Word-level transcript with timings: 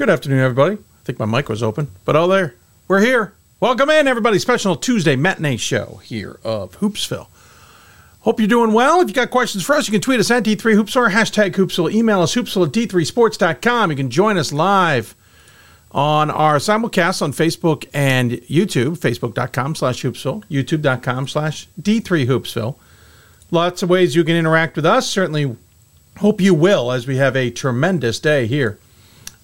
Good 0.00 0.08
afternoon, 0.08 0.38
everybody. 0.38 0.76
I 0.76 1.04
think 1.04 1.18
my 1.18 1.26
mic 1.26 1.50
was 1.50 1.62
open, 1.62 1.90
but 2.06 2.16
oh, 2.16 2.26
there. 2.26 2.54
We're 2.88 3.02
here. 3.02 3.34
Welcome 3.60 3.90
in, 3.90 4.08
everybody. 4.08 4.38
Special 4.38 4.74
Tuesday 4.74 5.14
matinee 5.14 5.58
show 5.58 6.00
here 6.02 6.40
of 6.42 6.78
Hoopsville. 6.78 7.26
Hope 8.20 8.40
you're 8.40 8.48
doing 8.48 8.72
well. 8.72 9.02
If 9.02 9.08
you 9.08 9.14
got 9.14 9.30
questions 9.30 9.62
for 9.62 9.74
us, 9.74 9.86
you 9.86 9.92
can 9.92 10.00
tweet 10.00 10.18
us 10.18 10.30
at 10.30 10.42
D3Hoops 10.42 10.96
or 10.96 11.10
hashtag 11.10 11.52
Hoopsville. 11.52 11.92
Email 11.92 12.22
us 12.22 12.34
hoopsville 12.34 12.68
at 12.68 12.72
D3Sports.com. 12.72 13.90
You 13.90 13.96
can 13.98 14.08
join 14.08 14.38
us 14.38 14.54
live 14.54 15.14
on 15.92 16.30
our 16.30 16.56
simulcast 16.56 17.20
on 17.20 17.34
Facebook 17.34 17.86
and 17.92 18.30
YouTube, 18.30 18.96
Facebook.com 18.96 19.74
slash 19.74 20.02
Hoopsville, 20.02 20.44
YouTube.com 20.50 21.28
slash 21.28 21.68
D3Hoopsville. 21.78 22.76
Lots 23.50 23.82
of 23.82 23.90
ways 23.90 24.16
you 24.16 24.24
can 24.24 24.36
interact 24.36 24.76
with 24.76 24.86
us. 24.86 25.06
Certainly 25.06 25.56
hope 26.20 26.40
you 26.40 26.54
will 26.54 26.90
as 26.90 27.06
we 27.06 27.18
have 27.18 27.36
a 27.36 27.50
tremendous 27.50 28.18
day 28.18 28.46
here 28.46 28.78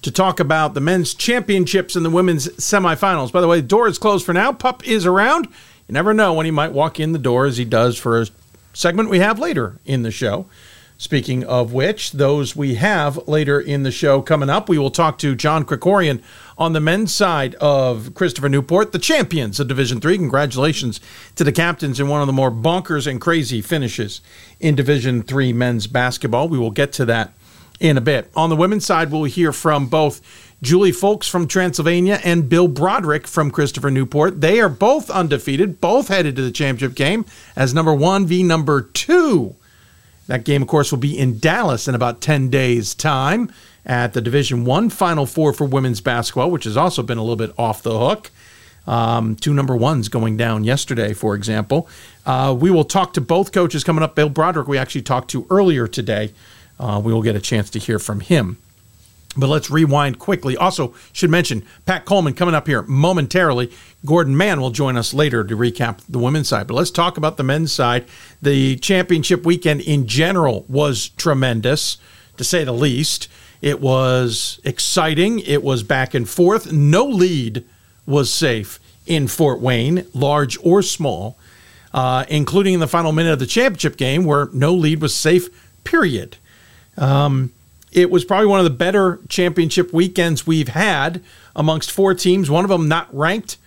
to 0.01 0.11
talk 0.11 0.39
about 0.39 0.73
the 0.73 0.81
men's 0.81 1.13
championships 1.13 1.95
and 1.95 2.05
the 2.05 2.09
women's 2.09 2.47
semifinals. 2.49 3.31
By 3.31 3.41
the 3.41 3.47
way, 3.47 3.61
the 3.61 3.67
door 3.67 3.87
is 3.87 3.97
closed 3.97 4.25
for 4.25 4.33
now. 4.33 4.53
Pup 4.53 4.87
is 4.87 5.05
around. 5.05 5.47
You 5.87 5.93
never 5.93 6.13
know 6.13 6.33
when 6.33 6.45
he 6.45 6.51
might 6.51 6.71
walk 6.71 6.99
in 6.99 7.13
the 7.13 7.19
door 7.19 7.45
as 7.45 7.57
he 7.57 7.65
does 7.65 7.97
for 7.97 8.21
a 8.21 8.27
segment 8.73 9.09
we 9.09 9.19
have 9.19 9.39
later 9.39 9.79
in 9.85 10.03
the 10.03 10.11
show. 10.11 10.45
Speaking 10.99 11.43
of 11.43 11.73
which, 11.73 12.13
those 12.13 12.55
we 12.55 12.75
have 12.75 13.27
later 13.27 13.59
in 13.59 13.83
the 13.83 13.91
show 13.91 14.19
coming 14.19 14.49
up, 14.49 14.67
we 14.67 14.79
will 14.79 14.89
talk 14.89 15.19
to 15.19 15.35
John 15.35 15.63
Krikorian 15.63 16.23
on 16.57 16.73
the 16.73 16.79
men's 16.79 17.13
side 17.13 17.53
of 17.55 18.15
Christopher 18.15 18.49
Newport, 18.49 18.93
the 18.93 18.99
champions 18.99 19.59
of 19.59 19.67
Division 19.67 20.01
Three. 20.01 20.17
Congratulations 20.17 20.99
to 21.35 21.43
the 21.43 21.51
captains 21.51 21.99
in 21.99 22.07
one 22.07 22.21
of 22.21 22.27
the 22.27 22.33
more 22.33 22.49
bonkers 22.49 23.05
and 23.05 23.21
crazy 23.21 23.61
finishes 23.61 24.21
in 24.59 24.73
Division 24.73 25.21
Three 25.21 25.53
men's 25.53 25.85
basketball. 25.85 26.49
We 26.49 26.57
will 26.57 26.71
get 26.71 26.91
to 26.93 27.05
that 27.05 27.31
in 27.79 27.97
a 27.97 28.01
bit. 28.01 28.31
On 28.35 28.49
the 28.49 28.55
women's 28.55 28.85
side, 28.85 29.11
we'll 29.11 29.25
hear 29.25 29.51
from 29.51 29.87
both 29.87 30.21
Juli 30.61 30.91
Fulks 30.91 31.29
from 31.29 31.47
Transylvania 31.47 32.19
and 32.23 32.49
Bill 32.49 32.67
Broderick 32.67 33.27
from 33.27 33.51
Christopher 33.51 33.91
Newport. 33.91 34.41
They 34.41 34.59
are 34.59 34.69
both 34.69 35.09
undefeated, 35.09 35.79
both 35.79 36.07
headed 36.07 36.35
to 36.35 36.41
the 36.41 36.51
championship 36.51 36.95
game 36.95 37.25
as 37.55 37.73
number 37.73 37.93
one 37.93 38.25
v 38.25 38.41
number 38.41 38.81
two. 38.81 39.55
That 40.25 40.43
game, 40.43 40.61
of 40.61 40.67
course, 40.67 40.91
will 40.91 40.99
be 40.99 41.17
in 41.17 41.39
Dallas 41.39 41.87
in 41.87 41.95
about 41.95 42.19
10 42.21 42.49
days' 42.49 42.93
time 42.93 43.51
at 43.85 44.13
the 44.13 44.19
Division 44.19 44.65
One 44.65 44.89
Final 44.89 45.25
Four 45.25 45.53
for 45.53 45.65
women's 45.65 46.01
basketball, 46.01 46.51
which 46.51 46.65
has 46.65 46.75
also 46.75 47.01
been 47.01 47.17
a 47.17 47.21
little 47.21 47.37
bit 47.37 47.53
off 47.57 47.81
the 47.81 47.97
hook. 47.97 48.31
Um, 48.87 49.35
two 49.35 49.53
number 49.53 49.75
ones 49.75 50.09
going 50.09 50.37
down 50.37 50.63
yesterday, 50.63 51.13
for 51.13 51.35
example. 51.35 51.87
Uh, 52.25 52.55
we 52.57 52.71
will 52.71 52.85
talk 52.85 53.13
to 53.13 53.21
both 53.21 53.51
coaches 53.51 53.83
coming 53.83 54.03
up. 54.03 54.15
Bill 54.15 54.29
Broderick, 54.29 54.67
we 54.67 54.77
actually 54.77 55.01
talked 55.01 55.29
to 55.31 55.45
earlier 55.49 55.87
today 55.87 56.33
uh, 56.79 57.01
we 57.03 57.13
will 57.13 57.21
get 57.21 57.35
a 57.35 57.41
chance 57.41 57.69
to 57.71 57.79
hear 57.79 57.99
from 57.99 58.19
him. 58.19 58.57
But 59.37 59.49
let's 59.49 59.69
rewind 59.69 60.17
quickly. 60.17 60.57
Also, 60.57 60.95
should 61.13 61.29
mention 61.29 61.63
Pat 61.85 62.05
Coleman 62.05 62.33
coming 62.33 62.55
up 62.55 62.65
here 62.65 62.81
momentarily. 62.83 63.71
Gordon 64.03 64.35
Mann 64.35 64.59
will 64.59 64.71
join 64.71 64.97
us 64.97 65.13
later 65.13 65.43
to 65.43 65.55
recap 65.55 65.99
the 66.09 66.17
women's 66.17 66.47
side. 66.47 66.65
But 66.67 66.73
let's 66.73 66.89
talk 66.89 67.17
about 67.17 67.37
the 67.37 67.43
men's 67.43 67.71
side. 67.71 68.05
The 68.41 68.77
championship 68.77 69.45
weekend 69.45 69.81
in 69.81 70.07
general 70.07 70.65
was 70.67 71.09
tremendous, 71.09 71.97
to 72.37 72.43
say 72.43 72.63
the 72.63 72.73
least. 72.73 73.27
It 73.61 73.79
was 73.79 74.59
exciting. 74.63 75.39
It 75.39 75.63
was 75.63 75.83
back 75.83 76.15
and 76.15 76.27
forth. 76.27 76.71
No 76.71 77.05
lead 77.05 77.63
was 78.07 78.33
safe 78.33 78.79
in 79.05 79.27
Fort 79.27 79.59
Wayne, 79.59 80.05
large 80.13 80.57
or 80.63 80.81
small, 80.81 81.37
uh, 81.93 82.25
including 82.27 82.73
in 82.75 82.79
the 82.79 82.87
final 82.87 83.11
minute 83.11 83.33
of 83.33 83.39
the 83.39 83.45
championship 83.45 83.97
game, 83.97 84.25
where 84.25 84.49
no 84.51 84.73
lead 84.73 85.01
was 85.01 85.13
safe, 85.13 85.49
period. 85.83 86.37
Um, 86.97 87.51
it 87.91 88.11
was 88.11 88.25
probably 88.25 88.47
one 88.47 88.59
of 88.59 88.65
the 88.65 88.69
better 88.69 89.19
championship 89.29 89.93
weekends 89.93 90.45
we've 90.45 90.69
had 90.69 91.23
amongst 91.55 91.91
four 91.91 92.13
teams, 92.13 92.49
one 92.49 92.65
of 92.65 92.69
them 92.69 92.87
not 92.87 93.13
ranked, 93.15 93.57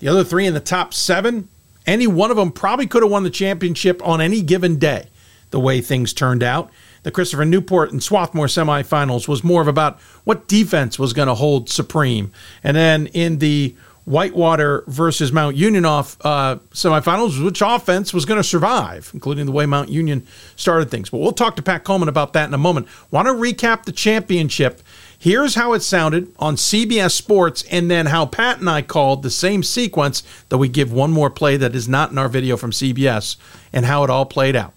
the 0.00 0.08
other 0.08 0.24
three 0.24 0.46
in 0.46 0.54
the 0.54 0.60
top 0.60 0.92
seven. 0.92 1.48
Any 1.86 2.06
one 2.06 2.30
of 2.30 2.36
them 2.36 2.52
probably 2.52 2.86
could 2.86 3.02
have 3.02 3.10
won 3.10 3.22
the 3.22 3.30
championship 3.30 4.06
on 4.06 4.20
any 4.20 4.42
given 4.42 4.78
day, 4.78 5.08
the 5.50 5.60
way 5.60 5.80
things 5.80 6.12
turned 6.12 6.42
out. 6.42 6.70
The 7.02 7.10
Christopher 7.10 7.46
Newport 7.46 7.92
and 7.92 8.02
Swarthmore 8.02 8.46
semifinals 8.46 9.26
was 9.26 9.42
more 9.42 9.62
of 9.62 9.68
about 9.68 9.98
what 10.24 10.46
defense 10.46 10.98
was 10.98 11.14
going 11.14 11.28
to 11.28 11.34
hold 11.34 11.70
supreme. 11.70 12.32
And 12.62 12.76
then 12.76 13.06
in 13.08 13.38
the 13.38 13.74
Whitewater 14.10 14.82
versus 14.88 15.30
Mount 15.30 15.54
Union 15.54 15.84
off 15.84 16.16
uh, 16.22 16.56
semifinals, 16.72 17.42
which 17.42 17.62
offense 17.64 18.12
was 18.12 18.24
going 18.24 18.38
to 18.38 18.44
survive, 18.44 19.08
including 19.14 19.46
the 19.46 19.52
way 19.52 19.66
Mount 19.66 19.88
Union 19.88 20.26
started 20.56 20.90
things. 20.90 21.10
But 21.10 21.18
we'll 21.18 21.32
talk 21.32 21.54
to 21.56 21.62
Pat 21.62 21.84
Coleman 21.84 22.08
about 22.08 22.32
that 22.32 22.48
in 22.48 22.54
a 22.54 22.58
moment. 22.58 22.88
Want 23.12 23.28
to 23.28 23.34
recap 23.34 23.84
the 23.84 23.92
championship? 23.92 24.82
Here's 25.16 25.54
how 25.54 25.74
it 25.74 25.80
sounded 25.80 26.32
on 26.40 26.56
CBS 26.56 27.12
Sports, 27.12 27.62
and 27.70 27.88
then 27.88 28.06
how 28.06 28.26
Pat 28.26 28.58
and 28.58 28.68
I 28.68 28.82
called 28.82 29.22
the 29.22 29.30
same 29.30 29.62
sequence 29.62 30.24
that 30.48 30.58
we 30.58 30.68
give 30.68 30.92
one 30.92 31.12
more 31.12 31.30
play 31.30 31.56
that 31.58 31.76
is 31.76 31.88
not 31.88 32.10
in 32.10 32.18
our 32.18 32.28
video 32.28 32.56
from 32.56 32.72
CBS, 32.72 33.36
and 33.72 33.86
how 33.86 34.02
it 34.02 34.10
all 34.10 34.26
played 34.26 34.56
out. 34.56 34.74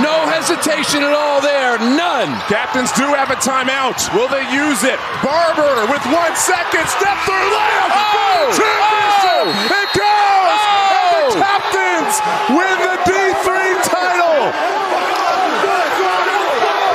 No 0.00 0.24
hesitation 0.24 1.04
at 1.04 1.12
all 1.12 1.44
there. 1.44 1.76
None. 1.76 2.32
Captains 2.48 2.88
do 2.96 3.04
have 3.12 3.28
a 3.28 3.36
timeout. 3.36 4.00
Will 4.16 4.24
they 4.24 4.40
use 4.48 4.88
it? 4.88 4.96
Barber 5.20 5.84
with 5.92 6.00
one 6.08 6.32
second. 6.32 6.88
Step 6.88 7.12
through 7.28 7.36
layup. 7.36 7.92
Oh, 7.92 8.48
Championship. 8.56 9.52
Oh, 9.52 9.76
it 9.84 9.90
goes. 9.92 10.60
Oh, 10.64 10.96
and 10.96 11.12
the 11.12 11.24
oh! 11.28 11.44
captains 11.44 12.14
win 12.56 12.76
the 12.80 12.96
D3 13.04 13.44
title. 13.84 14.48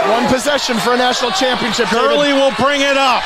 One 0.10 0.26
possession 0.34 0.82
for 0.82 0.96
a 0.96 0.98
national 0.98 1.38
championship. 1.38 1.94
Gurley 1.94 2.34
will 2.34 2.56
bring 2.58 2.82
it 2.82 2.98
up. 2.98 3.22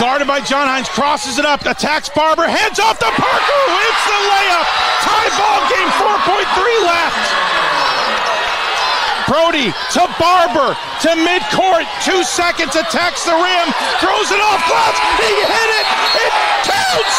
Guarded 0.00 0.26
by 0.26 0.40
John 0.40 0.66
Hines, 0.66 0.88
crosses 0.88 1.38
it 1.38 1.44
up, 1.44 1.62
attacks 1.68 2.08
Barber, 2.08 2.48
heads 2.48 2.80
off 2.80 2.98
to 2.98 3.06
Parker. 3.12 3.60
It's 3.78 4.04
the 4.08 4.20
layup. 4.26 4.66
Tie 5.04 5.30
ball 5.36 5.60
game, 5.68 5.90
4.3 6.00 6.88
left. 6.88 7.53
Brody 9.26 9.72
to 9.72 10.02
Barber 10.20 10.76
to 11.04 11.10
midcourt. 11.16 11.84
Two 12.04 12.22
seconds, 12.24 12.76
attacks 12.76 13.24
the 13.24 13.34
rim, 13.34 13.68
throws 14.00 14.28
it 14.30 14.40
off 14.40 14.60
glass. 14.68 14.96
He 15.20 15.32
hit 15.32 15.70
it. 15.80 15.86
It 16.28 16.32
counts. 16.68 17.16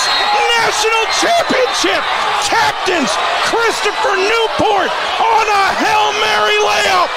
National 0.62 1.06
championship. 1.22 2.02
Captains 2.46 3.12
Christopher 3.50 4.16
Newport 4.18 4.90
on 5.22 5.46
a 5.50 5.64
Hail 5.78 6.12
Mary 6.22 6.58
layup. 6.62 7.10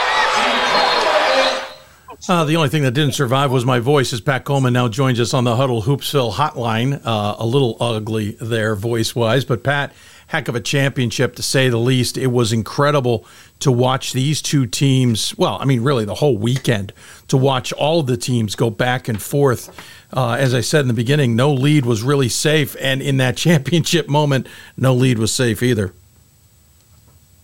Uh, 2.29 2.44
the 2.44 2.56
only 2.56 2.69
thing 2.69 2.82
that 2.82 2.90
didn't 2.90 3.14
survive 3.14 3.50
was 3.50 3.64
my 3.64 3.79
voice, 3.79 4.12
as 4.12 4.20
Pat 4.20 4.44
Coleman 4.44 4.75
now 4.75 4.87
joins 4.88 5.19
us 5.19 5.32
on 5.32 5.44
the 5.44 5.55
Hudl 5.55 5.82
Hoopsville 5.82 6.32
hotline. 6.32 7.00
Uh, 7.05 7.37
a 7.38 7.46
little 7.46 7.76
ugly 7.81 8.37
there, 8.40 8.75
voice 8.75 9.14
wise, 9.14 9.46
but 9.46 9.62
Pat, 9.62 9.94
heck 10.28 10.46
of 10.46 10.54
a 10.54 10.60
championship 10.60 11.34
to 11.36 11.42
say 11.42 11.69
the 11.69 11.78
least. 11.78 12.16
It 12.16 12.28
was 12.28 12.52
incredible 12.52 13.26
to 13.60 13.72
watch 13.72 14.12
these 14.12 14.40
two 14.40 14.66
teams. 14.66 15.36
Well, 15.36 15.58
I 15.60 15.64
mean, 15.64 15.82
really 15.82 16.04
the 16.04 16.14
whole 16.14 16.38
weekend 16.38 16.92
to 17.28 17.36
watch 17.36 17.72
all 17.72 18.00
of 18.00 18.06
the 18.06 18.16
teams 18.16 18.54
go 18.54 18.70
back 18.70 19.08
and 19.08 19.20
forth. 19.20 19.69
Uh, 20.12 20.36
as 20.38 20.54
I 20.54 20.60
said 20.60 20.82
in 20.82 20.88
the 20.88 20.94
beginning, 20.94 21.34
no 21.34 21.52
lead 21.52 21.84
was 21.84 22.02
really 22.02 22.28
safe, 22.28 22.76
and 22.80 23.02
in 23.02 23.16
that 23.16 23.36
championship 23.44 24.08
moment, 24.08 24.46
no 24.76 24.94
lead 24.94 25.19
was 25.19 25.32
safe 25.32 25.62
either. 25.62 25.92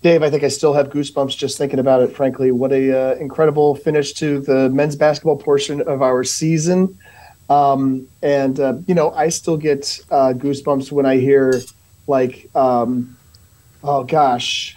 Dave, 0.03 0.23
I 0.23 0.29
think 0.29 0.45
I 0.45 0.49
still 0.49 0.75
have 0.75 0.91
goosebumps 0.91 1.35
just 1.35 1.57
thinking 1.57 1.79
about 1.79 2.03
it. 2.03 2.15
Frankly, 2.15 2.53
what 2.53 2.73
a 2.73 3.13
uh, 3.13 3.15
incredible 3.15 3.75
finish 3.75 4.13
to 4.15 4.39
the 4.39 4.69
men's 4.69 4.97
basketball 4.97 5.39
portion 5.39 5.81
of 5.81 6.03
our 6.03 6.23
season. 6.23 6.99
Um, 7.49 8.07
and 8.23 8.61
uh, 8.61 8.75
you 8.87 8.95
know, 8.95 9.13
I 9.13 9.31
still 9.31 9.57
get 9.57 9.99
uh, 10.11 10.35
goosebumps 10.35 10.93
when 10.93 11.07
I 11.07 11.17
hear 11.17 11.63
like, 12.07 12.49
um, 12.55 13.17
oh 13.83 14.05
gosh, 14.05 14.77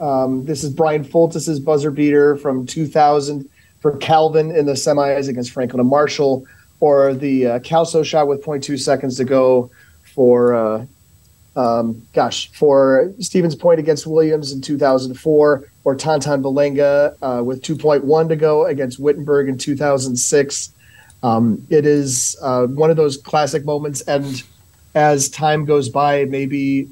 um, 0.00 0.44
this 0.44 0.62
is 0.62 0.70
Brian 0.70 1.04
Fultus's 1.04 1.60
buzzer 1.60 1.90
beater 1.90 2.36
from 2.36 2.66
2000 2.66 3.48
for 3.80 3.96
Calvin 3.98 4.54
in 4.54 4.66
the 4.66 4.72
semis 4.72 5.28
against 5.28 5.52
Franklin 5.52 5.80
and 5.80 5.88
Marshall, 5.88 6.44
or 6.80 7.14
the 7.14 7.46
uh, 7.46 7.58
Calso 7.60 8.02
shot 8.02 8.26
with 8.26 8.44
0.2 8.44 8.78
seconds 8.78 9.16
to 9.16 9.24
go 9.24 9.70
for, 10.14 10.54
uh, 10.54 10.86
um, 11.56 12.02
gosh, 12.12 12.50
for 12.52 13.12
Stevens 13.20 13.54
Point 13.54 13.78
against 13.78 14.06
Williams 14.06 14.52
in 14.52 14.60
2004, 14.60 15.70
or 15.84 15.94
Tonton 15.94 16.42
Balenga 16.42 17.16
uh, 17.22 17.42
with 17.42 17.62
2.1 17.62 18.28
to 18.28 18.36
go 18.36 18.66
against 18.66 18.98
Wittenberg 18.98 19.48
in 19.48 19.56
2006. 19.56 20.72
Um, 21.22 21.66
it 21.70 21.86
is 21.86 22.36
uh, 22.42 22.66
one 22.66 22.90
of 22.90 22.96
those 22.96 23.16
classic 23.16 23.64
moments, 23.64 24.02
and 24.02 24.42
as 24.96 25.28
time 25.28 25.66
goes 25.66 25.88
by, 25.88 26.24
maybe 26.24 26.88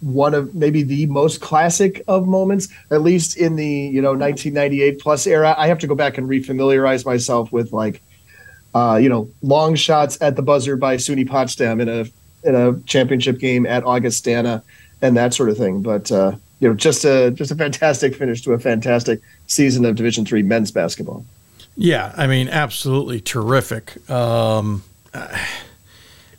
one 0.00 0.34
of 0.34 0.54
maybe 0.54 0.82
the 0.82 1.06
most 1.06 1.40
classic 1.40 2.02
of 2.08 2.26
moments, 2.26 2.68
at 2.90 3.00
least 3.00 3.36
in 3.38 3.56
the 3.56 3.66
you 3.66 4.02
know 4.02 4.10
1998 4.10 5.00
plus 5.00 5.26
era. 5.26 5.54
I 5.56 5.68
have 5.68 5.78
to 5.78 5.86
go 5.86 5.94
back 5.94 6.18
and 6.18 6.28
refamiliarize 6.28 7.06
myself 7.06 7.50
with 7.52 7.72
like, 7.72 8.02
uh, 8.74 8.98
you 9.00 9.08
know, 9.08 9.30
long 9.40 9.76
shots 9.76 10.18
at 10.20 10.36
the 10.36 10.42
buzzer 10.42 10.76
by 10.76 10.96
SUNY 10.96 11.26
Potsdam 11.26 11.80
in 11.80 11.88
a 11.88 12.04
in 12.46 12.54
a 12.54 12.78
championship 12.80 13.38
game 13.38 13.64
at 13.64 13.84
Augustana 13.84 14.62
and 15.00 15.16
that 15.16 15.32
sort 15.32 15.48
of 15.48 15.56
thing. 15.56 15.82
But 15.82 16.10
uh, 16.10 16.32
you 16.58 16.68
know, 16.68 16.74
just 16.74 17.04
a 17.04 17.30
just 17.30 17.52
a 17.52 17.54
fantastic 17.54 18.16
finish 18.16 18.42
to 18.42 18.52
a 18.54 18.58
fantastic 18.58 19.20
season 19.46 19.84
of 19.84 19.94
Division 19.94 20.26
three 20.26 20.42
men's 20.42 20.72
basketball. 20.72 21.24
Yeah, 21.76 22.12
I 22.16 22.26
mean, 22.26 22.48
absolutely 22.48 23.20
terrific. 23.20 24.10
Um, 24.10 24.82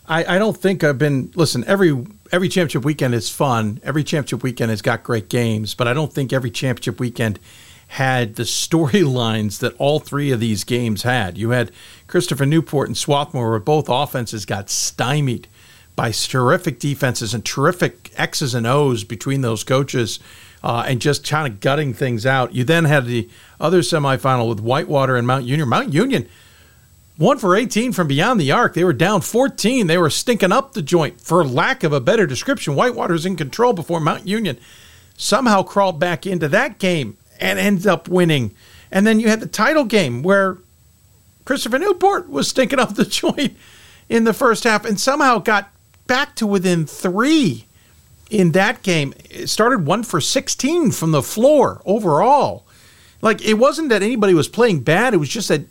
I, 0.07 0.35
I 0.35 0.37
don't 0.37 0.57
think 0.57 0.83
I've 0.83 0.97
been 0.97 1.31
listen 1.35 1.63
every 1.65 2.05
every 2.31 2.49
championship 2.49 2.85
weekend 2.85 3.13
is 3.13 3.29
fun. 3.29 3.79
Every 3.83 4.03
championship 4.03 4.43
weekend 4.43 4.69
has 4.69 4.81
got 4.81 5.03
great 5.03 5.29
games, 5.29 5.73
but 5.73 5.87
I 5.87 5.93
don't 5.93 6.13
think 6.13 6.31
every 6.31 6.51
championship 6.51 6.99
weekend 6.99 7.39
had 7.89 8.35
the 8.35 8.43
storylines 8.43 9.59
that 9.59 9.75
all 9.77 9.99
three 9.99 10.31
of 10.31 10.39
these 10.39 10.63
games 10.63 11.03
had. 11.03 11.37
You 11.37 11.51
had 11.51 11.71
Christopher 12.07 12.45
Newport 12.45 12.89
and 12.89 12.97
Swarthmore, 12.97 13.49
where 13.49 13.59
both 13.59 13.87
offenses 13.89 14.45
got 14.45 14.69
stymied 14.69 15.47
by 15.95 16.11
terrific 16.11 16.79
defenses 16.79 17.33
and 17.33 17.43
terrific 17.43 18.11
X's 18.15 18.53
and 18.53 18.67
O's 18.67 19.03
between 19.03 19.41
those 19.41 19.63
coaches, 19.63 20.19
uh, 20.63 20.83
and 20.85 21.01
just 21.01 21.27
kind 21.27 21.51
of 21.51 21.59
gutting 21.59 21.93
things 21.93 22.25
out. 22.25 22.53
You 22.53 22.63
then 22.63 22.85
had 22.85 23.05
the 23.05 23.29
other 23.59 23.79
semifinal 23.79 24.47
with 24.47 24.59
Whitewater 24.59 25.15
and 25.15 25.25
Mount 25.25 25.45
Union. 25.45 25.67
Mount 25.67 25.93
Union 25.93 26.29
one 27.17 27.39
for 27.39 27.55
18 27.55 27.91
from 27.91 28.07
beyond 28.07 28.39
the 28.39 28.51
arc. 28.51 28.73
They 28.73 28.83
were 28.83 28.93
down 28.93 29.21
14. 29.21 29.87
They 29.87 29.97
were 29.97 30.09
stinking 30.09 30.51
up 30.51 30.73
the 30.73 30.81
joint, 30.81 31.19
for 31.19 31.43
lack 31.43 31.83
of 31.83 31.91
a 31.91 31.99
better 31.99 32.27
description. 32.27 32.75
Whitewater's 32.75 33.25
in 33.25 33.35
control 33.35 33.73
before 33.73 33.99
Mount 33.99 34.27
Union 34.27 34.57
somehow 35.17 35.63
crawled 35.63 35.99
back 35.99 36.27
into 36.27 36.47
that 36.47 36.77
game 36.77 37.17
and 37.39 37.57
ends 37.57 37.87
up 37.87 38.07
winning. 38.07 38.53
And 38.91 39.05
then 39.05 39.19
you 39.19 39.29
had 39.29 39.39
the 39.39 39.47
title 39.47 39.83
game 39.83 40.21
where 40.21 40.57
Christopher 41.43 41.79
Newport 41.79 42.29
was 42.29 42.47
stinking 42.47 42.79
up 42.79 42.95
the 42.95 43.05
joint 43.05 43.57
in 44.09 44.23
the 44.23 44.33
first 44.33 44.63
half 44.63 44.85
and 44.85 44.99
somehow 44.99 45.39
got 45.39 45.71
back 46.05 46.35
to 46.35 46.47
within 46.47 46.85
three 46.85 47.65
in 48.29 48.51
that 48.51 48.83
game. 48.83 49.13
It 49.29 49.47
started 49.47 49.85
one 49.85 50.03
for 50.03 50.21
16 50.21 50.91
from 50.91 51.11
the 51.11 51.23
floor 51.23 51.81
overall. 51.85 52.65
Like 53.21 53.43
it 53.43 53.55
wasn't 53.55 53.89
that 53.89 54.03
anybody 54.03 54.33
was 54.33 54.47
playing 54.47 54.81
bad, 54.81 55.13
it 55.13 55.17
was 55.17 55.29
just 55.29 55.47
that 55.49 55.65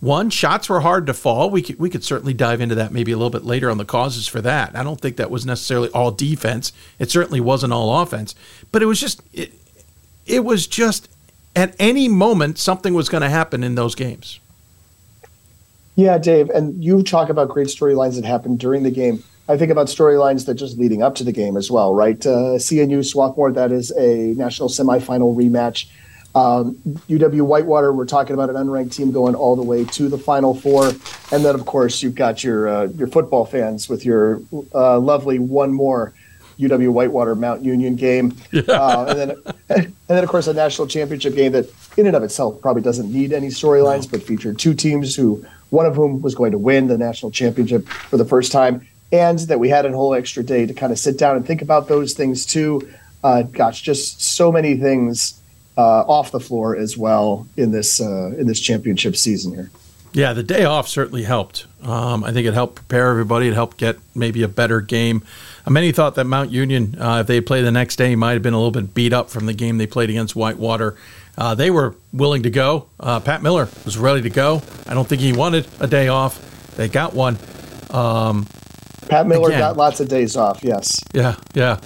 one, 0.00 0.30
shots 0.30 0.68
were 0.68 0.80
hard 0.80 1.06
to 1.06 1.14
fall. 1.14 1.50
We 1.50 1.62
could, 1.62 1.78
we 1.78 1.90
could 1.90 2.02
certainly 2.02 2.32
dive 2.32 2.60
into 2.60 2.74
that 2.74 2.90
maybe 2.90 3.12
a 3.12 3.16
little 3.16 3.30
bit 3.30 3.44
later 3.44 3.70
on 3.70 3.76
the 3.76 3.84
causes 3.84 4.26
for 4.26 4.40
that. 4.40 4.74
I 4.74 4.82
don't 4.82 5.00
think 5.00 5.16
that 5.16 5.30
was 5.30 5.44
necessarily 5.44 5.90
all 5.90 6.10
defense. 6.10 6.72
It 6.98 7.10
certainly 7.10 7.40
wasn't 7.40 7.74
all 7.74 8.00
offense, 8.00 8.34
but 8.72 8.82
it 8.82 8.86
was 8.86 8.98
just 8.98 9.20
it, 9.34 9.52
it 10.26 10.44
was 10.44 10.66
just 10.66 11.08
at 11.54 11.74
any 11.78 12.08
moment 12.08 12.58
something 12.58 12.94
was 12.94 13.08
going 13.10 13.22
to 13.22 13.28
happen 13.28 13.62
in 13.62 13.74
those 13.74 13.94
games. 13.94 14.40
Yeah, 15.96 16.16
Dave, 16.16 16.48
and 16.48 16.82
you 16.82 17.02
talk 17.02 17.28
about 17.28 17.50
great 17.50 17.66
storylines 17.66 18.14
that 18.14 18.24
happened 18.24 18.58
during 18.58 18.84
the 18.84 18.90
game. 18.90 19.22
I 19.48 19.58
think 19.58 19.70
about 19.70 19.88
storylines 19.88 20.46
that 20.46 20.54
just 20.54 20.78
leading 20.78 21.02
up 21.02 21.16
to 21.16 21.24
the 21.24 21.32
game 21.32 21.56
as 21.56 21.70
well, 21.70 21.94
right? 21.94 22.24
Uh, 22.24 22.56
CNU 22.56 23.04
Swarthmore, 23.04 23.52
that 23.52 23.72
is 23.72 23.90
a 23.98 24.32
national 24.34 24.68
semifinal 24.68 25.36
rematch. 25.36 25.88
Um, 26.34 26.76
UW 27.08 27.42
Whitewater, 27.42 27.92
we're 27.92 28.06
talking 28.06 28.34
about 28.34 28.50
an 28.50 28.56
unranked 28.56 28.92
team 28.92 29.10
going 29.10 29.34
all 29.34 29.56
the 29.56 29.62
way 29.62 29.84
to 29.86 30.08
the 30.08 30.18
Final 30.18 30.54
Four, 30.54 30.88
and 31.32 31.44
then 31.44 31.54
of 31.56 31.66
course 31.66 32.02
you've 32.02 32.14
got 32.14 32.44
your 32.44 32.68
uh, 32.68 32.84
your 32.84 33.08
football 33.08 33.44
fans 33.44 33.88
with 33.88 34.04
your 34.04 34.40
uh, 34.72 34.98
lovely 35.00 35.40
one 35.40 35.72
more 35.72 36.12
UW 36.60 36.90
Whitewater 36.90 37.34
Mount 37.34 37.64
Union 37.64 37.96
game, 37.96 38.36
yeah. 38.52 38.62
uh, 38.68 39.06
and 39.08 39.18
then 39.18 39.30
and 39.68 39.94
then 40.06 40.22
of 40.22 40.30
course 40.30 40.46
a 40.46 40.54
national 40.54 40.86
championship 40.86 41.34
game 41.34 41.50
that 41.50 41.68
in 41.96 42.06
and 42.06 42.14
of 42.14 42.22
itself 42.22 42.60
probably 42.62 42.82
doesn't 42.82 43.12
need 43.12 43.32
any 43.32 43.48
storylines, 43.48 44.04
no. 44.04 44.10
but 44.12 44.22
featured 44.22 44.56
two 44.56 44.74
teams 44.74 45.16
who 45.16 45.44
one 45.70 45.86
of 45.86 45.96
whom 45.96 46.22
was 46.22 46.36
going 46.36 46.52
to 46.52 46.58
win 46.58 46.86
the 46.86 46.98
national 46.98 47.32
championship 47.32 47.88
for 47.88 48.16
the 48.18 48.24
first 48.24 48.52
time, 48.52 48.86
and 49.10 49.40
that 49.40 49.58
we 49.58 49.68
had 49.68 49.84
a 49.84 49.90
whole 49.90 50.14
extra 50.14 50.44
day 50.44 50.64
to 50.64 50.74
kind 50.74 50.92
of 50.92 50.98
sit 50.98 51.18
down 51.18 51.36
and 51.36 51.44
think 51.44 51.60
about 51.60 51.88
those 51.88 52.12
things 52.12 52.46
too. 52.46 52.88
Uh, 53.24 53.42
gosh, 53.42 53.82
just 53.82 54.22
so 54.22 54.52
many 54.52 54.76
things 54.76 55.39
uh, 55.80 56.04
off 56.06 56.30
the 56.30 56.40
floor 56.40 56.76
as 56.76 56.96
well 56.96 57.48
in 57.56 57.70
this 57.72 58.00
uh, 58.00 58.34
in 58.38 58.46
this 58.46 58.60
championship 58.60 59.16
season 59.16 59.54
here. 59.54 59.70
Yeah, 60.12 60.32
the 60.32 60.42
day 60.42 60.64
off 60.64 60.88
certainly 60.88 61.22
helped. 61.22 61.66
Um, 61.82 62.24
I 62.24 62.32
think 62.32 62.46
it 62.46 62.52
helped 62.52 62.74
prepare 62.74 63.10
everybody. 63.10 63.48
It 63.48 63.54
helped 63.54 63.76
get 63.76 63.96
maybe 64.14 64.42
a 64.42 64.48
better 64.48 64.80
game. 64.80 65.22
Uh, 65.64 65.70
many 65.70 65.92
thought 65.92 66.16
that 66.16 66.24
Mount 66.24 66.50
Union, 66.50 67.00
uh, 67.00 67.20
if 67.20 67.28
they 67.28 67.40
play 67.40 67.62
the 67.62 67.70
next 67.70 67.96
day, 67.96 68.16
might 68.16 68.32
have 68.32 68.42
been 68.42 68.52
a 68.52 68.58
little 68.58 68.72
bit 68.72 68.92
beat 68.92 69.12
up 69.12 69.30
from 69.30 69.46
the 69.46 69.54
game 69.54 69.78
they 69.78 69.86
played 69.86 70.10
against 70.10 70.34
Whitewater. 70.34 70.96
Uh, 71.38 71.54
they 71.54 71.70
were 71.70 71.94
willing 72.12 72.42
to 72.42 72.50
go. 72.50 72.88
Uh, 72.98 73.20
Pat 73.20 73.40
Miller 73.42 73.68
was 73.84 73.96
ready 73.96 74.20
to 74.22 74.30
go. 74.30 74.62
I 74.86 74.94
don't 74.94 75.08
think 75.08 75.22
he 75.22 75.32
wanted 75.32 75.66
a 75.78 75.86
day 75.86 76.08
off. 76.08 76.74
They 76.76 76.88
got 76.88 77.14
one. 77.14 77.38
Um, 77.90 78.46
Pat 79.10 79.26
Miller 79.26 79.48
again, 79.48 79.60
got 79.60 79.76
lots 79.76 80.00
of 80.00 80.08
days 80.08 80.36
off. 80.36 80.62
Yes. 80.62 80.98
Yeah. 81.12 81.36
Yeah. 81.54 81.80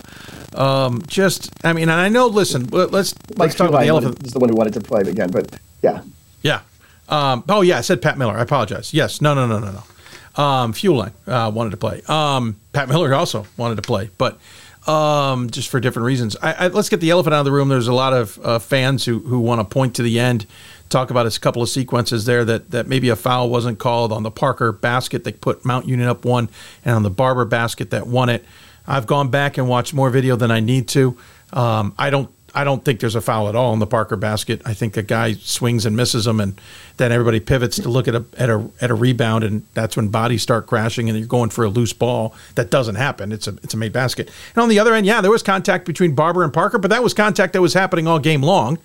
Um, 0.54 1.02
just, 1.06 1.50
I 1.64 1.72
mean, 1.72 1.88
and 1.88 1.92
I 1.92 2.08
know. 2.08 2.28
Listen, 2.28 2.66
let's 2.66 2.92
Mike 2.92 3.38
let's 3.38 3.54
talk 3.56 3.68
about 3.68 3.82
the 3.82 3.88
elephant. 3.88 4.24
Is 4.24 4.32
the 4.32 4.38
one 4.38 4.48
who 4.48 4.56
wanted 4.56 4.74
to 4.74 4.80
play 4.80 5.00
again, 5.00 5.30
but 5.30 5.58
yeah, 5.82 6.02
yeah. 6.42 6.60
Um, 7.08 7.44
oh 7.48 7.62
yeah, 7.62 7.78
I 7.78 7.80
said 7.80 8.00
Pat 8.00 8.16
Miller. 8.18 8.34
I 8.38 8.42
apologize. 8.42 8.94
Yes, 8.94 9.20
no, 9.20 9.34
no, 9.34 9.46
no, 9.46 9.58
no, 9.58 9.72
no. 9.72 10.42
Um, 10.42 10.72
Fuline 10.72 11.12
uh, 11.26 11.50
wanted 11.52 11.70
to 11.70 11.76
play. 11.76 12.02
Um, 12.08 12.56
Pat 12.72 12.88
Miller 12.88 13.14
also 13.14 13.46
wanted 13.56 13.76
to 13.76 13.82
play, 13.82 14.10
but 14.16 14.38
um, 14.86 15.50
just 15.50 15.68
for 15.68 15.80
different 15.80 16.06
reasons. 16.06 16.36
I, 16.40 16.52
I, 16.52 16.66
let's 16.68 16.88
get 16.88 17.00
the 17.00 17.10
elephant 17.10 17.34
out 17.34 17.40
of 17.40 17.44
the 17.46 17.52
room. 17.52 17.68
There's 17.68 17.88
a 17.88 17.94
lot 17.94 18.12
of 18.12 18.38
uh, 18.42 18.58
fans 18.58 19.04
who 19.04 19.18
who 19.20 19.40
want 19.40 19.60
to 19.60 19.64
point 19.64 19.96
to 19.96 20.02
the 20.02 20.20
end, 20.20 20.46
talk 20.94 21.10
about 21.10 21.26
a 21.26 21.40
couple 21.40 21.62
of 21.62 21.68
sequences 21.68 22.24
there 22.24 22.44
that 22.44 22.70
that 22.70 22.86
maybe 22.86 23.08
a 23.08 23.16
foul 23.16 23.50
wasn't 23.50 23.78
called 23.78 24.12
on 24.12 24.22
the 24.22 24.30
Parker 24.30 24.72
basket 24.72 25.24
that 25.24 25.40
put 25.40 25.64
Mount 25.64 25.86
Union 25.86 26.08
up 26.08 26.24
one, 26.24 26.48
and 26.84 26.94
on 26.94 27.02
the 27.02 27.10
Barber 27.10 27.44
basket 27.44 27.90
that 27.90 28.06
won 28.06 28.28
it. 28.28 28.44
I've 28.86 29.06
gone 29.06 29.30
back 29.30 29.58
and 29.58 29.68
watched 29.68 29.94
more 29.94 30.10
video 30.10 30.36
than 30.36 30.50
I 30.50 30.60
need 30.60 30.88
to. 30.88 31.16
Um, 31.52 31.94
I 31.98 32.10
don't 32.10 32.30
I 32.54 32.62
don't 32.62 32.84
think 32.84 33.00
there's 33.00 33.16
a 33.16 33.20
foul 33.20 33.48
at 33.48 33.56
all 33.56 33.72
in 33.72 33.80
the 33.80 33.86
Parker 33.86 34.14
basket. 34.14 34.62
I 34.64 34.74
think 34.74 34.94
the 34.94 35.02
guy 35.02 35.32
swings 35.32 35.84
and 35.84 35.96
misses 35.96 36.26
them, 36.26 36.38
and 36.38 36.60
then 36.98 37.10
everybody 37.10 37.40
pivots 37.40 37.76
to 37.76 37.88
look 37.88 38.06
at 38.06 38.14
a 38.14 38.24
at 38.38 38.48
a 38.48 38.70
at 38.80 38.90
a 38.90 38.94
rebound, 38.94 39.42
and 39.42 39.66
that's 39.74 39.96
when 39.96 40.08
bodies 40.08 40.42
start 40.42 40.68
crashing, 40.68 41.08
and 41.08 41.18
you're 41.18 41.26
going 41.26 41.50
for 41.50 41.64
a 41.64 41.68
loose 41.68 41.92
ball. 41.92 42.34
That 42.54 42.70
doesn't 42.70 42.94
happen. 42.94 43.32
It's 43.32 43.48
a 43.48 43.56
it's 43.64 43.74
a 43.74 43.76
made 43.76 43.92
basket. 43.92 44.30
And 44.54 44.62
on 44.62 44.68
the 44.68 44.78
other 44.78 44.94
end, 44.94 45.06
yeah, 45.06 45.20
there 45.20 45.32
was 45.32 45.42
contact 45.42 45.86
between 45.86 46.14
Barber 46.14 46.44
and 46.44 46.52
Parker, 46.52 46.78
but 46.78 46.90
that 46.90 47.02
was 47.02 47.14
contact 47.14 47.52
that 47.54 47.62
was 47.62 47.74
happening 47.74 48.06
all 48.06 48.20
game 48.20 48.42
long. 48.42 48.78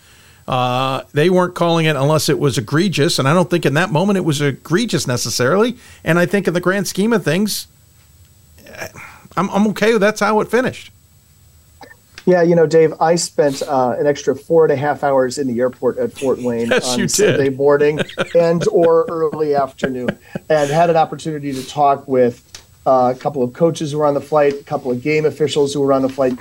Uh, 0.49 1.03
they 1.13 1.29
weren't 1.29 1.53
calling 1.53 1.85
it 1.85 1.95
unless 1.95 2.27
it 2.27 2.39
was 2.39 2.57
egregious, 2.57 3.19
and 3.19 3.27
I 3.27 3.35
don't 3.35 3.51
think 3.51 3.67
in 3.67 3.75
that 3.75 3.91
moment 3.91 4.17
it 4.17 4.25
was 4.25 4.41
egregious 4.41 5.05
necessarily. 5.05 5.77
And 6.03 6.17
I 6.17 6.25
think 6.25 6.47
in 6.47 6.55
the 6.55 6.59
grand 6.59 6.87
scheme 6.87 7.13
of 7.13 7.23
things. 7.23 7.67
I'm, 9.37 9.47
I'm 9.51 9.67
okay. 9.67 9.95
That's 9.99 10.19
how 10.19 10.39
it 10.39 10.49
finished. 10.49 10.91
Yeah, 12.25 12.41
you 12.41 12.55
know, 12.55 12.65
Dave, 12.65 12.95
I 12.99 13.13
spent 13.13 13.61
uh, 13.61 13.95
an 13.99 14.07
extra 14.07 14.35
four 14.35 14.65
and 14.65 14.73
a 14.73 14.75
half 14.75 15.03
hours 15.03 15.37
in 15.37 15.45
the 15.45 15.59
airport 15.59 15.99
at 15.99 16.13
Fort 16.13 16.39
Wayne 16.41 16.71
yes, 16.71 16.97
on 16.97 17.07
Sunday 17.07 17.49
morning 17.49 17.99
and 18.35 18.67
or 18.69 19.05
early 19.07 19.53
afternoon, 19.53 20.17
and 20.49 20.71
had 20.71 20.89
an 20.89 20.97
opportunity 20.97 21.53
to 21.53 21.67
talk 21.67 22.07
with 22.07 22.43
uh, 22.87 23.13
a 23.15 23.19
couple 23.19 23.43
of 23.43 23.53
coaches 23.53 23.91
who 23.91 23.99
were 23.99 24.07
on 24.07 24.15
the 24.15 24.21
flight, 24.21 24.53
a 24.53 24.63
couple 24.63 24.89
of 24.89 25.03
game 25.03 25.25
officials 25.25 25.75
who 25.75 25.81
were 25.81 25.93
on 25.93 26.01
the 26.01 26.09
flight. 26.09 26.33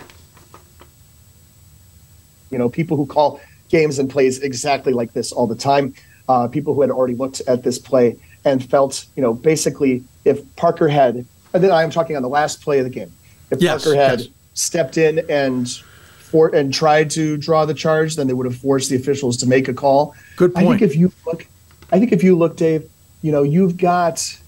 You 2.51 2.57
know, 2.57 2.71
people 2.71 2.97
who 2.97 3.05
call 3.05 3.43
games 3.69 3.99
and 3.99 4.11
plays 4.11 4.41
exactly 4.41 4.93
like 4.93 5.13
this 5.13 5.33
all 5.33 5.47
the 5.47 5.57
time. 5.57 5.95
Uh, 6.29 6.47
people 6.47 6.75
who 6.75 6.83
had 6.83 6.91
already 6.91 7.15
looked 7.15 7.41
at 7.47 7.63
this 7.63 7.79
play 7.79 8.17
and 8.45 8.69
felt, 8.69 9.07
you 9.17 9.23
know, 9.23 9.33
basically 9.33 10.05
if 10.25 10.41
Parker 10.57 10.89
had 10.89 11.25
and 11.53 11.63
then 11.63 11.73
I'm 11.73 11.91
talking 11.91 12.17
on 12.17 12.23
the 12.23 12.29
last 12.29 12.63
play 12.63 12.79
of 12.79 12.85
the 12.85 12.91
game. 12.91 13.13
If 13.51 13.63
yes, 13.63 13.85
Parker 13.85 13.97
had 13.99 14.21
yes. 14.21 14.29
stepped 14.55 14.99
in 14.99 15.25
and 15.31 15.69
for 15.69 16.55
and 16.55 16.73
tried 16.73 17.11
to 17.11 17.37
draw 17.37 17.65
the 17.65 17.75
charge, 17.75 18.17
then 18.17 18.27
they 18.27 18.35
would 18.35 18.47
have 18.47 18.57
forced 18.57 18.91
the 18.91 18.97
officials 18.97 19.37
to 19.39 19.47
make 19.47 19.69
a 19.69 19.75
call. 19.75 20.15
Good 20.37 20.55
point. 20.55 20.67
I 20.67 20.71
think 20.71 20.83
if 20.83 20.97
you 20.97 21.13
look, 21.27 21.47
I 21.91 21.99
think 21.99 22.13
if 22.13 22.23
you 22.23 22.37
look, 22.37 22.57
Dave, 22.57 22.89
you 23.23 23.33
know 23.33 23.43
you've 23.43 23.77
got 23.77 24.39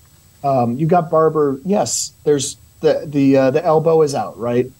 um, 0.44 0.76
you've 0.76 0.90
got 0.90 1.10
Barber. 1.10 1.58
Yes, 1.64 2.12
there's 2.24 2.56
the 2.80 3.04
the 3.06 3.36
uh, 3.36 3.50
the 3.50 3.64
elbow 3.64 4.02
is 4.02 4.14
out, 4.14 4.38
right? 4.38 4.70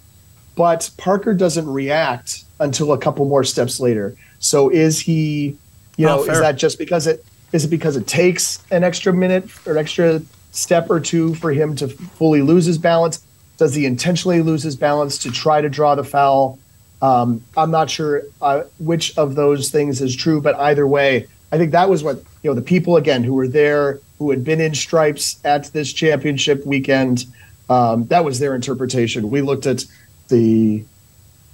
But 0.61 0.91
Parker 0.99 1.33
doesn't 1.33 1.67
react 1.67 2.45
until 2.59 2.93
a 2.93 2.99
couple 2.99 3.25
more 3.25 3.45
steps 3.45 3.81
later. 3.81 4.15
So 4.41 4.69
is 4.69 5.01
he? 5.01 5.57
You 5.97 6.05
know, 6.05 6.19
oh, 6.19 6.31
is 6.31 6.39
that 6.39 6.57
just 6.57 6.79
because 6.79 7.07
it 7.07 7.25
is 7.53 7.65
it 7.65 7.69
because 7.69 7.97
it 7.97 8.07
takes 8.07 8.63
an 8.71 8.85
extra 8.85 9.11
minute 9.11 9.49
or 9.67 9.73
an 9.73 9.79
extra 9.79 10.21
step 10.53 10.91
or 10.91 11.01
two 11.01 11.35
for 11.37 11.51
him 11.51 11.77
to 11.77 11.89
fully 11.89 12.43
lose 12.43 12.67
his 12.67 12.77
balance? 12.77 13.25
Does 13.57 13.75
he 13.75 13.87
intentionally 13.87 14.43
lose 14.43 14.63
his 14.63 14.77
balance 14.77 15.17
to 15.21 15.31
try 15.31 15.63
to 15.63 15.71
draw 15.71 15.95
the 15.95 16.05
foul? 16.05 16.59
Um, 17.01 17.43
I'm 17.57 17.71
not 17.71 17.89
sure 17.89 18.25
uh, 18.43 18.65
which 18.79 19.17
of 19.17 19.37
those 19.37 19.71
things 19.71 20.03
is 20.03 20.15
true, 20.15 20.43
but 20.43 20.57
either 20.57 20.87
way, 20.87 21.27
I 21.53 21.57
think 21.57 21.73
that 21.73 21.89
was 21.89 22.05
what 22.05 22.19
you 22.43 22.51
know 22.51 22.55
the 22.55 22.61
people 22.61 22.99
again 22.99 23.25
who 23.25 23.33
were 23.33 23.49
there, 23.49 23.99
who 24.19 24.29
had 24.29 24.45
been 24.45 24.61
in 24.61 24.75
stripes 24.75 25.41
at 25.43 25.73
this 25.73 25.91
championship 25.91 26.67
weekend. 26.67 27.25
Um, 27.71 28.09
that 28.09 28.27
was 28.27 28.41
their 28.41 28.55
interpretation. 28.55 29.31
We 29.31 29.41
looked 29.41 29.65
at 29.65 29.87
the 30.31 30.85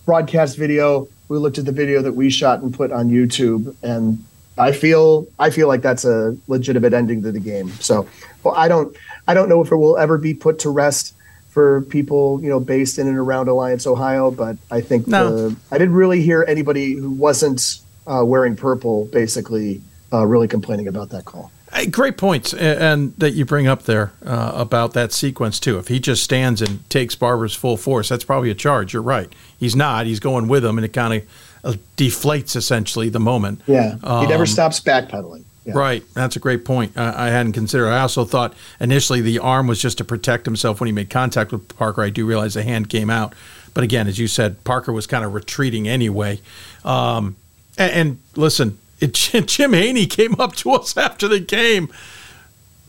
broadcast 0.05 0.57
video. 0.57 1.09
We 1.29 1.39
looked 1.39 1.59
at 1.59 1.65
the 1.65 1.73
video 1.73 2.01
that 2.03 2.13
we 2.13 2.31
shot 2.31 2.63
and 2.63 2.73
put 2.73 2.93
on 2.93 3.09
YouTube, 3.09 3.75
and 3.83 4.25
I 4.57 4.71
feel 4.71 5.27
I 5.39 5.51
feel 5.51 5.67
like 5.67 5.83
that's 5.83 6.05
a 6.05 6.37
legitimate 6.47 6.93
ending 6.95 7.23
to 7.23 7.33
the 7.33 7.41
game. 7.41 7.71
So, 7.81 8.09
well, 8.45 8.55
I 8.55 8.69
don't 8.69 8.97
I 9.27 9.35
don't 9.35 9.49
know 9.49 9.61
if 9.61 9.73
it 9.73 9.77
will 9.77 9.99
ever 9.99 10.19
be 10.19 10.33
put 10.33 10.61
to 10.61 10.71
rest 10.71 11.15
for 11.49 11.83
people 11.83 12.41
you 12.43 12.49
know 12.49 12.61
based 12.61 12.99
in 12.99 13.09
and 13.09 13.19
around 13.19 13.49
Alliance, 13.49 13.87
Ohio. 13.87 14.31
But 14.31 14.57
I 14.71 14.81
think 14.81 15.09
no. 15.09 15.49
the, 15.49 15.57
I 15.73 15.79
didn't 15.79 15.95
really 15.95 16.23
hear 16.23 16.45
anybody 16.47 16.93
who 16.93 17.11
wasn't 17.11 17.81
uh, 18.07 18.23
wearing 18.25 18.55
purple 18.55 19.07
basically 19.07 19.83
uh, 20.13 20.25
really 20.25 20.47
complaining 20.49 20.87
about 20.87 21.11
that 21.11 21.25
call. 21.25 21.51
Great 21.85 22.17
points, 22.17 22.55
and 22.55 23.15
that 23.19 23.33
you 23.33 23.45
bring 23.45 23.67
up 23.67 23.83
there 23.83 24.13
uh, 24.25 24.53
about 24.55 24.95
that 24.95 25.13
sequence 25.13 25.61
too. 25.61 25.79
If 25.79 25.89
he 25.89 26.01
just 26.01 26.23
stands 26.25 26.63
and 26.63 26.89
takes 26.89 27.15
Barber's 27.15 27.55
full 27.55 27.77
force, 27.77 28.09
that's 28.09 28.25
probably 28.25 28.51
a 28.51 28.55
charge. 28.55 28.93
You're 28.95 29.03
right. 29.03 29.31
He's 29.59 29.77
not. 29.77 30.07
He's 30.07 30.21
going 30.21 30.49
with 30.49 30.65
him, 30.65 30.79
and 30.79 30.85
it 30.85 30.93
kind 30.93 31.15
of 31.15 31.23
uh, 31.65 31.77
deflates 31.97 32.57
essentially 32.57 33.09
the 33.09 33.21
moment. 33.21 33.61
Yeah, 33.67 33.97
he 33.97 34.07
Um, 34.07 34.29
never 34.29 34.47
stops 34.47 34.81
backpedaling. 34.81 35.45
Yeah. 35.65 35.73
Right. 35.75 36.05
That's 36.15 36.37
a 36.37 36.39
great 36.39 36.65
point. 36.65 36.97
I, 36.97 37.27
I 37.27 37.31
hadn't 37.31 37.53
considered. 37.53 37.89
I 37.89 38.01
also 38.01 38.25
thought 38.25 38.55
initially 38.79 39.21
the 39.21 39.41
arm 39.41 39.67
was 39.67 39.81
just 39.83 39.99
to 39.99 40.05
protect 40.05 40.45
himself 40.47 40.79
when 40.81 40.87
he 40.87 40.93
made 40.93 41.11
contact 41.11 41.51
with 41.51 41.77
Parker. 41.77 42.03
I 42.03 42.11
do 42.11 42.25
realize 42.25 42.55
the 42.55 42.63
hand 42.63 42.89
came 42.89 43.11
out, 43.11 43.35
but 43.75 43.83
again, 43.83 44.07
as 44.07 44.17
you 44.17 44.29
said, 44.29 44.63
Parker 44.63 44.93
was 44.93 45.09
kind 45.09 45.25
of 45.25 45.35
retreating 45.35 45.89
anyway. 45.89 46.41
Um, 46.85 47.35
and, 47.77 47.93
and 47.93 48.19
listen, 48.37 48.79
it, 49.01 49.13
Jim 49.15 49.73
Haney 49.73 50.07
came 50.07 50.41
up 50.41 50.57
to 50.57 50.73
us 50.73 50.97
after 50.97 51.29
the 51.29 51.41
game, 51.41 51.89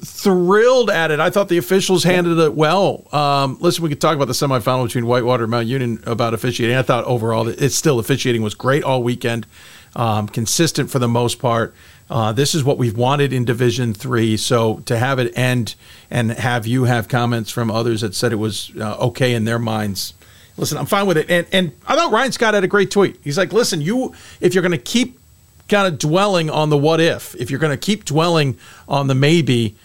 thrilled 0.03 0.89
at 0.89 1.11
it. 1.11 1.19
I 1.19 1.29
thought 1.29 1.49
the 1.49 1.57
officials 1.57 2.03
handled 2.03 2.39
it 2.39 2.53
well. 2.53 3.07
Um, 3.13 3.57
listen, 3.59 3.83
we 3.83 3.89
could 3.89 4.01
talk 4.01 4.15
about 4.15 4.27
the 4.27 4.33
semifinal 4.33 4.85
between 4.85 5.07
Whitewater 5.07 5.45
and 5.45 5.51
Mount 5.51 5.67
Union 5.67 6.01
about 6.05 6.33
officiating. 6.33 6.75
I 6.75 6.83
thought 6.83 7.03
overall 7.05 7.47
it's 7.47 7.75
still 7.75 7.99
officiating 7.99 8.41
was 8.41 8.55
great 8.55 8.83
all 8.83 9.01
weekend, 9.01 9.47
um, 9.95 10.27
consistent 10.27 10.89
for 10.89 10.99
the 10.99 11.07
most 11.07 11.39
part. 11.39 11.73
Uh, 12.09 12.31
this 12.31 12.55
is 12.55 12.63
what 12.63 12.77
we've 12.77 12.95
wanted 12.95 13.33
in 13.33 13.43
Division 13.43 13.93
Three. 13.93 14.37
So 14.37 14.77
to 14.85 14.97
have 14.97 15.19
it 15.19 15.37
end 15.37 15.75
and 16.09 16.31
have 16.31 16.65
you 16.65 16.85
have 16.85 17.09
comments 17.09 17.51
from 17.51 17.69
others 17.69 18.01
that 18.01 18.15
said 18.15 18.31
it 18.31 18.37
was 18.37 18.71
uh, 18.79 18.97
okay 18.97 19.33
in 19.33 19.43
their 19.45 19.59
minds. 19.59 20.13
Listen, 20.57 20.77
I'm 20.77 20.85
fine 20.85 21.05
with 21.05 21.17
it. 21.17 21.29
And 21.29 21.47
and 21.51 21.71
I 21.85 21.95
thought 21.95 22.11
Ryan 22.11 22.31
Scott 22.31 22.53
had 22.53 22.63
a 22.63 22.67
great 22.67 22.91
tweet. 22.91 23.19
He's 23.23 23.37
like, 23.37 23.51
listen, 23.51 23.81
you 23.81 24.13
if 24.39 24.53
you're 24.53 24.61
going 24.61 24.71
to 24.71 24.77
keep 24.77 25.19
kind 25.67 25.87
of 25.87 25.99
dwelling 25.99 26.49
on 26.49 26.69
the 26.69 26.77
what 26.77 26.99
if, 26.99 27.35
if 27.35 27.49
you're 27.49 27.59
going 27.59 27.77
to 27.77 27.77
keep 27.77 28.05
dwelling 28.05 28.57
on 28.87 29.07
the 29.07 29.15
maybe, 29.15 29.75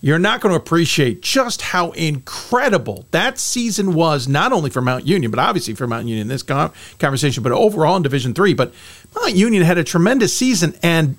you're 0.00 0.18
not 0.18 0.40
going 0.40 0.52
to 0.52 0.56
appreciate 0.56 1.22
just 1.22 1.62
how 1.62 1.90
incredible 1.92 3.06
that 3.10 3.38
season 3.38 3.94
was, 3.94 4.28
not 4.28 4.52
only 4.52 4.70
for 4.70 4.80
Mount 4.80 5.06
Union, 5.06 5.30
but 5.30 5.40
obviously 5.40 5.74
for 5.74 5.86
Mount 5.86 6.06
Union 6.06 6.22
in 6.22 6.28
this 6.28 6.42
conversation, 6.42 7.42
but 7.42 7.52
overall 7.52 7.96
in 7.96 8.02
Division 8.02 8.34
Three. 8.34 8.54
But 8.54 8.72
Mount 9.14 9.34
Union 9.34 9.62
had 9.64 9.78
a 9.78 9.84
tremendous 9.84 10.36
season, 10.36 10.76
and 10.82 11.16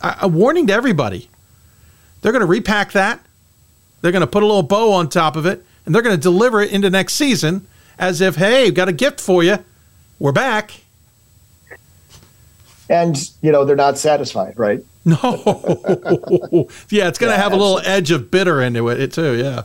a, 0.00 0.28
warning 0.28 0.68
to 0.68 0.72
everybody: 0.72 1.28
they're 2.22 2.32
going 2.32 2.40
to 2.40 2.46
repack 2.46 2.92
that, 2.92 3.20
they're 4.00 4.12
going 4.12 4.20
to 4.20 4.26
put 4.26 4.42
a 4.42 4.46
little 4.46 4.62
bow 4.62 4.92
on 4.92 5.08
top 5.08 5.36
of 5.36 5.44
it, 5.44 5.64
and 5.84 5.94
they're 5.94 6.02
going 6.02 6.16
to 6.16 6.22
deliver 6.22 6.62
it 6.62 6.70
into 6.72 6.88
next 6.90 7.14
season 7.14 7.66
as 7.98 8.20
if, 8.20 8.36
hey, 8.36 8.64
we've 8.64 8.74
got 8.74 8.88
a 8.88 8.92
gift 8.92 9.20
for 9.20 9.42
you. 9.42 9.58
We're 10.18 10.32
back. 10.32 10.83
And 12.88 13.16
you 13.42 13.50
know 13.52 13.64
they're 13.64 13.76
not 13.76 13.98
satisfied, 13.98 14.58
right? 14.58 14.84
No. 15.06 15.16
yeah, 16.88 17.08
it's 17.08 17.18
going 17.18 17.30
to 17.30 17.36
Yeah, 17.36 17.36
have 17.36 17.52
a 17.52 17.56
little 17.56 17.78
edge 17.80 18.10
of 18.10 18.30
bitter 18.30 18.62
into 18.62 18.88
it, 18.88 19.12
too. 19.12 19.34
Yeah. 19.36 19.64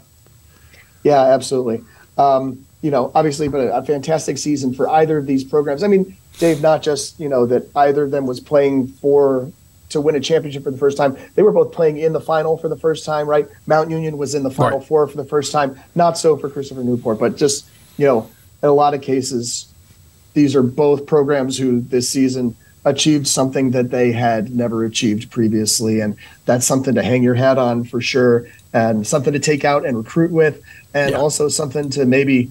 Yeah, 1.04 1.22
absolutely. 1.22 1.82
Um, 2.18 2.66
you 2.82 2.92
know, 2.92 3.10
obviously, 3.16 3.48
but 3.48 3.60
a, 3.62 3.78
a 3.78 3.84
fantastic 3.86 4.38
season 4.38 4.74
for 4.74 4.90
either 4.90 5.18
of 5.18 5.28
these 5.28 5.46
programs. 5.46 5.82
I 5.82 5.88
mean, 5.88 6.18
Dave, 6.40 6.62
not 6.62 6.82
just 6.84 7.18
you 7.22 7.30
know 7.30 7.46
that 7.46 7.70
either 7.76 8.04
of 8.04 8.12
them 8.12 8.26
was 8.26 8.42
playing 8.42 8.88
for 8.88 9.50
to 9.92 10.02
win 10.02 10.16
a 10.16 10.20
championship 10.20 10.64
for 10.66 10.72
the 10.72 10.78
first 10.78 10.98
time. 10.98 11.18
They 11.36 11.42
were 11.42 11.52
both 11.54 11.72
playing 11.72 11.98
in 11.98 12.12
the 12.14 12.20
final 12.22 12.58
for 12.58 12.68
the 12.68 12.78
first 12.78 13.06
time, 13.06 13.26
right? 13.28 13.48
Mount 13.66 13.90
Union 13.90 14.18
was 14.18 14.36
in 14.36 14.44
the 14.44 14.52
final 14.52 14.80
Right. 14.80 14.88
four 14.88 15.08
for 15.08 15.16
the 15.18 15.26
first 15.26 15.52
time. 15.54 15.80
Not 15.96 16.18
so 16.18 16.36
for 16.38 16.50
Christopher 16.50 16.84
Newport, 16.84 17.18
but 17.18 17.38
just 17.38 17.66
you 17.98 18.06
know, 18.06 18.30
in 18.62 18.68
a 18.70 18.74
lot 18.74 18.94
of 18.94 19.02
cases, 19.02 19.74
these 20.34 20.54
are 20.56 20.64
both 20.64 21.06
programs 21.06 21.58
who 21.58 21.80
this 21.80 22.10
season 22.10 22.56
achieved 22.86 23.28
something 23.28 23.72
that 23.72 23.90
they 23.92 24.12
had 24.12 24.56
never 24.56 24.86
achieved 24.86 25.30
previously 25.30 26.00
and 26.00 26.16
that's 26.46 26.66
something 26.66 26.96
to 26.96 27.04
hang 27.04 27.22
your 27.22 27.36
hat 27.36 27.58
on 27.58 27.84
for 27.84 28.00
sure 28.00 28.48
and 28.74 29.06
something 29.06 29.34
to 29.34 29.40
take 29.40 29.66
out 29.66 29.86
and 29.86 29.98
recruit 29.98 30.32
with 30.32 30.62
and 30.94 31.12
Yeah. 31.12 31.18
also 31.18 31.50
something 31.50 31.90
to 31.92 32.06
maybe 32.06 32.50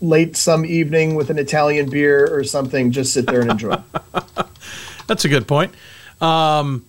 late 0.00 0.36
some 0.36 0.64
evening 0.64 1.14
with 1.14 1.30
an 1.30 1.38
Italian 1.38 1.88
beer 1.90 2.26
or 2.34 2.42
something 2.42 2.90
just 2.90 3.12
sit 3.12 3.26
there 3.26 3.40
and 3.42 3.50
enjoy. 3.52 3.76
That's 5.06 5.24
a 5.24 5.28
good 5.28 5.46
point. 5.46 5.72
Um, 6.20 6.84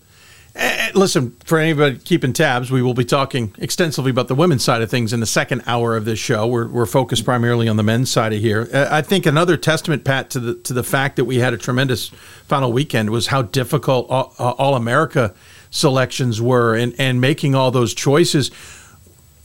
eh, 0.55 0.87
eh, 0.87 0.91
listen, 0.93 1.35
for 1.45 1.57
anybody 1.57 1.97
keeping 1.97 2.33
tabs, 2.33 2.71
we 2.71 2.81
will 2.81 2.93
be 2.93 3.05
talking 3.05 3.53
extensively 3.57 4.11
about 4.11 4.27
the 4.27 4.35
women's 4.35 4.63
side 4.63 4.81
of 4.81 4.89
things 4.89 5.13
in 5.13 5.19
the 5.19 5.25
second 5.25 5.63
hour 5.65 5.95
of 5.95 6.05
this 6.05 6.19
show. 6.19 6.47
We're, 6.47 6.67
we're 6.67 6.85
focused 6.85 7.25
primarily 7.25 7.67
on 7.67 7.77
the 7.77 7.83
men's 7.83 8.09
side 8.09 8.33
of 8.33 8.39
here. 8.39 8.69
Uh, 8.73 8.87
I 8.89 9.01
think 9.01 9.25
another 9.25 9.57
testament, 9.57 10.03
Pat, 10.03 10.29
to 10.31 10.39
the 10.39 10.55
to 10.55 10.73
the 10.73 10.83
fact 10.83 11.15
that 11.15 11.25
we 11.25 11.37
had 11.37 11.53
a 11.53 11.57
tremendous 11.57 12.09
final 12.47 12.71
weekend 12.71 13.09
was 13.09 13.27
how 13.27 13.41
difficult 13.41 14.09
all, 14.09 14.33
all 14.37 14.75
America 14.75 15.33
selections 15.73 16.39
were 16.39 16.75
and, 16.75 16.93
and 16.99 17.19
making 17.19 17.55
all 17.55 17.71
those 17.71 17.93
choices. 17.93 18.51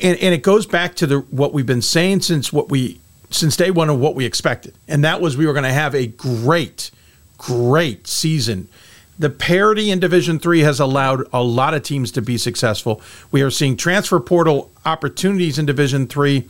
And, 0.00 0.18
and 0.18 0.34
it 0.34 0.42
goes 0.42 0.66
back 0.66 0.94
to 0.96 1.06
the 1.06 1.18
what 1.20 1.52
we've 1.52 1.66
been 1.66 1.82
saying 1.82 2.20
since 2.20 2.52
what 2.52 2.70
we 2.70 3.00
since 3.30 3.56
day 3.56 3.70
one 3.70 3.90
of 3.90 3.98
what 3.98 4.14
we 4.14 4.24
expected, 4.24 4.74
and 4.86 5.04
that 5.04 5.20
was 5.20 5.36
we 5.36 5.46
were 5.46 5.52
going 5.52 5.64
to 5.64 5.72
have 5.72 5.94
a 5.94 6.06
great, 6.06 6.90
great 7.36 8.06
season. 8.06 8.68
The 9.18 9.30
parity 9.30 9.90
in 9.90 9.98
Division 9.98 10.38
Three 10.38 10.60
has 10.60 10.78
allowed 10.78 11.26
a 11.32 11.42
lot 11.42 11.74
of 11.74 11.82
teams 11.82 12.12
to 12.12 12.22
be 12.22 12.38
successful. 12.38 13.02
We 13.32 13.42
are 13.42 13.50
seeing 13.50 13.76
transfer 13.76 14.20
portal 14.20 14.70
opportunities 14.84 15.58
in 15.58 15.66
Division 15.66 16.06
Three, 16.06 16.48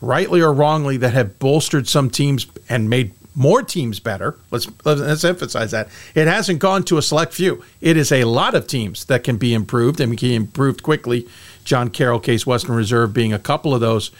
rightly 0.00 0.40
or 0.40 0.52
wrongly, 0.52 0.96
that 0.98 1.12
have 1.12 1.38
bolstered 1.40 1.88
some 1.88 2.10
teams 2.10 2.46
and 2.68 2.88
made 2.88 3.12
more 3.34 3.62
teams 3.62 3.98
better. 3.98 4.38
Let's 4.52 4.68
let's 4.84 5.24
emphasize 5.24 5.72
that 5.72 5.88
it 6.14 6.28
hasn't 6.28 6.60
gone 6.60 6.84
to 6.84 6.98
a 6.98 7.02
select 7.02 7.34
few. 7.34 7.64
It 7.80 7.96
is 7.96 8.12
a 8.12 8.24
lot 8.24 8.54
of 8.54 8.68
teams 8.68 9.06
that 9.06 9.24
can 9.24 9.36
be 9.36 9.52
improved 9.52 9.98
and 10.00 10.16
can 10.16 10.28
be 10.28 10.34
improved 10.36 10.84
quickly. 10.84 11.26
John 11.64 11.90
Carroll, 11.90 12.20
Case 12.20 12.46
Western 12.46 12.76
Reserve 12.76 13.12
being 13.12 13.32
a 13.32 13.38
couple 13.40 13.74
of 13.74 13.80
those, 13.80 14.12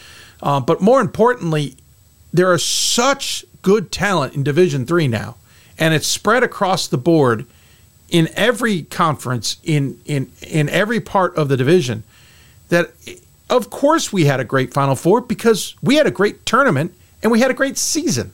uh, 0.42 0.58
but 0.58 0.80
more 0.80 1.00
importantly, 1.00 1.76
there 2.32 2.50
are 2.50 2.58
such 2.58 3.44
good 3.62 3.92
talent 3.92 4.34
in 4.34 4.42
Division 4.42 4.84
Three 4.84 5.06
now, 5.06 5.36
and 5.78 5.94
it's 5.94 6.08
spread 6.08 6.42
across 6.42 6.88
the 6.88 6.98
board 6.98 7.46
in 8.08 8.28
every 8.34 8.82
conference 8.82 9.56
in 9.62 10.00
in 10.04 10.30
in 10.42 10.68
every 10.68 11.00
part 11.00 11.36
of 11.36 11.48
the 11.48 11.56
division. 11.56 12.02
That 12.68 12.92
of 13.50 13.70
course 13.70 14.12
we 14.12 14.24
had 14.24 14.40
a 14.40 14.44
great 14.44 14.72
Final 14.72 14.96
Four 14.96 15.20
because 15.20 15.74
we 15.82 15.96
had 15.96 16.06
a 16.06 16.10
great 16.10 16.46
tournament 16.46 16.94
and 17.22 17.32
we 17.32 17.40
had 17.40 17.50
a 17.50 17.54
great 17.54 17.78
season. 17.78 18.32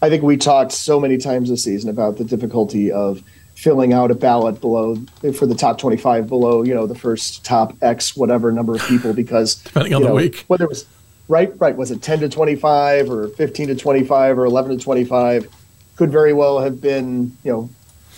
I 0.00 0.08
think 0.08 0.24
we 0.24 0.36
talked 0.36 0.72
so 0.72 0.98
many 0.98 1.16
times 1.16 1.48
this 1.48 1.62
season 1.62 1.88
about 1.88 2.16
the 2.16 2.24
difficulty 2.24 2.90
of 2.90 3.22
filling 3.54 3.92
out 3.92 4.10
a 4.10 4.14
ballot 4.14 4.60
below 4.60 4.96
for 5.36 5.46
the 5.46 5.54
top 5.54 5.78
25 5.78 6.26
below, 6.26 6.64
you 6.64 6.74
know, 6.74 6.86
the 6.86 6.96
first 6.96 7.44
top 7.44 7.74
X 7.80 8.16
whatever 8.16 8.50
number 8.50 8.74
of 8.74 8.82
people 8.82 9.12
because 9.12 9.54
Depending 9.62 9.94
on 9.94 10.00
you 10.00 10.06
the 10.06 10.10
know, 10.10 10.16
week. 10.16 10.44
whether 10.48 10.64
it 10.64 10.68
was 10.68 10.86
right, 11.28 11.52
right, 11.60 11.76
was 11.76 11.92
it 11.92 12.02
10 12.02 12.20
to 12.20 12.28
25 12.28 13.10
or 13.10 13.28
15 13.28 13.68
to 13.68 13.76
25 13.76 14.38
or 14.38 14.44
11 14.44 14.78
to 14.78 14.84
25 14.84 15.48
could 15.94 16.10
very 16.10 16.32
well 16.32 16.58
have 16.58 16.80
been, 16.80 17.36
you 17.44 17.52
know, 17.52 17.70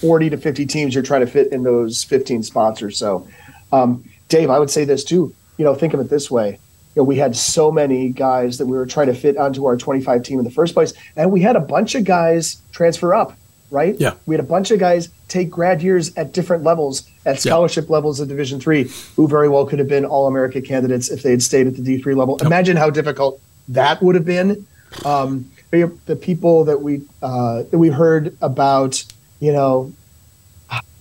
40 0.04 0.28
to 0.28 0.36
50 0.36 0.66
teams 0.66 0.94
you're 0.94 1.02
trying 1.02 1.22
to 1.22 1.26
fit 1.26 1.50
in 1.50 1.62
those 1.62 2.04
15 2.04 2.42
spots 2.42 2.82
or 2.82 2.90
so. 2.90 3.26
Um, 3.72 4.04
Dave, 4.28 4.50
I 4.50 4.58
would 4.58 4.68
say 4.68 4.84
this 4.84 5.02
too. 5.02 5.34
You 5.56 5.64
know, 5.64 5.74
think 5.74 5.94
of 5.94 6.00
it 6.00 6.10
this 6.10 6.30
way. 6.30 6.50
You 6.50 7.00
know, 7.00 7.04
we 7.04 7.16
had 7.16 7.34
so 7.34 7.72
many 7.72 8.10
guys 8.10 8.58
that 8.58 8.66
we 8.66 8.76
were 8.76 8.84
trying 8.84 9.06
to 9.06 9.14
fit 9.14 9.38
onto 9.38 9.64
our 9.64 9.78
25 9.78 10.22
team 10.22 10.38
in 10.38 10.44
the 10.44 10.50
first 10.50 10.74
place, 10.74 10.92
and 11.16 11.32
we 11.32 11.40
had 11.40 11.56
a 11.56 11.60
bunch 11.60 11.94
of 11.94 12.04
guys 12.04 12.60
transfer 12.70 13.14
up, 13.14 13.34
right? 13.70 13.98
Yeah. 13.98 14.12
We 14.26 14.34
had 14.34 14.44
a 14.44 14.46
bunch 14.46 14.70
of 14.70 14.78
guys 14.78 15.08
take 15.28 15.48
grad 15.48 15.82
years 15.82 16.14
at 16.18 16.34
different 16.34 16.64
levels, 16.64 17.08
at 17.24 17.40
scholarship 17.40 17.88
levels 17.88 18.20
of 18.20 18.28
Division 18.28 18.60
three, 18.60 18.90
who 19.16 19.26
very 19.26 19.48
well 19.48 19.64
could 19.64 19.78
have 19.78 19.88
been 19.88 20.04
All 20.04 20.26
America 20.26 20.60
candidates 20.60 21.10
if 21.10 21.22
they 21.22 21.30
had 21.30 21.42
stayed 21.42 21.66
at 21.66 21.76
the 21.76 21.82
D 21.82 21.96
three 21.96 22.14
level. 22.14 22.36
Imagine 22.42 22.76
how 22.76 22.90
difficult 22.90 23.40
that 23.68 24.02
would 24.02 24.16
have 24.16 24.26
been. 24.26 24.66
Um, 25.06 25.50
the 25.70 25.92
the 26.06 26.16
people 26.16 26.64
that 26.64 26.82
we 26.82 27.02
uh, 27.22 27.64
that 27.64 27.78
we 27.78 27.88
heard 27.88 28.36
about, 28.40 29.02
you 29.44 29.52
know, 29.52 29.92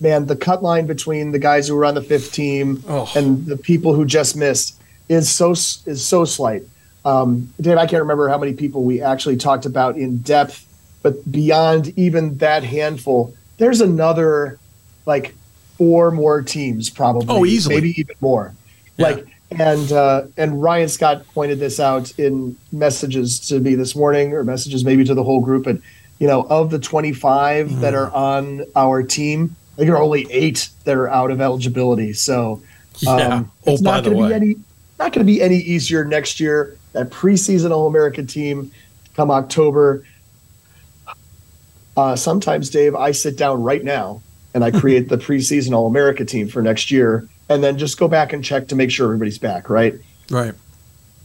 man, 0.00 0.26
the 0.26 0.36
cut 0.36 0.62
line 0.62 0.86
between 0.86 1.32
the 1.32 1.38
guys 1.38 1.66
who 1.68 1.74
were 1.74 1.84
on 1.84 1.94
the 1.94 2.02
fifth 2.02 2.32
team 2.32 2.82
Oh. 2.88 3.10
and 3.16 3.46
the 3.46 3.56
people 3.56 3.94
who 3.94 4.04
just 4.04 4.36
missed 4.36 4.80
is 5.08 5.30
so 5.30 5.52
is 5.52 6.04
so 6.04 6.24
slight. 6.24 6.62
Um, 7.04 7.52
Dave, 7.60 7.76
I 7.78 7.86
can't 7.86 8.02
remember 8.02 8.28
how 8.28 8.38
many 8.38 8.52
people 8.54 8.82
we 8.82 9.00
actually 9.02 9.36
talked 9.36 9.66
about 9.66 9.96
in 9.96 10.18
depth, 10.18 10.66
but 11.02 11.14
beyond 11.30 11.92
even 11.98 12.36
that 12.38 12.64
handful, 12.64 13.34
there's 13.58 13.80
another 13.80 14.58
like 15.06 15.34
four 15.76 16.10
more 16.10 16.40
teams 16.42 16.88
probably. 16.90 17.26
Oh, 17.28 17.44
easily. 17.44 17.74
maybe 17.76 18.00
even 18.00 18.16
more. 18.20 18.54
Yeah. 18.96 19.06
Like 19.08 19.26
and 19.50 19.92
uh, 19.92 20.22
and 20.36 20.62
Ryan 20.62 20.88
Scott 20.88 21.24
pointed 21.34 21.58
this 21.60 21.78
out 21.78 22.18
in 22.18 22.56
messages 22.72 23.38
to 23.48 23.60
me 23.60 23.74
this 23.74 23.94
morning, 23.94 24.32
or 24.32 24.44
messages 24.44 24.84
maybe 24.84 25.04
to 25.04 25.14
the 25.14 25.22
whole 25.24 25.40
group. 25.40 25.66
And 25.66 25.82
you 26.18 26.26
know, 26.26 26.42
of 26.42 26.70
the 26.70 26.78
25 26.78 27.80
that 27.80 27.92
Mm. 27.92 27.96
are 27.96 28.10
on 28.12 28.64
our 28.76 29.02
team, 29.02 29.56
I 29.74 29.76
think 29.76 29.88
there 29.88 29.96
are 29.96 30.02
only 30.02 30.26
eight 30.30 30.68
that 30.84 30.96
are 30.96 31.08
out 31.08 31.30
of 31.30 31.40
eligibility. 31.40 32.12
So 32.12 32.62
um, 33.06 33.18
Yeah. 33.18 33.44
Oh, 33.66 33.72
it's 33.72 33.82
not 33.82 34.04
going 34.04 34.16
to 34.16 34.28
be 34.28 34.34
any 34.34 34.56
not 34.98 35.12
going 35.12 35.26
to 35.26 35.32
be 35.32 35.42
any 35.42 35.56
easier 35.58 36.04
next 36.04 36.38
year. 36.38 36.76
That 36.92 37.10
preseason 37.10 37.72
All 37.72 37.88
American 37.88 38.26
team 38.28 38.70
come 39.16 39.30
October. 39.30 40.04
Uh, 41.96 42.16
sometimes, 42.16 42.70
Dave, 42.70 42.94
I 42.94 43.10
sit 43.12 43.36
down 43.36 43.62
right 43.62 43.82
now 43.84 44.22
and 44.54 44.64
I 44.64 44.70
create 44.80 45.08
the 45.08 45.16
preseason 45.18 45.72
All 45.74 45.86
America 45.88 46.24
team 46.24 46.48
for 46.48 46.62
next 46.62 46.90
year, 46.92 47.26
and 47.48 47.62
then 47.62 47.76
just 47.78 47.98
go 47.98 48.06
back 48.08 48.32
and 48.32 48.44
check 48.44 48.68
to 48.68 48.76
make 48.76 48.90
sure 48.92 49.06
everybody's 49.06 49.38
back, 49.38 49.68
right? 49.68 49.94
Right. 50.30 50.54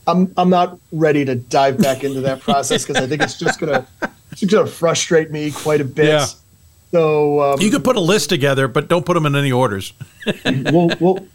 I'm 0.07 0.33
I'm 0.37 0.49
not 0.49 0.79
ready 0.91 1.23
to 1.25 1.35
dive 1.35 1.77
back 1.77 2.03
into 2.03 2.21
that 2.21 2.41
process 2.41 2.83
because 2.85 3.01
I 3.03 3.05
think 3.07 3.21
it's 3.21 3.37
just 3.37 3.59
gonna 3.59 3.85
it's 4.31 4.43
gonna 4.45 4.67
frustrate 4.67 5.31
me 5.31 5.51
quite 5.51 5.81
a 5.81 5.85
bit. 5.85 6.07
Yeah. 6.07 6.25
So 6.91 7.39
um, 7.53 7.61
You 7.61 7.69
could 7.69 7.83
put 7.83 7.95
a 7.95 8.01
list 8.01 8.29
together, 8.29 8.67
but 8.67 8.87
don't 8.87 9.05
put 9.05 9.13
them 9.13 9.25
in 9.25 9.35
any 9.35 9.51
orders. 9.51 9.93
we'll 10.45 10.89
we'll 10.99 11.27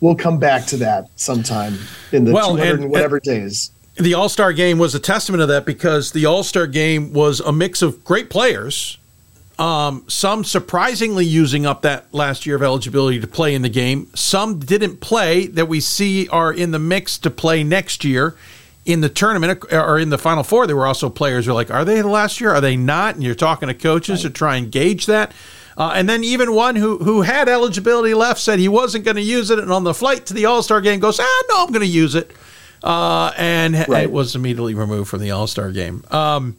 we'll 0.00 0.14
come 0.14 0.38
back 0.38 0.66
to 0.66 0.76
that 0.78 1.08
sometime 1.16 1.76
in 2.12 2.24
the 2.24 2.32
Well, 2.32 2.50
200 2.56 2.72
and- 2.74 2.82
and 2.84 2.92
whatever 2.92 3.18
days. 3.20 3.70
the 3.96 4.14
All 4.14 4.28
Star 4.28 4.52
game 4.52 4.78
was 4.78 4.94
a 4.94 5.00
testament 5.00 5.42
of 5.42 5.48
that 5.48 5.66
because 5.66 6.12
the 6.12 6.26
All 6.26 6.42
Star 6.44 6.66
game 6.66 7.12
was 7.12 7.40
a 7.40 7.52
mix 7.52 7.82
of 7.82 8.04
great 8.04 8.30
players, 8.30 8.98
um, 9.58 10.04
some 10.08 10.44
surprisingly 10.44 11.26
using 11.26 11.66
up 11.66 11.82
that 11.82 12.06
last 12.14 12.46
year 12.46 12.56
of 12.56 12.62
eligibility 12.62 13.20
to 13.20 13.26
play 13.26 13.54
in 13.54 13.62
the 13.62 13.68
game. 13.68 14.08
Some 14.14 14.58
didn't 14.60 15.00
play 15.00 15.48
that 15.48 15.66
we 15.66 15.80
see 15.80 16.28
are 16.28 16.52
in 16.52 16.70
the 16.70 16.78
mix 16.78 17.18
to 17.18 17.30
play 17.30 17.62
next 17.64 18.04
year 18.04 18.36
in 18.92 19.00
the 19.00 19.08
tournament 19.08 19.64
or 19.72 19.98
in 19.98 20.10
the 20.10 20.18
Final 20.18 20.42
Four. 20.42 20.66
There 20.66 20.76
were 20.76 20.86
also 20.86 21.08
players 21.10 21.46
who 21.46 21.52
are 21.52 21.54
like, 21.54 21.70
are 21.70 21.84
they 21.84 22.00
the 22.00 22.08
last 22.08 22.40
year? 22.40 22.50
Are 22.50 22.60
they 22.60 22.76
not? 22.76 23.14
And 23.14 23.24
you're 23.24 23.34
talking 23.34 23.68
to 23.68 23.74
coaches 23.74 24.22
to 24.22 24.30
try 24.30 24.56
and 24.56 24.70
gauge 24.70 25.06
that. 25.06 25.32
Uh, 25.76 25.92
and 25.94 26.08
then 26.08 26.22
even 26.24 26.52
one 26.54 26.76
who 26.76 26.98
who 26.98 27.22
had 27.22 27.48
eligibility 27.48 28.12
left 28.12 28.40
said 28.40 28.58
he 28.58 28.68
wasn't 28.68 29.04
going 29.04 29.16
to 29.16 29.22
use 29.22 29.50
it, 29.50 29.58
and 29.58 29.72
on 29.72 29.84
the 29.84 29.94
flight 29.94 30.26
to 30.26 30.34
the 30.34 30.44
All 30.44 30.62
Star 30.62 30.80
game 30.80 31.00
goes, 31.00 31.18
ah, 31.20 31.42
no, 31.48 31.62
I'm 31.64 31.68
going 31.72 31.80
to 31.80 31.86
use 31.86 32.14
it 32.14 32.32
uh, 32.82 33.32
and 33.36 33.74
Right. 33.88 34.04
it 34.04 34.12
was 34.12 34.34
immediately 34.34 34.74
removed 34.74 35.08
from 35.10 35.20
the 35.20 35.30
All 35.30 35.46
Star 35.46 35.70
game. 35.70 36.04
Um, 36.10 36.56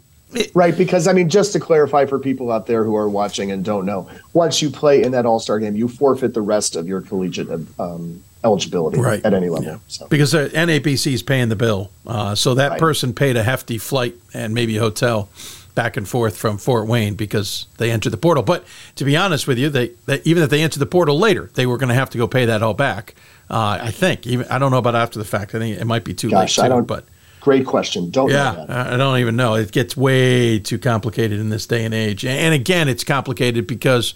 Right, 0.54 0.78
because 0.78 1.08
I 1.10 1.14
mean, 1.14 1.28
just 1.28 1.52
to 1.54 1.60
clarify 1.60 2.06
for 2.06 2.18
people 2.18 2.54
out 2.54 2.66
there 2.66 2.86
who 2.86 2.96
are 2.96 3.10
watching 3.10 3.52
and 3.52 3.66
don't 3.66 3.86
know, 3.86 4.08
once 4.32 4.62
you 4.62 4.70
play 4.70 5.04
in 5.04 5.12
that 5.12 5.26
All 5.26 5.42
Star 5.42 5.60
game, 5.60 5.76
you 5.76 5.90
forfeit 5.90 6.34
the 6.34 6.42
rest 6.42 6.78
of 6.78 6.88
your 6.88 7.02
collegiate 7.02 7.50
um, 7.78 8.24
eligibility 8.44 9.00
Right. 9.00 9.24
at 9.26 9.34
any 9.34 9.50
level. 9.50 9.80
So 9.88 10.08
because 10.08 10.32
the 10.32 10.50
NABC 10.54 11.14
is 11.14 11.24
paying 11.24 11.50
the 11.50 11.56
bill, 11.56 11.92
uh, 12.08 12.36
so 12.36 12.54
that 12.56 12.72
Right. 12.72 12.80
person 12.80 13.14
paid 13.14 13.38
a 13.38 13.44
hefty 13.44 13.78
flight 13.78 14.16
and 14.34 14.54
maybe 14.54 14.78
hotel 14.78 15.30
back 15.76 15.96
and 15.96 16.08
forth 16.08 16.36
from 16.36 16.58
Fort 16.58 16.88
Wayne 16.88 17.14
because 17.14 17.66
they 17.78 17.92
entered 17.92 18.10
the 18.12 18.18
portal. 18.18 18.44
But 18.44 18.66
to 18.98 19.06
be 19.06 19.16
honest 19.16 19.48
with 19.48 19.58
you, 19.58 19.70
they, 19.70 19.92
they 20.06 20.22
even 20.26 20.44
if 20.44 20.50
they 20.50 20.62
entered 20.62 20.80
the 20.80 20.86
portal 20.86 21.18
later, 21.18 21.50
they 21.54 21.66
were 21.66 21.78
going 21.78 21.90
to 21.90 21.96
have 21.96 22.10
to 22.10 22.18
go 22.18 22.28
pay 22.28 22.46
that 22.46 22.62
all 22.62 22.74
back. 22.74 23.16
Uh, 23.50 23.78
I 23.82 23.92
think. 23.92 24.26
Even 24.28 24.48
I 24.50 24.58
don't 24.60 24.72
know 24.72 24.78
about 24.78 24.96
after 24.96 25.20
the 25.20 25.26
fact. 25.26 25.54
I 25.56 25.60
think 25.60 25.78
it 25.80 25.86
might 25.86 26.04
be 26.04 26.14
too 26.14 26.30
Gosh, 26.30 26.58
late. 26.58 26.66
I 26.66 26.68
Too, 26.68 26.74
don't- 26.76 26.88
but 26.88 27.06
great 27.42 27.66
question. 27.66 28.10
Don't 28.12 28.30
know 28.30 28.36
Yeah, 28.36 28.66
that. 28.66 28.70
I 28.92 28.94
I 28.94 28.98
don't 28.98 29.18
even 29.20 29.36
know. 29.36 29.56
It 29.56 29.72
gets 29.72 29.96
way 29.96 30.58
too 30.60 30.78
complicated 30.80 31.40
in 31.40 31.50
this 31.50 31.66
day 31.66 31.84
and 31.86 31.94
age. 31.94 32.26
And 32.26 32.54
again, 32.54 32.88
it's 32.90 33.04
complicated 33.04 33.66
because 33.68 34.14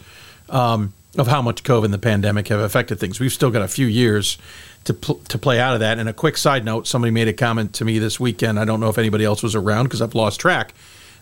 um, 0.49 0.93
of 1.17 1.28
how 1.28 1.41
much 1.41 1.63
COVID 1.63 1.86
and 1.86 1.93
the 1.93 1.97
pandemic 1.99 2.47
have 2.49 2.60
affected 2.60 2.99
things. 2.99 3.19
We've 3.19 3.34
still 3.34 3.51
got 3.51 3.62
a 3.62 3.67
few 3.67 3.88
years 3.88 4.38
to 4.86 4.93
pl- 4.93 5.21
to 5.30 5.38
play 5.38 5.60
out 5.60 5.73
of 5.73 5.80
that. 5.80 5.97
And 5.99 6.08
a 6.10 6.13
quick 6.13 6.38
side 6.38 6.65
note: 6.65 6.88
somebody 6.88 7.12
made 7.12 7.28
a 7.28 7.34
comment 7.34 7.73
to 7.73 7.86
me 7.86 7.99
this 7.99 8.19
weekend. 8.19 8.60
I 8.60 8.65
don't 8.65 8.80
know 8.80 8.89
if 8.89 8.97
anybody 8.97 9.25
else 9.25 9.41
was 9.43 9.56
around 9.56 9.86
because 9.86 10.01
I've 10.01 10.15
lost 10.15 10.39
track. 10.39 10.73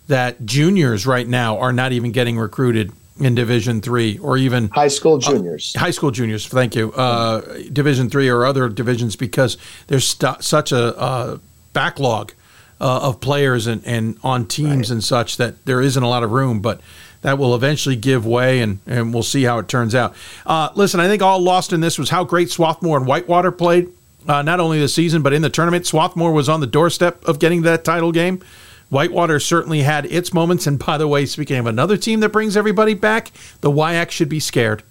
That 0.07 0.45
juniors 0.45 1.05
right 1.05 1.27
now 1.27 1.57
are 1.59 1.71
not 1.71 1.91
even 1.93 2.11
getting 2.11 2.37
recruited 2.37 2.91
in 3.19 3.35
Division 3.35 3.79
Three 3.81 4.17
or 4.17 4.37
even 4.37 4.69
High 4.69 4.87
school 4.89 5.17
juniors. 5.17 5.73
high 5.75 5.91
school 5.91 6.11
juniors. 6.11 6.47
Thank 6.47 6.75
you. 6.75 6.91
Uh, 6.91 7.41
Division 7.71 8.09
three 8.09 8.27
or 8.27 8.45
other 8.45 8.67
divisions 8.69 9.15
because 9.15 9.57
there's 9.87 10.07
st- 10.07 10.43
such 10.43 10.71
a 10.71 10.97
uh, 10.97 11.37
backlog 11.73 12.33
uh, 12.81 13.07
of 13.07 13.21
players 13.21 13.67
and, 13.67 13.85
and 13.85 14.17
on 14.23 14.45
teams 14.45 14.91
and 14.91 15.01
such 15.03 15.37
that 15.37 15.63
there 15.65 15.79
isn't 15.79 16.03
a 16.03 16.09
lot 16.09 16.23
of 16.23 16.31
room. 16.31 16.59
But 16.59 16.81
that 17.23 17.37
will 17.37 17.55
eventually 17.55 17.95
give 17.95 18.25
way, 18.25 18.61
and, 18.61 18.79
and 18.85 19.13
we'll 19.13 19.23
see 19.23 19.43
how 19.43 19.57
it 19.57 19.67
turns 19.67 19.95
out. 19.95 20.15
Uh, 20.45 20.69
listen, 20.75 20.99
I 20.99 21.07
think 21.07 21.21
all 21.21 21.39
lost 21.39 21.73
in 21.73 21.79
this 21.79 21.97
was 21.97 22.09
how 22.09 22.23
great 22.23 22.51
Swarthmore 22.51 22.97
and 22.97 23.07
Whitewater 23.07 23.51
played. 23.51 23.89
Uh, 24.27 24.41
not 24.41 24.59
only 24.59 24.79
this 24.79 24.93
season, 24.93 25.21
but 25.21 25.33
in 25.33 25.41
the 25.41 25.49
tournament, 25.49 25.85
Swarthmore 25.85 26.31
was 26.31 26.47
on 26.47 26.59
the 26.59 26.67
doorstep 26.67 27.23
of 27.25 27.39
getting 27.39 27.63
that 27.63 27.83
title 27.83 28.11
game. 28.11 28.41
Whitewater 28.89 29.39
certainly 29.39 29.81
had 29.81 30.05
its 30.05 30.33
moments. 30.33 30.67
And 30.67 30.77
by 30.77 30.97
the 30.97 31.07
way, 31.07 31.25
speaking 31.25 31.57
of 31.57 31.65
another 31.65 31.97
team 31.97 32.19
that 32.19 32.29
brings 32.29 32.55
everybody 32.55 32.93
back, 32.93 33.31
the 33.61 33.71
WIAC 33.71 34.11
should 34.11 34.29
be 34.29 34.39
scared 34.39 34.83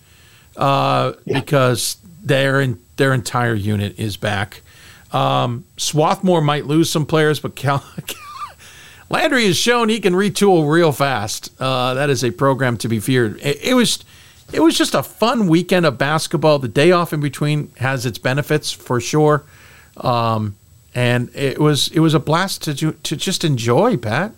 uh, 0.56 1.12
because 1.24 1.96
their 2.22 2.60
in, 2.60 2.80
their 2.96 3.14
entire 3.14 3.54
unit 3.54 3.98
is 3.98 4.16
back. 4.16 4.62
Um, 5.12 5.64
Swarthmore 5.76 6.40
might 6.40 6.66
lose 6.66 6.90
some 6.90 7.06
players, 7.06 7.40
but 7.40 7.54
Cal- 7.54 7.84
Landry 9.12 9.44
has 9.46 9.58
shown 9.58 9.90
he 9.90 10.00
can 10.00 10.14
retool 10.14 10.68
real 10.68 10.90
fast. 10.90 11.52
Uh, 11.60 11.92
that 11.94 12.08
is 12.08 12.24
a 12.24 12.30
program 12.30 12.78
to 12.78 12.88
be 12.88 12.98
feared. 12.98 13.38
It, 13.42 13.62
it 13.62 13.74
was 13.74 14.02
it 14.52 14.60
was 14.60 14.76
just 14.76 14.94
a 14.94 15.02
fun 15.02 15.48
weekend 15.48 15.84
of 15.86 15.98
basketball. 15.98 16.58
The 16.58 16.68
day 16.68 16.92
off 16.92 17.12
in 17.12 17.20
between 17.20 17.70
has 17.76 18.06
its 18.06 18.16
benefits 18.18 18.72
for 18.72 19.00
sure, 19.00 19.44
um, 19.98 20.56
and 20.94 21.30
it 21.34 21.60
was 21.60 21.88
it 21.88 22.00
was 22.00 22.14
a 22.14 22.18
blast 22.20 22.62
to 22.64 22.92
to 22.92 23.16
just 23.16 23.44
enjoy. 23.44 23.98
Pat, 23.98 24.32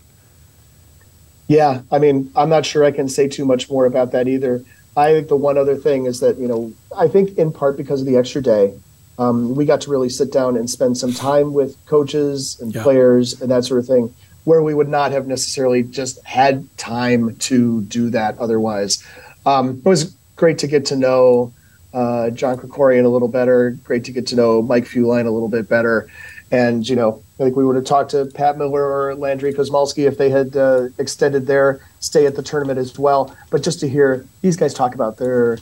Yeah, 1.46 1.82
I 1.92 1.98
mean, 2.00 2.32
I'm 2.34 2.48
not 2.48 2.66
sure 2.66 2.84
I 2.84 2.90
can 2.90 3.08
say 3.08 3.28
too 3.28 3.44
much 3.44 3.70
more 3.70 3.86
about 3.86 4.10
that 4.10 4.26
either. 4.26 4.64
I 4.96 5.12
think 5.12 5.28
the 5.28 5.36
one 5.36 5.56
other 5.58 5.76
thing 5.76 6.06
is 6.06 6.20
that, 6.20 6.38
you 6.38 6.46
know, 6.46 6.72
I 6.96 7.08
think 7.08 7.36
in 7.38 7.52
part 7.52 7.76
because 7.76 8.00
of 8.00 8.06
the 8.06 8.16
extra 8.16 8.40
day, 8.40 8.72
um, 9.18 9.54
we 9.56 9.64
got 9.64 9.80
to 9.82 9.90
really 9.90 10.08
sit 10.08 10.32
down 10.32 10.56
and 10.56 10.70
spend 10.70 10.96
some 10.98 11.12
time 11.12 11.52
with 11.52 11.76
coaches 11.86 12.58
and 12.60 12.72
Yeah. 12.74 12.82
players 12.84 13.40
and 13.40 13.50
that 13.50 13.64
sort 13.64 13.80
of 13.80 13.86
thing, 13.86 14.14
where 14.44 14.62
we 14.62 14.74
would 14.74 14.88
not 14.88 15.12
have 15.12 15.26
necessarily 15.26 15.82
just 15.82 16.22
had 16.24 16.66
time 16.76 17.34
to 17.36 17.82
do 17.82 18.10
that 18.10 18.38
otherwise. 18.38 19.02
Um, 19.46 19.80
it 19.84 19.88
was 19.88 20.14
great 20.36 20.58
to 20.58 20.66
get 20.66 20.86
to 20.86 20.96
know 20.96 21.52
uh, 21.92 22.30
John 22.30 22.56
Krikorian 22.58 23.04
a 23.04 23.08
little 23.08 23.28
better, 23.28 23.70
great 23.84 24.04
to 24.04 24.12
get 24.12 24.26
to 24.28 24.36
know 24.36 24.62
Mike 24.62 24.84
Fuline 24.84 25.26
a 25.26 25.30
little 25.30 25.48
bit 25.48 25.68
better. 25.68 26.08
And, 26.50 26.88
you 26.88 26.94
know, 26.94 27.22
I 27.38 27.44
think 27.44 27.56
we 27.56 27.64
would 27.64 27.76
have 27.76 27.84
talked 27.84 28.10
to 28.10 28.26
Pat 28.26 28.58
Miller 28.58 28.84
or 28.84 29.14
Landry 29.14 29.52
Kosmalski 29.52 30.06
if 30.06 30.18
they 30.18 30.30
had 30.30 30.56
uh, 30.56 30.88
extended 30.98 31.46
their 31.46 31.80
stay 32.00 32.26
at 32.26 32.36
the 32.36 32.42
tournament 32.42 32.78
as 32.78 32.98
well. 32.98 33.34
But 33.50 33.62
just 33.62 33.80
to 33.80 33.88
hear 33.88 34.26
these 34.40 34.56
guys 34.56 34.74
talk 34.74 34.94
about 34.94 35.16
their 35.16 35.58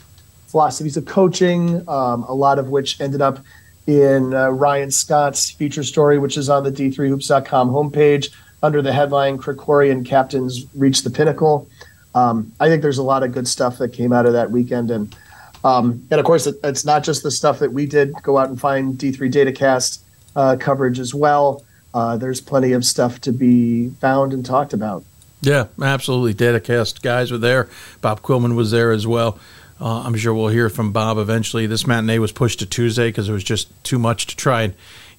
philosophies 0.47 0.97
of 0.97 1.05
coaching, 1.05 1.87
um, 1.87 2.23
a 2.23 2.33
lot 2.33 2.59
of 2.59 2.69
which 2.69 2.99
ended 3.01 3.21
up 3.21 3.39
in 3.87 4.33
uh, 4.33 4.49
Ryan 4.49 4.91
Scott's 4.91 5.49
feature 5.49 5.83
story, 5.83 6.19
which 6.19 6.37
is 6.37 6.49
on 6.49 6.63
the 6.63 6.71
D3Hoops.com 6.71 7.69
homepage 7.69 8.31
under 8.63 8.81
the 8.81 8.93
headline 8.93 9.37
Krikorian 9.37 10.05
Captains 10.05 10.65
Reach 10.73 11.03
the 11.03 11.09
Pinnacle. 11.09 11.67
Um, 12.15 12.53
I 12.59 12.69
think 12.69 12.81
there's 12.81 12.97
a 12.97 13.03
lot 13.03 13.21
of 13.23 13.33
good 13.33 13.47
stuff 13.47 13.77
that 13.79 13.89
came 13.89 14.13
out 14.13 14.25
of 14.25 14.33
that 14.33 14.49
weekend. 14.49 14.89
And, 14.89 15.15
um, 15.63 16.07
and 16.09 16.19
of 16.19 16.25
course, 16.25 16.47
it, 16.47 16.55
it's 16.63 16.85
not 16.85 17.03
just 17.03 17.21
the 17.23 17.31
stuff 17.31 17.59
that 17.59 17.73
we 17.73 17.85
did 17.85 18.13
go 18.23 18.37
out 18.37 18.49
and 18.49 18.59
find 18.59 18.95
D3 18.95 19.31
Datacast 19.31 19.99
uh, 20.35 20.55
coverage 20.59 20.99
as 20.99 21.13
well. 21.13 21.63
Uh, 21.93 22.17
there's 22.17 22.41
plenty 22.41 22.71
of 22.71 22.85
stuff 22.85 23.21
to 23.21 23.31
be 23.31 23.89
found 23.89 24.33
and 24.33 24.45
talked 24.45 24.73
about. 24.73 25.03
Yeah, 25.41 25.67
absolutely. 25.81 26.33
Datacast 26.33 27.01
guys 27.01 27.31
were 27.31 27.37
there. 27.37 27.69
Bob 28.01 28.21
Quillman 28.21 28.55
was 28.55 28.71
there 28.71 28.91
as 28.91 29.05
well. 29.05 29.37
Uh, 29.81 30.03
I'm 30.03 30.15
sure 30.15 30.33
we'll 30.33 30.47
hear 30.47 30.69
from 30.69 30.93
Bob 30.93 31.17
eventually. 31.17 31.67
This 31.67 31.85
matinee 31.85 32.19
was 32.19 32.31
pushed 32.31 32.59
to 32.59 32.65
Tuesday 32.65 33.09
because 33.09 33.27
it 33.27 33.33
was 33.33 33.43
just 33.43 33.67
too 33.83 33.99
much 33.99 34.27
to 34.27 34.37
try 34.37 34.61
and 34.61 34.73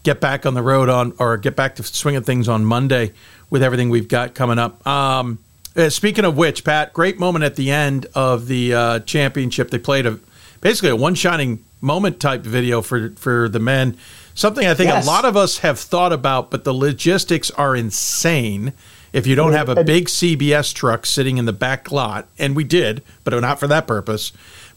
get 0.04 0.20
back 0.20 0.46
on 0.46 0.54
the 0.54 0.62
road 0.62 0.88
on 0.88 1.12
or 1.18 1.36
get 1.36 1.56
back 1.56 1.74
to 1.76 1.82
swinging 1.82 2.22
things 2.22 2.48
on 2.48 2.64
Monday 2.64 3.12
with 3.50 3.62
everything 3.62 3.90
we've 3.90 4.06
got 4.08 4.34
coming 4.34 4.58
up. 4.58 4.86
Um, 4.86 5.38
uh, 5.76 5.88
speaking 5.90 6.24
of 6.24 6.36
which, 6.36 6.62
Pat, 6.62 6.92
great 6.92 7.18
moment 7.18 7.44
at 7.44 7.56
the 7.56 7.72
end 7.72 8.06
of 8.14 8.46
the 8.46 8.72
uh, 8.74 8.98
championship. 9.00 9.70
They 9.70 9.78
played 9.78 10.06
a 10.06 10.20
basically 10.60 10.90
a 10.90 10.96
one 10.96 11.16
shining 11.16 11.64
moment 11.80 12.20
type 12.20 12.42
video 12.42 12.80
for 12.80 13.10
for 13.16 13.48
the 13.48 13.58
men. 13.58 13.96
Something 14.34 14.66
I 14.66 14.74
think 14.74 14.88
Yes. 14.88 15.04
a 15.04 15.08
lot 15.08 15.24
of 15.24 15.36
us 15.36 15.58
have 15.58 15.78
thought 15.78 16.12
about, 16.12 16.50
but 16.50 16.64
the 16.64 16.72
logistics 16.74 17.50
are 17.52 17.74
insane. 17.74 18.72
If 19.12 19.28
you 19.28 19.36
don't 19.36 19.52
have 19.52 19.68
a 19.68 19.84
big 19.84 20.06
CBS 20.08 20.72
truck 20.74 21.06
sitting 21.06 21.38
in 21.38 21.44
the 21.44 21.52
back 21.52 21.92
lot, 21.92 22.26
and 22.36 22.56
we 22.56 22.64
did, 22.64 23.00
but 23.22 23.32
not 23.40 23.60
for 23.60 23.68
that 23.68 23.86
purpose. 23.86 24.32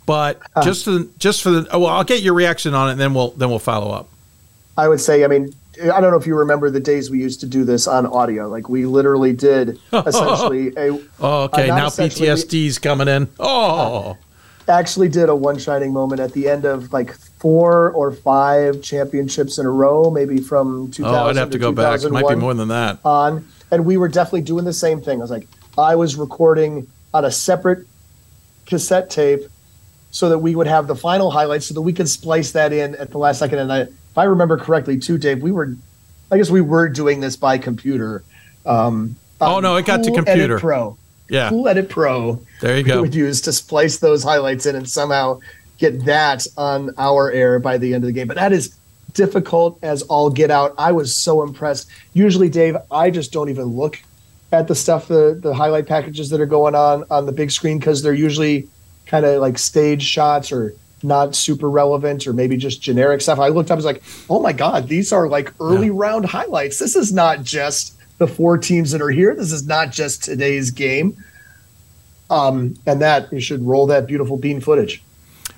But 0.06 0.40
just 0.64 0.86
for 0.86 0.92
the, 0.92 1.10
just 1.18 1.42
for 1.42 1.50
the, 1.50 1.68
oh, 1.72 1.80
well, 1.80 1.90
I'll 1.90 2.04
get 2.04 2.22
your 2.22 2.36
reaction 2.36 2.76
on 2.76 2.90
it, 2.90 2.92
and 2.94 3.02
then 3.02 3.14
we'll 3.16 3.32
then 3.32 3.50
we'll 3.50 3.58
follow 3.60 3.92
up. 3.92 4.10
I 4.78 4.88
would 4.88 5.02
say, 5.02 5.24
I 5.24 5.28
mean, 5.28 5.54
I 5.82 6.00
don't 6.00 6.12
know 6.12 6.18
if 6.18 6.28
you 6.28 6.36
remember 6.36 6.70
the 6.70 6.80
days 6.80 7.10
we 7.10 7.20
used 7.20 7.40
to 7.42 7.48
do 7.48 7.64
this 7.64 7.88
on 7.88 8.06
audio. 8.06 8.48
Like 8.48 8.70
we 8.70 8.86
literally 8.86 9.34
did 9.34 9.80
essentially 9.94 10.74
a 10.78 11.00
Oh, 11.20 11.44
okay. 11.44 11.70
Uh, 11.70 11.76
now 11.76 11.88
PTSD's 11.88 12.80
coming 12.80 13.08
in. 13.08 13.28
Oh, 13.40 14.18
actually 14.70 15.08
did 15.08 15.30
a 15.30 15.36
one 15.36 15.58
shining 15.58 15.94
moment 15.94 16.20
at 16.20 16.34
the 16.34 16.50
end 16.50 16.66
of 16.66 16.92
like 16.92 17.14
four 17.14 17.92
or 17.92 18.12
five 18.12 18.82
championships 18.82 19.58
in 19.58 19.66
a 19.66 19.70
row, 19.70 20.10
maybe 20.12 20.40
from 20.40 20.92
2000 20.92 21.16
oh, 21.16 21.30
I'd 21.30 21.36
have 21.38 21.52
to 21.52 21.58
go 21.58 21.72
back. 21.72 22.02
It 22.04 22.12
might 22.12 22.28
be 22.28 22.36
more 22.36 22.54
than 22.54 22.68
that. 22.70 23.00
on, 23.06 23.48
and 23.72 23.86
we 23.86 23.98
were 23.98 24.08
definitely 24.08 24.42
doing 24.42 24.66
the 24.66 24.74
same 24.74 25.02
thing. 25.02 25.20
I 25.20 25.22
was 25.22 25.32
like, 25.32 25.48
I 25.78 25.96
was 25.96 26.16
recording 26.16 26.88
on 27.14 27.26
a 27.26 27.32
separate 27.32 27.88
cassette 28.66 29.10
tape 29.10 29.42
so 30.12 30.30
that 30.30 30.40
we 30.40 30.56
would 30.56 30.68
have 30.68 30.88
the 30.88 30.96
final 30.96 31.32
highlights 31.32 31.68
so 31.68 31.74
that 31.74 31.82
we 31.82 31.94
could 31.94 32.10
splice 32.10 32.52
that 32.52 32.74
in 32.74 32.96
at 32.96 33.12
the 33.12 33.18
last 33.18 33.40
second. 33.40 33.60
And 33.60 33.72
I, 33.72 33.88
if 34.18 34.22
I 34.22 34.24
remember 34.24 34.58
correctly, 34.58 34.98
too, 34.98 35.20
Dave, 35.20 35.44
we 35.44 35.52
were, 35.52 35.76
I 36.32 36.38
guess 36.38 36.50
we 36.50 36.60
were 36.60 36.90
doing 36.90 37.20
this 37.20 37.36
by 37.36 37.60
computer. 37.60 38.24
Um, 38.66 39.16
Oh, 39.40 39.60
no, 39.60 39.76
it 39.76 39.86
got 39.86 39.98
to 39.98 40.10
Cool 40.10 40.18
Edit 40.22 40.26
computer. 40.26 40.60
Pro. 40.60 40.98
Yeah. 41.30 41.52
Let 41.52 41.78
It 41.78 41.90
Pro. 41.90 42.42
There 42.60 42.76
you 42.76 42.84
go. 42.84 43.02
would 43.02 43.14
use 43.14 43.42
to 43.42 43.54
splice 43.54 43.98
those 43.98 44.24
highlights 44.24 44.66
in 44.66 44.76
and 44.76 44.90
somehow 44.90 45.42
get 45.78 46.06
that 46.06 46.48
on 46.58 46.90
our 46.98 47.32
air 47.32 47.60
by 47.60 47.78
the 47.78 47.94
end 47.94 48.04
of 48.04 48.08
the 48.08 48.12
game. 48.14 48.28
But 48.28 48.38
that 48.38 48.52
is 48.52 48.76
difficult 49.14 49.78
as 49.84 50.02
all 50.04 50.32
get 50.32 50.50
out. 50.50 50.74
I 50.80 50.92
was 50.92 51.16
so 51.16 51.44
impressed. 51.44 51.88
Usually, 52.14 52.50
Dave, 52.50 52.76
I 52.90 53.12
just 53.12 53.32
don't 53.32 53.50
even 53.50 53.66
look 53.66 54.02
at 54.52 54.68
the 54.68 54.74
stuff, 54.74 55.08
the 55.08 55.38
the 55.40 55.54
highlight 55.54 55.86
packages 55.86 56.32
that 56.32 56.42
are 56.42 56.48
going 56.48 56.74
on 56.74 57.04
on 57.12 57.28
the 57.28 57.32
big 57.32 57.52
screen 57.52 57.78
because 57.78 58.02
they're 58.02 58.14
usually 58.14 58.68
kind 59.06 59.28
of 59.28 59.40
like 59.40 59.60
stage 59.60 60.02
shots 60.02 60.52
or 60.52 60.74
not 61.04 61.36
super 61.36 61.70
relevant 61.70 62.28
or 62.28 62.34
maybe 62.34 62.58
just 62.58 62.82
generic 62.82 63.22
stuff. 63.22 63.40
I 63.40 63.50
looked 63.50 63.70
up, 63.70 63.76
I 63.76 63.78
was 63.78 63.86
like, 63.86 64.04
oh 64.30 64.42
my 64.42 64.54
god, 64.54 64.88
these 64.88 65.14
are 65.14 65.28
like 65.28 65.54
early 65.60 65.90
round 65.90 66.26
highlights. 66.26 66.80
This 66.80 66.96
is 66.96 67.14
not 67.14 67.44
just 67.44 67.96
the 68.18 68.28
four 68.28 68.58
teams 68.58 68.92
that 68.92 69.02
are 69.02 69.10
here. 69.10 69.36
This 69.36 69.52
is 69.52 69.68
not 69.68 69.92
just 69.92 70.24
today's 70.24 70.72
game. 70.72 71.18
Um, 72.30 72.76
and 72.86 73.02
that 73.02 73.32
you 73.32 73.40
should 73.40 73.66
roll 73.66 73.88
that 73.88 74.06
beautiful 74.08 74.38
bean 74.38 74.60
footage. 74.60 75.02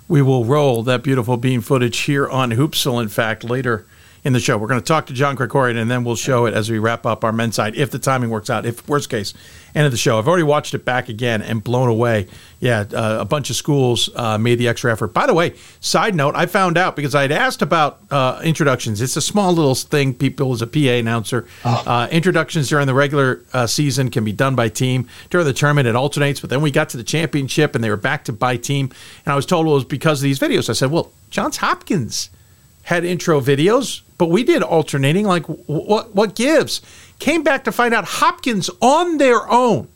We 0.07 0.21
will 0.21 0.45
roll 0.45 0.83
that 0.83 1.03
beautiful 1.03 1.37
bean 1.37 1.61
footage 1.61 1.97
here 1.99 2.27
on 2.27 2.51
Hoopsville, 2.51 3.01
in 3.01 3.09
fact, 3.09 3.43
later 3.43 3.85
in 4.23 4.33
the 4.33 4.39
show. 4.39 4.57
We're 4.57 4.67
going 4.67 4.81
to 4.81 4.85
talk 4.85 5.07
to 5.07 5.13
John 5.13 5.37
Krikorian, 5.37 5.77
and 5.77 5.89
then 5.89 6.03
we'll 6.03 6.15
show 6.15 6.45
it 6.45 6.53
as 6.53 6.69
we 6.69 6.79
wrap 6.79 7.05
up 7.05 7.23
our 7.23 7.31
men's 7.31 7.55
side, 7.55 7.75
if 7.75 7.91
the 7.91 7.99
timing 7.99 8.29
works 8.29 8.49
out. 8.49 8.65
If 8.65 8.87
worst 8.87 9.09
case, 9.09 9.33
end 9.73 9.85
of 9.85 9.91
the 9.91 9.97
show. 9.97 10.19
I've 10.19 10.27
already 10.27 10.43
watched 10.43 10.73
it 10.73 10.83
back 10.83 11.09
again 11.09 11.41
and 11.41 11.63
blown 11.63 11.87
away. 11.87 12.27
Yeah, 12.59 12.85
uh, 12.93 13.17
a 13.21 13.25
bunch 13.25 13.49
of 13.49 13.55
schools 13.55 14.09
uh, 14.15 14.37
made 14.37 14.59
the 14.59 14.67
extra 14.67 14.91
effort. 14.91 15.13
By 15.13 15.27
the 15.27 15.33
way, 15.33 15.53
side 15.79 16.15
note, 16.15 16.35
I 16.35 16.45
found 16.45 16.77
out 16.77 16.95
because 16.95 17.15
I 17.15 17.21
had 17.21 17.31
asked 17.31 17.61
about 17.61 18.01
uh, 18.11 18.41
introductions. 18.43 19.01
It's 19.01 19.15
a 19.15 19.21
small 19.21 19.53
little 19.53 19.75
thing. 19.75 20.13
People, 20.13 20.51
as 20.51 20.61
a 20.61 20.67
PA 20.67 20.79
announcer, 20.79 21.47
uh, 21.63 22.07
introductions 22.11 22.69
during 22.69 22.87
the 22.87 22.93
regular 22.93 23.41
uh, 23.53 23.67
season 23.67 24.09
can 24.09 24.23
be 24.25 24.33
done 24.33 24.55
by 24.55 24.67
team. 24.69 25.07
During 25.29 25.45
the 25.45 25.53
tournament, 25.53 25.87
it 25.87 25.95
alternates. 25.95 26.41
But 26.41 26.49
then 26.49 26.61
we 26.61 26.71
got 26.71 26.89
to 26.89 26.97
the 26.97 27.03
championship, 27.03 27.75
and 27.75 27.83
they 27.83 27.89
were 27.89 27.97
back 27.97 28.25
to 28.25 28.33
by 28.33 28.57
team. 28.57 28.91
And 29.25 29.31
I 29.31 29.35
was 29.35 29.45
told 29.45 29.65
it 29.65 29.69
was 29.69 29.85
because 29.85 30.19
of 30.19 30.23
these 30.23 30.39
videos. 30.39 30.69
I 30.69 30.73
said, 30.73 30.91
"Well, 30.91 31.11
Johns 31.29 31.57
Hopkins." 31.57 32.29
had 32.89 33.05
intro 33.05 33.39
videos, 33.39 34.01
but 34.19 34.29
we 34.29 34.43
did 34.43 34.61
alternating. 34.61 35.25
Like, 35.25 35.45
what 35.47 36.13
what 36.13 36.35
gives? 36.35 36.81
Came 37.17 37.41
back 37.41 37.63
to 37.63 37.71
find 37.71 37.95
out 37.95 38.05
Hopkins 38.05 38.69
on 38.79 39.17
their 39.17 39.49
own 39.49 39.87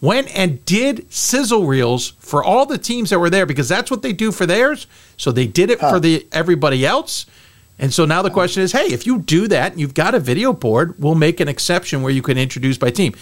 went 0.00 0.34
and 0.36 0.64
did 0.64 1.12
sizzle 1.12 1.66
reels 1.66 2.14
for 2.20 2.42
all 2.42 2.66
the 2.66 2.78
teams 2.78 3.10
that 3.10 3.18
were 3.18 3.30
there 3.30 3.46
because 3.46 3.68
that's 3.68 3.90
what 3.90 4.02
they 4.02 4.12
do 4.12 4.32
for 4.32 4.46
theirs. 4.46 4.86
So 5.16 5.30
they 5.30 5.46
did 5.46 5.70
it 5.70 5.78
for 5.78 6.00
the 6.00 6.26
everybody 6.32 6.86
else. 6.86 7.26
And 7.78 7.92
so 7.92 8.04
now 8.04 8.22
the 8.22 8.30
question 8.30 8.62
is, 8.62 8.72
hey, 8.72 8.86
if 8.86 9.06
you 9.06 9.20
do 9.20 9.48
that 9.48 9.72
and 9.72 9.80
you've 9.80 9.94
got 9.94 10.14
a 10.14 10.20
video 10.20 10.52
board, 10.52 10.94
we'll 10.98 11.14
make 11.14 11.40
an 11.40 11.48
exception 11.48 12.02
where 12.02 12.12
you 12.12 12.22
can 12.22 12.36
introduce 12.38 12.76
by 12.78 12.90
team. 12.90 13.14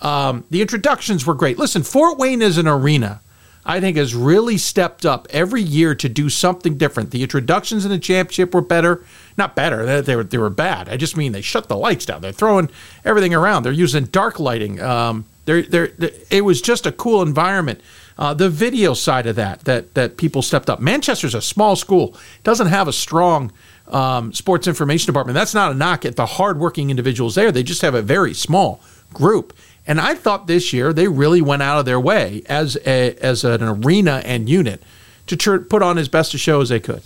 Um, 0.00 0.44
the 0.50 0.60
introductions 0.60 1.26
were 1.26 1.34
great. 1.34 1.58
Listen, 1.58 1.82
Fort 1.82 2.18
Wayne 2.18 2.42
is 2.42 2.58
an 2.58 2.68
arena. 2.68 3.20
I 3.66 3.80
think 3.80 3.96
has 3.96 4.14
really 4.14 4.58
stepped 4.58 5.06
up 5.06 5.26
every 5.30 5.62
year 5.62 5.94
to 5.94 6.08
do 6.08 6.28
something 6.28 6.76
different. 6.76 7.10
The 7.10 7.22
introductions 7.22 7.84
in 7.84 7.90
the 7.90 7.98
championship 7.98 8.54
were 8.54 8.60
better, 8.60 9.04
not 9.38 9.54
better. 9.54 10.02
They, 10.02 10.16
were 10.16 10.24
they 10.24 10.38
were 10.38 10.50
bad. 10.50 10.88
I 10.88 10.96
just 10.96 11.16
mean 11.16 11.32
they 11.32 11.40
shut 11.40 11.68
the 11.68 11.76
lights 11.76 12.04
down. 12.04 12.20
They're 12.20 12.32
throwing 12.32 12.68
everything 13.04 13.34
around. 13.34 13.62
They're 13.62 13.72
using 13.72 14.04
dark 14.04 14.38
lighting. 14.38 14.80
Um, 14.80 15.24
they're, 15.46 15.62
they're, 15.62 15.90
it 16.30 16.44
was 16.44 16.60
just 16.60 16.86
a 16.86 16.92
cool 16.92 17.22
environment. 17.22 17.80
Uh, 18.16 18.32
the 18.32 18.48
video 18.48 18.94
side 18.94 19.26
of 19.26 19.36
that, 19.36 19.60
that 19.64 19.94
that 19.94 20.16
people 20.16 20.40
stepped 20.40 20.70
up. 20.70 20.78
Manchester's 20.80 21.34
a 21.34 21.42
small 21.42 21.74
school, 21.74 22.16
doesn't 22.44 22.68
have 22.68 22.86
a 22.86 22.92
strong 22.92 23.50
um, 23.88 24.32
sports 24.32 24.68
information 24.68 25.06
department. 25.06 25.34
That's 25.34 25.54
not 25.54 25.72
a 25.72 25.74
knock 25.74 26.04
at 26.04 26.14
the 26.14 26.26
hardworking 26.26 26.90
individuals 26.90 27.34
there. 27.34 27.50
They 27.50 27.64
just 27.64 27.82
have 27.82 27.94
a 27.94 28.02
very 28.02 28.32
small 28.32 28.80
group. 29.12 29.52
And 29.86 30.00
I 30.00 30.14
thought 30.14 30.46
this 30.46 30.72
year 30.72 30.92
they 30.92 31.08
really 31.08 31.42
went 31.42 31.62
out 31.62 31.78
of 31.78 31.84
their 31.84 32.00
way 32.00 32.42
as 32.46 32.76
a, 32.86 33.14
as 33.16 33.44
an 33.44 33.62
arena 33.62 34.22
and 34.24 34.48
unit 34.48 34.82
to 35.26 35.36
tr- 35.36 35.58
put 35.58 35.82
on 35.82 35.98
as 35.98 36.08
best 36.08 36.32
a 36.34 36.38
show 36.38 36.60
as 36.60 36.68
they 36.70 36.80
could. 36.80 37.02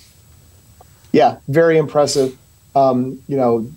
Yeah, 1.12 1.38
very 1.48 1.78
impressive. 1.78 2.36
Um, 2.76 3.20
you 3.26 3.36
know, 3.36 3.68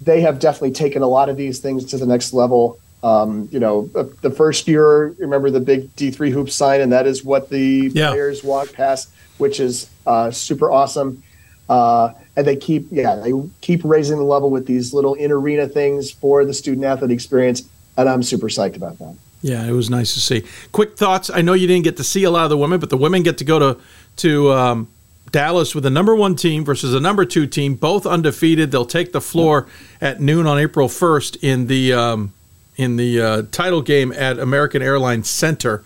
they 0.00 0.20
have 0.20 0.38
definitely 0.38 0.72
taken 0.72 1.02
a 1.02 1.06
lot 1.08 1.28
of 1.28 1.36
these 1.36 1.58
things 1.58 1.84
to 1.86 1.98
the 1.98 2.06
next 2.06 2.32
level. 2.32 2.78
Um, 3.02 3.48
you 3.50 3.58
know, 3.58 3.86
the 4.22 4.30
first 4.30 4.66
year, 4.68 5.08
remember 5.18 5.50
the 5.50 5.60
big 5.60 5.94
D3 5.96 6.30
hoop 6.30 6.50
sign, 6.50 6.80
and 6.80 6.92
that 6.92 7.06
is 7.06 7.24
what 7.24 7.50
the 7.50 7.90
Yeah. 7.92 8.10
players 8.10 8.42
walk 8.44 8.72
past, 8.72 9.10
which 9.38 9.60
is 9.60 9.88
uh, 10.06 10.30
super 10.30 10.70
awesome. 10.70 11.22
Uh, 11.68 12.10
and 12.36 12.46
they 12.46 12.56
keep, 12.56 12.86
yeah, 12.90 13.16
they 13.16 13.32
keep 13.62 13.82
raising 13.84 14.16
the 14.18 14.22
level 14.24 14.50
with 14.50 14.66
these 14.66 14.92
little 14.94 15.14
in 15.14 15.30
arena 15.32 15.66
things 15.66 16.10
for 16.10 16.44
the 16.44 16.52
student 16.54 16.84
athlete 16.84 17.10
experience, 17.10 17.62
and 17.96 18.08
I'm 18.08 18.22
super 18.22 18.48
psyched 18.48 18.76
about 18.76 18.98
that. 18.98 19.16
Yeah, 19.42 19.64
it 19.66 19.72
was 19.72 19.90
nice 19.90 20.14
to 20.14 20.20
see. 20.20 20.42
Quick 20.72 20.96
thoughts. 20.96 21.28
I 21.28 21.42
know 21.42 21.52
you 21.52 21.66
didn't 21.66 21.84
get 21.84 21.98
to 21.98 22.04
see 22.04 22.24
a 22.24 22.30
lot 22.30 22.44
of 22.44 22.50
the 22.50 22.56
women, 22.56 22.80
but 22.80 22.88
the 22.88 22.96
women 22.96 23.22
get 23.22 23.38
to 23.38 23.44
go 23.44 23.58
to 23.58 23.80
to 24.16 24.52
um, 24.52 24.88
Dallas 25.30 25.74
with 25.74 25.84
the 25.84 25.90
number 25.90 26.14
one 26.14 26.34
team 26.34 26.64
versus 26.64 26.94
a 26.94 27.00
number 27.00 27.24
two 27.24 27.46
team, 27.46 27.74
both 27.74 28.06
undefeated. 28.06 28.70
They'll 28.70 28.86
take 28.86 29.12
the 29.12 29.20
floor 29.20 29.66
at 30.00 30.20
noon 30.20 30.46
on 30.46 30.58
April 30.58 30.88
first 30.88 31.36
in 31.36 31.66
the 31.66 31.92
um, 31.92 32.32
in 32.76 32.96
the 32.96 33.20
uh, 33.20 33.42
title 33.50 33.82
game 33.82 34.12
at 34.12 34.38
American 34.38 34.80
Airlines 34.80 35.28
Center. 35.28 35.84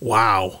Wow. 0.00 0.60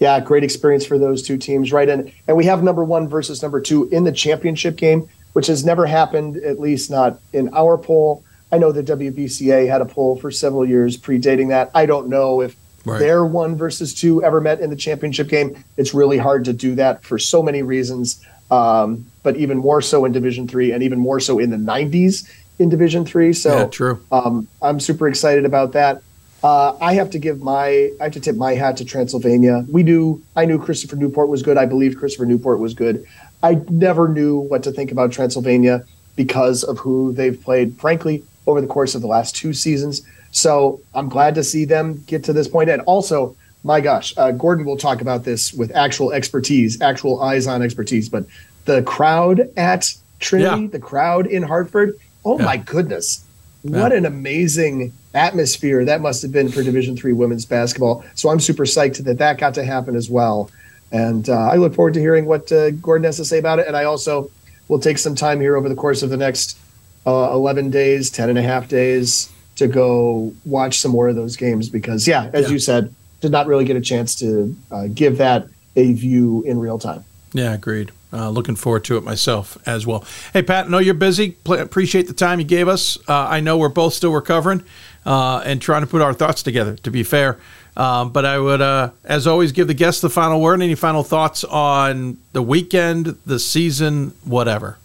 Yeah, 0.00 0.18
great 0.20 0.44
experience 0.44 0.86
for 0.86 0.98
those 0.98 1.22
two 1.22 1.36
teams, 1.36 1.72
right? 1.72 1.88
And 1.88 2.12
and 2.26 2.36
we 2.36 2.46
have 2.46 2.62
number 2.62 2.82
one 2.82 3.08
versus 3.08 3.42
number 3.42 3.60
two 3.60 3.88
in 3.90 4.04
the 4.04 4.12
championship 4.12 4.76
game, 4.76 5.08
which 5.34 5.48
has 5.48 5.64
never 5.64 5.86
happened, 5.86 6.38
at 6.38 6.58
least 6.58 6.90
not 6.90 7.20
in 7.32 7.52
our 7.54 7.76
poll. 7.76 8.24
I 8.52 8.58
know 8.58 8.72
the 8.72 8.82
WBCA 8.82 9.68
had 9.68 9.80
a 9.80 9.84
poll 9.84 10.16
for 10.16 10.30
several 10.30 10.64
years 10.66 10.96
predating 10.96 11.48
that. 11.48 11.70
I 11.74 11.86
don't 11.86 12.08
know 12.08 12.40
if 12.40 12.56
Right. 12.86 12.98
their 12.98 13.24
one 13.24 13.56
versus 13.56 13.94
two 13.94 14.22
ever 14.22 14.40
met 14.42 14.60
in 14.60 14.68
the 14.68 14.76
championship 14.76 15.28
game. 15.28 15.56
It's 15.78 15.94
really 15.94 16.18
hard 16.18 16.44
to 16.44 16.52
do 16.52 16.74
that 16.74 17.02
for 17.02 17.18
so 17.18 17.42
many 17.42 17.62
reasons, 17.62 18.20
um, 18.50 19.06
but 19.22 19.36
even 19.36 19.56
more 19.56 19.80
so 19.80 20.04
in 20.04 20.12
Division 20.12 20.46
Three, 20.46 20.70
and 20.70 20.82
even 20.82 20.98
more 20.98 21.18
so 21.18 21.38
in 21.38 21.48
the 21.50 21.56
'90s 21.56 22.28
in 22.58 22.68
Division 22.68 23.06
Three. 23.06 23.32
So 23.32 23.56
Yeah, 23.56 23.66
true. 23.68 23.98
um, 24.12 24.46
I'm 24.60 24.80
super 24.80 25.08
excited 25.08 25.46
about 25.46 25.72
that. 25.72 26.02
Uh, 26.42 26.74
I 26.78 26.92
have 26.92 27.08
to 27.10 27.18
give 27.18 27.40
my 27.40 27.90
I 28.00 28.04
have 28.04 28.12
to 28.12 28.20
tip 28.20 28.36
my 28.36 28.54
hat 28.54 28.76
to 28.76 28.84
Transylvania. 28.84 29.64
We 29.72 29.82
knew 29.82 30.20
I 30.36 30.44
knew 30.44 30.58
Christopher 30.58 30.96
Newport 30.96 31.30
was 31.30 31.42
good. 31.42 31.56
I 31.56 31.64
believe 31.64 31.96
Christopher 31.96 32.26
Newport 32.26 32.60
was 32.60 32.74
good. 32.74 33.02
I 33.42 33.60
never 33.70 34.08
knew 34.08 34.36
what 34.36 34.62
to 34.64 34.72
think 34.72 34.92
about 34.92 35.10
Transylvania 35.10 35.84
because 36.16 36.62
of 36.64 36.78
who 36.78 37.12
they've 37.14 37.42
played, 37.42 37.76
frankly, 37.78 38.22
over 38.46 38.60
the 38.60 38.66
course 38.66 38.94
of 38.94 39.00
the 39.00 39.06
last 39.08 39.34
two 39.36 39.52
seasons. 39.52 40.02
So 40.32 40.80
I'm 40.94 41.08
glad 41.08 41.34
to 41.36 41.44
see 41.44 41.64
them 41.64 42.02
get 42.06 42.24
to 42.24 42.32
this 42.32 42.48
point. 42.48 42.68
And 42.70 42.82
also, 42.82 43.36
my 43.62 43.80
gosh, 43.80 44.12
uh, 44.16 44.32
Gordon 44.32 44.64
will 44.64 44.76
talk 44.76 45.00
about 45.00 45.24
this 45.24 45.52
with 45.52 45.74
actual 45.74 46.12
expertise, 46.12 46.80
actual 46.80 47.22
eyes 47.22 47.46
on 47.46 47.62
expertise. 47.62 48.08
But 48.08 48.26
the 48.64 48.82
crowd 48.82 49.48
at 49.56 49.92
Trinity, 50.20 50.62
Yeah. 50.62 50.68
the 50.68 50.78
crowd 50.78 51.26
in 51.26 51.42
Hartford, 51.42 51.96
oh 52.24 52.38
Yeah. 52.38 52.44
my 52.44 52.56
goodness, 52.56 53.24
what 53.62 53.92
an 53.92 54.04
amazing 54.04 54.92
atmosphere 55.14 55.84
that 55.84 56.00
must 56.00 56.20
have 56.22 56.32
been 56.32 56.50
for 56.50 56.62
Division 56.62 56.96
Three 56.96 57.12
women's 57.12 57.44
basketball. 57.46 58.04
So 58.14 58.28
I'm 58.28 58.40
super 58.40 58.64
psyched 58.64 59.02
that 59.04 59.18
that 59.18 59.38
got 59.38 59.54
to 59.54 59.64
happen 59.64 59.96
as 59.96 60.10
well. 60.10 60.50
And 60.92 61.28
uh, 61.28 61.32
I 61.32 61.56
look 61.56 61.74
forward 61.74 61.94
to 61.94 62.00
hearing 62.00 62.26
what 62.26 62.50
uh, 62.52 62.70
Gordon 62.72 63.04
has 63.04 63.16
to 63.16 63.24
say 63.24 63.38
about 63.38 63.58
it. 63.58 63.66
And 63.66 63.76
I 63.76 63.84
also 63.84 64.30
will 64.68 64.78
take 64.78 64.98
some 64.98 65.14
time 65.14 65.40
here 65.40 65.56
over 65.56 65.68
the 65.68 65.74
course 65.74 66.02
of 66.02 66.10
the 66.10 66.16
next 66.16 66.58
uh, 67.06 67.30
11 67.32 67.70
days, 67.70 68.10
10 68.10 68.28
and 68.30 68.38
a 68.38 68.42
half 68.42 68.68
days 68.68 69.30
to 69.56 69.66
go 69.68 70.32
watch 70.44 70.78
some 70.78 70.90
more 70.90 71.08
of 71.08 71.16
those 71.16 71.36
games 71.36 71.68
because, 71.68 72.06
yeah, 72.08 72.30
as 72.32 72.46
Yeah. 72.46 72.52
you 72.52 72.58
said, 72.58 72.94
did 73.20 73.30
not 73.32 73.46
really 73.46 73.64
get 73.64 73.76
a 73.76 73.80
chance 73.80 74.14
to 74.16 74.54
uh, 74.70 74.86
give 74.92 75.18
that 75.18 75.46
a 75.76 75.92
view 75.92 76.42
in 76.42 76.58
real 76.58 76.78
time. 76.78 77.04
Yeah, 77.32 77.52
agreed. 77.54 77.90
Uh, 78.12 78.30
looking 78.30 78.54
forward 78.54 78.84
to 78.84 78.96
it 78.96 79.02
myself 79.02 79.58
as 79.66 79.86
well. 79.86 80.04
Hey, 80.32 80.42
Pat, 80.42 80.66
I 80.66 80.68
know 80.68 80.78
you're 80.78 80.94
busy. 80.94 81.32
Pl- 81.32 81.54
appreciate 81.60 82.06
the 82.06 82.12
time 82.12 82.38
you 82.38 82.44
gave 82.44 82.68
us. 82.68 82.96
Uh, 83.08 83.12
I 83.28 83.40
know 83.40 83.58
we're 83.58 83.68
both 83.68 83.92
still 83.94 84.12
recovering 84.12 84.62
uh, 85.04 85.42
and 85.44 85.60
trying 85.60 85.80
to 85.82 85.86
put 85.88 86.00
our 86.00 86.14
thoughts 86.14 86.42
together, 86.42 86.76
to 86.76 86.90
be 86.92 87.02
fair. 87.02 87.38
Um, 87.76 88.10
but 88.12 88.24
I 88.24 88.38
would, 88.38 88.60
uh, 88.60 88.90
as 89.04 89.26
always, 89.26 89.50
give 89.50 89.66
the 89.66 89.74
guests 89.74 90.00
the 90.00 90.10
final 90.10 90.40
word. 90.40 90.62
Any 90.62 90.76
final 90.76 91.02
thoughts 91.02 91.42
on 91.42 92.18
the 92.32 92.42
weekend, 92.42 93.16
the 93.26 93.38
season, 93.40 94.14
whatever? 94.24 94.78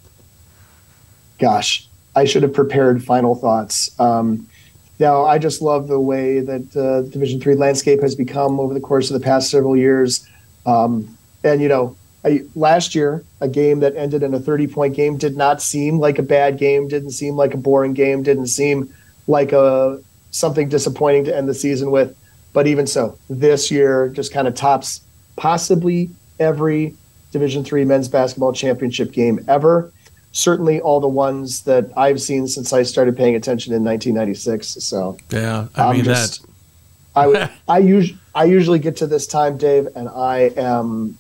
gosh, 1.40 1.88
I 2.20 2.26
should 2.26 2.44
have 2.44 2.54
prepared 2.54 3.02
final 3.02 3.34
thoughts. 3.34 3.98
Um, 3.98 4.46
now, 5.00 5.24
I 5.24 5.38
just 5.38 5.62
love 5.62 5.88
the 5.88 6.02
way 6.02 6.42
that 6.42 6.76
uh, 6.76 7.10
Division 7.10 7.40
Three 7.40 7.56
landscape 7.56 8.02
has 8.02 8.14
become 8.14 8.60
over 8.60 8.74
the 8.74 8.82
course 8.82 9.10
of 9.10 9.18
the 9.18 9.24
past 9.24 9.50
several 9.50 9.78
years. 9.78 10.28
Um, 10.66 11.18
and 11.46 11.62
you 11.62 11.70
know, 11.70 11.96
I, 12.26 12.44
last 12.56 12.94
year, 12.94 13.24
a 13.40 13.48
game 13.48 13.80
that 13.80 13.96
ended 13.96 14.22
in 14.22 14.34
a 14.34 14.40
30 14.40 14.68
point 14.68 14.96
game 14.98 15.16
did 15.16 15.38
not 15.38 15.62
seem 15.62 15.98
like 16.00 16.20
a 16.20 16.24
bad 16.24 16.58
game, 16.58 16.90
didn't 16.90 17.12
seem 17.12 17.38
like 17.38 17.54
a 17.54 17.58
boring 17.58 17.94
game, 17.94 18.22
didn't 18.22 18.48
seem 18.48 18.94
like 19.28 19.54
a 19.54 20.02
something 20.32 20.68
disappointing 20.68 21.24
to 21.24 21.36
end 21.36 21.48
the 21.48 21.54
season 21.54 21.90
with. 21.90 22.18
But 22.52 22.68
even 22.68 22.86
so, 22.86 23.18
this 23.30 23.72
year 23.72 24.10
just 24.10 24.34
kind 24.34 24.46
of 24.46 24.56
tops 24.56 25.00
possibly 25.38 26.10
every 26.38 26.96
Division 27.32 27.64
Three 27.64 27.86
men's 27.86 28.10
basketball 28.10 28.52
championship 28.52 29.14
game 29.14 29.40
ever. 29.48 29.94
Certainly, 30.32 30.82
all 30.82 31.00
the 31.00 31.08
ones 31.08 31.64
that 31.64 31.92
I've 31.98 32.22
seen 32.22 32.48
since 32.48 32.72
I 32.72 32.84
started 32.84 33.18
paying 33.18 33.36
attention 33.36 33.74
in 33.74 33.84
1996. 33.84 34.68
So 34.84 35.18
Yeah, 35.32 35.68
I 35.76 35.84
I'm 35.86 35.96
mean 35.96 36.06
just 36.06 36.42
that. 36.42 36.50
I 37.16 37.52
I 37.68 37.80
usually 37.80 38.20
I 38.36 38.44
usually 38.46 38.80
get 38.80 38.98
to 38.98 39.08
this 39.08 39.28
time, 39.28 39.58
Dave, 39.58 39.88
and 39.96 40.08
I 40.10 40.52
am 40.56 41.18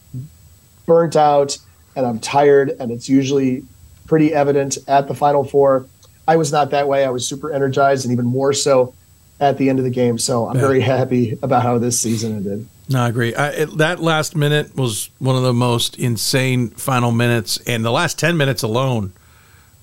burnt 0.86 1.16
out 1.16 1.58
and 1.96 2.06
I'm 2.06 2.20
tired, 2.20 2.72
and 2.80 2.92
it's 2.92 3.10
usually 3.10 3.64
pretty 4.08 4.34
evident 4.34 4.78
at 4.88 5.08
the 5.08 5.16
Final 5.16 5.44
Four. 5.44 5.86
I 6.28 6.36
was 6.36 6.52
not 6.52 6.70
that 6.72 6.88
way. 6.88 7.06
I 7.06 7.10
was 7.10 7.28
super 7.28 7.52
energized, 7.52 8.06
and 8.06 8.12
even 8.12 8.26
more 8.26 8.54
so 8.54 8.94
at 9.40 9.58
the 9.58 9.70
end 9.70 9.80
of 9.80 9.86
the 9.86 9.92
game. 9.92 10.18
So 10.18 10.48
I'm 10.48 10.56
yeah. 10.56 10.62
very 10.62 10.82
happy 10.82 11.38
about 11.42 11.64
how 11.64 11.78
this 11.78 12.00
season 12.00 12.36
ended. 12.36 12.68
No, 12.90 13.04
I 13.04 13.10
agree. 13.10 13.36
I, 13.36 13.50
it, 13.50 13.78
that 13.78 14.00
last 14.00 14.36
minute 14.36 14.76
was 14.76 15.12
one 15.20 15.36
of 15.36 15.44
the 15.44 15.54
most 15.54 15.98
insane 16.00 16.70
final 16.70 17.12
minutes, 17.12 17.60
and 17.68 17.86
the 17.86 17.92
last 17.92 18.18
ten 18.18 18.36
minutes 18.36 18.64
alone 18.64 19.14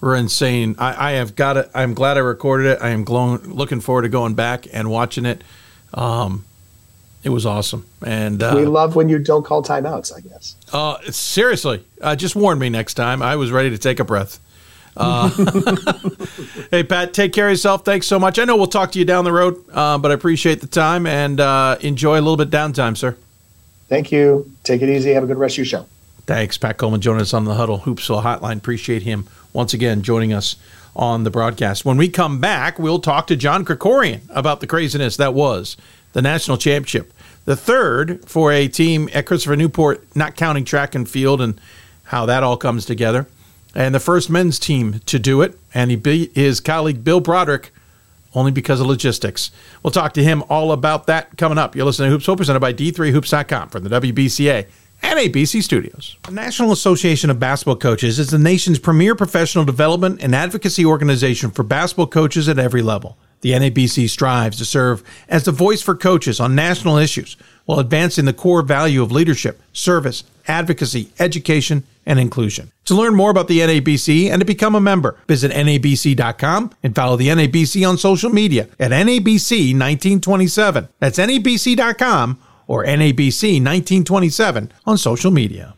were 0.01 0.17
insane. 0.17 0.75
I, 0.79 1.11
I 1.11 1.13
have 1.13 1.37
got 1.37 1.57
it. 1.57 1.71
I'm 1.73 1.95
glad 1.95 2.17
I 2.17 2.21
recorded 2.21 2.67
it. 2.67 2.79
I 2.83 2.89
am 2.89 3.05
glowing, 3.05 3.55
looking 3.55 3.81
forward 3.81 4.03
to 4.03 4.09
going 4.09 4.35
back 4.35 4.67
and 4.73 4.91
watching 4.91 5.25
it. 5.25 5.43
Um, 5.95 6.45
it 7.23 7.29
was 7.29 7.47
awesome, 7.47 7.87
and 8.05 8.43
uh, 8.43 8.55
we 8.57 8.67
love 8.67 8.97
when 8.97 9.09
you 9.09 9.21
don't 9.21 9.45
call 9.45 9.63
timeouts. 9.63 10.13
I 10.13 10.21
guess. 10.21 10.57
Uh, 10.73 10.99
seriously, 11.13 11.85
uh, 12.01 12.17
just 12.17 12.35
warn 12.35 12.59
me 12.59 12.71
next 12.71 12.95
time. 12.95 13.23
I 13.23 13.37
was 13.37 13.53
ready 13.53 13.71
to 13.71 13.79
take 13.79 14.01
a 14.01 14.05
breath. 14.05 14.41
Uh, 14.97 15.29
hey, 16.71 16.83
Pat, 16.83 17.13
take 17.13 17.33
care 17.33 17.47
of 17.47 17.53
yourself. 17.53 17.85
Thanks 17.85 18.07
so 18.07 18.19
much. 18.19 18.39
I 18.39 18.45
know 18.45 18.57
we'll 18.57 18.67
talk 18.67 18.93
to 18.93 18.99
you 18.99 19.05
down 19.05 19.25
the 19.25 19.33
road, 19.33 19.63
uh, 19.73 19.99
but 19.99 20.11
I 20.11 20.15
appreciate 20.15 20.61
the 20.61 20.67
time 20.67 21.07
and 21.07 21.39
uh, 21.39 21.77
enjoy 21.81 22.15
a 22.15 22.23
little 22.23 22.37
bit 22.37 22.51
downtime, 22.51 22.97
sir. 22.97 23.17
Thank 23.89 24.11
you. 24.11 24.51
Take 24.65 24.83
it 24.83 24.89
easy. 24.89 25.13
Have 25.13 25.25
a 25.25 25.27
good 25.27 25.39
rest 25.39 25.55
of 25.55 25.59
your 25.59 25.67
show. 25.67 25.87
Thanks, 26.27 26.59
Pat 26.59 26.77
Coleman, 26.79 27.01
joining 27.01 27.21
us 27.21 27.35
on 27.35 27.45
the 27.45 27.55
Hudl 27.55 27.83
Hoopsville 27.83 28.23
Hotline. 28.23 28.57
Appreciate 28.57 29.03
him 29.03 29.29
once 29.53 29.75
again 29.75 30.03
joining 30.03 30.33
us 30.33 30.57
on 30.97 31.25
the 31.25 31.31
broadcast. 31.31 31.85
When 31.85 31.97
we 31.97 32.09
come 32.09 32.41
back, 32.41 32.79
we'll 32.79 32.99
talk 32.99 33.27
to 33.29 33.37
John 33.37 33.65
Krikorian 33.65 34.23
about 34.31 34.61
the 34.61 34.67
craziness 34.67 35.17
that 35.19 35.35
was 35.35 35.77
the 36.15 36.23
national 36.23 36.57
championship. 36.57 37.13
The 37.45 37.55
third 37.55 38.25
for 38.29 38.51
a 38.51 38.67
team 38.67 39.09
at 39.15 39.27
Christopher 39.27 39.55
Newport, 39.55 40.05
not 40.17 40.35
counting 40.35 40.65
track 40.65 40.97
and 40.97 41.09
field 41.09 41.41
and 41.41 41.61
how 42.05 42.27
that 42.27 42.43
all 42.43 42.57
comes 42.57 42.87
together 42.87 43.27
and 43.77 43.95
the 43.95 44.01
first 44.01 44.31
men's 44.31 44.59
team 44.59 45.01
to 45.07 45.19
do 45.19 45.43
it. 45.43 45.57
And 45.75 45.91
he 45.91 45.97
beat 45.97 46.35
his 46.35 46.59
colleague 46.61 47.05
Bill 47.05 47.21
Broderick 47.21 47.71
only 48.35 48.51
because 48.51 48.81
of 48.81 48.87
logistics. 48.87 49.51
We'll 49.83 49.91
talk 49.91 50.15
to 50.15 50.25
him 50.25 50.43
all 50.49 50.73
about 50.73 51.07
that 51.07 51.37
coming 51.37 51.59
up. 51.59 51.77
You're 51.77 51.87
listening 51.87 52.09
to 52.09 52.13
Hoops 52.13 52.27
Hope, 52.27 52.39
presented 52.39 52.61
by 52.61 52.73
D3Hoops.com 52.73 53.69
from 53.69 53.85
the 53.85 54.01
WBCA 54.01 54.67
NABC 55.03 55.63
studios. 55.63 56.17
The 56.23 56.33
National 56.33 56.73
Association 56.73 57.29
of 57.29 57.39
Basketball 57.39 57.77
Coaches 57.77 58.19
is 58.19 58.31
the 58.31 58.39
nation's 58.39 58.79
premier 58.79 59.15
professional 59.15 59.65
development 59.65 60.23
and 60.23 60.35
advocacy 60.35 60.87
organization 60.87 61.51
for 61.51 61.63
basketball 61.63 62.07
coaches 62.07 62.49
at 62.49 62.59
every 62.59 62.83
level. 62.83 63.19
The 63.43 63.53
NABC 63.53 64.09
strives 64.09 64.57
to 64.57 64.65
serve 64.65 65.03
as 65.29 65.45
the 65.45 65.53
voice 65.53 65.83
for 65.83 65.95
coaches 65.95 66.41
on 66.41 66.55
national 66.55 66.97
issues 66.97 67.37
while 67.67 67.79
advancing 67.79 68.25
the 68.25 68.33
core 68.33 68.63
value 68.63 69.03
of 69.03 69.13
leadership, 69.13 69.61
service, 69.75 70.25
advocacy, 70.49 71.13
education, 71.19 71.85
and 72.05 72.21
inclusion. 72.21 72.71
To 72.87 72.95
learn 72.95 73.15
more 73.15 73.31
about 73.31 73.49
the 73.49 73.61
NABC 73.61 74.31
and 74.31 74.41
to 74.41 74.47
become 74.47 74.75
a 74.75 74.81
member, 74.81 75.19
visit 75.27 75.51
NABC.com 75.51 76.71
and 76.83 76.95
follow 76.95 77.17
the 77.17 77.29
NABC 77.29 77.89
on 77.89 77.99
social 77.99 78.31
media 78.31 78.69
at 78.79 78.93
NABC 78.93 79.73
1927. 79.75 80.89
That's 81.01 81.19
NABC.com 81.19 82.39
or 82.67 82.85
NABC 82.85 83.63
1927 83.63 84.73
on 84.85 84.99
social 84.99 85.31
media. 85.31 85.75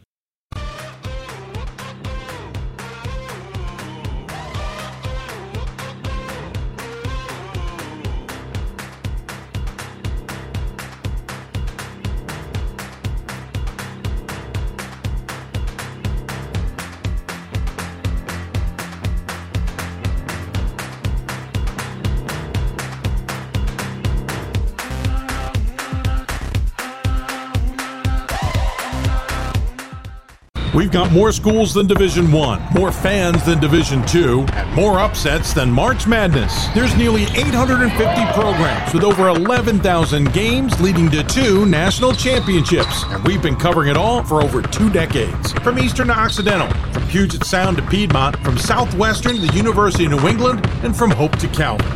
More 31.11 31.33
schools 31.33 31.75
than 31.75 31.87
Division 31.87 32.31
1, 32.31 32.63
more 32.75 32.93
fans 32.93 33.45
than 33.45 33.61
Division 33.61 34.05
2, 34.07 34.47
and 34.53 34.75
more 34.75 34.99
upsets 34.99 35.53
than 35.53 35.71
March 35.71 36.07
Madness. 36.07 36.69
There's 36.75 36.97
nearly 36.97 37.25
850 37.25 38.33
programs 38.33 38.93
with 38.93 39.05
over 39.05 39.29
11,000 39.29 40.33
games 40.33 40.79
leading 40.81 41.11
to 41.11 41.23
two 41.25 41.67
national 41.67 42.13
championships, 42.13 43.05
and 43.09 43.23
we've 43.25 43.43
been 43.43 43.57
covering 43.57 43.91
it 43.91 43.97
all 43.97 44.23
for 44.23 44.43
over 44.43 44.63
two 44.63 44.91
decades. 44.91 45.53
From 45.53 45.79
Eastern 45.79 46.09
to 46.09 46.19
Occidental, 46.19 46.69
from 46.93 47.07
Puget 47.09 47.45
Sound 47.45 47.77
to 47.79 47.87
Piedmont, 47.89 48.37
from 48.39 48.59
Southwestern 48.59 49.37
to 49.37 49.41
the 49.41 49.55
University 49.55 50.07
of 50.07 50.13
New 50.13 50.29
England, 50.29 50.65
and 50.83 50.97
from 50.97 51.11
Hope 51.11 51.37
to 51.39 51.49
Calvin. 51.49 51.87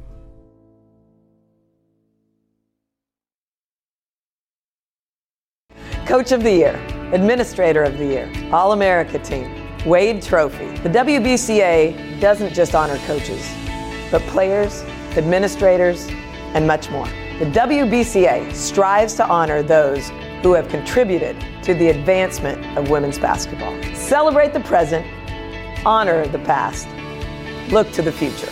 Coach 6.05 6.31
of 6.31 6.43
the 6.43 6.51
Year, 6.51 6.75
Administrator 7.13 7.83
of 7.83 7.97
the 7.97 8.05
Year, 8.05 8.31
All 8.51 8.71
America 8.71 9.19
Team, 9.19 9.53
Wade 9.85 10.21
Trophy. 10.21 10.65
The 10.79 10.89
WBCA 10.89 12.19
doesn't 12.19 12.53
just 12.53 12.73
honor 12.73 12.97
coaches, 13.05 13.47
but 14.09 14.21
players, 14.23 14.81
administrators, 15.15 16.07
and 16.53 16.65
much 16.65 16.89
more. 16.89 17.05
The 17.39 17.45
WBCA 17.45 18.53
strives 18.53 19.13
to 19.15 19.27
honor 19.27 19.61
those 19.61 20.09
who 20.41 20.53
have 20.53 20.67
contributed 20.69 21.39
to 21.63 21.75
the 21.75 21.89
advancement 21.89 22.77
of 22.77 22.89
women's 22.89 23.19
basketball. 23.19 23.81
Celebrate 23.93 24.53
the 24.53 24.59
present, 24.61 25.05
honor 25.85 26.27
the 26.27 26.39
past, 26.39 26.87
look 27.71 27.91
to 27.91 28.01
the 28.01 28.11
future. 28.11 28.51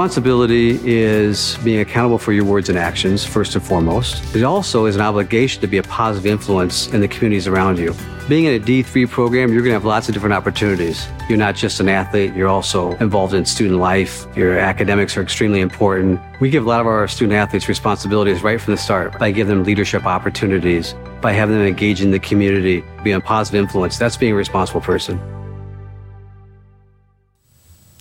Responsibility 0.00 0.80
is 0.82 1.58
being 1.62 1.80
accountable 1.80 2.16
for 2.16 2.32
your 2.32 2.46
words 2.46 2.70
and 2.70 2.78
actions, 2.78 3.22
first 3.22 3.54
and 3.54 3.62
foremost. 3.62 4.34
It 4.34 4.44
also 4.44 4.86
is 4.86 4.96
an 4.96 5.02
obligation 5.02 5.60
to 5.60 5.66
be 5.66 5.76
a 5.76 5.82
positive 5.82 6.24
influence 6.24 6.88
in 6.88 7.02
the 7.02 7.06
communities 7.06 7.46
around 7.46 7.78
you. 7.78 7.94
Being 8.26 8.46
in 8.46 8.54
a 8.54 8.64
D3 8.64 9.10
program, 9.10 9.52
you're 9.52 9.60
going 9.60 9.72
to 9.72 9.74
have 9.74 9.84
lots 9.84 10.08
of 10.08 10.14
different 10.14 10.32
opportunities. 10.32 11.06
You're 11.28 11.36
not 11.36 11.54
just 11.54 11.80
an 11.80 11.90
athlete, 11.90 12.32
you're 12.34 12.48
also 12.48 12.96
involved 12.96 13.34
in 13.34 13.44
student 13.44 13.78
life. 13.78 14.26
Your 14.34 14.58
academics 14.58 15.18
are 15.18 15.22
extremely 15.22 15.60
important. 15.60 16.18
We 16.40 16.48
give 16.48 16.64
a 16.64 16.68
lot 16.68 16.80
of 16.80 16.86
our 16.86 17.06
student 17.06 17.34
athletes 17.34 17.68
responsibilities 17.68 18.42
right 18.42 18.58
from 18.58 18.72
the 18.72 18.78
start 18.78 19.18
by 19.18 19.32
giving 19.32 19.54
them 19.54 19.64
leadership 19.64 20.06
opportunities, 20.06 20.94
by 21.20 21.32
having 21.32 21.58
them 21.58 21.66
engage 21.66 22.00
in 22.00 22.10
the 22.10 22.20
community, 22.20 22.82
be 23.04 23.10
a 23.10 23.20
positive 23.20 23.60
influence. 23.60 23.98
That's 23.98 24.16
being 24.16 24.32
a 24.32 24.36
responsible 24.36 24.80
person. 24.80 25.20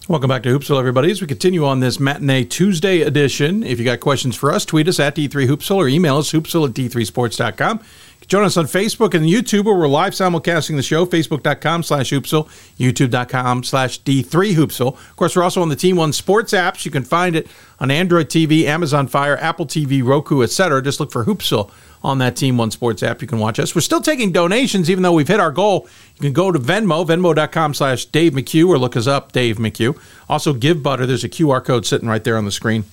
Welcome 0.09 0.29
back 0.29 0.41
to 0.41 0.49
Hoopsville, 0.49 0.79
everybody. 0.79 1.11
As 1.11 1.21
we 1.21 1.27
continue 1.27 1.63
on 1.67 1.81
this 1.81 1.99
matinee 1.99 2.43
Tuesday 2.43 3.01
edition, 3.01 3.61
if 3.61 3.77
you 3.77 3.85
got 3.85 3.99
questions 3.99 4.35
for 4.35 4.51
us, 4.51 4.65
tweet 4.65 4.87
us 4.87 4.99
at 4.99 5.15
D3Hoopsville 5.15 5.75
or 5.75 5.87
email 5.87 6.17
us 6.17 6.31
hoopsville 6.31 6.67
at 6.67 6.73
D3Sports.com. 6.73 7.79
Join 8.25 8.43
us 8.43 8.57
on 8.57 8.65
Facebook 8.65 9.13
and 9.13 9.27
YouTube 9.27 9.65
where 9.65 9.75
we're 9.75 9.87
live 9.87 10.13
simulcasting 10.13 10.77
the 10.77 10.81
show, 10.81 11.05
facebook.com 11.05 11.83
slash 11.83 12.09
hoopsville, 12.09 12.47
youtube.com 12.79 13.63
slash 13.63 14.01
D3Hoopsville. 14.01 14.93
Of 14.95 15.15
course, 15.15 15.35
we're 15.35 15.43
also 15.43 15.61
on 15.61 15.69
the 15.69 15.75
Team 15.75 15.95
One 15.95 16.11
Sports 16.11 16.53
apps. 16.53 16.85
You 16.85 16.91
can 16.91 17.03
find 17.03 17.35
it 17.35 17.45
on 17.79 17.91
Android 17.91 18.29
TV, 18.29 18.63
Amazon 18.63 19.07
Fire, 19.07 19.37
Apple 19.37 19.67
TV, 19.67 20.03
Roku, 20.03 20.41
etc. 20.41 20.81
Just 20.81 20.99
look 20.99 21.11
for 21.11 21.25
Hoopsville 21.25 21.69
on 22.03 22.19
that 22.19 22.35
Team 22.35 22.57
One 22.57 22.71
Sports 22.71 23.03
app. 23.03 23.21
You 23.21 23.27
can 23.27 23.39
watch 23.39 23.59
us. 23.59 23.75
We're 23.75 23.81
still 23.81 24.01
taking 24.01 24.31
donations, 24.31 24.89
even 24.89 25.03
though 25.03 25.13
we've 25.13 25.27
hit 25.27 25.39
our 25.39 25.51
goal. 25.51 25.87
You 26.15 26.21
can 26.21 26.33
go 26.33 26.51
to 26.51 26.59
Venmo, 26.59 27.05
venmo.com 27.05 27.73
slash 27.73 28.05
Dave 28.05 28.33
McHugh, 28.33 28.69
or 28.69 28.77
look 28.77 28.95
us 28.95 29.07
up, 29.07 29.31
Dave 29.31 29.57
McHugh. 29.57 29.99
Also, 30.29 30.53
Givebutter. 30.53 31.05
There's 31.05 31.23
a 31.23 31.29
QR 31.29 31.63
code 31.63 31.85
sitting 31.85 32.07
right 32.07 32.23
there 32.23 32.37
on 32.37 32.45
the 32.45 32.51
screen 32.51 32.85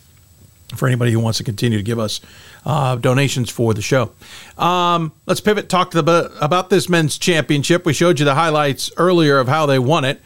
for 0.74 0.88
anybody 0.88 1.12
who 1.12 1.20
wants 1.20 1.38
to 1.38 1.44
continue 1.44 1.78
to 1.78 1.84
give 1.84 1.98
us 1.98 2.20
uh, 2.64 2.96
donations 2.96 3.50
for 3.50 3.72
the 3.72 3.82
show. 3.82 4.10
Um, 4.58 5.12
let's 5.26 5.40
pivot, 5.40 5.68
talk 5.68 5.92
the, 5.92 6.32
about 6.40 6.70
this 6.70 6.88
men's 6.88 7.18
championship. 7.18 7.86
We 7.86 7.92
showed 7.92 8.18
you 8.18 8.24
the 8.24 8.34
highlights 8.34 8.90
earlier 8.96 9.38
of 9.38 9.46
how 9.46 9.66
they 9.66 9.78
won 9.78 10.04
it, 10.04 10.20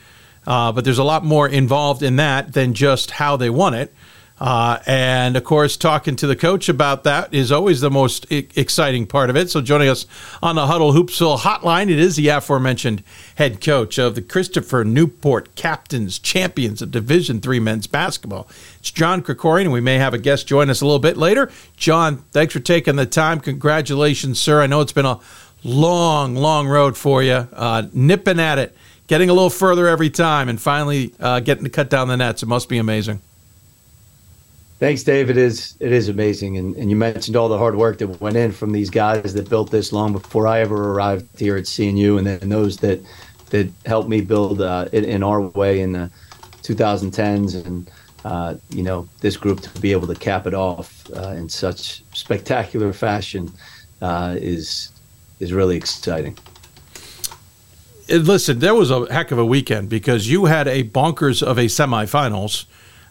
uh, 0.47 0.73
but 0.73 0.85
there's 0.85 0.99
a 0.99 1.05
lot 1.05 1.25
more 1.25 1.47
involved 1.47 2.03
in 2.03 2.17
that 2.17 2.55
than 2.55 2.73
just 2.73 3.11
how 3.11 3.37
they 3.37 3.51
won 3.51 3.75
it. 3.75 3.93
Uh, 4.41 4.79
and 4.87 5.37
of 5.37 5.45
course, 5.45 5.77
talking 5.77 6.17
to 6.17 6.27
the 6.27 6.35
coach 6.35 6.71
about 6.71 7.05
that 7.05 7.33
is 7.35 7.53
always 7.53 7.83
the 7.83 7.91
most 7.91 8.27
I- 8.31 8.47
exciting 8.57 9.07
part 9.07 9.29
of 9.29 9.37
it. 9.37 9.51
So, 9.51 9.61
joining 9.61 9.91
us 9.91 10.07
on 10.43 10.57
the 10.57 10.63
Hudl 10.63 10.95
Hoopsville 10.95 11.41
hotline, 11.41 11.91
it 11.91 11.99
is 11.99 12.17
the 12.17 12.29
aforementioned 12.29 13.03
head 13.35 13.61
coach 13.61 13.99
of 13.99 14.15
the 14.15 14.23
Christopher 14.23 14.83
Newport 14.83 15.55
Captains 15.57 16.19
Champions 16.19 16.81
of 16.81 16.91
Division 16.91 17.43
Three 17.43 17.61
men's 17.61 17.87
basketball. 17.87 18.49
It's 18.79 18.91
John 18.91 19.23
Krikorian, 19.23 19.65
and 19.65 19.73
we 19.73 19.83
may 19.83 19.99
have 19.99 20.15
a 20.15 20.19
guest 20.19 20.47
join 20.47 20.71
us 20.71 20.81
a 20.81 20.87
little 20.87 20.99
bit 20.99 21.19
later. 21.19 21.51
John, 21.77 22.25
thanks 22.33 22.55
for 22.55 22.61
taking 22.61 22.97
the 22.97 23.05
time. 23.05 23.41
Congratulations, 23.41 24.41
sir. 24.41 24.63
I 24.63 24.67
know 24.67 24.81
it's 24.81 24.93
been 24.93 25.05
a 25.05 25.21
long, 25.63 26.35
long 26.35 26.67
road 26.67 26.97
for 26.97 27.23
you, 27.23 27.47
uh, 27.53 27.83
nipping 27.93 28.41
at 28.41 28.59
it, 28.59 28.75
getting 29.07 29.29
a 29.29 29.35
little 29.35 29.51
further 29.51 29.87
every 29.87 30.09
time, 30.09 30.49
and 30.49 30.59
finally 30.59 31.13
uh, 31.21 31.41
getting 31.41 31.65
to 31.65 31.71
cut 31.71 31.91
down 31.91 32.09
the 32.09 32.17
nets. 32.17 32.43
It 32.43 32.47
must 32.47 32.71
be 32.71 32.79
amazing. 32.79 33.21
Thanks, 34.81 35.03
Dave. 35.03 35.29
It 35.29 35.37
is 35.37 35.77
it 35.79 35.93
is 35.93 36.09
amazing, 36.09 36.57
and, 36.57 36.75
and 36.75 36.89
you 36.89 36.97
mentioned 36.97 37.37
all 37.37 37.51
the 37.51 37.59
hard 37.59 37.77
work 37.77 37.99
that 37.99 38.19
went 38.19 38.39
in 38.39 38.51
from 38.51 38.73
these 38.73 38.89
guys 38.89 39.35
that 39.35 39.51
built 39.51 39.71
this 39.71 39.93
long 39.93 40.15
before 40.15 40.47
I 40.47 40.61
ever 40.61 40.93
arrived 40.93 41.39
here 41.39 41.59
at 41.59 41.65
CNU, 41.65 42.17
and 42.17 42.27
then 42.27 42.49
those 42.49 42.79
that 42.79 42.99
that 43.51 43.71
helped 43.85 44.09
me 44.09 44.23
build 44.23 44.63
uh, 44.63 44.89
it 44.91 45.05
in 45.05 45.23
our 45.23 45.43
way 45.43 45.83
in 45.83 45.93
the 45.93 46.11
2010s, 46.63 47.63
and 47.67 47.91
uh, 48.25 48.55
you 48.71 48.83
know 48.83 49.07
this 49.21 49.37
group 49.37 49.61
to 49.61 49.81
be 49.83 49.93
able 49.93 50.07
to 50.07 50.15
cap 50.15 50.47
it 50.47 50.55
off 50.55 51.05
uh, 51.15 51.29
in 51.29 51.47
such 51.51 52.03
spectacular 52.15 52.95
fashion 52.95 53.53
uh, 54.01 54.35
is 54.39 54.93
is 55.41 55.53
really 55.53 55.77
exciting. 55.77 56.39
Listen, 58.09 58.61
there 58.61 58.75
was 58.75 58.91
a 58.91 59.13
heck 59.13 59.31
of 59.31 59.39
a 59.39 59.45
weekend 59.45 59.91
because 59.91 60.27
you 60.27 60.47
had 60.47 60.67
a 60.67 60.85
bonkers 60.85 61.43
of 61.43 61.59
a 61.59 61.67
semifinals 61.67 62.65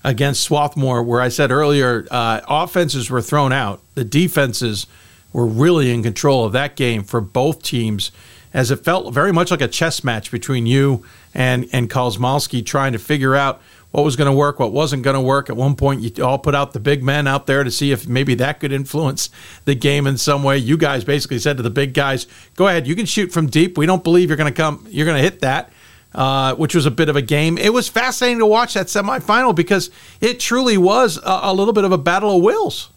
against 0.04 0.42
Swarthmore, 0.44 1.04
where 1.04 1.22
I 1.22 1.30
said 1.30 1.52
earlier, 1.52 2.08
uh, 2.10 2.42
offenses 2.48 3.10
were 3.10 3.22
thrown 3.22 3.52
out. 3.52 3.82
The 3.96 4.04
defenses 4.04 4.88
were 5.34 5.46
really 5.46 5.92
in 5.92 6.04
control 6.04 6.46
of 6.46 6.54
that 6.54 6.76
game 6.76 7.04
for 7.04 7.22
both 7.22 7.62
teams, 7.62 8.12
as 8.54 8.72
it 8.72 8.78
felt 8.78 9.14
very 9.14 9.32
much 9.32 9.52
like 9.52 9.62
a 9.62 9.68
chess 9.68 10.04
match 10.04 10.32
between 10.32 10.66
you 10.66 11.06
and 11.34 11.68
and 11.72 11.90
Kosmalski 11.90 12.66
trying 12.66 12.94
to 12.94 13.00
figure 13.00 13.36
out 13.36 13.62
what 13.92 14.04
was 14.04 14.16
going 14.16 14.30
to 14.30 14.36
work, 14.36 14.60
what 14.60 14.72
wasn't 14.72 15.04
going 15.04 15.16
to 15.16 15.22
work. 15.22 15.50
At 15.50 15.56
one 15.56 15.76
point, 15.76 16.02
you 16.02 16.24
all 16.24 16.38
put 16.38 16.54
out 16.54 16.74
the 16.74 16.80
big 16.80 17.04
men 17.04 17.28
out 17.28 17.48
there 17.48 17.64
to 17.64 17.72
see 17.72 17.92
if 17.92 18.08
maybe 18.08 18.36
that 18.36 18.60
could 18.60 18.72
influence 18.72 19.30
the 19.66 19.76
game 19.76 20.08
in 20.08 20.18
some 20.18 20.44
way. 20.44 20.58
You 20.58 20.78
guys 20.78 21.04
basically 21.04 21.40
said 21.40 21.58
to 21.58 21.64
the 21.64 21.70
big 21.70 21.94
guys, 21.94 22.26
"Go 22.56 22.68
ahead, 22.68 22.88
you 22.88 22.96
can 22.96 23.06
shoot 23.06 23.32
from 23.32 23.48
deep. 23.48 23.78
We 23.78 23.86
don't 23.86 24.04
believe 24.04 24.30
you're 24.30 24.38
going 24.38 24.52
to 24.52 24.62
come. 24.62 24.88
You're 24.90 25.06
going 25.06 25.18
to 25.18 25.24
hit 25.24 25.42
that." 25.42 25.72
Uh, 26.14 26.56
which 26.56 26.76
was 26.76 26.86
a 26.86 26.92
bit 26.92 27.10
of 27.10 27.16
a 27.16 27.22
game. 27.22 27.58
It 27.58 27.74
was 27.74 27.88
fascinating 27.88 28.40
to 28.40 28.46
watch 28.46 28.74
that 28.74 28.88
semifinal 28.88 29.56
because 29.56 29.92
it 30.22 30.40
truly 30.40 30.78
was 30.78 31.18
a, 31.18 31.40
a 31.44 31.54
little 31.54 31.74
bit 31.74 31.84
of 31.84 31.92
a 31.92 31.98
battle 31.98 32.38
of 32.38 32.44
wills. 32.44 32.90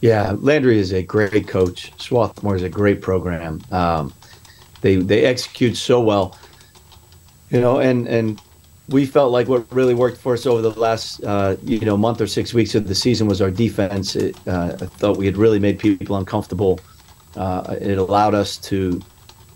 Yeah, 0.00 0.34
Landry 0.38 0.78
is 0.78 0.92
a 0.92 1.02
great 1.02 1.46
coach. 1.46 1.92
Swarthmore 2.00 2.56
is 2.56 2.62
a 2.62 2.70
great 2.70 3.02
program. 3.02 3.60
Um, 3.70 4.14
they 4.80 4.96
they 4.96 5.26
execute 5.26 5.76
so 5.76 6.00
well, 6.00 6.38
you 7.50 7.60
know, 7.60 7.80
and 7.80 8.08
and 8.08 8.40
we 8.88 9.04
felt 9.04 9.30
like 9.30 9.46
what 9.46 9.70
really 9.70 9.94
worked 9.94 10.16
for 10.16 10.32
us 10.32 10.46
over 10.46 10.62
the 10.62 10.70
last 10.70 11.22
uh, 11.24 11.56
you 11.62 11.80
know 11.80 11.98
month 11.98 12.20
or 12.20 12.26
six 12.26 12.54
weeks 12.54 12.74
of 12.74 12.88
the 12.88 12.94
season 12.94 13.26
was 13.26 13.42
our 13.42 13.50
defense. 13.50 14.16
It, 14.16 14.36
uh, 14.48 14.76
I 14.80 14.86
thought 14.86 15.18
we 15.18 15.26
had 15.26 15.36
really 15.36 15.58
made 15.58 15.78
people 15.78 16.16
uncomfortable. 16.16 16.80
Uh, 17.36 17.76
it 17.80 17.98
allowed 17.98 18.34
us 18.34 18.56
to 18.56 19.02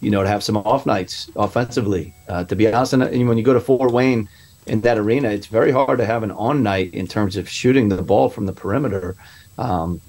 you 0.04 0.10
know, 0.10 0.22
to 0.22 0.28
have 0.28 0.44
some 0.44 0.56
off 0.58 0.86
nights 0.86 1.30
offensively. 1.36 2.14
Uh, 2.28 2.44
to 2.44 2.54
be 2.54 2.72
honest, 2.72 2.92
and 2.92 3.28
when 3.28 3.38
you 3.38 3.44
go 3.44 3.54
to 3.54 3.60
Fort 3.60 3.90
Wayne 3.90 4.28
in 4.66 4.80
that 4.82 4.98
arena, 4.98 5.30
it's 5.30 5.46
very 5.46 5.72
hard 5.72 5.98
to 5.98 6.06
have 6.06 6.22
an 6.22 6.30
on 6.32 6.62
night 6.62 6.92
in 6.94 7.06
terms 7.06 7.36
of 7.36 7.48
shooting 7.48 7.88
the 7.88 8.02
ball 8.02 8.28
from 8.28 8.46
the 8.46 8.52
perimeter. 8.52 9.16
Um, 9.58 10.00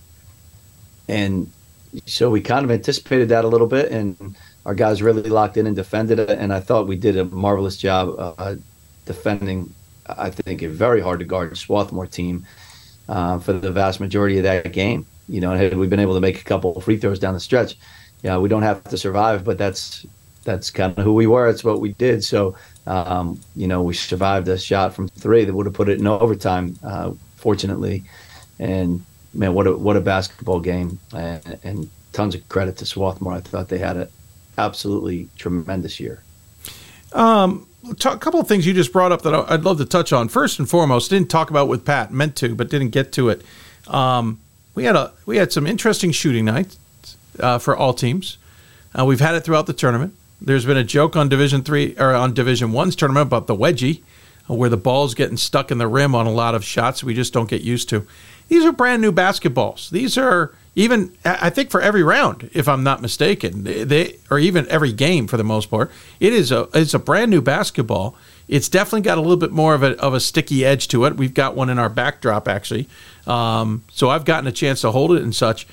and 1.08 1.52
so 2.06 2.30
we 2.30 2.42
kind 2.42 2.66
of 2.66 2.72
anticipated 2.72 3.30
that 3.30 3.46
a 3.46 3.48
little 3.48 3.68
bit, 3.68 3.92
and 3.92 4.36
our 4.66 4.76
guys 4.76 5.02
really 5.02 5.24
locked 5.24 5.58
in 5.58 5.68
and 5.68 5.76
defended 5.76 6.20
it. 6.20 6.38
And 6.38 6.54
I 6.54 6.60
thought 6.60 6.88
we 6.88 6.98
did 6.98 7.18
a 7.18 7.26
marvelous 7.26 7.78
job 7.78 8.16
uh, 8.18 8.56
defending. 9.06 9.74
I 10.08 10.30
think 10.30 10.62
a 10.62 10.68
very 10.68 11.02
hard 11.02 11.20
to 11.20 11.26
guard 11.26 11.58
Swarthmore 11.58 12.08
team 12.08 12.46
uh, 13.08 13.40
for 13.40 13.54
the 13.54 13.72
vast 13.72 14.00
majority 14.00 14.38
of 14.38 14.44
that 14.44 14.74
game. 14.74 15.06
You 15.28 15.42
know, 15.42 15.56
had 15.56 15.78
we 15.78 15.88
been 15.88 16.00
able 16.00 16.14
to 16.16 16.22
make 16.22 16.40
a 16.40 16.44
couple 16.44 16.80
free 16.82 16.98
throws 16.98 17.20
down 17.20 17.34
the 17.34 17.40
stretch, 17.40 17.78
yeah, 18.24 18.38
we 18.38 18.50
don't 18.50 18.64
have 18.64 18.84
to 18.86 18.98
survive, 18.98 19.44
but 19.44 19.58
that's 19.58 20.06
that's 20.44 20.70
kind 20.70 20.98
of 20.98 21.04
who 21.04 21.14
we 21.14 21.28
were. 21.28 21.50
It's 21.50 21.64
what 21.64 21.82
we 21.82 21.94
did. 21.94 22.24
So, 22.24 22.56
um, 22.88 23.40
you 23.56 23.68
know, 23.68 23.82
we 23.82 23.94
survived 23.94 24.48
a 24.48 24.58
shot 24.58 24.94
from 24.94 25.08
three 25.10 25.44
that 25.44 25.54
would 25.54 25.66
have 25.66 25.76
put 25.76 25.90
it 25.90 26.00
in 26.00 26.08
overtime, 26.08 26.78
uh, 26.84 27.12
fortunately. 27.36 28.04
And 28.60 29.04
man, 29.34 29.54
what 29.54 29.68
a 29.68 29.76
what 29.76 29.98
a 29.98 30.02
basketball 30.02 30.60
game, 30.60 31.00
and, 31.14 31.60
and 31.64 31.90
tons 32.14 32.36
of 32.36 32.48
credit 32.48 32.78
to 32.78 32.86
Swarthmore. 32.86 33.34
I 33.34 33.42
thought 33.42 33.68
they 33.68 33.80
had 33.80 33.98
an 33.98 34.08
absolutely 34.58 35.28
tremendous 35.38 36.00
year. 36.00 36.24
Um, 37.12 37.68
a 37.90 37.96
couple 37.96 38.40
of 38.40 38.48
things 38.48 38.66
you 38.66 38.74
just 38.74 38.92
brought 38.94 39.12
up 39.12 39.22
that 39.24 39.34
I'd 39.34 39.64
love 39.64 39.78
to 39.78 39.86
touch 39.86 40.14
on. 40.14 40.30
First 40.30 40.60
and 40.60 40.70
foremost, 40.70 41.10
didn't 41.10 41.30
talk 41.30 41.50
about 41.50 41.68
with 41.68 41.86
Pat, 41.86 42.12
meant 42.12 42.36
to, 42.38 42.56
but 42.56 42.70
didn't 42.70 42.90
get 42.90 43.12
to 43.14 43.30
it. 43.30 43.42
Um, 43.88 44.40
we 44.74 44.86
had 44.86 44.96
a 44.96 45.12
we 45.26 45.38
had 45.38 45.52
some 45.52 45.68
interesting 45.68 46.12
shooting 46.12 46.46
nights 46.46 46.78
uh, 47.40 47.58
for 47.58 47.76
all 47.76 47.94
teams. 47.94 48.38
Uh, 48.98 49.06
we've 49.06 49.20
had 49.20 49.36
it 49.36 49.42
throughout 49.42 49.68
the 49.68 49.74
tournament. 49.74 50.14
There's 50.42 50.66
been 50.66 50.78
a 50.78 50.84
joke 50.84 51.16
on 51.16 51.30
Division 51.30 51.64
Three 51.64 51.96
or 51.98 52.14
on 52.14 52.34
Division 52.34 52.72
One's 52.72 52.96
tournament 52.96 53.28
about 53.28 53.48
the 53.48 53.56
wedgie, 53.56 54.02
uh, 54.50 54.54
where 54.54 54.70
the 54.70 54.78
ball's 54.78 55.14
getting 55.14 55.38
stuck 55.38 55.72
in 55.72 55.78
the 55.78 55.88
rim 55.88 56.16
on 56.16 56.26
a 56.26 56.32
lot 56.32 56.56
of 56.56 56.64
shots 56.64 57.04
we 57.04 57.14
just 57.14 57.34
don't 57.34 57.50
get 57.50 57.62
used 57.62 57.90
to. 57.90 58.06
These 58.48 58.64
are 58.64 58.72
brand 58.72 59.02
new 59.02 59.12
basketballs. 59.12 59.90
These 59.90 60.18
are 60.18 60.54
even 60.76 61.16
I 61.24 61.50
think 61.50 61.72
for 61.72 61.82
every 61.82 62.04
round, 62.04 62.50
if 62.54 62.68
I'm 62.68 62.84
not 62.84 63.02
mistaken, 63.02 63.64
they 63.64 64.18
or 64.30 64.38
even 64.38 64.68
every 64.68 64.92
game 64.92 65.28
for 65.28 65.38
the 65.38 65.44
most 65.44 65.70
part. 65.70 65.90
It 66.20 66.34
is 66.34 66.52
a 66.52 66.68
it's 66.74 66.94
a 66.94 67.00
brand 67.00 67.32
new 67.32 67.42
basketball. 67.42 68.16
It's 68.48 68.70
definitely 68.70 69.02
got 69.02 69.18
a 69.18 69.22
little 69.22 69.38
bit 69.38 69.52
more 69.52 69.74
of 69.74 69.84
a 69.84 69.98
of 70.00 70.14
a 70.14 70.20
sticky 70.20 70.66
edge 70.66 70.90
to 70.90 71.06
it. 71.06 71.16
We've 71.16 71.34
got 71.34 71.56
one 71.56 71.70
in 71.70 71.80
our 71.80 71.90
backdrop 71.90 72.48
actually, 72.48 72.90
um, 73.26 73.84
so 73.92 74.10
I've 74.10 74.26
gotten 74.26 74.48
a 74.48 74.52
chance 74.52 74.82
to 74.82 74.92
hold 74.92 75.14
it 75.14 75.24
and 75.24 75.34
such. 75.34 75.66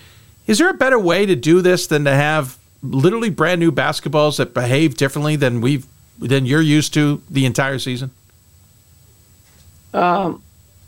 Is 0.46 0.58
there 0.58 0.68
a 0.68 0.74
better 0.74 0.98
way 0.98 1.26
to 1.26 1.36
do 1.36 1.62
this 1.62 1.86
than 1.86 2.04
to 2.04 2.14
have 2.14 2.58
literally 2.82 3.30
brand 3.30 3.60
new 3.60 3.70
basketballs 3.70 4.38
that 4.38 4.54
behave 4.54 4.96
differently 4.96 5.36
than 5.36 5.60
we've 5.60 5.86
than 6.18 6.46
you're 6.46 6.62
used 6.62 6.94
to 6.94 7.22
the 7.30 7.46
entire 7.46 7.78
season? 7.78 8.10
Um, 9.94 10.42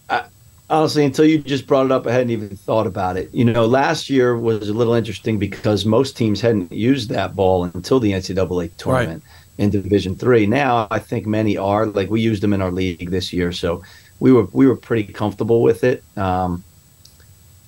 I, 0.08 0.24
honestly, 0.70 1.04
until 1.04 1.24
you 1.24 1.38
just 1.38 1.66
brought 1.66 1.86
it 1.86 1.92
up, 1.92 2.06
I 2.06 2.12
hadn't 2.12 2.30
even 2.30 2.56
thought 2.56 2.86
about 2.86 3.16
it. 3.16 3.32
You 3.32 3.44
know, 3.44 3.66
last 3.66 4.08
year 4.08 4.36
was 4.36 4.68
a 4.68 4.74
little 4.74 4.94
interesting 4.94 5.38
because 5.38 5.84
most 5.84 6.16
teams 6.16 6.40
hadn't 6.40 6.72
used 6.72 7.10
that 7.10 7.36
ball 7.36 7.64
until 7.64 8.00
the 8.00 8.12
NCAA 8.12 8.70
tournament 8.76 9.22
right. 9.24 9.64
in 9.64 9.70
Division 9.70 10.16
Three. 10.16 10.46
Now, 10.46 10.88
I 10.90 10.98
think 10.98 11.26
many 11.26 11.56
are. 11.56 11.86
Like 11.86 12.10
we 12.10 12.20
used 12.20 12.42
them 12.42 12.52
in 12.52 12.62
our 12.62 12.72
league 12.72 13.10
this 13.10 13.32
year, 13.32 13.52
so 13.52 13.82
we 14.20 14.32
were 14.32 14.44
we 14.52 14.66
were 14.66 14.76
pretty 14.76 15.12
comfortable 15.12 15.62
with 15.62 15.84
it. 15.84 16.02
Um, 16.16 16.64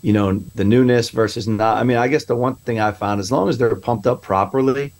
you 0.06 0.12
know, 0.12 0.38
the 0.54 0.62
newness 0.62 1.10
versus 1.10 1.48
not. 1.48 1.78
I 1.78 1.82
mean, 1.82 1.96
I 1.96 2.06
guess 2.06 2.26
the 2.26 2.36
one 2.36 2.54
thing 2.54 2.78
I 2.78 2.92
found, 2.92 3.18
as 3.18 3.32
long 3.32 3.48
as 3.48 3.58
they're 3.58 3.74
pumped 3.74 4.06
up 4.06 4.22
properly, 4.22 4.92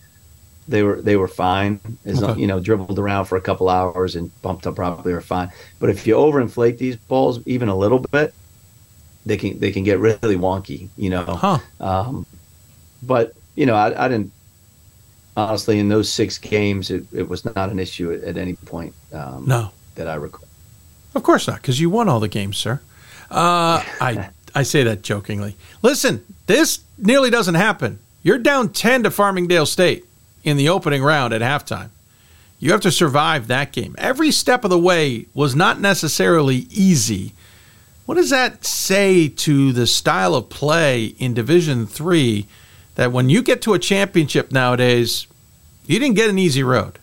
they 0.66 0.82
were 0.82 1.00
they 1.00 1.16
were 1.16 1.28
fine. 1.28 1.78
As 2.04 2.18
okay. 2.18 2.26
long, 2.26 2.38
you 2.40 2.48
know, 2.48 2.58
dribbled 2.58 2.98
around 2.98 3.26
for 3.26 3.36
a 3.36 3.40
couple 3.40 3.68
hours 3.68 4.16
and 4.16 4.32
pumped 4.42 4.66
up 4.66 4.74
properly, 4.74 5.12
are 5.12 5.20
fine. 5.20 5.52
But 5.78 5.90
if 5.90 6.08
you 6.08 6.16
overinflate 6.16 6.78
these 6.78 6.96
balls 6.96 7.38
even 7.46 7.68
a 7.68 7.76
little 7.76 8.00
bit, 8.00 8.34
they 9.24 9.36
can 9.36 9.60
they 9.60 9.70
can 9.70 9.84
get 9.84 10.00
really 10.00 10.34
wonky. 10.34 10.88
You 10.96 11.10
know. 11.10 11.24
Huh. 11.24 11.58
Um, 11.78 12.26
but 13.00 13.32
you 13.54 13.64
know, 13.64 13.76
I, 13.76 14.06
I, 14.06 14.08
didn't 14.08 14.32
honestly 15.36 15.78
in 15.78 15.88
those 15.88 16.10
six 16.10 16.36
games. 16.36 16.90
It, 16.90 17.06
it 17.12 17.28
was 17.28 17.44
not 17.44 17.70
an 17.70 17.78
issue 17.78 18.12
at, 18.12 18.24
at 18.24 18.36
any 18.36 18.54
point. 18.54 18.92
Um, 19.12 19.44
no, 19.46 19.70
that 19.94 20.08
I 20.08 20.16
recall. 20.16 20.48
Of 21.14 21.22
course 21.22 21.46
not, 21.46 21.62
because 21.62 21.78
you 21.78 21.90
won 21.90 22.08
all 22.08 22.18
the 22.18 22.26
games, 22.26 22.56
sir. 22.56 22.80
Uh, 23.30 23.84
I 24.00 24.30
I 24.56 24.62
say 24.62 24.82
that 24.84 25.02
jokingly. 25.02 25.54
Listen, 25.82 26.24
this 26.46 26.80
nearly 26.96 27.28
doesn't 27.28 27.56
happen. 27.56 27.98
You're 28.22 28.38
down 28.38 28.70
ten 28.70 29.02
to 29.02 29.10
Farmingdale 29.10 29.66
State 29.66 30.06
in 30.44 30.56
the 30.56 30.70
opening 30.70 31.02
round 31.02 31.34
at 31.34 31.42
halftime. 31.42 31.90
You 32.58 32.72
have 32.72 32.80
to 32.80 32.90
survive 32.90 33.48
that 33.48 33.72
game. 33.72 33.94
Every 33.98 34.30
step 34.30 34.64
of 34.64 34.70
the 34.70 34.78
way 34.78 35.26
was 35.34 35.54
not 35.54 35.78
necessarily 35.78 36.66
easy. 36.70 37.34
What 38.06 38.14
does 38.14 38.30
that 38.30 38.64
say 38.64 39.28
to 39.28 39.72
the 39.72 39.86
style 39.86 40.34
of 40.34 40.48
play 40.48 41.04
in 41.18 41.34
Division 41.34 41.86
Three? 41.86 42.46
That 42.94 43.12
when 43.12 43.28
you 43.28 43.42
get 43.42 43.60
to 43.62 43.74
a 43.74 43.78
championship 43.78 44.50
nowadays, 44.50 45.26
you 45.86 45.98
didn't 45.98 46.16
get 46.16 46.30
an 46.30 46.38
easy 46.38 46.62
road. 46.62 46.98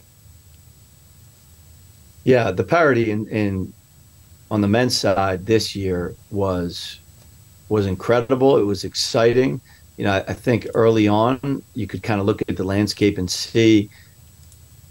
Yeah, 2.24 2.50
the 2.50 2.64
parity 2.64 3.12
in, 3.12 3.28
in 3.28 3.74
on 4.50 4.62
the 4.62 4.68
men's 4.68 4.98
side 4.98 5.46
this 5.46 5.76
year 5.76 6.16
was 6.32 7.00
was 7.70 7.86
incredible. 7.86 8.58
It 8.58 8.64
was 8.64 8.84
exciting. 8.84 9.62
You 9.98 10.06
know, 10.06 10.14
I, 10.14 10.20
I 10.30 10.34
think 10.34 10.68
early 10.74 11.08
on 11.08 11.64
you 11.74 11.88
could 11.88 12.04
kind 12.04 12.20
of 12.20 12.26
look 12.26 12.42
at 12.48 12.58
the 12.58 12.64
landscape 12.64 13.18
and 13.18 13.30
see 13.30 13.90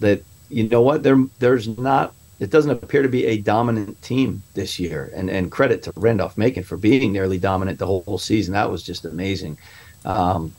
that 0.00 0.22
you 0.48 0.68
know 0.68 0.82
what 0.82 1.02
there 1.02 1.24
there's 1.38 1.68
not 1.78 2.14
it 2.42 2.50
doesn't 2.50 2.72
appear 2.72 3.02
to 3.02 3.08
be 3.08 3.24
a 3.26 3.38
dominant 3.38 4.02
team 4.02 4.42
this 4.54 4.80
year. 4.80 5.12
And 5.14 5.30
and 5.30 5.50
credit 5.50 5.82
to 5.84 5.92
Randolph 5.94 6.36
Macon 6.36 6.64
for 6.64 6.76
being 6.76 7.12
nearly 7.12 7.38
dominant 7.38 7.78
the 7.78 7.86
whole, 7.86 8.02
whole 8.02 8.18
season. 8.18 8.52
That 8.54 8.68
was 8.68 8.82
just 8.82 9.04
amazing. 9.04 9.58
Um, 10.04 10.52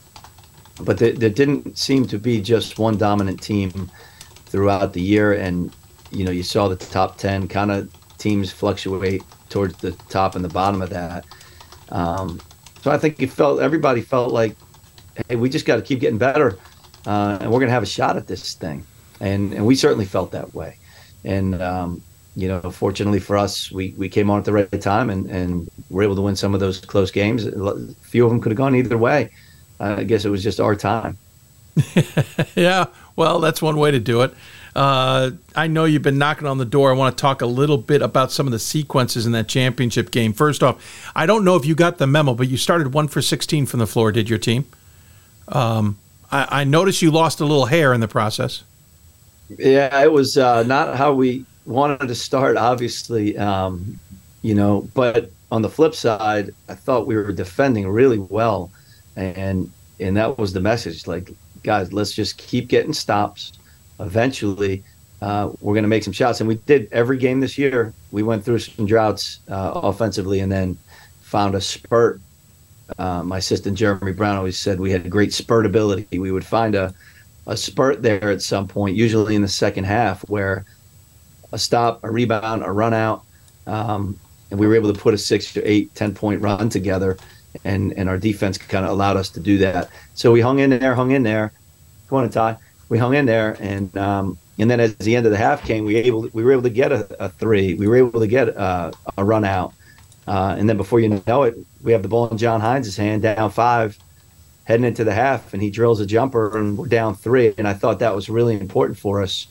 but 0.82 0.98
there, 0.98 1.12
there, 1.12 1.30
didn't 1.30 1.78
seem 1.78 2.08
to 2.08 2.18
be 2.18 2.42
just 2.42 2.80
one 2.80 2.98
dominant 2.98 3.42
team 3.44 3.92
throughout 4.46 4.94
the 4.94 5.02
year. 5.02 5.34
And 5.34 5.76
you 6.10 6.24
know, 6.24 6.32
you 6.32 6.42
saw 6.42 6.70
the 6.70 6.78
top 6.78 7.18
ten 7.18 7.50
kind 7.50 7.70
of 7.70 7.92
teams 8.18 8.50
fluctuate 8.50 9.22
towards 9.50 9.76
the 9.78 9.92
top 10.08 10.36
and 10.36 10.46
the 10.46 10.50
bottom 10.50 10.82
of 10.82 10.90
that. 10.92 11.26
Um, 11.94 12.42
so 12.82 12.92
I 12.92 12.98
think 12.98 13.22
it 13.22 13.32
felt 13.32 13.62
everybody 13.62 14.02
felt 14.02 14.34
like, 14.34 14.58
hey, 15.30 15.38
we 15.38 15.50
just 15.50 15.66
got 15.66 15.78
to 15.78 15.82
keep 15.82 16.02
getting 16.02 16.18
better, 16.18 16.58
uh, 17.06 17.38
and 17.40 17.50
we're 17.50 17.60
going 17.60 17.70
to 17.70 17.74
have 17.74 17.84
a 17.84 17.86
shot 17.86 18.18
at 18.18 18.28
this 18.28 18.56
thing. 18.56 18.86
And 19.22 19.54
and 19.54 19.66
we 19.66 19.76
certainly 19.76 20.06
felt 20.06 20.32
that 20.32 20.54
way. 20.54 20.78
And 21.24 21.62
um, 21.62 22.02
you 22.36 22.48
know, 22.48 22.60
fortunately 22.72 23.20
for 23.20 23.38
us, 23.38 23.72
we, 23.72 23.94
we 23.98 24.10
came 24.10 24.30
on 24.30 24.40
at 24.40 24.46
the 24.46 24.54
right 24.54 24.82
time 24.82 25.10
and, 25.10 25.30
and 25.30 25.70
were 25.90 26.04
able 26.04 26.16
to 26.16 26.22
win 26.22 26.36
some 26.36 26.54
of 26.54 26.60
those 26.60 26.80
close 26.80 27.12
games. 27.12 27.46
A 27.46 27.94
few 28.02 28.26
of 28.26 28.32
them 28.32 28.42
could 28.42 28.52
have 28.52 28.58
gone 28.58 28.76
either 28.76 28.98
way. 28.98 29.30
I 29.80 30.04
guess 30.04 30.26
it 30.26 30.30
was 30.30 30.44
just 30.44 30.60
our 30.60 30.76
time. 30.76 31.18
yeah, 32.56 32.86
well, 33.16 33.40
that's 33.40 33.62
one 33.62 33.78
way 33.78 33.92
to 33.92 34.00
do 34.00 34.22
it. 34.22 34.34
Uh, 34.76 35.32
I 35.56 35.68
know 35.68 35.86
you've 35.86 36.02
been 36.02 36.18
knocking 36.18 36.48
on 36.48 36.58
the 36.58 36.66
door. 36.66 36.92
I 36.92 36.96
want 36.96 37.16
to 37.18 37.22
talk 37.22 37.42
a 37.42 37.46
little 37.46 37.78
bit 37.78 38.02
about 38.02 38.32
some 38.32 38.48
of 38.48 38.52
the 38.52 38.60
sequences 38.60 39.26
in 39.26 39.32
that 39.34 39.48
championship 39.48 40.10
game. 40.10 40.34
First 40.34 40.64
off, 40.64 41.12
I 41.16 41.26
don't 41.26 41.46
know 41.46 41.56
if 41.56 41.66
you 41.66 41.76
got 41.76 42.00
the 42.00 42.08
memo, 42.08 42.34
but 42.34 42.48
you 42.50 42.58
started 42.58 42.94
one 42.94 43.08
for 43.08 43.22
16 43.22 43.66
from 43.68 43.80
the 43.80 43.88
floor, 43.88 44.12
did 44.12 44.30
your 44.30 44.40
team? 44.40 44.66
Um, 45.48 45.98
I, 46.32 46.62
I 46.62 46.64
noticed 46.64 47.02
you 47.02 47.12
lost 47.12 47.40
a 47.40 47.46
little 47.46 47.68
hair 47.68 47.94
in 47.94 48.02
the 48.02 48.08
process. 48.08 48.64
Yeah, 49.58 50.02
it 50.02 50.12
was 50.12 50.38
uh, 50.38 50.64
not 50.64 50.96
how 50.96 51.14
we 51.14 51.46
wanted 51.66 52.08
to 52.08 52.16
start, 52.16 52.58
obviously. 52.58 53.38
Um, 53.38 54.00
you 54.42 54.56
know, 54.56 54.90
but 54.96 55.32
on 55.52 55.62
the 55.62 55.70
flip 55.70 55.94
side, 55.94 56.54
I 56.68 56.74
thought 56.74 57.06
we 57.06 57.16
were 57.16 57.32
defending 57.32 57.88
really 57.88 58.18
well, 58.18 58.72
and 59.16 59.72
and 60.00 60.18
that 60.18 60.38
was 60.40 60.54
the 60.54 60.60
message. 60.60 61.06
Like, 61.06 61.30
guys, 61.62 61.94
let's 61.94 62.12
just 62.12 62.38
keep 62.38 62.68
getting 62.68 62.94
stops 62.94 63.54
eventually 64.00 64.84
uh, 65.22 65.52
we're 65.62 65.74
going 65.74 65.84
to 65.84 65.90
make 65.90 66.04
some 66.04 66.14
shots. 66.14 66.42
And 66.42 66.48
we 66.48 66.56
did 66.56 66.90
every 66.92 67.18
game 67.18 67.40
this 67.40 67.58
year. 67.58 67.94
We 68.12 68.24
went 68.24 68.44
through 68.44 68.60
some 68.60 68.86
droughts 68.86 69.40
uh, 69.50 69.72
offensively 69.76 70.42
and 70.42 70.52
then 70.52 70.78
found 71.22 71.56
a 71.56 71.62
spurt. 71.62 72.20
Uh, 72.98 73.24
my 73.24 73.38
assistant 73.38 73.78
Jeremy 73.78 74.12
Brown 74.12 74.36
always 74.36 74.60
said 74.60 74.80
we 74.80 74.92
had 74.92 75.10
great 75.10 75.34
spurt 75.34 75.66
ability. 75.66 76.20
We 76.20 76.32
would 76.32 76.46
find 76.46 76.76
a, 76.76 76.94
a 77.48 77.56
spurt 77.56 78.02
there 78.02 78.30
at 78.30 78.42
some 78.42 78.68
point, 78.68 78.98
usually 78.98 79.36
in 79.36 79.42
the 79.42 79.48
second 79.48 79.86
half, 79.86 80.28
where 80.30 80.66
a 81.54 81.58
stop, 81.58 82.04
a 82.04 82.12
rebound, 82.12 82.64
a 82.64 82.72
run 82.72 82.94
out, 82.94 83.24
um, 83.68 84.20
and 84.52 84.60
we 84.60 84.68
were 84.68 84.76
able 84.76 84.92
to 84.92 85.00
put 85.00 85.14
a 85.14 85.18
six 85.18 85.54
to 85.54 85.64
eight, 85.64 85.96
ten 85.96 86.14
point 86.14 86.42
run 86.42 86.68
together. 86.68 87.18
And, 87.64 87.94
and 87.94 88.10
our 88.10 88.18
defense 88.18 88.58
kind 88.58 88.84
of 88.84 88.92
allowed 88.92 89.16
us 89.16 89.30
to 89.30 89.40
do 89.40 89.60
that. 89.60 89.90
So 90.16 90.32
we 90.32 90.42
hung 90.42 90.60
in 90.60 90.72
there, 90.72 90.96
hung 90.96 91.12
in 91.12 91.24
there. 91.24 91.54
Come 92.10 92.18
on, 92.18 92.30
Ty 92.30 92.58
we 92.94 93.00
hung 93.00 93.16
in 93.16 93.26
there, 93.26 93.58
and 93.60 93.98
um, 93.98 94.38
and 94.60 94.70
then 94.70 94.80
as 94.80 94.96
the 94.98 95.16
end 95.16 95.26
of 95.26 95.32
the 95.32 95.38
half 95.38 95.66
came, 95.66 95.84
we 95.84 95.96
able 95.96 96.30
we 96.32 96.44
were 96.44 96.52
able 96.52 96.62
to 96.62 96.70
get 96.70 96.92
a, 96.92 97.08
a 97.20 97.28
three. 97.28 97.74
We 97.74 97.88
were 97.88 97.96
able 97.96 98.20
to 98.20 98.28
get 98.28 98.50
a, 98.50 98.94
a 99.18 99.26
run 99.26 99.44
out, 99.44 99.74
uh, 100.28 100.56
and 100.60 100.70
then 100.70 100.78
before 100.78 101.00
you 101.00 101.20
know 101.26 101.42
it, 101.42 101.58
we 101.82 101.92
have 101.92 102.04
the 102.04 102.08
ball 102.08 102.30
in 102.30 102.38
John 102.38 102.62
Hines' 102.62 102.96
hand, 102.96 103.24
down 103.24 103.50
five, 103.50 103.98
heading 104.66 104.86
into 104.86 105.04
the 105.04 105.12
half, 105.12 105.56
and 105.56 105.64
he 105.64 105.72
drills 105.72 106.02
a 106.02 106.06
jumper, 106.06 106.56
and 106.56 106.78
we're 106.78 106.86
down 106.86 107.16
three. 107.16 107.52
And 107.58 107.68
I 107.68 107.74
thought 107.74 107.98
that 107.98 108.14
was 108.14 108.30
really 108.30 108.60
important 108.60 109.00
for 109.00 109.24
us 109.24 109.48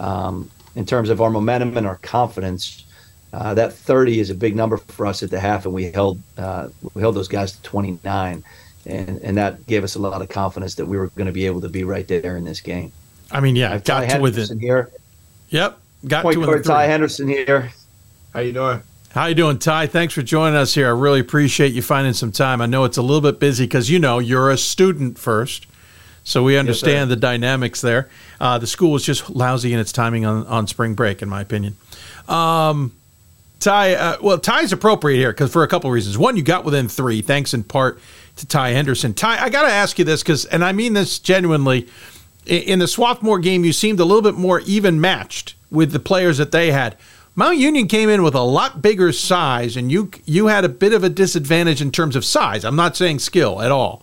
um, 0.00 0.50
in 0.74 0.84
terms 0.84 1.10
of 1.10 1.20
our 1.20 1.30
momentum 1.30 1.76
and 1.76 1.86
our 1.86 1.98
confidence. 1.98 2.86
Uh, 3.32 3.54
that 3.54 3.72
30 3.72 4.18
is 4.18 4.30
a 4.30 4.34
big 4.34 4.56
number 4.56 4.78
for 4.78 5.06
us 5.06 5.22
at 5.22 5.30
the 5.30 5.38
half, 5.38 5.64
and 5.64 5.72
we 5.72 5.92
held 5.92 6.18
uh, 6.38 6.70
we 6.94 7.02
held 7.02 7.14
those 7.14 7.28
guys 7.28 7.52
to 7.52 7.62
29 7.62 8.42
and 8.86 9.20
and 9.22 9.36
that 9.36 9.66
gave 9.66 9.84
us 9.84 9.94
a 9.94 9.98
lot 9.98 10.22
of 10.22 10.28
confidence 10.28 10.74
that 10.76 10.86
we 10.86 10.96
were 10.96 11.08
going 11.08 11.26
to 11.26 11.32
be 11.32 11.46
able 11.46 11.60
to 11.60 11.68
be 11.68 11.84
right 11.84 12.06
there 12.08 12.36
in 12.36 12.44
this 12.44 12.60
game. 12.60 12.92
I 13.30 13.40
mean, 13.40 13.56
yeah, 13.56 13.72
I've 13.72 13.84
got 13.84 14.08
to 14.08 14.18
within 14.18 14.58
here. 14.58 14.90
Yep, 15.50 15.78
got 16.06 16.22
Point 16.22 16.34
to 16.34 16.40
within 16.40 16.62
Ty 16.62 16.86
Henderson 16.86 17.28
here. 17.28 17.70
How 18.32 18.40
you 18.40 18.52
doing? 18.52 18.82
How 19.12 19.26
you 19.26 19.34
doing, 19.34 19.58
Ty? 19.58 19.88
Thanks 19.88 20.14
for 20.14 20.22
joining 20.22 20.56
us 20.56 20.72
here. 20.72 20.86
I 20.86 20.90
really 20.90 21.18
appreciate 21.18 21.72
you 21.72 21.82
finding 21.82 22.12
some 22.12 22.30
time. 22.30 22.60
I 22.60 22.66
know 22.66 22.84
it's 22.84 22.96
a 22.96 23.02
little 23.02 23.20
bit 23.20 23.40
busy 23.40 23.64
because 23.64 23.90
you 23.90 23.98
know 23.98 24.20
you're 24.20 24.50
a 24.50 24.56
student 24.56 25.18
first, 25.18 25.66
so 26.22 26.44
we 26.44 26.56
understand 26.56 27.10
yes, 27.10 27.16
the 27.16 27.20
dynamics 27.20 27.80
there. 27.80 28.08
Uh, 28.40 28.58
the 28.58 28.68
school 28.68 28.94
is 28.94 29.04
just 29.04 29.28
lousy 29.28 29.72
in 29.72 29.80
its 29.80 29.90
timing 29.90 30.24
on, 30.24 30.46
on 30.46 30.68
spring 30.68 30.94
break, 30.94 31.22
in 31.22 31.28
my 31.28 31.40
opinion. 31.40 31.76
Um, 32.28 32.92
Ty, 33.58 33.94
uh, 33.94 34.16
well, 34.22 34.38
Ty's 34.38 34.72
appropriate 34.72 35.18
here 35.18 35.32
because 35.32 35.52
for 35.52 35.64
a 35.64 35.68
couple 35.68 35.90
of 35.90 35.94
reasons. 35.94 36.16
One, 36.16 36.36
you 36.36 36.44
got 36.44 36.64
within 36.64 36.88
three, 36.88 37.20
thanks 37.20 37.52
in 37.52 37.64
part 37.64 38.00
to 38.40 38.46
Ty 38.46 38.70
Henderson. 38.70 39.14
Ty, 39.14 39.42
I 39.42 39.48
got 39.48 39.62
to 39.62 39.72
ask 39.72 39.98
you 39.98 40.04
this 40.04 40.22
because, 40.22 40.44
and 40.46 40.64
I 40.64 40.72
mean 40.72 40.92
this 40.92 41.18
genuinely, 41.18 41.88
in 42.46 42.78
the 42.78 42.88
Swarthmore 42.88 43.38
game, 43.38 43.64
you 43.64 43.72
seemed 43.72 44.00
a 44.00 44.04
little 44.04 44.22
bit 44.22 44.34
more 44.34 44.60
even 44.60 45.00
matched 45.00 45.54
with 45.70 45.92
the 45.92 46.00
players 46.00 46.38
that 46.38 46.52
they 46.52 46.72
had. 46.72 46.96
Mount 47.36 47.58
Union 47.58 47.86
came 47.86 48.08
in 48.08 48.22
with 48.22 48.34
a 48.34 48.42
lot 48.42 48.82
bigger 48.82 49.12
size, 49.12 49.76
and 49.76 49.90
you 49.90 50.10
you 50.26 50.48
had 50.48 50.64
a 50.64 50.68
bit 50.68 50.92
of 50.92 51.04
a 51.04 51.08
disadvantage 51.08 51.80
in 51.80 51.92
terms 51.92 52.16
of 52.16 52.24
size. 52.24 52.64
I'm 52.64 52.76
not 52.76 52.96
saying 52.96 53.20
skill 53.20 53.62
at 53.62 53.70
all, 53.70 54.02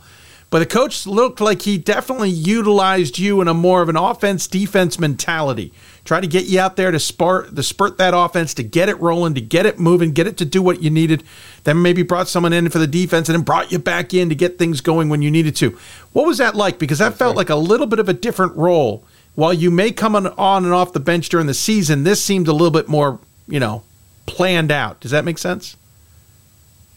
but 0.50 0.60
the 0.60 0.66
coach 0.66 1.06
looked 1.06 1.42
like 1.42 1.64
he 1.64 1.78
definitely 1.78 2.30
utilized 2.30 3.20
you 3.20 3.42
in 3.42 3.48
a 3.48 3.54
more 3.54 3.82
of 3.82 3.90
an 3.90 3.98
offense 3.98 4.48
defense 4.48 4.98
mentality. 4.98 5.74
Try 6.08 6.22
to 6.22 6.28
get 6.28 6.46
you 6.46 6.62
out 6.62 6.78
there 6.78 6.90
to 6.90 7.02
spurt, 7.02 7.54
to 7.54 7.62
spurt 7.62 7.98
that 7.98 8.14
offense, 8.16 8.54
to 8.54 8.64
get 8.64 8.88
it 8.88 8.98
rolling, 9.02 9.34
to 9.34 9.42
get 9.42 9.66
it 9.66 9.78
moving, 9.78 10.14
get 10.14 10.26
it 10.26 10.38
to 10.38 10.46
do 10.46 10.62
what 10.62 10.82
you 10.82 10.90
needed. 10.90 11.22
Then 11.66 11.82
maybe 11.82 12.02
brought 12.02 12.30
someone 12.30 12.54
in 12.54 12.70
for 12.70 12.80
the 12.80 12.88
defense 12.88 13.28
and 13.28 13.38
then 13.38 13.44
brought 13.44 13.74
you 13.74 13.78
back 13.78 14.14
in 14.14 14.30
to 14.30 14.36
get 14.36 14.58
things 14.58 14.80
going 14.80 15.10
when 15.10 15.22
you 15.22 15.30
needed 15.30 15.54
to. 15.58 15.78
What 16.14 16.26
was 16.26 16.38
that 16.38 16.56
like? 16.56 16.80
Because 16.80 17.00
that 17.00 17.16
felt 17.16 17.36
like 17.36 17.50
a 17.50 17.58
little 17.58 17.88
bit 17.88 18.00
of 18.00 18.08
a 18.08 18.14
different 18.14 18.56
role. 18.56 19.04
While 19.36 19.52
you 19.52 19.70
may 19.70 19.92
come 19.92 20.16
on 20.16 20.64
and 20.64 20.74
off 20.74 20.94
the 20.94 21.02
bench 21.02 21.28
during 21.28 21.46
the 21.46 21.54
season, 21.54 22.06
this 22.06 22.24
seemed 22.24 22.48
a 22.48 22.54
little 22.54 22.72
bit 22.72 22.88
more, 22.88 23.20
you 23.46 23.60
know, 23.60 23.84
planned 24.28 24.72
out. 24.72 25.02
Does 25.02 25.12
that 25.12 25.26
make 25.26 25.38
sense? 25.38 25.76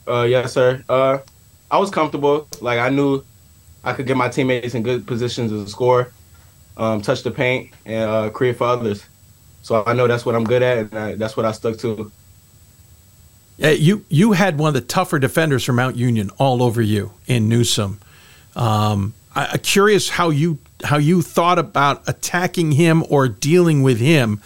Uh, 0.06 0.22
yes, 0.22 0.52
sir. 0.52 0.84
Uh, 0.88 1.18
I 1.68 1.78
was 1.78 1.90
comfortable. 1.90 2.46
Like 2.60 2.78
I 2.78 2.90
knew 2.90 3.24
I 3.82 3.92
could 3.92 4.06
get 4.06 4.16
my 4.16 4.28
teammates 4.28 4.76
in 4.76 4.84
good 4.84 5.04
positions 5.04 5.50
to 5.50 5.68
score 5.68 6.12
um, 6.80 7.02
touch 7.02 7.22
the 7.22 7.30
paint, 7.30 7.70
and 7.84 8.10
uh, 8.10 8.30
create 8.30 8.56
for 8.56 8.66
others. 8.66 9.04
So 9.62 9.84
I 9.86 9.92
know 9.92 10.08
that's 10.08 10.24
what 10.24 10.34
I'm 10.34 10.44
good 10.44 10.62
at, 10.62 10.78
and 10.78 10.94
I, 10.94 11.14
that's 11.14 11.36
what 11.36 11.44
I 11.44 11.52
stuck 11.52 11.76
to. 11.78 12.10
Yeah, 13.58 13.70
you 13.70 14.04
you 14.08 14.32
had 14.32 14.58
one 14.58 14.68
of 14.68 14.74
the 14.74 14.80
tougher 14.80 15.18
defenders 15.18 15.62
from 15.62 15.76
Mount 15.76 15.96
Union 15.96 16.30
all 16.38 16.62
over 16.62 16.80
you 16.80 17.12
in 17.26 17.48
Newsom. 17.50 18.00
Um, 18.56 19.12
I, 19.34 19.52
am 19.52 19.58
curious 19.58 20.08
how 20.08 20.30
you 20.30 20.58
how 20.82 20.96
you 20.96 21.20
thought 21.20 21.58
about 21.58 22.02
attacking 22.08 22.72
him 22.72 23.04
or 23.10 23.28
dealing 23.28 23.82
with 23.82 24.00
him, 24.00 24.40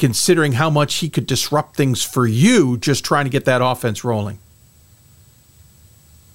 considering 0.00 0.52
how 0.52 0.70
much 0.70 0.96
he 0.96 1.08
could 1.08 1.26
disrupt 1.26 1.76
things 1.76 2.02
for 2.02 2.26
you 2.26 2.76
just 2.76 3.04
trying 3.04 3.24
to 3.24 3.30
get 3.30 3.44
that 3.44 3.62
offense 3.62 4.02
rolling? 4.02 4.40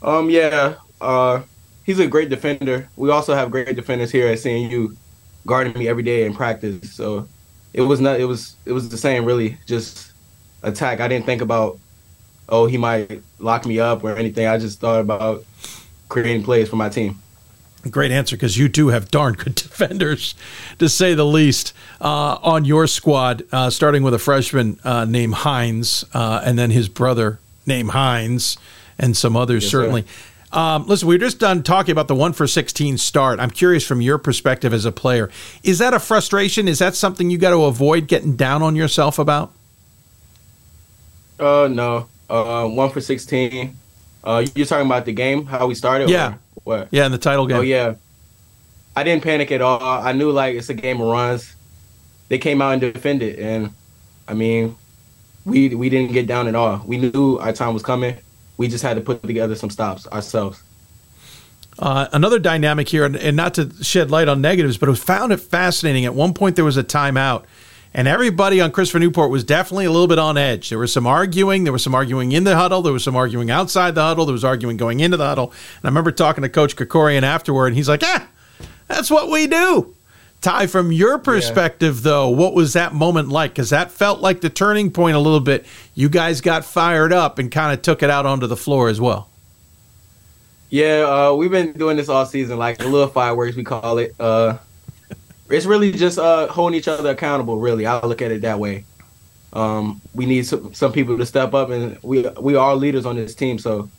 Um, 0.02 0.30
yeah, 0.30 0.76
uh, 1.02 1.42
he's 1.84 2.00
a 2.00 2.08
great 2.08 2.30
defender. 2.30 2.88
We 2.96 3.10
also 3.10 3.36
have 3.36 3.52
great 3.52 3.76
defenders 3.76 4.12
here 4.12 4.28
at 4.28 4.38
CNU 4.38 4.96
guarding 5.46 5.78
me 5.78 5.88
every 5.88 6.04
day 6.04 6.26
in 6.26 6.34
practice. 6.34 6.94
So 6.94 7.28
it 7.74 7.82
was 7.82 8.00
not. 8.00 8.20
It 8.20 8.26
was 8.26 8.56
it 8.66 8.72
was 8.72 8.90
the 8.90 8.98
same. 8.98 9.26
Really, 9.26 9.58
just 9.66 10.12
attack. 10.62 11.00
I 11.00 11.08
didn't 11.08 11.26
think 11.26 11.42
about 11.42 11.80
oh 12.50 12.66
he 12.66 12.78
might 12.78 13.22
lock 13.40 13.66
me 13.66 13.80
up 13.80 14.04
or 14.04 14.16
anything. 14.16 14.48
I 14.48 14.58
just 14.58 14.80
thought 14.80 15.02
about 15.02 15.46
creating 16.10 16.44
plays 16.44 16.70
for 16.70 16.76
my 16.76 16.90
team. 16.90 17.20
Great 17.90 18.12
answer 18.12 18.38
because 18.38 18.58
you 18.58 18.70
do 18.70 18.90
have 18.90 19.12
darn 19.12 19.34
good 19.34 19.56
defenders, 19.56 20.36
to 20.80 20.88
say 20.88 21.14
the 21.14 21.26
least, 21.26 21.74
uh, 22.00 22.38
on 22.42 22.64
your 22.64 22.88
squad. 22.88 23.44
Uh, 23.52 23.70
starting 23.70 24.04
with 24.04 24.14
a 24.14 24.20
freshman 24.20 24.80
uh, 24.86 25.04
named 25.04 25.34
Hines, 25.34 26.06
uh, 26.14 26.42
and 26.46 26.58
then 26.58 26.72
his 26.72 26.88
brother 26.88 27.40
named 27.66 27.90
Hines, 27.90 28.58
and 28.98 29.18
some 29.18 29.36
others 29.36 29.64
Yes, 29.64 29.72
certainly. 29.72 30.06
Um, 30.54 30.86
listen, 30.86 31.08
we 31.08 31.16
are 31.16 31.20
just 31.20 31.40
done 31.40 31.64
talking 31.64 31.92
about 31.92 32.08
the 32.08 32.16
one 32.16 32.32
for 32.32 32.46
sixteen 32.46 32.98
start. 32.98 33.40
I'm 33.40 33.50
curious 33.50 33.86
from 33.86 34.02
your 34.02 34.20
perspective 34.20 34.72
as 34.72 34.86
a 34.86 34.92
player, 34.92 35.32
is 35.64 35.80
that 35.80 35.96
a 35.96 36.00
frustration? 36.00 36.68
Is 36.68 36.78
that 36.78 36.96
something 36.96 37.32
you 37.32 37.40
got 37.40 37.50
to 37.50 37.64
avoid 37.64 38.08
getting 38.08 38.36
down 38.36 38.62
on 38.62 38.76
yourself 38.76 39.18
about? 39.18 39.52
Uh, 41.40 41.68
no. 41.72 42.08
Uh, 42.30 42.68
one 42.68 42.92
for 42.92 43.02
sixteen. 43.02 43.76
Uh, 44.24 44.46
you're 44.56 44.68
talking 44.68 44.86
about 44.86 45.06
the 45.06 45.12
game, 45.12 45.46
how 45.46 45.66
we 45.66 45.76
started? 45.76 46.10
Yeah. 46.10 46.36
What? 46.64 46.88
Yeah, 46.92 47.08
in 47.08 47.12
the 47.12 47.18
title 47.18 47.48
game. 47.48 47.58
Oh 47.58 47.62
yeah. 47.62 47.96
I 48.96 49.04
didn't 49.04 49.24
panic 49.24 49.52
at 49.52 49.62
all. 49.62 49.82
I 49.82 50.12
knew 50.12 50.32
like 50.32 50.56
it's 50.56 50.70
a 50.70 50.76
game 50.76 51.02
of 51.02 51.08
runs. 51.08 51.56
They 52.30 52.38
came 52.38 52.62
out 52.62 52.74
and 52.74 52.82
defended, 52.82 53.40
and 53.40 53.72
I 54.28 54.36
mean, 54.36 54.76
we 55.46 55.74
we 55.74 55.90
didn't 55.90 56.14
get 56.14 56.28
down 56.28 56.48
at 56.48 56.54
all. 56.54 56.84
We 56.86 56.98
knew 56.98 57.40
our 57.40 57.54
time 57.54 57.74
was 57.74 57.82
coming. 57.82 58.18
We 58.64 58.70
just 58.70 58.82
had 58.82 58.94
to 58.94 59.02
put 59.02 59.22
together 59.24 59.56
some 59.56 59.70
stops 59.70 60.08
ourselves. 60.08 60.64
Uh, 61.78 62.08
another 62.14 62.40
dynamic 62.40 62.88
here, 62.88 63.04
and, 63.04 63.18
and 63.18 63.36
not 63.36 63.56
to 63.56 63.70
shed 63.84 64.10
light 64.10 64.30
on 64.30 64.40
negatives, 64.40 64.78
but 64.78 64.88
I 64.88 64.94
found 64.96 65.34
it 65.34 65.42
fascinating. 65.42 66.06
At 66.06 66.14
one 66.14 66.34
point, 66.34 66.56
there 66.56 66.64
was 66.64 66.78
a 66.78 66.84
timeout, 66.84 67.44
and 67.94 68.08
everybody 68.08 68.62
on 68.62 68.72
Christopher 68.72 69.00
Newport 69.00 69.32
was 69.32 69.44
definitely 69.44 69.84
a 69.84 69.92
little 69.92 70.08
bit 70.08 70.18
on 70.18 70.38
edge. 70.38 70.70
There 70.70 70.80
was 70.80 70.94
some 70.94 71.06
arguing. 71.06 71.66
There 71.66 71.74
was 71.74 71.84
some 71.84 71.94
arguing 71.94 72.32
in 72.32 72.46
the 72.46 72.56
huddle. 72.56 72.82
There 72.82 72.94
was 72.94 73.04
some 73.04 73.18
arguing 73.18 73.52
outside 73.52 73.96
the 73.96 74.02
huddle. 74.02 74.26
There 74.26 74.32
was 74.32 74.46
arguing 74.46 74.78
going 74.78 75.02
into 75.02 75.18
the 75.18 75.26
huddle. 75.26 75.48
And 75.48 75.84
I 75.84 75.88
remember 75.90 76.14
talking 76.14 76.44
to 76.44 76.48
Coach 76.48 76.78
Krikorian 76.78 77.24
afterward, 77.24 77.68
and 77.68 77.76
he's 77.76 77.90
like, 77.90 78.04
"Ah, 78.06 78.30
that's 78.88 79.12
what 79.12 79.30
we 79.30 79.46
do." 79.46 79.94
Ty, 80.44 80.68
from 80.68 80.92
your 80.92 81.20
perspective, 81.20 82.04
though, 82.04 82.28
what 82.28 82.54
was 82.54 82.74
that 82.74 82.94
moment 82.94 83.30
like? 83.30 83.52
Because 83.52 83.70
that 83.70 83.94
felt 83.94 84.20
like 84.20 84.42
the 84.42 84.50
turning 84.50 84.92
point 84.92 85.16
a 85.16 85.20
little 85.20 85.40
bit. 85.40 85.66
You 85.96 86.10
guys 86.10 86.42
got 86.42 86.66
fired 86.66 87.14
up 87.14 87.40
and 87.40 87.50
kind 87.50 87.74
of 87.74 87.82
took 87.82 88.04
it 88.04 88.10
out 88.10 88.26
onto 88.26 88.46
the 88.46 88.58
floor 88.58 88.90
as 88.90 89.00
well. 89.00 89.30
Yeah, 90.70 91.06
uh, 91.08 91.34
we've 91.34 91.50
been 91.50 91.72
doing 91.72 91.96
this 91.96 92.10
all 92.10 92.26
season, 92.26 92.58
like 92.58 92.82
a 92.82 92.88
little 92.88 93.08
fireworks 93.08 93.56
we 93.56 93.64
call 93.64 94.00
it. 94.00 94.16
Uh, 94.20 94.58
it's 95.50 95.66
really 95.66 95.94
just 95.94 96.20
uh, 96.20 96.48
holding 96.48 96.78
each 96.78 96.90
other 96.90 97.12
accountable. 97.12 97.58
Really, 97.58 97.86
I 97.86 98.06
look 98.06 98.22
at 98.22 98.32
it 98.32 98.42
that 98.42 98.60
way. 98.60 98.84
Um, 99.54 100.02
we 100.14 100.26
need 100.26 100.46
some, 100.46 100.74
some 100.74 100.92
people 100.92 101.18
to 101.20 101.26
step 101.26 101.54
up, 101.54 101.70
and 101.70 101.98
we 102.04 102.28
we 102.38 102.56
are 102.58 102.76
leaders 102.76 103.06
on 103.06 103.16
this 103.16 103.34
team. 103.34 103.60
So 103.60 103.90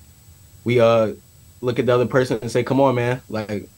we 0.64 0.78
uh 0.78 1.14
look 1.62 1.78
at 1.78 1.86
the 1.86 1.94
other 1.94 2.06
person 2.06 2.38
and 2.42 2.50
say, 2.50 2.62
"Come 2.62 2.82
on, 2.82 2.96
man! 2.96 3.22
Like, 3.30 3.70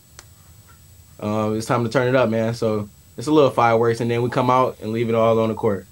uh, 1.21 1.53
it's 1.55 1.67
time 1.67 1.85
to 1.85 1.91
turn 1.91 2.09
it 2.09 2.15
up, 2.15 2.29
man." 2.29 2.55
So 2.55 2.89
it's 3.17 3.27
a 3.27 3.33
little 3.33 3.51
fireworks, 3.51 4.01
and 4.01 4.11
then 4.11 4.23
we 4.23 4.31
come 4.31 4.51
out 4.51 4.79
and 4.81 4.93
leave 4.93 5.09
it 5.09 5.15
all 5.15 5.39
on 5.39 5.49
the 5.49 5.55
court. 5.55 5.87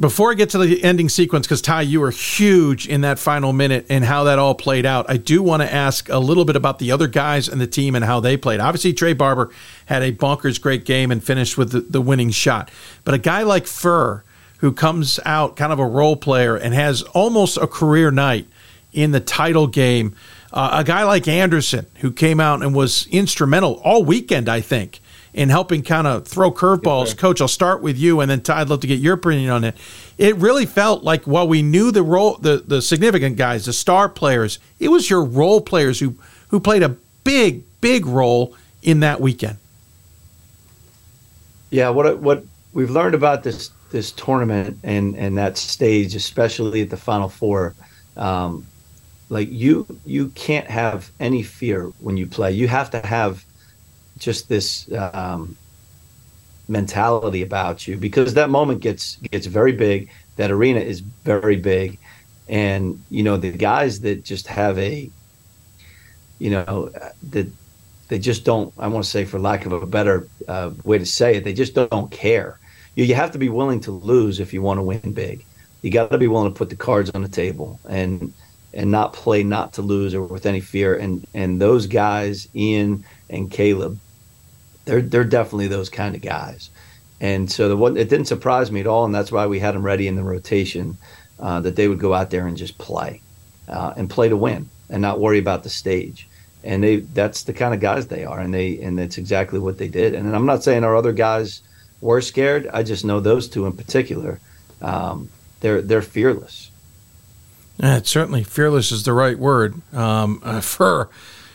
Before 0.00 0.30
I 0.30 0.34
get 0.34 0.48
to 0.50 0.58
the 0.58 0.82
ending 0.82 1.10
sequence, 1.10 1.46
because 1.46 1.60
Ty, 1.60 1.82
you 1.82 2.00
were 2.00 2.10
huge 2.10 2.88
in 2.88 3.02
that 3.02 3.18
final 3.18 3.52
minute 3.52 3.84
and 3.90 4.02
how 4.02 4.24
that 4.24 4.38
all 4.38 4.54
played 4.54 4.86
out, 4.86 5.04
I 5.10 5.18
do 5.18 5.42
want 5.42 5.60
to 5.62 5.70
ask 5.70 6.08
a 6.08 6.18
little 6.18 6.46
bit 6.46 6.56
about 6.56 6.78
the 6.78 6.90
other 6.92 7.06
guys 7.06 7.46
and 7.46 7.60
the 7.60 7.66
team 7.66 7.94
and 7.94 8.02
how 8.02 8.18
they 8.18 8.38
played. 8.38 8.58
Obviously, 8.58 8.94
Trey 8.94 9.12
Barber 9.12 9.50
had 9.84 10.02
a 10.02 10.10
bonkers 10.10 10.58
great 10.58 10.86
game 10.86 11.10
and 11.10 11.22
finished 11.22 11.58
with 11.58 11.72
the, 11.72 11.80
the 11.80 12.00
winning 12.00 12.30
shot. 12.30 12.70
But 13.04 13.12
a 13.12 13.18
guy 13.18 13.42
like 13.42 13.66
Furr, 13.66 14.24
who 14.60 14.72
comes 14.72 15.20
out 15.26 15.56
kind 15.56 15.74
of 15.74 15.78
a 15.78 15.86
role 15.86 16.16
player 16.16 16.56
and 16.56 16.72
has 16.72 17.02
almost 17.02 17.58
a 17.58 17.66
career 17.66 18.10
night 18.10 18.48
in 18.94 19.10
the 19.10 19.20
title 19.20 19.66
game, 19.66 20.16
uh, 20.52 20.70
a 20.72 20.84
guy 20.84 21.04
like 21.04 21.26
Anderson, 21.26 21.86
who 21.96 22.12
came 22.12 22.40
out 22.40 22.62
and 22.62 22.74
was 22.74 23.06
instrumental 23.08 23.80
all 23.84 24.04
weekend, 24.04 24.48
I 24.48 24.60
think, 24.60 25.00
in 25.32 25.48
helping 25.48 25.82
kind 25.82 26.06
of 26.06 26.26
throw 26.26 26.52
curveballs. 26.52 27.16
Coach, 27.16 27.40
I'll 27.40 27.48
start 27.48 27.82
with 27.82 27.96
you, 27.96 28.20
and 28.20 28.30
then 28.30 28.42
Ty, 28.42 28.60
I'd 28.60 28.68
love 28.68 28.80
to 28.80 28.86
get 28.86 29.00
your 29.00 29.14
opinion 29.14 29.50
on 29.50 29.64
it. 29.64 29.76
It 30.18 30.36
really 30.36 30.66
felt 30.66 31.02
like 31.02 31.24
while 31.24 31.48
we 31.48 31.62
knew 31.62 31.90
the 31.90 32.02
role, 32.02 32.36
the 32.36 32.62
the 32.66 32.82
significant 32.82 33.36
guys, 33.36 33.64
the 33.64 33.72
star 33.72 34.08
players, 34.08 34.58
it 34.78 34.88
was 34.88 35.08
your 35.08 35.24
role 35.24 35.60
players 35.60 36.00
who 36.00 36.16
who 36.48 36.60
played 36.60 36.82
a 36.82 36.90
big, 37.24 37.62
big 37.80 38.04
role 38.04 38.54
in 38.82 39.00
that 39.00 39.20
weekend. 39.20 39.56
Yeah, 41.70 41.88
what 41.88 42.18
what 42.18 42.44
we've 42.74 42.90
learned 42.90 43.14
about 43.14 43.42
this 43.42 43.70
this 43.90 44.12
tournament 44.12 44.78
and 44.82 45.16
and 45.16 45.38
that 45.38 45.56
stage, 45.56 46.14
especially 46.14 46.82
at 46.82 46.90
the 46.90 46.98
Final 46.98 47.30
Four, 47.30 47.74
um, 48.18 48.66
like 49.32 49.50
you 49.50 49.86
you 50.04 50.28
can't 50.34 50.68
have 50.68 51.10
any 51.18 51.42
fear 51.42 51.86
when 52.00 52.18
you 52.18 52.26
play. 52.26 52.52
You 52.52 52.68
have 52.68 52.90
to 52.90 53.00
have 53.00 53.42
just 54.18 54.50
this 54.50 54.92
um, 54.92 55.56
mentality 56.68 57.42
about 57.42 57.88
you 57.88 57.96
because 57.96 58.34
that 58.34 58.50
moment 58.50 58.82
gets 58.82 59.16
gets 59.32 59.46
very 59.46 59.72
big. 59.72 60.10
That 60.36 60.50
arena 60.50 60.80
is 60.80 61.00
very 61.00 61.56
big, 61.56 61.98
and 62.46 63.02
you 63.08 63.22
know 63.22 63.38
the 63.38 63.52
guys 63.52 64.00
that 64.00 64.22
just 64.22 64.46
have 64.48 64.78
a, 64.78 65.10
you 66.38 66.50
know, 66.50 66.90
that 67.30 67.46
they 68.08 68.18
just 68.18 68.44
don't. 68.44 68.70
I 68.78 68.86
want 68.88 69.02
to 69.02 69.10
say, 69.10 69.24
for 69.24 69.38
lack 69.38 69.64
of 69.64 69.72
a 69.72 69.86
better 69.86 70.28
uh, 70.46 70.72
way 70.84 70.98
to 70.98 71.06
say 71.06 71.36
it, 71.36 71.44
they 71.44 71.54
just 71.54 71.74
don't 71.74 72.10
care. 72.10 72.60
You, 72.96 73.04
you 73.04 73.14
have 73.14 73.30
to 73.30 73.38
be 73.38 73.48
willing 73.48 73.80
to 73.80 73.92
lose 73.92 74.40
if 74.40 74.52
you 74.52 74.60
want 74.60 74.76
to 74.76 74.82
win 74.82 75.14
big. 75.14 75.42
You 75.80 75.90
got 75.90 76.10
to 76.10 76.18
be 76.18 76.28
willing 76.28 76.52
to 76.52 76.58
put 76.58 76.68
the 76.68 76.76
cards 76.76 77.10
on 77.14 77.22
the 77.22 77.28
table 77.28 77.80
and 77.88 78.32
and 78.74 78.90
not 78.90 79.12
play 79.12 79.42
not 79.42 79.74
to 79.74 79.82
lose 79.82 80.14
or 80.14 80.22
with 80.22 80.46
any 80.46 80.60
fear. 80.60 80.94
And 80.94 81.26
and 81.34 81.60
those 81.60 81.86
guys, 81.86 82.48
Ian 82.54 83.04
and 83.30 83.50
Caleb, 83.50 83.98
they're 84.84 85.02
they're 85.02 85.24
definitely 85.24 85.68
those 85.68 85.88
kind 85.88 86.14
of 86.14 86.22
guys. 86.22 86.70
And 87.20 87.50
so 87.50 87.68
the 87.68 87.76
one 87.76 87.96
it 87.96 88.08
didn't 88.08 88.26
surprise 88.26 88.72
me 88.72 88.80
at 88.80 88.86
all, 88.86 89.04
and 89.04 89.14
that's 89.14 89.32
why 89.32 89.46
we 89.46 89.60
had 89.60 89.74
them 89.74 89.84
ready 89.84 90.08
in 90.08 90.16
the 90.16 90.24
rotation 90.24 90.96
uh, 91.38 91.60
that 91.60 91.76
they 91.76 91.88
would 91.88 92.00
go 92.00 92.14
out 92.14 92.30
there 92.30 92.46
and 92.46 92.56
just 92.56 92.78
play 92.78 93.20
uh, 93.68 93.94
and 93.96 94.10
play 94.10 94.28
to 94.28 94.36
win 94.36 94.68
and 94.90 95.00
not 95.00 95.20
worry 95.20 95.38
about 95.38 95.62
the 95.62 95.70
stage. 95.70 96.28
And 96.64 96.82
they 96.82 96.96
that's 96.96 97.44
the 97.44 97.52
kind 97.52 97.74
of 97.74 97.80
guys 97.80 98.08
they 98.08 98.24
are, 98.24 98.40
and 98.40 98.52
they 98.52 98.80
and 98.80 98.98
that's 98.98 99.18
exactly 99.18 99.58
what 99.60 99.78
they 99.78 99.88
did. 99.88 100.14
And 100.14 100.34
I'm 100.34 100.46
not 100.46 100.64
saying 100.64 100.82
our 100.82 100.96
other 100.96 101.12
guys 101.12 101.62
were 102.00 102.20
scared. 102.20 102.68
I 102.72 102.82
just 102.82 103.04
know 103.04 103.20
those 103.20 103.48
two 103.48 103.66
in 103.66 103.72
particular. 103.72 104.40
Um, 104.80 105.28
they're 105.60 105.80
they're 105.80 106.02
fearless. 106.02 106.71
Yeah, 107.78 108.00
certainly 108.02 108.44
fearless 108.44 108.92
is 108.92 109.04
the 109.04 109.12
right 109.12 109.38
word. 109.38 109.80
Um, 109.92 110.40
uh, 110.44 110.60
Furr, 110.60 111.08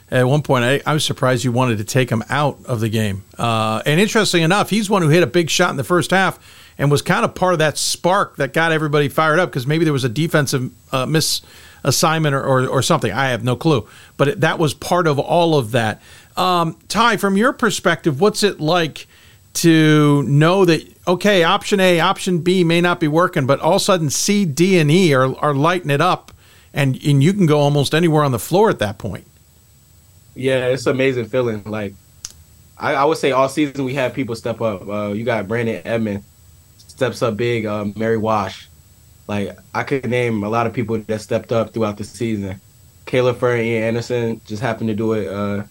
at 0.09 0.28
one 0.28 0.41
point, 0.41 0.63
I, 0.63 0.82
I 0.86 0.93
was 0.93 1.03
surprised 1.03 1.43
you 1.43 1.51
wanted 1.51 1.78
to 1.80 1.84
take 1.84 2.09
him 2.09 2.24
out 2.30 2.59
of 2.65 2.80
the 2.80 2.89
game. 2.89 3.24
Uh, 3.38 3.82
and 3.86 3.99
interesting 3.99 4.43
enough, 4.43 4.70
he's 4.70 4.89
one 4.89 5.01
who 5.01 5.09
hit 5.09 5.24
a 5.24 5.28
big 5.28 5.49
shot 5.49 5.70
in 5.70 5.78
the 5.78 5.84
first 5.84 6.11
half 6.11 6.39
and 6.78 6.89
was 6.91 7.01
kind 7.01 7.26
of 7.26 7.36
part 7.36 7.53
of 7.53 7.59
that 7.59 7.78
spark 7.78 8.38
that 8.38 8.53
got 8.53 8.72
everybody 8.72 9.09
fired 9.09 9.39
up 9.39 9.49
because 9.49 9.68
maybe 9.68 9.84
there 9.84 9.93
was 9.93 10.03
a 10.03 10.09
defensive 10.09 10.72
uh, 10.91 11.05
misassignment 11.05 12.34
or, 12.34 12.43
or, 12.43 12.68
or, 12.68 12.82
something. 12.82 13.11
I 13.11 13.30
have 13.30 13.43
no 13.43 13.55
clue. 13.55 13.88
But 14.15 14.28
it, 14.28 14.41
that 14.41 14.59
was 14.59 14.74
part 14.74 15.07
of 15.07 15.20
all 15.20 15.57
of 15.57 15.72
that. 15.72 16.01
Um, 16.36 16.78
Ty, 16.88 17.18
from 17.18 17.36
your 17.36 17.51
perspective, 17.51 18.22
what's 18.22 18.43
it 18.43 18.59
like 18.59 19.07
to 19.62 20.24
know 20.24 20.66
that 20.66 20.86
okay, 21.08 21.43
option 21.43 21.80
A, 21.80 21.99
option 21.99 22.39
B 22.39 22.64
may 22.64 22.82
not 22.82 22.99
be 22.99 23.08
working, 23.08 23.45
but 23.45 23.60
all 23.60 23.74
of 23.74 23.82
a 23.82 23.86
sudden 23.86 24.10
C, 24.10 24.45
D, 24.45 24.78
and 24.80 24.91
E 24.91 25.14
are, 25.14 25.36
are 25.39 25.53
lighting 25.53 25.89
it 25.89 26.01
up, 26.01 26.32
and 26.74 27.01
and 27.03 27.24
you 27.24 27.34
can 27.34 27.45
go 27.45 27.60
almost 27.60 27.95
anywhere 27.95 28.24
on 28.24 28.32
the 28.32 28.39
floor 28.39 28.70
at 28.70 28.80
that 28.80 28.97
point. 28.97 29.26
Yeah, 30.36 30.68
it's 30.68 30.86
an 30.86 30.91
amazing 30.91 31.26
feeling. 31.26 31.64
Like 31.66 31.93
I, 32.78 32.93
I 32.93 33.05
would 33.05 33.18
say 33.18 33.32
all 33.32 33.49
season 33.49 33.86
we 33.86 33.93
had 33.93 34.14
people 34.14 34.36
step 34.36 34.62
up. 34.62 34.88
Uh, 34.88 35.08
you 35.14 35.24
got 35.24 35.47
Brandon 35.47 35.82
Edmond 35.86 36.24
steps 36.78 37.22
up 37.22 37.38
big. 37.38 37.66
Uh, 37.66 37.86
Mary 37.95 38.18
Wash, 38.18 38.68
like 39.28 39.58
I 39.74 39.84
could 39.84 40.10
name 40.10 40.43
a 40.43 40.49
lot 40.49 40.68
of 40.68 40.74
people 40.74 40.97
that 40.97 41.22
stepped 41.22 41.51
up 41.51 41.74
throughout 41.74 41.97
the 41.97 42.03
season. 42.03 42.60
Caleb 43.05 43.38
Furr 43.38 43.55
and 43.55 43.66
Ian 43.66 43.84
Anderson 43.84 44.41
just 44.45 44.62
happened 44.62 44.89
to 44.89 44.95
do 44.95 45.14
it 45.14 45.28
uh, 45.28 45.64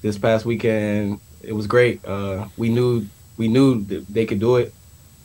this 0.00 0.16
past 0.18 0.46
weekend. 0.46 1.20
It 1.42 1.52
was 1.52 1.66
great. 1.66 2.04
Uh, 2.04 2.46
we 2.56 2.70
knew 2.70 3.06
we 3.40 3.48
knew 3.48 3.82
they 3.84 4.26
could 4.26 4.38
do 4.38 4.56
it. 4.56 4.74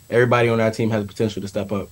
Everybody 0.08 0.48
on 0.48 0.58
our 0.58 0.70
team 0.70 0.88
has 0.90 1.02
the 1.02 1.08
potential 1.08 1.42
to 1.42 1.48
step 1.48 1.70
up. 1.70 1.90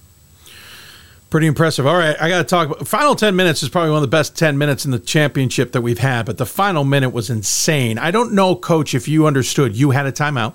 Pretty 1.28 1.46
impressive. 1.46 1.86
All 1.86 1.98
right, 1.98 2.16
I 2.18 2.30
got 2.30 2.38
to 2.38 2.44
talk. 2.44 2.70
About, 2.70 2.88
final 2.88 3.14
ten 3.14 3.36
minutes 3.36 3.62
is 3.62 3.68
probably 3.68 3.90
one 3.90 3.98
of 3.98 4.08
the 4.10 4.16
best 4.16 4.34
ten 4.34 4.56
minutes 4.56 4.86
in 4.86 4.90
the 4.90 4.98
championship 4.98 5.72
that 5.72 5.82
we've 5.82 5.98
had, 5.98 6.24
but 6.24 6.38
the 6.38 6.46
final 6.46 6.82
minute 6.84 7.10
was 7.10 7.28
insane. 7.28 7.98
I 7.98 8.10
don't 8.10 8.32
know, 8.32 8.56
Coach, 8.56 8.94
if 8.94 9.06
you 9.06 9.26
understood. 9.26 9.76
You 9.76 9.90
had 9.90 10.06
a 10.06 10.12
timeout. 10.12 10.54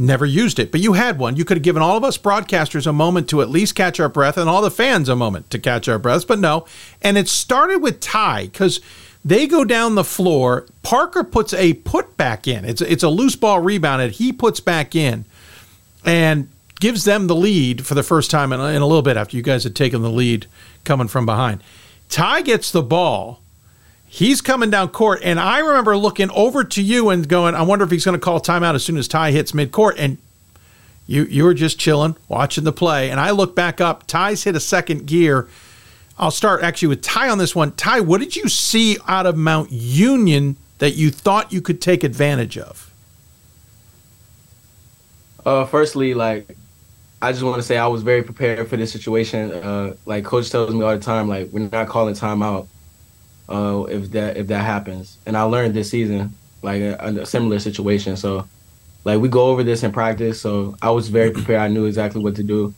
never 0.00 0.24
used 0.24 0.58
it. 0.58 0.72
But 0.72 0.80
you 0.80 0.94
had 0.94 1.18
one. 1.18 1.36
You 1.36 1.44
could 1.44 1.58
have 1.58 1.62
given 1.62 1.82
all 1.82 1.96
of 1.96 2.04
us 2.04 2.16
broadcasters 2.18 2.86
a 2.86 2.92
moment 2.92 3.28
to 3.28 3.42
at 3.42 3.50
least 3.50 3.74
catch 3.74 4.00
our 4.00 4.08
breath 4.08 4.36
and 4.36 4.48
all 4.48 4.62
the 4.62 4.70
fans 4.70 5.08
a 5.08 5.14
moment 5.14 5.50
to 5.50 5.58
catch 5.58 5.88
our 5.88 5.98
breaths, 5.98 6.24
but 6.24 6.38
no. 6.38 6.64
And 7.02 7.18
it 7.18 7.28
started 7.28 7.78
with 7.78 8.00
Ty 8.00 8.44
because 8.44 8.80
they 9.24 9.46
go 9.46 9.64
down 9.64 9.94
the 9.94 10.04
floor. 10.04 10.66
Parker 10.82 11.24
puts 11.24 11.52
a 11.54 11.74
put 11.74 12.16
back 12.16 12.48
in. 12.48 12.64
It's, 12.64 12.80
it's 12.80 13.02
a 13.02 13.08
loose 13.08 13.36
ball 13.36 13.60
rebounded. 13.60 14.12
He 14.12 14.32
puts 14.32 14.60
back 14.60 14.94
in 14.94 15.24
and 16.04 16.48
gives 16.80 17.04
them 17.04 17.26
the 17.26 17.34
lead 17.34 17.86
for 17.86 17.94
the 17.94 18.02
first 18.02 18.30
time 18.30 18.52
in, 18.52 18.60
in 18.60 18.82
a 18.82 18.86
little 18.86 19.02
bit 19.02 19.16
after 19.16 19.36
you 19.36 19.42
guys 19.42 19.64
had 19.64 19.76
taken 19.76 20.02
the 20.02 20.10
lead 20.10 20.46
coming 20.84 21.08
from 21.08 21.26
behind. 21.26 21.62
Ty 22.08 22.42
gets 22.42 22.72
the 22.72 22.82
ball. 22.82 23.40
He's 24.06 24.40
coming 24.40 24.70
down 24.70 24.88
court, 24.88 25.20
and 25.22 25.38
I 25.38 25.60
remember 25.60 25.96
looking 25.96 26.30
over 26.32 26.64
to 26.64 26.82
you 26.82 27.10
and 27.10 27.28
going, 27.28 27.54
"I 27.54 27.62
wonder 27.62 27.84
if 27.84 27.92
he's 27.92 28.04
going 28.04 28.18
to 28.18 28.24
call 28.24 28.40
timeout 28.40 28.74
as 28.74 28.82
soon 28.82 28.96
as 28.96 29.06
Ty 29.06 29.30
hits 29.30 29.52
midcourt." 29.52 29.94
And 29.98 30.18
you 31.06 31.24
you 31.24 31.44
were 31.44 31.54
just 31.54 31.78
chilling, 31.78 32.16
watching 32.26 32.64
the 32.64 32.72
play, 32.72 33.08
and 33.08 33.20
I 33.20 33.30
look 33.30 33.54
back 33.54 33.80
up. 33.80 34.08
Ty's 34.08 34.42
hit 34.42 34.56
a 34.56 34.60
second 34.60 35.06
gear. 35.06 35.46
I'll 36.20 36.30
start 36.30 36.62
actually 36.62 36.88
with 36.88 37.00
Ty 37.00 37.30
on 37.30 37.38
this 37.38 37.56
one. 37.56 37.72
Ty, 37.72 38.00
what 38.00 38.20
did 38.20 38.36
you 38.36 38.46
see 38.50 38.98
out 39.08 39.24
of 39.24 39.38
Mount 39.38 39.72
Union 39.72 40.54
that 40.76 40.90
you 40.90 41.10
thought 41.10 41.50
you 41.50 41.62
could 41.62 41.80
take 41.80 42.04
advantage 42.04 42.58
of? 42.58 42.92
Uh, 45.46 45.64
firstly, 45.64 46.12
like 46.12 46.58
I 47.22 47.32
just 47.32 47.42
want 47.42 47.56
to 47.56 47.62
say 47.62 47.78
I 47.78 47.86
was 47.86 48.02
very 48.02 48.22
prepared 48.22 48.68
for 48.68 48.76
this 48.76 48.92
situation. 48.92 49.50
Uh, 49.50 49.94
like 50.04 50.26
coach 50.26 50.50
tells 50.50 50.74
me 50.74 50.82
all 50.82 50.94
the 50.94 51.02
time, 51.02 51.26
like 51.26 51.48
we're 51.52 51.70
not 51.70 51.88
calling 51.88 52.14
timeout 52.14 52.66
uh, 53.48 53.84
if 53.88 54.10
that 54.10 54.36
if 54.36 54.46
that 54.48 54.62
happens. 54.62 55.16
And 55.24 55.38
I 55.38 55.42
learned 55.44 55.72
this 55.72 55.88
season, 55.88 56.34
like 56.60 56.82
a, 56.82 56.96
a, 56.98 57.24
similar 57.24 57.58
situation. 57.58 58.18
So, 58.18 58.46
like 59.04 59.20
we 59.20 59.30
go 59.30 59.46
over 59.46 59.62
this 59.62 59.82
in 59.82 59.90
practice. 59.90 60.38
So 60.38 60.76
I 60.82 60.90
was 60.90 61.08
very 61.08 61.30
prepared. 61.30 61.60
I 61.60 61.68
knew 61.68 61.86
exactly 61.86 62.22
what 62.22 62.36
to 62.36 62.42
do 62.42 62.74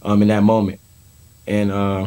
um, 0.00 0.22
in 0.22 0.28
that 0.28 0.42
moment. 0.42 0.80
And 1.46 1.70
uh, 1.70 2.06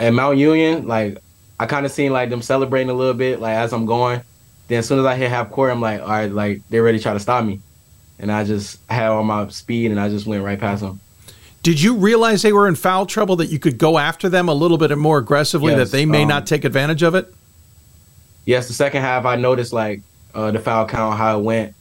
at 0.00 0.12
Mount 0.12 0.38
Union, 0.38 0.86
like 0.86 1.18
I 1.58 1.66
kind 1.66 1.86
of 1.86 1.92
seen 1.92 2.12
like 2.12 2.30
them 2.30 2.42
celebrating 2.42 2.90
a 2.90 2.94
little 2.94 3.14
bit, 3.14 3.40
like 3.40 3.56
as 3.56 3.72
I'm 3.72 3.86
going. 3.86 4.22
Then 4.68 4.80
as 4.80 4.86
soon 4.86 4.98
as 4.98 5.06
I 5.06 5.16
hit 5.16 5.30
half 5.30 5.50
court, 5.50 5.70
I'm 5.70 5.80
like, 5.80 6.00
all 6.00 6.08
right, 6.08 6.30
like 6.30 6.60
they're 6.68 6.82
ready 6.82 6.98
to 6.98 7.02
try 7.02 7.14
to 7.14 7.20
stop 7.20 7.44
me 7.44 7.60
and 8.18 8.32
I 8.32 8.44
just 8.44 8.78
had 8.90 9.08
all 9.08 9.22
my 9.24 9.48
speed 9.48 9.90
and 9.90 10.00
I 10.00 10.08
just 10.08 10.26
went 10.26 10.42
right 10.42 10.58
past 10.58 10.82
them. 10.82 11.00
Did 11.62 11.80
you 11.80 11.96
realize 11.96 12.42
they 12.42 12.52
were 12.52 12.68
in 12.68 12.74
foul 12.74 13.06
trouble 13.06 13.36
that 13.36 13.46
you 13.46 13.58
could 13.58 13.78
go 13.78 13.98
after 13.98 14.28
them 14.28 14.48
a 14.48 14.54
little 14.54 14.78
bit 14.78 14.96
more 14.96 15.18
aggressively 15.18 15.72
yes, 15.72 15.90
that 15.90 15.96
they 15.96 16.06
may 16.06 16.22
um, 16.22 16.28
not 16.28 16.46
take 16.46 16.64
advantage 16.64 17.02
of 17.02 17.14
it? 17.14 17.32
Yes, 18.44 18.68
the 18.68 18.74
second 18.74 19.02
half 19.02 19.24
I 19.24 19.36
noticed 19.36 19.72
like 19.72 20.02
uh, 20.34 20.50
the 20.50 20.60
foul 20.60 20.86
count 20.86 21.18
how 21.18 21.38
it 21.38 21.42
went 21.42 21.74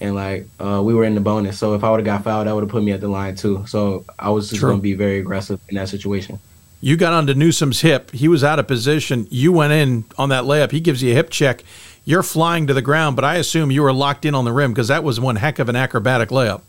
and 0.00 0.14
like 0.14 0.48
uh, 0.58 0.82
we 0.82 0.94
were 0.94 1.04
in 1.04 1.14
the 1.14 1.20
bonus. 1.20 1.58
So 1.58 1.74
if 1.74 1.84
I 1.84 1.90
would 1.90 2.00
have 2.00 2.04
got 2.04 2.24
fouled, 2.24 2.46
that 2.46 2.54
would 2.54 2.64
have 2.64 2.70
put 2.70 2.82
me 2.82 2.92
at 2.92 3.00
the 3.00 3.08
line 3.08 3.36
too. 3.36 3.64
So 3.66 4.04
I 4.18 4.30
was 4.30 4.50
just 4.50 4.60
going 4.60 4.76
to 4.76 4.82
be 4.82 4.94
very 4.94 5.18
aggressive 5.18 5.60
in 5.68 5.76
that 5.76 5.88
situation. 5.88 6.38
You 6.82 6.98
got 6.98 7.14
onto 7.14 7.32
Newsome's 7.32 7.80
hip. 7.80 8.10
He 8.10 8.28
was 8.28 8.44
out 8.44 8.58
of 8.58 8.66
position. 8.66 9.26
You 9.30 9.52
went 9.52 9.72
in 9.72 10.04
on 10.18 10.28
that 10.28 10.44
layup. 10.44 10.72
He 10.72 10.80
gives 10.80 11.02
you 11.02 11.12
a 11.12 11.14
hip 11.14 11.30
check 11.30 11.62
you're 12.04 12.22
flying 12.22 12.66
to 12.66 12.74
the 12.74 12.82
ground, 12.82 13.16
but 13.16 13.24
I 13.24 13.36
assume 13.36 13.70
you 13.70 13.82
were 13.82 13.92
locked 13.92 14.24
in 14.24 14.34
on 14.34 14.44
the 14.44 14.52
rim 14.52 14.72
because 14.72 14.88
that 14.88 15.04
was 15.04 15.20
one 15.20 15.36
heck 15.36 15.58
of 15.58 15.68
an 15.68 15.76
acrobatic 15.76 16.30
layup. 16.30 16.62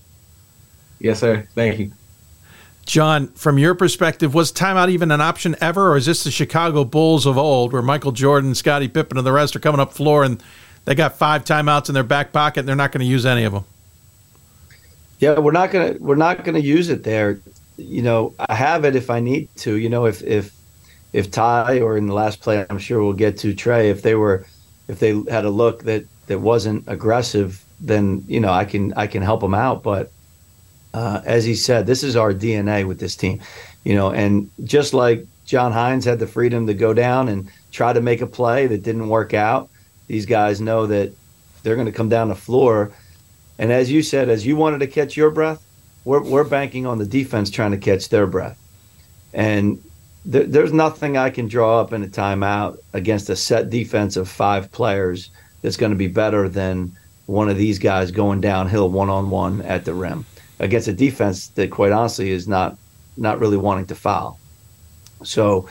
Yes, 1.00 1.20
sir. 1.20 1.48
Thank 1.56 1.80
you. 1.80 1.92
John, 2.86 3.28
from 3.30 3.58
your 3.58 3.76
perspective, 3.76 4.34
was 4.34 4.52
timeout 4.52 4.90
even 4.90 5.10
an 5.12 5.22
option 5.22 5.56
ever, 5.62 5.92
or 5.92 5.98
is 5.98 6.06
this 6.06 6.24
the 6.24 6.32
Chicago 6.32 6.84
Bulls 6.84 7.26
of 7.26 7.38
old 7.38 7.74
where 7.74 7.82
Michael 7.82 8.12
Jordan, 8.12 8.54
Scottie 8.56 8.90
Pippen, 8.90 9.18
and 9.18 9.26
the 9.26 9.32
rest 9.32 9.56
are 9.56 9.60
coming 9.60 9.80
up 9.80 9.94
floor 9.94 10.24
and 10.24 10.44
they 10.86 10.94
got 10.94 11.18
five 11.18 11.46
timeouts 11.46 11.88
in 11.88 11.94
their 11.94 12.04
back 12.04 12.34
pocket 12.34 12.60
and 12.62 12.68
they're 12.68 12.76
not 12.76 12.92
going 12.92 13.00
to 13.00 13.10
use 13.10 13.26
any 13.26 13.46
of 13.46 13.54
them? 13.54 13.64
Yeah, 15.20 15.40
we're 15.40 15.52
not 15.52 15.72
gonna 15.72 15.96
we're 16.00 16.16
not 16.16 16.44
gonna 16.44 16.60
use 16.60 16.90
it 16.90 17.04
there. 17.04 17.40
You 17.78 18.02
know, 18.02 18.36
I 18.40 18.56
have 18.56 18.86
it 18.86 18.96
if 18.96 19.10
I 19.10 19.20
need 19.20 19.50
to. 19.58 19.76
You 19.76 19.90
know, 19.90 20.06
if 20.06 20.22
if 20.24 20.54
if 21.14 21.32
Ty 21.32 21.80
or 21.80 21.98
in 21.98 22.08
the 22.08 22.14
last 22.14 22.42
play, 22.42 22.66
I'm 22.70 22.80
sure 22.80 23.04
we'll 23.04 23.14
get 23.14 23.38
to 23.40 23.54
Trey. 23.54 23.90
If 23.90 24.02
they 24.02 24.16
were 24.16 24.46
if 24.88 25.00
they 25.00 25.22
had 25.30 25.46
a 25.46 25.50
look 25.50 25.84
that 25.84 26.06
that 26.28 26.40
wasn't 26.40 26.84
aggressive, 26.88 27.64
then 27.80 28.24
you 28.28 28.40
know 28.40 28.52
I 28.52 28.66
can 28.66 28.94
I 28.94 29.08
can 29.08 29.22
help 29.22 29.42
them 29.42 29.54
out. 29.54 29.84
But 29.84 30.12
uh, 30.94 31.22
as 31.26 31.46
he 31.46 31.56
said, 31.56 31.86
this 31.86 32.04
is 32.04 32.16
our 32.16 32.34
DNA 32.34 32.88
with 32.88 33.00
this 33.00 33.16
team, 33.16 33.42
you 33.84 33.96
know. 33.96 34.12
And 34.12 34.50
just 34.64 34.94
like 34.94 35.26
John 35.46 35.72
Hines 35.72 36.06
had 36.06 36.20
the 36.20 36.28
freedom 36.28 36.68
to 36.68 36.74
go 36.74 36.94
down 36.94 37.30
and 37.30 37.50
try 37.72 37.94
to 37.94 38.02
make 38.02 38.22
a 38.22 38.28
play 38.28 38.68
that 38.68 38.84
didn't 38.84 39.10
work 39.10 39.34
out, 39.34 39.70
these 40.08 40.26
guys 40.26 40.62
know 40.62 40.88
that 40.88 41.12
they're 41.64 41.76
going 41.76 41.88
to 41.88 41.94
come 41.94 42.10
down 42.10 42.30
the 42.30 42.36
floor. 42.36 42.92
And 43.58 43.72
as 43.72 43.92
you 43.92 44.04
said, 44.04 44.30
as 44.30 44.46
you 44.46 44.56
wanted 44.56 44.80
to 44.80 44.88
catch 44.88 45.16
your 45.16 45.32
breath, 45.32 45.63
we're 46.06 46.24
we're 46.24 46.44
banking 46.44 46.86
on 46.86 46.98
the 46.98 47.06
defense 47.06 47.50
trying 47.50 47.72
to 47.72 47.78
catch 47.78 48.10
their 48.10 48.28
breath. 48.28 48.60
And 49.34 49.84
there, 50.26 50.44
there's 50.44 50.74
nothing 50.74 51.18
I 51.18 51.30
can 51.30 51.48
draw 51.48 51.82
up 51.82 51.94
in 51.94 52.04
a 52.04 52.08
timeout 52.08 52.78
against 52.94 53.30
a 53.30 53.36
set 53.36 53.70
defense 53.70 54.16
of 54.18 54.30
five 54.30 54.72
players 54.72 55.30
that's 55.62 55.78
going 55.78 55.92
to 55.92 55.98
be 55.98 56.08
better 56.08 56.50
than 56.50 56.96
one 57.26 57.50
of 57.50 57.58
these 57.58 57.80
guys 57.80 58.12
going 58.12 58.42
downhill 58.42 58.90
one 58.90 59.10
on 59.10 59.30
one 59.30 59.62
at 59.62 59.86
the 59.86 59.94
rim 59.94 60.26
against 60.60 60.88
a 60.88 60.94
defense 60.94 61.48
that, 61.50 61.72
quite 61.72 61.92
honestly, 61.92 62.32
is 62.32 62.48
not 62.48 62.78
not 63.18 63.40
really 63.40 63.58
wanting 63.58 63.86
to 63.88 63.96
foul. 63.96 64.40
So 65.24 65.70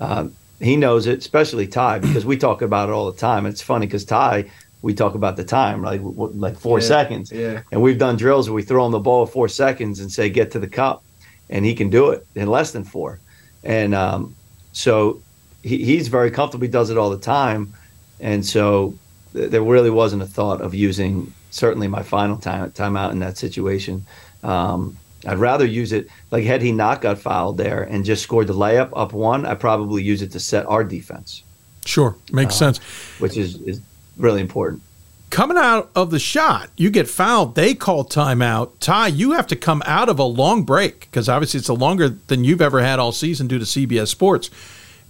uh, 0.00 0.28
he 0.60 0.76
knows 0.76 1.06
it, 1.06 1.18
especially 1.18 1.66
Ty, 1.66 2.00
because 2.00 2.26
we 2.26 2.36
talk 2.36 2.62
about 2.62 2.88
it 2.88 2.92
all 2.92 3.10
the 3.10 3.18
time. 3.18 3.46
It's 3.46 3.62
funny 3.62 3.86
because 3.86 4.04
Ty, 4.04 4.50
we 4.82 4.94
talk 4.94 5.14
about 5.14 5.36
the 5.36 5.44
time, 5.44 5.82
like 5.82 6.00
like 6.02 6.56
four 6.58 6.80
yeah, 6.80 6.86
seconds, 6.86 7.32
yeah. 7.32 7.62
and 7.72 7.82
we've 7.82 7.98
done 7.98 8.16
drills 8.16 8.48
where 8.48 8.54
we 8.54 8.62
throw 8.62 8.86
him 8.86 8.92
the 8.92 8.98
ball 8.98 9.26
four 9.26 9.48
seconds 9.48 10.00
and 10.00 10.10
say 10.10 10.30
get 10.30 10.50
to 10.52 10.58
the 10.58 10.68
cup, 10.68 11.02
and 11.48 11.64
he 11.64 11.74
can 11.74 11.90
do 11.90 12.10
it 12.10 12.26
in 12.34 12.48
less 12.48 12.72
than 12.72 12.84
four 12.84 13.20
and 13.62 13.94
um, 13.94 14.34
so 14.72 15.20
he, 15.62 15.84
he's 15.84 16.08
very 16.08 16.30
comfortable. 16.30 16.62
He 16.62 16.70
does 16.70 16.90
it 16.90 16.98
all 16.98 17.10
the 17.10 17.18
time, 17.18 17.72
and 18.20 18.44
so 18.44 18.94
th- 19.32 19.50
there 19.50 19.62
really 19.62 19.90
wasn't 19.90 20.22
a 20.22 20.26
thought 20.26 20.60
of 20.60 20.74
using 20.74 21.32
certainly 21.50 21.88
my 21.88 22.02
final 22.02 22.36
time 22.36 22.70
timeout 22.70 23.12
in 23.12 23.18
that 23.20 23.36
situation. 23.36 24.04
Um, 24.42 24.96
I'd 25.26 25.38
rather 25.38 25.66
use 25.66 25.92
it 25.92 26.08
like 26.30 26.44
had 26.44 26.62
he 26.62 26.72
not 26.72 27.02
got 27.02 27.18
fouled 27.18 27.58
there 27.58 27.82
and 27.82 28.04
just 28.04 28.22
scored 28.22 28.46
the 28.46 28.54
layup 28.54 28.90
up 28.96 29.12
one. 29.12 29.44
I 29.44 29.54
probably 29.54 30.02
use 30.02 30.22
it 30.22 30.32
to 30.32 30.40
set 30.40 30.64
our 30.66 30.82
defense. 30.82 31.42
Sure, 31.84 32.16
makes 32.32 32.54
uh, 32.54 32.72
sense. 32.72 32.78
Which 33.18 33.36
is 33.36 33.60
is 33.62 33.82
really 34.20 34.40
important 34.40 34.82
coming 35.30 35.56
out 35.56 35.90
of 35.94 36.10
the 36.10 36.18
shot, 36.18 36.68
you 36.76 36.90
get 36.90 37.08
fouled. 37.08 37.54
They 37.54 37.74
call 37.74 38.04
timeout. 38.04 38.72
Ty, 38.80 39.08
you 39.08 39.32
have 39.32 39.46
to 39.46 39.56
come 39.56 39.82
out 39.86 40.08
of 40.08 40.18
a 40.18 40.24
long 40.24 40.64
break 40.64 41.00
because 41.00 41.28
obviously 41.28 41.58
it's 41.58 41.68
a 41.68 41.74
longer 41.74 42.08
than 42.08 42.44
you've 42.44 42.60
ever 42.60 42.82
had 42.82 42.98
all 42.98 43.12
season 43.12 43.46
due 43.46 43.58
to 43.58 43.64
CBS 43.64 44.08
Sports. 44.08 44.50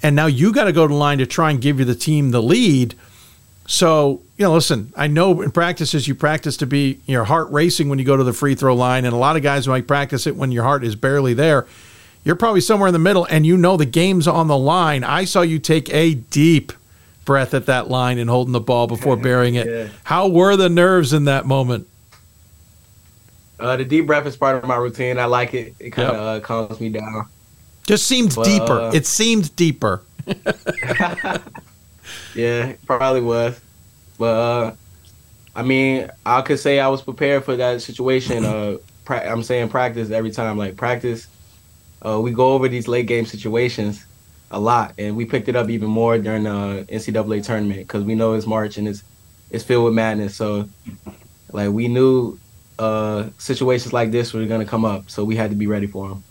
And 0.03 0.15
now 0.15 0.27
you 0.27 0.53
got 0.53 0.65
to 0.65 0.73
go 0.73 0.87
to 0.87 0.93
the 0.93 0.99
line 0.99 1.19
to 1.19 1.27
try 1.27 1.51
and 1.51 1.61
give 1.61 1.79
you 1.79 1.85
the 1.85 1.95
team 1.95 2.31
the 2.31 2.43
lead. 2.43 2.95
So, 3.67 4.23
you 4.37 4.45
know, 4.45 4.53
listen, 4.53 4.93
I 4.97 5.07
know 5.07 5.43
in 5.43 5.51
practices 5.51 6.09
you 6.09 6.15
practice 6.15 6.57
to 6.59 6.67
be 6.67 7.01
your 7.07 7.25
heart 7.25 7.51
racing 7.51 7.89
when 7.89 7.99
you 7.99 8.05
go 8.05 8.17
to 8.17 8.25
the 8.25 8.33
free 8.33 8.55
throw 8.55 8.75
line, 8.75 9.05
and 9.05 9.15
a 9.15 9.19
lot 9.19 9.37
of 9.37 9.43
guys 9.43 9.69
might 9.69 9.87
practice 9.87 10.27
it 10.27 10.37
when 10.37 10.53
your 10.53 10.65
heart 10.65 10.85
is 10.85 10.97
barely 10.97 11.35
there. 11.35 11.67
You're 12.25 12.37
probably 12.37 12.61
somewhere 12.61 12.89
in 12.89 12.93
the 12.93 12.99
middle, 12.99 13.27
and 13.27 13.47
you 13.47 13.57
know 13.57 13.77
the 13.77 13.87
game's 13.87 14.27
on 14.27 14.49
the 14.49 14.59
line. 14.59 15.05
I 15.05 15.25
saw 15.25 15.43
you 15.43 15.59
take 15.59 15.93
a 15.95 16.15
deep 16.15 16.73
breath 17.31 17.55
at 17.55 17.67
that 17.67 17.89
line 17.89 18.19
and 18.19 18.29
holding 18.29 18.51
the 18.51 18.59
ball 18.59 18.89
before 18.89 19.17
burying 19.17 19.55
it. 19.55 19.69
yeah. 19.69 19.87
How 20.03 20.27
were 20.27 20.57
the 20.57 20.69
nerves 20.69 21.13
in 21.13 21.27
that 21.27 21.47
moment? 21.47 21.87
Uh, 23.61 23.77
the 23.77 23.85
deep 23.85 24.05
breath 24.05 24.27
is 24.27 24.37
part 24.37 24.57
of 24.57 24.69
my 24.69 24.75
routine. 24.75 25.17
I 25.17 25.27
like 25.27 25.55
it. 25.55 25.77
It 25.79 25.91
kind 25.91 26.09
of 26.09 26.15
yep. 26.15 26.23
uh, 26.23 26.41
calms 26.45 26.81
me 26.81 26.89
down. 26.89 27.29
Just 27.87 28.09
seemed 28.09 28.35
but, 28.35 28.47
deeper. 28.47 28.81
Uh, 28.81 28.93
it 28.93 29.07
seemed 29.07 29.55
deeper. 29.55 30.03
yeah, 32.35 32.73
probably 32.85 33.21
was. 33.21 33.61
But 34.19 34.35
uh, 34.35 34.75
I 35.55 35.63
mean, 35.63 36.11
I 36.27 36.43
could 36.43 36.59
say 36.59 36.81
I 36.81 36.89
was 36.89 37.01
prepared 37.01 37.45
for 37.45 37.55
that 37.55 37.81
situation. 37.81 38.45
Uh, 38.45 38.79
pra- 39.05 39.31
I'm 39.31 39.45
saying 39.45 39.69
practice 39.69 40.11
every 40.11 40.33
time. 40.33 40.59
Like 40.59 40.77
practice, 40.77 41.29
uh, 42.05 42.21
we 42.21 42.33
go 42.33 42.55
over 42.55 42.67
these 42.67 42.89
late 42.89 43.07
game 43.07 43.25
situations 43.25 44.05
a 44.51 44.59
lot, 44.59 44.95
and 44.99 45.17
we 45.17 45.25
picked 45.25 45.49
it 45.49 45.57
up 45.57 45.71
even 45.71 45.89
more 45.89 46.19
during 46.19 46.45
the 46.45 46.87
NCAA 46.89 47.45
tournament 47.45 47.81
because 47.81 48.05
we 48.05 48.15
know 48.15 48.35
it's 48.35 48.47
March 48.47 48.79
and 48.79 48.89
it's 48.89 49.05
it's 49.51 49.65
filled 49.65 49.85
with 49.85 49.95
madness. 49.95 50.37
So, 50.37 50.69
like 51.53 51.71
we 51.71 51.89
knew 51.89 52.39
uh, 52.79 53.29
situations 53.39 53.93
like 53.93 54.11
this 54.11 54.33
were 54.33 54.45
going 54.47 54.61
to 54.61 54.67
come 54.67 54.85
up, 54.85 55.11
so 55.11 55.25
we 55.25 55.37
had 55.37 55.51
to 55.51 55.57
be 55.57 55.67
ready 55.67 55.87
for 55.87 56.09
them. 56.09 56.25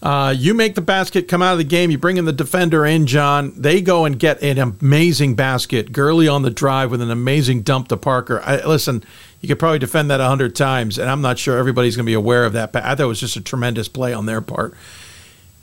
Uh, 0.00 0.32
you 0.36 0.54
make 0.54 0.76
the 0.76 0.80
basket, 0.80 1.26
come 1.26 1.42
out 1.42 1.52
of 1.52 1.58
the 1.58 1.64
game. 1.64 1.90
You 1.90 1.98
bring 1.98 2.18
in 2.18 2.24
the 2.24 2.32
defender 2.32 2.86
in, 2.86 3.06
John. 3.06 3.52
They 3.56 3.80
go 3.80 4.04
and 4.04 4.16
get 4.16 4.40
an 4.42 4.58
amazing 4.58 5.34
basket. 5.34 5.90
Gurley 5.90 6.28
on 6.28 6.42
the 6.42 6.50
drive 6.50 6.92
with 6.92 7.02
an 7.02 7.10
amazing 7.10 7.62
dump 7.62 7.88
to 7.88 7.96
Parker. 7.96 8.40
I, 8.44 8.64
listen, 8.64 9.02
you 9.40 9.48
could 9.48 9.58
probably 9.58 9.80
defend 9.80 10.10
that 10.10 10.20
a 10.20 10.28
hundred 10.28 10.54
times, 10.54 10.98
and 10.98 11.10
I'm 11.10 11.20
not 11.20 11.38
sure 11.38 11.58
everybody's 11.58 11.96
going 11.96 12.06
to 12.06 12.10
be 12.10 12.14
aware 12.14 12.44
of 12.44 12.52
that. 12.52 12.72
But 12.72 12.84
I 12.84 12.94
thought 12.94 13.04
it 13.04 13.06
was 13.06 13.20
just 13.20 13.36
a 13.36 13.40
tremendous 13.40 13.88
play 13.88 14.12
on 14.12 14.26
their 14.26 14.40
part. 14.40 14.74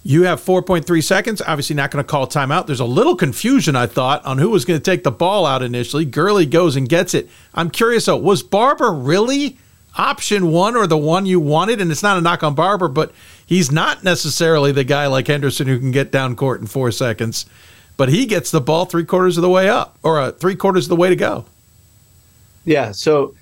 You 0.08 0.26
have 0.26 0.40
4.3 0.40 1.04
seconds. 1.04 1.42
Obviously, 1.42 1.76
not 1.76 1.90
going 1.90 2.06
to 2.06 2.08
call 2.08 2.28
timeout. 2.28 2.68
There's 2.68 2.80
a 2.80 2.86
little 2.86 3.16
confusion, 3.16 3.76
I 3.76 3.88
thought, 3.88 4.24
on 4.24 4.38
who 4.38 4.52
was 4.52 4.64
going 4.64 4.80
to 4.80 4.84
take 4.84 5.04
the 5.04 5.10
ball 5.10 5.48
out 5.48 5.64
initially. 5.64 6.06
Gurley 6.06 6.46
goes 6.46 6.76
and 6.76 6.88
gets 6.88 7.16
it. 7.16 7.28
I'm 7.56 7.72
curious, 7.72 8.06
though, 8.06 8.16
was 8.16 8.44
Barber 8.44 8.92
really 8.92 9.58
option 9.98 10.52
one 10.52 10.76
or 10.76 10.86
the 10.86 10.96
one 10.96 11.26
you 11.26 11.40
wanted? 11.40 11.82
And 11.82 11.90
it's 11.90 12.04
not 12.04 12.20
a 12.20 12.22
knock 12.22 12.44
on 12.44 12.54
Barber, 12.54 12.88
but 12.88 13.14
he's 13.48 13.72
not 13.72 14.04
necessarily 14.04 14.72
the 14.72 14.84
guy 14.84 15.08
like 15.08 15.26
Henderson 15.26 15.66
who 15.66 15.80
can 15.80 15.90
get 15.90 16.12
down 16.12 16.36
court 16.36 16.62
in 16.62 16.68
four 16.68 16.92
seconds. 16.92 17.48
But 17.98 18.10
he 18.10 18.28
gets 18.28 18.52
the 18.52 18.62
ball 18.62 18.86
three 18.86 19.06
quarters 19.06 19.40
of 19.40 19.42
the 19.42 19.50
way 19.50 19.70
up, 19.70 19.98
or 20.04 20.20
uh, 20.20 20.32
three 20.34 20.56
quarters 20.56 20.86
of 20.86 20.90
the 20.90 20.98
way 20.98 21.10
to 21.10 21.16
go. 21.16 21.46
Yeah. 22.64 22.92
So 22.92 23.34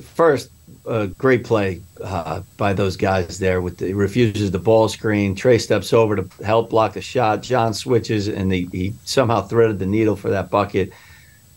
first, 0.00 0.48
uh, 0.86 1.06
great 1.06 1.44
play 1.44 1.80
uh, 2.02 2.42
by 2.56 2.72
those 2.72 2.96
guys 2.96 3.38
there. 3.38 3.60
With 3.60 3.78
the, 3.78 3.92
refuses 3.94 4.50
the 4.50 4.58
ball 4.58 4.88
screen. 4.88 5.34
Trey 5.34 5.58
steps 5.58 5.92
over 5.92 6.16
to 6.16 6.44
help 6.44 6.70
block 6.70 6.94
the 6.94 7.00
shot. 7.00 7.42
John 7.42 7.74
switches, 7.74 8.28
and 8.28 8.52
he, 8.52 8.68
he 8.72 8.94
somehow 9.04 9.42
threaded 9.42 9.78
the 9.78 9.86
needle 9.86 10.16
for 10.16 10.30
that 10.30 10.50
bucket. 10.50 10.92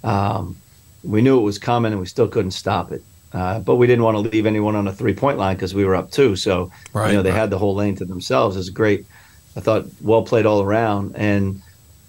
Um, 0.03 0.57
we 1.03 1.21
knew 1.21 1.39
it 1.39 1.43
was 1.43 1.57
coming, 1.57 1.91
and 1.91 1.99
we 1.99 2.07
still 2.07 2.27
couldn't 2.27 2.51
stop 2.51 2.91
it. 2.91 3.03
Uh, 3.33 3.59
but 3.59 3.75
we 3.75 3.87
didn't 3.87 4.03
want 4.03 4.15
to 4.15 4.29
leave 4.29 4.45
anyone 4.45 4.75
on 4.75 4.87
a 4.87 4.93
three 4.93 5.13
point 5.13 5.37
line 5.37 5.55
because 5.55 5.73
we 5.73 5.85
were 5.85 5.95
up 5.95 6.11
two. 6.11 6.35
So 6.35 6.71
right, 6.93 7.09
you 7.09 7.15
know 7.15 7.23
they 7.23 7.29
right. 7.29 7.37
had 7.37 7.49
the 7.49 7.57
whole 7.57 7.75
lane 7.75 7.95
to 7.95 8.05
themselves. 8.05 8.55
It 8.55 8.59
was 8.59 8.69
great. 8.69 9.05
I 9.55 9.61
thought 9.61 9.85
well 10.01 10.23
played 10.23 10.45
all 10.45 10.61
around. 10.61 11.15
And 11.15 11.61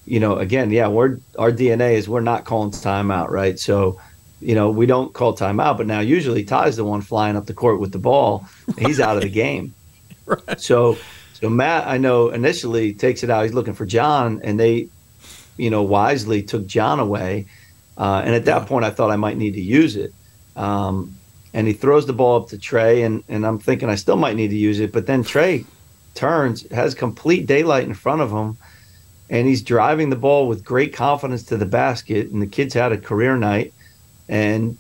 you 0.05 0.19
know, 0.19 0.37
again, 0.39 0.71
yeah, 0.71 0.89
we're 0.89 1.19
our 1.39 1.53
DNA 1.53 1.95
is 1.95 2.09
we're 2.09 2.21
not 2.21 2.45
calling 2.45 2.73
timeout, 2.73 3.31
right? 3.31 3.59
So 3.59 4.01
you 4.43 4.55
know, 4.55 4.71
we 4.71 4.87
don't 4.87 5.13
call 5.13 5.37
timeout, 5.37 5.77
but 5.77 5.87
now 5.87 6.01
usually 6.01 6.45
Ty's 6.45 6.77
the 6.77 6.85
one 6.85 7.01
flying 7.01 7.37
up 7.37 7.47
the 7.47 7.55
court 7.55 7.81
with 7.81 7.93
the 7.93 7.99
ball. 7.99 8.47
He's 8.79 9.01
out 9.01 9.17
of 9.17 9.23
the 9.23 9.31
game. 9.31 9.75
right. 10.27 10.61
So, 10.61 10.99
so 11.33 11.49
Matt, 11.49 11.87
I 11.87 11.99
know 11.99 12.31
initially 12.31 12.93
takes 12.93 13.23
it 13.23 13.31
out. 13.31 13.45
He's 13.45 13.55
looking 13.55 13.75
for 13.75 13.87
John, 13.87 14.41
and 14.43 14.59
they, 14.59 14.89
you 15.57 15.71
know, 15.71 15.83
wisely 15.83 16.43
took 16.43 16.67
John 16.67 16.99
away. 16.99 17.47
Uh, 17.97 18.23
and 18.25 18.35
at 18.35 18.45
that 18.47 18.63
yeah. 18.63 18.67
point, 18.67 18.85
I 18.85 18.91
thought 18.91 19.11
I 19.11 19.17
might 19.17 19.37
need 19.37 19.55
to 19.55 19.61
use 19.61 19.97
it. 19.97 20.13
Um, 20.57 21.17
and 21.55 21.67
he 21.67 21.73
throws 21.73 22.07
the 22.07 22.13
ball 22.13 22.43
up 22.43 22.49
to 22.49 22.59
Trey, 22.59 23.03
and, 23.03 23.23
and 23.29 23.47
I'm 23.47 23.59
thinking 23.59 23.89
I 23.89 23.95
still 23.95 24.17
might 24.17 24.37
need 24.37 24.49
to 24.49 24.57
use 24.57 24.81
it. 24.81 24.93
But 24.93 25.07
then 25.07 25.23
Trey 25.23 25.65
turns, 26.15 26.69
has 26.71 26.95
complete 26.95 27.47
daylight 27.47 27.85
in 27.85 27.95
front 27.95 28.23
of 28.23 28.31
him, 28.31 28.57
and 29.31 29.47
he's 29.47 29.63
driving 29.63 30.11
the 30.11 30.17
ball 30.17 30.49
with 30.49 30.65
great 30.65 30.93
confidence 30.95 31.45
to 31.45 31.57
the 31.57 31.67
basket. 31.67 32.31
And 32.31 32.43
the 32.43 32.47
kid's 32.47 32.75
had 32.75 32.93
a 32.93 32.99
career 32.99 33.37
night 33.37 33.73
and 34.33 34.79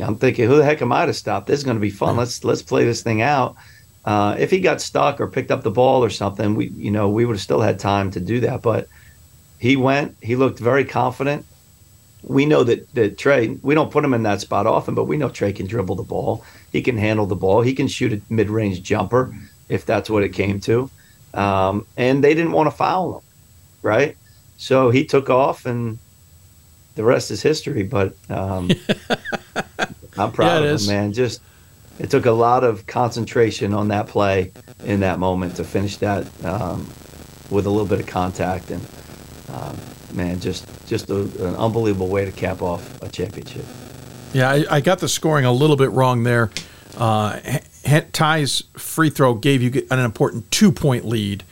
I'm 0.00 0.16
thinking, 0.16 0.46
who 0.46 0.56
the 0.56 0.64
heck 0.64 0.82
am 0.82 0.92
I 0.92 1.06
to 1.06 1.14
stop? 1.14 1.46
This 1.46 1.58
is 1.58 1.64
going 1.64 1.78
to 1.78 1.80
be 1.80 1.88
fun. 1.90 2.18
Let's 2.18 2.44
let's 2.44 2.60
play 2.60 2.84
this 2.84 3.02
thing 3.02 3.22
out. 3.22 3.56
Uh, 4.04 4.36
if 4.38 4.50
he 4.50 4.60
got 4.60 4.82
stuck 4.82 5.20
or 5.20 5.26
picked 5.26 5.50
up 5.50 5.62
the 5.62 5.70
ball 5.70 6.04
or 6.04 6.10
something, 6.10 6.54
we 6.54 6.66
you 6.68 6.90
know 6.90 7.08
we 7.08 7.24
would 7.24 7.36
have 7.36 7.42
still 7.42 7.62
had 7.62 7.78
time 7.78 8.10
to 8.10 8.20
do 8.20 8.40
that. 8.40 8.60
But 8.60 8.88
he 9.58 9.76
went. 9.76 10.16
He 10.22 10.36
looked 10.36 10.58
very 10.58 10.84
confident. 10.84 11.46
We 12.22 12.44
know 12.44 12.62
that 12.62 12.92
that 12.94 13.16
Trey. 13.16 13.48
We 13.62 13.74
don't 13.74 13.90
put 13.90 14.04
him 14.04 14.12
in 14.12 14.24
that 14.24 14.42
spot 14.42 14.66
often, 14.66 14.94
but 14.94 15.04
we 15.04 15.16
know 15.16 15.30
Trey 15.30 15.54
can 15.54 15.66
dribble 15.66 15.96
the 15.96 16.02
ball. 16.02 16.44
He 16.72 16.82
can 16.82 16.98
handle 16.98 17.24
the 17.24 17.36
ball. 17.36 17.62
He 17.62 17.74
can 17.74 17.88
shoot 17.88 18.12
a 18.12 18.20
mid-range 18.28 18.82
jumper 18.82 19.34
if 19.70 19.86
that's 19.86 20.10
what 20.10 20.24
it 20.24 20.34
came 20.34 20.60
to. 20.60 20.90
Um, 21.32 21.86
and 21.96 22.22
they 22.22 22.34
didn't 22.34 22.52
want 22.52 22.66
to 22.66 22.76
foul 22.76 23.16
him, 23.16 23.24
right? 23.80 24.16
So 24.58 24.90
he 24.90 25.06
took 25.06 25.30
off 25.30 25.64
and 25.64 25.98
the 26.96 27.04
rest 27.04 27.30
is 27.30 27.40
history. 27.40 27.84
But 27.84 28.16
um, 28.28 28.70
I'm 30.18 30.32
proud 30.32 30.64
yeah, 30.64 30.70
of 30.70 30.80
him, 30.80 30.86
man. 30.88 31.12
Just 31.12 31.40
it 31.98 32.10
took 32.10 32.26
a 32.26 32.32
lot 32.32 32.64
of 32.64 32.86
concentration 32.86 33.72
on 33.72 33.88
that 33.88 34.08
play 34.08 34.52
in 34.84 35.00
that 35.00 35.18
moment 35.18 35.56
to 35.56 35.64
finish 35.64 35.98
that 35.98 36.26
um, 36.44 36.80
with 37.50 37.66
a 37.66 37.70
little 37.70 37.86
bit 37.86 38.00
of 38.00 38.06
contact 38.06 38.70
and 38.70 38.84
um, 39.48 39.76
man, 40.12 40.40
just 40.40 40.66
just 40.86 41.10
a, 41.10 41.20
an 41.20 41.56
unbelievable 41.56 42.08
way 42.08 42.24
to 42.24 42.32
cap 42.32 42.62
off 42.62 43.02
a 43.02 43.08
championship. 43.08 43.64
Yeah, 44.32 44.50
I, 44.50 44.64
I 44.70 44.80
got 44.80 44.98
the 44.98 45.08
scoring 45.08 45.44
a 45.44 45.52
little 45.52 45.76
bit 45.76 45.90
wrong 45.92 46.24
there. 46.24 46.50
Uh, 46.96 47.40
Ty's 48.12 48.62
free 48.74 49.10
throw 49.10 49.34
gave 49.34 49.62
you 49.62 49.86
an 49.90 49.98
important 49.98 50.50
two 50.50 50.72
point 50.72 51.04
lead. 51.04 51.44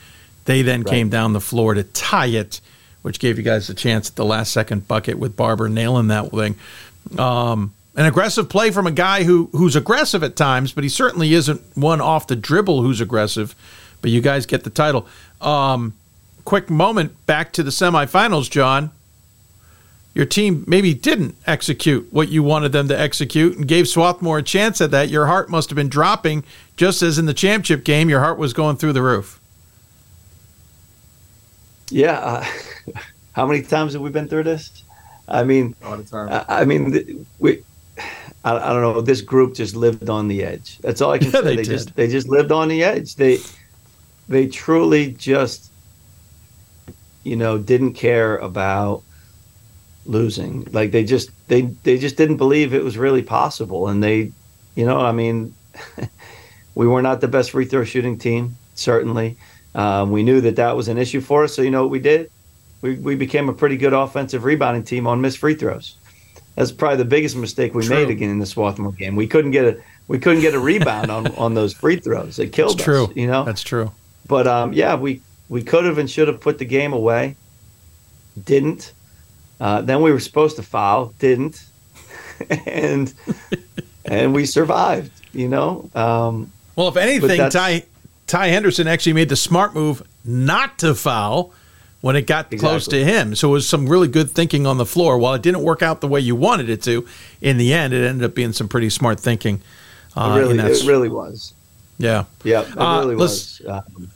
They 0.47 0.63
then 0.63 0.83
right. 0.83 0.91
came 0.91 1.09
down 1.09 1.33
the 1.33 1.41
floor 1.41 1.75
to 1.75 1.85
tie 1.85 2.27
it 2.27 2.61
which 3.05 3.19
gave 3.19 3.37
you 3.37 3.45
guys 3.45 3.69
a 3.69 3.75
chance 3.75 4.09
at 4.09 4.17
the 4.17 4.25
last 4.25 4.51
second 4.51 4.89
bucket 4.89 5.19
with 5.19 5.37
Barber 5.37 5.69
nailing 5.69 6.09
that 6.09 6.31
thing. 6.31 6.57
Um, 7.19 7.75
an 7.97 8.07
aggressive 8.07 8.49
play 8.49 8.71
from 8.71 8.87
a 8.87 8.91
guy 8.91 9.25
who 9.25 9.51
who's 9.53 9.77
aggressive 9.77 10.25
at 10.25 10.37
times, 10.37 10.73
but 10.73 10.85
he 10.85 10.89
certainly 10.89 11.35
isn't 11.35 11.61
one 11.75 12.01
off 12.01 12.27
the 12.27 12.35
dribble 12.35 12.81
who's 12.81 13.03
aggressive. 13.03 13.55
But 14.01 14.11
you 14.11 14.23
guys 14.23 14.47
get 14.47 14.65
the 14.65 14.71
title. 14.71 15.07
Um, 15.43 15.93
quick 16.47 16.71
moment 16.71 17.27
back 17.27 17.53
to 17.53 17.63
the 17.63 17.71
semifinals, 17.71 18.51
John. 18.51 18.91
Your 20.15 20.25
team 20.25 20.65
maybe 20.67 20.95
didn't 20.95 21.37
execute 21.47 22.11
what 22.11 22.31
you 22.31 22.43
wanted 22.43 22.73
them 22.73 22.89
to 22.89 22.99
execute 22.99 23.59
and 23.59 23.69
gave 23.69 23.87
Swarthmore 23.87 24.39
a 24.39 24.43
chance 24.43 24.81
at 24.81 24.93
that. 24.93 25.11
Your 25.11 25.27
heart 25.27 25.51
must 25.51 25.69
have 25.69 25.77
been 25.77 25.91
dropping, 25.91 26.43
just 26.79 27.03
as 27.03 27.19
in 27.19 27.27
the 27.27 27.35
championship 27.35 27.85
game, 27.85 28.09
your 28.09 28.21
heart 28.21 28.39
was 28.39 28.55
going 28.55 28.77
through 28.77 28.95
the 28.95 29.03
roof. 29.03 29.41
Yeah. 31.95 32.19
Uh, 32.19 32.45
how 33.33 33.47
many 33.47 33.63
times 33.63 33.93
have 33.93 34.03
we 34.03 34.11
been 34.11 34.27
through 34.27 34.43
this? 34.43 34.83
I 35.29 35.45
mean, 35.45 35.77
all 35.85 35.97
the 35.97 36.03
time. 36.03 36.29
I, 36.29 36.63
I 36.63 36.65
mean, 36.65 37.25
we. 37.39 37.63
I, 38.45 38.57
I, 38.57 38.73
don't 38.73 38.83
know. 38.83 39.01
This 39.01 39.21
group 39.21 39.55
just 39.55 39.77
lived 39.77 40.11
on 40.11 40.27
the 40.27 40.43
edge. 40.43 40.79
That's 40.79 41.01
all 41.01 41.13
I 41.13 41.19
can 41.19 41.27
yeah, 41.33 41.41
say. 41.41 41.43
They, 41.43 41.57
they 41.57 41.63
just 41.63 41.95
they 41.95 42.09
just 42.09 42.29
lived 42.29 42.51
on 42.51 42.69
the 42.69 42.83
edge. 42.83 43.15
They 43.15 43.39
they 44.29 44.49
truly 44.49 45.13
just 45.13 45.71
you 47.23 47.37
know 47.37 47.59
didn't 47.59 47.95
care 47.95 48.39
about 48.39 49.05
losing. 50.05 50.67
Like 50.73 50.91
they 50.91 51.05
just 51.05 51.31
they 51.47 51.63
they 51.85 51.97
just 51.97 52.17
didn't 52.17 52.39
believe 52.39 52.75
it 52.75 52.83
was 52.83 52.99
really 52.99 53.23
possible. 53.23 53.87
And 53.87 54.03
they, 54.03 54.33
you 54.75 54.85
know, 54.85 54.99
I 54.99 55.13
mean, 55.13 55.55
we 56.75 56.89
were 56.89 57.03
not 57.03 57.21
the 57.21 57.29
best 57.29 57.53
free 57.53 57.67
throw 57.67 57.85
shooting 57.85 58.19
team. 58.19 58.57
Certainly, 58.75 59.37
um, 59.75 60.11
we 60.11 60.23
knew 60.23 60.41
that 60.41 60.57
that 60.57 60.77
was 60.77 60.89
an 60.89 60.99
issue 60.99 61.21
for 61.21 61.45
us. 61.45 61.55
So 61.55 61.63
you 61.63 61.71
know 61.71 61.83
what 61.83 61.91
we 61.91 62.01
did? 62.01 62.31
we, 62.85 62.97
we 62.97 63.17
became 63.17 63.49
a 63.49 63.53
pretty 63.55 63.79
good 63.79 63.95
offensive 63.95 64.45
rebounding 64.45 64.83
team 64.83 65.07
on 65.07 65.19
missed 65.19 65.39
free 65.39 65.55
throws. 65.55 65.97
That's 66.55 66.71
probably 66.71 66.99
the 66.99 67.07
biggest 67.07 67.35
mistake 67.35 67.75
we 67.75 67.83
True. 67.83 67.97
made 67.97 68.11
again 68.11 68.29
in 68.29 68.41
the 68.41 68.47
Swarthmore 68.47 68.93
game. 68.93 69.17
We 69.17 69.27
couldn't 69.27 69.53
get 69.53 69.65
a 69.65 69.83
we 70.07 70.19
couldn't 70.19 70.43
get 70.43 70.53
a 70.53 70.61
rebound 70.61 71.11
on, 71.11 71.29
on 71.37 71.55
those 71.55 71.73
free 71.73 71.97
throws. 71.97 72.39
It 72.39 72.53
killed 72.53 72.79
That's 72.79 72.81
us. 72.81 72.85
True. 72.85 73.13
You 73.15 73.27
know. 73.27 73.43
That's 73.43 73.63
true. 73.63 73.91
But 74.29 74.47
um, 74.47 74.75
yeah, 74.75 74.97
we 74.97 75.23
we 75.49 75.63
could 75.63 75.87
have 75.87 75.97
and 75.97 76.11
should 76.11 76.29
have 76.29 76.43
put 76.43 76.59
the 76.59 76.67
game 76.67 76.93
away. 76.93 77.37
Didn't. 78.45 78.93
Uh, 79.59 79.81
then 79.81 80.03
we 80.03 80.13
were 80.13 80.21
supposed 80.21 80.57
to 80.57 80.63
foul. 80.63 81.15
Didn't. 81.19 81.65
and 82.67 83.15
and 84.05 84.35
we 84.35 84.45
survived. 84.45 85.11
You 85.33 85.49
know. 85.49 85.89
Um, 85.95 86.53
well, 86.77 86.89
if 86.89 86.99
anything, 86.99 87.49
Ty 87.49 87.85
Ty 88.27 88.49
Henderson 88.49 88.87
actually 88.87 89.13
made 89.13 89.29
the 89.29 89.37
smart 89.37 89.75
move 89.75 90.03
not 90.25 90.79
to 90.79 90.95
foul 90.95 91.53
when 92.01 92.17
it 92.17 92.27
got 92.27 92.53
exactly. 92.53 92.59
close 92.59 92.87
to 92.89 93.03
him. 93.03 93.35
So 93.35 93.49
it 93.49 93.53
was 93.53 93.69
some 93.69 93.89
really 93.89 94.09
good 94.09 94.31
thinking 94.31 94.67
on 94.67 94.79
the 94.79 94.87
floor. 94.87 95.19
While 95.19 95.35
it 95.35 95.43
didn't 95.43 95.63
work 95.63 95.83
out 95.83 96.01
the 96.01 96.09
way 96.09 96.21
you 96.21 96.37
wanted 96.37 96.69
it 96.69 96.83
to, 96.83 97.07
in 97.41 97.57
the 97.57 97.73
end, 97.73 97.95
it 97.95 98.07
ended 98.07 98.29
up 98.29 98.35
being 98.35 98.53
some 98.53 98.69
pretty 98.69 98.91
smart 98.91 99.21
thinking. 99.21 99.61
Uh, 100.17 100.37
it, 100.37 100.41
really, 100.41 100.59
it 100.59 100.85
really 100.87 101.09
was. 101.09 101.55
Yeah. 101.99 102.25
Yeah, 102.43 102.63
it 102.63 102.77
uh, 102.77 103.01
really 103.01 103.17
was. 103.17 103.63
Um, 103.67 104.11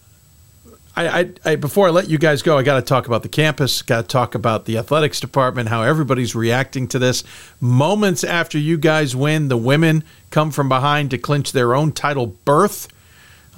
I, 0.99 1.21
I, 1.21 1.33
I, 1.45 1.57
before 1.57 1.87
I 1.87 1.91
let 1.91 2.11
you 2.11 2.19
guys 2.19 2.43
go, 2.43 2.59
I 2.59 2.63
got 2.63 2.75
to 2.75 2.83
talk 2.83 3.07
about 3.07 3.23
the 3.23 3.29
campus. 3.29 3.83
Got 3.83 4.03
to 4.03 4.09
talk 4.09 4.35
about 4.35 4.65
the 4.65 4.79
athletics 4.79 5.21
department. 5.21 5.69
How 5.69 5.83
everybody's 5.83 6.35
reacting 6.35 6.89
to 6.89 6.99
this. 6.99 7.23
Moments 7.61 8.25
after 8.25 8.59
you 8.59 8.77
guys 8.79 9.15
win, 9.15 9.47
the 9.47 9.57
women 9.57 10.03
come 10.31 10.51
from 10.51 10.69
behind 10.69 11.11
to 11.13 11.19
clinch 11.19 11.53
their 11.53 11.75
own 11.75 11.93
title 11.93 12.27
berth. 12.45 12.89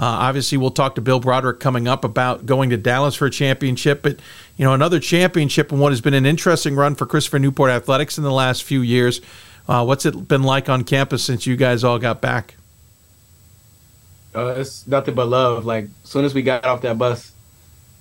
Uh, 0.00 0.04
obviously, 0.04 0.56
we'll 0.56 0.70
talk 0.70 0.94
to 0.94 1.02
Bill 1.02 1.20
Broderick 1.20 1.60
coming 1.60 1.86
up 1.86 2.04
about 2.04 2.46
going 2.46 2.70
to 2.70 2.78
Dallas 2.78 3.14
for 3.14 3.26
a 3.26 3.30
championship, 3.30 4.02
but 4.02 4.18
you 4.56 4.64
know 4.64 4.72
another 4.72 4.98
championship 4.98 5.70
and 5.70 5.78
what 5.78 5.92
has 5.92 6.00
been 6.00 6.14
an 6.14 6.24
interesting 6.24 6.74
run 6.74 6.94
for 6.94 7.04
Christopher 7.04 7.38
Newport 7.38 7.70
Athletics 7.70 8.16
in 8.16 8.24
the 8.24 8.32
last 8.32 8.64
few 8.64 8.80
years. 8.80 9.20
Uh, 9.68 9.84
what's 9.84 10.06
it 10.06 10.26
been 10.26 10.42
like 10.42 10.70
on 10.70 10.84
campus 10.84 11.22
since 11.22 11.46
you 11.46 11.54
guys 11.54 11.84
all 11.84 11.98
got 11.98 12.22
back? 12.22 12.54
Uh, 14.34 14.54
it's 14.56 14.86
nothing 14.86 15.14
but 15.14 15.28
love. 15.28 15.66
Like 15.66 15.84
as 16.02 16.08
soon 16.08 16.24
as 16.24 16.32
we 16.32 16.40
got 16.40 16.64
off 16.64 16.80
that 16.80 16.96
bus, 16.96 17.32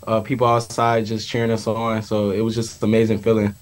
uh, 0.08 0.22
people 0.22 0.48
outside 0.48 1.06
just 1.06 1.28
cheering 1.28 1.52
us 1.52 1.68
on. 1.68 2.02
So 2.02 2.32
it 2.32 2.40
was 2.40 2.56
just 2.56 2.82
an 2.82 2.88
amazing 2.88 3.18
feeling 3.18 3.54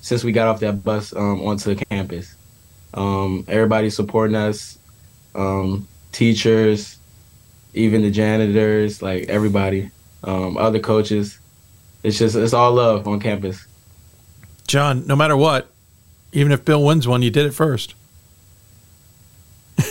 since 0.00 0.24
we 0.24 0.32
got 0.32 0.48
off 0.48 0.58
that 0.60 0.82
bus 0.82 1.14
um, 1.14 1.46
onto 1.46 1.76
campus. 1.76 2.34
Um, 2.92 3.44
everybody 3.46 3.88
supporting 3.88 4.34
us, 4.34 4.78
um, 5.36 5.86
teachers, 6.10 6.98
even 7.74 8.02
the 8.02 8.10
janitors, 8.10 9.02
like 9.02 9.28
everybody, 9.28 9.90
um, 10.22 10.56
other 10.56 10.78
coaches. 10.78 11.38
It's 12.02 12.18
just 12.18 12.36
it's 12.36 12.52
all 12.52 12.72
love 12.72 13.06
on 13.08 13.20
campus. 13.20 13.66
John, 14.66 15.06
no 15.06 15.16
matter 15.16 15.36
what, 15.36 15.70
even 16.32 16.52
if 16.52 16.64
Bill 16.64 16.82
wins 16.82 17.06
one, 17.06 17.22
you 17.22 17.30
did 17.30 17.46
it 17.46 17.52
first. 17.52 17.94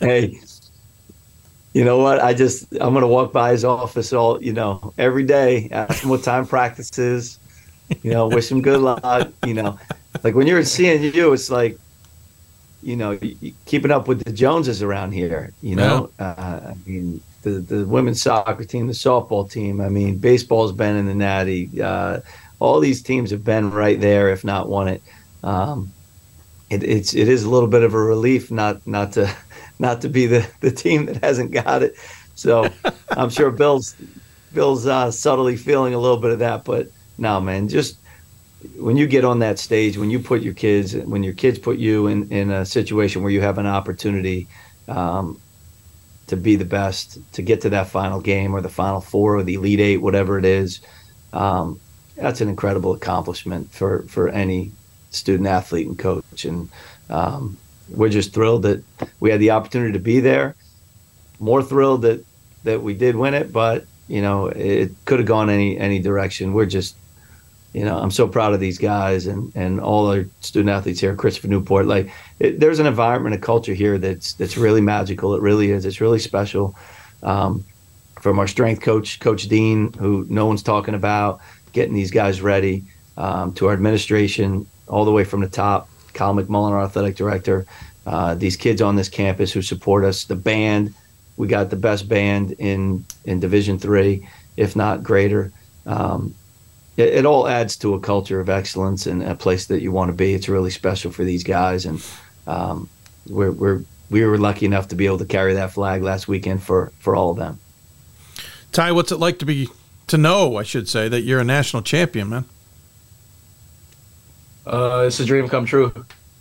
hey, 0.00 0.38
you 1.72 1.84
know 1.84 1.98
what? 1.98 2.20
I 2.20 2.34
just 2.34 2.70
I'm 2.80 2.94
gonna 2.94 3.08
walk 3.08 3.32
by 3.32 3.50
his 3.50 3.64
office 3.64 4.12
all 4.12 4.42
you 4.42 4.52
know 4.52 4.94
every 4.98 5.24
day, 5.24 5.68
ask 5.72 6.02
him 6.02 6.10
what 6.10 6.22
time 6.22 6.46
practice 6.46 6.98
is. 6.98 7.38
You 8.02 8.12
know, 8.12 8.28
wish 8.28 8.50
him 8.50 8.62
good 8.62 8.80
luck. 8.80 9.32
You 9.44 9.54
know, 9.54 9.78
like 10.22 10.34
when 10.34 10.46
you're 10.46 10.64
seeing 10.64 11.02
you, 11.14 11.32
it's 11.32 11.50
like 11.50 11.78
you 12.84 12.96
know, 12.96 13.18
keeping 13.64 13.90
up 13.90 14.06
with 14.06 14.24
the 14.24 14.32
Joneses 14.32 14.82
around 14.82 15.12
here. 15.12 15.52
You 15.62 15.76
know, 15.76 16.10
yeah. 16.18 16.26
uh, 16.26 16.72
I 16.72 16.74
mean, 16.86 17.20
the 17.42 17.50
the 17.50 17.86
women's 17.86 18.20
soccer 18.20 18.64
team, 18.64 18.86
the 18.86 18.92
softball 18.92 19.50
team. 19.50 19.80
I 19.80 19.88
mean, 19.88 20.18
baseball's 20.18 20.72
been 20.72 20.96
in 20.96 21.06
the 21.06 21.14
Natty. 21.14 21.80
Uh, 21.80 22.20
all 22.60 22.80
these 22.80 23.02
teams 23.02 23.30
have 23.30 23.44
been 23.44 23.70
right 23.70 24.00
there, 24.00 24.30
if 24.30 24.44
not 24.44 24.68
won 24.68 24.88
it. 24.88 25.02
Um, 25.42 25.92
it. 26.70 26.82
It's 26.82 27.14
it 27.14 27.28
is 27.28 27.44
a 27.44 27.50
little 27.50 27.68
bit 27.68 27.82
of 27.82 27.94
a 27.94 27.98
relief 27.98 28.50
not 28.50 28.86
not 28.86 29.12
to 29.12 29.34
not 29.78 30.00
to 30.02 30.08
be 30.08 30.26
the 30.26 30.48
the 30.60 30.70
team 30.70 31.06
that 31.06 31.22
hasn't 31.24 31.52
got 31.52 31.82
it. 31.82 31.94
So 32.34 32.68
I'm 33.10 33.30
sure 33.30 33.50
Bill's 33.50 33.96
Bill's 34.52 34.86
uh, 34.86 35.10
subtly 35.10 35.56
feeling 35.56 35.94
a 35.94 35.98
little 35.98 36.18
bit 36.18 36.32
of 36.32 36.38
that, 36.40 36.64
but 36.64 36.88
no, 37.18 37.40
man, 37.40 37.68
just 37.68 37.96
when 38.76 38.96
you 38.96 39.06
get 39.06 39.24
on 39.24 39.40
that 39.40 39.58
stage, 39.58 39.98
when 39.98 40.10
you 40.10 40.18
put 40.18 40.42
your 40.42 40.54
kids, 40.54 40.94
when 40.96 41.22
your 41.22 41.34
kids 41.34 41.58
put 41.58 41.78
you 41.78 42.06
in, 42.06 42.30
in 42.32 42.50
a 42.50 42.64
situation 42.64 43.22
where 43.22 43.30
you 43.30 43.40
have 43.40 43.58
an 43.58 43.66
opportunity 43.66 44.48
um, 44.88 45.40
to 46.26 46.36
be 46.36 46.56
the 46.56 46.64
best, 46.64 47.18
to 47.32 47.42
get 47.42 47.60
to 47.62 47.70
that 47.70 47.88
final 47.88 48.20
game 48.20 48.54
or 48.54 48.60
the 48.60 48.68
final 48.68 49.00
four 49.00 49.36
or 49.36 49.42
the 49.42 49.54
elite 49.54 49.80
eight, 49.80 49.98
whatever 49.98 50.38
it 50.38 50.44
is, 50.44 50.80
um, 51.32 51.80
that's 52.16 52.40
an 52.40 52.48
incredible 52.48 52.92
accomplishment 52.92 53.72
for, 53.72 54.02
for 54.04 54.28
any 54.28 54.70
student 55.10 55.48
athlete 55.48 55.86
and 55.86 55.98
coach. 55.98 56.44
And 56.44 56.68
um, 57.10 57.56
we're 57.88 58.08
just 58.08 58.32
thrilled 58.32 58.62
that 58.62 58.82
we 59.20 59.30
had 59.30 59.40
the 59.40 59.50
opportunity 59.50 59.92
to 59.92 59.98
be 59.98 60.20
there. 60.20 60.54
More 61.38 61.62
thrilled 61.62 62.02
that, 62.02 62.24
that 62.62 62.82
we 62.82 62.94
did 62.94 63.16
win 63.16 63.34
it, 63.34 63.52
but 63.52 63.86
you 64.08 64.22
know, 64.22 64.46
it 64.46 64.92
could 65.06 65.18
have 65.18 65.28
gone 65.28 65.48
any 65.48 65.78
any 65.78 65.98
direction. 65.98 66.52
We're 66.52 66.66
just 66.66 66.94
you 67.74 67.84
know, 67.84 67.98
I'm 67.98 68.12
so 68.12 68.28
proud 68.28 68.54
of 68.54 68.60
these 68.60 68.78
guys 68.78 69.26
and, 69.26 69.52
and 69.56 69.80
all 69.80 70.06
our 70.06 70.24
student 70.40 70.70
athletes 70.70 71.00
here, 71.00 71.16
Christopher 71.16 71.48
Newport. 71.48 71.86
Like, 71.86 72.10
it, 72.38 72.60
there's 72.60 72.78
an 72.78 72.86
environment, 72.86 73.34
a 73.34 73.38
culture 73.38 73.74
here 73.74 73.98
that's 73.98 74.34
that's 74.34 74.56
really 74.56 74.80
magical. 74.80 75.34
It 75.34 75.42
really 75.42 75.72
is. 75.72 75.84
It's 75.84 76.00
really 76.00 76.20
special. 76.20 76.76
Um, 77.24 77.64
from 78.20 78.38
our 78.38 78.46
strength 78.46 78.80
coach, 78.80 79.18
Coach 79.18 79.48
Dean, 79.48 79.92
who 79.94 80.24
no 80.30 80.46
one's 80.46 80.62
talking 80.62 80.94
about, 80.94 81.40
getting 81.72 81.94
these 81.94 82.12
guys 82.12 82.40
ready, 82.40 82.84
um, 83.16 83.52
to 83.54 83.66
our 83.66 83.72
administration, 83.72 84.66
all 84.86 85.04
the 85.04 85.12
way 85.12 85.24
from 85.24 85.40
the 85.40 85.48
top, 85.48 85.88
Kyle 86.14 86.34
McMullen, 86.34 86.70
our 86.70 86.84
athletic 86.84 87.16
director, 87.16 87.66
uh, 88.06 88.34
these 88.34 88.56
kids 88.56 88.80
on 88.80 88.94
this 88.94 89.08
campus 89.08 89.52
who 89.52 89.62
support 89.62 90.04
us, 90.04 90.24
the 90.24 90.36
band. 90.36 90.94
We 91.36 91.48
got 91.48 91.70
the 91.70 91.76
best 91.76 92.08
band 92.08 92.52
in 92.52 93.04
in 93.24 93.40
Division 93.40 93.80
Three, 93.80 94.28
if 94.56 94.76
not 94.76 95.02
greater. 95.02 95.50
Um, 95.86 96.34
it, 96.96 97.08
it, 97.08 97.26
all 97.26 97.48
adds 97.48 97.76
to 97.78 97.94
a 97.94 98.00
culture 98.00 98.40
of 98.40 98.48
excellence 98.48 99.06
and 99.06 99.22
a 99.22 99.34
place 99.34 99.66
that 99.66 99.82
you 99.82 99.90
want 99.90 100.10
to 100.10 100.12
be. 100.12 100.34
It's 100.34 100.48
really 100.48 100.70
special 100.70 101.10
for 101.10 101.24
these 101.24 101.42
guys, 101.42 101.86
and 101.86 102.04
um, 102.46 102.88
we're, 103.28 103.52
we're 103.52 103.82
we 104.10 104.24
were 104.24 104.38
lucky 104.38 104.66
enough 104.66 104.88
to 104.88 104.94
be 104.94 105.06
able 105.06 105.18
to 105.18 105.24
carry 105.24 105.54
that 105.54 105.72
flag 105.72 106.02
last 106.02 106.28
weekend 106.28 106.62
for 106.62 106.92
for 106.98 107.16
all 107.16 107.30
of 107.30 107.36
them. 107.36 107.58
Ty, 108.72 108.92
what's 108.92 109.12
it 109.12 109.18
like 109.18 109.38
to 109.40 109.46
be 109.46 109.68
to 110.08 110.18
know? 110.18 110.56
I 110.56 110.62
should 110.62 110.88
say 110.88 111.08
that 111.08 111.22
you're 111.22 111.40
a 111.40 111.44
national 111.44 111.82
champion, 111.82 112.28
man. 112.28 112.44
Uh, 114.66 115.04
it's 115.06 115.20
a 115.20 115.24
dream 115.24 115.48
come 115.48 115.66
true. 115.66 115.92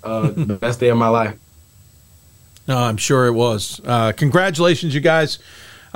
Uh, 0.03 0.21
the 0.35 0.55
best 0.55 0.79
day 0.79 0.89
of 0.89 0.97
my 0.97 1.09
life. 1.09 1.37
No, 2.67 2.77
I'm 2.77 2.97
sure 2.97 3.25
it 3.25 3.33
was. 3.33 3.81
Uh, 3.83 4.13
congratulations, 4.13 4.95
you 4.95 5.01
guys. 5.01 5.39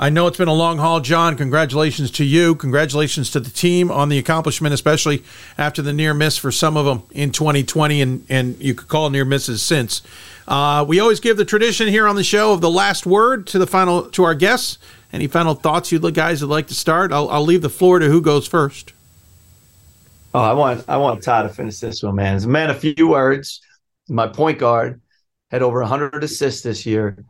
I 0.00 0.10
know 0.10 0.28
it's 0.28 0.38
been 0.38 0.46
a 0.46 0.54
long 0.54 0.78
haul, 0.78 1.00
John. 1.00 1.36
Congratulations 1.36 2.12
to 2.12 2.24
you. 2.24 2.54
Congratulations 2.54 3.30
to 3.32 3.40
the 3.40 3.50
team 3.50 3.90
on 3.90 4.08
the 4.08 4.18
accomplishment, 4.18 4.72
especially 4.72 5.24
after 5.56 5.82
the 5.82 5.92
near 5.92 6.14
miss 6.14 6.36
for 6.36 6.52
some 6.52 6.76
of 6.76 6.86
them 6.86 7.02
in 7.10 7.32
2020, 7.32 8.00
and, 8.00 8.24
and 8.28 8.62
you 8.62 8.74
could 8.74 8.86
call 8.86 9.10
near 9.10 9.24
misses 9.24 9.60
since. 9.60 10.02
Uh, 10.46 10.84
we 10.86 11.00
always 11.00 11.18
give 11.18 11.36
the 11.36 11.44
tradition 11.44 11.88
here 11.88 12.06
on 12.06 12.14
the 12.14 12.22
show 12.22 12.52
of 12.52 12.60
the 12.60 12.70
last 12.70 13.06
word 13.06 13.48
to 13.48 13.58
the 13.58 13.66
final 13.66 14.08
to 14.10 14.22
our 14.22 14.36
guests. 14.36 14.78
Any 15.12 15.26
final 15.26 15.54
thoughts 15.54 15.90
you 15.90 15.98
guys 16.12 16.42
would 16.42 16.50
like 16.50 16.68
to 16.68 16.74
start? 16.74 17.12
I'll, 17.12 17.28
I'll 17.30 17.42
leave 17.42 17.62
the 17.62 17.68
floor 17.68 17.98
to 17.98 18.08
who 18.08 18.20
goes 18.20 18.46
first. 18.46 18.92
Oh, 20.32 20.40
I 20.40 20.52
want 20.52 20.84
I 20.86 20.96
want 20.98 21.22
Todd 21.22 21.48
to 21.48 21.54
finish 21.54 21.80
this 21.80 22.02
one, 22.02 22.14
man. 22.14 22.36
As 22.36 22.44
a 22.44 22.48
man, 22.48 22.70
a 22.70 22.74
few 22.74 23.08
words. 23.08 23.62
My 24.08 24.28
point 24.28 24.58
guard 24.58 25.00
had 25.50 25.62
over 25.62 25.80
100 25.80 26.22
assists 26.22 26.62
this 26.62 26.86
year 26.86 27.24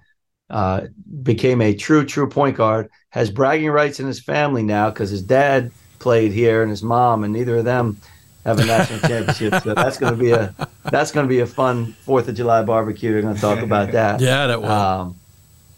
uh, 0.51 0.82
became 1.22 1.61
a 1.61 1.74
true, 1.74 2.05
true 2.05 2.28
point 2.28 2.57
guard, 2.57 2.88
has 3.11 3.30
bragging 3.30 3.70
rights 3.70 4.01
in 4.01 4.07
his 4.07 4.20
family 4.20 4.62
now 4.62 4.90
because 4.90 5.11
his 5.11 5.22
dad 5.22 5.70
played 5.99 6.32
here 6.32 6.62
and 6.62 6.70
his 6.70 6.82
mom, 6.82 7.24
and 7.24 7.32
neither 7.32 7.57
of 7.57 7.64
them 7.64 7.99
have 8.44 8.59
a 8.59 8.64
national 8.64 9.01
championship. 9.01 9.62
So 9.62 9.74
that's 9.74 9.99
going 9.99 10.14
to 10.14 10.18
be 10.18 10.30
a 10.32 10.55
that's 10.84 11.12
going 11.12 11.26
to 11.26 11.28
be 11.28 11.40
a 11.40 11.46
fun 11.46 11.92
Fourth 12.05 12.28
of 12.28 12.34
July 12.34 12.62
barbecue. 12.62 13.12
We're 13.12 13.22
going 13.22 13.34
to 13.34 13.40
talk 13.40 13.61
about 13.61 13.92
that. 13.92 14.20
Yeah, 14.28 14.46
that 14.46 14.62
will. 14.62 14.70
Um, 14.70 15.16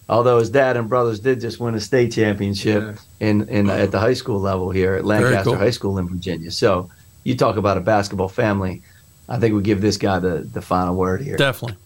although 0.09 0.39
his 0.39 0.51
dad 0.51 0.77
and 0.77 0.89
brothers 0.89 1.21
did 1.21 1.41
just 1.41 1.61
win 1.61 1.75
a 1.75 1.81
state 1.81 2.13
championship 2.13 2.83
yeah. 2.83 3.29
in 3.29 3.49
in 3.49 3.71
at 3.71 3.91
the 3.91 3.99
high 3.99 4.15
school 4.15 4.41
level 4.41 4.71
here 4.71 4.95
at 4.95 5.05
Lancaster 5.05 5.51
cool. 5.51 5.57
High 5.57 5.71
School 5.71 5.99
in 5.99 6.09
Virginia. 6.09 6.51
So 6.51 6.91
you 7.25 7.37
talk 7.37 7.57
about 7.57 7.77
a 7.77 7.81
basketball 7.81 8.29
family. 8.29 8.83
I 9.29 9.39
think 9.39 9.55
we 9.55 9.63
give 9.63 9.81
this 9.81 9.97
guy 9.97 10.19
the 10.19 10.49
the 10.53 10.63
final 10.63 10.95
word 10.95 11.23
here. 11.23 11.37
Definitely. 11.37 11.77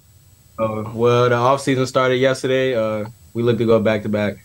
Uh, 0.59 0.91
well, 0.95 1.29
the 1.29 1.35
off 1.35 1.61
season 1.61 1.87
started 1.87 2.17
yesterday. 2.17 2.75
Uh, 2.75 3.09
we 3.33 3.43
look 3.43 3.59
to 3.59 3.67
go 3.67 3.81
back 3.81 4.03
to 4.03 4.09
back. 4.09 4.45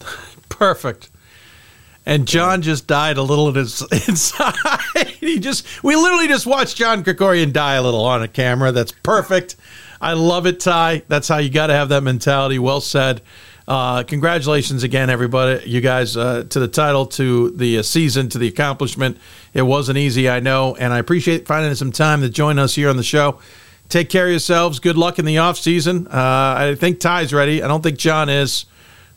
Perfect. 0.48 1.10
And 2.04 2.28
John 2.28 2.62
just 2.62 2.86
died 2.86 3.16
a 3.16 3.22
little 3.22 3.48
in 3.48 3.56
his 3.56 3.82
inside. 4.08 4.54
he 5.18 5.40
just 5.40 5.82
we 5.82 5.96
literally 5.96 6.28
just 6.28 6.46
watched 6.46 6.76
John 6.76 7.02
Krikorian 7.02 7.52
die 7.52 7.74
a 7.74 7.82
little 7.82 8.04
on 8.04 8.22
a 8.22 8.28
camera. 8.28 8.70
That's 8.70 8.92
perfect. 8.92 9.56
I 10.00 10.12
love 10.12 10.46
it, 10.46 10.60
Ty. 10.60 11.02
That's 11.08 11.26
how 11.26 11.38
you 11.38 11.50
got 11.50 11.66
to 11.66 11.72
have 11.72 11.88
that 11.88 12.02
mentality. 12.02 12.58
Well 12.58 12.80
said. 12.80 13.22
Uh, 13.66 14.04
congratulations 14.04 14.84
again, 14.84 15.10
everybody. 15.10 15.68
You 15.68 15.80
guys 15.80 16.16
uh, 16.16 16.44
to 16.50 16.60
the 16.60 16.68
title, 16.68 17.06
to 17.06 17.50
the 17.50 17.78
uh, 17.78 17.82
season, 17.82 18.28
to 18.28 18.38
the 18.38 18.46
accomplishment. 18.46 19.18
It 19.54 19.62
wasn't 19.62 19.98
easy, 19.98 20.28
I 20.28 20.38
know, 20.38 20.76
and 20.76 20.92
I 20.92 20.98
appreciate 20.98 21.48
finding 21.48 21.74
some 21.74 21.90
time 21.90 22.20
to 22.20 22.28
join 22.28 22.60
us 22.60 22.76
here 22.76 22.88
on 22.88 22.96
the 22.96 23.02
show. 23.02 23.40
Take 23.88 24.10
care 24.10 24.26
of 24.26 24.30
yourselves. 24.30 24.78
Good 24.78 24.96
luck 24.96 25.18
in 25.18 25.24
the 25.24 25.38
off 25.38 25.56
season. 25.58 26.06
Uh, 26.08 26.10
I 26.12 26.74
think 26.76 27.00
Ty's 27.00 27.32
ready. 27.32 27.62
I 27.62 27.68
don't 27.68 27.82
think 27.82 27.98
John 27.98 28.28
is, 28.28 28.66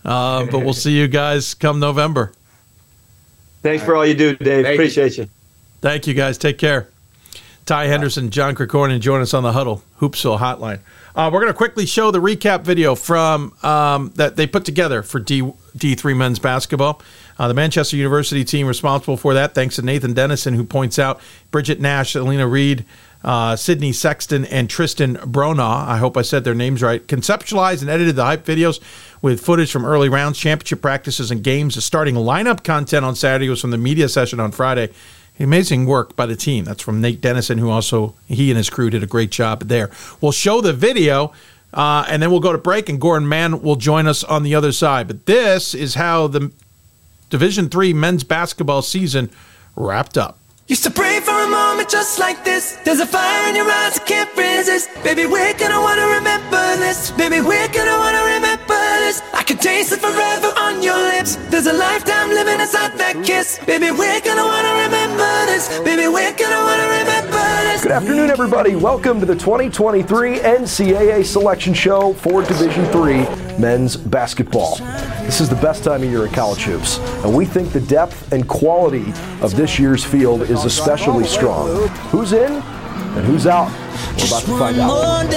uh, 0.05 0.45
but 0.45 0.59
we'll 0.59 0.73
see 0.73 0.97
you 0.97 1.07
guys 1.07 1.53
come 1.53 1.79
November. 1.79 2.31
Thanks 3.61 3.83
for 3.83 3.95
all 3.95 4.05
you 4.05 4.13
do, 4.13 4.35
Dave. 4.35 4.65
Thank 4.65 4.75
Appreciate 4.75 5.17
you. 5.17 5.23
you. 5.23 5.29
Thank 5.81 6.07
you, 6.07 6.13
guys. 6.13 6.37
Take 6.37 6.57
care. 6.57 6.87
Ty 7.65 7.87
Henderson, 7.87 8.29
John 8.31 8.55
Krikorian, 8.55 8.99
join 8.99 9.21
us 9.21 9.33
on 9.33 9.43
the 9.43 9.51
Hudl 9.51 9.81
Hoopsville 9.99 10.39
Hotline. 10.39 10.79
Uh, 11.15 11.29
we're 11.31 11.41
going 11.41 11.51
to 11.51 11.57
quickly 11.57 11.85
show 11.85 12.11
the 12.11 12.19
recap 12.19 12.61
video 12.61 12.95
from 12.95 13.53
um, 13.63 14.11
that 14.15 14.37
they 14.37 14.47
put 14.47 14.65
together 14.65 15.03
for 15.03 15.19
D 15.19 15.51
D 15.75 15.93
three 15.95 16.13
men's 16.13 16.39
basketball. 16.39 17.01
Uh, 17.37 17.47
the 17.47 17.53
Manchester 17.53 17.95
University 17.97 18.43
team 18.43 18.67
responsible 18.67 19.17
for 19.17 19.33
that, 19.33 19.53
thanks 19.53 19.75
to 19.75 19.81
Nathan 19.81 20.13
Dennison, 20.13 20.53
who 20.53 20.63
points 20.63 20.97
out 20.99 21.21
Bridget 21.51 21.79
Nash, 21.79 22.15
Alina 22.15 22.47
Reed, 22.47 22.85
uh, 23.23 23.55
Sydney 23.55 23.91
Sexton 23.91 24.45
and 24.45 24.69
Tristan 24.69 25.15
Bronaugh. 25.15 25.87
I 25.87 25.97
hope 25.97 26.15
I 26.17 26.21
said 26.21 26.43
their 26.43 26.53
names 26.53 26.81
right. 26.81 27.05
Conceptualized 27.05 27.81
and 27.81 27.89
edited 27.89 28.15
the 28.15 28.25
hype 28.25 28.45
videos 28.45 28.79
with 29.21 29.41
footage 29.41 29.71
from 29.71 29.85
early 29.85 30.09
rounds, 30.09 30.39
championship 30.39 30.81
practices, 30.81 31.31
and 31.31 31.43
games. 31.43 31.75
The 31.75 31.81
starting 31.81 32.15
lineup 32.15 32.63
content 32.63 33.05
on 33.05 33.15
Saturday 33.15 33.49
was 33.49 33.61
from 33.61 33.71
the 33.71 33.77
media 33.77 34.07
session 34.07 34.39
on 34.39 34.51
Friday. 34.51 34.89
Amazing 35.39 35.85
work 35.85 36.15
by 36.15 36.25
the 36.25 36.35
team. 36.35 36.65
That's 36.65 36.81
from 36.81 36.99
Nate 36.99 37.21
Dennison, 37.21 37.57
who 37.57 37.69
also 37.69 38.15
he 38.27 38.51
and 38.51 38.57
his 38.57 38.69
crew 38.69 38.89
did 38.89 39.03
a 39.03 39.07
great 39.07 39.31
job 39.31 39.63
there. 39.63 39.89
We'll 40.19 40.33
show 40.33 40.61
the 40.61 40.73
video. 40.73 41.33
Uh, 41.71 42.03
and 42.07 42.19
then 42.19 42.31
we'll 42.31 42.39
go 42.39 42.51
to 42.51 42.57
break, 42.57 42.89
and 42.89 42.99
Gordon 42.99 43.29
Mann 43.29 43.61
will 43.61 43.75
join 43.75 44.07
us 44.07 44.23
on 44.23 44.41
the 44.41 44.55
other 44.55 44.71
side. 44.71 45.07
But 45.07 45.27
this 45.27 45.75
is 45.75 45.93
how 45.93 46.25
the 46.25 46.51
Division 47.29 47.69
Three 47.69 47.93
men's 47.93 48.23
basketball 48.23 48.81
season 48.81 49.29
wrapped 49.75 50.17
up. 50.17 50.39
Used 50.69 50.83
to 50.83 50.91
pray 50.91 51.19
for 51.19 51.33
a 51.33 51.47
moment 51.47 51.89
just 51.89 52.19
like 52.19 52.45
this. 52.45 52.77
There's 52.85 52.99
a 52.99 53.05
fire 53.07 53.49
in 53.49 53.55
your 53.55 53.65
eyes 53.65 53.97
I 53.97 54.03
can't 54.05 54.29
resist. 54.37 54.87
Baby, 55.03 55.25
we're 55.25 55.57
gonna 55.57 55.81
wanna 55.81 56.05
remember 56.05 56.61
this. 56.77 57.09
Baby, 57.09 57.41
we're 57.41 57.67
gonna 57.69 57.97
wanna 57.97 58.23
remember 58.35 58.77
this. 59.01 59.23
I 59.33 59.41
can 59.41 59.57
taste 59.57 59.93
it 59.93 59.99
forever 59.99 60.53
on 60.61 60.83
your 60.83 61.01
lips. 61.09 61.37
There's 61.49 61.65
a 61.65 61.73
lifetime 61.73 62.29
living 62.29 62.59
inside 62.61 62.95
that 62.99 63.15
kiss. 63.25 63.57
Baby, 63.65 63.89
we're 63.89 64.21
gonna 64.21 64.45
wanna 64.45 64.73
remember 64.85 65.31
this. 65.49 65.65
Baby, 65.79 66.07
we're 66.07 66.37
gonna 66.37 66.61
wanna 66.61 66.87
remember 67.01 67.31
this. 67.31 67.38
Good 67.81 67.93
afternoon, 67.93 68.29
everybody. 68.29 68.75
Welcome 68.75 69.21
to 69.21 69.25
the 69.25 69.35
2023 69.35 70.39
NCAA 70.39 71.23
Selection 71.23 71.73
Show 71.73 72.13
for 72.13 72.43
Division 72.43 72.85
Three 72.87 73.23
men's 73.57 73.95
basketball. 73.95 74.75
This 75.21 75.39
is 75.39 75.47
the 75.47 75.55
best 75.55 75.85
time 75.85 76.03
of 76.03 76.09
year 76.09 76.25
at 76.25 76.33
college 76.33 76.63
hoops, 76.63 76.97
and 77.23 77.33
we 77.33 77.45
think 77.45 77.71
the 77.71 77.79
depth 77.79 78.33
and 78.33 78.45
quality 78.49 79.13
of 79.41 79.55
this 79.55 79.79
year's 79.79 80.03
field 80.03 80.41
is 80.41 80.49
is 80.49 80.65
especially 80.65 81.23
strong. 81.23 81.87
Who's 82.09 82.33
in 82.33 82.51
and 82.51 83.25
who's 83.25 83.47
out? 83.47 83.71
We're 84.17 84.27
about 84.27 84.43
to 84.43 84.57
find 84.59 84.77
out. 84.79 85.29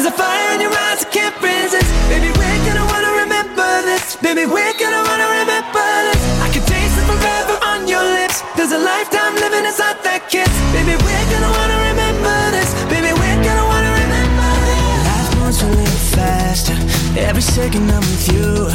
There's 0.00 0.14
a 0.14 0.16
fire 0.16 0.54
in 0.54 0.60
your 0.62 0.72
eyes 0.72 1.04
I 1.04 1.08
can't 1.12 1.36
resist. 1.44 1.84
Baby, 2.08 2.32
we're 2.32 2.60
gonna 2.64 2.86
wanna 2.88 3.12
remember 3.20 3.68
this. 3.84 4.16
Baby, 4.16 4.48
we're 4.48 4.72
gonna 4.80 5.04
wanna 5.04 5.28
remember 5.44 5.88
this. 6.08 6.20
I 6.40 6.48
can 6.48 6.64
taste 6.64 6.96
it 6.96 7.04
forever 7.04 7.56
on 7.68 7.84
your 7.86 8.00
lips. 8.00 8.40
There's 8.56 8.72
a 8.72 8.80
lifetime 8.80 9.34
living 9.36 9.66
inside 9.68 10.00
that 10.08 10.24
kiss. 10.32 10.48
Baby, 10.72 10.96
we're 11.04 11.26
gonna 11.28 11.52
wanna 11.52 11.78
remember 11.92 12.32
this. 12.56 12.72
Baby, 12.88 13.12
we're 13.12 13.40
gonna 13.44 13.66
wanna 13.68 13.92
remember 13.92 14.48
this. 14.64 15.04
Life 15.04 15.30
moves 15.36 15.60
a 15.60 15.68
little 15.68 16.02
faster. 16.16 16.76
Every 17.20 17.44
second 17.44 17.84
I'm 17.92 18.00
with 18.00 18.26
you. 18.32 18.72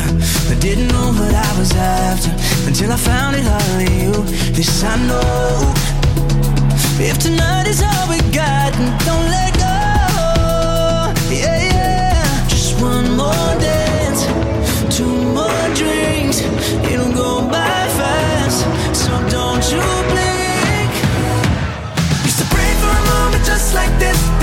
I 0.53 0.55
didn't 0.61 0.93
know 0.93 1.09
what 1.09 1.33
I 1.33 1.51
was 1.57 1.73
after 1.73 2.29
until 2.69 2.91
I 2.93 2.97
found 3.01 3.33
it 3.35 3.47
all 3.49 3.77
in 3.81 3.93
you. 4.05 4.13
This 4.53 4.83
I 4.83 4.93
know. 5.09 5.73
If 7.01 7.17
tonight 7.17 7.65
is 7.65 7.81
all 7.81 8.05
we 8.13 8.21
got, 8.29 8.77
don't 9.09 9.25
let 9.33 9.44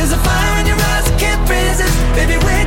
There's 0.03 0.15
a 0.15 0.19
fire 0.19 0.59
in 0.59 0.67
your 0.67 0.75
eyes 0.75 1.09
I 1.09 1.17
can't 1.17 1.49
resist. 1.49 1.95
Baby, 2.17 2.37
we're 2.45 2.62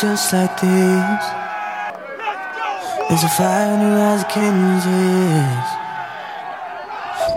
just 0.00 0.32
like 0.32 0.60
this. 0.60 1.24
There's 3.08 3.24
a 3.24 3.28
fire 3.30 3.74
in 3.74 3.80
your 3.80 3.98
eyes 3.98 4.22
I 4.22 4.26
can't 4.30 4.56
resist. 4.74 5.74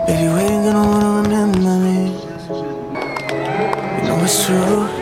Baby, 0.06 0.28
we 0.32 0.40
ain't 0.40 0.64
gonna 0.66 0.86
wanna 0.88 1.22
remember 1.22 1.58
this. 1.58 2.14
You 3.98 4.04
know 4.06 4.22
it's 4.22 4.46
true. 4.46 5.01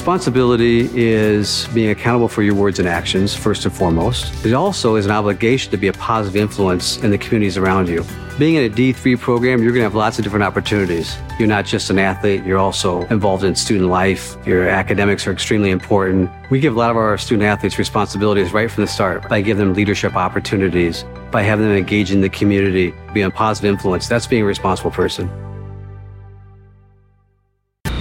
Responsibility 0.00 0.88
is 0.94 1.68
being 1.74 1.90
accountable 1.90 2.26
for 2.26 2.42
your 2.42 2.54
words 2.54 2.78
and 2.78 2.88
actions, 2.88 3.34
first 3.34 3.66
and 3.66 3.74
foremost. 3.74 4.46
It 4.46 4.54
also 4.54 4.96
is 4.96 5.04
an 5.04 5.12
obligation 5.12 5.70
to 5.72 5.76
be 5.76 5.88
a 5.88 5.92
positive 5.92 6.40
influence 6.40 6.96
in 7.02 7.10
the 7.10 7.18
communities 7.18 7.58
around 7.58 7.86
you. 7.86 8.02
Being 8.38 8.54
in 8.54 8.72
a 8.72 8.74
D3 8.74 9.20
program, 9.20 9.62
you're 9.62 9.72
going 9.72 9.80
to 9.80 9.84
have 9.84 9.94
lots 9.94 10.18
of 10.18 10.24
different 10.24 10.44
opportunities. 10.44 11.18
You're 11.38 11.48
not 11.48 11.66
just 11.66 11.90
an 11.90 11.98
athlete, 11.98 12.44
you're 12.46 12.56
also 12.56 13.02
involved 13.08 13.44
in 13.44 13.54
student 13.54 13.90
life. 13.90 14.38
Your 14.46 14.70
academics 14.70 15.26
are 15.26 15.32
extremely 15.32 15.68
important. 15.68 16.30
We 16.50 16.60
give 16.60 16.74
a 16.74 16.78
lot 16.78 16.90
of 16.90 16.96
our 16.96 17.18
student 17.18 17.42
athletes 17.42 17.78
responsibilities 17.78 18.54
right 18.54 18.70
from 18.70 18.84
the 18.84 18.88
start 18.88 19.28
by 19.28 19.42
giving 19.42 19.66
them 19.66 19.74
leadership 19.74 20.16
opportunities, 20.16 21.04
by 21.30 21.42
having 21.42 21.68
them 21.68 21.76
engage 21.76 22.10
in 22.10 22.22
the 22.22 22.30
community, 22.30 22.94
be 23.12 23.20
a 23.20 23.28
positive 23.28 23.68
influence. 23.68 24.08
That's 24.08 24.26
being 24.26 24.44
a 24.44 24.46
responsible 24.46 24.92
person. 24.92 25.28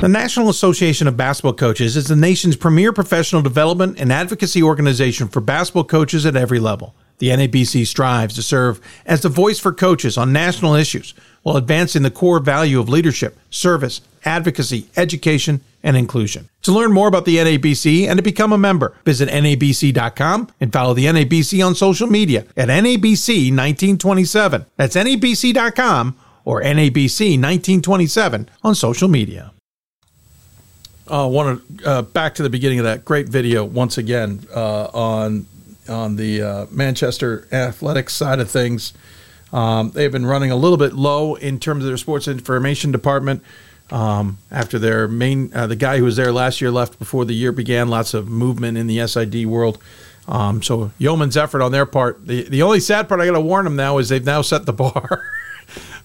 The 0.00 0.08
National 0.08 0.48
Association 0.48 1.06
of 1.08 1.18
Basketball 1.18 1.52
Coaches 1.52 1.94
is 1.94 2.06
the 2.06 2.16
nation's 2.16 2.56
premier 2.56 2.90
professional 2.90 3.42
development 3.42 4.00
and 4.00 4.10
advocacy 4.10 4.62
organization 4.62 5.28
for 5.28 5.42
basketball 5.42 5.84
coaches 5.84 6.24
at 6.24 6.36
every 6.36 6.58
level. 6.58 6.94
The 7.18 7.28
NABC 7.28 7.86
strives 7.86 8.34
to 8.36 8.42
serve 8.42 8.80
as 9.04 9.20
the 9.20 9.28
voice 9.28 9.58
for 9.58 9.74
coaches 9.74 10.16
on 10.16 10.32
national 10.32 10.74
issues 10.74 11.12
while 11.42 11.58
advancing 11.58 12.00
the 12.02 12.10
core 12.10 12.40
value 12.40 12.80
of 12.80 12.88
leadership, 12.88 13.38
service, 13.50 14.00
advocacy, 14.24 14.88
education, 14.96 15.60
and 15.82 15.98
inclusion. 15.98 16.48
To 16.62 16.72
learn 16.72 16.94
more 16.94 17.08
about 17.08 17.26
the 17.26 17.36
NABC 17.36 18.06
and 18.08 18.16
to 18.16 18.22
become 18.22 18.54
a 18.54 18.58
member, 18.58 18.96
visit 19.04 19.28
NABC.com 19.28 20.48
and 20.62 20.72
follow 20.72 20.94
the 20.94 21.04
NABC 21.04 21.62
on 21.64 21.74
social 21.74 22.06
media 22.06 22.46
at 22.56 22.68
NABC 22.68 23.54
1927. 23.54 24.64
That's 24.78 24.96
NABC.com 24.96 26.16
or 26.46 26.62
NABC 26.62 27.38
1927 27.38 28.48
on 28.62 28.74
social 28.74 29.08
media. 29.08 29.52
I 31.10 31.26
want 31.26 31.78
to 31.80 32.02
back 32.02 32.36
to 32.36 32.42
the 32.42 32.50
beginning 32.50 32.78
of 32.78 32.84
that 32.84 33.04
great 33.04 33.28
video 33.28 33.64
once 33.64 33.98
again 33.98 34.46
uh, 34.54 34.84
on 34.94 35.46
on 35.88 36.16
the 36.16 36.42
uh, 36.42 36.66
Manchester 36.70 37.48
athletics 37.52 38.14
side 38.14 38.38
of 38.38 38.50
things. 38.50 38.92
Um, 39.52 39.90
they've 39.90 40.12
been 40.12 40.26
running 40.26 40.50
a 40.52 40.56
little 40.56 40.76
bit 40.78 40.92
low 40.92 41.34
in 41.34 41.58
terms 41.58 41.82
of 41.82 41.88
their 41.88 41.96
sports 41.96 42.28
information 42.28 42.92
department. 42.92 43.42
um, 43.90 44.38
after 44.50 44.78
their 44.78 45.08
main 45.08 45.52
uh, 45.54 45.66
the 45.66 45.76
guy 45.76 45.98
who 45.98 46.04
was 46.04 46.16
there 46.16 46.32
last 46.32 46.60
year 46.60 46.70
left 46.70 46.98
before 46.98 47.24
the 47.24 47.34
year 47.34 47.52
began. 47.52 47.88
Lots 47.88 48.14
of 48.14 48.28
movement 48.28 48.78
in 48.78 48.86
the 48.86 49.06
SID 49.06 49.46
world. 49.46 49.78
Um, 50.28 50.62
so 50.62 50.92
yeoman's 50.98 51.36
effort 51.36 51.60
on 51.62 51.72
their 51.72 51.86
part. 51.86 52.26
The 52.26 52.44
the 52.44 52.62
only 52.62 52.80
sad 52.80 53.08
part 53.08 53.20
I 53.20 53.26
got 53.26 53.32
to 53.32 53.40
warn 53.40 53.64
them 53.64 53.76
now 53.76 53.98
is 53.98 54.08
they've 54.08 54.24
now 54.24 54.42
set 54.42 54.66
the 54.66 54.72
bar 54.84 55.24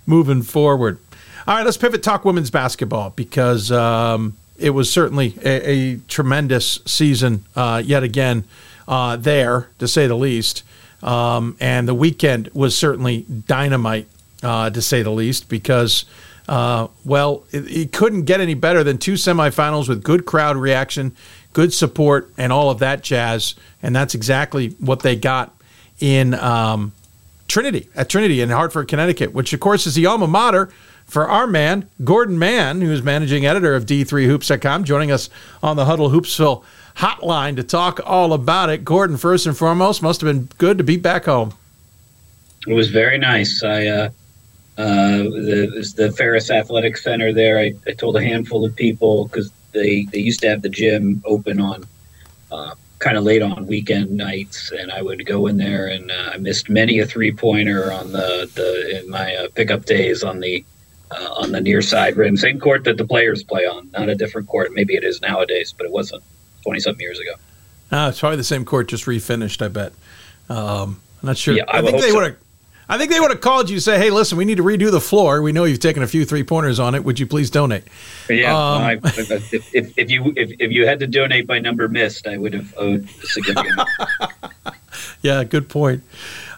moving 0.06 0.41
forward. 0.41 0.99
All 1.47 1.56
right, 1.56 1.66
let's 1.66 1.78
pivot 1.78 2.01
talk 2.01 2.26
women's 2.26 2.49
basketball 2.49 3.12
because 3.12 3.72
um, 3.72 4.36
it 4.58 4.72
was 4.72 4.91
certainly 4.91 5.36
a, 5.43 5.70
a 5.70 5.97
tremendous 6.08 6.80
season 6.86 7.45
uh, 7.56 7.82
yet 7.84 8.03
again 8.03 8.45
uh, 8.88 9.16
there, 9.16 9.70
to 9.80 9.88
say 9.88 10.08
the 10.08 10.16
least. 10.16 10.64
Um, 11.03 11.58
and 11.60 11.88
the 11.88 11.93
weekend 11.93 12.49
was 12.53 12.76
certainly 12.76 13.26
dynamite, 13.47 14.08
uh, 14.41 14.70
to 14.70 14.82
say 14.82 15.03
the 15.03 15.12
least, 15.12 15.49
because, 15.49 16.06
uh, 16.47 16.88
well, 17.03 17.43
it, 17.51 17.70
it, 17.70 17.91
couldn't 17.91 18.24
get 18.24 18.39
any 18.41 18.53
better 18.53 18.84
than 18.84 18.97
two 18.97 19.14
semifinals 19.14 19.88
with 19.88 20.03
good 20.03 20.26
crowd 20.26 20.58
reaction, 20.58 21.16
good 21.53 21.74
support, 21.74 22.32
and 22.38 22.51
all 22.51 22.70
of 22.70 22.80
that 22.80 23.03
jazz. 23.03 23.56
And 23.84 23.95
that's 23.95 24.16
exactly 24.16 24.70
what 24.80 25.01
they 25.01 25.16
got 25.16 25.53
in 25.99 26.34
um, 26.34 26.93
Trinity, 27.47 27.88
at 27.95 28.10
Trinity 28.10 28.41
in 28.41 28.49
Hartford, 28.49 28.88
Connecticut, 28.88 29.34
which, 29.34 29.53
of 29.53 29.60
course, 29.60 29.86
is 29.86 29.95
the 29.95 30.06
alma 30.08 30.28
mater 30.28 30.72
for 31.06 31.28
our 31.28 31.47
man, 31.47 31.89
Gordon 32.03 32.38
Mann, 32.38 32.82
who 32.82 32.91
is 32.91 33.03
managing 33.03 33.45
editor 33.45 33.76
of 33.76 33.86
D3Hoops.com, 33.86 34.84
joining 34.84 35.12
us 35.12 35.30
on 35.62 35.76
the 35.76 35.86
Hudl 35.86 36.12
Hoopsville 36.12 36.64
hotline 36.97 37.56
to 37.58 37.64
talk 37.64 37.99
all 38.06 38.34
about 38.34 38.70
it. 38.70 38.84
Gordon, 38.84 39.18
first 39.18 39.45
and 39.45 39.58
foremost, 39.58 40.01
must 40.01 40.22
have 40.22 40.28
been 40.28 40.49
good 40.58 40.78
to 40.78 40.84
be 40.84 40.97
back 40.97 41.26
home. 41.26 41.53
It 42.68 42.74
was 42.74 42.89
very 42.89 43.18
nice. 43.18 43.64
I, 43.64 43.88
uh, 43.88 44.10
uh, 44.78 45.18
the, 45.24 45.93
the 45.95 46.12
Ferris 46.12 46.49
Athletic 46.49 46.97
Center 46.97 47.32
there, 47.32 47.60
I, 47.60 47.74
I 47.88 47.91
told 47.91 48.18
a 48.18 48.24
handful 48.24 48.66
of 48.66 48.76
people 48.76 49.26
because 49.26 49.51
they, 49.72 50.03
they 50.06 50.20
used 50.20 50.39
to 50.41 50.49
have 50.49 50.62
the 50.62 50.70
gym 50.70 51.22
open 51.26 51.62
on 51.62 51.86
uh, 52.51 52.74
kind 52.99 53.18
of 53.18 53.24
late 53.24 53.41
on 53.41 53.68
weekend 53.68 54.12
nights, 54.12 54.72
and 54.72 54.91
I 54.91 55.01
would 55.01 55.26
go 55.26 55.47
in 55.47 55.58
there 55.58 55.88
and 55.88 56.10
uh, 56.10 56.32
I 56.34 56.38
missed 56.38 56.70
many 56.70 56.99
a 56.99 57.06
three 57.06 57.32
pointer 57.32 57.91
on 57.91 58.12
the, 58.12 58.49
the 58.56 59.01
in 59.01 59.10
my 59.10 59.36
uh, 59.36 59.47
pickup 59.53 59.86
days 59.86 60.24
on 60.24 60.39
the 60.39 60.66
uh, 61.12 61.34
on 61.38 61.51
the 61.51 61.62
near 61.62 61.82
side 61.82 62.18
rim, 62.18 62.38
same 62.38 62.60
court 62.60 62.84
that 62.86 62.97
the 62.97 63.06
players 63.06 63.43
play 63.43 63.66
on, 63.66 63.89
not 63.91 64.10
a 64.10 64.16
different 64.16 64.47
court. 64.47 64.74
Maybe 64.74 64.95
it 64.95 65.03
is 65.03 65.22
nowadays, 65.22 65.74
but 65.76 65.86
it 65.86 65.91
wasn't 65.91 66.24
twenty 66.64 66.80
something 66.80 67.01
years 67.01 67.20
ago. 67.20 67.34
Uh, 67.91 68.10
it's 68.10 68.20
probably 68.20 68.38
the 68.38 68.43
same 68.43 68.66
court, 68.66 68.88
just 68.88 69.06
refinished. 69.06 69.62
I 69.62 69.68
bet. 69.68 69.93
Um, 70.49 71.01
I'm 71.22 71.28
not 71.28 71.38
sure. 71.38 71.56
Yeah, 71.56 71.64
I, 71.68 71.80
I 71.80 71.82
think 71.82 72.01
they 72.01 72.10
so. 72.10 72.16
would 72.16 72.24
have. 72.26 72.38
I 72.88 72.99
think 72.99 73.12
they 73.12 73.20
would 73.20 73.32
have 73.32 73.41
called 73.41 73.70
you, 73.70 73.80
say, 73.80 73.97
"Hey, 73.97 74.12
listen, 74.12 74.38
we 74.38 74.45
need 74.45 74.58
to 74.58 74.64
redo 74.64 74.91
the 74.91 75.01
floor. 75.01 75.41
We 75.41 75.51
know 75.51 75.64
you've 75.64 75.80
taken 75.80 76.03
a 76.03 76.08
few 76.08 76.24
three 76.24 76.43
pointers 76.43 76.80
on 76.80 76.93
it. 76.93 77.03
Would 77.03 77.20
you 77.20 77.26
please 77.26 77.49
donate?" 77.49 77.84
Yeah, 78.30 78.51
um, 78.51 78.82
I, 78.84 78.99
if, 79.03 79.74
if, 79.74 79.97
if, 79.97 80.12
you 80.12 80.34
if, 80.36 80.51
if 80.60 80.72
you 80.72 80.86
had 80.86 80.99
to 80.99 81.08
donate 81.08 81.47
by 81.47 81.60
number 81.60 81.88
missed, 81.88 82.28
I 82.28 82.38
would 82.38 82.53
have 82.53 82.74
owed 82.78 83.08
a 83.24 83.28
significant. 83.28 83.88
yeah, 85.22 85.43
good 85.43 85.68
point. 85.68 86.03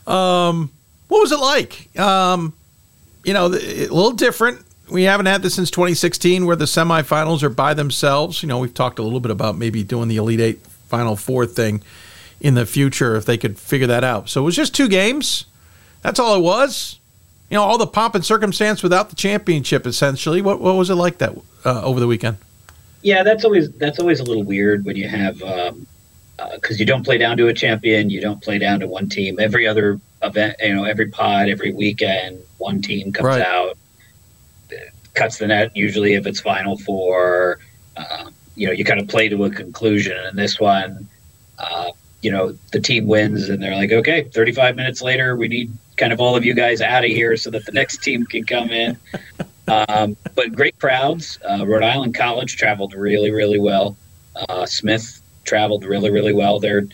Um, 0.06 0.72
what 1.08 1.22
was 1.22 1.32
it 1.32 1.40
like? 1.40 1.98
Um, 1.98 2.54
you 3.28 3.34
know, 3.34 3.48
a 3.48 3.50
little 3.50 4.12
different. 4.12 4.66
We 4.90 5.04
haven't 5.04 5.26
had 5.26 5.42
this 5.42 5.54
since 5.54 5.70
2016, 5.70 6.46
where 6.46 6.56
the 6.56 6.64
semifinals 6.64 7.44
are 7.44 7.50
by 7.50 7.74
themselves. 7.74 8.42
You 8.42 8.48
know, 8.48 8.58
we've 8.60 8.74
talked 8.74 9.00
a 9.00 9.04
little 9.04 9.20
bit 9.20 9.32
about 9.32 9.58
maybe 9.58 9.84
doing 9.84 10.08
the 10.08 10.16
Elite 10.16 10.40
Eight 10.40 10.66
Final 10.88 11.18
Four 11.18 11.46
thing 11.46 11.84
in 12.40 12.54
the 12.54 12.66
future 12.66 13.18
if 13.18 13.26
they 13.26 13.38
could 13.38 13.60
figure 13.60 13.88
that 13.88 14.06
out. 14.06 14.30
So 14.30 14.42
it 14.42 14.46
was 14.46 14.56
just 14.56 14.74
two 14.74 14.88
games. 14.88 15.46
That's 16.04 16.20
all 16.20 16.38
it 16.38 16.42
was. 16.42 17.02
You 17.50 17.58
know, 17.58 17.64
all 17.64 17.78
the 17.78 17.88
pomp 17.88 18.16
and 18.16 18.24
circumstance 18.24 18.82
without 18.82 19.10
the 19.10 19.18
championship. 19.18 19.86
Essentially, 19.86 20.42
what 20.42 20.62
what 20.62 20.76
was 20.76 20.90
it 20.90 20.96
like 20.96 21.18
that 21.18 21.36
uh, 21.66 21.82
over 21.84 22.00
the 22.00 22.08
weekend? 22.08 22.38
Yeah, 23.02 23.24
that's 23.24 23.44
always 23.44 23.70
that's 23.74 24.00
always 24.00 24.22
a 24.22 24.24
little 24.24 24.44
weird 24.44 24.86
when 24.86 24.96
you 24.96 25.10
have 25.10 25.40
because 25.40 25.72
um, 25.72 25.88
uh, 26.40 26.76
you 26.76 26.86
don't 26.86 27.04
play 27.04 27.18
down 27.18 27.36
to 27.38 27.50
a 27.50 27.54
champion, 27.54 28.10
you 28.10 28.22
don't 28.22 28.42
play 28.42 28.58
down 28.58 28.80
to 28.80 28.88
one 28.88 29.10
team. 29.10 29.38
Every 29.38 29.68
other 29.68 30.00
event, 30.24 30.56
you 30.60 30.74
know, 30.74 30.84
every 30.84 31.08
pod, 31.08 31.50
every 31.50 31.72
weekend, 31.72 32.40
one 32.58 32.82
team 32.82 33.12
comes 33.12 33.26
right. 33.26 33.42
out, 33.42 33.78
cuts 35.14 35.38
the 35.38 35.48
net. 35.48 35.76
Usually, 35.76 36.14
if 36.14 36.26
it's 36.26 36.40
Final 36.42 36.78
Four, 36.78 37.60
uh, 37.96 38.30
you 38.56 38.68
know, 38.68 38.74
you 38.74 38.84
kind 38.84 39.00
of 39.00 39.08
play 39.08 39.30
to 39.30 39.46
a 39.46 39.50
conclusion. 39.50 40.18
And 40.18 40.38
this 40.38 40.60
one, 40.60 41.08
uh, 41.60 41.92
you 42.22 42.32
know, 42.32 42.58
the 42.72 42.80
team 42.80 43.08
wins, 43.08 43.50
and 43.50 43.62
they're 43.62 43.76
like, 43.76 43.92
okay, 43.92 44.24
35 44.24 44.76
minutes 44.76 45.02
later, 45.02 45.36
we 45.36 45.48
need 45.48 45.72
kind 45.98 46.14
of 46.14 46.20
all 46.20 46.36
of 46.36 46.46
you 46.46 46.54
guys 46.54 46.82
out 46.82 47.04
of 47.04 47.10
here 47.10 47.38
so 47.38 47.50
that 47.52 47.66
the 47.66 47.72
next 47.72 47.98
team 48.04 48.26
can 48.26 48.44
come 48.46 48.70
in. 48.70 48.98
um, 49.68 50.16
but 50.36 50.54
great 50.54 50.78
crowds. 50.80 51.40
Uh, 51.48 51.66
Rhode 51.66 51.84
Island 51.84 52.16
College 52.16 52.58
traveled 52.58 52.94
really, 52.94 53.32
really 53.32 53.60
well. 53.60 53.98
Uh, 54.36 54.66
Smith 54.66 55.22
traveled 55.44 55.84
really, 55.84 56.12
really 56.12 56.34
well. 56.34 56.60
They're 56.60 56.88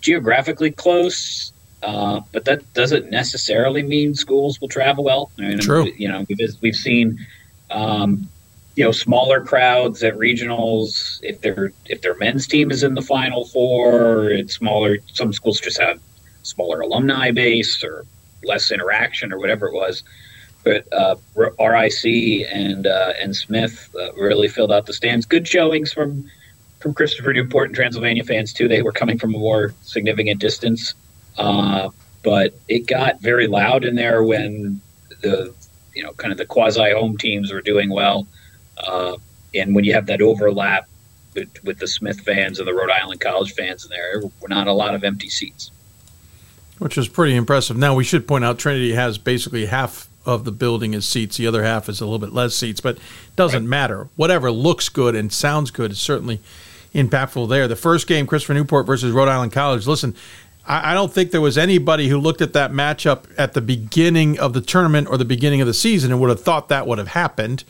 geographically 0.00 0.70
close. 0.70 1.49
Uh, 1.82 2.20
but 2.32 2.44
that 2.44 2.72
doesn't 2.74 3.10
necessarily 3.10 3.82
mean 3.82 4.14
schools 4.14 4.60
will 4.60 4.68
travel 4.68 5.04
well. 5.04 5.30
I 5.38 5.42
mean, 5.42 5.58
True. 5.58 5.90
You 5.96 6.08
know, 6.08 6.26
we've, 6.28 6.50
we've 6.60 6.76
seen, 6.76 7.18
um, 7.70 8.28
you 8.76 8.84
know, 8.84 8.92
smaller 8.92 9.40
crowds 9.40 10.02
at 10.02 10.14
regionals. 10.14 11.20
If 11.22 11.40
their 11.40 11.72
if 11.86 12.02
their 12.02 12.14
men's 12.16 12.46
team 12.46 12.70
is 12.70 12.82
in 12.82 12.94
the 12.94 13.02
Final 13.02 13.46
Four, 13.46 14.30
it's 14.30 14.54
smaller. 14.54 14.98
Some 15.12 15.32
schools 15.32 15.60
just 15.60 15.80
have 15.80 16.00
smaller 16.42 16.80
alumni 16.80 17.30
base 17.30 17.82
or 17.82 18.04
less 18.44 18.70
interaction 18.70 19.32
or 19.32 19.38
whatever 19.38 19.66
it 19.66 19.74
was. 19.74 20.02
But 20.62 20.86
uh, 20.92 21.16
RIC 21.34 22.04
and 22.52 22.86
uh, 22.86 23.14
and 23.20 23.34
Smith 23.34 23.88
uh, 23.98 24.12
really 24.12 24.48
filled 24.48 24.72
out 24.72 24.84
the 24.84 24.92
stands. 24.92 25.24
Good 25.24 25.48
showings 25.48 25.92
from 25.92 26.30
from 26.80 26.92
Christopher 26.92 27.32
Newport 27.32 27.68
and 27.68 27.74
Transylvania 27.74 28.24
fans 28.24 28.52
too. 28.52 28.68
They 28.68 28.82
were 28.82 28.92
coming 28.92 29.18
from 29.18 29.34
a 29.34 29.38
more 29.38 29.74
significant 29.82 30.40
distance. 30.40 30.94
Uh, 31.36 31.90
but 32.22 32.54
it 32.68 32.86
got 32.86 33.20
very 33.20 33.46
loud 33.46 33.84
in 33.84 33.94
there 33.94 34.22
when 34.22 34.80
the 35.22 35.54
you 35.94 36.02
know 36.02 36.12
kind 36.14 36.32
of 36.32 36.38
the 36.38 36.46
quasi 36.46 36.92
home 36.92 37.16
teams 37.16 37.52
were 37.52 37.62
doing 37.62 37.90
well, 37.90 38.26
uh, 38.86 39.16
and 39.54 39.74
when 39.74 39.84
you 39.84 39.92
have 39.92 40.06
that 40.06 40.20
overlap 40.20 40.88
with, 41.34 41.48
with, 41.64 41.78
the 41.78 41.88
Smith 41.88 42.20
fans 42.20 42.58
and 42.58 42.66
the 42.66 42.74
Rhode 42.74 42.90
Island 42.90 43.20
College 43.20 43.52
fans 43.52 43.84
in 43.84 43.90
there, 43.90 44.20
there 44.20 44.30
were 44.40 44.48
not 44.48 44.66
a 44.66 44.72
lot 44.72 44.94
of 44.94 45.04
empty 45.04 45.28
seats, 45.28 45.70
which 46.78 46.96
was 46.96 47.08
pretty 47.08 47.34
impressive. 47.34 47.76
Now 47.76 47.94
we 47.94 48.04
should 48.04 48.26
point 48.28 48.44
out 48.44 48.58
Trinity 48.58 48.92
has 48.92 49.18
basically 49.18 49.66
half 49.66 50.08
of 50.26 50.44
the 50.44 50.52
building 50.52 50.94
is 50.94 51.06
seats, 51.06 51.36
the 51.36 51.46
other 51.46 51.62
half 51.62 51.88
is 51.88 52.00
a 52.00 52.04
little 52.04 52.18
bit 52.18 52.32
less 52.32 52.54
seats, 52.54 52.80
but 52.80 52.98
doesn't 53.36 53.64
right. 53.64 53.68
matter. 53.68 54.08
Whatever 54.16 54.50
looks 54.50 54.88
good 54.88 55.14
and 55.14 55.32
sounds 55.32 55.70
good 55.70 55.92
is 55.92 55.98
certainly 55.98 56.40
impactful 56.94 57.48
there. 57.48 57.68
The 57.68 57.76
first 57.76 58.06
game, 58.06 58.26
Christopher 58.26 58.54
Newport 58.54 58.86
versus 58.86 59.12
Rhode 59.12 59.28
Island 59.28 59.52
College. 59.52 59.86
Listen, 59.86 60.14
I, 60.70 60.92
I 60.92 60.94
don't 60.94 61.12
think 61.12 61.32
there 61.32 61.40
was 61.40 61.58
anybody 61.58 62.08
who 62.08 62.18
looked 62.18 62.40
at 62.40 62.52
that 62.52 62.70
matchup 62.70 63.24
at 63.36 63.54
the 63.54 63.60
beginning 63.60 64.38
of 64.38 64.52
the 64.52 64.60
tournament 64.60 65.08
or 65.08 65.18
the 65.18 65.24
beginning 65.24 65.60
of 65.60 65.66
the 65.66 65.74
season 65.74 66.12
and 66.12 66.20
would 66.20 66.30
have 66.30 66.40
thought 66.40 66.68
that 66.68 66.86
would 66.86 66.98
have 66.98 67.08
happened. 67.08 67.64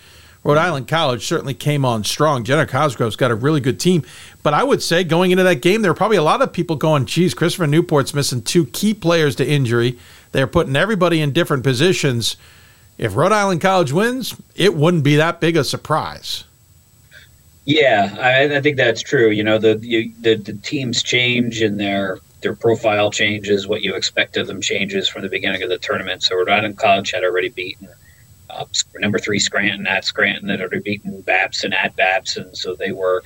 Rhode 0.44 0.58
Island 0.58 0.88
College 0.88 1.26
certainly 1.26 1.54
came 1.54 1.84
on 1.84 2.04
strong. 2.04 2.44
Jenna 2.44 2.66
Cosgrove's 2.66 3.16
got 3.16 3.30
a 3.30 3.34
really 3.34 3.60
good 3.60 3.80
team. 3.80 4.04
But 4.42 4.54
I 4.54 4.64
would 4.64 4.82
say 4.82 5.04
going 5.04 5.32
into 5.32 5.44
that 5.44 5.56
game, 5.56 5.82
there 5.82 5.90
were 5.90 5.96
probably 5.96 6.16
a 6.16 6.22
lot 6.22 6.40
of 6.40 6.52
people 6.52 6.76
going, 6.76 7.04
geez, 7.06 7.34
Christopher 7.34 7.66
Newport's 7.66 8.14
missing 8.14 8.42
two 8.42 8.66
key 8.66 8.94
players 8.94 9.36
to 9.36 9.46
injury. 9.46 9.98
They're 10.32 10.46
putting 10.46 10.76
everybody 10.76 11.20
in 11.20 11.32
different 11.32 11.62
positions. 11.62 12.36
If 12.96 13.16
Rhode 13.16 13.32
Island 13.32 13.60
College 13.60 13.92
wins, 13.92 14.34
it 14.54 14.74
wouldn't 14.74 15.04
be 15.04 15.16
that 15.16 15.40
big 15.40 15.56
a 15.56 15.64
surprise. 15.64 16.44
Yeah, 17.66 18.16
I, 18.18 18.56
I 18.56 18.60
think 18.62 18.78
that's 18.78 19.02
true. 19.02 19.30
You 19.30 19.44
know, 19.44 19.58
the, 19.58 19.78
you, 19.82 20.10
the 20.20 20.36
the 20.36 20.54
teams 20.54 21.02
change 21.02 21.60
in 21.60 21.76
their 21.76 22.18
their 22.40 22.54
profile 22.54 23.10
changes, 23.10 23.66
what 23.66 23.82
you 23.82 23.94
expect 23.94 24.36
of 24.36 24.46
them 24.46 24.60
changes 24.60 25.08
from 25.08 25.22
the 25.22 25.28
beginning 25.28 25.62
of 25.62 25.68
the 25.68 25.78
tournament. 25.78 26.22
So 26.22 26.36
Rhode 26.36 26.48
Island 26.48 26.78
College 26.78 27.10
had 27.10 27.24
already 27.24 27.48
beaten 27.48 27.88
uh, 28.48 28.64
number 28.98 29.18
three 29.18 29.38
Scranton 29.38 29.86
at 29.86 30.04
Scranton, 30.04 30.48
had 30.48 30.60
already 30.60 30.80
beaten 30.80 31.20
Babson 31.20 31.72
at 31.72 31.96
Babson, 31.96 32.54
so 32.54 32.74
they 32.74 32.92
were, 32.92 33.22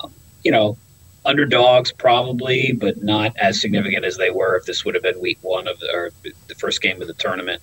um, 0.00 0.12
you 0.42 0.50
know, 0.50 0.76
underdogs 1.24 1.92
probably, 1.92 2.72
but 2.72 3.02
not 3.02 3.36
as 3.36 3.60
significant 3.60 4.04
as 4.04 4.16
they 4.16 4.30
were 4.30 4.56
if 4.56 4.66
this 4.66 4.84
would 4.84 4.94
have 4.94 5.02
been 5.02 5.20
week 5.20 5.38
one 5.42 5.66
of 5.66 5.78
the, 5.80 5.90
or 5.92 6.10
the 6.48 6.54
first 6.56 6.82
game 6.82 7.00
of 7.00 7.08
the 7.08 7.14
tournament. 7.14 7.62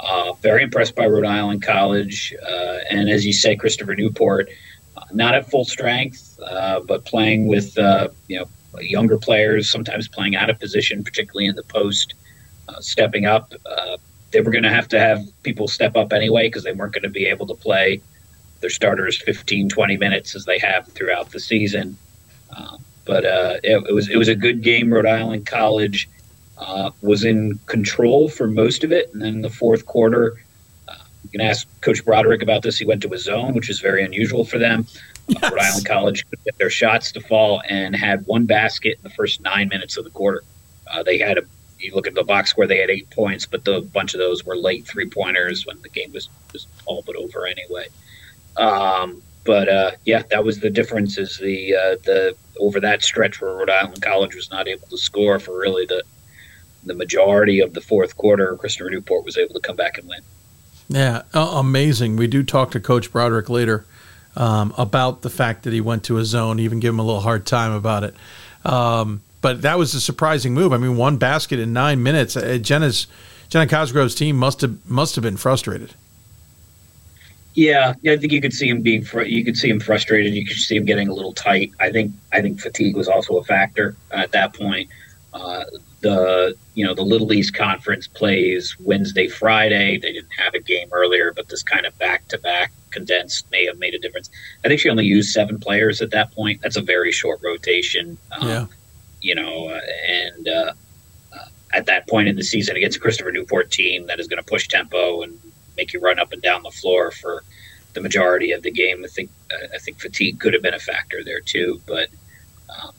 Uh, 0.00 0.32
very 0.34 0.62
impressed 0.62 0.94
by 0.94 1.06
Rhode 1.06 1.24
Island 1.24 1.62
College, 1.62 2.34
uh, 2.46 2.78
and 2.90 3.08
as 3.08 3.26
you 3.26 3.32
say, 3.32 3.56
Christopher 3.56 3.96
Newport, 3.96 4.48
uh, 4.96 5.02
not 5.12 5.34
at 5.34 5.50
full 5.50 5.64
strength, 5.64 6.38
uh, 6.44 6.80
but 6.80 7.04
playing 7.04 7.48
with 7.48 7.76
uh, 7.78 8.08
you 8.28 8.38
know 8.38 8.48
younger 8.80 9.18
players, 9.18 9.70
sometimes 9.70 10.08
playing 10.08 10.36
out 10.36 10.50
of 10.50 10.58
position, 10.58 11.04
particularly 11.04 11.46
in 11.46 11.54
the 11.54 11.62
post, 11.62 12.14
uh, 12.68 12.80
stepping 12.80 13.26
up. 13.26 13.52
Uh, 13.66 13.96
they 14.30 14.40
were 14.40 14.50
going 14.50 14.64
to 14.64 14.70
have 14.70 14.88
to 14.88 15.00
have 15.00 15.24
people 15.42 15.68
step 15.68 15.96
up 15.96 16.12
anyway 16.12 16.48
because 16.48 16.64
they 16.64 16.72
weren't 16.72 16.92
going 16.92 17.02
to 17.02 17.08
be 17.08 17.26
able 17.26 17.46
to 17.46 17.54
play 17.54 18.00
their 18.60 18.70
starters 18.70 19.20
15, 19.22 19.68
20 19.68 19.96
minutes 19.96 20.34
as 20.34 20.44
they 20.44 20.58
have 20.58 20.86
throughout 20.88 21.30
the 21.30 21.40
season. 21.40 21.96
Uh, 22.54 22.76
but 23.04 23.24
uh, 23.24 23.56
it, 23.62 23.82
it, 23.88 23.94
was 23.94 24.08
it 24.08 24.16
was 24.16 24.28
a 24.28 24.34
good 24.34 24.62
game. 24.62 24.92
Rhode 24.92 25.06
Island 25.06 25.46
College 25.46 26.08
uh, 26.58 26.90
was 27.00 27.24
in 27.24 27.58
control 27.66 28.28
for 28.28 28.46
most 28.46 28.84
of 28.84 28.92
it, 28.92 29.10
and 29.12 29.22
then 29.22 29.40
the 29.40 29.50
fourth 29.50 29.86
quarter, 29.86 30.36
uh, 30.88 30.94
you 31.24 31.30
can 31.30 31.40
ask 31.40 31.66
Coach 31.80 32.04
Broderick 32.04 32.42
about 32.42 32.62
this. 32.62 32.78
He 32.78 32.84
went 32.84 33.00
to 33.02 33.12
a 33.14 33.18
zone, 33.18 33.54
which 33.54 33.70
is 33.70 33.80
very 33.80 34.04
unusual 34.04 34.44
for 34.44 34.58
them. 34.58 34.86
Uh, 35.28 35.50
Rhode 35.50 35.60
Island 35.60 35.86
College 35.86 36.28
could 36.28 36.42
get 36.44 36.58
their 36.58 36.70
shots 36.70 37.12
to 37.12 37.20
fall 37.20 37.62
and 37.68 37.94
had 37.94 38.26
one 38.26 38.46
basket 38.46 38.96
in 38.96 39.02
the 39.02 39.10
first 39.10 39.40
nine 39.40 39.68
minutes 39.68 39.96
of 39.96 40.04
the 40.04 40.10
quarter. 40.10 40.42
Uh, 40.90 41.02
they 41.02 41.18
had 41.18 41.38
a 41.38 41.42
you 41.78 41.94
look 41.94 42.06
at 42.06 42.14
the 42.14 42.24
box 42.24 42.50
score, 42.50 42.66
they 42.66 42.78
had 42.78 42.90
eight 42.90 43.08
points, 43.10 43.46
but 43.46 43.64
the 43.64 43.80
bunch 43.80 44.14
of 44.14 44.18
those 44.18 44.44
were 44.44 44.56
late 44.56 44.86
three 44.86 45.08
pointers 45.08 45.66
when 45.66 45.80
the 45.82 45.88
game 45.88 46.12
was, 46.12 46.28
was 46.52 46.66
all 46.86 47.02
but 47.06 47.16
over 47.16 47.46
anyway. 47.46 47.86
Um, 48.56 49.22
but 49.44 49.68
uh, 49.68 49.92
yeah, 50.04 50.22
that 50.30 50.44
was 50.44 50.60
the 50.60 50.70
difference. 50.70 51.16
Is 51.18 51.38
the 51.38 51.74
uh, 51.74 51.96
the 52.04 52.36
over 52.58 52.80
that 52.80 53.02
stretch 53.02 53.40
where 53.40 53.54
Rhode 53.54 53.70
Island 53.70 54.02
College 54.02 54.34
was 54.34 54.50
not 54.50 54.68
able 54.68 54.86
to 54.88 54.98
score 54.98 55.38
for 55.38 55.58
really 55.58 55.86
the 55.86 56.02
the 56.84 56.94
majority 56.94 57.60
of 57.60 57.74
the 57.74 57.80
fourth 57.80 58.16
quarter, 58.16 58.56
Christopher 58.56 58.90
Newport 58.90 59.24
was 59.24 59.36
able 59.36 59.54
to 59.54 59.60
come 59.60 59.76
back 59.76 59.98
and 59.98 60.08
win. 60.08 60.20
Yeah, 60.88 61.22
uh, 61.34 61.52
amazing. 61.54 62.16
We 62.16 62.26
do 62.26 62.42
talk 62.42 62.70
to 62.72 62.80
Coach 62.80 63.12
Broderick 63.12 63.48
later 63.48 63.84
um, 64.38 64.72
about 64.78 65.22
the 65.22 65.30
fact 65.30 65.64
that 65.64 65.72
he 65.72 65.80
went 65.80 66.04
to 66.04 66.16
a 66.16 66.24
zone, 66.24 66.60
even 66.60 66.80
give 66.80 66.94
him 66.94 67.00
a 67.00 67.02
little 67.02 67.20
hard 67.20 67.44
time 67.44 67.72
about 67.72 68.04
it. 68.04 68.14
Um, 68.64 69.20
but 69.40 69.62
that 69.62 69.78
was 69.78 69.94
a 69.94 70.00
surprising 70.00 70.54
move. 70.54 70.72
I 70.72 70.78
mean, 70.78 70.96
one 70.96 71.16
basket 71.16 71.58
in 71.58 71.72
nine 71.72 72.02
minutes. 72.02 72.36
Uh, 72.36 72.58
Jenna's 72.58 73.08
Jenna 73.48 73.66
Cosgrove's 73.66 74.14
team 74.14 74.36
must 74.36 74.60
have 74.60 74.88
must 74.88 75.16
have 75.16 75.22
been 75.22 75.36
frustrated. 75.36 75.94
Yeah, 77.54 77.94
I 78.06 78.16
think 78.16 78.30
you 78.32 78.40
could 78.40 78.52
see 78.52 78.68
him 78.68 78.82
being 78.82 79.02
fr- 79.02 79.22
you 79.22 79.44
could 79.44 79.56
see 79.56 79.68
him 79.68 79.80
frustrated. 79.80 80.32
You 80.32 80.46
could 80.46 80.56
see 80.56 80.76
him 80.76 80.84
getting 80.84 81.08
a 81.08 81.14
little 81.14 81.32
tight. 81.32 81.72
I 81.80 81.90
think 81.90 82.12
I 82.32 82.40
think 82.40 82.60
fatigue 82.60 82.96
was 82.96 83.08
also 83.08 83.38
a 83.38 83.44
factor 83.44 83.96
at 84.12 84.30
that 84.32 84.54
point. 84.54 84.88
Uh, 85.34 85.64
the 86.00 86.56
you 86.74 86.86
know 86.86 86.94
the 86.94 87.02
Little 87.02 87.32
East 87.32 87.54
Conference 87.54 88.06
plays 88.06 88.76
Wednesday, 88.80 89.28
Friday. 89.28 89.98
They 89.98 90.12
didn't 90.12 90.32
have 90.38 90.54
a 90.54 90.60
game 90.60 90.88
earlier, 90.92 91.32
but 91.34 91.48
this 91.48 91.62
kind 91.62 91.86
of 91.86 91.96
back 91.98 92.28
to 92.28 92.38
back 92.38 92.72
condensed 92.90 93.50
may 93.50 93.66
have 93.66 93.78
made 93.78 93.94
a 93.94 93.98
difference. 93.98 94.30
I 94.64 94.68
think 94.68 94.80
she 94.80 94.88
only 94.88 95.04
used 95.04 95.30
seven 95.30 95.58
players 95.58 96.00
at 96.00 96.10
that 96.12 96.32
point. 96.32 96.62
That's 96.62 96.76
a 96.76 96.82
very 96.82 97.12
short 97.12 97.40
rotation. 97.42 98.16
Um, 98.32 98.48
yeah 98.48 98.66
you 99.20 99.34
know, 99.34 99.68
uh, 99.68 99.80
and 100.06 100.48
uh, 100.48 100.72
uh, 101.32 101.48
at 101.72 101.86
that 101.86 102.08
point 102.08 102.28
in 102.28 102.36
the 102.36 102.42
season 102.42 102.76
against 102.76 102.96
a 102.96 103.00
Christopher 103.00 103.32
Newport 103.32 103.70
team 103.70 104.06
that 104.06 104.20
is 104.20 104.28
going 104.28 104.42
to 104.42 104.48
push 104.48 104.68
tempo 104.68 105.22
and 105.22 105.38
make 105.76 105.92
you 105.92 106.00
run 106.00 106.18
up 106.18 106.32
and 106.32 106.42
down 106.42 106.62
the 106.62 106.70
floor 106.70 107.10
for 107.10 107.42
the 107.94 108.00
majority 108.00 108.52
of 108.52 108.62
the 108.62 108.70
game. 108.70 109.04
I 109.04 109.08
think 109.08 109.30
I 109.74 109.78
think 109.78 109.98
fatigue 109.98 110.40
could 110.40 110.54
have 110.54 110.62
been 110.62 110.74
a 110.74 110.80
factor 110.80 111.22
there 111.24 111.40
too, 111.40 111.80
but. 111.86 112.08
Um, 112.68 112.92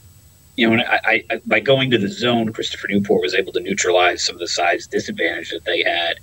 you 0.60 0.76
know, 0.76 0.84
I, 0.86 1.24
I, 1.30 1.40
by 1.46 1.58
going 1.58 1.90
to 1.90 1.96
the 1.96 2.10
zone, 2.10 2.52
Christopher 2.52 2.88
Newport 2.88 3.22
was 3.22 3.34
able 3.34 3.50
to 3.54 3.60
neutralize 3.60 4.22
some 4.22 4.36
of 4.36 4.40
the 4.40 4.46
size 4.46 4.86
disadvantage 4.86 5.48
that 5.52 5.64
they 5.64 5.82
had. 5.82 6.20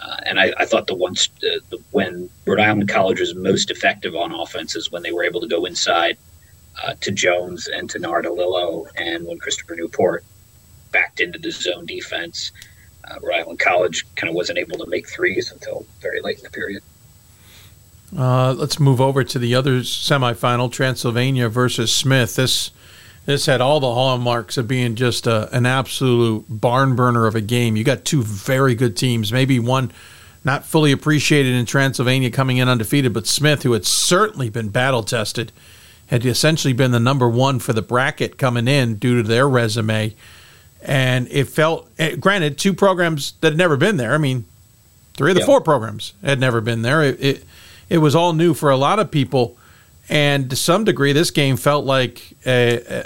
Uh, 0.00 0.16
and 0.26 0.38
I, 0.38 0.52
I, 0.58 0.64
thought 0.64 0.86
the 0.86 0.94
ones 0.94 1.28
uh, 1.38 1.58
the, 1.70 1.82
when 1.90 2.30
Rhode 2.46 2.60
Island 2.60 2.88
College 2.88 3.18
was 3.18 3.34
most 3.34 3.68
effective 3.68 4.14
on 4.14 4.32
offense 4.32 4.76
is 4.76 4.92
when 4.92 5.02
they 5.02 5.10
were 5.10 5.24
able 5.24 5.40
to 5.40 5.48
go 5.48 5.64
inside 5.64 6.16
uh, 6.80 6.94
to 7.00 7.10
Jones 7.10 7.66
and 7.66 7.90
to 7.90 7.98
Nardolillo. 7.98 8.86
And 8.96 9.26
when 9.26 9.38
Christopher 9.38 9.74
Newport 9.74 10.24
backed 10.92 11.18
into 11.18 11.40
the 11.40 11.50
zone 11.50 11.84
defense, 11.84 12.52
uh, 13.10 13.16
Rhode 13.20 13.40
Island 13.40 13.58
College 13.58 14.06
kind 14.14 14.30
of 14.30 14.36
wasn't 14.36 14.60
able 14.60 14.78
to 14.78 14.86
make 14.86 15.08
threes 15.08 15.50
until 15.50 15.84
very 16.00 16.20
late 16.20 16.38
in 16.38 16.44
the 16.44 16.50
period. 16.50 16.84
Uh, 18.16 18.52
let's 18.52 18.78
move 18.78 19.00
over 19.00 19.24
to 19.24 19.38
the 19.40 19.56
other 19.56 19.80
semifinal, 19.80 20.70
Transylvania 20.70 21.48
versus 21.48 21.92
Smith. 21.92 22.36
This 22.36 22.70
this 23.30 23.46
had 23.46 23.60
all 23.60 23.80
the 23.80 23.92
hallmarks 23.92 24.56
of 24.56 24.66
being 24.66 24.96
just 24.96 25.26
a, 25.26 25.54
an 25.54 25.64
absolute 25.64 26.44
barn 26.48 26.96
burner 26.96 27.26
of 27.26 27.34
a 27.34 27.40
game. 27.40 27.76
You 27.76 27.84
got 27.84 28.04
two 28.04 28.22
very 28.22 28.74
good 28.74 28.96
teams, 28.96 29.32
maybe 29.32 29.58
one 29.58 29.92
not 30.44 30.64
fully 30.64 30.90
appreciated 30.90 31.54
in 31.54 31.66
Transylvania 31.66 32.30
coming 32.30 32.56
in 32.56 32.68
undefeated, 32.68 33.12
but 33.12 33.26
Smith, 33.26 33.62
who 33.62 33.72
had 33.72 33.84
certainly 33.84 34.48
been 34.48 34.70
battle 34.70 35.02
tested, 35.02 35.52
had 36.06 36.24
essentially 36.24 36.72
been 36.72 36.92
the 36.92 37.00
number 37.00 37.28
one 37.28 37.58
for 37.58 37.72
the 37.72 37.82
bracket 37.82 38.38
coming 38.38 38.66
in 38.66 38.96
due 38.96 39.22
to 39.22 39.28
their 39.28 39.48
resume. 39.48 40.14
And 40.82 41.28
it 41.30 41.44
felt, 41.44 41.88
eh, 41.98 42.16
granted, 42.16 42.56
two 42.56 42.72
programs 42.72 43.34
that 43.42 43.52
had 43.52 43.58
never 43.58 43.76
been 43.76 43.98
there. 43.98 44.14
I 44.14 44.18
mean, 44.18 44.46
three 45.14 45.32
of 45.32 45.36
the 45.36 45.44
four 45.44 45.60
programs 45.60 46.14
had 46.24 46.40
never 46.40 46.60
been 46.60 46.82
there. 46.82 47.02
It, 47.02 47.22
it, 47.22 47.44
it 47.90 47.98
was 47.98 48.14
all 48.14 48.32
new 48.32 48.54
for 48.54 48.70
a 48.70 48.76
lot 48.76 48.98
of 48.98 49.10
people, 49.10 49.58
and 50.08 50.48
to 50.48 50.56
some 50.56 50.84
degree, 50.84 51.12
this 51.12 51.30
game 51.30 51.56
felt 51.56 51.84
like 51.84 52.32
a, 52.46 53.04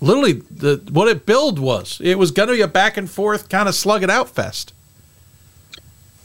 literally 0.00 0.34
the 0.50 0.82
what 0.90 1.08
it 1.08 1.26
billed 1.26 1.58
was. 1.58 2.00
It 2.02 2.18
was 2.18 2.30
going 2.30 2.48
to 2.48 2.54
be 2.54 2.60
a 2.60 2.68
back 2.68 2.96
and 2.96 3.10
forth 3.10 3.48
kind 3.48 3.68
of 3.68 3.74
slug 3.74 4.02
it 4.02 4.10
out 4.10 4.28
fest. 4.28 4.72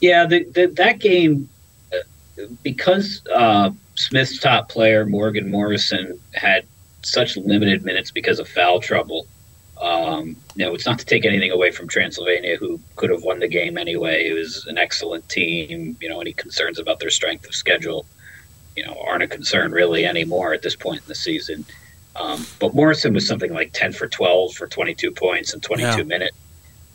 Yeah, 0.00 0.26
the, 0.26 0.44
the, 0.44 0.66
that 0.66 0.98
game 0.98 1.48
uh, 1.92 2.44
because 2.62 3.22
uh, 3.34 3.70
Smith's 3.94 4.38
top 4.38 4.68
player, 4.68 5.06
Morgan 5.06 5.50
Morrison, 5.50 6.20
had 6.34 6.64
such 7.02 7.36
limited 7.36 7.84
minutes 7.84 8.10
because 8.10 8.38
of 8.38 8.48
foul 8.48 8.80
trouble. 8.80 9.26
Um, 9.80 10.36
know, 10.56 10.74
it's 10.74 10.86
not 10.86 10.98
to 10.98 11.04
take 11.04 11.26
anything 11.26 11.50
away 11.50 11.70
from 11.70 11.86
Transylvania, 11.86 12.56
who 12.56 12.80
could 12.96 13.10
have 13.10 13.22
won 13.22 13.40
the 13.40 13.48
game 13.48 13.76
anyway. 13.76 14.26
It 14.26 14.32
was 14.32 14.66
an 14.66 14.78
excellent 14.78 15.28
team. 15.28 15.96
You 16.00 16.08
know, 16.08 16.20
any 16.20 16.32
concerns 16.32 16.78
about 16.78 16.98
their 16.98 17.10
strength 17.10 17.46
of 17.46 17.54
schedule, 17.54 18.06
you 18.74 18.84
know, 18.86 18.96
aren't 19.06 19.22
a 19.22 19.28
concern 19.28 19.72
really 19.72 20.06
anymore 20.06 20.54
at 20.54 20.62
this 20.62 20.76
point 20.76 21.02
in 21.02 21.08
the 21.08 21.14
season. 21.14 21.64
Um, 22.18 22.46
but 22.60 22.74
Morrison 22.74 23.12
was 23.14 23.26
something 23.26 23.52
like 23.52 23.72
10 23.72 23.92
for 23.92 24.08
12 24.08 24.54
for 24.54 24.66
22 24.66 25.10
points 25.10 25.52
in 25.52 25.60
22 25.60 25.98
yeah. 25.98 26.02
minutes. 26.04 26.36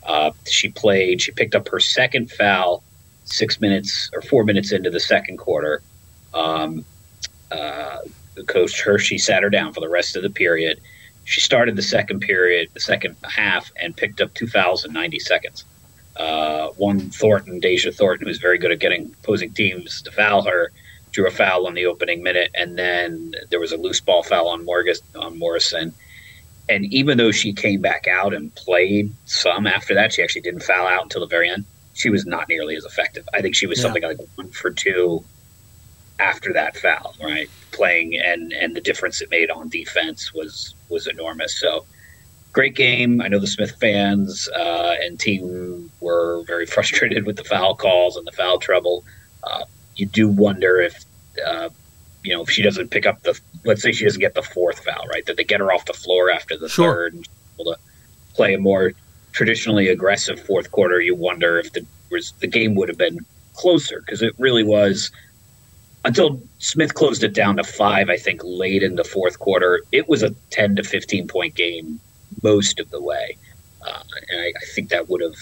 Uh, 0.02 0.32
she 0.46 0.68
played, 0.68 1.22
she 1.22 1.30
picked 1.30 1.54
up 1.54 1.68
her 1.68 1.78
second 1.78 2.30
foul 2.30 2.82
six 3.24 3.60
minutes 3.60 4.10
or 4.12 4.22
four 4.22 4.44
minutes 4.44 4.72
into 4.72 4.90
the 4.90 5.00
second 5.00 5.36
quarter. 5.36 5.80
Um, 6.34 6.84
uh, 7.50 7.98
Coach 8.46 8.80
Hershey 8.82 9.18
sat 9.18 9.42
her 9.42 9.50
down 9.50 9.72
for 9.72 9.80
the 9.80 9.88
rest 9.88 10.16
of 10.16 10.22
the 10.22 10.30
period. 10.30 10.80
She 11.24 11.40
started 11.40 11.76
the 11.76 11.82
second 11.82 12.20
period, 12.20 12.70
the 12.74 12.80
second 12.80 13.16
half, 13.22 13.70
and 13.80 13.96
picked 13.96 14.20
up 14.20 14.34
2,090 14.34 15.18
seconds. 15.20 15.64
Uh, 16.16 16.68
one 16.70 17.10
Thornton, 17.10 17.60
Deja 17.60 17.92
Thornton, 17.92 18.26
who's 18.26 18.38
very 18.38 18.58
good 18.58 18.72
at 18.72 18.80
getting 18.80 19.14
opposing 19.22 19.52
teams 19.52 20.02
to 20.02 20.10
foul 20.10 20.42
her, 20.42 20.72
drew 21.12 21.26
a 21.26 21.30
foul 21.30 21.66
on 21.66 21.74
the 21.74 21.86
opening 21.86 22.22
minute, 22.22 22.50
and 22.54 22.76
then 22.78 23.34
there 23.50 23.60
was 23.60 23.72
a 23.72 23.76
loose 23.76 24.00
ball 24.00 24.22
foul 24.22 24.48
on, 24.48 24.66
Morgus, 24.66 25.00
on 25.14 25.38
Morrison. 25.38 25.94
And 26.68 26.86
even 26.86 27.18
though 27.18 27.32
she 27.32 27.52
came 27.52 27.80
back 27.80 28.06
out 28.08 28.32
and 28.32 28.54
played 28.54 29.12
some 29.26 29.66
after 29.66 29.94
that, 29.94 30.12
she 30.12 30.22
actually 30.22 30.42
didn't 30.42 30.62
foul 30.62 30.86
out 30.86 31.02
until 31.02 31.20
the 31.20 31.26
very 31.26 31.50
end. 31.50 31.64
She 31.94 32.08
was 32.08 32.24
not 32.24 32.48
nearly 32.48 32.76
as 32.76 32.84
effective. 32.84 33.28
I 33.34 33.42
think 33.42 33.54
she 33.54 33.66
was 33.66 33.78
yeah. 33.78 33.82
something 33.82 34.02
like 34.02 34.18
one 34.36 34.48
for 34.48 34.70
two 34.70 35.22
after 36.18 36.52
that 36.54 36.76
foul, 36.76 37.14
right? 37.20 37.50
Playing 37.72 38.16
and 38.16 38.52
and 38.52 38.74
the 38.74 38.80
difference 38.80 39.20
it 39.20 39.30
made 39.30 39.50
on 39.50 39.68
defense 39.68 40.32
was 40.32 40.74
was 40.88 41.06
enormous. 41.06 41.58
So 41.58 41.84
great 42.52 42.74
game. 42.74 43.20
I 43.20 43.28
know 43.28 43.38
the 43.38 43.46
Smith 43.46 43.76
fans 43.80 44.48
uh, 44.56 44.94
and 45.02 45.18
team 45.18 45.90
were 46.00 46.44
very 46.46 46.66
frustrated 46.74 47.26
with 47.26 47.36
the 47.36 47.44
foul 47.44 47.74
calls 47.74 48.16
and 48.16 48.26
the 48.26 48.32
foul 48.32 48.58
trouble. 48.58 49.04
Uh, 49.42 49.64
you 49.96 50.06
do 50.06 50.28
wonder 50.28 50.80
if 50.80 51.04
uh, 51.46 51.68
you 52.22 52.34
know 52.34 52.42
if 52.42 52.50
she 52.50 52.62
doesn't 52.62 52.90
pick 52.90 53.06
up 53.06 53.22
the 53.22 53.38
let's 53.64 53.82
say 53.82 53.92
she 53.92 54.04
doesn't 54.04 54.20
get 54.20 54.34
the 54.34 54.42
fourth 54.42 54.84
foul, 54.84 55.06
right? 55.08 55.24
That 55.26 55.36
they 55.36 55.44
get 55.44 55.60
her 55.60 55.72
off 55.72 55.84
the 55.84 55.92
floor 55.92 56.30
after 56.30 56.56
the 56.56 56.68
sure. 56.68 56.92
third 56.92 57.14
and 57.14 57.28
able 57.58 57.72
to 57.72 57.78
play 58.34 58.54
a 58.54 58.58
more 58.58 58.92
traditionally 59.32 59.88
aggressive 59.88 60.40
fourth 60.40 60.70
quarter. 60.70 61.00
You 61.00 61.14
wonder 61.14 61.58
if 61.58 61.72
the 61.72 61.86
the 62.40 62.46
game 62.46 62.74
would 62.74 62.88
have 62.88 62.98
been 62.98 63.18
closer 63.54 64.00
because 64.00 64.22
it 64.22 64.34
really 64.38 64.64
was 64.64 65.10
until 66.04 66.42
Smith 66.58 66.94
closed 66.94 67.22
it 67.22 67.32
down 67.32 67.56
to 67.56 67.64
five, 67.64 68.10
I 68.10 68.16
think, 68.16 68.40
late 68.44 68.82
in 68.82 68.96
the 68.96 69.04
fourth 69.04 69.38
quarter. 69.38 69.82
It 69.92 70.08
was 70.08 70.22
a 70.22 70.30
10 70.50 70.76
to 70.76 70.82
15 70.82 71.28
point 71.28 71.54
game 71.54 72.00
most 72.42 72.80
of 72.80 72.90
the 72.90 73.00
way. 73.00 73.36
Uh, 73.86 74.02
and 74.30 74.40
I, 74.40 74.46
I, 74.46 74.64
think 74.74 74.90
that 74.90 75.08
would 75.08 75.20
have, 75.20 75.36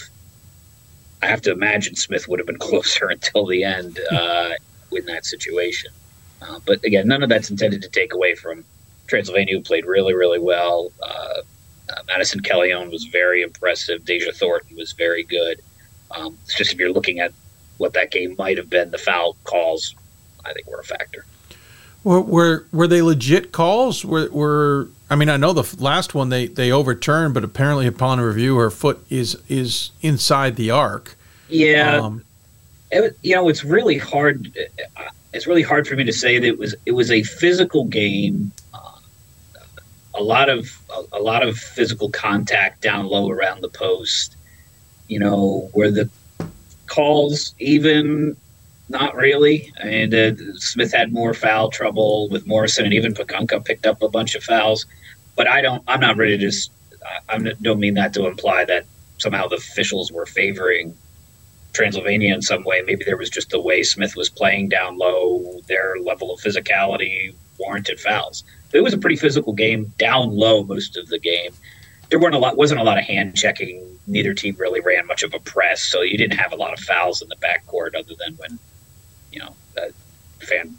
I 1.22 1.26
have 1.26 1.42
to 1.42 1.52
imagine 1.52 1.96
Smith 1.96 2.28
would 2.28 2.38
have 2.38 2.46
been 2.46 2.58
closer 2.70 3.08
until 3.08 3.46
the 3.46 3.64
end 3.64 3.98
uh, 4.10 4.50
in 4.92 5.06
that 5.06 5.24
situation. 5.26 5.90
Uh, 6.42 6.58
but 6.64 6.82
again, 6.84 7.06
none 7.06 7.22
of 7.22 7.28
that's 7.28 7.50
intended 7.50 7.82
to 7.82 7.88
take 7.88 8.14
away 8.14 8.34
from 8.34 8.64
Transylvania, 9.06 9.56
who 9.56 9.62
played 9.62 9.84
really, 9.84 10.14
really 10.14 10.38
well. 10.38 10.90
Uh, 11.02 11.42
uh, 11.90 12.02
Madison 12.06 12.40
Kellyone 12.40 12.90
was 12.90 13.04
very 13.04 13.42
impressive. 13.42 14.04
Deja 14.04 14.32
Thornton 14.32 14.76
was 14.76 14.92
very 14.92 15.24
good. 15.24 15.60
Um, 16.12 16.38
it's 16.44 16.54
just 16.54 16.72
if 16.72 16.78
you're 16.78 16.92
looking 16.92 17.20
at 17.20 17.32
what 17.78 17.92
that 17.94 18.10
game 18.10 18.36
might 18.38 18.56
have 18.56 18.70
been, 18.70 18.90
the 18.90 18.98
foul 18.98 19.36
calls 19.44 19.94
I 20.44 20.52
think 20.52 20.66
were 20.66 20.80
a 20.80 20.84
factor. 20.84 21.24
Were 22.04 22.20
were, 22.20 22.66
were 22.72 22.86
they 22.86 23.02
legit 23.02 23.52
calls? 23.52 24.04
Were, 24.04 24.30
were 24.30 24.88
I 25.10 25.16
mean 25.16 25.28
I 25.28 25.36
know 25.36 25.52
the 25.52 25.76
last 25.82 26.14
one 26.14 26.28
they, 26.28 26.46
they 26.46 26.70
overturned, 26.70 27.34
but 27.34 27.42
apparently 27.42 27.86
upon 27.86 28.20
review 28.20 28.56
her 28.56 28.70
foot 28.70 29.04
is 29.10 29.36
is 29.48 29.90
inside 30.00 30.54
the 30.56 30.70
arc. 30.70 31.16
Yeah, 31.48 31.96
um, 31.96 32.24
it, 32.92 33.16
you 33.22 33.34
know 33.34 33.48
it's 33.48 33.64
really 33.64 33.98
hard. 33.98 34.56
It's 35.32 35.46
really 35.48 35.62
hard 35.62 35.88
for 35.88 35.96
me 35.96 36.04
to 36.04 36.12
say 36.12 36.38
that 36.38 36.46
it 36.46 36.58
was 36.58 36.76
it 36.86 36.92
was 36.92 37.10
a 37.10 37.24
physical 37.24 37.84
game. 37.86 38.52
Uh, 38.72 38.98
a 40.14 40.22
lot 40.22 40.48
of 40.48 40.68
a, 40.90 41.16
a 41.16 41.20
lot 41.20 41.46
of 41.46 41.58
physical 41.58 42.08
contact 42.08 42.80
down 42.80 43.06
low 43.06 43.30
around 43.30 43.62
the 43.62 43.68
post. 43.68 44.36
You 45.08 45.18
know 45.18 45.68
where 45.72 45.90
the 45.90 46.08
calls 46.86 47.54
even 47.58 48.36
not 48.90 49.14
really. 49.14 49.72
And 49.80 50.12
uh, 50.12 50.32
Smith 50.56 50.92
had 50.92 51.12
more 51.12 51.32
foul 51.32 51.70
trouble 51.70 52.28
with 52.28 52.46
Morrison, 52.46 52.84
and 52.84 52.92
even 52.92 53.14
Pakunka 53.14 53.64
picked 53.64 53.86
up 53.86 54.02
a 54.02 54.08
bunch 54.08 54.34
of 54.34 54.42
fouls. 54.42 54.84
But 55.40 55.48
I 55.48 55.62
don't. 55.62 55.82
I'm 55.88 56.00
not 56.00 56.18
ready 56.18 56.36
to. 56.36 56.38
Just, 56.38 56.70
I 57.26 57.38
don't 57.62 57.80
mean 57.80 57.94
that 57.94 58.12
to 58.12 58.26
imply 58.26 58.66
that 58.66 58.84
somehow 59.16 59.48
the 59.48 59.56
officials 59.56 60.12
were 60.12 60.26
favoring 60.26 60.94
Transylvania 61.72 62.34
in 62.34 62.42
some 62.42 62.62
way. 62.62 62.82
Maybe 62.82 63.06
there 63.06 63.16
was 63.16 63.30
just 63.30 63.48
the 63.48 63.58
way 63.58 63.82
Smith 63.82 64.16
was 64.16 64.28
playing 64.28 64.68
down 64.68 64.98
low, 64.98 65.62
their 65.66 65.96
level 65.98 66.30
of 66.30 66.40
physicality 66.40 67.34
warranted 67.58 67.98
fouls. 67.98 68.44
It 68.74 68.82
was 68.82 68.92
a 68.92 68.98
pretty 68.98 69.16
physical 69.16 69.54
game, 69.54 69.94
down 69.96 70.36
low 70.36 70.62
most 70.62 70.98
of 70.98 71.08
the 71.08 71.18
game. 71.18 71.52
There 72.10 72.18
weren't 72.18 72.34
a 72.34 72.38
lot, 72.38 72.58
wasn't 72.58 72.80
a 72.80 72.84
lot 72.84 72.98
of 72.98 73.04
hand 73.04 73.34
checking. 73.34 73.98
Neither 74.06 74.34
team 74.34 74.56
really 74.58 74.80
ran 74.82 75.06
much 75.06 75.22
of 75.22 75.32
a 75.32 75.40
press, 75.40 75.82
so 75.82 76.02
you 76.02 76.18
didn't 76.18 76.38
have 76.38 76.52
a 76.52 76.56
lot 76.56 76.74
of 76.74 76.80
fouls 76.80 77.22
in 77.22 77.30
the 77.30 77.36
backcourt, 77.36 77.94
other 77.98 78.12
than 78.18 78.34
when, 78.34 78.58
you 79.32 79.38
know, 79.38 79.54
uh, 79.78 79.88
fan 80.40 80.76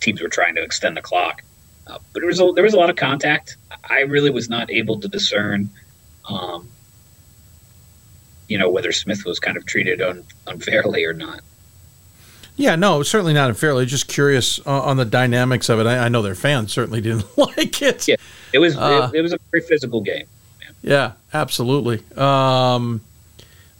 teams 0.00 0.20
were 0.20 0.28
trying 0.28 0.56
to 0.56 0.62
extend 0.62 0.94
the 0.94 1.00
clock. 1.00 1.42
Uh, 1.86 1.98
but 2.12 2.20
there 2.20 2.26
was 2.26 2.40
a, 2.40 2.50
there 2.54 2.64
was 2.64 2.74
a 2.74 2.78
lot 2.78 2.90
of 2.90 2.96
contact. 2.96 3.56
I 3.90 4.00
really 4.00 4.30
was 4.30 4.48
not 4.48 4.70
able 4.70 4.98
to 5.00 5.08
discern 5.08 5.68
um, 6.28 6.68
you 8.48 8.58
know 8.58 8.70
whether 8.70 8.92
Smith 8.92 9.24
was 9.24 9.38
kind 9.38 9.56
of 9.56 9.66
treated 9.66 10.00
un- 10.00 10.24
unfairly 10.46 11.04
or 11.04 11.12
not. 11.12 11.40
Yeah, 12.56 12.76
no, 12.76 13.02
certainly 13.02 13.34
not 13.34 13.48
unfairly. 13.48 13.84
Just 13.84 14.06
curious 14.06 14.64
uh, 14.64 14.82
on 14.82 14.96
the 14.96 15.04
dynamics 15.04 15.68
of 15.68 15.80
it. 15.80 15.86
I, 15.86 16.04
I, 16.04 16.08
know 16.08 16.22
their 16.22 16.36
fans 16.36 16.72
certainly 16.72 17.00
didn't 17.00 17.26
like 17.36 17.82
it. 17.82 18.06
Yeah, 18.06 18.16
it 18.52 18.58
was 18.58 18.76
uh, 18.76 19.10
it, 19.12 19.18
it, 19.18 19.22
was 19.22 19.32
a 19.32 19.38
very 19.50 19.62
physical 19.62 20.00
game. 20.00 20.26
Yeah, 20.82 21.12
absolutely. 21.32 22.02
Um, 22.16 23.00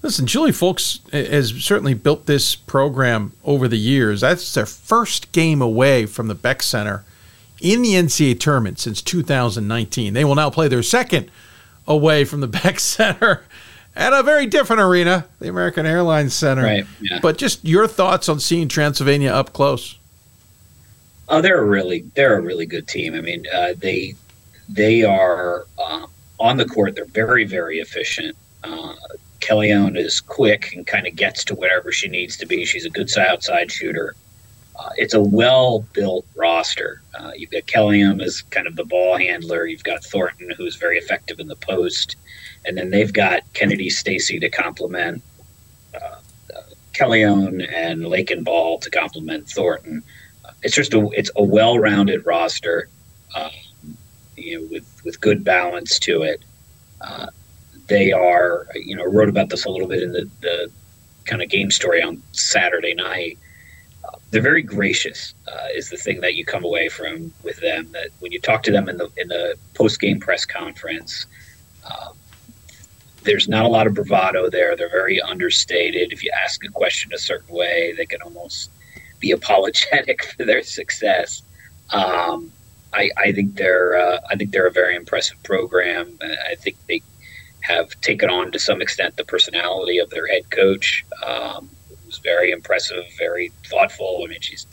listen, 0.02 0.26
Juli 0.26 0.50
Fulks 0.50 1.08
has 1.12 1.50
certainly 1.50 1.94
built 1.94 2.26
this 2.26 2.56
program 2.56 3.32
over 3.44 3.68
the 3.68 3.78
years. 3.78 4.22
That's 4.22 4.54
their 4.54 4.66
first 4.66 5.30
game 5.32 5.60
away 5.60 6.06
from 6.06 6.28
the 6.28 6.34
Beck 6.34 6.62
Center 6.62 7.04
in 7.60 7.82
the 7.82 7.94
NCAA 7.94 8.38
tournament 8.40 8.78
since 8.78 9.00
2019. 9.02 10.14
They 10.14 10.24
will 10.24 10.34
now 10.34 10.50
play 10.50 10.68
their 10.68 10.82
second 10.82 11.30
away 11.86 12.24
from 12.24 12.40
the 12.40 12.48
Beck 12.48 12.80
Center 12.80 13.44
at 13.96 14.12
a 14.12 14.22
very 14.22 14.46
different 14.46 14.82
arena, 14.82 15.26
the 15.38 15.48
American 15.48 15.86
Airlines 15.86 16.34
Center. 16.34 16.64
Right. 16.64 16.86
Yeah. 17.00 17.20
But 17.22 17.38
just 17.38 17.64
your 17.64 17.86
thoughts 17.86 18.28
on 18.28 18.40
seeing 18.40 18.68
Transylvania 18.68 19.30
up 19.30 19.52
close. 19.52 19.98
Oh, 21.28 21.40
they're 21.40 21.60
a 21.60 21.64
really 21.64 22.00
they're 22.14 22.36
a 22.36 22.40
really 22.40 22.66
good 22.66 22.86
team. 22.86 23.14
I 23.14 23.20
mean, 23.20 23.46
uh, 23.52 23.74
they 23.78 24.14
they 24.68 25.04
are 25.04 25.66
um, 25.82 26.06
on 26.38 26.56
the 26.58 26.66
court. 26.66 26.94
They're 26.94 27.06
very 27.06 27.44
very 27.44 27.78
efficient. 27.78 28.36
Uh, 28.62 28.94
Kellyone 29.40 29.98
is 29.98 30.20
quick 30.20 30.72
and 30.74 30.86
kind 30.86 31.06
of 31.06 31.16
gets 31.16 31.44
to 31.44 31.54
whatever 31.54 31.92
she 31.92 32.08
needs 32.08 32.36
to 32.38 32.46
be. 32.46 32.64
She's 32.64 32.84
a 32.84 32.90
good 32.90 33.10
outside 33.18 33.70
shooter. 33.70 34.14
Uh, 34.76 34.90
it's 34.96 35.14
a 35.14 35.20
well 35.20 35.80
built 35.92 36.26
roster. 36.34 37.00
Uh, 37.18 37.30
you've 37.36 37.50
got 37.50 37.62
Kellyone 37.62 38.22
as 38.22 38.42
kind 38.42 38.66
of 38.66 38.76
the 38.76 38.84
ball 38.84 39.16
handler. 39.16 39.66
You've 39.66 39.84
got 39.84 40.04
Thornton, 40.04 40.50
who's 40.56 40.76
very 40.76 40.98
effective 40.98 41.38
in 41.38 41.46
the 41.46 41.56
post 41.56 42.16
and 42.64 42.76
then 42.76 42.90
they've 42.90 43.12
got 43.12 43.42
Kennedy 43.52 43.90
Stacy 43.90 44.38
to 44.40 44.48
complement 44.48 45.22
uh, 45.94 45.98
uh, 46.56 46.62
Kellyone 46.92 47.66
and 47.72 48.06
Lakin 48.06 48.42
Ball 48.42 48.78
to 48.78 48.90
complement 48.90 49.48
Thornton. 49.48 50.02
Uh, 50.44 50.52
it's 50.62 50.74
just 50.74 50.94
a 50.94 51.08
it's 51.12 51.30
a 51.36 51.42
well-rounded 51.42 52.24
roster, 52.26 52.88
um, 53.34 53.50
you 54.36 54.60
know, 54.60 54.66
with 54.70 55.02
with 55.04 55.20
good 55.20 55.44
balance 55.44 55.98
to 56.00 56.22
it. 56.22 56.42
Uh, 57.00 57.26
they 57.86 58.12
are, 58.12 58.66
you 58.74 58.96
know, 58.96 59.04
wrote 59.04 59.28
about 59.28 59.50
this 59.50 59.66
a 59.66 59.70
little 59.70 59.88
bit 59.88 60.02
in 60.02 60.12
the, 60.12 60.28
the 60.40 60.70
kind 61.26 61.42
of 61.42 61.50
game 61.50 61.70
story 61.70 62.02
on 62.02 62.22
Saturday 62.32 62.94
night. 62.94 63.38
They're 64.34 64.42
very 64.42 64.62
gracious, 64.62 65.32
uh, 65.46 65.68
is 65.76 65.90
the 65.90 65.96
thing 65.96 66.20
that 66.22 66.34
you 66.34 66.44
come 66.44 66.64
away 66.64 66.88
from 66.88 67.32
with 67.44 67.60
them. 67.60 67.92
That 67.92 68.08
when 68.18 68.32
you 68.32 68.40
talk 68.40 68.64
to 68.64 68.72
them 68.72 68.88
in 68.88 68.96
the 68.96 69.08
in 69.16 69.28
the 69.28 69.54
post 69.74 70.00
game 70.00 70.18
press 70.18 70.44
conference, 70.44 71.26
um, 71.88 72.16
there's 73.22 73.46
not 73.46 73.64
a 73.64 73.68
lot 73.68 73.86
of 73.86 73.94
bravado 73.94 74.50
there. 74.50 74.74
They're 74.74 74.90
very 74.90 75.20
understated. 75.22 76.12
If 76.12 76.24
you 76.24 76.32
ask 76.34 76.64
a 76.64 76.68
question 76.68 77.12
a 77.14 77.18
certain 77.18 77.54
way, 77.54 77.94
they 77.96 78.06
can 78.06 78.22
almost 78.22 78.70
be 79.20 79.30
apologetic 79.30 80.24
for 80.36 80.44
their 80.44 80.64
success. 80.64 81.44
Um, 81.90 82.50
I, 82.92 83.10
I, 83.16 83.30
think 83.30 83.54
they're 83.54 83.96
uh, 83.96 84.18
I 84.28 84.34
think 84.34 84.50
they're 84.50 84.66
a 84.66 84.72
very 84.72 84.96
impressive 84.96 85.40
program. 85.44 86.18
I 86.50 86.56
think 86.56 86.76
they 86.88 87.02
have 87.60 87.88
taken 88.00 88.30
on 88.30 88.50
to 88.50 88.58
some 88.58 88.82
extent 88.82 89.16
the 89.16 89.24
personality 89.24 89.98
of 89.98 90.10
their 90.10 90.26
head 90.26 90.50
coach. 90.50 91.06
Um, 91.24 91.70
who's 92.14 92.22
very 92.22 92.50
impressive, 92.50 93.04
very 93.18 93.52
thoughtful. 93.66 94.22
I 94.24 94.28
mean, 94.28 94.40
she's 94.40 94.66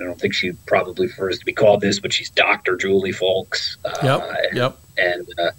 I 0.00 0.04
don't 0.04 0.20
think 0.20 0.34
she 0.34 0.52
probably 0.66 1.08
prefers 1.08 1.38
to 1.40 1.44
be 1.44 1.52
called 1.52 1.80
this, 1.80 1.98
but 1.98 2.12
she's 2.12 2.30
Doctor 2.30 2.76
Juli 2.76 3.12
Fulks. 3.12 3.76
Uh, 3.84 3.98
yep. 4.02 4.54
Yep. 4.54 4.78
And 4.96 5.28
uh, 5.38 5.50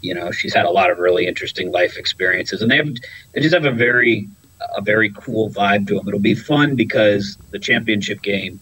you 0.00 0.14
know, 0.14 0.30
she's 0.32 0.54
had 0.54 0.64
a 0.64 0.70
lot 0.70 0.90
of 0.90 0.98
really 0.98 1.26
interesting 1.26 1.70
life 1.70 1.96
experiences, 1.96 2.62
and 2.62 2.70
they 2.70 2.76
have 2.76 2.88
they 3.32 3.40
just 3.40 3.54
have 3.54 3.64
a 3.64 3.72
very 3.72 4.28
a 4.76 4.82
very 4.82 5.10
cool 5.10 5.50
vibe 5.50 5.86
to 5.88 5.94
them. 5.94 6.08
It'll 6.08 6.20
be 6.20 6.34
fun 6.34 6.74
because 6.74 7.38
the 7.50 7.58
championship 7.58 8.22
game. 8.22 8.60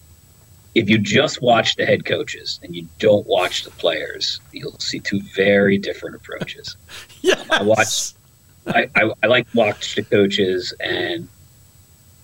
If 0.75 0.91
you 0.91 0.99
just 0.99 1.41
watch 1.41 1.77
the 1.77 1.87
head 1.87 2.05
coaches 2.05 2.61
and 2.63 2.77
you 2.77 2.87
don't 2.99 3.27
watch 3.27 3.65
the 3.65 3.71
players, 3.71 4.41
you'll 4.53 4.79
see 4.79 5.01
two 5.01 5.23
very 5.35 5.79
different 5.79 6.17
approaches. 6.17 6.77
Yeah, 7.23 7.43
I 7.51 7.63
watch. 7.65 8.13
I, 8.69 8.89
I, 8.95 9.11
I 9.21 9.27
like 9.27 9.49
watch 9.53 9.97
the 9.97 10.05
coaches, 10.05 10.73
and 10.79 11.29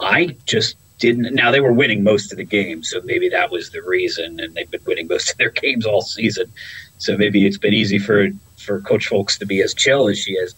I 0.03 0.37
just 0.47 0.77
didn't. 0.99 1.35
Now 1.35 1.51
they 1.51 1.61
were 1.61 1.73
winning 1.73 2.03
most 2.03 2.33
of 2.33 2.39
the 2.39 2.45
games, 2.45 2.91
so 2.91 3.01
maybe 3.05 3.29
that 3.31 3.51
was 3.51 3.71
the 3.71 3.83
reason, 3.83 4.41
and 4.41 4.55
they've 4.55 4.71
been 4.71 4.85
winning 4.87 5.09
most 5.09 5.31
of 5.33 5.39
their 5.39 5.51
games 5.51 5.87
all 5.87 6.03
season. 6.03 6.51
So 6.99 7.17
maybe 7.17 7.47
it's 7.47 7.59
been 7.59 7.75
easy 7.75 7.99
for 7.99 8.29
for 8.59 8.81
Coach 8.81 9.09
Fulks 9.11 9.39
to 9.39 9.47
be 9.47 9.63
as 9.63 9.75
chill 9.75 10.09
as 10.09 10.19
she 10.19 10.33
is. 10.33 10.55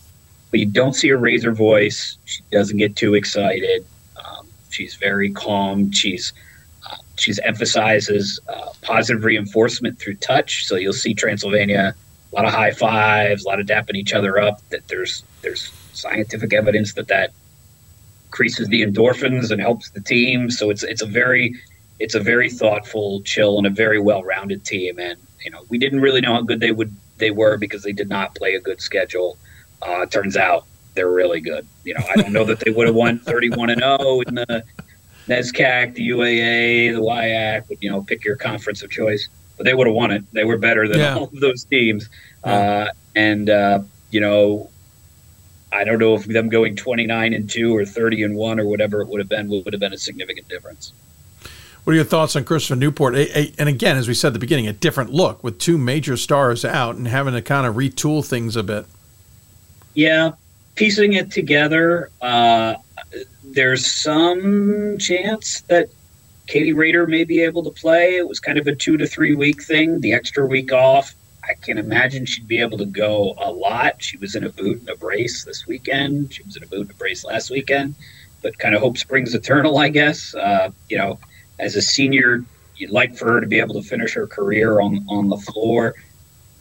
But 0.51 0.61
you 0.61 0.67
don't 0.67 0.93
see 0.93 1.09
her 1.09 1.17
raise 1.17 1.43
her 1.45 1.53
voice. 1.53 2.19
She 2.27 2.43
doesn't 2.53 2.77
get 2.77 2.95
too 2.97 3.15
excited. 3.15 3.85
Um, 4.25 4.47
she's 4.71 4.95
very 4.95 5.31
calm. 5.31 5.91
She's 5.91 6.33
uh, 6.89 6.97
she's 7.17 7.39
emphasizes 7.41 8.39
uh, 8.49 8.71
positive 8.83 9.25
reinforcement 9.25 9.99
through 9.99 10.17
touch. 10.17 10.67
So 10.67 10.77
you'll 10.77 10.93
see 10.93 11.15
Transylvania 11.15 11.95
a 12.33 12.35
lot 12.35 12.45
of 12.47 12.53
high 12.53 12.73
fives, 12.73 13.45
a 13.45 13.49
lot 13.49 13.61
of 13.61 13.67
dapping 13.67 13.95
each 13.95 14.13
other 14.13 14.39
up. 14.39 14.61
That 14.71 14.87
there's 14.89 15.23
there's 15.43 15.73
scientific 15.93 16.53
evidence 16.53 16.95
that 16.95 17.09
that 17.09 17.33
increases 18.35 18.67
the 18.67 18.83
endorphins 18.83 19.53
and 19.53 19.61
helps 19.61 19.91
the 19.91 20.01
team. 20.01 20.51
So 20.51 20.71
it's 20.71 20.83
it's 20.83 21.03
a 21.03 21.07
very 21.07 21.55
it's 22.01 22.17
a 22.17 22.21
very 22.21 22.51
thoughtful, 22.51 23.23
chill, 23.23 23.59
and 23.59 23.67
a 23.67 23.71
very 23.71 24.01
well-rounded 24.01 24.65
team. 24.65 24.99
And 24.99 25.21
you 25.45 25.53
know, 25.53 25.61
we 25.69 25.79
didn't 25.79 26.01
really 26.01 26.21
know 26.21 26.35
how 26.35 26.43
good 26.43 26.59
they 26.59 26.73
would 26.73 26.93
they 27.19 27.31
were 27.31 27.57
because 27.57 27.85
they 27.85 27.93
did 27.93 28.09
not 28.09 28.35
play 28.35 28.57
a 28.57 28.61
good 28.61 28.81
schedule. 28.81 29.39
Uh, 29.83 30.07
turns 30.07 30.37
out 30.37 30.67
they're 30.95 31.13
really 31.13 31.41
good. 31.41 31.65
You 31.85 31.95
know, 31.95 32.05
I 32.11 32.21
don't 32.21 32.33
know 32.33 32.45
that 32.45 32.59
they 32.59 32.73
would 32.73 32.89
have 32.89 32.97
won 32.97 33.21
31 33.21 33.71
and 33.71 33.81
0 33.81 34.21
in 34.23 34.35
the 34.35 34.65
NESCAC, 35.29 35.95
the 35.95 36.09
UAA, 36.09 36.93
the 36.93 37.01
WIAC, 37.01 37.79
you 37.81 37.91
know, 37.91 38.03
pick 38.03 38.25
your 38.25 38.37
conference 38.37 38.83
of 38.83 38.91
choice. 38.91 39.29
But 39.57 39.65
they 39.65 39.75
would 39.75 39.87
have 39.87 39.95
won 39.95 40.11
it. 40.11 40.25
They 40.33 40.43
were 40.43 40.59
better 40.59 40.89
than 40.89 40.99
yeah. 40.99 41.15
all 41.15 41.25
of 41.25 41.39
those 41.39 41.63
teams. 41.65 42.09
Uh, 42.43 42.89
and, 43.15 43.49
uh, 43.49 43.83
you 44.11 44.21
know, 44.21 44.71
I 45.75 45.83
don't 45.85 45.99
know 45.99 46.15
if 46.15 46.25
them 46.25 46.49
going 46.49 46.77
29 46.77 47.35
and 47.35 47.51
2 47.51 47.77
or 47.77 47.85
30 47.85 48.23
and 48.23 48.37
1 48.37 48.61
or 48.61 48.67
whatever 48.67 49.03
it 49.03 49.09
would 49.09 49.19
have 49.19 49.29
been 49.29 49.49
would 49.49 49.73
have 49.73 49.81
been 49.81 49.93
a 49.93 49.99
significant 49.99 50.49
difference. 50.49 50.93
What 51.83 51.93
are 51.93 51.97
your 51.97 52.05
thoughts 52.05 52.37
on 52.37 52.45
Christopher 52.45 52.77
Newport? 52.77 53.15
A, 53.15 53.39
a, 53.39 53.53
and 53.59 53.69
again, 53.69 53.97
as 53.97 54.09
we 54.09 54.15
said 54.15 54.29
at 54.29 54.33
the 54.35 54.39
beginning, 54.39 54.69
a 54.69 54.73
different 54.73 55.11
look 55.13 55.45
with 55.45 55.59
two 55.59 55.77
major 55.77 56.17
stars 56.17 56.65
out 56.65 56.97
and 56.97 57.07
having 57.07 57.35
to 57.35 57.43
kind 57.43 57.67
of 57.67 57.75
retool 57.75 58.25
things 58.25 58.57
a 58.57 58.63
bit. 58.63 58.87
Yeah, 59.93 60.33
piecing 60.77 61.13
it 61.13 61.31
together. 61.31 62.11
Uh, 62.23 62.77
there's 63.43 63.91
some 63.91 64.97
chance 64.99 65.61
that 65.63 65.89
Katie 66.47 66.73
Rader 66.73 67.07
may 67.07 67.25
be 67.25 67.43
able 67.43 67.63
to 67.65 67.71
play. 67.71 68.17
It 68.17 68.29
was 68.29 68.41
kind 68.41 68.59
of 68.59 68.67
a 68.67 68.75
two 68.75 68.97
to 68.97 69.07
three 69.07 69.35
week 69.35 69.63
thing. 69.63 70.01
The 70.01 70.13
extra 70.13 70.47
week 70.47 70.73
off, 70.73 71.15
I 71.47 71.55
can 71.55 71.79
imagine 71.79 72.27
she'd 72.27 72.49
be 72.49 72.61
able 72.61 72.79
to 72.79 72.87
go 72.87 73.35
a 73.39 73.51
lot. 73.51 74.03
She 74.03 74.17
was 74.17 74.35
in 74.35 74.45
a 74.45 74.51
boot 74.51 74.81
and 74.81 74.89
a 74.89 74.97
brace 74.97 75.45
this 75.45 75.67
weekend. 75.67 76.33
She 76.33 76.43
was 76.43 76.57
in 76.57 76.63
a 76.63 76.67
boot 76.67 76.83
and 76.83 76.91
a 76.91 76.95
brace 76.95 77.25
last 77.25 77.51
weekend. 77.51 77.95
But 78.43 78.59
kind 78.59 78.75
of 78.75 78.81
hope 78.81 78.99
springs 78.99 79.35
eternal, 79.35 79.79
I 79.79 79.89
guess. 79.89 80.35
Uh, 80.35 80.71
you 80.89 80.99
know, 80.99 81.19
as 81.59 81.77
a 81.77 81.83
senior, 81.83 82.45
you'd 82.77 82.91
like 82.91 83.17
for 83.17 83.33
her 83.33 83.41
to 83.41 83.47
be 83.47 83.61
able 83.61 83.75
to 83.75 83.83
finish 83.83 84.15
her 84.15 84.27
career 84.27 84.81
on 84.81 85.05
on 85.09 85.29
the 85.29 85.37
floor. 85.39 85.95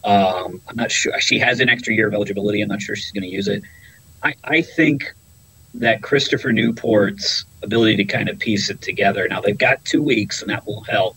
Um, 0.04 0.62
I'm 0.68 0.76
not 0.76 0.92
sure 0.92 1.20
she 1.20 1.40
has 1.40 1.60
an 1.60 1.70
extra 1.70 1.94
year 1.94 2.08
of 2.08 2.14
eligibility. 2.14 2.62
I'm 2.62 2.70
not 2.70 2.82
sure 2.82 2.96
she's 2.96 3.12
going 3.12 3.24
to 3.24 3.30
use 3.30 3.48
it. 3.48 3.64
I, 4.22 4.36
I 4.44 4.62
think 4.62 5.14
that 5.76 6.02
Christopher 6.02 6.52
Newport's 6.52 7.46
ability 7.62 7.98
to 7.98 8.06
kind 8.06 8.30
of 8.30 8.38
piece 8.38 8.70
it 8.70 8.82
together. 8.82 9.28
Now 9.28 9.42
they've 9.42 9.58
got 9.58 9.84
two 9.86 10.02
weeks, 10.02 10.42
and 10.42 10.50
that 10.52 10.66
will 10.66 10.84
help. 10.84 11.16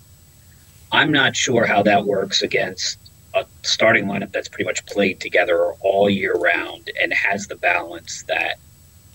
I'm 0.93 1.13
not 1.13 1.37
sure 1.37 1.67
how 1.67 1.83
that 1.83 2.07
works 2.07 2.43
against 2.43 2.99
a 3.37 3.47
starting 3.63 4.07
lineup 4.07 4.33
that's 4.33 4.49
pretty 4.49 4.65
much 4.65 4.85
played 4.87 5.21
together 5.21 5.73
all 5.81 6.09
year 6.09 6.35
round 6.35 6.91
and 7.01 7.13
has 7.13 7.47
the 7.47 7.57
balance 7.57 8.23
that 8.25 8.57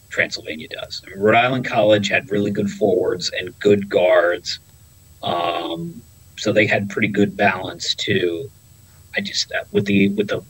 Transylvania 0.09 0.67
does. 0.67 1.01
I 1.05 1.09
mean, 1.09 1.19
Rhode 1.19 1.35
Island 1.35 1.65
College 1.65 2.07
had 2.07 2.29
really 2.31 2.51
good 2.51 2.69
forwards 2.69 3.31
and 3.37 3.57
good 3.59 3.89
guards, 3.89 4.59
um, 5.23 6.01
so 6.37 6.53
they 6.53 6.65
had 6.67 6.89
pretty 6.89 7.07
good 7.07 7.35
balance 7.35 7.95
too. 7.95 8.49
I 9.15 9.21
just 9.21 9.51
uh, 9.51 9.63
with 9.71 9.85
the 9.85 10.09
with 10.09 10.27
the 10.27 10.43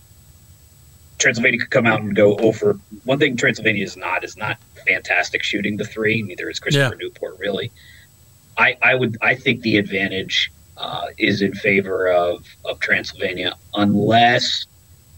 Transylvania 1.18 1.60
could 1.60 1.70
come 1.70 1.86
out 1.86 2.02
and 2.02 2.16
go 2.16 2.36
over. 2.38 2.80
One 3.06 3.20
thing 3.20 3.38
Transylvania 3.38 3.84
is 3.84 3.96
not 3.96 4.24
is 4.24 4.36
not 4.36 4.58
fantastic 4.88 5.44
shooting 5.44 5.78
the 5.78 5.86
three. 5.86 6.22
Neither 6.22 6.50
is 6.50 6.60
Christopher 6.60 6.96
Yeah. 6.96 7.04
Newport 7.06 7.38
really. 7.40 7.72
I, 8.58 8.78
I 8.82 8.96
would 8.96 9.18
I 9.22 9.36
think 9.36 9.62
the 9.62 9.78
advantage 9.78 10.52
uh, 10.82 11.06
is 11.18 11.42
in 11.42 11.54
favor 11.54 12.08
of, 12.12 12.44
of 12.66 12.80
Transylvania 12.80 13.56
unless 13.76 14.66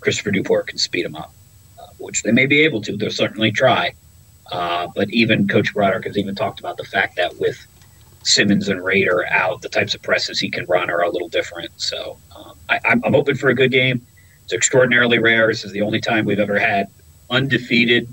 Christopher 0.02 0.32
Newport 0.32 0.68
can 0.68 0.78
speed 0.78 1.06
them 1.06 1.16
up, 1.16 1.34
uh, 1.80 1.88
which 1.98 2.24
they 2.24 2.32
may 2.32 2.46
be 2.46 2.62
able 2.62 2.82
to. 2.82 2.98
They'll 2.98 3.10
certainly 3.12 3.52
try. 3.52 3.94
Uh, 4.52 4.88
but 4.94 5.10
even 5.10 5.48
Coach 5.48 5.74
Broderick 5.74 6.06
has 6.06 6.18
even 6.18 6.36
talked 6.36 6.60
about 6.60 6.76
the 6.76 6.84
fact 6.84 7.16
that 7.16 7.40
with 7.40 7.66
Simmons 8.24 8.68
and 8.68 8.84
Raider 8.84 9.26
out, 9.28 9.62
the 9.62 9.70
types 9.70 9.96
of 9.96 10.02
presses 10.02 10.38
he 10.40 10.50
can 10.50 10.66
run 10.66 10.90
are 10.90 11.02
a 11.02 11.10
little 11.10 11.30
different. 11.30 11.72
So 11.78 12.18
um, 12.36 12.58
I, 12.70 12.80
I'm, 12.86 13.02
I'm 13.06 13.16
open 13.16 13.36
for 13.36 13.50
a 13.50 13.56
good 13.56 13.72
game. 13.72 14.06
It's 14.44 14.54
extraordinarily 14.54 15.20
rare. 15.20 15.48
This 15.48 15.64
is 15.64 15.72
the 15.72 15.82
only 15.82 16.02
time 16.02 16.26
we've 16.26 16.40
ever 16.40 16.60
had 16.60 16.88
undefeated 17.30 18.08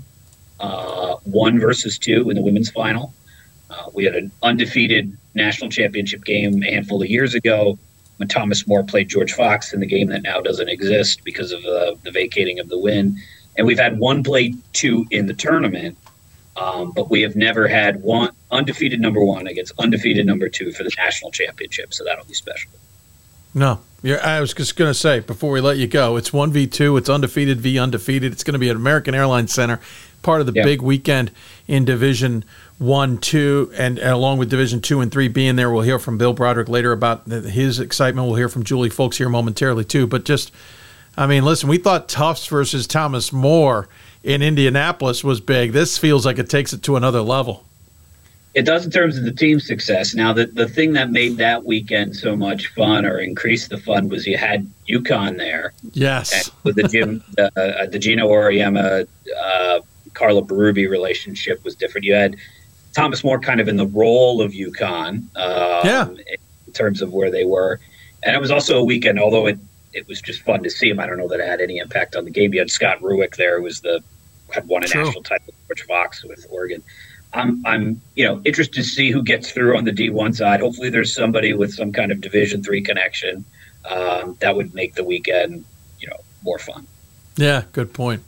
uh, 0.61 1.17
one 1.25 1.59
versus 1.59 1.97
two 1.97 2.29
in 2.29 2.35
the 2.37 2.41
women's 2.41 2.71
final. 2.71 3.13
Uh, 3.69 3.89
we 3.93 4.05
had 4.05 4.15
an 4.15 4.31
undefeated 4.41 5.17
national 5.33 5.69
championship 5.69 6.23
game 6.23 6.61
a 6.63 6.71
handful 6.71 7.01
of 7.01 7.09
years 7.09 7.33
ago 7.33 7.77
when 8.17 8.27
Thomas 8.27 8.67
More 8.67 8.83
played 8.83 9.09
George 9.09 9.33
Fox 9.33 9.73
in 9.73 9.79
the 9.79 9.85
game 9.85 10.07
that 10.07 10.21
now 10.23 10.41
doesn't 10.41 10.69
exist 10.69 11.23
because 11.23 11.51
of 11.51 11.63
uh, 11.65 11.95
the 12.03 12.11
vacating 12.11 12.59
of 12.59 12.69
the 12.69 12.77
win. 12.77 13.17
And 13.57 13.65
we've 13.67 13.79
had 13.79 13.97
one 13.99 14.23
play 14.23 14.53
two 14.73 15.05
in 15.11 15.25
the 15.27 15.33
tournament, 15.33 15.97
um, 16.55 16.91
but 16.91 17.09
we 17.09 17.21
have 17.21 17.35
never 17.35 17.67
had 17.67 18.01
one 18.01 18.29
undefeated 18.51 18.99
number 19.01 19.23
one 19.23 19.47
against 19.47 19.73
undefeated 19.79 20.25
number 20.25 20.49
two 20.49 20.71
for 20.71 20.83
the 20.83 20.91
national 20.97 21.31
championship. 21.31 21.93
So 21.93 22.03
that'll 22.03 22.25
be 22.25 22.33
special. 22.33 22.71
No, 23.53 23.81
I 24.23 24.39
was 24.39 24.53
just 24.53 24.77
going 24.77 24.89
to 24.89 24.93
say 24.97 25.19
before 25.19 25.51
we 25.51 25.59
let 25.59 25.77
you 25.77 25.87
go, 25.87 26.15
it's 26.15 26.31
one 26.31 26.51
v 26.51 26.67
two. 26.67 26.95
It's 26.95 27.09
undefeated 27.09 27.59
v 27.59 27.77
undefeated. 27.77 28.31
It's 28.31 28.43
going 28.43 28.53
to 28.53 28.59
be 28.59 28.69
at 28.69 28.75
American 28.77 29.13
Airlines 29.13 29.53
Center, 29.53 29.81
part 30.21 30.39
of 30.39 30.47
the 30.47 30.53
Yeah. 30.53 30.63
big 30.63 30.81
weekend 30.81 31.31
in 31.67 31.83
Division 31.83 32.45
One, 32.81 33.19
Two, 33.19 33.71
and, 33.77 33.99
and 33.99 34.09
along 34.09 34.39
with 34.39 34.49
Division 34.49 34.81
Two 34.81 35.01
and 35.01 35.11
Three 35.11 35.27
being 35.27 35.55
there. 35.55 35.69
We'll 35.69 35.83
hear 35.83 35.99
from 35.99 36.17
Bill 36.17 36.33
Broderick 36.33 36.67
later 36.67 36.91
about 36.91 37.29
the, 37.29 37.41
his 37.41 37.79
excitement. 37.79 38.25
We'll 38.25 38.37
hear 38.37 38.49
from 38.49 38.63
Juli 38.63 38.89
Fulks 38.89 39.17
here 39.17 39.29
momentarily 39.29 39.85
too. 39.85 40.07
But 40.07 40.25
just, 40.25 40.51
I 41.15 41.27
mean, 41.27 41.45
listen, 41.45 41.69
we 41.69 41.77
thought 41.77 42.09
Tufts 42.09 42.47
versus 42.47 42.87
Thomas 42.87 43.31
More 43.31 43.87
in 44.23 44.41
Indianapolis 44.41 45.23
was 45.23 45.39
big. 45.39 45.73
This 45.73 45.99
feels 45.99 46.25
like 46.25 46.39
it 46.39 46.49
takes 46.49 46.73
it 46.73 46.81
to 46.81 46.95
another 46.95 47.21
level. 47.21 47.65
It 48.55 48.63
does 48.63 48.83
in 48.83 48.89
terms 48.89 49.15
of 49.15 49.25
the 49.25 49.31
team 49.31 49.59
success. 49.59 50.15
Now, 50.15 50.33
the, 50.33 50.47
the 50.47 50.67
thing 50.67 50.93
that 50.93 51.11
made 51.11 51.37
that 51.37 51.63
weekend 51.63 52.15
so 52.15 52.35
much 52.35 52.65
fun 52.69 53.05
or 53.05 53.19
increased 53.19 53.69
the 53.69 53.77
fun 53.77 54.09
was 54.09 54.25
you 54.25 54.37
had 54.37 54.67
UConn 54.89 55.37
there. 55.37 55.73
Yes. 55.93 56.49
With 56.63 56.77
the 56.77 56.87
Jim, 56.87 57.23
uh, 57.37 57.85
the 57.85 57.99
Geno 57.99 58.27
Auriemma, 58.27 59.07
uh, 59.39 59.81
Carla 60.15 60.41
Berube 60.41 60.89
relationship 60.89 61.63
was 61.63 61.75
different. 61.75 62.05
You 62.05 62.15
had 62.15 62.37
Thomas 62.93 63.23
More 63.23 63.39
kind 63.39 63.59
of 63.61 63.67
in 63.67 63.77
the 63.77 63.87
role 63.87 64.41
of 64.41 64.51
UConn, 64.53 65.23
um, 65.35 65.85
Yeah. 65.85 66.09
in 66.67 66.73
terms 66.73 67.01
of 67.01 67.13
where 67.13 67.31
they 67.31 67.45
were, 67.45 67.79
and 68.23 68.35
it 68.35 68.39
was 68.39 68.51
also 68.51 68.77
a 68.79 68.83
weekend. 68.83 69.19
Although 69.19 69.47
it 69.47 69.57
it 69.93 70.07
was 70.07 70.21
just 70.21 70.41
fun 70.43 70.63
to 70.63 70.69
see 70.69 70.89
him. 70.89 70.99
I 70.99 71.05
don't 71.05 71.17
know 71.17 71.27
that 71.27 71.39
it 71.41 71.47
had 71.47 71.59
any 71.61 71.77
impact 71.77 72.15
on 72.15 72.23
the 72.23 72.31
game. 72.31 72.53
You 72.53 72.59
had 72.59 72.69
Scott 72.69 72.99
Rueck 73.01 73.35
there, 73.35 73.57
who 73.57 73.63
was 73.63 73.81
the 73.81 74.01
had 74.51 74.67
won 74.67 74.83
a 74.83 74.87
True. 74.87 75.03
national 75.05 75.23
title 75.23 75.47
with 75.47 75.77
George 75.77 75.87
Fox 75.87 76.23
with 76.23 76.45
Oregon. 76.49 76.81
I'm 77.33 77.65
I'm 77.65 78.01
you 78.15 78.25
know 78.25 78.41
interested 78.45 78.75
to 78.75 78.83
see 78.83 79.11
who 79.11 79.23
gets 79.23 79.51
through 79.51 79.77
on 79.77 79.85
the 79.85 79.91
D1 79.91 80.35
side. 80.35 80.59
Hopefully, 80.59 80.89
there's 80.89 81.13
somebody 81.13 81.53
with 81.53 81.73
some 81.73 81.91
kind 81.91 82.11
of 82.11 82.19
Division 82.21 82.61
three 82.63 82.81
connection 82.81 83.45
um, 83.89 84.37
that 84.41 84.55
would 84.55 84.73
make 84.73 84.95
the 84.95 85.03
weekend 85.03 85.63
you 85.99 86.07
know 86.07 86.17
more 86.43 86.59
fun. 86.59 86.85
Yeah, 87.37 87.63
good 87.71 87.93
point. 87.93 88.23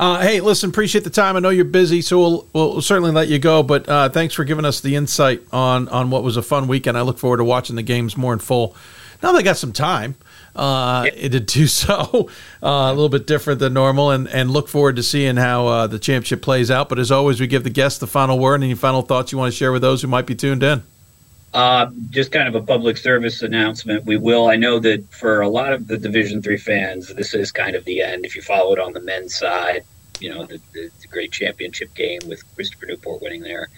Uh, 0.00 0.18
hey, 0.22 0.40
listen, 0.40 0.70
appreciate 0.70 1.04
the 1.04 1.10
time. 1.10 1.36
I 1.36 1.40
know 1.40 1.50
you're 1.50 1.66
busy, 1.66 2.00
so 2.00 2.18
we'll, 2.18 2.48
we'll 2.54 2.80
certainly 2.80 3.10
let 3.10 3.28
you 3.28 3.38
go. 3.38 3.62
But 3.62 3.86
uh, 3.86 4.08
thanks 4.08 4.32
for 4.32 4.44
giving 4.44 4.64
us 4.64 4.80
the 4.80 4.96
insight 4.96 5.42
on 5.52 5.90
on 5.90 6.08
what 6.08 6.22
was 6.22 6.38
a 6.38 6.42
fun 6.42 6.68
weekend. 6.68 6.96
I 6.96 7.02
look 7.02 7.18
forward 7.18 7.36
to 7.36 7.44
watching 7.44 7.76
the 7.76 7.82
games 7.82 8.16
more 8.16 8.32
in 8.32 8.38
full. 8.38 8.74
Now 9.22 9.32
they 9.32 9.42
got 9.42 9.58
some 9.58 9.74
time 9.74 10.14
uh, 10.56 11.04
to 11.10 11.40
do 11.40 11.66
so, 11.66 12.30
uh, 12.62 12.66
a 12.66 12.94
little 12.94 13.10
bit 13.10 13.26
different 13.26 13.60
than 13.60 13.74
normal, 13.74 14.10
and, 14.10 14.26
and 14.28 14.50
look 14.50 14.68
forward 14.68 14.96
to 14.96 15.02
seeing 15.02 15.36
how 15.36 15.66
uh, 15.66 15.86
the 15.86 15.98
championship 15.98 16.40
plays 16.40 16.70
out. 16.70 16.88
But 16.88 16.98
as 16.98 17.12
always, 17.12 17.38
we 17.38 17.46
give 17.46 17.64
the 17.64 17.68
guests 17.68 17.98
the 17.98 18.06
final 18.06 18.38
word. 18.38 18.54
And 18.54 18.64
any 18.64 18.74
final 18.76 19.02
thoughts 19.02 19.32
you 19.32 19.36
want 19.36 19.52
to 19.52 19.56
share 19.58 19.70
with 19.70 19.82
those 19.82 20.00
who 20.00 20.08
might 20.08 20.24
be 20.24 20.34
tuned 20.34 20.62
in? 20.62 20.82
Uh, 21.52 21.90
just 22.10 22.30
kind 22.30 22.46
of 22.46 22.54
a 22.54 22.64
public 22.64 22.96
service 22.96 23.42
announcement. 23.42 24.04
We 24.04 24.16
will. 24.16 24.48
I 24.48 24.54
know 24.54 24.78
that 24.78 25.12
for 25.12 25.40
a 25.40 25.48
lot 25.48 25.72
of 25.72 25.88
the 25.88 25.98
Division 25.98 26.42
three 26.42 26.56
fans, 26.56 27.12
this 27.14 27.34
is 27.34 27.50
kind 27.50 27.74
of 27.74 27.84
the 27.84 28.02
end. 28.02 28.24
If 28.24 28.36
you 28.36 28.42
follow 28.42 28.72
it 28.72 28.78
on 28.78 28.92
the 28.92 29.00
men's 29.00 29.34
side, 29.34 29.84
you 30.20 30.30
know 30.32 30.44
the, 30.44 30.60
the, 30.72 30.90
the 31.00 31.08
great 31.08 31.32
championship 31.32 31.92
game 31.94 32.20
with 32.26 32.42
Christopher 32.54 32.86
Newport 32.86 33.20
winning 33.20 33.42
there. 33.42 33.68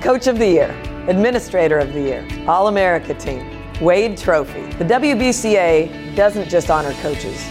Coach 0.01 0.27
of 0.27 0.37
the 0.37 0.47
Year, 0.47 0.69
Administrator 1.07 1.79
of 1.79 1.93
the 1.93 2.01
Year, 2.01 2.27
All 2.45 2.67
America 2.67 3.13
Team, 3.13 3.49
Wade 3.79 4.17
Trophy. 4.17 4.63
The 4.73 4.83
WBCA 4.83 6.13
doesn't 6.13 6.49
just 6.49 6.69
honor 6.69 6.91
coaches, 6.95 7.41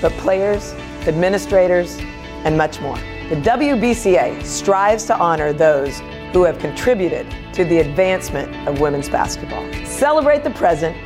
but 0.00 0.12
players, 0.12 0.74
administrators, 1.08 1.98
and 2.44 2.56
much 2.56 2.80
more. 2.80 2.98
The 3.30 3.40
WBCA 3.42 4.44
strives 4.44 5.06
to 5.06 5.18
honor 5.18 5.52
those 5.52 5.98
who 6.32 6.44
have 6.44 6.60
contributed 6.60 7.26
to 7.52 7.64
the 7.64 7.80
advancement 7.80 8.54
of 8.68 8.78
women's 8.78 9.08
basketball. 9.08 9.68
Celebrate 9.84 10.44
the 10.44 10.50
present, 10.50 10.96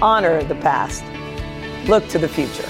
honor 0.00 0.42
the 0.42 0.54
past, 0.54 1.04
look 1.88 2.08
to 2.08 2.18
the 2.18 2.28
future. 2.28 2.68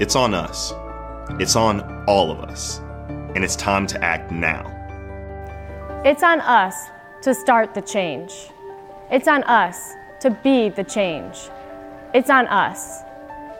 It's 0.00 0.16
on 0.16 0.34
us. 0.34 0.72
It's 1.40 1.56
on 1.56 2.04
all 2.06 2.30
of 2.30 2.40
us, 2.40 2.78
and 3.34 3.44
it's 3.44 3.56
time 3.56 3.86
to 3.88 4.02
act 4.04 4.30
now. 4.30 4.70
It's 6.04 6.22
on 6.22 6.40
us 6.40 6.74
to 7.22 7.34
start 7.34 7.74
the 7.74 7.82
change. 7.82 8.32
It's 9.10 9.28
on 9.28 9.42
us 9.44 9.92
to 10.20 10.30
be 10.30 10.68
the 10.68 10.84
change. 10.84 11.36
It's 12.14 12.30
on 12.30 12.46
us. 12.48 13.02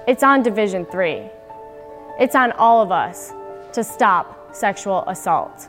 It's 0.06 0.22
on 0.22 0.42
Division 0.42 0.86
3. 0.86 1.28
It's 2.20 2.34
on 2.34 2.52
all 2.52 2.82
of 2.82 2.90
us 2.92 3.32
to 3.72 3.82
stop 3.82 4.43
sexual 4.54 5.04
assault. 5.08 5.68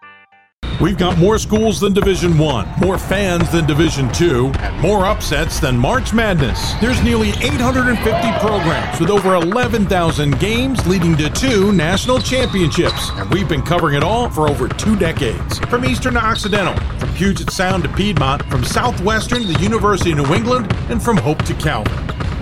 We've 0.79 0.97
got 0.97 1.17
more 1.17 1.37
schools 1.37 1.79
than 1.79 1.93
Division 1.93 2.37
1, 2.37 2.73
more 2.79 2.97
fans 2.97 3.51
than 3.51 3.65
Division 3.67 4.11
2, 4.13 4.51
and 4.59 4.79
more 4.79 5.05
upsets 5.05 5.59
than 5.59 5.77
March 5.77 6.13
Madness. 6.13 6.73
There's 6.81 7.01
nearly 7.03 7.29
850 7.29 8.11
programs 8.39 8.99
with 8.99 9.09
over 9.09 9.35
11,000 9.35 10.39
games 10.39 10.85
leading 10.87 11.15
to 11.17 11.29
two 11.29 11.71
national 11.71 12.19
championships, 12.19 13.11
and 13.13 13.29
we've 13.31 13.47
been 13.49 13.61
covering 13.61 13.95
it 13.95 14.03
all 14.03 14.29
for 14.29 14.49
over 14.49 14.67
two 14.67 14.95
decades. 14.95 15.59
From 15.59 15.85
Eastern 15.85 16.13
to 16.13 16.23
Occidental, 16.23 16.75
from 16.97 17.13
Puget 17.13 17.51
Sound 17.51 17.83
to 17.83 17.89
Piedmont, 17.89 18.43
from 18.45 18.63
Southwestern 18.63 19.41
to 19.41 19.47
the 19.47 19.59
University 19.59 20.11
of 20.13 20.17
New 20.17 20.33
England, 20.33 20.73
and 20.89 21.01
from 21.01 21.17
Hope 21.17 21.43
to 21.45 21.53
Calvin. 21.55 21.93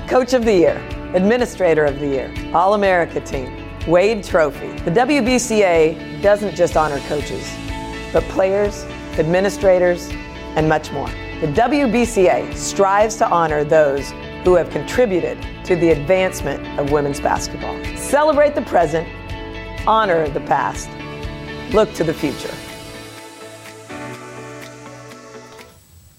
Coach 0.08 0.34
of 0.34 0.44
the 0.44 0.54
Year, 0.54 0.76
Administrator 1.14 1.84
of 1.84 1.98
the 1.98 2.06
Year, 2.06 2.32
All 2.54 2.74
America 2.74 3.20
Team, 3.20 3.52
Wade 3.88 4.22
Trophy. 4.22 4.68
The 4.84 4.90
WBCA 4.92 6.22
doesn't 6.22 6.54
just 6.54 6.76
honor 6.76 7.00
coaches, 7.08 7.52
but 8.12 8.22
players, 8.24 8.84
administrators, 9.18 10.08
and 10.54 10.68
much 10.68 10.92
more. 10.92 11.08
The 11.40 11.48
WBCA 11.48 12.54
strives 12.54 13.16
to 13.16 13.28
honor 13.28 13.64
those 13.64 14.12
who 14.44 14.54
have 14.54 14.70
contributed 14.70 15.44
to 15.64 15.74
the 15.74 15.90
advancement 15.90 16.64
of 16.78 16.92
women's 16.92 17.18
basketball. 17.18 17.76
Celebrate 17.96 18.54
the 18.54 18.62
present, 18.62 19.08
honor 19.88 20.28
the 20.28 20.40
past, 20.42 20.88
look 21.74 21.92
to 21.94 22.04
the 22.04 22.14
future. 22.14 22.54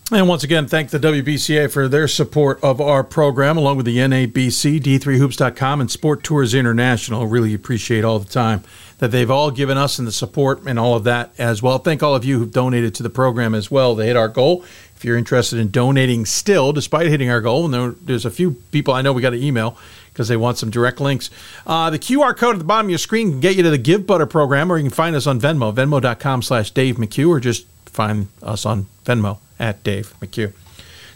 And 0.09 0.29
once 0.29 0.45
again, 0.45 0.67
thank 0.67 0.91
the 0.91 0.99
WBCA 0.99 1.69
for 1.69 1.89
their 1.89 2.07
support 2.07 2.63
of 2.63 2.79
our 2.79 3.03
program, 3.03 3.57
along 3.57 3.75
with 3.75 3.85
the 3.85 3.97
NABC, 3.97 4.79
D3Hoops.com, 4.79 5.81
and 5.81 5.91
Sport 5.91 6.23
Tours 6.23 6.53
International. 6.53 7.27
Really 7.27 7.53
appreciate 7.53 8.05
all 8.05 8.17
the 8.17 8.29
time 8.29 8.63
that 8.99 9.11
they've 9.11 9.29
all 9.29 9.51
given 9.51 9.77
us 9.77 9.99
and 9.99 10.07
the 10.07 10.13
support 10.13 10.63
and 10.65 10.79
all 10.79 10.95
of 10.95 11.03
that 11.03 11.33
as 11.37 11.61
well. 11.61 11.77
Thank 11.77 12.01
all 12.03 12.15
of 12.15 12.23
you 12.23 12.39
who've 12.39 12.53
donated 12.53 12.95
to 12.95 13.03
the 13.03 13.09
program 13.09 13.53
as 13.53 13.69
well 13.69 13.97
to 13.97 14.05
hit 14.05 14.15
our 14.15 14.29
goal. 14.29 14.63
If 14.95 15.03
you're 15.03 15.17
interested 15.17 15.59
in 15.59 15.71
donating 15.71 16.25
still, 16.25 16.71
despite 16.71 17.07
hitting 17.07 17.29
our 17.29 17.41
goal, 17.41 17.65
and 17.65 17.73
there, 17.73 17.91
there's 18.01 18.25
a 18.25 18.31
few 18.31 18.51
people 18.71 18.93
I 18.93 19.01
know 19.01 19.11
we 19.11 19.21
got 19.21 19.33
an 19.33 19.43
email 19.43 19.77
because 20.13 20.29
they 20.29 20.37
want 20.37 20.57
some 20.57 20.69
direct 20.69 21.01
links. 21.01 21.29
Uh, 21.65 21.89
the 21.89 21.99
QR 21.99 22.33
code 22.33 22.55
at 22.55 22.59
the 22.59 22.63
bottom 22.63 22.85
of 22.85 22.91
your 22.91 22.97
screen 22.97 23.31
can 23.31 23.39
get 23.41 23.57
you 23.57 23.63
to 23.63 23.69
the 23.69 23.77
Givebutter 23.77 24.29
program, 24.29 24.71
or 24.71 24.77
you 24.77 24.83
can 24.83 24.91
find 24.91 25.17
us 25.17 25.27
on 25.27 25.41
Venmo, 25.41 25.73
venmo.com 25.73 26.43
slash 26.43 26.71
Dave 26.71 26.95
McHugh, 26.95 27.27
or 27.27 27.41
just 27.41 27.67
find 27.87 28.29
us 28.41 28.65
on 28.65 28.85
Venmo 29.03 29.39
at 29.59 29.83
Dave 29.83 30.13
McHugh. 30.19 30.53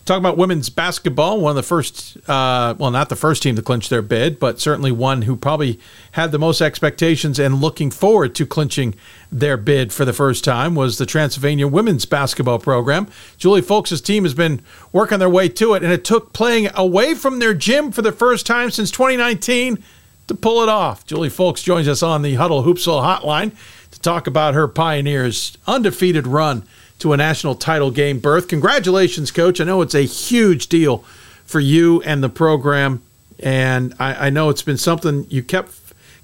Talking 0.04 0.24
about 0.24 0.36
women's 0.36 0.72
basketball, 0.72 1.40
one 1.40 1.52
of 1.52 1.56
the 1.56 1.64
first, 1.64 2.18
uh, 2.28 2.74
well, 2.80 2.90
not 2.90 3.10
the 3.10 3.16
first 3.16 3.44
team 3.44 3.56
to 3.56 3.62
clinch 3.62 3.90
their 3.90 4.02
bid, 4.02 4.40
but 4.40 4.60
certainly 4.60 4.92
one 4.92 5.22
who 5.22 5.36
probably 5.36 5.80
had 6.14 6.32
the 6.32 6.40
most 6.40 6.60
expectations 6.60 7.38
and 7.38 7.62
looking 7.62 7.92
forward 7.92 8.34
to 8.34 8.48
clinching 8.48 8.96
their 9.32 9.58
bid 9.58 9.94
for 9.94 10.04
the 10.04 10.12
first 10.12 10.44
time 10.44 10.74
was 10.74 10.98
the 10.98 11.06
Transylvania 11.06 11.68
women's 11.68 12.06
basketball 12.06 12.58
program. 12.58 13.08
Juli 13.38 13.62
Fulks' 13.62 14.04
team 14.04 14.24
has 14.24 14.34
been 14.34 14.64
working 14.92 15.20
their 15.20 15.30
way 15.30 15.48
to 15.50 15.76
it, 15.76 15.84
and 15.84 15.94
it 15.94 16.04
took 16.04 16.34
playing 16.34 16.70
away 16.74 17.14
from 17.14 17.38
their 17.38 17.54
gym 17.54 17.92
for 17.92 18.02
the 18.02 18.12
first 18.12 18.48
time 18.48 18.72
since 18.72 18.90
2019 18.90 19.84
to 20.28 20.34
pull 20.34 20.64
it 20.64 20.70
off. 20.70 21.06
Juli 21.06 21.30
Fulks 21.30 21.64
joins 21.64 21.88
us 21.88 22.02
on 22.02 22.24
the 22.24 22.36
Hudl 22.36 22.66
Hoopsville 22.66 23.04
hotline 23.04 23.52
to 23.92 24.00
talk 24.00 24.26
about 24.26 24.56
her 24.56 24.68
Pioneers' 24.68 25.60
undefeated 25.68 26.26
run 26.26 26.64
to 27.02 27.14
a 27.14 27.18
national 27.18 27.56
title 27.56 27.92
game 27.92 28.20
berth. 28.20 28.48
Congratulations, 28.48 29.32
coach. 29.32 29.60
I 29.60 29.64
know 29.64 29.82
it's 29.82 29.96
a 29.96 30.02
huge 30.02 30.68
deal 30.68 31.00
for 31.46 31.60
you 31.60 32.02
and 32.04 32.24
the 32.24 32.30
program. 32.30 33.02
And 33.40 33.94
I, 34.00 34.28
I 34.28 34.30
know 34.30 34.50
it's 34.50 34.62
been 34.62 34.78
something 34.78 35.26
you 35.30 35.44
kept 35.44 35.74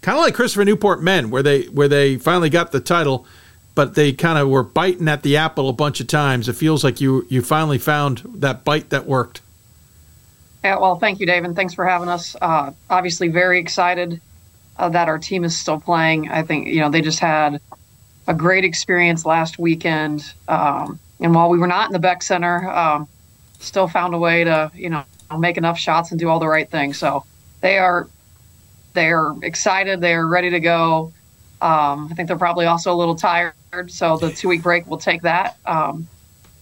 kind 0.01 0.17
of 0.17 0.23
like 0.23 0.35
Christopher 0.35 0.65
Newport 0.65 1.01
men, 1.01 1.29
where 1.29 1.43
they 1.43 1.63
where 1.63 1.87
they 1.87 2.17
finally 2.17 2.49
got 2.49 2.71
the 2.71 2.79
title, 2.79 3.25
but 3.75 3.95
they 3.95 4.13
kind 4.13 4.37
of 4.37 4.49
were 4.49 4.63
biting 4.63 5.07
at 5.07 5.23
the 5.23 5.37
apple 5.37 5.69
a 5.69 5.73
bunch 5.73 5.99
of 5.99 6.07
times. 6.07 6.47
It 6.47 6.53
feels 6.53 6.83
like 6.83 7.01
you 7.01 7.25
you 7.29 7.41
finally 7.41 7.77
found 7.77 8.21
that 8.35 8.63
bite 8.63 8.89
that 8.91 9.05
worked. 9.05 9.41
Yeah, 10.63 10.79
well, 10.79 10.97
thank 10.97 11.19
you, 11.19 11.25
Dave, 11.25 11.43
and 11.43 11.55
thanks 11.55 11.73
for 11.73 11.85
having 11.85 12.09
us. 12.09 12.35
Uh, 12.41 12.71
obviously, 12.89 13.29
very 13.29 13.59
excited 13.59 14.21
uh, 14.77 14.89
that 14.89 15.07
our 15.07 15.17
team 15.17 15.43
is 15.43 15.57
still 15.57 15.79
playing. 15.79 16.29
I 16.29 16.43
think 16.43 16.67
you 16.67 16.81
know 16.81 16.89
they 16.89 17.01
just 17.01 17.19
had 17.19 17.59
a 18.27 18.33
great 18.33 18.63
experience 18.63 19.25
last 19.25 19.57
weekend. 19.57 20.33
Um, 20.47 20.99
and 21.19 21.33
while 21.33 21.49
we 21.49 21.57
were 21.57 21.67
not 21.67 21.87
in 21.87 21.93
the 21.93 21.99
Beck 21.99 22.21
Center, 22.21 22.69
um, 22.69 23.07
still 23.59 23.87
found 23.87 24.13
a 24.13 24.17
way 24.17 24.43
to, 24.43 24.71
you 24.75 24.89
know, 24.89 25.03
make 25.37 25.57
enough 25.57 25.77
shots 25.77 26.11
and 26.11 26.19
do 26.19 26.29
all 26.29 26.39
the 26.39 26.47
right 26.47 26.69
things. 26.69 26.97
So 26.97 27.25
they 27.61 27.77
are 27.77 28.07
they 28.93 29.09
are 29.11 29.35
excited. 29.43 30.01
They 30.01 30.13
are 30.13 30.25
ready 30.25 30.49
to 30.51 30.59
go. 30.59 31.13
Um, 31.61 32.09
I 32.11 32.15
think 32.15 32.27
they're 32.27 32.37
probably 32.37 32.65
also 32.65 32.93
a 32.93 32.97
little 32.97 33.15
tired. 33.15 33.53
So 33.87 34.17
the 34.17 34.31
two 34.31 34.47
week 34.47 34.63
break 34.63 34.87
will 34.87 34.97
take 34.97 35.23
that. 35.23 35.57
Um, 35.65 36.07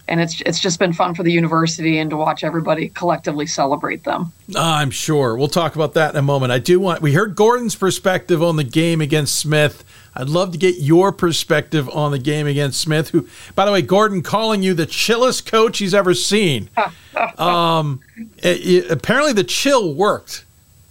and 0.08 0.22
it's 0.22 0.42
it's 0.42 0.60
just 0.60 0.80
been 0.80 0.94
fun 0.94 1.16
for 1.16 1.24
the 1.24 1.32
university 1.32 1.98
and 1.98 2.10
to 2.12 2.18
watch 2.18 2.44
everybody 2.44 2.90
collectively 2.90 3.48
celebrate 3.48 4.04
them. 4.04 4.32
I'm 4.56 4.92
sure 4.92 5.36
we'll 5.36 5.48
talk 5.48 5.76
about 5.76 5.94
that 5.96 6.12
in 6.12 6.18
a 6.18 6.22
moment. 6.22 6.52
I 6.52 6.60
do 6.60 6.80
want 6.80 7.02
we 7.02 7.14
heard 7.14 7.36
Gordon's 7.36 7.76
perspective 7.76 8.44
on 8.44 8.56
the 8.56 8.64
game 8.64 9.02
against 9.02 9.36
Smith. 9.36 9.84
I'd 10.16 10.30
love 10.30 10.54
to 10.54 10.58
get 10.58 10.78
your 10.78 11.12
perspective 11.12 11.90
on 11.90 12.12
the 12.12 12.20
game 12.20 12.48
against 12.48 12.80
Smith. 12.80 13.10
Who, 13.10 13.28
by 13.54 13.66
the 13.66 13.72
way, 13.72 13.82
Gordon 13.82 14.24
calling 14.24 14.64
you 14.64 14.74
the 14.74 14.86
chillest 14.86 15.46
coach 15.46 15.80
he's 15.80 15.94
ever 15.94 16.14
seen. 16.14 16.70
um, 17.38 18.00
it, 18.38 18.66
it, 18.66 18.92
apparently, 18.92 19.34
the 19.34 19.44
chill 19.44 19.94
worked 19.94 20.46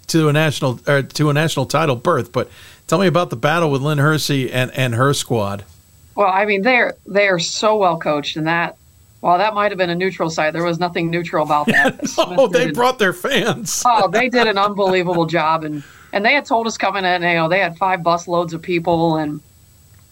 to 0.09 0.28
a 0.28 0.32
national 0.32 0.80
or 0.86 1.02
to 1.02 1.30
a 1.30 1.32
national 1.32 1.66
title 1.66 1.96
berth. 1.96 2.32
But 2.32 2.51
tell 2.86 2.98
me 2.98 3.06
about 3.06 3.30
the 3.30 3.36
battle 3.36 3.70
with 3.70 3.80
Lynn 3.80 3.98
Hersey 3.98 4.52
and 4.52 4.70
and 4.72 4.94
her 4.94 5.14
squad. 5.14 5.64
Well, 6.14 6.28
I 6.28 6.44
mean, 6.44 6.62
they're 6.62 6.94
they 7.06 7.28
are 7.28 7.38
so 7.38 7.76
well 7.76 7.98
coached, 7.98 8.36
and 8.36 8.46
that 8.46 8.76
while 9.20 9.38
that 9.38 9.55
might 9.55 9.70
have 9.70 9.78
been 9.78 9.88
a 9.88 9.94
neutral 9.94 10.28
site, 10.28 10.52
there 10.52 10.62
was 10.62 10.78
nothing 10.78 11.10
neutral 11.10 11.46
about 11.46 11.66
that. 11.66 11.98
oh, 12.18 12.46
they 12.46 12.66
did, 12.66 12.74
brought 12.74 12.98
their 12.98 13.14
fans. 13.14 13.82
oh, 13.86 14.06
they 14.06 14.28
did 14.28 14.46
an 14.46 14.59
unbelievable 14.59 15.24
job, 15.24 15.64
and 15.64 15.82
and 16.15 16.24
they 16.24 16.32
had 16.32 16.45
told 16.45 16.69
us 16.69 16.78
coming 16.78 17.05
in, 17.05 17.23
you 17.23 17.35
know, 17.35 17.49
they 17.49 17.59
had 17.59 17.77
five 17.77 18.05
bus 18.05 18.28
loads 18.28 18.55
of 18.55 18.62
people, 18.62 19.16
and 19.16 19.41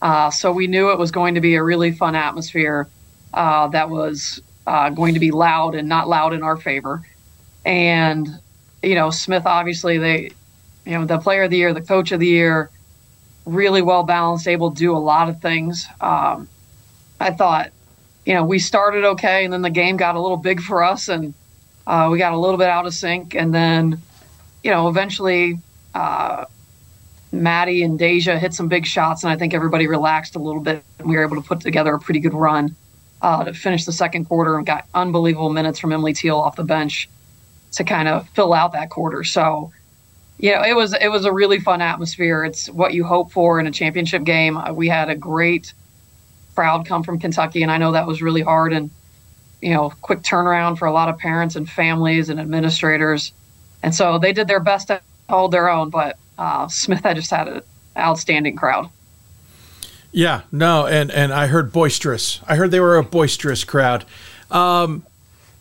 uh, 0.03 0.31
so 0.31 0.51
we 0.51 0.67
knew 0.67 0.91
it 0.91 0.99
was 0.99 1.13
going 1.13 1.37
to 1.37 1.41
be 1.41 1.55
a 1.55 1.63
really 1.63 1.93
fun 1.93 2.17
atmosphere 2.17 2.89
uh, 3.33 3.69
that 3.69 3.89
was 3.89 4.43
uh, 4.67 4.91
going 4.91 5.15
to 5.15 5.21
be 5.21 5.31
loud 5.31 5.77
and 5.77 5.89
not 5.89 6.09
loud 6.09 6.33
in 6.33 6.43
our 6.43 6.57
favor. 6.57 7.07
And 7.65 8.29
you 8.83 8.97
know, 8.97 9.11
Smith 9.11 9.47
obviously 9.47 9.99
they 9.99 10.33
you 10.85 10.99
know, 10.99 11.05
the 11.05 11.19
player 11.19 11.45
of 11.45 11.51
the 11.51 11.57
year, 11.57 11.73
the 11.73 11.81
coach 11.81 12.11
of 12.11 12.19
the 12.19 12.27
year, 12.27 12.69
really 13.45 13.81
well 13.81 14.03
balanced, 14.03 14.49
able 14.49 14.73
to 14.73 14.77
do 14.77 14.97
a 14.97 14.99
lot 14.99 15.29
of 15.29 15.41
things. 15.41 15.87
Um, 16.01 16.49
I 17.21 17.31
thought, 17.31 17.71
you 18.27 18.35
know, 18.35 18.43
we 18.43 18.59
started 18.59 19.05
okay, 19.05 19.45
and 19.45 19.53
then 19.53 19.63
the 19.63 19.71
game 19.71 19.97
got 19.97 20.17
a 20.17 20.21
little 20.21 20.37
big 20.37 20.61
for 20.61 20.83
us, 20.83 21.09
and 21.09 21.33
uh, 21.87 22.09
we 22.11 22.19
got 22.19 22.33
a 22.33 22.39
little 22.39 22.59
bit 22.59 22.69
out 22.69 22.87
of 22.87 22.95
sync, 22.95 23.37
and 23.37 23.55
then, 23.55 24.03
you 24.65 24.73
know, 24.73 24.89
eventually. 24.89 25.59
Uh, 25.95 26.47
Maddie 27.33 27.83
and 27.83 27.99
Deja 27.99 28.39
hit 28.39 28.53
some 28.53 28.69
big 28.69 28.85
shots, 28.85 29.25
and 29.25 29.33
I 29.33 29.37
think 29.37 29.55
everybody 29.55 29.87
relaxed 29.87 30.37
a 30.37 30.39
little 30.39 30.61
bit. 30.61 30.85
And 30.99 31.09
we 31.09 31.17
were 31.17 31.23
able 31.23 31.37
to 31.37 31.43
put 31.43 31.61
together 31.61 31.95
a 31.95 31.99
pretty 31.99 32.21
good 32.21 32.35
run 32.35 32.77
uh, 33.23 33.45
to 33.45 33.55
finish 33.55 33.85
the 33.85 33.93
second 33.93 34.27
quarter 34.27 34.57
and 34.57 34.67
got 34.67 34.87
unbelievable 34.95 35.51
minutes 35.51 35.79
from 35.79 35.93
Emily 35.93 36.13
Teal 36.13 36.37
off 36.37 36.57
the 36.57 36.65
bench 36.65 37.09
to 37.73 37.85
kind 37.85 38.09
of 38.09 38.29
fill 38.31 38.53
out 38.53 38.73
that 38.73 38.91
quarter. 38.91 39.25
So, 39.25 39.73
you 40.39 40.53
know, 40.53 40.63
it 40.63 40.77
was 40.77 40.95
it 40.95 41.09
was 41.09 41.25
a 41.25 41.33
really 41.33 41.59
fun 41.59 41.81
atmosphere. 41.81 42.45
It's 42.45 42.69
what 42.69 42.93
you 42.93 43.05
hope 43.05 43.33
for 43.33 43.59
in 43.59 43.67
a 43.67 43.71
championship 43.71 44.25
game. 44.25 44.59
Uh, 44.59 44.73
we 44.73 44.89
had 44.89 45.09
a 45.09 45.15
great 45.15 45.73
crowd 46.55 46.85
come 46.85 47.03
from 47.03 47.19
Kentucky, 47.19 47.63
and 47.63 47.71
I 47.71 47.79
know 47.79 47.93
that 47.93 48.07
was 48.07 48.21
really 48.21 48.43
hard 48.43 48.75
and 48.75 48.91
you 49.63 49.73
know 49.73 49.91
quick 50.03 50.21
turnaround 50.21 50.79
for 50.79 50.87
a 50.87 50.93
lot 50.93 51.09
of 51.09 51.17
parents 51.19 51.57
and 51.57 51.69
families 51.69 52.29
and 52.29 52.39
administrators. 52.39 53.33
And 53.83 53.95
so 53.95 54.19
they 54.19 54.33
did 54.33 54.49
their 54.49 54.61
best 54.61 54.91
hold 55.33 55.51
their 55.51 55.69
own, 55.69 55.89
but 55.91 56.19
uh, 56.39 56.69
Smith 56.69 57.03
had 57.03 57.17
just 57.17 57.31
had 57.31 57.49
an 57.49 57.63
outstanding 57.97 58.55
crowd. 58.57 58.89
Yeah, 60.13 60.43
no, 60.53 60.87
and 60.87 61.11
and 61.11 61.33
I 61.33 61.47
heard 61.47 61.73
boisterous. 61.73 62.41
I 62.47 62.57
heard 62.57 62.71
they 62.71 62.81
were 62.81 62.99
a 62.99 63.03
boisterous 63.03 63.65
crowd. 63.65 64.05
Um, 64.51 65.07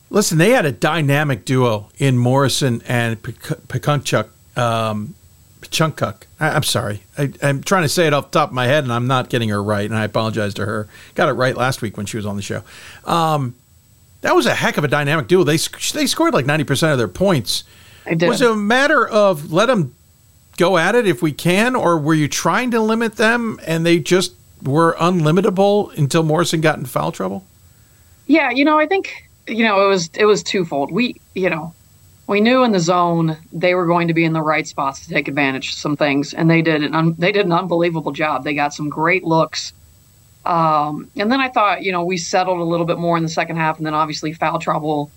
listen, 0.10 0.38
they 0.38 0.49
had 0.49 0.65
a 0.65 0.73
dynamic 0.73 1.45
duo 1.45 1.89
in 1.98 2.18
Morrison 2.18 2.81
and 2.85 3.22
Pekunchuk. 3.23 4.27
Um, 4.57 5.15
Chunkuk. 5.61 6.23
I, 6.38 6.49
am 6.49 6.64
sorry. 6.64 7.03
I, 7.18 7.31
am 7.41 7.64
trying 7.64 7.84
to 7.84 7.89
say 7.89 8.07
it 8.07 8.14
off 8.14 8.31
the 8.31 8.39
top 8.39 8.49
of 8.49 8.56
my 8.56 8.65
head, 8.65 8.84
and 8.84 8.91
I'm 8.91 9.07
not 9.07 9.30
getting 9.30 9.48
her 9.49 9.64
right, 9.64 9.85
and 9.85 9.95
I 9.95 10.03
apologize 10.03 10.53
to 10.56 10.65
her. 10.65 10.89
Got 11.15 11.30
it 11.30 11.34
right 11.34 11.56
last 11.56 11.81
week 11.81 11.95
when 11.95 12.06
she 12.06 12.18
was 12.18 12.26
on 12.26 12.35
the 12.35 12.41
show. 12.41 12.64
Um, 13.06 13.56
that 14.19 14.35
was 14.35 14.45
a 14.48 14.53
heck 14.53 14.77
of 14.77 14.84
a 14.84 14.89
dynamic 14.89 15.27
duo. 15.27 15.45
They 15.45 15.57
they 15.93 16.07
scored 16.07 16.34
like 16.34 16.45
90% 16.45 16.91
of 16.91 16.98
their 16.98 17.07
points. 17.07 17.64
I 18.05 18.13
did. 18.13 18.29
Was 18.29 18.41
it 18.41 18.49
a 18.49 18.55
matter 18.55 19.07
of 19.07 19.51
let 19.51 19.67
them 19.67 19.95
go 20.57 20.77
at 20.77 20.95
it 20.95 21.07
if 21.07 21.21
we 21.21 21.31
can, 21.31 21.75
or 21.75 21.97
were 21.97 22.13
you 22.13 22.27
trying 22.27 22.71
to 22.71 22.79
limit 22.79 23.15
them 23.15 23.59
and 23.65 23.85
they 23.85 23.99
just 23.99 24.33
were 24.63 24.95
unlimitable 24.99 25.91
until 25.91 26.23
Morrison 26.23 26.61
got 26.61 26.77
in 26.77 26.85
foul 26.85 27.11
trouble? 27.11 27.45
Yeah, 28.27 28.51
you 28.51 28.63
know, 28.63 28.79
I 28.79 28.85
think 28.85 29.29
you 29.47 29.63
know 29.63 29.85
it 29.85 29.89
was 29.89 30.09
it 30.13 30.25
was 30.25 30.43
twofold. 30.43 30.91
We 30.91 31.19
you 31.33 31.49
know 31.49 31.73
we 32.27 32.41
knew 32.41 32.63
in 32.63 32.71
the 32.71 32.79
zone 32.79 33.37
they 33.51 33.75
were 33.75 33.85
going 33.85 34.07
to 34.07 34.13
be 34.13 34.23
in 34.23 34.33
the 34.33 34.41
right 34.41 34.67
spots 34.67 35.05
to 35.05 35.09
take 35.09 35.27
advantage 35.27 35.69
of 35.69 35.75
some 35.75 35.97
things, 35.97 36.33
and 36.33 36.49
they 36.49 36.61
did 36.61 36.83
an 36.83 36.95
un- 36.95 37.15
they 37.17 37.31
did 37.31 37.45
an 37.45 37.51
unbelievable 37.51 38.11
job. 38.11 38.43
They 38.43 38.53
got 38.53 38.73
some 38.73 38.89
great 38.89 39.23
looks. 39.23 39.73
Um, 40.43 41.11
and 41.17 41.31
then 41.31 41.39
I 41.39 41.49
thought, 41.49 41.83
you 41.83 41.91
know, 41.91 42.03
we 42.03 42.17
settled 42.17 42.59
a 42.59 42.63
little 42.63 42.85
bit 42.85 42.97
more 42.97 43.15
in 43.15 43.23
the 43.23 43.29
second 43.29 43.57
half, 43.57 43.77
and 43.77 43.85
then 43.85 43.93
obviously 43.93 44.33
foul 44.33 44.59
trouble 44.59 45.11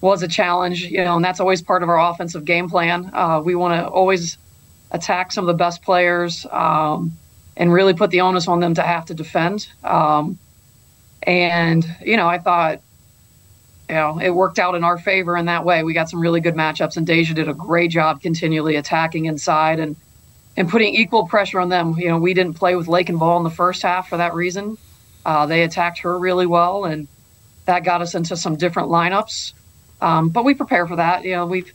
was 0.00 0.22
a 0.22 0.28
challenge, 0.28 0.82
you 0.82 1.04
know, 1.04 1.16
and 1.16 1.24
that's 1.24 1.40
always 1.40 1.62
part 1.62 1.82
of 1.82 1.88
our 1.88 1.98
offensive 2.10 2.44
game 2.44 2.68
plan. 2.68 3.10
Uh, 3.12 3.40
we 3.44 3.54
want 3.54 3.80
to 3.80 3.88
always 3.88 4.38
attack 4.90 5.32
some 5.32 5.44
of 5.44 5.48
the 5.48 5.58
best 5.58 5.82
players. 5.82 6.46
Um, 6.50 7.12
and 7.56 7.72
really 7.72 7.94
put 7.94 8.10
the 8.10 8.20
onus 8.20 8.48
on 8.48 8.60
them 8.60 8.74
to 8.74 8.82
have 8.82 9.06
to 9.06 9.14
defend. 9.14 9.68
Um, 9.82 10.38
and 11.22 11.84
you 12.04 12.16
know, 12.16 12.28
I 12.28 12.38
thought, 12.38 12.80
you 13.88 13.94
know, 13.94 14.20
it 14.20 14.30
worked 14.30 14.58
out 14.58 14.74
in 14.74 14.84
our 14.84 14.98
favor 14.98 15.36
in 15.36 15.46
that 15.46 15.64
way. 15.64 15.82
We 15.82 15.94
got 15.94 16.10
some 16.10 16.20
really 16.20 16.40
good 16.40 16.54
matchups, 16.54 16.96
and 16.96 17.06
Deja 17.06 17.34
did 17.34 17.48
a 17.48 17.54
great 17.54 17.90
job 17.90 18.20
continually 18.20 18.76
attacking 18.76 19.24
inside 19.26 19.80
and 19.80 19.96
and 20.56 20.68
putting 20.68 20.94
equal 20.94 21.26
pressure 21.26 21.60
on 21.60 21.68
them. 21.68 21.94
You 21.98 22.08
know, 22.08 22.18
we 22.18 22.34
didn't 22.34 22.54
play 22.54 22.76
with 22.76 22.88
Lake 22.88 23.08
and 23.08 23.18
Ball 23.18 23.38
in 23.38 23.44
the 23.44 23.50
first 23.50 23.82
half 23.82 24.08
for 24.08 24.18
that 24.18 24.34
reason. 24.34 24.76
Uh, 25.24 25.46
they 25.46 25.62
attacked 25.62 26.00
her 26.00 26.18
really 26.18 26.46
well, 26.46 26.84
and 26.84 27.08
that 27.64 27.84
got 27.84 28.00
us 28.00 28.14
into 28.14 28.36
some 28.36 28.56
different 28.56 28.88
lineups. 28.90 29.52
Um, 30.00 30.28
but 30.28 30.44
we 30.44 30.54
prepare 30.54 30.86
for 30.86 30.96
that. 30.96 31.24
You 31.24 31.32
know, 31.32 31.46
we've 31.46 31.72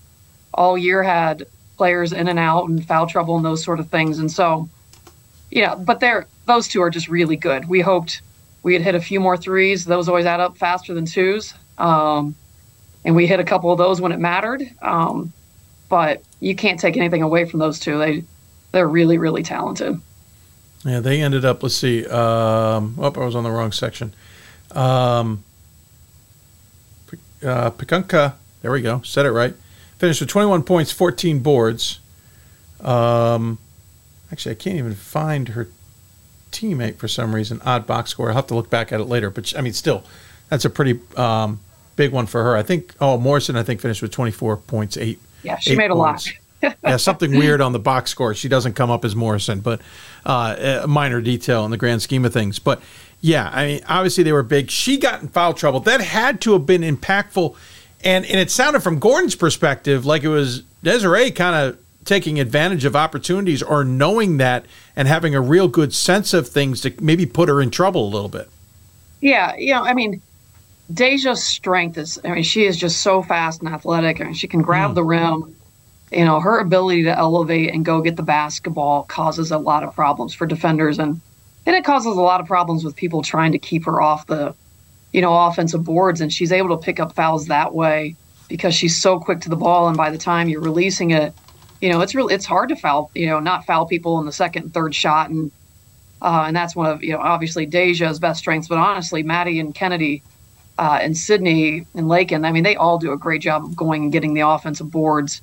all 0.53 0.77
year 0.77 1.01
had 1.03 1.47
players 1.77 2.13
in 2.13 2.27
and 2.27 2.37
out 2.37 2.69
and 2.69 2.85
foul 2.85 3.07
trouble 3.07 3.35
and 3.35 3.45
those 3.45 3.63
sort 3.63 3.79
of 3.79 3.89
things, 3.89 4.19
and 4.19 4.31
so 4.31 4.69
yeah, 5.49 5.75
but 5.75 5.99
they're 5.99 6.27
those 6.45 6.67
two 6.67 6.81
are 6.81 6.89
just 6.89 7.07
really 7.07 7.35
good. 7.35 7.67
We 7.67 7.81
hoped 7.81 8.21
we 8.63 8.73
had 8.73 8.81
hit 8.81 8.95
a 8.95 9.01
few 9.01 9.19
more 9.19 9.37
threes. 9.37 9.85
Those 9.85 10.07
always 10.07 10.25
add 10.25 10.39
up 10.39 10.57
faster 10.57 10.93
than 10.93 11.05
twos. 11.05 11.53
Um, 11.77 12.35
and 13.03 13.15
we 13.15 13.25
hit 13.25 13.39
a 13.39 13.43
couple 13.43 13.71
of 13.71 13.77
those 13.77 13.99
when 13.99 14.11
it 14.11 14.19
mattered. 14.19 14.63
Um, 14.81 15.33
but 15.89 16.21
you 16.39 16.55
can't 16.55 16.79
take 16.79 16.95
anything 16.95 17.21
away 17.21 17.45
from 17.45 17.59
those 17.59 17.79
two. 17.79 17.97
They 17.97 18.23
they're 18.71 18.87
really 18.87 19.17
really 19.17 19.43
talented. 19.43 19.99
Yeah, 20.85 20.99
they 20.99 21.21
ended 21.21 21.45
up. 21.45 21.61
Let's 21.61 21.75
see. 21.75 22.05
Um, 22.07 22.95
oh, 22.97 23.13
I 23.15 23.25
was 23.25 23.35
on 23.35 23.43
the 23.43 23.51
wrong 23.51 23.71
section. 23.71 24.13
Um, 24.71 25.43
uh, 27.43 27.71
Pekunka, 27.71 28.33
there 28.61 28.71
we 28.71 28.81
go. 28.81 29.01
Said 29.01 29.25
it 29.25 29.31
right. 29.31 29.55
Finished 29.97 30.21
with 30.21 30.29
21 30.29 30.63
points, 30.63 30.91
14 30.91 31.39
boards. 31.39 31.99
Um, 32.81 33.59
Actually, 34.31 34.53
I 34.53 34.55
can't 34.55 34.77
even 34.77 34.95
find 34.95 35.49
her 35.49 35.67
teammate 36.51 36.95
for 36.95 37.07
some 37.07 37.35
reason. 37.35 37.61
Odd 37.65 37.85
box 37.85 38.11
score. 38.11 38.29
I'll 38.29 38.35
have 38.35 38.47
to 38.47 38.55
look 38.55 38.69
back 38.69 38.93
at 38.93 39.01
it 39.01 39.05
later. 39.05 39.29
But 39.29 39.53
I 39.57 39.61
mean, 39.61 39.73
still, 39.73 40.03
that's 40.49 40.63
a 40.63 40.69
pretty 40.69 40.99
um, 41.17 41.59
big 41.97 42.11
one 42.11 42.27
for 42.27 42.43
her. 42.43 42.55
I 42.55 42.63
think. 42.63 42.95
Oh, 43.01 43.17
Morrison, 43.17 43.57
I 43.57 43.63
think 43.63 43.81
finished 43.81 44.01
with 44.01 44.11
twenty 44.11 44.31
four 44.31 44.55
points, 44.55 44.95
eight. 44.95 45.19
Yeah, 45.43 45.57
she 45.57 45.75
made 45.75 45.91
a 45.91 45.95
lot. 45.95 46.25
yeah, 46.61 46.95
something 46.97 47.31
weird 47.31 47.59
on 47.59 47.73
the 47.73 47.79
box 47.79 48.11
score. 48.11 48.33
She 48.33 48.47
doesn't 48.47 48.73
come 48.73 48.89
up 48.89 49.03
as 49.03 49.15
Morrison, 49.15 49.59
but 49.59 49.81
uh, 50.25 50.79
a 50.83 50.87
minor 50.87 51.19
detail 51.19 51.65
in 51.65 51.71
the 51.71 51.77
grand 51.77 52.01
scheme 52.01 52.23
of 52.23 52.31
things. 52.31 52.59
But 52.59 52.81
yeah, 53.21 53.49
I 53.53 53.65
mean, 53.67 53.81
obviously 53.87 54.23
they 54.23 54.31
were 54.31 54.43
big. 54.43 54.69
She 54.71 54.97
got 54.97 55.21
in 55.21 55.27
foul 55.27 55.53
trouble. 55.53 55.79
That 55.81 56.01
had 56.01 56.41
to 56.41 56.53
have 56.53 56.65
been 56.65 56.81
impactful, 56.81 57.55
and 58.03 58.25
and 58.25 58.39
it 58.39 58.49
sounded 58.49 58.81
from 58.81 58.99
Gordon's 58.99 59.35
perspective 59.35 60.05
like 60.05 60.23
it 60.23 60.29
was 60.29 60.63
Desiree 60.83 61.31
kind 61.31 61.55
of 61.55 61.79
taking 62.03 62.39
advantage 62.39 62.83
of 62.83 62.95
opportunities 62.95 63.61
or 63.61 63.83
knowing 63.83 64.37
that 64.37 64.65
and 64.95 65.07
having 65.07 65.35
a 65.35 65.41
real 65.41 65.67
good 65.67 65.93
sense 65.93 66.33
of 66.33 66.47
things 66.47 66.81
to 66.81 66.91
maybe 66.99 67.27
put 67.27 67.47
her 67.47 67.61
in 67.61 67.69
trouble 67.69 68.07
a 68.07 68.09
little 68.09 68.27
bit. 68.27 68.49
Yeah, 69.21 69.55
you 69.55 69.73
know, 69.73 69.83
I 69.83 69.93
mean, 69.93 70.19
Deja's 70.91 71.43
strength 71.43 71.99
is, 71.99 72.19
I 72.25 72.31
mean, 72.31 72.43
she 72.43 72.65
is 72.65 72.75
just 72.75 73.01
so 73.03 73.21
fast 73.21 73.61
and 73.61 73.71
athletic. 73.71 74.19
I 74.19 74.23
mean, 74.23 74.33
she 74.33 74.47
can 74.47 74.63
grab 74.63 74.91
mm. 74.91 74.95
the 74.95 75.03
rim. 75.03 75.55
You 76.11 76.25
know, 76.25 76.39
her 76.39 76.59
ability 76.59 77.03
to 77.03 77.17
elevate 77.17 77.73
and 77.73 77.85
go 77.85 78.01
get 78.01 78.17
the 78.17 78.23
basketball 78.23 79.03
causes 79.03 79.51
a 79.51 79.57
lot 79.57 79.83
of 79.83 79.93
problems 79.93 80.33
for 80.33 80.45
defenders. 80.47 80.97
And, 80.99 81.21
and 81.65 81.75
it 81.75 81.83
causes 81.83 82.17
a 82.17 82.21
lot 82.21 82.41
of 82.41 82.47
problems 82.47 82.83
with 82.83 82.95
people 82.95 83.21
trying 83.21 83.51
to 83.51 83.59
keep 83.59 83.85
her 83.85 84.01
off 84.01 84.25
the, 84.27 84.55
you 85.13 85.21
know, 85.21 85.47
offensive 85.47 85.83
boards. 85.83 86.21
And 86.21 86.33
she's 86.33 86.51
able 86.51 86.75
to 86.75 86.83
pick 86.83 86.99
up 86.99 87.13
fouls 87.13 87.47
that 87.47 87.73
way 87.73 88.15
because 88.47 88.73
she's 88.73 88.99
so 88.99 89.19
quick 89.19 89.41
to 89.41 89.49
the 89.49 89.55
ball. 89.55 89.87
And 89.87 89.95
by 89.95 90.09
the 90.09 90.17
time 90.17 90.49
you're 90.49 90.61
releasing 90.61 91.11
it, 91.11 91.33
you 91.81 91.89
know, 91.89 92.01
it's 92.01 92.13
really 92.13 92.33
it's 92.33 92.45
hard 92.45 92.69
to 92.69 92.75
foul, 92.75 93.09
you 93.15 93.25
know, 93.25 93.39
not 93.39 93.65
foul 93.65 93.87
people 93.87 94.19
in 94.19 94.25
the 94.25 94.31
second 94.31 94.63
and 94.63 94.73
third 94.73 94.93
shot, 94.93 95.29
and 95.29 95.51
uh, 96.21 96.43
and 96.45 96.55
that's 96.55 96.75
one 96.75 96.85
of 96.85 97.03
you 97.03 97.11
know 97.11 97.19
obviously 97.19 97.65
Deja's 97.65 98.19
best 98.19 98.39
strengths, 98.39 98.67
but 98.67 98.77
honestly, 98.77 99.23
Maddie 99.23 99.59
and 99.59 99.73
Kennedy 99.73 100.21
uh, 100.77 100.99
and 101.01 101.17
Sydney 101.17 101.87
and 101.95 102.07
Lakin, 102.07 102.45
I 102.45 102.51
mean, 102.51 102.63
they 102.63 102.75
all 102.75 102.99
do 102.99 103.11
a 103.11 103.17
great 103.17 103.41
job 103.41 103.65
of 103.65 103.75
going 103.75 104.03
and 104.03 104.11
getting 104.11 104.35
the 104.35 104.41
offensive 104.41 104.91
boards, 104.91 105.41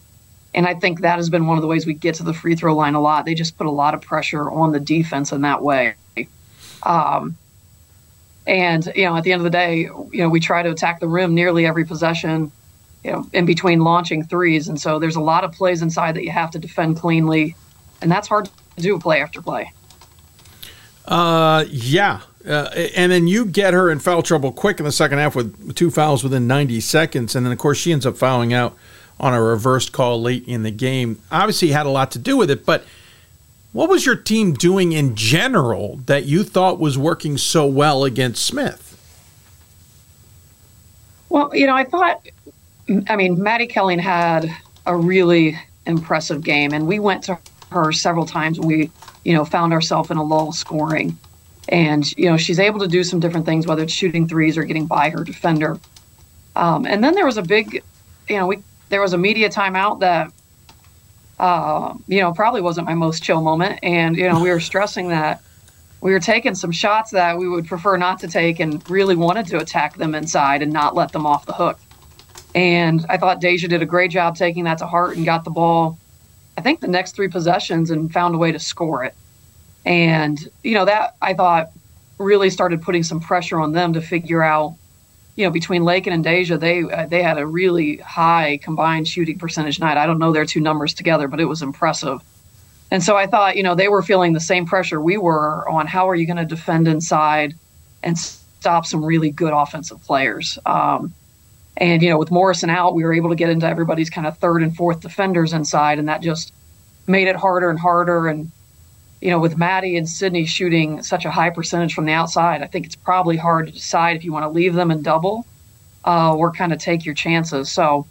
and 0.54 0.64
I 0.64 0.74
think 0.74 1.00
that 1.00 1.16
has 1.16 1.28
been 1.28 1.48
one 1.48 1.58
of 1.58 1.62
the 1.62 1.68
ways 1.68 1.86
we 1.86 1.94
get 1.94 2.14
to 2.16 2.22
the 2.22 2.32
free 2.32 2.54
throw 2.54 2.74
line 2.74 2.94
a 2.94 3.00
lot. 3.00 3.24
They 3.24 3.34
just 3.34 3.58
put 3.58 3.66
a 3.66 3.72
lot 3.72 3.94
of 3.94 4.00
pressure 4.00 4.48
on 4.48 4.70
the 4.70 4.80
defense 4.80 5.32
in 5.32 5.42
that 5.42 5.60
way. 5.60 5.96
Um, 6.82 7.36
and 8.46 8.90
you 8.94 9.04
know, 9.04 9.16
at 9.16 9.24
the 9.24 9.32
end 9.32 9.40
of 9.40 9.44
the 9.44 9.50
day, 9.50 9.80
you 9.80 10.10
know, 10.12 10.28
we 10.28 10.40
try 10.40 10.62
to 10.62 10.70
attack 10.70 11.00
the 11.00 11.08
rim 11.08 11.34
nearly 11.34 11.66
every 11.66 11.84
possession 11.84 12.50
you 13.04 13.12
know, 13.12 13.28
in 13.32 13.46
between 13.46 13.80
launching 13.80 14.24
threes. 14.24 14.68
And 14.68 14.80
so 14.80 14.98
there's 14.98 15.16
a 15.16 15.20
lot 15.20 15.44
of 15.44 15.52
plays 15.52 15.82
inside 15.82 16.16
that 16.16 16.24
you 16.24 16.30
have 16.30 16.50
to 16.52 16.58
defend 16.58 16.98
cleanly, 16.98 17.54
and 18.02 18.10
that's 18.10 18.28
hard 18.28 18.46
to 18.76 18.82
do 18.82 18.98
play 18.98 19.22
after 19.22 19.40
play. 19.40 19.72
Uh, 21.06 21.64
yeah. 21.68 22.20
Uh, 22.46 22.70
and 22.94 23.10
then 23.10 23.26
you 23.26 23.44
get 23.44 23.74
her 23.74 23.90
in 23.90 23.98
foul 23.98 24.22
trouble 24.22 24.52
quick 24.52 24.78
in 24.78 24.84
the 24.84 24.92
second 24.92 25.18
half 25.18 25.34
with 25.34 25.74
two 25.74 25.90
fouls 25.90 26.22
within 26.22 26.46
90 26.46 26.80
seconds. 26.80 27.34
And 27.34 27.44
then, 27.44 27.52
of 27.52 27.58
course, 27.58 27.78
she 27.78 27.92
ends 27.92 28.06
up 28.06 28.16
fouling 28.16 28.52
out 28.52 28.76
on 29.18 29.34
a 29.34 29.42
reversed 29.42 29.92
call 29.92 30.20
late 30.20 30.46
in 30.46 30.62
the 30.62 30.70
game. 30.70 31.20
Obviously, 31.30 31.68
had 31.68 31.86
a 31.86 31.90
lot 31.90 32.10
to 32.12 32.18
do 32.18 32.36
with 32.36 32.50
it, 32.50 32.64
but 32.64 32.84
what 33.72 33.88
was 33.88 34.06
your 34.06 34.16
team 34.16 34.54
doing 34.54 34.92
in 34.92 35.14
general 35.14 36.00
that 36.06 36.24
you 36.24 36.42
thought 36.42 36.78
was 36.78 36.96
working 36.96 37.36
so 37.36 37.66
well 37.66 38.04
against 38.04 38.44
Smith? 38.44 38.84
Well, 41.28 41.54
you 41.54 41.66
know, 41.66 41.74
I 41.76 41.84
thought 41.84 42.26
I 43.08 43.16
mean, 43.16 43.42
Maddie 43.42 43.66
Kelly 43.66 43.98
had 43.98 44.50
a 44.86 44.96
really 44.96 45.58
impressive 45.86 46.42
game, 46.42 46.72
and 46.72 46.86
we 46.86 46.98
went 46.98 47.22
to 47.24 47.38
her 47.70 47.92
several 47.92 48.24
times 48.24 48.58
we, 48.58 48.90
you 49.24 49.34
know, 49.34 49.44
found 49.44 49.72
ourselves 49.72 50.10
in 50.10 50.16
a 50.16 50.22
lull 50.22 50.52
scoring. 50.52 51.18
And, 51.68 52.10
you 52.16 52.30
know, 52.30 52.38
she's 52.38 52.58
able 52.58 52.80
to 52.80 52.88
do 52.88 53.04
some 53.04 53.20
different 53.20 53.44
things, 53.44 53.66
whether 53.66 53.82
it's 53.82 53.92
shooting 53.92 54.26
threes 54.26 54.56
or 54.56 54.64
getting 54.64 54.86
by 54.86 55.10
her 55.10 55.22
defender. 55.22 55.78
Um, 56.56 56.86
and 56.86 57.04
then 57.04 57.14
there 57.14 57.26
was 57.26 57.36
a 57.36 57.42
big, 57.42 57.82
you 58.28 58.36
know, 58.36 58.46
we 58.46 58.62
there 58.88 59.02
was 59.02 59.12
a 59.12 59.18
media 59.18 59.50
timeout 59.50 60.00
that 60.00 60.32
uh, 61.38 61.94
you 62.06 62.20
know, 62.20 62.32
probably 62.32 62.60
wasn't 62.60 62.86
my 62.86 62.94
most 62.94 63.22
chill 63.22 63.40
moment. 63.40 63.78
And, 63.82 64.16
you 64.16 64.28
know, 64.28 64.40
we 64.40 64.50
were 64.50 64.60
stressing 64.70 65.08
that 65.08 65.42
we 66.00 66.12
were 66.12 66.20
taking 66.20 66.54
some 66.54 66.70
shots 66.70 67.10
that 67.10 67.38
we 67.38 67.48
would 67.48 67.66
prefer 67.66 67.96
not 67.96 68.20
to 68.20 68.28
take 68.28 68.60
and 68.60 68.88
really 68.88 69.16
wanted 69.16 69.46
to 69.48 69.58
attack 69.58 69.96
them 69.96 70.14
inside 70.14 70.62
and 70.62 70.72
not 70.72 70.94
let 70.94 71.12
them 71.12 71.26
off 71.26 71.46
the 71.46 71.52
hook. 71.52 71.78
And 72.54 73.04
I 73.08 73.16
thought 73.16 73.40
Deja 73.40 73.68
did 73.68 73.82
a 73.82 73.86
great 73.86 74.10
job 74.10 74.36
taking 74.36 74.64
that 74.64 74.78
to 74.78 74.86
heart 74.86 75.16
and 75.16 75.26
got 75.26 75.44
the 75.44 75.50
ball, 75.50 75.98
I 76.56 76.60
think, 76.60 76.80
the 76.80 76.88
next 76.88 77.16
three 77.16 77.28
possessions 77.28 77.90
and 77.90 78.12
found 78.12 78.34
a 78.34 78.38
way 78.38 78.52
to 78.52 78.58
score 78.58 79.04
it. 79.04 79.14
And, 79.84 80.38
you 80.62 80.74
know, 80.74 80.84
that 80.84 81.16
I 81.20 81.34
thought 81.34 81.70
really 82.18 82.50
started 82.50 82.82
putting 82.82 83.02
some 83.02 83.20
pressure 83.20 83.60
on 83.60 83.72
them 83.72 83.92
to 83.92 84.00
figure 84.00 84.42
out, 84.42 84.74
you 85.38 85.44
know, 85.44 85.50
between 85.52 85.84
Lakin 85.84 86.12
and 86.12 86.24
Deja, 86.24 86.58
they 86.58 86.82
uh, 86.82 87.06
they 87.06 87.22
had 87.22 87.38
a 87.38 87.46
really 87.46 87.98
high 87.98 88.58
combined 88.60 89.06
shooting 89.06 89.38
percentage 89.38 89.78
night. 89.78 89.96
I 89.96 90.04
don't 90.04 90.18
know 90.18 90.32
their 90.32 90.44
two 90.44 90.60
numbers 90.60 90.94
together, 90.94 91.28
but 91.28 91.38
it 91.38 91.44
was 91.44 91.62
impressive. 91.62 92.20
And 92.90 93.04
so 93.04 93.16
I 93.16 93.28
thought, 93.28 93.56
you 93.56 93.62
know, 93.62 93.76
they 93.76 93.86
were 93.86 94.02
feeling 94.02 94.32
the 94.32 94.40
same 94.40 94.66
pressure 94.66 95.00
we 95.00 95.16
were 95.16 95.68
on 95.68 95.86
how 95.86 96.08
are 96.08 96.16
you 96.16 96.26
going 96.26 96.38
to 96.38 96.44
defend 96.44 96.88
inside 96.88 97.54
and 98.02 98.18
stop 98.18 98.84
some 98.84 99.04
really 99.04 99.30
good 99.30 99.52
offensive 99.52 100.02
players. 100.02 100.58
Um, 100.66 101.14
and, 101.76 102.02
you 102.02 102.08
know, 102.08 102.18
with 102.18 102.32
Morrison 102.32 102.68
out, 102.68 102.96
we 102.96 103.04
were 103.04 103.12
able 103.12 103.30
to 103.30 103.36
get 103.36 103.48
into 103.48 103.68
everybody's 103.68 104.10
kind 104.10 104.26
of 104.26 104.38
third 104.38 104.64
and 104.64 104.74
fourth 104.74 105.00
defenders 105.00 105.52
inside, 105.52 106.00
and 106.00 106.08
that 106.08 106.20
just 106.20 106.52
made 107.06 107.28
it 107.28 107.36
harder 107.36 107.70
and 107.70 107.78
harder. 107.78 108.26
And, 108.26 108.50
you 109.20 109.30
know, 109.30 109.38
with 109.38 109.56
Maddie 109.56 109.96
and 109.96 110.08
Sydney 110.08 110.46
shooting 110.46 111.02
such 111.02 111.24
a 111.24 111.30
high 111.30 111.50
percentage 111.50 111.94
from 111.94 112.04
the 112.04 112.12
outside, 112.12 112.62
I 112.62 112.66
think 112.66 112.86
it's 112.86 112.96
probably 112.96 113.36
hard 113.36 113.66
to 113.66 113.72
decide 113.72 114.16
if 114.16 114.24
you 114.24 114.32
want 114.32 114.44
to 114.44 114.48
leave 114.48 114.74
them 114.74 114.90
and 114.90 115.02
double 115.02 115.46
uh, 116.04 116.34
or 116.34 116.52
kind 116.52 116.72
of 116.72 116.78
take 116.78 117.04
your 117.04 117.14
chances. 117.14 117.70
So, 117.70 118.06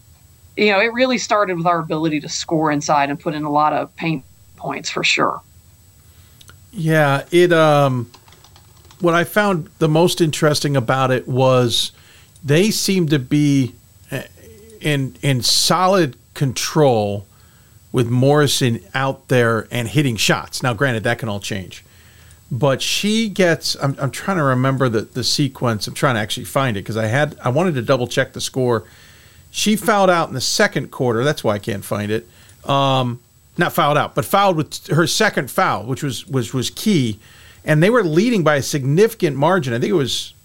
you 0.58 0.72
know, 0.72 0.80
it 0.80 0.92
really 0.94 1.18
started 1.18 1.58
with 1.58 1.66
our 1.66 1.80
ability 1.80 2.20
to 2.22 2.30
score 2.30 2.72
inside 2.72 3.10
and 3.10 3.20
put 3.20 3.36
in 3.36 3.44
a 3.44 3.52
lot 3.52 3.74
of 3.74 3.96
paint 3.96 4.24
points 4.58 4.90
for 4.90 5.04
sure. 5.04 5.42
Yeah, 6.72 7.26
it 7.32 7.54
um 7.54 8.12
what 9.00 9.14
I 9.14 9.24
found 9.24 9.70
the 9.78 9.88
most 9.88 10.22
interesting 10.22 10.76
about 10.76 11.12
it 11.12 11.28
was 11.28 11.92
they 12.44 12.72
seemed 12.72 13.12
to 13.12 13.20
be 13.20 13.76
eh, 14.12 14.24
in 14.82 15.16
in 15.22 15.42
solid 15.42 16.18
control 16.34 17.27
with 17.98 18.08
Morrison 18.08 18.80
out 18.94 19.28
there 19.28 19.68
and 19.72 19.88
hitting 19.88 20.18
shots. 20.18 20.62
Now 20.62 20.76
granted 20.76 21.04
that 21.06 21.18
can 21.18 21.30
all 21.30 21.40
change. 21.40 21.84
But 22.52 22.80
she 22.80 23.28
gets 23.28 23.76
I'm, 23.82 23.96
I'm 24.00 24.12
trying 24.12 24.38
to 24.38 24.44
remember 24.44 24.88
the, 24.88 25.02
the 25.02 25.24
sequence. 25.24 25.88
I'm 25.88 25.96
trying 25.96 26.14
to 26.14 26.22
actually 26.22 26.44
find 26.44 26.78
it 26.78 26.82
because 26.82 26.96
I 26.96 27.08
had 27.08 27.36
I 27.44 27.50
wanted 27.50 27.74
to 27.74 27.82
double 27.82 28.06
check 28.06 28.34
the 28.34 28.40
score. 28.40 28.84
She 29.50 29.76
fouled 29.76 30.12
out 30.12 30.28
in 30.28 30.36
the 30.36 30.42
second 30.42 30.92
quarter. 30.92 31.24
That's 31.24 31.44
why 31.44 31.56
I 31.56 31.58
can't 31.58 31.84
find 31.84 32.12
it. 32.12 32.28
Um, 32.70 33.20
not 33.58 33.74
fouled 33.74 33.98
out, 33.98 34.14
but 34.14 34.26
fouled 34.26 34.58
with 34.58 34.86
her 34.90 35.08
second 35.08 35.50
foul, 35.50 35.88
which 35.88 36.04
was 36.04 36.28
was 36.28 36.54
was 36.54 36.70
key, 36.70 37.20
and 37.66 37.82
they 37.82 37.90
were 37.90 38.04
leading 38.04 38.44
by 38.44 38.58
a 38.58 38.62
significant 38.62 39.36
margin. 39.36 39.74
I 39.74 39.80
think 39.80 39.90
it 39.90 39.96
was, 39.96 40.36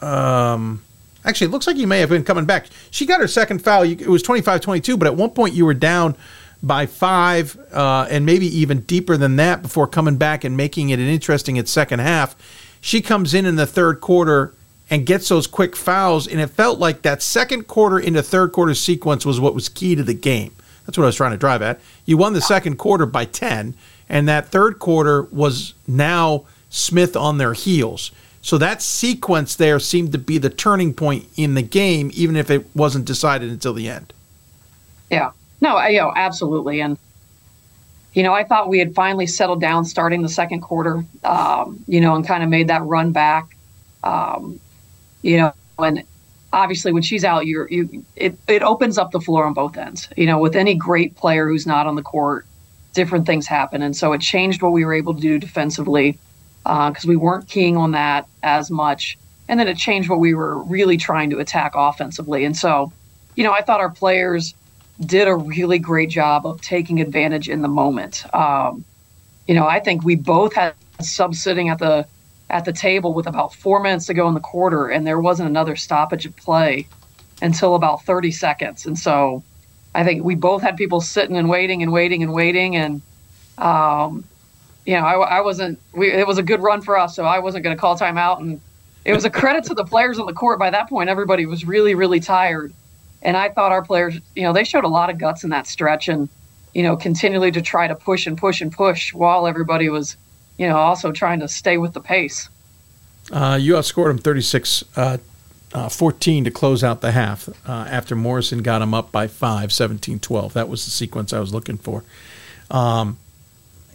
um, 0.00 0.84
actually, 1.24 1.48
it 1.48 1.50
looks 1.50 1.66
like 1.66 1.78
you 1.78 1.88
may 1.88 1.98
have 1.98 2.10
been 2.10 2.22
coming 2.22 2.44
back. 2.44 2.66
She 2.92 3.06
got 3.06 3.20
her 3.20 3.26
second 3.26 3.58
foul. 3.58 3.82
It 3.82 4.06
was 4.06 4.22
25-22, 4.22 4.96
but 5.00 5.06
at 5.06 5.16
one 5.16 5.30
point 5.30 5.54
you 5.54 5.66
were 5.66 5.74
down 5.74 6.14
by 6.62 6.86
five, 6.86 7.56
uh, 7.72 8.06
and 8.10 8.24
maybe 8.24 8.46
even 8.46 8.80
deeper 8.80 9.16
than 9.16 9.36
that 9.36 9.62
before 9.62 9.86
coming 9.86 10.16
back 10.16 10.44
and 10.44 10.56
making 10.56 10.90
it 10.90 10.98
an 10.98 11.08
interesting 11.08 11.58
at 11.58 11.68
second 11.68 11.98
half. 12.00 12.36
She 12.80 13.00
comes 13.00 13.34
in 13.34 13.46
in 13.46 13.56
the 13.56 13.66
third 13.66 14.00
quarter 14.00 14.54
and 14.90 15.06
gets 15.06 15.28
those 15.28 15.46
quick 15.46 15.74
fouls, 15.74 16.26
and 16.26 16.40
it 16.40 16.48
felt 16.48 16.78
like 16.78 17.02
that 17.02 17.22
second 17.22 17.66
quarter 17.66 17.98
into 17.98 18.22
third 18.22 18.52
quarter 18.52 18.74
sequence 18.74 19.24
was 19.24 19.40
what 19.40 19.54
was 19.54 19.68
key 19.68 19.94
to 19.94 20.02
the 20.02 20.14
game. 20.14 20.52
That's 20.86 20.98
what 20.98 21.04
I 21.04 21.06
was 21.06 21.16
trying 21.16 21.32
to 21.32 21.38
drive 21.38 21.62
at. 21.62 21.80
You 22.04 22.16
won 22.16 22.32
the 22.32 22.40
second 22.40 22.76
quarter 22.76 23.06
by 23.06 23.24
10, 23.24 23.74
and 24.08 24.28
that 24.28 24.48
third 24.48 24.78
quarter 24.78 25.22
was 25.24 25.74
now 25.86 26.44
Smith 26.70 27.16
on 27.16 27.38
their 27.38 27.54
heels. 27.54 28.10
So 28.42 28.58
that 28.58 28.82
sequence 28.82 29.54
there 29.54 29.78
seemed 29.78 30.12
to 30.12 30.18
be 30.18 30.38
the 30.38 30.50
turning 30.50 30.92
point 30.94 31.26
in 31.36 31.54
the 31.54 31.62
game, 31.62 32.10
even 32.14 32.34
if 32.34 32.50
it 32.50 32.66
wasn't 32.74 33.04
decided 33.04 33.50
until 33.50 33.72
the 33.72 33.88
end. 33.88 34.12
Yeah. 35.10 35.30
No, 35.62 35.76
I, 35.76 35.88
you 35.90 36.00
know, 36.00 36.12
absolutely. 36.14 36.80
And, 36.80 36.98
you 38.14 38.24
know, 38.24 38.34
I 38.34 38.42
thought 38.42 38.68
we 38.68 38.80
had 38.80 38.94
finally 38.94 39.28
settled 39.28 39.60
down 39.60 39.84
starting 39.84 40.20
the 40.20 40.28
second 40.28 40.60
quarter, 40.60 41.04
um, 41.22 41.82
you 41.86 42.00
know, 42.00 42.16
and 42.16 42.26
kind 42.26 42.42
of 42.42 42.50
made 42.50 42.68
that 42.68 42.82
run 42.82 43.12
back. 43.12 43.56
Um, 44.02 44.58
you 45.22 45.36
know, 45.38 45.54
and 45.78 46.02
obviously 46.52 46.90
when 46.90 47.02
she's 47.02 47.24
out, 47.24 47.46
you're 47.46 47.68
you 47.70 48.04
it 48.16 48.36
it 48.48 48.62
opens 48.64 48.98
up 48.98 49.12
the 49.12 49.20
floor 49.20 49.46
on 49.46 49.54
both 49.54 49.76
ends. 49.76 50.08
You 50.16 50.26
know, 50.26 50.40
with 50.40 50.56
any 50.56 50.74
great 50.74 51.14
player 51.14 51.48
who's 51.48 51.64
not 51.64 51.86
on 51.86 51.94
the 51.94 52.02
court, 52.02 52.44
different 52.92 53.24
things 53.24 53.46
happen, 53.46 53.82
and 53.82 53.96
so 53.96 54.12
it 54.12 54.20
changed 54.20 54.62
what 54.62 54.72
we 54.72 54.84
were 54.84 54.92
able 54.92 55.14
to 55.14 55.20
do 55.20 55.38
defensively 55.38 56.18
because 56.64 57.04
uh, 57.04 57.08
we 57.08 57.16
weren't 57.16 57.46
keying 57.46 57.76
on 57.76 57.92
that 57.92 58.26
as 58.42 58.68
much, 58.68 59.16
and 59.48 59.60
then 59.60 59.68
it 59.68 59.76
changed 59.76 60.10
what 60.10 60.18
we 60.18 60.34
were 60.34 60.58
really 60.64 60.96
trying 60.96 61.30
to 61.30 61.38
attack 61.38 61.72
offensively. 61.76 62.44
And 62.44 62.56
so, 62.56 62.92
you 63.36 63.44
know, 63.44 63.52
I 63.52 63.62
thought 63.62 63.80
our 63.80 63.90
players 63.90 64.54
did 65.06 65.28
a 65.28 65.34
really 65.34 65.78
great 65.78 66.10
job 66.10 66.46
of 66.46 66.60
taking 66.60 67.00
advantage 67.00 67.48
in 67.48 67.62
the 67.62 67.68
moment. 67.68 68.24
Um, 68.34 68.84
you 69.46 69.54
know, 69.54 69.66
I 69.66 69.80
think 69.80 70.04
we 70.04 70.16
both 70.16 70.54
had 70.54 70.74
subs 71.00 71.42
sitting 71.42 71.68
at 71.68 71.78
the 71.78 72.06
at 72.50 72.64
the 72.64 72.72
table 72.72 73.14
with 73.14 73.26
about 73.26 73.54
four 73.54 73.80
minutes 73.80 74.06
to 74.06 74.14
go 74.14 74.28
in 74.28 74.34
the 74.34 74.40
quarter, 74.40 74.88
and 74.88 75.06
there 75.06 75.20
wasn't 75.20 75.48
another 75.48 75.74
stoppage 75.74 76.26
of 76.26 76.36
play 76.36 76.86
until 77.40 77.74
about 77.74 78.04
30 78.04 78.30
seconds. 78.30 78.86
And 78.86 78.98
so 78.98 79.42
I 79.94 80.04
think 80.04 80.22
we 80.22 80.34
both 80.34 80.62
had 80.62 80.76
people 80.76 81.00
sitting 81.00 81.36
and 81.36 81.48
waiting 81.48 81.82
and 81.82 81.92
waiting 81.92 82.22
and 82.22 82.32
waiting. 82.32 82.76
And, 82.76 83.02
um, 83.58 84.24
you 84.86 84.94
know, 84.94 85.04
I, 85.04 85.38
I 85.38 85.40
wasn't, 85.40 85.80
we, 85.92 86.12
it 86.12 86.26
was 86.26 86.38
a 86.38 86.42
good 86.42 86.60
run 86.60 86.82
for 86.82 86.96
us, 86.96 87.16
so 87.16 87.24
I 87.24 87.40
wasn't 87.40 87.64
going 87.64 87.76
to 87.76 87.80
call 87.80 87.98
timeout. 87.98 88.40
And 88.40 88.60
it 89.04 89.12
was 89.12 89.24
a 89.24 89.30
credit 89.30 89.64
to 89.64 89.74
the 89.74 89.84
players 89.84 90.18
on 90.18 90.26
the 90.26 90.32
court. 90.32 90.58
By 90.58 90.70
that 90.70 90.88
point, 90.88 91.08
everybody 91.08 91.46
was 91.46 91.64
really, 91.64 91.94
really 91.94 92.20
tired. 92.20 92.72
And 93.22 93.36
I 93.36 93.48
thought 93.48 93.72
our 93.72 93.82
players, 93.82 94.18
you 94.34 94.42
know, 94.42 94.52
they 94.52 94.64
showed 94.64 94.84
a 94.84 94.88
lot 94.88 95.10
of 95.10 95.18
guts 95.18 95.44
in 95.44 95.50
that 95.50 95.66
stretch 95.66 96.08
and, 96.08 96.28
you 96.74 96.82
know, 96.82 96.96
continually 96.96 97.52
to 97.52 97.62
try 97.62 97.86
to 97.86 97.94
push 97.94 98.26
and 98.26 98.36
push 98.36 98.60
and 98.60 98.72
push 98.72 99.14
while 99.14 99.46
everybody 99.46 99.88
was 99.88 100.16
you 100.58 100.68
know, 100.68 100.76
also 100.76 101.12
trying 101.12 101.40
to 101.40 101.48
stay 101.48 101.78
with 101.78 101.92
the 101.92 102.00
pace. 102.00 102.48
Uh, 103.32 103.58
you 103.60 103.74
outscored 103.74 104.08
them 104.08 104.18
36 104.18 104.84
uh, 104.96 105.18
uh, 105.72 105.88
14 105.88 106.44
to 106.44 106.50
close 106.50 106.84
out 106.84 107.00
the 107.00 107.12
half 107.12 107.48
uh, 107.66 107.86
after 107.90 108.14
Morrison 108.14 108.62
got 108.62 108.80
them 108.80 108.94
up 108.94 109.10
by 109.10 109.26
5, 109.26 109.72
17 109.72 110.20
12. 110.20 110.52
That 110.52 110.68
was 110.68 110.84
the 110.84 110.90
sequence 110.90 111.32
I 111.32 111.40
was 111.40 111.52
looking 111.52 111.78
for. 111.78 112.04
Um, 112.70 113.18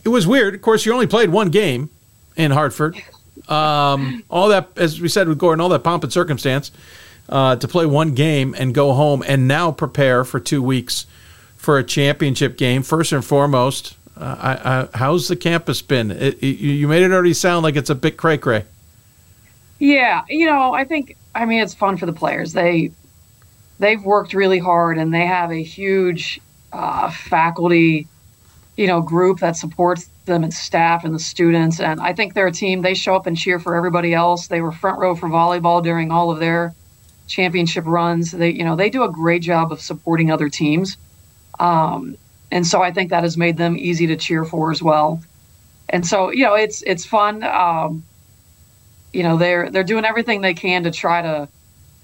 it 0.04 0.10
was 0.10 0.26
weird. 0.26 0.56
Of 0.56 0.62
course, 0.62 0.86
you 0.86 0.94
only 0.94 1.08
played 1.08 1.30
one 1.30 1.50
game 1.50 1.90
in 2.36 2.52
Hartford. 2.52 3.02
Um, 3.48 4.24
all 4.30 4.50
that, 4.50 4.70
as 4.76 5.00
we 5.00 5.08
said 5.08 5.30
with 5.30 5.38
Gordon, 5.38 5.62
all 5.62 5.70
that 5.70 5.84
pomp 5.84 6.04
and 6.04 6.12
circumstance 6.12 6.72
uh, 7.30 7.56
to 7.56 7.68
play 7.68 7.86
one 7.86 8.14
game 8.14 8.56
and 8.58 8.74
go 8.74 8.94
home 8.94 9.24
and 9.28 9.48
now 9.48 9.72
prepare 9.72 10.24
for 10.24 10.40
two 10.40 10.62
weeks 10.62 11.06
for 11.56 11.78
a 11.78 11.84
championship 11.84 12.58
game. 12.58 12.84
First 12.84 13.12
and 13.12 13.24
foremost, 13.24 13.98
uh, 14.16 14.36
I, 14.40 14.52
I, 14.54 14.98
how's 14.98 15.28
the 15.28 15.36
campus 15.36 15.82
been? 15.82 16.12
It, 16.12 16.42
it, 16.42 16.60
you 16.60 16.88
made 16.88 17.04
it 17.04 17.12
already 17.12 17.34
sound 17.34 17.64
like 17.64 17.76
it's 17.76 17.90
a 17.90 17.96
bit 17.96 18.18
cray 18.18 18.38
cray. 18.38 18.66
Yeah, 19.80 20.24
you 20.30 20.46
know, 20.46 20.74
I 20.74 20.86
think 20.86 21.18
I 21.36 21.46
mean 21.46 21.62
it's 21.62 21.74
fun 21.74 21.98
for 21.98 22.06
the 22.06 22.14
players. 22.14 22.54
They 22.54 22.92
they've 23.80 24.04
worked 24.04 24.34
really 24.34 24.60
hard, 24.60 24.98
and 24.98 25.14
they 25.14 25.26
have 25.26 25.52
a 25.52 25.62
huge 25.62 26.42
uh, 26.74 27.12
faculty, 27.12 28.08
you 28.76 28.88
know, 28.88 29.02
group 29.02 29.40
that 29.40 29.56
supports 29.56 30.10
them 30.26 30.44
and 30.44 30.54
staff 30.54 31.04
and 31.04 31.14
the 31.14 31.20
students. 31.20 31.80
And 31.80 32.02
I 32.02 32.14
think 32.14 32.34
they're 32.34 32.48
a 32.48 32.52
team. 32.52 32.82
They 32.82 32.94
show 32.94 33.16
up 33.16 33.28
and 33.28 33.38
cheer 33.38 33.60
for 33.60 33.76
everybody 33.76 34.14
else. 34.14 34.48
They 34.48 34.62
were 34.62 34.72
front 34.72 35.00
row 35.00 35.16
for 35.16 35.30
volleyball 35.30 35.84
during 35.84 36.12
all 36.12 36.32
of 36.32 36.40
their 36.40 36.74
championship 37.28 37.86
runs. 37.86 38.32
They, 38.32 38.52
you 38.52 38.64
know, 38.64 38.76
they 38.76 38.90
do 38.90 39.04
a 39.04 39.10
great 39.10 39.42
job 39.42 39.72
of 39.72 39.82
supporting 39.82 40.32
other 40.32 40.50
teams. 40.50 40.98
Um, 41.60 42.18
and 42.52 42.66
so 42.66 42.82
I 42.82 42.92
think 42.92 43.10
that 43.10 43.24
has 43.24 43.38
made 43.38 43.58
them 43.58 43.78
easy 43.78 44.08
to 44.08 44.16
cheer 44.16 44.46
for 44.46 44.72
as 44.72 44.82
well. 44.82 45.22
And 45.90 46.06
so 46.06 46.32
you 46.32 46.44
know 46.44 46.56
it's 46.56 46.82
it's 46.84 47.06
fun. 47.06 47.44
Um, 47.44 48.04
you 49.14 49.24
know 49.24 49.38
they're 49.38 49.70
they're 49.70 49.84
doing 49.84 50.06
everything 50.06 50.42
they 50.42 50.54
can 50.54 50.84
to 50.84 50.92
try 50.92 51.22
to 51.22 51.48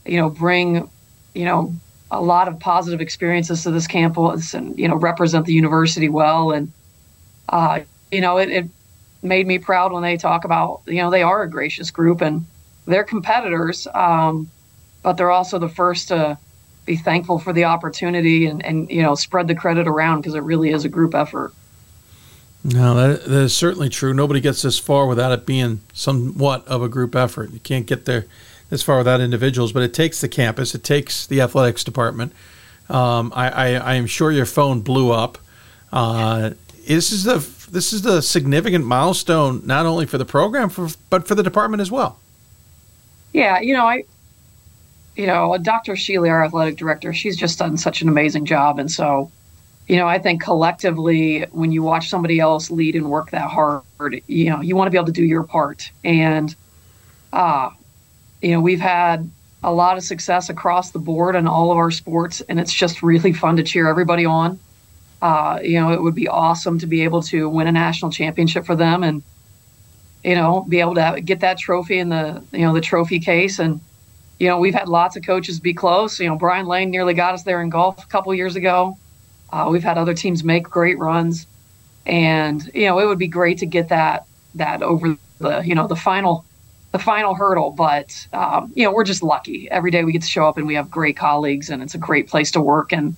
you 0.06 0.18
know 0.18 0.30
bring 0.30 0.90
you 1.34 1.46
know 1.46 1.74
a 2.12 2.22
lot 2.22 2.48
of 2.48 2.60
positive 2.60 3.02
experiences 3.02 3.64
to 3.64 3.72
this 3.72 3.88
campus 3.88 4.54
and 4.54 4.78
you 4.78 4.88
know 4.88 4.96
represent 4.96 5.46
the 5.46 5.54
university 5.54 6.10
well 6.10 6.52
and 6.52 6.72
uh, 7.50 7.80
you 8.12 8.22
know 8.22 8.38
it, 8.38 8.50
it 8.50 8.66
made 9.22 9.48
me 9.48 9.58
proud 9.58 9.92
when 9.92 10.04
they 10.04 10.18
talk 10.18 10.46
about 10.46 10.82
you 10.88 10.98
know 11.02 11.10
they 11.10 11.24
are 11.24 11.44
a 11.44 11.50
gracious 11.50 11.92
group 11.92 12.22
and 12.22 12.46
they're 12.86 13.04
competitors 13.04 13.88
um, 13.94 14.50
but 15.04 15.14
they're 15.14 15.32
also 15.32 15.60
the 15.60 15.70
first 15.70 16.08
to 16.08 16.38
be 16.86 16.96
thankful 16.96 17.40
for 17.40 17.54
the 17.54 17.66
opportunity 17.66 18.48
and, 18.48 18.66
and 18.66 18.90
you 18.90 19.02
know 19.02 19.16
spread 19.16 19.48
the 19.48 19.56
credit 19.56 19.88
around 19.88 20.22
because 20.22 20.36
it 20.36 20.44
really 20.44 20.72
is 20.72 20.86
a 20.86 20.90
group 20.90 21.14
effort. 21.14 21.54
No, 22.64 22.96
that, 22.96 23.26
that 23.26 23.42
is 23.42 23.56
certainly 23.56 23.90
true. 23.90 24.14
Nobody 24.14 24.40
gets 24.40 24.62
this 24.62 24.80
far 24.80 25.06
without 25.06 25.34
it 25.34 25.46
being 25.46 25.82
somewhat 25.94 26.66
of 26.66 26.82
a 26.82 26.88
group 26.88 27.14
effort. 27.14 27.52
You 27.52 27.60
can't 27.60 27.86
get 27.86 28.06
there 28.06 28.26
this 28.70 28.82
far 28.82 28.98
without 28.98 29.20
individuals, 29.20 29.74
but 29.74 29.84
it 29.84 29.94
takes 29.94 30.22
the 30.22 30.30
campus, 30.30 30.74
it 30.74 30.84
takes 30.84 31.28
the 31.28 31.42
athletics 31.42 31.84
department. 31.84 32.32
Um, 32.90 33.32
I, 33.36 33.50
I, 33.50 33.68
I, 33.76 33.94
am 33.96 34.08
sure 34.08 34.32
your 34.32 34.46
phone 34.46 34.82
blew 34.82 35.12
up 35.12 35.38
Uh, 35.92 36.52
this 36.88 37.14
is 37.14 37.24
the 37.24 37.38
this 37.72 37.94
is 37.94 38.02
the 38.02 38.22
significant 38.22 38.86
milestone 38.86 39.62
not 39.66 39.86
only 39.86 40.06
for 40.06 40.18
the 40.18 40.26
program 40.26 40.70
for, 40.70 40.90
but 41.10 41.28
for 41.28 41.36
the 41.36 41.44
department 41.44 41.82
as 41.82 41.90
well. 41.90 42.20
Yeah, 43.32 43.60
you 43.62 43.74
know, 43.74 43.86
I, 43.86 44.04
you 45.16 45.28
know, 45.28 45.58
Dr. 45.62 45.94
Sheely, 45.94 46.30
our 46.30 46.44
athletic 46.44 46.78
director, 46.78 47.14
she's 47.14 47.38
just 47.38 47.60
done 47.60 47.78
such 47.78 48.02
an 48.02 48.10
amazing 48.10 48.46
job, 48.46 48.80
and 48.80 48.90
so, 48.90 49.32
you 49.88 49.96
know, 49.96 50.08
I 50.08 50.18
think 50.18 50.42
collectively, 50.42 51.44
when 51.52 51.72
you 51.72 51.84
watch 51.84 52.10
somebody 52.10 52.40
else 52.40 52.72
lead 52.72 52.96
and 52.96 53.10
work 53.10 53.32
that 53.32 53.50
hard, 53.50 53.84
you 54.28 54.50
know, 54.50 54.62
you 54.62 54.76
want 54.76 54.88
to 54.88 54.92
be 54.92 54.98
able 54.98 55.08
to 55.08 55.12
do 55.12 55.26
your 55.26 55.44
part, 55.44 55.92
and, 56.04 56.56
uh, 57.32 57.70
you 58.42 58.52
know, 58.52 58.62
we've 58.62 58.80
had 58.80 59.30
a 59.64 59.74
lot 59.74 59.98
of 59.98 60.04
success 60.04 60.50
across 60.50 60.92
the 60.92 61.00
board 61.00 61.36
in 61.36 61.48
all 61.48 61.72
of 61.72 61.78
our 61.78 61.92
sports, 61.92 62.42
and 62.50 62.60
it's 62.60 62.74
just 62.74 63.02
really 63.02 63.34
fun 63.34 63.56
to 63.58 63.64
cheer 63.64 63.88
everybody 63.88 64.26
on. 64.26 64.60
Uh, 65.22 65.60
you 65.64 65.80
know, 65.80 65.92
it 65.94 66.02
would 66.02 66.16
be 66.16 66.28
awesome 66.28 66.78
to 66.80 66.86
be 66.86 67.02
able 67.04 67.22
to 67.22 67.48
win 67.48 67.68
a 67.68 67.72
national 67.72 68.12
championship 68.12 68.66
for 68.66 68.76
them 68.76 69.04
and 69.04 69.24
you 70.24 70.36
know, 70.36 70.66
be 70.70 70.80
able 70.80 70.96
to 70.96 71.22
get 71.24 71.42
that 71.42 71.58
trophy 71.58 72.00
in 72.00 72.10
the, 72.10 72.42
you 72.52 72.60
know, 72.60 72.74
the 72.74 72.82
trophy 72.82 73.20
case. 73.20 73.60
And, 73.60 73.82
you 74.40 74.48
know, 74.48 74.58
we've 74.58 74.74
had 74.74 74.88
lots 74.90 75.16
of 75.16 75.24
coaches 75.24 75.60
be 75.60 75.74
close. 75.74 76.20
You 76.20 76.28
know, 76.28 76.36
Brian 76.36 76.66
Lane 76.66 76.90
nearly 76.90 77.14
got 77.14 77.34
us 77.34 77.44
there 77.44 77.62
in 77.62 77.70
golf 77.70 78.04
a 78.04 78.08
couple 78.08 78.34
years 78.34 78.56
ago. 78.56 78.98
Uh, 79.52 79.70
we've 79.70 79.84
had 79.84 79.98
other 79.98 80.14
teams 80.14 80.44
make 80.44 80.64
great 80.64 80.98
runs, 80.98 81.46
and 82.06 82.70
you 82.74 82.88
know, 82.88 83.00
it 83.00 83.06
would 83.06 83.20
be 83.20 83.28
great 83.28 83.60
to 83.60 83.66
get 83.66 83.90
that 83.90 84.26
that 84.56 84.82
over 84.82 85.18
the, 85.40 85.62
you 85.62 85.76
know, 85.76 85.88
the 85.88 85.96
final, 85.96 86.46
the 86.92 87.00
final 87.00 87.36
hurdle. 87.36 87.72
But 87.72 88.28
um, 88.34 88.72
you 88.76 88.84
know, 88.84 88.92
we're 88.92 89.04
just 89.04 89.22
lucky. 89.22 89.70
Every 89.70 89.92
day 89.92 90.04
we 90.04 90.12
get 90.12 90.24
to 90.24 90.28
show 90.28 90.46
up, 90.46 90.58
and 90.58 90.66
we 90.66 90.76
have 90.76 90.90
great 90.90 91.16
colleagues, 91.16 91.70
and 91.70 91.84
it's 91.84 91.96
a 91.96 92.00
great 92.00 92.28
place 92.28 92.52
to 92.52 92.62
work. 92.62 92.92
And 92.92 93.16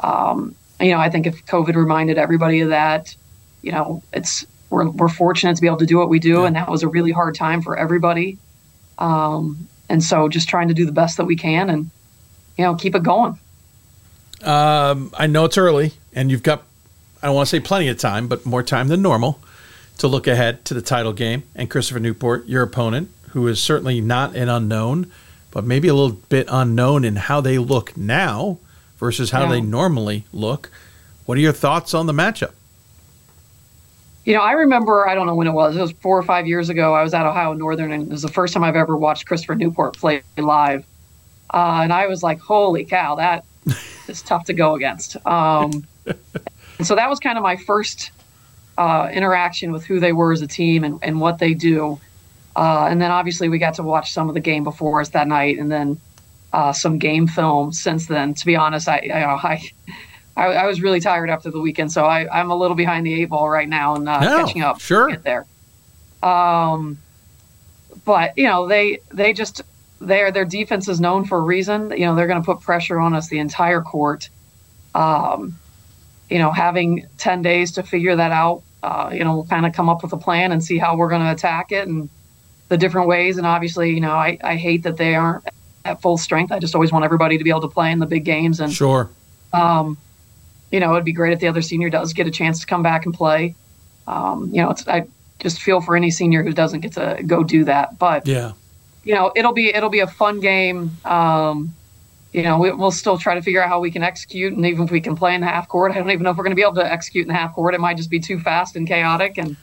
um, 0.00 0.54
you 0.80 0.92
know, 0.92 0.98
I 0.98 1.10
think 1.10 1.26
if 1.26 1.44
COVID 1.46 1.74
reminded 1.74 2.16
everybody 2.16 2.60
of 2.60 2.68
that, 2.68 3.14
you 3.62 3.72
know, 3.72 4.02
it's 4.12 4.46
we're, 4.70 4.88
we're 4.88 5.08
fortunate 5.08 5.56
to 5.56 5.60
be 5.60 5.66
able 5.66 5.78
to 5.78 5.86
do 5.86 5.98
what 5.98 6.08
we 6.08 6.18
do, 6.18 6.40
yeah. 6.40 6.46
and 6.46 6.56
that 6.56 6.70
was 6.70 6.82
a 6.82 6.88
really 6.88 7.12
hard 7.12 7.34
time 7.34 7.60
for 7.60 7.76
everybody. 7.76 8.38
Um, 8.98 9.68
and 9.92 10.02
so, 10.02 10.26
just 10.28 10.48
trying 10.48 10.68
to 10.68 10.74
do 10.74 10.86
the 10.86 10.92
best 10.92 11.18
that 11.18 11.26
we 11.26 11.36
can, 11.36 11.68
and 11.68 11.90
you 12.56 12.64
know, 12.64 12.74
keep 12.74 12.94
it 12.94 13.02
going. 13.02 13.38
Um, 14.42 15.12
I 15.14 15.26
know 15.26 15.44
it's 15.44 15.58
early, 15.58 15.92
and 16.14 16.30
you've 16.30 16.42
got 16.42 16.64
I 17.22 17.26
don't 17.26 17.36
want 17.36 17.48
to 17.48 17.56
say 17.56 17.60
plenty 17.60 17.88
of 17.88 17.98
time, 17.98 18.26
but 18.26 18.44
more 18.44 18.62
time 18.62 18.88
than 18.88 19.02
normal 19.02 19.38
to 19.98 20.08
look 20.08 20.26
ahead 20.26 20.64
to 20.64 20.74
the 20.74 20.82
title 20.82 21.12
game. 21.12 21.44
And 21.54 21.70
Christopher 21.70 22.00
Newport, 22.00 22.46
your 22.46 22.62
opponent, 22.62 23.10
who 23.28 23.46
is 23.46 23.62
certainly 23.62 24.00
not 24.00 24.34
an 24.34 24.48
unknown, 24.48 25.12
but 25.50 25.62
maybe 25.64 25.88
a 25.88 25.94
little 25.94 26.16
bit 26.28 26.48
unknown 26.50 27.04
in 27.04 27.16
how 27.16 27.40
they 27.42 27.58
look 27.58 27.96
now 27.96 28.58
versus 28.96 29.30
how 29.30 29.44
yeah. 29.44 29.50
they 29.50 29.60
normally 29.60 30.24
look. 30.32 30.70
What 31.26 31.36
are 31.36 31.42
your 31.42 31.52
thoughts 31.52 31.92
on 31.92 32.06
the 32.06 32.12
matchup? 32.12 32.52
You 34.24 34.34
know, 34.34 34.40
I 34.40 34.52
remember, 34.52 35.08
I 35.08 35.14
don't 35.14 35.26
know 35.26 35.34
when 35.34 35.48
it 35.48 35.52
was, 35.52 35.76
it 35.76 35.80
was 35.80 35.92
four 35.92 36.16
or 36.16 36.22
five 36.22 36.46
years 36.46 36.68
ago. 36.68 36.94
I 36.94 37.02
was 37.02 37.12
at 37.12 37.26
Ohio 37.26 37.54
Northern, 37.54 37.90
and 37.90 38.04
it 38.04 38.08
was 38.08 38.22
the 38.22 38.28
first 38.28 38.54
time 38.54 38.62
I've 38.62 38.76
ever 38.76 38.96
watched 38.96 39.26
Christopher 39.26 39.56
Newport 39.56 39.96
play 39.96 40.22
live. 40.36 40.84
Uh, 41.52 41.80
and 41.82 41.92
I 41.92 42.06
was 42.06 42.22
like, 42.22 42.38
holy 42.40 42.84
cow, 42.84 43.16
that 43.16 43.44
is 44.08 44.22
tough 44.22 44.44
to 44.44 44.52
go 44.52 44.74
against. 44.74 45.16
Um, 45.26 45.86
and 46.06 46.86
so 46.86 46.94
that 46.94 47.10
was 47.10 47.18
kind 47.18 47.36
of 47.36 47.42
my 47.42 47.56
first 47.56 48.12
uh, 48.78 49.10
interaction 49.12 49.72
with 49.72 49.84
who 49.84 50.00
they 50.00 50.12
were 50.12 50.32
as 50.32 50.40
a 50.40 50.46
team 50.46 50.84
and, 50.84 50.98
and 51.02 51.20
what 51.20 51.38
they 51.38 51.54
do. 51.54 52.00
Uh, 52.54 52.86
and 52.90 53.00
then 53.00 53.10
obviously 53.10 53.48
we 53.48 53.58
got 53.58 53.74
to 53.74 53.82
watch 53.82 54.12
some 54.12 54.28
of 54.28 54.34
the 54.34 54.40
game 54.40 54.62
before 54.64 55.00
us 55.00 55.10
that 55.10 55.26
night, 55.26 55.58
and 55.58 55.70
then 55.70 55.98
uh, 56.52 56.72
some 56.72 56.98
game 56.98 57.26
film 57.26 57.72
since 57.72 58.06
then. 58.06 58.34
To 58.34 58.46
be 58.46 58.56
honest, 58.56 58.88
I, 58.88 58.98
I, 59.12 59.52
I 59.52 59.70
I, 60.36 60.46
I, 60.46 60.66
was 60.66 60.80
really 60.80 61.00
tired 61.00 61.28
after 61.28 61.50
the 61.50 61.60
weekend, 61.60 61.92
so 61.92 62.04
I, 62.04 62.40
am 62.40 62.50
a 62.50 62.56
little 62.56 62.76
behind 62.76 63.06
the 63.06 63.14
eight 63.14 63.26
ball 63.26 63.50
right 63.50 63.68
now 63.68 63.94
and 63.94 64.08
uh, 64.08 64.20
no, 64.20 64.44
catching 64.44 64.62
up. 64.62 64.80
Sure, 64.80 65.14
there. 65.16 65.46
Um, 66.22 66.98
but 68.04 68.36
you 68.36 68.44
know 68.44 68.66
they 68.66 68.98
they 69.10 69.32
just 69.32 69.62
their 70.00 70.32
their 70.32 70.44
defense 70.44 70.88
is 70.88 71.00
known 71.00 71.24
for 71.24 71.38
a 71.38 71.42
reason. 71.42 71.90
You 71.90 72.06
know 72.06 72.14
they're 72.14 72.26
going 72.26 72.40
to 72.40 72.46
put 72.46 72.60
pressure 72.60 72.98
on 72.98 73.14
us 73.14 73.28
the 73.28 73.38
entire 73.38 73.82
court. 73.82 74.28
Um, 74.94 75.58
you 76.30 76.38
know 76.38 76.50
having 76.50 77.06
ten 77.18 77.42
days 77.42 77.72
to 77.72 77.82
figure 77.82 78.16
that 78.16 78.32
out. 78.32 78.62
Uh, 78.82 79.10
you 79.12 79.24
know 79.24 79.34
we'll 79.34 79.46
kind 79.46 79.66
of 79.66 79.72
come 79.72 79.88
up 79.88 80.02
with 80.02 80.12
a 80.12 80.16
plan 80.16 80.52
and 80.52 80.62
see 80.62 80.78
how 80.78 80.96
we're 80.96 81.08
going 81.10 81.22
to 81.22 81.30
attack 81.30 81.72
it 81.72 81.86
and 81.88 82.08
the 82.68 82.76
different 82.76 83.06
ways. 83.06 83.36
And 83.36 83.46
obviously, 83.46 83.92
you 83.92 84.00
know 84.00 84.12
I 84.12 84.38
I 84.42 84.56
hate 84.56 84.82
that 84.84 84.96
they 84.96 85.14
aren't 85.14 85.44
at 85.84 86.00
full 86.00 86.16
strength. 86.16 86.52
I 86.52 86.58
just 86.58 86.74
always 86.74 86.92
want 86.92 87.04
everybody 87.04 87.38
to 87.38 87.44
be 87.44 87.50
able 87.50 87.60
to 87.62 87.68
play 87.68 87.92
in 87.92 87.98
the 87.98 88.06
big 88.06 88.24
games 88.24 88.60
and 88.60 88.72
sure. 88.72 89.10
Um, 89.52 89.98
you 90.72 90.80
know, 90.80 90.92
it'd 90.94 91.04
be 91.04 91.12
great 91.12 91.34
if 91.34 91.40
the 91.40 91.46
other 91.46 91.62
senior 91.62 91.90
does 91.90 92.14
get 92.14 92.26
a 92.26 92.30
chance 92.30 92.60
to 92.60 92.66
come 92.66 92.82
back 92.82 93.04
and 93.04 93.14
play. 93.14 93.54
Um, 94.08 94.50
you 94.52 94.62
know, 94.62 94.70
it's 94.70 94.88
I 94.88 95.06
just 95.38 95.60
feel 95.60 95.80
for 95.80 95.94
any 95.94 96.10
senior 96.10 96.42
who 96.42 96.52
doesn't 96.52 96.80
get 96.80 96.94
to 96.94 97.22
go 97.24 97.44
do 97.44 97.64
that. 97.64 97.98
But 97.98 98.26
yeah, 98.26 98.52
you 99.04 99.14
know, 99.14 99.30
it'll 99.36 99.52
be 99.52 99.72
it'll 99.72 99.90
be 99.90 100.00
a 100.00 100.06
fun 100.06 100.40
game. 100.40 100.96
Um, 101.04 101.74
you 102.32 102.42
know, 102.42 102.58
we, 102.58 102.72
will 102.72 102.90
still 102.90 103.18
try 103.18 103.34
to 103.34 103.42
figure 103.42 103.62
out 103.62 103.68
how 103.68 103.78
we 103.78 103.90
can 103.90 104.02
execute, 104.02 104.54
and 104.54 104.64
even 104.64 104.84
if 104.84 104.90
we 104.90 105.02
can 105.02 105.14
play 105.14 105.34
in 105.34 105.42
the 105.42 105.46
half 105.46 105.68
court, 105.68 105.92
I 105.92 105.96
don't 105.96 106.10
even 106.10 106.22
know 106.22 106.30
if 106.30 106.38
we're 106.38 106.44
going 106.44 106.52
to 106.52 106.56
be 106.56 106.62
able 106.62 106.76
to 106.76 106.90
execute 106.90 107.24
in 107.24 107.28
the 107.28 107.38
half 107.38 107.54
court. 107.54 107.74
It 107.74 107.80
might 107.80 107.98
just 107.98 108.08
be 108.08 108.20
too 108.20 108.40
fast 108.40 108.74
and 108.74 108.88
chaotic, 108.88 109.36
and 109.36 109.54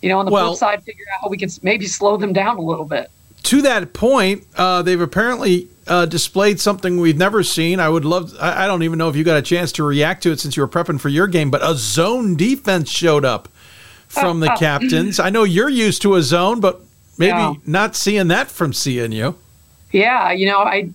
you 0.00 0.08
know, 0.08 0.18
on 0.18 0.24
the 0.24 0.32
well, 0.32 0.48
flip 0.48 0.58
side, 0.58 0.82
figure 0.82 1.04
out 1.14 1.20
how 1.22 1.28
we 1.28 1.36
can 1.36 1.50
maybe 1.62 1.86
slow 1.86 2.16
them 2.16 2.32
down 2.32 2.56
a 2.56 2.62
little 2.62 2.86
bit. 2.86 3.10
To 3.44 3.62
that 3.62 3.92
point, 3.92 4.46
uh, 4.56 4.80
they've 4.80 5.00
apparently 5.00 5.68
uh, 5.90 6.06
displayed 6.06 6.60
something 6.60 6.98
we've 6.98 7.18
never 7.18 7.42
seen. 7.42 7.80
I 7.80 7.88
would 7.88 8.04
love. 8.04 8.34
I, 8.40 8.64
I, 8.64 8.66
don't 8.68 8.84
even 8.84 8.96
know 8.96 9.08
if 9.08 9.16
you 9.16 9.24
got 9.24 9.36
a 9.36 9.42
chance 9.42 9.72
to 9.72 9.82
react 9.82 10.22
to 10.22 10.30
it 10.30 10.38
since 10.38 10.56
you 10.56 10.62
were 10.62 10.68
prepping 10.68 11.00
for 11.00 11.08
your 11.08 11.26
game, 11.26 11.50
but 11.50 11.62
a 11.62 11.74
zone 11.74 12.36
defense 12.36 12.88
showed 12.88 13.24
up 13.24 13.48
from 14.06 14.38
the 14.38 14.54
captains. 14.58 15.18
I 15.18 15.30
know 15.30 15.42
you're 15.42 15.68
used 15.68 16.02
to 16.02 16.14
a 16.14 16.22
zone, 16.22 16.60
but 16.60 16.80
maybe 17.18 17.38
yeah. 17.38 17.54
not 17.66 17.96
seeing 17.96 18.28
that 18.28 18.48
from 18.48 18.70
CNU. 18.70 19.34
Yeah, 19.90 20.30
you 20.30 20.46
know, 20.46 20.60
I. 20.60 20.90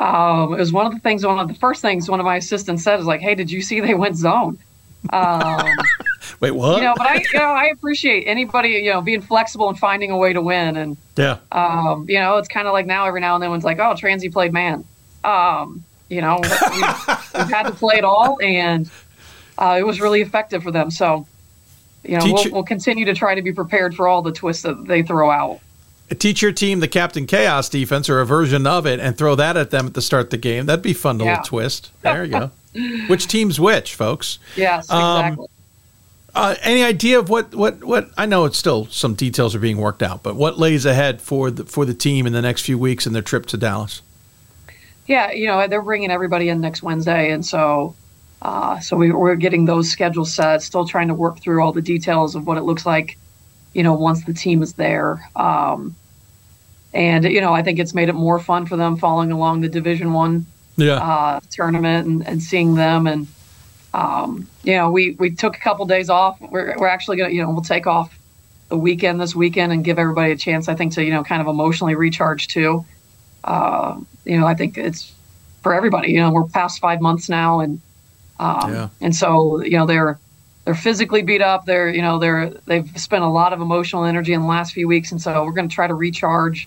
Um, 0.00 0.54
it 0.54 0.58
was 0.58 0.72
one 0.72 0.86
of 0.86 0.92
the 0.92 1.00
things. 1.00 1.24
One 1.24 1.38
of 1.38 1.46
the 1.46 1.54
first 1.54 1.82
things 1.82 2.10
one 2.10 2.18
of 2.18 2.26
my 2.26 2.36
assistants 2.36 2.82
said 2.82 2.98
is 2.98 3.06
like, 3.06 3.20
"Hey, 3.20 3.34
did 3.34 3.50
you 3.50 3.60
see 3.60 3.80
they 3.80 3.94
went 3.94 4.16
zone?" 4.16 4.58
Um, 5.12 5.66
Wait, 6.40 6.52
what? 6.52 6.76
You 6.76 6.84
know, 6.84 6.94
but 6.96 7.06
I, 7.06 7.14
you 7.14 7.38
know, 7.38 7.44
I 7.44 7.66
appreciate 7.66 8.24
anybody, 8.24 8.70
you 8.70 8.92
know, 8.92 9.00
being 9.00 9.20
flexible 9.20 9.68
and 9.68 9.78
finding 9.78 10.10
a 10.10 10.16
way 10.16 10.32
to 10.32 10.40
win. 10.40 10.76
And 10.76 10.96
yeah, 11.16 11.38
um, 11.52 12.06
you 12.08 12.18
know, 12.18 12.36
it's 12.38 12.48
kind 12.48 12.66
of 12.66 12.72
like 12.72 12.86
now 12.86 13.06
every 13.06 13.20
now 13.20 13.34
and 13.34 13.42
then 13.42 13.50
one's 13.50 13.64
like, 13.64 13.78
oh, 13.78 13.94
Transy 13.94 14.32
played 14.32 14.52
man. 14.52 14.84
Um, 15.22 15.84
you 16.08 16.20
know, 16.20 16.38
we've, 16.42 16.52
we've, 17.34 17.50
had 17.50 17.64
to 17.64 17.72
play 17.72 17.96
it 17.96 18.04
all, 18.04 18.38
and 18.42 18.90
uh, 19.58 19.76
it 19.78 19.84
was 19.84 20.00
really 20.00 20.20
effective 20.20 20.62
for 20.62 20.70
them. 20.70 20.90
So, 20.90 21.26
you 22.02 22.18
know, 22.18 22.24
we'll, 22.24 22.52
we'll 22.52 22.62
continue 22.62 23.06
to 23.06 23.14
try 23.14 23.34
to 23.34 23.42
be 23.42 23.52
prepared 23.52 23.94
for 23.94 24.06
all 24.06 24.20
the 24.20 24.32
twists 24.32 24.62
that 24.64 24.86
they 24.86 25.02
throw 25.02 25.30
out 25.30 25.60
teach 26.14 26.42
your 26.42 26.52
team 26.52 26.80
the 26.80 26.88
Captain 26.88 27.26
Chaos 27.26 27.68
defense 27.68 28.08
or 28.08 28.20
a 28.20 28.26
version 28.26 28.66
of 28.66 28.86
it 28.86 29.00
and 29.00 29.16
throw 29.16 29.34
that 29.34 29.56
at 29.56 29.70
them 29.70 29.86
at 29.86 29.94
the 29.94 30.02
start 30.02 30.24
of 30.24 30.30
the 30.30 30.36
game. 30.36 30.66
That'd 30.66 30.82
be 30.82 30.92
fun 30.92 31.18
to 31.18 31.24
yeah. 31.24 31.30
little 31.32 31.44
twist. 31.44 31.90
There 32.02 32.24
you 32.24 32.30
go. 32.30 32.50
which 33.06 33.26
team's 33.26 33.60
which, 33.60 33.94
folks? 33.94 34.38
Yes, 34.56 34.90
um, 34.90 35.20
exactly. 35.20 35.46
Uh, 36.34 36.56
any 36.62 36.82
idea 36.82 37.18
of 37.18 37.28
what, 37.28 37.54
what, 37.54 37.84
what? 37.84 38.10
I 38.18 38.26
know 38.26 38.44
it's 38.44 38.58
still 38.58 38.86
some 38.86 39.14
details 39.14 39.54
are 39.54 39.60
being 39.60 39.76
worked 39.76 40.02
out, 40.02 40.24
but 40.24 40.34
what 40.34 40.58
lays 40.58 40.84
ahead 40.84 41.22
for 41.22 41.50
the 41.50 41.64
for 41.64 41.84
the 41.84 41.94
team 41.94 42.26
in 42.26 42.32
the 42.32 42.42
next 42.42 42.62
few 42.62 42.76
weeks 42.76 43.06
and 43.06 43.14
their 43.14 43.22
trip 43.22 43.46
to 43.46 43.56
Dallas? 43.56 44.02
Yeah, 45.06 45.30
you 45.30 45.46
know 45.46 45.68
they're 45.68 45.82
bringing 45.82 46.10
everybody 46.10 46.48
in 46.48 46.60
next 46.60 46.82
Wednesday, 46.82 47.30
and 47.30 47.46
so 47.46 47.94
uh, 48.42 48.80
so 48.80 48.96
we, 48.96 49.12
we're 49.12 49.36
getting 49.36 49.64
those 49.64 49.88
schedules 49.90 50.34
set. 50.34 50.60
Still 50.62 50.86
trying 50.86 51.08
to 51.08 51.14
work 51.14 51.38
through 51.38 51.62
all 51.62 51.72
the 51.72 51.82
details 51.82 52.34
of 52.34 52.46
what 52.46 52.58
it 52.58 52.62
looks 52.62 52.84
like, 52.84 53.16
you 53.72 53.84
know, 53.84 53.94
once 53.94 54.24
the 54.24 54.34
team 54.34 54.60
is 54.60 54.74
there. 54.74 55.28
Um, 55.36 55.94
and 56.92 57.24
you 57.24 57.40
know, 57.40 57.54
I 57.54 57.62
think 57.62 57.78
it's 57.78 57.94
made 57.94 58.08
it 58.08 58.14
more 58.14 58.40
fun 58.40 58.66
for 58.66 58.76
them 58.76 58.96
following 58.96 59.30
along 59.30 59.60
the 59.60 59.68
Division 59.68 60.12
One 60.12 60.46
yeah. 60.76 60.94
uh, 60.94 61.40
tournament 61.50 62.08
and, 62.08 62.26
and 62.26 62.42
seeing 62.42 62.74
them 62.74 63.06
and 63.06 63.28
um, 63.94 64.48
you 64.64 64.74
know, 64.74 64.90
we 64.90 65.12
we 65.12 65.30
took 65.30 65.56
a 65.56 65.60
couple 65.60 65.86
days 65.86 66.10
off. 66.10 66.40
We're 66.40 66.74
we're 66.76 66.88
actually 66.88 67.16
gonna, 67.16 67.32
you 67.32 67.40
know, 67.40 67.50
we'll 67.50 67.62
take 67.62 67.86
off 67.86 68.18
the 68.68 68.76
weekend 68.76 69.20
this 69.20 69.36
weekend 69.36 69.72
and 69.72 69.84
give 69.84 70.00
everybody 70.00 70.32
a 70.32 70.36
chance. 70.36 70.68
I 70.68 70.74
think 70.74 70.92
to 70.94 71.04
you 71.04 71.12
know 71.12 71.22
kind 71.22 71.40
of 71.40 71.46
emotionally 71.46 71.94
recharge 71.94 72.48
too. 72.48 72.84
Uh, 73.44 74.00
you 74.24 74.38
know, 74.38 74.46
I 74.46 74.54
think 74.54 74.76
it's 74.76 75.12
for 75.62 75.72
everybody. 75.72 76.10
You 76.10 76.18
know, 76.18 76.32
we're 76.32 76.44
past 76.44 76.80
five 76.80 77.00
months 77.00 77.28
now, 77.28 77.60
and 77.60 77.80
um, 78.40 78.72
yeah. 78.72 78.88
and 79.00 79.14
so 79.14 79.62
you 79.62 79.78
know 79.78 79.86
they're 79.86 80.18
they're 80.64 80.74
physically 80.74 81.22
beat 81.22 81.40
up. 81.40 81.64
They're 81.64 81.88
you 81.88 82.02
know 82.02 82.18
they're 82.18 82.50
they've 82.66 82.90
spent 83.00 83.22
a 83.22 83.28
lot 83.28 83.52
of 83.52 83.60
emotional 83.60 84.04
energy 84.04 84.32
in 84.32 84.40
the 84.40 84.48
last 84.48 84.72
few 84.72 84.88
weeks, 84.88 85.12
and 85.12 85.22
so 85.22 85.44
we're 85.44 85.52
going 85.52 85.68
to 85.68 85.74
try 85.74 85.86
to 85.86 85.94
recharge. 85.94 86.66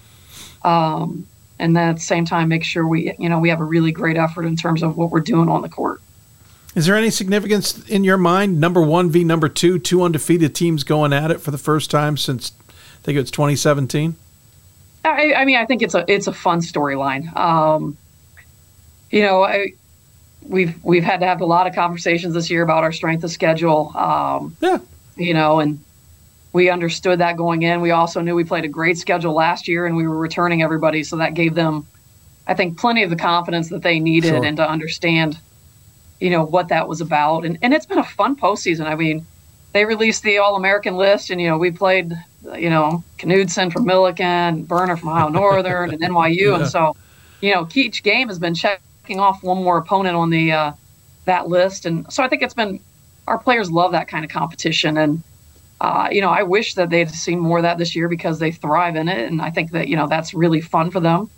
Um, 0.63 1.27
and 1.59 1.75
then 1.75 1.89
at 1.89 1.95
the 1.95 2.01
same 2.01 2.23
time, 2.23 2.47
make 2.47 2.63
sure 2.63 2.87
we 2.87 3.13
you 3.19 3.27
know 3.27 3.39
we 3.39 3.49
have 3.49 3.59
a 3.59 3.65
really 3.65 3.91
great 3.91 4.15
effort 4.15 4.45
in 4.45 4.55
terms 4.55 4.81
of 4.81 4.95
what 4.95 5.11
we're 5.11 5.19
doing 5.19 5.49
on 5.49 5.61
the 5.61 5.69
court. 5.69 5.99
Is 6.75 6.85
there 6.85 6.95
any 6.95 7.09
significance 7.09 7.87
in 7.87 8.03
your 8.03 8.17
mind? 8.17 8.59
Number 8.59 8.81
one 8.81 9.09
v 9.09 9.23
number 9.23 9.49
two, 9.49 9.79
two 9.79 10.03
undefeated 10.03 10.53
teams 10.53 10.83
going 10.83 11.11
at 11.13 11.31
it 11.31 11.41
for 11.41 11.51
the 11.51 11.57
first 11.57 11.89
time 11.89 12.17
since 12.17 12.51
I 12.69 12.73
think 13.03 13.17
it's 13.17 13.31
2017. 13.31 14.15
I, 15.03 15.33
I 15.35 15.45
mean, 15.45 15.57
I 15.57 15.65
think 15.65 15.81
it's 15.81 15.95
a 15.95 16.05
it's 16.07 16.27
a 16.27 16.33
fun 16.33 16.59
storyline. 16.59 17.35
Um, 17.35 17.97
you 19.09 19.21
know, 19.21 19.43
I 19.43 19.73
we've 20.41 20.75
we've 20.83 21.03
had 21.03 21.21
to 21.21 21.25
have 21.25 21.41
a 21.41 21.45
lot 21.45 21.67
of 21.67 21.73
conversations 21.73 22.33
this 22.33 22.49
year 22.49 22.61
about 22.61 22.83
our 22.83 22.91
strength 22.91 23.23
of 23.23 23.31
schedule. 23.31 23.91
Um, 23.95 24.55
yeah, 24.61 24.79
you 25.15 25.33
know, 25.33 25.59
and 25.59 25.79
we 26.53 26.69
understood 26.69 27.19
that 27.19 27.37
going 27.37 27.63
in. 27.63 27.81
We 27.81 27.91
also 27.91 28.21
knew 28.21 28.35
we 28.35 28.43
played 28.43 28.65
a 28.65 28.69
great 28.69 28.97
schedule 28.97 29.33
last 29.33 29.67
year, 29.67 29.85
and 29.85 29.95
we 29.95 30.07
were 30.07 30.17
returning 30.17 30.61
everybody, 30.61 31.03
so 31.03 31.17
that 31.17 31.33
gave 31.33 31.55
them, 31.55 31.87
I 32.47 32.53
think, 32.53 32.77
plenty 32.77 33.03
of 33.03 33.09
the 33.09 33.15
confidence 33.15 33.69
that 33.69 33.83
they 33.83 33.99
needed 33.99 34.29
Sure. 34.29 34.43
and 34.43 34.57
to 34.57 34.69
understand, 34.69 35.37
you 36.19 36.29
know, 36.29 36.43
what 36.43 36.69
that 36.69 36.87
was 36.87 37.01
about. 37.01 37.45
And 37.45 37.57
and 37.61 37.73
it's 37.73 37.85
been 37.85 37.99
a 37.99 38.03
fun 38.03 38.35
postseason. 38.35 38.85
I 38.85 38.95
mean, 38.95 39.25
they 39.73 39.85
released 39.85 40.23
the 40.23 40.37
All 40.37 40.55
American 40.55 40.95
list, 40.97 41.29
and 41.29 41.39
you 41.41 41.47
know, 41.47 41.57
we 41.57 41.71
played, 41.71 42.13
you 42.55 42.69
know, 42.69 43.03
Knudsen 43.23 43.71
from 43.71 43.85
Millikin, 43.85 44.67
Burner 44.67 44.97
from 44.97 45.09
Ohio 45.09 45.29
Northern, 45.29 45.91
and 45.91 46.01
NYU, 46.01 46.35
Yeah. 46.39 46.55
and 46.55 46.67
so, 46.67 46.95
you 47.41 47.53
know, 47.53 47.67
each 47.75 48.03
game 48.03 48.27
has 48.29 48.39
been 48.39 48.55
checking 48.55 49.19
off 49.19 49.43
one 49.43 49.63
more 49.63 49.77
opponent 49.77 50.15
on 50.15 50.29
the 50.29 50.51
uh, 50.51 50.71
that 51.25 51.47
list, 51.47 51.85
and 51.85 52.11
so 52.11 52.23
I 52.23 52.27
think 52.27 52.41
it's 52.41 52.53
been 52.53 52.79
our 53.27 53.37
players 53.37 53.69
love 53.69 53.91
that 53.91 54.07
kind 54.07 54.23
of 54.25 54.31
competition, 54.31 54.97
and 54.97 55.21
uh, 55.81 56.07
you 56.11 56.21
know, 56.21 56.29
I 56.29 56.41
wish 56.41 56.73
that 56.73 56.89
they'd 56.89 57.11
seen 57.11 57.39
more 57.39 57.59
of 57.59 57.63
that 57.63 57.77
this 57.77 57.95
year 57.95 58.07
because 58.09 58.39
they 58.39 58.51
thrive 58.51 58.95
in 58.95 59.07
it, 59.07 59.29
and 59.29 59.41
I 59.41 59.51
think 59.51 59.71
that 59.71 59.87
you 59.87 59.95
know 59.95 60.07
that's 60.07 60.33
really 60.33 60.61
fun 60.61 60.89
for 60.89 60.99
them. 60.99 61.29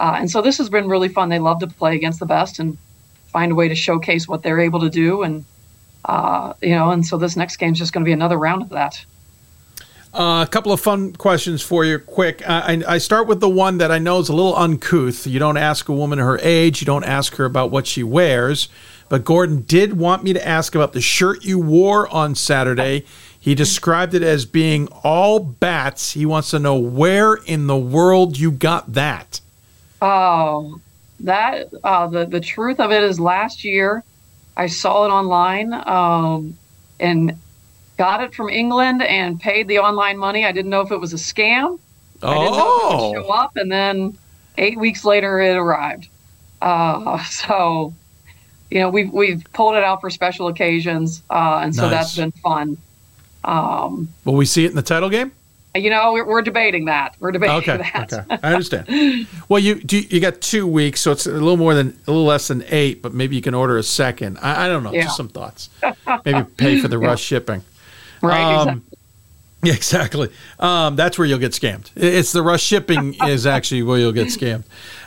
Uh, 0.00 0.16
and 0.18 0.30
so 0.30 0.42
this 0.42 0.58
has 0.58 0.68
been 0.68 0.88
really 0.88 1.08
fun. 1.08 1.28
They 1.28 1.38
love 1.38 1.60
to 1.60 1.66
play 1.66 1.94
against 1.94 2.18
the 2.20 2.26
best 2.26 2.58
and 2.58 2.76
find 3.36 3.52
a 3.52 3.54
way 3.54 3.68
to 3.68 3.74
showcase 3.74 4.26
what 4.26 4.42
they're 4.42 4.60
able 4.60 4.80
to 4.80 4.88
do, 4.88 5.22
and 5.22 5.44
uh, 6.06 6.54
you 6.62 6.74
know, 6.74 6.90
and 6.90 7.04
so 7.04 7.18
this 7.18 7.36
next 7.36 7.58
game 7.58 7.74
is 7.74 7.78
just 7.78 7.92
going 7.92 8.02
to 8.02 8.08
be 8.08 8.12
another 8.12 8.38
round 8.38 8.62
of 8.62 8.70
that. 8.70 9.04
Uh, 10.14 10.42
a 10.42 10.48
couple 10.50 10.72
of 10.72 10.80
fun 10.80 11.12
questions 11.12 11.60
for 11.60 11.84
you, 11.84 11.98
quick. 11.98 12.42
I, 12.48 12.72
I 12.72 12.94
I 12.94 12.98
start 12.98 13.26
with 13.26 13.40
the 13.40 13.48
one 13.50 13.76
that 13.76 13.90
I 13.90 13.98
know 13.98 14.20
is 14.20 14.30
a 14.30 14.32
little 14.32 14.56
uncouth. 14.56 15.26
You 15.26 15.38
don't 15.38 15.58
ask 15.58 15.86
a 15.90 15.92
woman 15.92 16.18
her 16.18 16.38
age, 16.40 16.80
you 16.80 16.86
don't 16.86 17.04
ask 17.04 17.34
her 17.34 17.44
about 17.44 17.70
what 17.70 17.86
she 17.86 18.02
wears. 18.02 18.70
But 19.10 19.26
Gordon 19.26 19.60
did 19.60 19.98
want 19.98 20.24
me 20.24 20.32
to 20.32 20.48
ask 20.48 20.74
about 20.74 20.94
the 20.94 21.02
shirt 21.02 21.44
you 21.44 21.58
wore 21.58 22.08
on 22.08 22.34
Saturday. 22.34 23.04
He 23.38 23.54
described 23.54 24.14
it 24.14 24.22
as 24.22 24.46
being 24.46 24.88
all 25.04 25.40
bats. 25.40 26.14
He 26.14 26.24
wants 26.24 26.50
to 26.52 26.58
know 26.58 26.76
where 26.76 27.34
in 27.34 27.66
the 27.66 27.76
world 27.76 28.38
you 28.38 28.50
got 28.50 28.94
that. 28.94 29.40
Oh, 30.00 30.80
that 31.20 31.68
uh, 31.84 32.06
the 32.06 32.26
the 32.26 32.40
truth 32.40 32.80
of 32.80 32.92
it 32.92 33.02
is, 33.02 33.18
last 33.20 33.64
year 33.64 34.02
I 34.56 34.66
saw 34.66 35.04
it 35.06 35.10
online 35.10 35.72
um, 35.86 36.56
and 37.00 37.36
got 37.98 38.22
it 38.22 38.34
from 38.34 38.48
England 38.50 39.02
and 39.02 39.40
paid 39.40 39.68
the 39.68 39.78
online 39.78 40.18
money. 40.18 40.44
I 40.44 40.52
didn't 40.52 40.70
know 40.70 40.80
if 40.82 40.90
it 40.90 41.00
was 41.00 41.12
a 41.12 41.16
scam. 41.16 41.78
I 42.22 42.34
didn't 42.34 42.52
know 42.52 42.58
it 42.58 42.82
Oh. 42.82 43.10
would 43.12 43.22
show 43.24 43.30
up, 43.32 43.56
and 43.56 43.70
then 43.70 44.16
eight 44.58 44.78
weeks 44.78 45.04
later 45.04 45.40
it 45.40 45.56
arrived. 45.56 46.08
Uh, 46.62 47.22
so, 47.24 47.92
you 48.70 48.80
know, 48.80 48.88
we've 48.90 49.12
we've 49.12 49.42
pulled 49.52 49.74
it 49.74 49.84
out 49.84 50.00
for 50.00 50.10
special 50.10 50.48
occasions, 50.48 51.22
uh, 51.30 51.60
and 51.62 51.74
so 51.74 51.82
Nice. 51.82 51.90
that's 51.90 52.16
been 52.16 52.32
fun. 52.32 52.76
Um, 53.44 54.08
Will 54.24 54.34
we 54.34 54.44
see 54.46 54.64
it 54.64 54.70
in 54.70 54.76
the 54.76 54.82
title 54.82 55.08
game? 55.08 55.32
You 55.76 55.90
know, 55.90 56.12
we're, 56.12 56.24
we're 56.26 56.42
debating 56.42 56.86
that. 56.86 57.16
We're 57.20 57.32
debating 57.32 57.56
Okay, 57.56 57.76
that. 57.76 58.12
okay, 58.12 58.38
I 58.42 58.52
understand. 58.52 59.26
Well, 59.48 59.60
you 59.60 59.76
do, 59.76 59.98
you 60.00 60.20
got 60.20 60.40
two 60.40 60.66
weeks, 60.66 61.00
so 61.00 61.12
it's 61.12 61.26
a 61.26 61.30
little 61.32 61.56
more 61.56 61.74
than 61.74 61.88
a 62.06 62.10
little 62.10 62.24
less 62.24 62.48
than 62.48 62.64
eight, 62.68 63.02
but 63.02 63.14
maybe 63.14 63.36
you 63.36 63.42
can 63.42 63.54
order 63.54 63.76
a 63.78 63.82
second. 63.82 64.38
I, 64.42 64.64
I 64.64 64.68
don't 64.68 64.82
know, 64.82 64.92
Yeah. 64.92 65.04
just 65.04 65.16
some 65.16 65.28
thoughts. 65.28 65.70
Maybe 66.24 66.42
pay 66.56 66.80
for 66.80 66.88
the 66.88 66.98
rush 67.08 67.22
shipping. 67.22 67.62
Right, 68.22 68.54
Um, 68.54 68.82
Yeah, 69.62 69.72
exactly. 69.74 70.30
Um, 70.58 70.96
that's 70.96 71.18
where 71.18 71.26
you'll 71.26 71.38
get 71.38 71.52
scammed. 71.52 71.90
It's 71.96 72.32
the 72.32 72.42
rush 72.42 72.62
shipping 72.62 73.14
is 73.26 73.46
actually 73.46 73.82
where 73.82 73.98
you'll 73.98 74.12
get 74.12 74.28
scammed. 74.28 74.64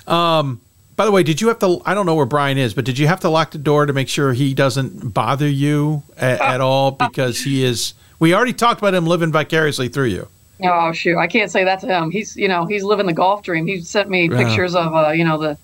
Um, 0.07 0.61
by 0.95 1.05
the 1.05 1.11
way, 1.11 1.23
did 1.23 1.39
you 1.39 1.47
have 1.47 1.59
to? 1.59 1.81
I 1.85 1.93
don't 1.93 2.05
know 2.05 2.15
where 2.15 2.25
Brian 2.25 2.57
is, 2.57 2.73
but 2.73 2.83
did 2.83 2.97
you 2.99 3.07
have 3.07 3.21
to 3.21 3.29
lock 3.29 3.51
the 3.51 3.57
door 3.57 3.85
to 3.85 3.93
make 3.93 4.09
sure 4.09 4.33
he 4.33 4.53
doesn't 4.53 5.13
bother 5.13 5.47
you 5.47 6.03
at, 6.17 6.41
at 6.41 6.61
all? 6.61 6.91
Because 6.91 7.39
he 7.41 7.63
is. 7.63 7.93
We 8.19 8.33
already 8.35 8.51
talked 8.51 8.81
about 8.81 8.93
him 8.93 9.05
living 9.05 9.31
vicariously 9.31 9.87
through 9.87 10.07
you. 10.07 10.27
Oh 10.61 10.91
shoot, 10.91 11.17
I 11.17 11.27
can't 11.27 11.49
say 11.49 11.63
that 11.63 11.79
to 11.81 11.87
him. 11.87 12.11
He's 12.11 12.35
you 12.35 12.47
know 12.47 12.65
he's 12.65 12.83
living 12.83 13.05
the 13.05 13.13
golf 13.13 13.43
dream. 13.43 13.65
He 13.65 13.79
sent 13.81 14.09
me 14.09 14.29
Yeah. 14.29 14.37
pictures 14.37 14.75
of 14.75 14.93
uh, 14.93 15.09
you 15.11 15.23
know 15.23 15.37
the 15.37 15.57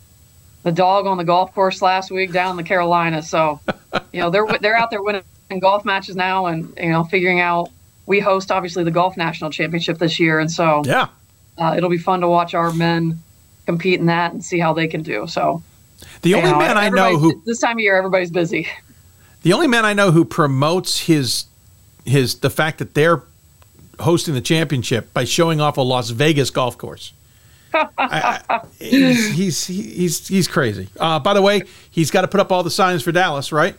the 0.64 0.72
dog 0.72 1.06
on 1.06 1.18
the 1.18 1.24
golf 1.24 1.54
course 1.54 1.82
last 1.82 2.12
week 2.12 2.32
down 2.32 2.52
in 2.52 2.58
the 2.58 2.64
Carolinas. 2.64 3.30
So 3.30 3.60
you 4.14 4.20
know 4.22 4.30
they're 4.30 4.48
they're 4.62 4.78
out 4.78 4.92
there 4.92 5.02
winning 5.04 5.24
golf 5.60 5.86
matches 5.86 6.16
now, 6.16 6.46
and 6.48 6.74
you 6.82 6.90
know 6.90 7.04
figuring 7.04 7.40
out. 7.42 7.72
We 8.08 8.20
host 8.20 8.52
obviously 8.52 8.84
the 8.84 8.92
golf 8.92 9.18
national 9.18 9.50
championship 9.50 9.98
this 9.98 10.20
year, 10.20 10.40
and 10.40 10.50
so 10.52 10.84
yeah, 10.86 11.08
uh, 11.58 11.74
it'll 11.76 11.90
be 11.90 11.98
fun 11.98 12.22
to 12.22 12.28
watch 12.28 12.54
our 12.54 12.72
men 12.72 13.20
compete 13.66 14.00
in 14.00 14.06
that 14.06 14.32
and 14.32 14.46
see 14.46 14.60
how 14.60 14.74
they 14.74 14.88
can 14.88 15.02
do. 15.02 15.26
So 15.28 15.62
The 16.22 16.30
you 16.30 16.38
only 16.38 16.52
man 16.52 16.78
I 16.78 16.90
know 16.90 17.18
who 17.18 17.42
this 17.46 17.60
time 17.60 17.78
of 17.78 17.80
year 17.80 17.98
everybody's 17.98 18.30
busy. 18.30 18.68
The 19.42 19.54
only 19.54 19.68
man 19.68 19.86
I 19.86 19.94
know 19.94 20.12
who 20.12 20.24
promotes 20.24 21.02
his 21.02 21.46
his 22.06 22.36
the 22.36 22.50
fact 22.52 22.78
that 22.78 22.94
they're 22.94 23.24
hosting 24.00 24.34
the 24.34 24.42
championship 24.42 25.14
by 25.14 25.24
showing 25.24 25.62
off 25.62 25.78
a 25.78 25.82
Las 25.82 26.10
Vegas 26.10 26.50
golf 26.50 26.78
course. 26.78 27.14
I, 27.74 28.42
I, 28.50 28.62
he's, 28.80 29.32
he's 29.34 29.68
he's 29.68 30.28
he's 30.28 30.48
crazy. 30.48 30.88
Uh, 30.98 31.20
by 31.20 31.34
the 31.34 31.42
way, 31.42 31.64
he's 31.92 32.10
got 32.10 32.22
to 32.22 32.28
put 32.30 32.40
up 32.40 32.50
all 32.52 32.64
the 32.64 32.72
signs 32.72 33.04
for 33.04 33.12
Dallas, 33.12 33.52
right? 33.52 33.76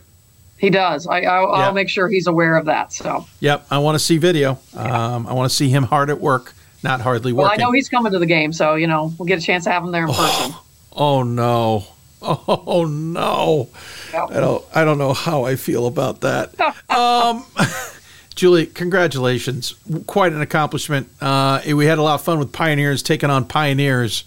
He 0.59 0.69
does. 0.69 1.07
I, 1.07 1.21
I'll, 1.21 1.57
Yeah. 1.57 1.71
Make 1.71 1.89
sure 1.89 2.07
he's 2.07 2.27
aware 2.27 2.57
of 2.57 2.65
that. 2.65 2.93
So 2.93 3.25
Yep. 3.39 3.65
I 3.71 3.77
want 3.79 3.95
to 3.95 3.99
see 3.99 4.17
video. 4.17 4.59
Um, 4.75 5.25
I 5.27 5.33
want 5.33 5.49
to 5.49 5.55
see 5.55 5.69
him 5.69 5.83
hard 5.83 6.09
at 6.11 6.19
work, 6.21 6.53
not 6.83 7.01
hardly 7.01 7.31
working. 7.33 7.49
well, 7.49 7.53
I 7.53 7.57
know 7.57 7.71
he's 7.71 7.89
coming 7.89 8.11
to 8.11 8.19
the 8.19 8.25
game, 8.27 8.53
so 8.53 8.75
you 8.75 8.87
know 8.87 9.13
we'll 9.17 9.27
get 9.27 9.39
a 9.39 9.41
chance 9.41 9.63
to 9.63 9.71
have 9.71 9.83
him 9.83 9.91
there 9.91 10.05
in 10.07 10.13
person. 10.13 10.53
oh 10.93 11.23
no. 11.23 11.85
Oh 12.19 12.85
no. 12.89 13.69
I 14.13 14.39
don't 14.39 14.65
I 14.73 14.83
don't 14.83 14.97
know 14.97 15.13
how 15.13 15.45
I 15.45 15.55
feel 15.55 15.85
about 15.85 16.21
that. 16.21 16.59
um 16.89 17.45
Juli, 18.37 18.67
congratulations. 18.67 19.73
Quite 20.05 20.31
an 20.31 20.41
accomplishment. 20.41 21.09
Uh, 21.19 21.59
we 21.73 21.87
had 21.87 21.97
a 21.97 22.03
lot 22.03 22.15
of 22.15 22.21
fun 22.21 22.37
with 22.37 22.53
Pioneers 22.53 23.01
taking 23.01 23.31
on 23.31 23.45
Pioneers. 23.45 24.25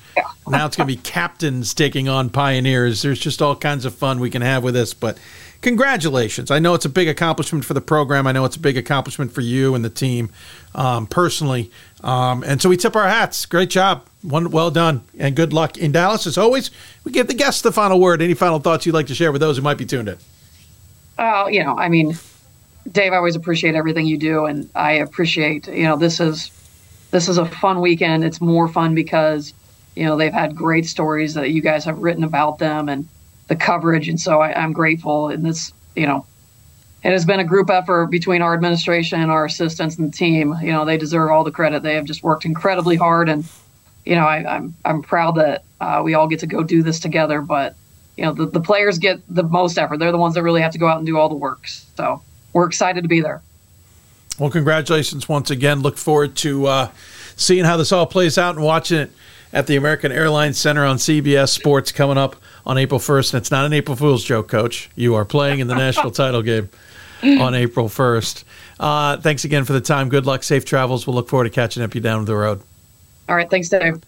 Now 0.49 0.67
it's 0.67 0.77
going 0.77 0.89
to 0.89 0.97
be 0.97 0.97
captains 1.03 1.73
taking 1.73 2.09
on 2.09 2.29
Pioneers. 2.29 3.03
There's 3.03 3.21
just 3.21 3.41
all 3.41 3.55
kinds 3.55 3.85
of 3.85 3.95
fun 3.95 4.19
we 4.19 4.29
can 4.29 4.43
have 4.43 4.65
with 4.65 4.75
this. 4.75 4.95
But 4.95 5.17
congratulations. 5.63 6.51
I 6.51 6.59
know 6.59 6.75
it's 6.75 6.85
a 6.85 6.91
big 6.91 7.07
accomplishment 7.07 7.65
for 7.65 7.73
the 7.73 7.81
program. 7.81 8.27
I 8.27 8.33
know 8.33 8.45
it's 8.45 8.57
a 8.57 8.61
big 8.61 8.77
accomplishment 8.77 9.31
for 9.31 9.43
you 9.43 9.77
and 9.77 9.85
the 9.85 9.91
team 9.91 10.31
um, 10.75 11.07
personally. 11.07 11.71
Um, 12.03 12.43
and 12.43 12.61
so 12.61 12.69
we 12.69 12.77
tip 12.77 12.97
our 12.97 13.09
hats. 13.09 13.47
Great 13.47 13.71
job. 13.71 14.05
One, 14.23 14.51
well 14.51 14.73
done. 14.73 15.03
And 15.21 15.37
good 15.37 15.53
luck 15.53 15.79
in 15.79 15.93
Dallas. 15.93 16.27
As 16.27 16.37
always, 16.37 16.73
we 17.05 17.13
give 17.13 17.29
the 17.29 17.35
guests 17.35 17.63
the 17.63 17.71
final 17.71 18.01
word. 18.01 18.21
Any 18.23 18.35
final 18.35 18.59
thoughts 18.59 18.87
you'd 18.87 18.95
like 18.95 19.07
to 19.07 19.15
share 19.15 19.31
with 19.31 19.41
those 19.41 19.57
who 19.57 19.63
might 19.63 19.79
be 19.79 19.87
tuned 19.87 20.09
in? 20.09 20.19
Oh, 21.17 21.47
you 21.47 21.63
know, 21.63 21.79
I 21.79 21.89
mean, 21.89 22.19
Dave, 22.91 23.13
I 23.13 23.17
always 23.17 23.37
appreciate 23.37 23.75
everything 23.75 24.07
you 24.07 24.17
do, 24.17 24.47
and 24.47 24.69
I 24.75 24.93
appreciate, 24.93 25.69
you 25.69 25.85
know, 25.85 25.97
this 25.97 26.21
is 26.21 26.51
this 27.11 27.29
is 27.29 27.39
a 27.39 27.45
fun 27.45 27.81
weekend. 27.81 28.25
It's 28.25 28.41
more 28.41 28.69
fun 28.69 28.95
because, 28.95 29.53
you 29.97 30.05
know, 30.05 30.17
they've 30.17 30.33
had 30.33 30.55
great 30.55 30.87
stories 30.87 31.35
that 31.35 31.51
you 31.51 31.61
guys 31.61 31.85
have 31.85 31.99
written 31.99 32.25
about 32.25 32.59
them 32.59 32.89
and 32.89 33.07
the 33.49 33.57
coverage, 33.57 34.09
and 34.09 34.19
so 34.19 34.41
I, 34.41 34.53
I'm 34.55 34.73
grateful. 34.73 35.29
And 35.29 35.45
this, 35.45 35.73
you 35.95 36.07
know, 36.07 36.25
it 37.03 37.11
has 37.11 37.25
been 37.25 37.41
a 37.41 37.45
group 37.45 37.69
effort 37.69 38.07
between 38.07 38.43
our 38.43 38.55
administration 38.55 39.29
our 39.29 39.45
assistants 39.45 39.99
and 39.99 40.13
the 40.13 40.17
team. 40.17 40.55
You 40.63 40.73
know, 40.73 40.85
they 40.85 40.97
deserve 40.97 41.31
all 41.31 41.45
the 41.45 41.51
credit. 41.51 41.83
They 41.83 41.95
have 41.95 42.05
just 42.05 42.23
worked 42.23 42.45
incredibly 42.45 42.97
hard, 42.97 43.29
and 43.29 43.45
you 44.05 44.15
know, 44.15 44.25
I, 44.25 44.57
I'm 44.57 44.75
I'm 44.85 45.03
proud 45.03 45.37
that 45.37 45.65
uh, 45.81 46.01
we 46.03 46.15
all 46.15 46.29
get 46.29 46.41
to 46.41 46.47
go 46.47 46.63
do 46.63 46.83
this 46.83 46.99
together. 46.99 47.43
But 47.43 47.77
you 48.17 48.25
know, 48.25 48.33
the, 48.33 48.47
the 48.47 48.61
players 48.61 48.99
get 48.99 49.21
the 49.29 49.43
most 49.43 49.79
effort. 49.79 49.99
They're 49.99 50.13
the 50.13 50.19
ones 50.19 50.35
that 50.35 50.43
really 50.43 50.63
have 50.63 50.73
to 50.73 50.79
go 50.79 50.89
out 50.89 50.97
and 50.97 51.07
do 51.07 51.19
all 51.19 51.29
the 51.29 51.35
work. 51.35 51.69
So 51.69 52.23
we're 52.53 52.67
excited 52.67 53.03
to 53.03 53.09
be 53.09 53.21
there. 53.21 53.43
Well, 54.39 54.51
congratulations 54.51 55.29
once 55.29 55.51
again. 55.51 55.81
Look 55.81 55.99
forward 55.99 56.35
to 56.37 56.67
uh, 56.67 56.91
seeing 57.37 57.65
how 57.65 57.77
this 57.77 57.93
all 57.93 58.07
plays 58.07 58.39
out 58.39 58.55
and 58.57 58.65
watching 58.65 58.99
it 58.99 59.13
at 59.53 59.67
the 59.67 59.77
American 59.77 60.13
Airlines 60.13 60.59
Center 60.59 60.85
on 60.85 60.97
CBS 60.97 61.51
Sports 61.51 61.93
coming 61.93 62.17
up 62.17 62.37
on 62.65 62.79
April 62.79 63.01
1st. 63.01 63.35
And 63.35 63.41
it's 63.41 63.51
not 63.51 63.67
an 63.67 63.73
April 63.73 63.97
Fool's 63.97 64.25
joke, 64.25 64.49
Coach. 64.49 64.89
You 64.95 65.15
are 65.17 65.25
playing 65.25 65.61
in 65.61 65.67
the 65.67 65.75
national 65.75 66.11
title 66.11 66.43
game 66.43 66.69
on 67.23 67.55
April 67.55 67.89
1st. 67.89 68.45
Uh, 68.79 69.17
thanks 69.19 69.45
again 69.45 69.65
for 69.65 69.73
the 69.73 69.81
time. 69.81 70.09
Good 70.09 70.25
luck, 70.27 70.43
safe 70.43 70.65
travels. 70.65 71.07
We'll 71.07 71.17
look 71.17 71.29
forward 71.29 71.45
to 71.45 71.51
catching 71.51 71.83
up 71.83 71.95
you 71.95 72.01
down 72.01 72.25
the 72.25 72.37
road. 72.37 72.63
All 73.29 73.37
right, 73.37 73.51
thanks, 73.51 73.69
Dave. 73.69 74.01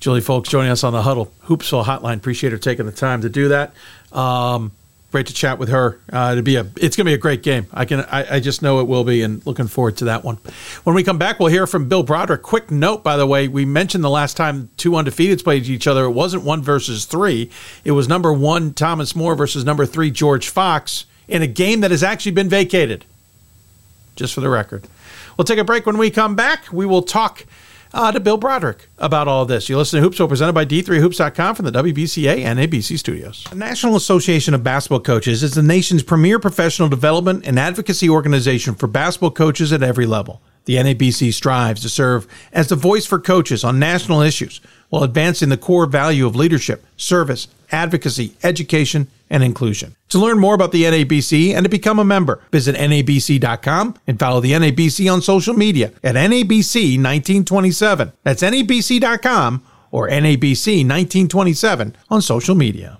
Juli 0.00 0.20
Fulks 0.20 0.48
joining 0.48 0.70
us 0.70 0.84
on 0.84 0.92
the 0.92 1.02
Hudl 1.02 1.28
Hoopsville 1.44 1.84
Hotline. 1.84 2.16
Appreciate 2.16 2.52
her 2.52 2.58
taking 2.58 2.86
the 2.86 2.92
time 2.92 3.22
to 3.22 3.28
do 3.28 3.48
that. 3.48 3.74
Um, 4.12 4.72
great 5.10 5.26
to 5.26 5.34
chat 5.34 5.58
with 5.58 5.68
her. 5.68 6.00
Uh, 6.12 6.36
to 6.36 6.42
be 6.42 6.56
a, 6.56 6.66
it's 6.76 6.96
going 6.96 7.04
to 7.04 7.10
be 7.10 7.14
a 7.14 7.18
great 7.18 7.42
game. 7.42 7.66
I 7.72 7.84
can, 7.84 8.00
I, 8.02 8.36
I 8.36 8.40
just 8.40 8.62
know 8.62 8.80
it 8.80 8.86
will 8.86 9.04
be, 9.04 9.22
and 9.22 9.44
looking 9.44 9.66
forward 9.66 9.96
to 9.98 10.04
that 10.06 10.24
one. 10.24 10.36
When 10.84 10.94
we 10.94 11.02
come 11.02 11.18
back, 11.18 11.40
we'll 11.40 11.48
hear 11.48 11.66
from 11.66 11.88
Bill 11.88 12.02
Broderick. 12.02 12.42
Quick 12.42 12.70
note, 12.70 13.02
by 13.02 13.16
the 13.16 13.26
way, 13.26 13.48
we 13.48 13.64
mentioned 13.64 14.04
the 14.04 14.10
last 14.10 14.36
time 14.36 14.70
two 14.76 14.92
undefeateds 14.92 15.42
played 15.42 15.66
each 15.66 15.86
other. 15.86 16.04
It 16.04 16.10
wasn't 16.10 16.44
one 16.44 16.62
versus 16.62 17.04
three. 17.04 17.50
It 17.84 17.92
was 17.92 18.08
number 18.08 18.32
one 18.32 18.72
Thomas 18.72 19.16
More 19.16 19.34
versus 19.34 19.64
number 19.64 19.86
three 19.86 20.10
George 20.10 20.48
Fox 20.48 21.06
in 21.28 21.42
a 21.42 21.46
game 21.46 21.80
that 21.80 21.90
has 21.90 22.02
actually 22.02 22.32
been 22.32 22.48
vacated. 22.48 23.04
Just 24.16 24.34
for 24.34 24.40
the 24.40 24.50
record, 24.50 24.86
we'll 25.36 25.44
take 25.44 25.58
a 25.58 25.64
break. 25.64 25.86
When 25.86 25.96
we 25.96 26.10
come 26.10 26.34
back, 26.36 26.72
we 26.72 26.84
will 26.84 27.02
talk 27.02 27.46
uh, 27.92 28.12
to 28.12 28.20
Bill 28.20 28.36
Broderick 28.36 28.88
about 28.98 29.28
all 29.28 29.46
this. 29.46 29.68
You 29.68 29.76
listen 29.76 30.02
to 30.02 30.08
Hoopsville 30.08 30.28
presented 30.28 30.52
by 30.52 30.64
D3Hoops.com 30.64 31.54
from 31.54 31.64
the 31.64 31.72
WBCA 31.72 32.44
NABC 32.44 32.98
studios. 32.98 33.44
The 33.50 33.56
National 33.56 33.96
Association 33.96 34.54
of 34.54 34.62
Basketball 34.62 35.00
Coaches 35.00 35.42
is 35.42 35.54
the 35.54 35.62
nation's 35.62 36.02
premier 36.02 36.38
professional 36.38 36.88
development 36.88 37.46
and 37.46 37.58
advocacy 37.58 38.08
organization 38.08 38.74
for 38.74 38.86
basketball 38.86 39.30
coaches 39.30 39.72
at 39.72 39.82
every 39.82 40.06
level. 40.06 40.42
The 40.66 40.76
NABC 40.76 41.32
strives 41.32 41.82
to 41.82 41.88
serve 41.88 42.26
as 42.52 42.68
the 42.68 42.76
voice 42.76 43.06
for 43.06 43.18
coaches 43.18 43.64
on 43.64 43.78
national 43.78 44.20
issues 44.20 44.60
while 44.90 45.02
advancing 45.02 45.48
the 45.48 45.56
core 45.56 45.86
value 45.86 46.26
of 46.26 46.36
leadership, 46.36 46.84
service, 46.96 47.48
advocacy, 47.72 48.36
education, 48.42 49.08
and 49.30 49.42
inclusion. 49.42 49.96
To 50.10 50.18
learn 50.18 50.38
more 50.38 50.54
about 50.54 50.72
the 50.72 50.82
NABC 50.84 51.54
and 51.54 51.64
to 51.64 51.70
become 51.70 51.98
a 51.98 52.04
member, 52.04 52.42
visit 52.50 52.76
NABC.com 52.76 53.94
and 54.06 54.18
follow 54.18 54.40
the 54.40 54.52
NABC 54.52 55.10
on 55.10 55.22
social 55.22 55.54
media 55.54 55.92
at 56.02 56.16
NABC 56.16 56.98
1927. 56.98 58.12
That's 58.24 58.42
NABC.com 58.42 59.62
or 59.92 60.08
NABC 60.08 60.86
1927 60.86 61.96
on 62.10 62.22
social 62.22 62.54
media. 62.54 62.99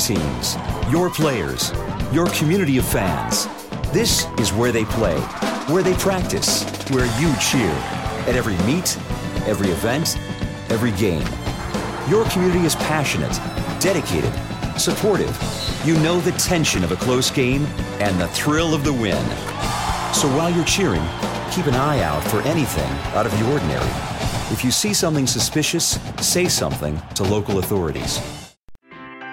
Teams, 0.00 0.56
your 0.90 1.10
players, 1.10 1.72
your 2.12 2.26
community 2.30 2.78
of 2.78 2.84
fans. 2.86 3.46
This 3.92 4.26
is 4.38 4.52
where 4.52 4.72
they 4.72 4.84
play, 4.86 5.18
where 5.68 5.82
they 5.82 5.94
practice, 5.94 6.64
where 6.90 7.06
you 7.20 7.34
cheer. 7.36 7.70
At 8.26 8.34
every 8.34 8.56
meet, 8.66 8.96
every 9.46 9.68
event, 9.68 10.16
every 10.70 10.92
game. 10.92 11.26
Your 12.08 12.24
community 12.30 12.64
is 12.64 12.74
passionate, 12.76 13.32
dedicated, 13.80 14.32
supportive. 14.80 15.36
You 15.84 15.94
know 16.00 16.20
the 16.20 16.32
tension 16.32 16.82
of 16.82 16.92
a 16.92 16.96
close 16.96 17.30
game 17.30 17.66
and 18.00 18.18
the 18.20 18.28
thrill 18.28 18.74
of 18.74 18.84
the 18.84 18.92
win. 18.92 19.24
So 20.14 20.28
while 20.36 20.50
you're 20.50 20.64
cheering, 20.64 21.06
keep 21.52 21.66
an 21.66 21.74
eye 21.74 22.02
out 22.02 22.22
for 22.24 22.40
anything 22.42 22.90
out 23.14 23.26
of 23.26 23.38
the 23.38 23.52
ordinary. 23.52 23.90
If 24.50 24.64
you 24.64 24.70
see 24.70 24.94
something 24.94 25.26
suspicious, 25.26 25.98
say 26.20 26.48
something 26.48 27.00
to 27.14 27.22
local 27.22 27.58
authorities. 27.58 28.39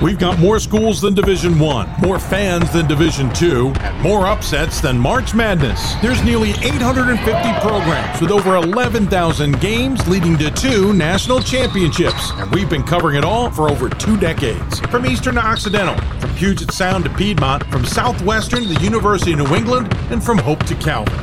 We've 0.00 0.18
got 0.18 0.38
more 0.38 0.58
schools 0.58 1.00
than 1.00 1.14
Division 1.14 1.58
1, 1.58 1.94
more 2.00 2.18
fans 2.18 2.72
than 2.72 2.86
Division 2.88 3.32
2, 3.34 3.72
and 3.80 4.00
more 4.00 4.26
upsets 4.26 4.80
than 4.80 4.98
March 4.98 5.34
Madness. 5.34 5.94
There's 6.02 6.22
nearly 6.24 6.50
850 6.50 7.60
programs 7.60 8.20
with 8.20 8.30
over 8.30 8.56
11,000 8.56 9.60
games 9.60 10.06
leading 10.08 10.36
to 10.38 10.50
two 10.50 10.92
national 10.92 11.40
championships, 11.40 12.32
and 12.34 12.50
we've 12.52 12.68
been 12.70 12.82
covering 12.82 13.16
it 13.16 13.24
all 13.24 13.50
for 13.50 13.70
over 13.70 13.88
two 13.88 14.16
decades. 14.16 14.80
From 14.80 15.06
Eastern 15.06 15.36
to 15.36 15.44
Occidental, 15.44 15.96
from 16.18 16.34
Puget 16.34 16.72
Sound 16.72 17.04
to 17.04 17.10
Piedmont, 17.10 17.64
from 17.66 17.84
Southwestern 17.84 18.62
to 18.62 18.68
the 18.68 18.80
University 18.80 19.32
of 19.34 19.38
New 19.38 19.54
England, 19.54 19.94
and 20.10 20.20
from 20.22 20.38
Hope 20.38 20.64
to 20.66 20.74
Calvin. 20.76 21.14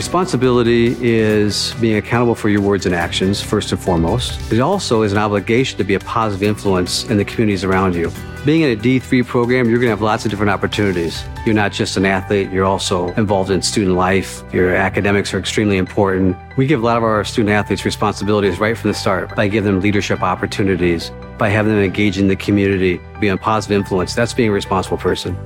Responsibility 0.00 0.96
is 0.98 1.74
being 1.78 1.98
accountable 1.98 2.34
for 2.34 2.48
your 2.48 2.62
words 2.62 2.86
and 2.86 2.94
actions, 2.94 3.42
first 3.42 3.70
and 3.70 3.78
foremost. 3.78 4.50
It 4.50 4.58
also 4.58 5.02
is 5.02 5.12
an 5.12 5.18
obligation 5.18 5.76
to 5.76 5.84
be 5.84 5.92
a 5.92 6.00
positive 6.00 6.42
influence 6.42 7.04
in 7.10 7.18
the 7.18 7.24
communities 7.26 7.64
around 7.64 7.94
you. 7.94 8.10
Being 8.46 8.62
in 8.62 8.70
a 8.70 8.80
D3 8.80 9.26
program, 9.26 9.68
you're 9.68 9.78
going 9.78 9.88
to 9.88 9.90
have 9.90 10.00
lots 10.00 10.24
of 10.24 10.30
different 10.30 10.52
opportunities. 10.52 11.22
You're 11.44 11.54
not 11.54 11.72
just 11.72 11.98
an 11.98 12.06
athlete, 12.06 12.50
you're 12.50 12.64
also 12.64 13.12
involved 13.16 13.50
in 13.50 13.60
student 13.60 13.94
life. 13.94 14.42
Your 14.54 14.74
academics 14.74 15.34
are 15.34 15.38
extremely 15.38 15.76
important. 15.76 16.34
We 16.56 16.66
give 16.66 16.82
a 16.82 16.86
lot 16.86 16.96
of 16.96 17.02
our 17.02 17.22
student 17.22 17.50
athletes 17.50 17.84
responsibilities 17.84 18.58
right 18.58 18.78
from 18.78 18.88
the 18.88 18.94
start 18.94 19.36
by 19.36 19.48
giving 19.48 19.70
them 19.70 19.82
leadership 19.82 20.22
opportunities, 20.22 21.12
by 21.36 21.50
having 21.50 21.74
them 21.74 21.84
engage 21.84 22.16
in 22.16 22.28
the 22.28 22.36
community, 22.36 22.98
be 23.20 23.28
a 23.28 23.36
positive 23.36 23.76
influence. 23.76 24.14
That's 24.14 24.32
being 24.32 24.48
a 24.48 24.52
responsible 24.52 24.96
person. 24.96 25.36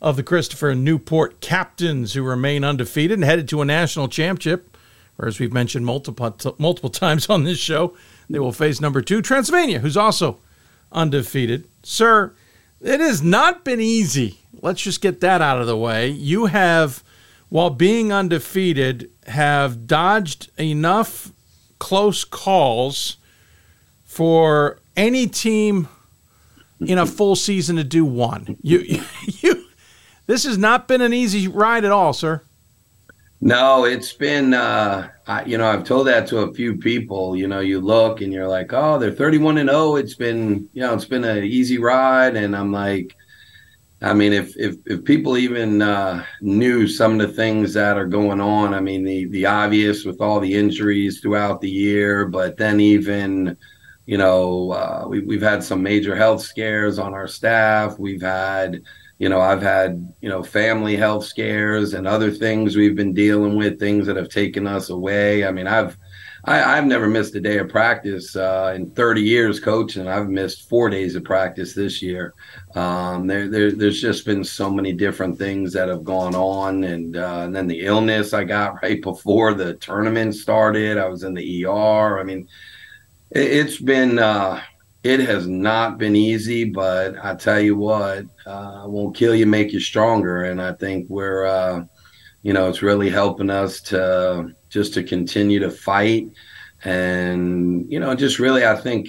of 0.00 0.16
the 0.16 0.22
Christopher 0.22 0.74
Newport 0.74 1.40
Captains, 1.40 2.14
who 2.14 2.22
remain 2.22 2.64
undefeated 2.64 3.18
and 3.18 3.24
headed 3.24 3.48
to 3.48 3.62
a 3.62 3.64
national 3.64 4.08
championship. 4.08 4.76
Or, 5.18 5.26
as 5.26 5.40
we've 5.40 5.52
mentioned 5.52 5.84
multiple, 5.84 6.36
multiple 6.58 6.90
times 6.90 7.28
on 7.28 7.44
this 7.44 7.58
show, 7.58 7.96
they 8.30 8.38
will 8.38 8.52
face 8.52 8.80
number 8.80 9.00
two, 9.02 9.20
Transylvania, 9.22 9.80
who's 9.80 9.96
also 9.96 10.38
undefeated. 10.92 11.66
Sir, 11.82 12.34
it 12.80 13.00
has 13.00 13.22
not 13.22 13.64
been 13.64 13.80
easy. 13.80 14.38
Let's 14.60 14.82
just 14.82 15.00
get 15.00 15.20
that 15.20 15.40
out 15.40 15.60
of 15.60 15.66
the 15.66 15.76
way. 15.76 16.08
You 16.08 16.46
have, 16.46 17.02
while 17.48 17.70
being 17.70 18.12
undefeated, 18.12 19.10
have 19.26 19.86
dodged 19.86 20.50
enough 20.58 21.32
close 21.78 22.24
calls 22.24 23.16
for 24.04 24.78
any 24.96 25.26
team 25.26 25.88
in 26.80 26.98
a 26.98 27.06
full 27.06 27.36
season 27.36 27.76
to 27.76 27.84
do 27.84 28.04
one. 28.04 28.56
You, 28.62 28.78
you, 29.40 29.57
this 30.28 30.44
has 30.44 30.58
not 30.58 30.86
been 30.86 31.00
an 31.00 31.14
easy 31.14 31.48
ride 31.48 31.84
at 31.86 31.90
all, 31.90 32.12
sir. 32.12 32.42
No, 33.40 33.84
it's 33.84 34.12
been, 34.12 34.52
uh, 34.52 35.08
I, 35.26 35.44
you 35.44 35.56
know, 35.56 35.66
I've 35.66 35.84
told 35.84 36.06
that 36.08 36.26
to 36.28 36.40
a 36.40 36.52
few 36.52 36.76
people. 36.76 37.34
You 37.34 37.48
know, 37.48 37.60
you 37.60 37.80
look 37.80 38.20
and 38.20 38.32
you're 38.32 38.46
like, 38.46 38.72
oh, 38.72 38.98
they're 38.98 39.10
31 39.10 39.58
and 39.58 39.70
0. 39.70 39.96
It's 39.96 40.14
been, 40.14 40.68
you 40.74 40.82
know, 40.82 40.92
it's 40.92 41.06
been 41.06 41.24
an 41.24 41.44
easy 41.44 41.78
ride. 41.78 42.36
And 42.36 42.54
I'm 42.54 42.72
like, 42.72 43.16
I 44.02 44.12
mean, 44.12 44.32
if 44.32 44.56
if 44.56 44.76
if 44.86 45.02
people 45.04 45.38
even 45.38 45.80
uh, 45.80 46.24
knew 46.42 46.86
some 46.86 47.18
of 47.18 47.26
the 47.26 47.32
things 47.32 47.72
that 47.74 47.96
are 47.96 48.06
going 48.06 48.40
on, 48.40 48.74
I 48.74 48.80
mean, 48.80 49.04
the 49.04 49.24
the 49.26 49.46
obvious 49.46 50.04
with 50.04 50.20
all 50.20 50.40
the 50.40 50.54
injuries 50.54 51.20
throughout 51.20 51.60
the 51.60 51.70
year, 51.70 52.26
but 52.26 52.56
then 52.58 52.80
even, 52.80 53.56
you 54.06 54.18
know, 54.18 54.72
uh, 54.72 55.06
we, 55.08 55.20
we've 55.20 55.42
had 55.42 55.64
some 55.64 55.82
major 55.82 56.14
health 56.14 56.42
scares 56.42 56.98
on 56.98 57.14
our 57.14 57.26
staff. 57.26 57.98
We've 57.98 58.22
had 58.22 58.82
you 59.18 59.28
know 59.28 59.40
i've 59.40 59.62
had 59.62 60.12
you 60.20 60.28
know 60.28 60.42
family 60.42 60.96
health 60.96 61.24
scares 61.24 61.94
and 61.94 62.06
other 62.06 62.30
things 62.30 62.76
we've 62.76 62.96
been 62.96 63.12
dealing 63.12 63.56
with 63.56 63.78
things 63.78 64.06
that 64.06 64.16
have 64.16 64.28
taken 64.28 64.66
us 64.66 64.90
away 64.90 65.44
i 65.44 65.50
mean 65.50 65.66
i've 65.66 65.96
I, 66.44 66.76
have 66.76 66.86
never 66.86 67.08
missed 67.08 67.34
a 67.34 67.40
day 67.40 67.58
of 67.58 67.68
practice 67.68 68.34
uh, 68.36 68.72
in 68.74 68.90
30 68.92 69.20
years 69.20 69.60
coaching. 69.60 70.08
I've 70.08 70.28
missed 70.28 70.68
four 70.68 70.88
days 70.88 71.14
of 71.14 71.24
practice 71.24 71.74
this 71.74 72.00
year. 72.00 72.34
Um, 72.74 73.26
there, 73.26 73.48
there, 73.48 73.72
there's 73.72 74.00
just 74.00 74.24
been 74.24 74.44
so 74.44 74.70
many 74.70 74.92
different 74.92 75.36
things 75.36 75.72
that 75.72 75.88
have 75.88 76.04
gone 76.04 76.34
on, 76.34 76.84
and, 76.84 77.16
uh, 77.16 77.42
and 77.44 77.54
then 77.54 77.66
the 77.66 77.80
illness 77.80 78.32
I 78.32 78.44
got 78.44 78.76
right 78.82 79.02
before 79.02 79.54
the 79.54 79.74
tournament 79.74 80.34
started. 80.34 80.96
I 80.96 81.08
was 81.08 81.22
in 81.22 81.34
the 81.34 81.66
ER. 81.66 82.18
I 82.18 82.22
mean, 82.22 82.48
it, 83.30 83.66
has 83.66 83.78
been 83.78 84.18
uh, 84.18 84.62
it 85.04 85.20
has 85.20 85.46
not 85.46 85.98
been 85.98 86.16
easy, 86.16 86.64
but 86.64 87.14
I 87.22 87.34
tell 87.34 87.60
you 87.60 87.76
what, 87.76 88.24
uh, 88.46 88.84
won't 88.86 89.16
kill 89.16 89.34
you, 89.34 89.46
make 89.46 89.72
you 89.72 89.80
stronger. 89.80 90.44
And 90.44 90.60
I 90.60 90.72
think 90.72 91.06
we're, 91.08 91.46
uh, 91.46 91.84
you 92.42 92.52
know, 92.52 92.68
it's 92.68 92.82
really 92.82 93.08
helping 93.08 93.50
us 93.50 93.80
to 93.82 94.52
just 94.68 94.94
to 94.94 95.02
continue 95.02 95.60
to 95.60 95.70
fight, 95.70 96.28
and 96.84 97.90
you 97.90 97.98
know, 97.98 98.14
just 98.14 98.38
really, 98.38 98.64
I 98.64 98.76
think, 98.76 99.08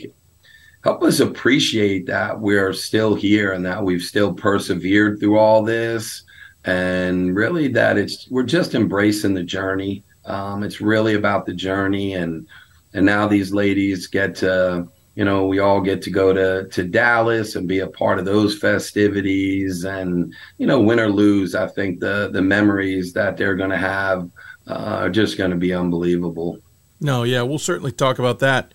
help 0.83 1.03
us 1.03 1.19
appreciate 1.19 2.05
that 2.07 2.39
we're 2.39 2.73
still 2.73 3.13
here 3.15 3.51
and 3.53 3.65
that 3.65 3.83
we've 3.83 4.01
still 4.01 4.33
persevered 4.33 5.19
through 5.19 5.37
all 5.37 5.63
this, 5.63 6.23
and 6.65 7.35
really 7.35 7.67
that 7.69 7.97
it's 7.97 8.27
we're 8.31 8.43
just 8.43 8.75
embracing 8.75 9.33
the 9.33 9.43
journey. 9.43 10.03
Um, 10.25 10.63
it's 10.63 10.81
really 10.81 11.15
about 11.15 11.45
the 11.45 11.53
journey, 11.53 12.13
and 12.13 12.47
and 12.93 13.05
now 13.05 13.27
these 13.27 13.53
ladies 13.53 14.07
get 14.07 14.35
to 14.35 14.87
you 15.19 15.25
know, 15.25 15.45
we 15.45 15.59
all 15.59 15.81
get 15.81 16.01
to 16.03 16.09
go 16.09 16.31
to 16.31 16.69
to 16.69 16.81
Dallas 16.85 17.57
and 17.57 17.67
be 17.67 17.79
a 17.79 17.87
part 17.87 18.19
of 18.19 18.25
those 18.25 18.57
festivities, 18.57 19.83
and 19.83 20.33
you 20.57 20.65
know, 20.65 20.79
win 20.79 20.97
or 20.97 21.09
lose, 21.09 21.55
I 21.55 21.67
think 21.67 21.99
the 21.99 22.29
the 22.31 22.41
memories 22.41 23.11
that 23.11 23.35
they're 23.35 23.57
going 23.57 23.69
to 23.69 23.77
have 23.77 24.31
uh, 24.65 25.01
are 25.01 25.09
just 25.09 25.37
going 25.37 25.51
to 25.51 25.57
be 25.57 25.73
unbelievable. 25.73 26.59
No, 27.01 27.23
yeah, 27.23 27.41
we'll 27.41 27.59
certainly 27.59 27.91
talk 27.91 28.17
about 28.17 28.39
that 28.39 28.73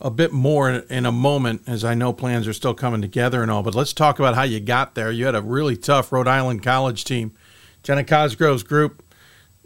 a 0.00 0.10
bit 0.10 0.32
more 0.32 0.70
in 0.70 1.04
a 1.04 1.12
moment, 1.12 1.64
as 1.66 1.84
I 1.84 1.92
know 1.92 2.14
plans 2.14 2.48
are 2.48 2.54
still 2.54 2.72
coming 2.72 3.02
together 3.02 3.42
and 3.42 3.50
all. 3.50 3.62
But 3.62 3.74
let's 3.74 3.92
talk 3.92 4.18
about 4.18 4.36
how 4.36 4.44
you 4.44 4.60
got 4.60 4.94
there. 4.94 5.10
You 5.10 5.26
had 5.26 5.34
a 5.34 5.42
really 5.42 5.76
tough 5.76 6.10
Rhode 6.10 6.28
Island 6.28 6.62
college 6.62 7.04
team, 7.04 7.34
Jenna 7.82 8.04
Cosgrove's 8.04 8.62
group. 8.62 9.04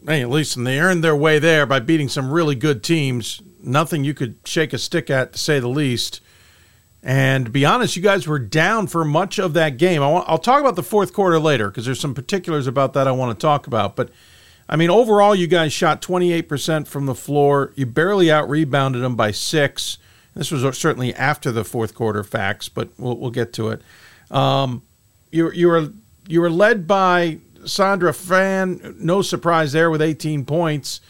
Hey, 0.04 0.20
at 0.20 0.30
least 0.30 0.56
and 0.56 0.66
they 0.66 0.80
earned 0.80 1.04
their 1.04 1.14
way 1.14 1.38
there 1.38 1.64
by 1.64 1.78
beating 1.78 2.08
some 2.08 2.32
really 2.32 2.56
good 2.56 2.82
teams 2.82 3.40
nothing 3.64 4.04
you 4.04 4.14
could 4.14 4.36
shake 4.44 4.72
a 4.72 4.78
stick 4.78 5.10
at, 5.10 5.32
to 5.32 5.38
say 5.38 5.60
the 5.60 5.68
least. 5.68 6.20
And 7.02 7.46
to 7.46 7.50
be 7.50 7.64
honest, 7.64 7.96
you 7.96 8.02
guys 8.02 8.28
were 8.28 8.38
down 8.38 8.86
for 8.86 9.04
much 9.04 9.38
of 9.38 9.54
that 9.54 9.76
game. 9.76 10.02
I 10.02 10.10
want, 10.10 10.28
I'll 10.28 10.38
talk 10.38 10.60
about 10.60 10.76
the 10.76 10.82
fourth 10.82 11.12
quarter 11.12 11.38
later 11.38 11.68
because 11.68 11.84
there's 11.84 11.98
some 11.98 12.14
particulars 12.14 12.66
about 12.66 12.92
that 12.92 13.08
I 13.08 13.12
want 13.12 13.36
to 13.36 13.42
talk 13.42 13.66
about. 13.66 13.96
But 13.96 14.10
I 14.68 14.76
mean, 14.76 14.88
overall, 14.90 15.34
you 15.34 15.48
guys 15.48 15.72
shot 15.72 16.00
28% 16.00 16.86
from 16.86 17.06
the 17.06 17.14
floor. 17.14 17.72
You 17.74 17.86
barely 17.86 18.30
out 18.30 18.48
rebounded 18.48 19.02
them 19.02 19.16
by 19.16 19.32
six. 19.32 19.98
This 20.34 20.50
was 20.50 20.78
certainly 20.78 21.12
after 21.14 21.50
the 21.50 21.64
fourth 21.64 21.94
quarter 21.94 22.22
facts, 22.22 22.68
but 22.68 22.88
we'll, 22.98 23.16
we'll 23.16 23.30
get 23.30 23.52
to 23.54 23.70
it. 23.70 23.82
Um, 24.30 24.82
you, 25.30 25.50
you 25.50 25.68
were 25.68 25.88
you 26.28 26.40
were 26.40 26.50
led 26.50 26.86
by 26.86 27.38
Sandra 27.64 28.14
Fan. 28.14 28.96
No 28.98 29.22
surprise 29.22 29.72
there 29.72 29.90
with 29.90 30.00
18 30.00 30.44
points. 30.44 31.00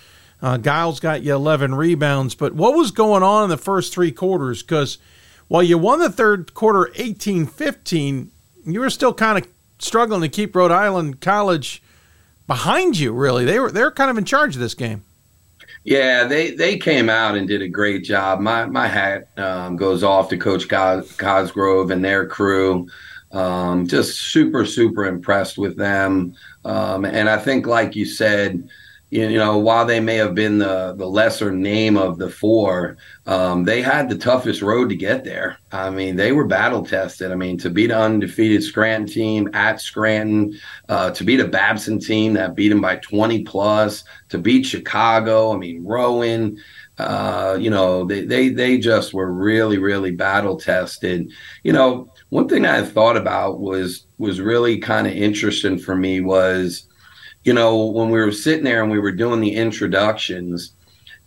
Uh, 0.43 0.59
Giles 0.59 0.99
got 0.99 1.23
you 1.23 1.33
11 1.35 1.75
rebounds. 1.75 2.35
But 2.35 2.55
what 2.55 2.75
was 2.75 2.91
going 2.91 3.23
on 3.23 3.45
in 3.45 3.51
the 3.51 3.57
first 3.57 3.95
three 3.95 4.11
quarters? 4.11 4.63
Because 4.63 4.99
while 5.47 5.63
you 5.63 5.79
won 5.79 6.01
the 6.01 6.11
third 6.11 6.53
quarter 6.53 6.91
18 6.97 7.47
15, 7.47 8.31
you 8.67 8.81
were 8.81 8.91
still 8.91 9.15
kind 9.15 9.39
of 9.39 9.51
struggling 9.79 10.21
to 10.23 10.29
keep 10.29 10.55
Rhode 10.57 10.73
Island 10.73 11.21
College 11.21 11.83
behind 12.49 12.99
you, 12.99 13.13
really. 13.13 13.45
They 13.45 13.61
were, 13.61 13.71
they 13.71 13.83
were 13.83 13.93
kind 13.93 14.11
of 14.11 14.19
in 14.19 14.25
charge 14.25 14.57
of 14.57 14.61
this 14.61 14.75
game. 14.75 15.05
Yeah, 15.85 16.25
they, 16.25 16.53
they 16.53 16.77
came 16.79 17.09
out 17.09 17.37
and 17.37 17.49
did 17.49 17.63
a 17.63 17.69
great 17.69 18.05
job. 18.05 18.41
My 18.41 18.67
my 18.67 18.87
hat 18.87 19.29
um, 19.37 19.77
goes 19.77 20.05
off 20.05 20.29
to 20.29 20.37
Coach 20.37 20.69
Cos- 20.69 21.17
Cosgrove 21.17 21.91
and 21.91 22.05
their 22.05 22.27
crew. 22.27 22.89
Um, 23.33 23.89
just 23.89 24.19
super 24.19 24.65
super 24.65 25.07
impressed 25.07 25.59
with 25.59 25.77
them, 25.77 26.37
um, 26.65 27.05
and 27.05 27.29
I 27.29 27.37
think, 27.37 27.67
like 27.67 27.97
you 27.97 28.05
said, 28.05 28.69
you 29.13 29.37
know, 29.37 29.59
while 29.59 29.85
they 29.85 30.01
may 30.01 30.17
have 30.17 30.35
been 30.35 30.57
the 30.57 30.95
the 30.97 31.07
lesser 31.07 31.53
name 31.53 31.99
of 31.99 32.17
the 32.17 32.31
four, 32.31 32.97
um, 33.27 33.63
they 33.63 33.83
had 33.83 34.09
the 34.09 34.17
toughest 34.17 34.63
road 34.63 34.89
to 34.89 34.97
get 34.97 35.23
there. 35.23 35.59
I 35.71 35.91
mean, 35.91 36.17
they 36.17 36.33
were 36.33 36.47
battle 36.47 36.83
tested. 36.83 37.31
I 37.31 37.35
mean, 37.35 37.59
to 37.59 37.69
beat 37.69 37.91
an 37.91 37.99
undefeated 37.99 38.63
Scranton 38.63 39.07
team 39.07 39.51
at 39.53 39.83
Scranton, 39.83 40.59
uh, 40.89 41.11
to 41.11 41.25
beat 41.25 41.41
a 41.41 41.47
Babson 41.47 42.01
team 42.01 42.33
that 42.35 42.55
beat 42.55 42.71
them 42.71 42.81
by 42.81 42.97
20 42.97 43.45
plus, 43.45 44.03
to 44.31 44.39
beat 44.39 44.65
Chicago. 44.65 45.53
I 45.53 45.59
mean, 45.59 45.85
Rowan. 45.85 46.59
Uh, 46.97 47.57
you 47.61 47.69
know, 47.69 48.05
they, 48.05 48.25
they 48.25 48.49
they 48.49 48.79
just 48.79 49.13
were 49.13 49.31
really 49.31 49.77
really 49.77 50.13
battle 50.13 50.57
tested. 50.57 51.31
You 51.65 51.75
know, 51.75 52.11
one 52.31 52.49
thing 52.49 52.65
I 52.65 52.83
thought 52.83 53.19
about 53.19 53.61
was 53.61 54.07
was 54.17 54.41
really 54.41 54.79
kind 54.79 55.07
of 55.07 55.13
interesting 55.13 55.79
for 55.79 55.97
me 55.97 56.23
was 56.23 56.87
you 57.45 57.53
know, 57.53 57.87
when 57.87 58.11
we 58.11 58.21
were 58.21 58.33
sitting 58.33 58.65
there 58.65 58.83
and 58.83 58.91
we 58.91 58.99
were 58.99 59.13
doing 59.13 59.41
the 59.41 59.55
introductions, 59.55 60.75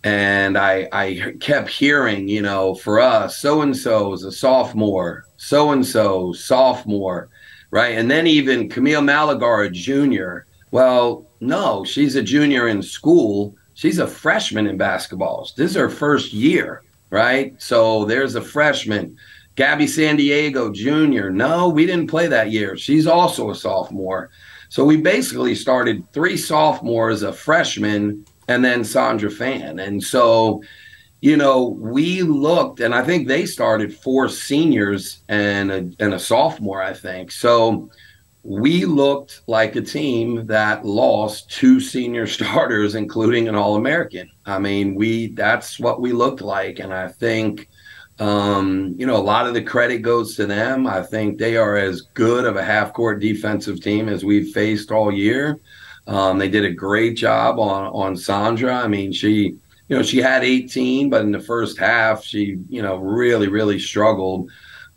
and 0.03 0.57
I 0.57 0.87
I 0.91 1.33
kept 1.39 1.69
hearing, 1.69 2.27
you 2.27 2.41
know, 2.41 2.75
for 2.75 2.99
us, 2.99 3.39
so 3.39 3.61
and 3.61 3.75
so 3.75 4.13
is 4.13 4.23
a 4.23 4.31
sophomore, 4.31 5.25
so 5.37 5.71
and 5.71 5.85
so 5.85 6.31
sophomore, 6.31 7.29
right? 7.71 7.97
And 7.97 8.09
then 8.09 8.27
even 8.27 8.69
Camille 8.69 9.01
Malagar, 9.01 9.65
a 9.65 9.69
junior. 9.69 10.45
Well, 10.71 11.25
no, 11.39 11.83
she's 11.83 12.15
a 12.15 12.21
junior 12.21 12.67
in 12.67 12.81
school. 12.81 13.55
She's 13.73 13.99
a 13.99 14.07
freshman 14.07 14.67
in 14.67 14.77
basketball. 14.77 15.49
This 15.57 15.71
is 15.71 15.77
her 15.77 15.89
first 15.89 16.33
year, 16.33 16.81
right? 17.09 17.53
So 17.61 18.05
there's 18.05 18.35
a 18.35 18.41
freshman. 18.41 19.17
Gabby 19.55 19.87
San 19.87 20.17
Diego, 20.17 20.71
junior. 20.71 21.29
No, 21.29 21.69
we 21.69 21.85
didn't 21.85 22.07
play 22.07 22.27
that 22.27 22.51
year. 22.51 22.77
She's 22.77 23.07
also 23.07 23.49
a 23.49 23.55
sophomore. 23.55 24.29
So 24.69 24.83
we 24.83 24.97
basically 24.97 25.55
started 25.55 26.03
three 26.11 26.37
sophomores, 26.37 27.23
a 27.23 27.33
freshman, 27.33 28.25
and 28.47 28.63
then 28.63 28.83
Sandra 28.83 29.31
Fan. 29.31 29.79
And 29.79 30.03
so, 30.03 30.61
you 31.21 31.37
know, 31.37 31.69
we 31.79 32.21
looked, 32.21 32.79
and 32.79 32.93
I 32.93 33.03
think 33.03 33.27
they 33.27 33.45
started 33.45 33.93
four 33.93 34.29
seniors 34.29 35.21
and 35.27 35.71
a, 35.71 35.77
and 35.99 36.13
a 36.13 36.19
sophomore, 36.19 36.81
I 36.81 36.93
think. 36.93 37.31
So 37.31 37.89
we 38.43 38.85
looked 38.85 39.41
like 39.47 39.75
a 39.75 39.81
team 39.81 40.45
that 40.45 40.85
lost 40.85 41.49
two 41.49 41.79
senior 41.79 42.27
starters, 42.37 42.95
including 42.95 43.47
an 43.47 43.55
All 43.55 43.75
American. 43.75 44.29
I 44.45 44.59
mean, 44.59 44.93
we 44.93 45.27
that's 45.27 45.79
what 45.79 45.99
we 45.99 46.11
looked 46.11 46.41
like, 46.41 46.79
and 46.79 46.93
I 46.93 47.07
think. 47.07 47.69
Um, 48.19 48.95
you 48.97 49.05
know, 49.05 49.17
a 49.17 49.17
lot 49.17 49.47
of 49.47 49.53
the 49.53 49.61
credit 49.61 50.01
goes 50.01 50.35
to 50.37 50.45
them. 50.45 50.87
I 50.87 51.01
think 51.03 51.37
they 51.37 51.57
are 51.57 51.75
as 51.75 52.01
good 52.01 52.45
of 52.45 52.55
a 52.55 52.63
half 52.63 52.93
court 52.93 53.19
defensive 53.19 53.81
team 53.81 54.07
as 54.07 54.23
we've 54.23 54.53
faced 54.53 54.91
all 54.91 55.11
year. 55.11 55.59
Um, 56.07 56.37
they 56.37 56.47
did 56.47 56.65
a 56.65 56.71
great 56.71 57.17
job 57.17 57.59
on 57.59 57.87
on 57.87 58.15
Sandra. 58.15 58.75
I 58.75 58.87
mean, 58.87 59.11
she 59.11 59.57
you 59.87 59.95
know, 59.95 60.03
she 60.03 60.17
had 60.17 60.43
18, 60.43 61.09
but 61.09 61.21
in 61.21 61.31
the 61.31 61.39
first 61.39 61.77
half, 61.77 62.23
she, 62.23 62.57
you 62.69 62.81
know, 62.81 62.95
really, 62.95 63.47
really 63.47 63.79
struggled. 63.79 64.49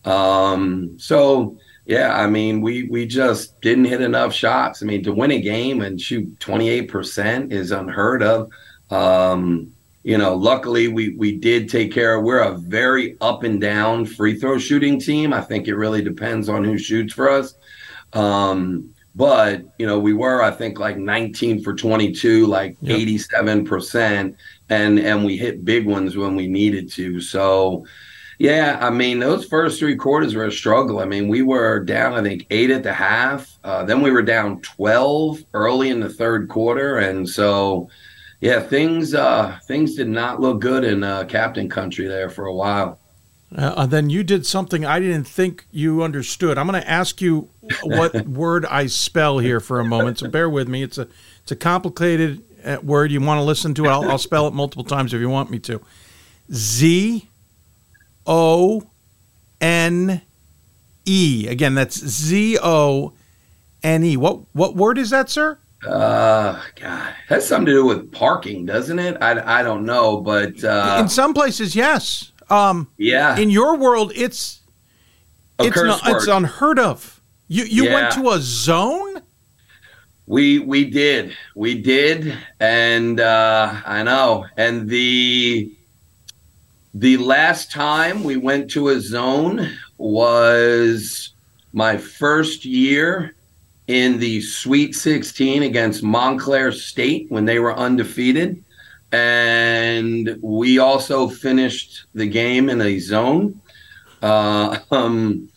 Um, 0.05 0.99
so 0.99 1.59
yeah, 1.85 2.15
I 2.15 2.27
mean, 2.27 2.61
we 2.61 2.85
we 2.85 3.07
just 3.07 3.61
didn't 3.61 3.87
hit 3.87 4.01
enough 4.01 4.33
shots. 4.33 4.83
I 4.83 4.87
mean, 4.87 5.03
to 5.05 5.13
win 5.13 5.31
a 5.31 5.41
game 5.41 5.83
and 5.83 6.01
shoot 6.01 6.39
28% 6.39 7.53
is 7.53 7.71
unheard 7.71 8.23
of. 8.23 8.51
Um, 8.91 9.73
you 10.03 10.17
know, 10.17 10.35
luckily 10.35 10.89
we 10.89 11.11
we 11.17 11.37
did 11.37 11.69
take 11.69 11.93
care 11.93 12.15
of. 12.15 12.25
We're 12.25 12.41
a 12.41 12.57
very 12.57 13.17
up 13.21 13.43
and 13.43 13.61
down 13.61 14.07
free 14.07 14.39
throw 14.39 14.59
shooting 14.59 15.01
team. 15.01 15.33
I 15.33 15.41
think 15.41 15.69
it 15.69 15.75
really 15.75 16.03
depends 16.03 16.49
on 16.49 16.65
who 16.65 16.79
shoots 16.79 17.13
for 17.13 17.29
us. 17.29 17.55
Um, 18.13 18.95
but 19.15 19.63
you 19.79 19.87
know, 19.87 19.99
we 19.99 20.13
were 20.13 20.43
I 20.43 20.51
think 20.51 20.79
like 20.79 20.97
19 20.97 21.63
for 21.63 21.75
22, 21.75 22.47
like 22.47 22.77
yep. 22.81 22.99
87% 22.99 24.35
and 24.71 24.99
and 24.99 25.25
we 25.25 25.37
hit 25.37 25.65
big 25.65 25.87
ones 25.87 26.17
when 26.17 26.37
we 26.37 26.47
needed 26.47 26.91
to. 26.93 27.21
So 27.21 27.85
yeah, 28.39 28.79
I 28.81 28.91
mean 28.91 29.19
those 29.19 29.47
first 29.47 29.81
three 29.81 29.97
quarters 29.97 30.37
were 30.37 30.47
a 30.47 30.53
struggle. 30.53 31.01
I 31.01 31.05
mean 31.05 31.29
we 31.29 31.43
were 31.43 31.81
down 31.81 32.15
I 32.15 32.23
think 32.23 32.47
eight 32.51 32.71
at 32.71 32.85
the 32.85 32.93
half, 32.93 33.59
uh, 33.65 33.85
then 33.85 34.03
we 34.03 34.13
were 34.13 34.23
down 34.23 34.61
twelve 34.61 35.41
early 35.53 35.89
in 35.89 35.99
the 35.99 36.09
third 36.09 36.49
quarter, 36.49 36.99
and 36.99 37.29
so 37.29 37.91
yeah, 38.41 38.61
things 38.61 39.15
uh, 39.15 39.59
things 39.65 39.95
did 39.95 40.09
not 40.09 40.41
look 40.41 40.61
good 40.61 40.85
in 40.85 41.03
uh, 41.03 41.25
Captain 41.25 41.69
Country 41.69 42.07
there 42.07 42.31
for 42.31 42.47
a 42.47 42.55
while. 42.55 42.99
Uh, 43.55 43.87
then 43.87 44.11
you 44.11 44.23
did 44.23 44.45
something 44.45 44.85
I 44.85 45.01
didn't 45.01 45.25
think 45.25 45.65
you 45.71 46.03
understood. 46.03 46.59
I'm 46.59 46.67
going 46.67 46.81
to 46.81 46.89
ask 46.89 47.23
you 47.23 47.49
what 47.83 48.27
word 48.29 48.67
I 48.67 48.87
spell 48.87 49.39
here 49.39 49.59
for 49.59 49.81
a 49.81 49.85
moment, 49.85 50.19
so 50.19 50.29
bear 50.29 50.51
with 50.51 50.69
me. 50.69 50.83
It's 50.83 50.99
a 50.99 51.09
it's 51.43 51.53
a 51.53 51.57
complicated 51.57 52.43
word 52.83 53.11
you 53.11 53.21
want 53.21 53.39
to 53.39 53.43
listen 53.43 53.75
to 53.75 53.87
it, 53.87 53.89
I'll, 53.89 54.11
I'll 54.11 54.19
spell 54.19 54.47
it 54.47 54.55
multiple 54.55 54.85
times 54.85 55.15
if 55.15 55.21
you 55.21 55.29
want 55.29 55.51
me 55.51 55.59
to. 55.61 55.81
Z 56.53 57.29
O 58.27 58.87
N 59.61 60.23
E. 61.05 61.47
Again, 61.49 61.75
that's 61.75 61.99
Z 61.99 62.59
O 62.63 63.13
N 63.83 64.05
E. 64.05 64.17
What 64.17 64.41
what 64.53 64.77
word 64.77 64.99
is 64.99 65.11
that, 65.11 65.31
sir? 65.31 65.59
Uh, 65.87 66.61
God, 66.75 67.15
has 67.29 67.47
something 67.47 67.67
to 67.67 67.73
do 67.73 67.85
with 67.85 68.11
parking, 68.11 68.67
doesn't 68.67 68.99
it? 68.99 69.17
I, 69.21 69.61
I 69.61 69.63
don't 69.63 69.85
know, 69.85 70.21
but 70.21 70.63
uh, 70.65 70.99
in 71.01 71.09
some 71.09 71.35
places, 71.35 71.77
yes. 71.77 72.33
Um, 72.51 72.89
yeah. 72.97 73.37
In 73.37 73.51
your 73.51 73.77
world, 73.77 74.13
it's 74.15 74.61
it's 75.61 75.77
not, 75.77 76.01
it's 76.07 76.27
unheard 76.27 76.79
of. 76.79 77.21
You 77.47 77.65
you 77.65 77.85
yeah. 77.85 77.95
went 77.95 78.15
to 78.15 78.31
a 78.31 78.39
zone. 78.41 79.23
We 80.27 80.59
we 80.59 80.91
did 80.91 81.37
we 81.55 81.81
did, 81.81 82.37
and 82.59 83.21
uh, 83.21 83.81
I 83.87 84.03
know. 84.03 84.47
And 84.57 84.89
the 84.89 85.73
the 86.93 87.17
last 87.19 87.71
time 87.71 88.25
we 88.25 88.37
went 88.37 88.71
to 88.73 88.89
a 88.89 89.01
zone 89.01 89.71
was 89.97 91.31
my 91.73 91.97
first 91.97 92.65
year 92.65 93.35
in 93.89 94.19
the 94.19 94.41
Sweet 94.43 94.95
16 94.95 95.63
against 95.63 96.03
Montclair 96.03 96.73
State 96.73 97.31
when 97.31 97.47
they 97.47 97.59
were 97.59 97.77
undefeated. 97.77 98.63
And 99.13 100.39
we 100.43 100.79
also 100.79 101.29
finished 101.29 102.05
the 102.15 102.27
game 102.27 102.69
in 102.69 102.81
a 102.83 102.99
zone. 102.99 103.61
Uh, 104.23 104.79
um, 104.91 105.49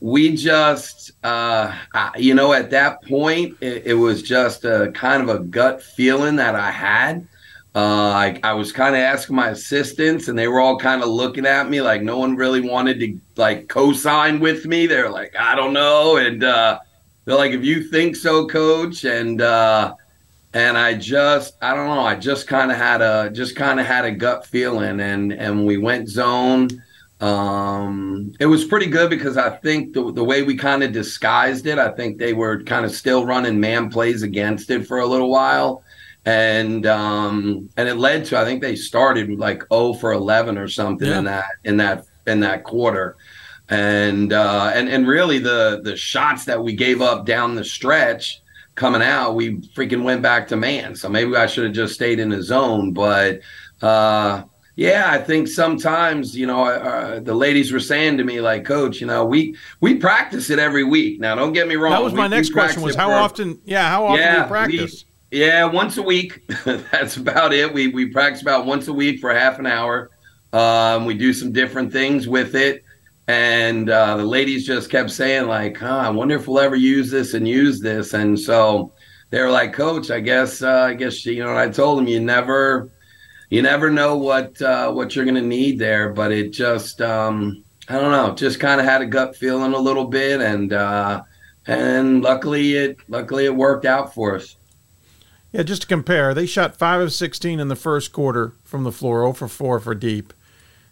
we 0.00 0.34
just, 0.34 1.12
uh, 1.22 1.74
you 2.16 2.34
know, 2.34 2.52
at 2.52 2.70
that 2.70 3.02
point, 3.04 3.56
it, 3.60 3.86
it, 3.86 3.94
was 3.94 4.22
just 4.22 4.64
a 4.64 4.90
kind 4.92 5.22
of 5.22 5.28
a 5.28 5.38
gut 5.38 5.82
feeling 5.82 6.36
that 6.36 6.54
I 6.54 6.70
had. 6.70 7.26
Uh, 7.74 8.10
I, 8.10 8.40
I 8.42 8.52
was 8.52 8.70
kind 8.70 8.94
of 8.94 9.00
asking 9.00 9.36
my 9.36 9.48
assistants, 9.48 10.28
and 10.28 10.38
they 10.38 10.46
were 10.46 10.60
all 10.60 10.78
kind 10.78 11.02
of 11.02 11.08
looking 11.08 11.46
at 11.46 11.68
me 11.68 11.80
like 11.80 12.02
no 12.02 12.18
one 12.18 12.36
really 12.36 12.60
wanted 12.60 13.00
to 13.00 13.18
like 13.36 13.68
co-sign 13.68 14.40
with 14.40 14.66
me. 14.66 14.86
They're 14.86 15.10
like, 15.10 15.34
I 15.36 15.54
don't 15.54 15.72
know, 15.72 16.18
and 16.18 16.44
uh, 16.44 16.78
they're 17.24 17.36
like, 17.36 17.52
if 17.52 17.64
you 17.64 17.84
think 17.84 18.16
so, 18.16 18.46
coach, 18.46 19.04
and 19.04 19.40
uh, 19.40 19.94
and 20.52 20.78
I 20.78 20.94
just, 20.94 21.56
I 21.62 21.74
don't 21.74 21.88
know, 21.88 22.00
I 22.00 22.14
just 22.14 22.46
kind 22.46 22.70
of 22.70 22.76
had 22.76 23.02
a 23.02 23.30
just 23.30 23.56
kind 23.56 23.80
of 23.80 23.86
had 23.86 24.04
a 24.04 24.12
gut 24.12 24.46
feeling, 24.46 25.00
and 25.00 25.32
and 25.32 25.66
we 25.66 25.78
went 25.78 26.08
zone 26.08 26.68
um, 27.24 28.34
it 28.38 28.46
was 28.46 28.64
pretty 28.64 28.86
good 28.86 29.08
because 29.08 29.38
I 29.38 29.50
think 29.50 29.94
the, 29.94 30.12
the 30.12 30.24
way 30.24 30.42
we 30.42 30.56
kind 30.56 30.82
of 30.82 30.92
disguised 30.92 31.66
it, 31.66 31.78
I 31.78 31.90
think 31.90 32.18
they 32.18 32.34
were 32.34 32.62
kind 32.64 32.84
of 32.84 32.92
still 32.92 33.24
running 33.24 33.58
man 33.58 33.88
plays 33.88 34.22
against 34.22 34.68
it 34.70 34.86
for 34.86 34.98
a 34.98 35.06
little 35.06 35.30
while. 35.30 35.82
And 36.26 36.86
um, 36.86 37.68
and 37.76 37.88
it 37.88 37.96
led 37.96 38.24
to 38.26 38.38
I 38.38 38.44
think 38.44 38.62
they 38.62 38.76
started 38.76 39.38
like 39.38 39.62
0 39.72 39.94
for 39.94 40.12
11 40.12 40.58
or 40.58 40.68
something 40.68 41.08
yeah. 41.08 41.18
in 41.18 41.24
that 41.24 41.44
in 41.64 41.76
that 41.78 42.04
in 42.26 42.40
that 42.40 42.64
quarter. 42.64 43.16
And 43.68 44.32
uh, 44.32 44.72
and 44.74 44.88
and 44.88 45.08
really 45.08 45.38
the 45.38 45.80
the 45.82 45.96
shots 45.96 46.44
that 46.44 46.62
we 46.62 46.74
gave 46.74 47.00
up 47.00 47.24
down 47.24 47.54
the 47.54 47.64
stretch 47.64 48.42
coming 48.74 49.02
out, 49.02 49.34
we 49.34 49.58
freaking 49.58 50.02
went 50.02 50.20
back 50.20 50.48
to 50.48 50.56
man. 50.56 50.94
So 50.94 51.08
maybe 51.08 51.34
I 51.34 51.46
should 51.46 51.64
have 51.64 51.72
just 51.72 51.94
stayed 51.94 52.18
in 52.18 52.28
the 52.28 52.42
zone, 52.42 52.92
but 52.92 53.40
uh, 53.80 54.42
yeah, 54.76 55.10
I 55.10 55.18
think 55.18 55.46
sometimes 55.46 56.36
you 56.36 56.46
know 56.46 56.64
uh, 56.64 57.20
the 57.20 57.34
ladies 57.34 57.72
were 57.72 57.80
saying 57.80 58.18
to 58.18 58.24
me 58.24 58.40
like, 58.40 58.64
Coach, 58.64 59.00
you 59.00 59.06
know, 59.06 59.24
we 59.24 59.56
we 59.80 59.94
practice 59.96 60.50
it 60.50 60.58
every 60.58 60.84
week. 60.84 61.20
Now, 61.20 61.34
don't 61.34 61.52
get 61.52 61.68
me 61.68 61.76
wrong. 61.76 61.92
That 61.92 62.02
was 62.02 62.12
we, 62.12 62.18
my 62.18 62.26
next 62.26 62.52
question: 62.52 62.82
was 62.82 62.96
how 62.96 63.10
often? 63.10 63.60
Yeah, 63.64 63.88
how 63.88 64.06
often 64.06 64.20
yeah, 64.20 64.34
do 64.34 64.40
you 64.40 64.46
practice? 64.46 65.04
We, 65.30 65.40
yeah, 65.40 65.64
once 65.64 65.96
a 65.96 66.02
week. 66.02 66.46
That's 66.64 67.16
about 67.16 67.52
it. 67.52 67.72
We 67.72 67.88
we 67.88 68.06
practice 68.06 68.42
about 68.42 68.66
once 68.66 68.88
a 68.88 68.92
week 68.92 69.20
for 69.20 69.32
half 69.32 69.58
an 69.58 69.66
hour. 69.66 70.10
Um, 70.52 71.04
we 71.04 71.14
do 71.14 71.32
some 71.32 71.52
different 71.52 71.92
things 71.92 72.28
with 72.28 72.54
it, 72.54 72.83
and 73.26 73.88
uh, 73.88 74.16
the 74.16 74.24
ladies 74.24 74.66
just 74.66 74.90
kept 74.90 75.10
saying 75.10 75.48
like, 75.48 75.78
huh, 75.78 75.96
I 75.96 76.10
wonder 76.10 76.36
if 76.36 76.46
we'll 76.46 76.60
ever 76.60 76.76
use 76.76 77.10
this 77.10 77.34
and 77.34 77.48
use 77.48 77.80
this. 77.80 78.12
And 78.12 78.38
so 78.38 78.92
they 79.30 79.40
were 79.40 79.50
like, 79.50 79.72
Coach, 79.72 80.10
I 80.10 80.20
guess 80.20 80.62
uh, 80.62 80.82
I 80.82 80.94
guess 80.94 81.24
you 81.24 81.42
know. 81.42 81.56
I 81.56 81.68
told 81.68 81.98
them 81.98 82.06
you 82.06 82.20
never 82.20 82.90
you 83.50 83.62
never 83.62 83.90
know 83.90 84.16
what 84.16 84.60
uh, 84.60 84.92
what 84.92 85.16
you're 85.16 85.24
to 85.24 85.40
need 85.40 85.78
there. 85.78 86.12
But 86.12 86.32
it 86.32 86.50
just 86.50 87.00
um, 87.00 87.64
I 87.88 87.94
don't 87.94 88.10
know, 88.10 88.34
just 88.34 88.60
kind 88.60 88.80
of 88.80 88.86
had 88.86 89.02
a 89.02 89.06
gut 89.06 89.36
feeling 89.36 89.74
a 89.74 89.78
little 89.78 90.06
bit, 90.06 90.40
and 90.40 90.72
uh, 90.72 91.22
and 91.66 92.22
luckily 92.22 92.74
it 92.74 92.98
luckily 93.08 93.46
it 93.46 93.54
worked 93.54 93.86
out 93.86 94.14
for 94.14 94.36
us. 94.36 94.56
Yeah, 95.52 95.62
just 95.62 95.82
to 95.82 95.88
compare, 95.88 96.34
they 96.34 96.46
shot 96.46 96.76
five 96.76 97.00
of 97.00 97.12
sixteen 97.12 97.60
in 97.60 97.68
the 97.68 97.76
first 97.76 98.12
quarter 98.12 98.52
from 98.64 98.84
the 98.84 98.92
floor, 98.92 99.22
0 99.22 99.32
for 99.32 99.48
four 99.48 99.80
for 99.80 99.94
deep. 99.94 100.32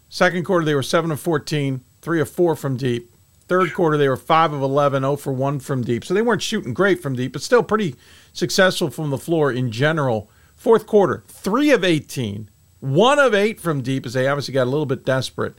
Second 0.09 0.45
quarter 0.45 0.65
they 0.65 0.75
were 0.75 0.83
seven 0.83 1.11
of 1.11 1.19
14, 1.19 1.81
three 2.03 2.19
or 2.19 2.25
four 2.25 2.55
from 2.55 2.77
deep. 2.77 3.09
Third 3.47 3.73
quarter 3.73 3.97
they 3.97 4.07
were 4.07 4.17
five 4.17 4.53
of 4.53 4.61
11, 4.61 5.01
0 5.01 5.15
for 5.15 5.33
one 5.33 5.59
from 5.59 5.83
deep. 5.83 6.05
So 6.05 6.13
they 6.13 6.21
weren't 6.21 6.41
shooting 6.41 6.73
great 6.73 7.01
from 7.01 7.15
deep, 7.15 7.33
but 7.33 7.41
still 7.41 7.63
pretty 7.63 7.95
successful 8.31 8.89
from 8.89 9.09
the 9.09 9.17
floor 9.17 9.51
in 9.51 9.71
general. 9.71 10.29
Fourth 10.55 10.85
quarter, 10.85 11.23
three 11.27 11.71
of 11.71 11.83
18, 11.83 12.49
one 12.79 13.19
of 13.19 13.33
eight 13.33 13.59
from 13.59 13.81
deep, 13.81 14.05
as 14.05 14.13
they 14.13 14.27
obviously 14.27 14.53
got 14.53 14.63
a 14.63 14.69
little 14.69 14.85
bit 14.85 15.05
desperate, 15.05 15.55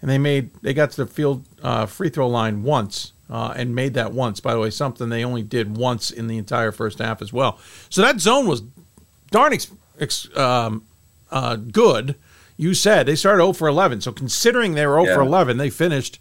and 0.00 0.10
they 0.10 0.18
made 0.18 0.52
they 0.62 0.74
got 0.74 0.90
to 0.92 1.04
the 1.04 1.10
field 1.10 1.44
uh, 1.62 1.86
free 1.86 2.08
throw 2.08 2.28
line 2.28 2.62
once 2.62 3.12
uh, 3.30 3.52
and 3.56 3.74
made 3.74 3.94
that 3.94 4.12
once. 4.12 4.40
By 4.40 4.52
the 4.52 4.60
way, 4.60 4.70
something 4.70 5.08
they 5.08 5.24
only 5.24 5.42
did 5.42 5.76
once 5.76 6.10
in 6.10 6.26
the 6.26 6.38
entire 6.38 6.72
first 6.72 6.98
half 6.98 7.22
as 7.22 7.32
well. 7.32 7.58
So 7.88 8.02
that 8.02 8.20
zone 8.20 8.46
was 8.46 8.62
darn 9.30 9.52
ex, 9.52 9.70
ex, 9.98 10.36
um, 10.36 10.84
uh, 11.30 11.56
good. 11.56 12.16
You 12.56 12.74
said 12.74 13.06
they 13.06 13.16
started 13.16 13.42
0 13.42 13.52
for 13.52 13.68
11. 13.68 14.00
So 14.02 14.12
considering 14.12 14.74
they 14.74 14.86
were 14.86 15.00
0 15.00 15.06
yeah. 15.06 15.14
for 15.14 15.22
11, 15.22 15.56
they 15.56 15.70
finished 15.70 16.20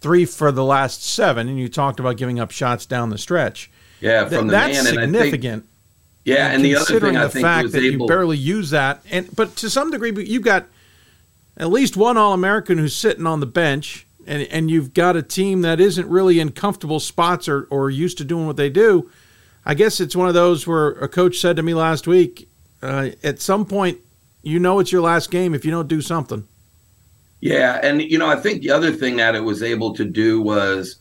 three 0.00 0.24
for 0.24 0.50
the 0.50 0.64
last 0.64 1.04
seven. 1.04 1.48
And 1.48 1.58
you 1.58 1.68
talked 1.68 2.00
about 2.00 2.16
giving 2.16 2.40
up 2.40 2.50
shots 2.50 2.86
down 2.86 3.10
the 3.10 3.18
stretch. 3.18 3.70
Yeah, 4.00 4.22
from 4.24 4.30
Th- 4.30 4.42
the 4.42 4.50
that's 4.50 4.84
man, 4.84 4.94
significant. 4.94 5.66
Yeah, 6.24 6.46
and, 6.46 6.56
and 6.56 6.64
the 6.64 6.76
other 6.76 7.00
thing 7.00 7.16
I 7.16 7.24
the 7.24 7.30
think 7.30 7.44
fact 7.44 7.72
that 7.72 7.82
able... 7.82 8.02
you 8.02 8.06
barely 8.06 8.36
use 8.36 8.70
that, 8.70 9.02
and 9.10 9.34
but 9.34 9.56
to 9.56 9.70
some 9.70 9.90
degree, 9.90 10.12
you've 10.24 10.44
got 10.44 10.66
at 11.56 11.70
least 11.70 11.96
one 11.96 12.16
All 12.16 12.34
American 12.34 12.78
who's 12.78 12.94
sitting 12.94 13.26
on 13.26 13.40
the 13.40 13.46
bench, 13.46 14.06
and 14.26 14.42
and 14.42 14.70
you've 14.70 14.92
got 14.94 15.16
a 15.16 15.22
team 15.22 15.62
that 15.62 15.80
isn't 15.80 16.06
really 16.08 16.38
in 16.38 16.52
comfortable 16.52 17.00
spots 17.00 17.48
or 17.48 17.66
or 17.70 17.88
used 17.88 18.18
to 18.18 18.24
doing 18.24 18.46
what 18.46 18.56
they 18.56 18.68
do. 18.68 19.10
I 19.64 19.74
guess 19.74 20.00
it's 20.00 20.14
one 20.14 20.28
of 20.28 20.34
those 20.34 20.66
where 20.66 20.90
a 20.90 21.08
coach 21.08 21.38
said 21.38 21.56
to 21.56 21.62
me 21.62 21.74
last 21.74 22.06
week, 22.06 22.48
uh, 22.82 23.10
at 23.24 23.40
some 23.40 23.64
point, 23.64 23.98
you 24.48 24.58
know 24.58 24.78
it's 24.78 24.92
your 24.92 25.02
last 25.02 25.30
game 25.30 25.54
if 25.54 25.64
you 25.64 25.70
don't 25.70 25.88
do 25.88 26.00
something. 26.00 26.46
Yeah, 27.40 27.78
and 27.82 28.02
you 28.02 28.18
know, 28.18 28.28
I 28.28 28.36
think 28.36 28.62
the 28.62 28.70
other 28.70 28.92
thing 28.92 29.16
that 29.16 29.34
it 29.34 29.44
was 29.44 29.62
able 29.62 29.94
to 29.94 30.04
do 30.04 30.42
was 30.42 30.96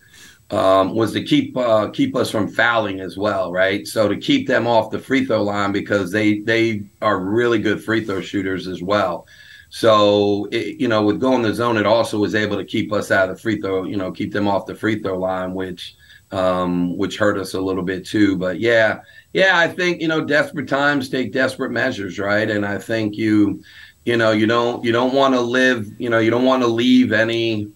um, 0.52 0.94
was 0.96 1.14
to 1.14 1.24
keep 1.24 1.58
uh, 1.58 1.90
keep 1.90 2.16
us 2.16 2.30
from 2.30 2.48
fouling 2.48 3.00
as 3.00 3.18
well, 3.18 3.52
right? 3.52 3.86
So 3.88 4.08
to 4.08 4.16
keep 4.16 4.48
them 4.48 4.68
off 4.68 4.92
the 4.92 5.00
free 5.00 5.26
throw 5.26 5.44
line 5.44 5.72
because 5.72 6.12
they 6.12 6.40
they 6.40 6.84
are 7.02 7.20
really 7.20 7.60
good 7.60 7.84
free 7.84 8.06
throw 8.06 8.22
shooters 8.22 8.68
as 8.68 8.82
well. 8.82 9.28
So 9.70 10.48
it, 10.52 10.80
you 10.80 10.88
know, 10.88 11.04
with 11.04 11.20
going 11.20 11.42
the 11.42 11.54
zone, 11.54 11.78
it 11.78 11.86
also 11.86 12.20
was 12.20 12.36
able 12.36 12.56
to 12.58 12.64
keep 12.64 12.94
us 12.94 13.12
out 13.12 13.30
of 13.30 13.36
the 13.36 13.42
free 13.42 13.60
throw, 13.60 13.84
you 13.84 13.98
know, 13.98 14.12
keep 14.12 14.32
them 14.32 14.48
off 14.48 14.66
the 14.66 14.76
free 14.76 15.02
throw 15.02 15.18
line, 15.18 15.54
which 15.54 15.97
um, 16.32 16.98
which 16.98 17.18
hurt 17.18 17.38
us 17.38 17.54
a 17.54 17.62
little 17.62 17.84
bit 17.84 18.06
too. 18.06 18.38
But 18.38 18.60
yeah, 18.60 19.02
yeah, 19.34 19.58
I 19.58 19.68
think 19.68 20.02
you 20.02 20.08
know, 20.08 20.24
desperate 20.24 20.68
times 20.68 21.10
take 21.10 21.32
desperate 21.32 21.72
measures, 21.72 22.20
right? 22.20 22.50
And 22.50 22.66
I 22.66 22.78
think 22.78 23.16
you 23.16 23.62
you 24.08 24.16
know 24.16 24.32
you 24.32 24.48
don't 24.48 24.86
you 24.86 24.94
don't 24.94 25.14
want 25.14 25.34
to 25.34 25.42
live 25.42 25.92
you 26.00 26.10
know 26.10 26.20
you 26.20 26.32
don't 26.32 26.46
want 26.46 26.64
to 26.64 26.68
leave 26.68 27.12
any 27.12 27.68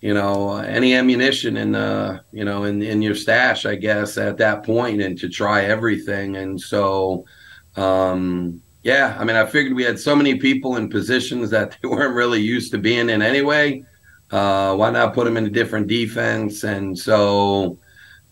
you 0.00 0.14
know 0.14 0.56
any 0.56 0.94
ammunition 0.94 1.58
in 1.58 1.74
uh 1.74 2.18
you 2.32 2.46
know 2.46 2.64
in 2.64 2.80
in 2.80 3.02
your 3.02 3.14
stash 3.14 3.66
i 3.66 3.74
guess 3.74 4.16
at 4.16 4.38
that 4.38 4.64
point 4.64 5.02
and 5.02 5.18
to 5.18 5.28
try 5.28 5.64
everything 5.64 6.36
and 6.36 6.58
so 6.58 7.26
um 7.76 8.58
yeah 8.84 9.14
i 9.18 9.24
mean 9.24 9.36
i 9.36 9.44
figured 9.44 9.76
we 9.76 9.82
had 9.82 10.00
so 10.00 10.16
many 10.16 10.36
people 10.36 10.76
in 10.76 10.88
positions 10.88 11.50
that 11.50 11.76
they 11.82 11.88
weren't 11.88 12.14
really 12.14 12.40
used 12.40 12.70
to 12.70 12.78
being 12.78 13.10
in 13.10 13.20
anyway 13.20 13.84
uh 14.30 14.74
why 14.74 14.88
not 14.88 15.12
put 15.12 15.24
them 15.26 15.36
in 15.36 15.44
a 15.44 15.50
different 15.50 15.86
defense 15.88 16.64
and 16.64 16.98
so 16.98 17.78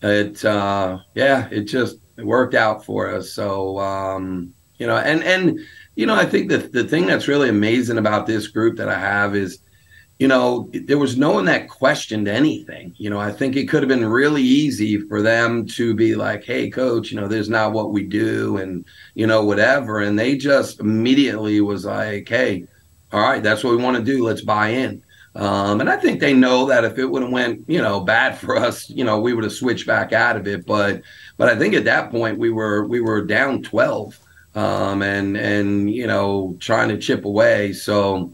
it 0.05 0.43
uh 0.45 0.97
yeah 1.13 1.47
it 1.51 1.61
just 1.63 1.97
it 2.17 2.25
worked 2.25 2.53
out 2.53 2.85
for 2.85 3.09
us 3.09 3.31
so 3.31 3.79
um 3.79 4.53
you 4.77 4.87
know 4.87 4.97
and 4.97 5.23
and 5.23 5.59
you 5.95 6.05
know, 6.05 6.15
I 6.15 6.25
think 6.25 6.49
that 6.49 6.71
the 6.71 6.83
thing 6.83 7.05
that's 7.05 7.27
really 7.27 7.49
amazing 7.49 7.97
about 7.97 8.27
this 8.27 8.47
group 8.47 8.77
that 8.77 8.89
I 8.89 8.99
have 8.99 9.35
is, 9.35 9.59
you 10.19 10.27
know, 10.27 10.69
there 10.73 10.97
was 10.97 11.17
no 11.17 11.31
one 11.31 11.45
that 11.45 11.69
questioned 11.69 12.27
anything. 12.27 12.93
You 12.97 13.09
know, 13.09 13.19
I 13.19 13.31
think 13.31 13.55
it 13.55 13.67
could 13.67 13.81
have 13.81 13.89
been 13.89 14.05
really 14.05 14.43
easy 14.43 14.99
for 14.99 15.21
them 15.21 15.65
to 15.67 15.93
be 15.93 16.15
like, 16.15 16.43
hey, 16.43 16.69
coach, 16.69 17.11
you 17.11 17.19
know, 17.19 17.27
this 17.27 17.41
is 17.41 17.49
not 17.49 17.73
what 17.73 17.91
we 17.91 18.03
do 18.03 18.57
and, 18.57 18.85
you 19.13 19.27
know, 19.27 19.43
whatever. 19.43 20.01
And 20.01 20.17
they 20.19 20.37
just 20.37 20.79
immediately 20.79 21.59
was 21.61 21.85
like, 21.85 22.27
hey, 22.27 22.65
all 23.11 23.21
right, 23.21 23.43
that's 23.43 23.63
what 23.63 23.75
we 23.75 23.83
want 23.83 23.97
to 23.97 24.03
do. 24.03 24.23
Let's 24.23 24.41
buy 24.41 24.69
in. 24.69 25.01
Um, 25.35 25.81
and 25.81 25.89
I 25.89 25.97
think 25.97 26.21
they 26.21 26.33
know 26.33 26.65
that 26.67 26.85
if 26.85 26.97
it 26.97 27.05
would 27.05 27.21
have 27.21 27.31
went, 27.31 27.65
you 27.67 27.81
know, 27.81 27.99
bad 27.99 28.37
for 28.37 28.55
us, 28.55 28.89
you 28.89 29.03
know, 29.03 29.19
we 29.19 29.33
would 29.33 29.43
have 29.43 29.51
switched 29.51 29.85
back 29.85 30.13
out 30.13 30.37
of 30.37 30.47
it. 30.47 30.65
But, 30.65 31.01
but 31.35 31.49
I 31.49 31.57
think 31.57 31.73
at 31.73 31.83
that 31.85 32.09
point 32.09 32.39
we 32.39 32.51
were 32.51 32.85
we 32.85 33.01
were 33.01 33.21
down 33.21 33.61
twelve, 33.61 34.17
um, 34.55 35.01
and 35.01 35.35
and 35.35 35.93
you 35.93 36.07
know 36.07 36.55
trying 36.59 36.87
to 36.89 36.97
chip 36.97 37.25
away. 37.25 37.73
So 37.73 38.33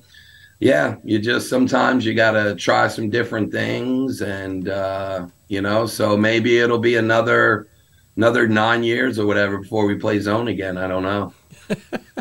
yeah, 0.60 0.98
you 1.04 1.18
just 1.18 1.50
sometimes 1.50 2.06
you 2.06 2.14
got 2.14 2.32
to 2.32 2.56
try 2.56 2.88
some 2.88 3.10
different 3.10 3.52
things, 3.52 4.22
and 4.22 4.70
uh, 4.70 5.26
you 5.48 5.62
know, 5.62 5.88
so 5.88 6.16
maybe 6.16 6.60
it'll 6.60 6.78
be 6.78 6.98
another 6.98 7.68
another 8.16 8.48
nine 8.48 8.84
years 8.84 9.18
or 9.18 9.26
whatever 9.26 9.58
before 9.58 9.88
we 9.88 9.96
play 9.96 10.20
zone 10.20 10.50
again. 10.50 10.78
I 10.78 10.88
don't 10.88 11.02
know. 11.02 11.34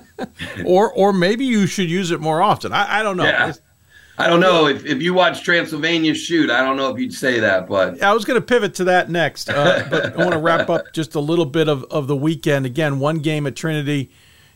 or 0.64 0.90
or 0.94 1.12
maybe 1.12 1.44
you 1.44 1.66
should 1.66 1.90
use 1.90 2.10
it 2.12 2.20
more 2.20 2.40
often. 2.40 2.72
I, 2.72 3.00
I 3.00 3.02
don't 3.02 3.18
know. 3.18 3.24
Yeah. 3.24 3.52
I 4.20 4.28
don't 4.28 4.40
know 4.40 4.66
if, 4.66 4.84
if 4.84 5.00
you 5.00 5.14
watch 5.14 5.42
Transylvania 5.42 6.14
shoot. 6.14 6.50
I 6.50 6.62
don't 6.62 6.76
know 6.76 6.90
if 6.90 6.98
you'd 6.98 7.14
say 7.14 7.40
that, 7.40 7.66
but 7.66 8.02
I 8.02 8.12
was 8.12 8.24
going 8.24 8.40
to 8.40 8.46
pivot 8.46 8.74
to 8.74 8.84
that 8.84 9.10
next. 9.10 9.48
Uh, 9.48 9.86
but 9.90 10.14
I 10.14 10.16
want 10.16 10.32
to 10.32 10.38
wrap 10.38 10.68
up 10.68 10.92
just 10.92 11.14
a 11.14 11.20
little 11.20 11.46
bit 11.46 11.68
of, 11.68 11.84
of 11.84 12.06
the 12.06 12.16
weekend. 12.16 12.66
Again, 12.66 13.00
one 13.00 13.18
game 13.18 13.46
at 13.46 13.56
Trinity. 13.56 14.10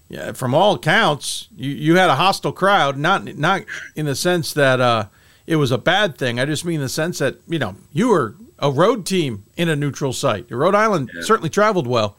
Yeah, 0.08 0.32
from 0.32 0.54
all 0.54 0.74
accounts, 0.74 1.48
you, 1.56 1.70
you 1.70 1.96
had 1.96 2.10
a 2.10 2.16
hostile 2.16 2.52
crowd. 2.52 2.98
Not 2.98 3.24
not 3.36 3.62
in 3.96 4.04
the 4.04 4.14
sense 4.14 4.52
that 4.52 4.80
uh, 4.80 5.06
it 5.46 5.56
was 5.56 5.70
a 5.70 5.78
bad 5.78 6.18
thing. 6.18 6.38
I 6.38 6.44
just 6.44 6.64
mean 6.64 6.80
the 6.80 6.88
sense 6.88 7.18
that 7.18 7.36
you 7.48 7.58
know 7.58 7.76
you 7.90 8.08
were 8.08 8.34
a 8.58 8.70
road 8.70 9.06
team 9.06 9.44
in 9.56 9.68
a 9.68 9.76
neutral 9.76 10.12
site. 10.12 10.50
Rhode 10.50 10.74
Island 10.74 11.10
yeah. 11.14 11.22
certainly 11.22 11.50
traveled 11.50 11.86
well. 11.86 12.16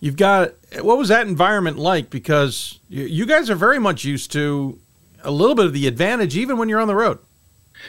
You've 0.00 0.16
got 0.16 0.52
what 0.80 0.96
was 0.96 1.08
that 1.08 1.26
environment 1.26 1.78
like? 1.78 2.08
Because 2.08 2.80
you, 2.88 3.04
you 3.04 3.26
guys 3.26 3.50
are 3.50 3.54
very 3.54 3.78
much 3.78 4.04
used 4.04 4.32
to 4.32 4.78
a 5.24 5.30
little 5.30 5.54
bit 5.54 5.66
of 5.66 5.72
the 5.72 5.86
advantage 5.86 6.36
even 6.36 6.58
when 6.58 6.68
you're 6.68 6.80
on 6.80 6.88
the 6.88 6.94
road. 6.94 7.18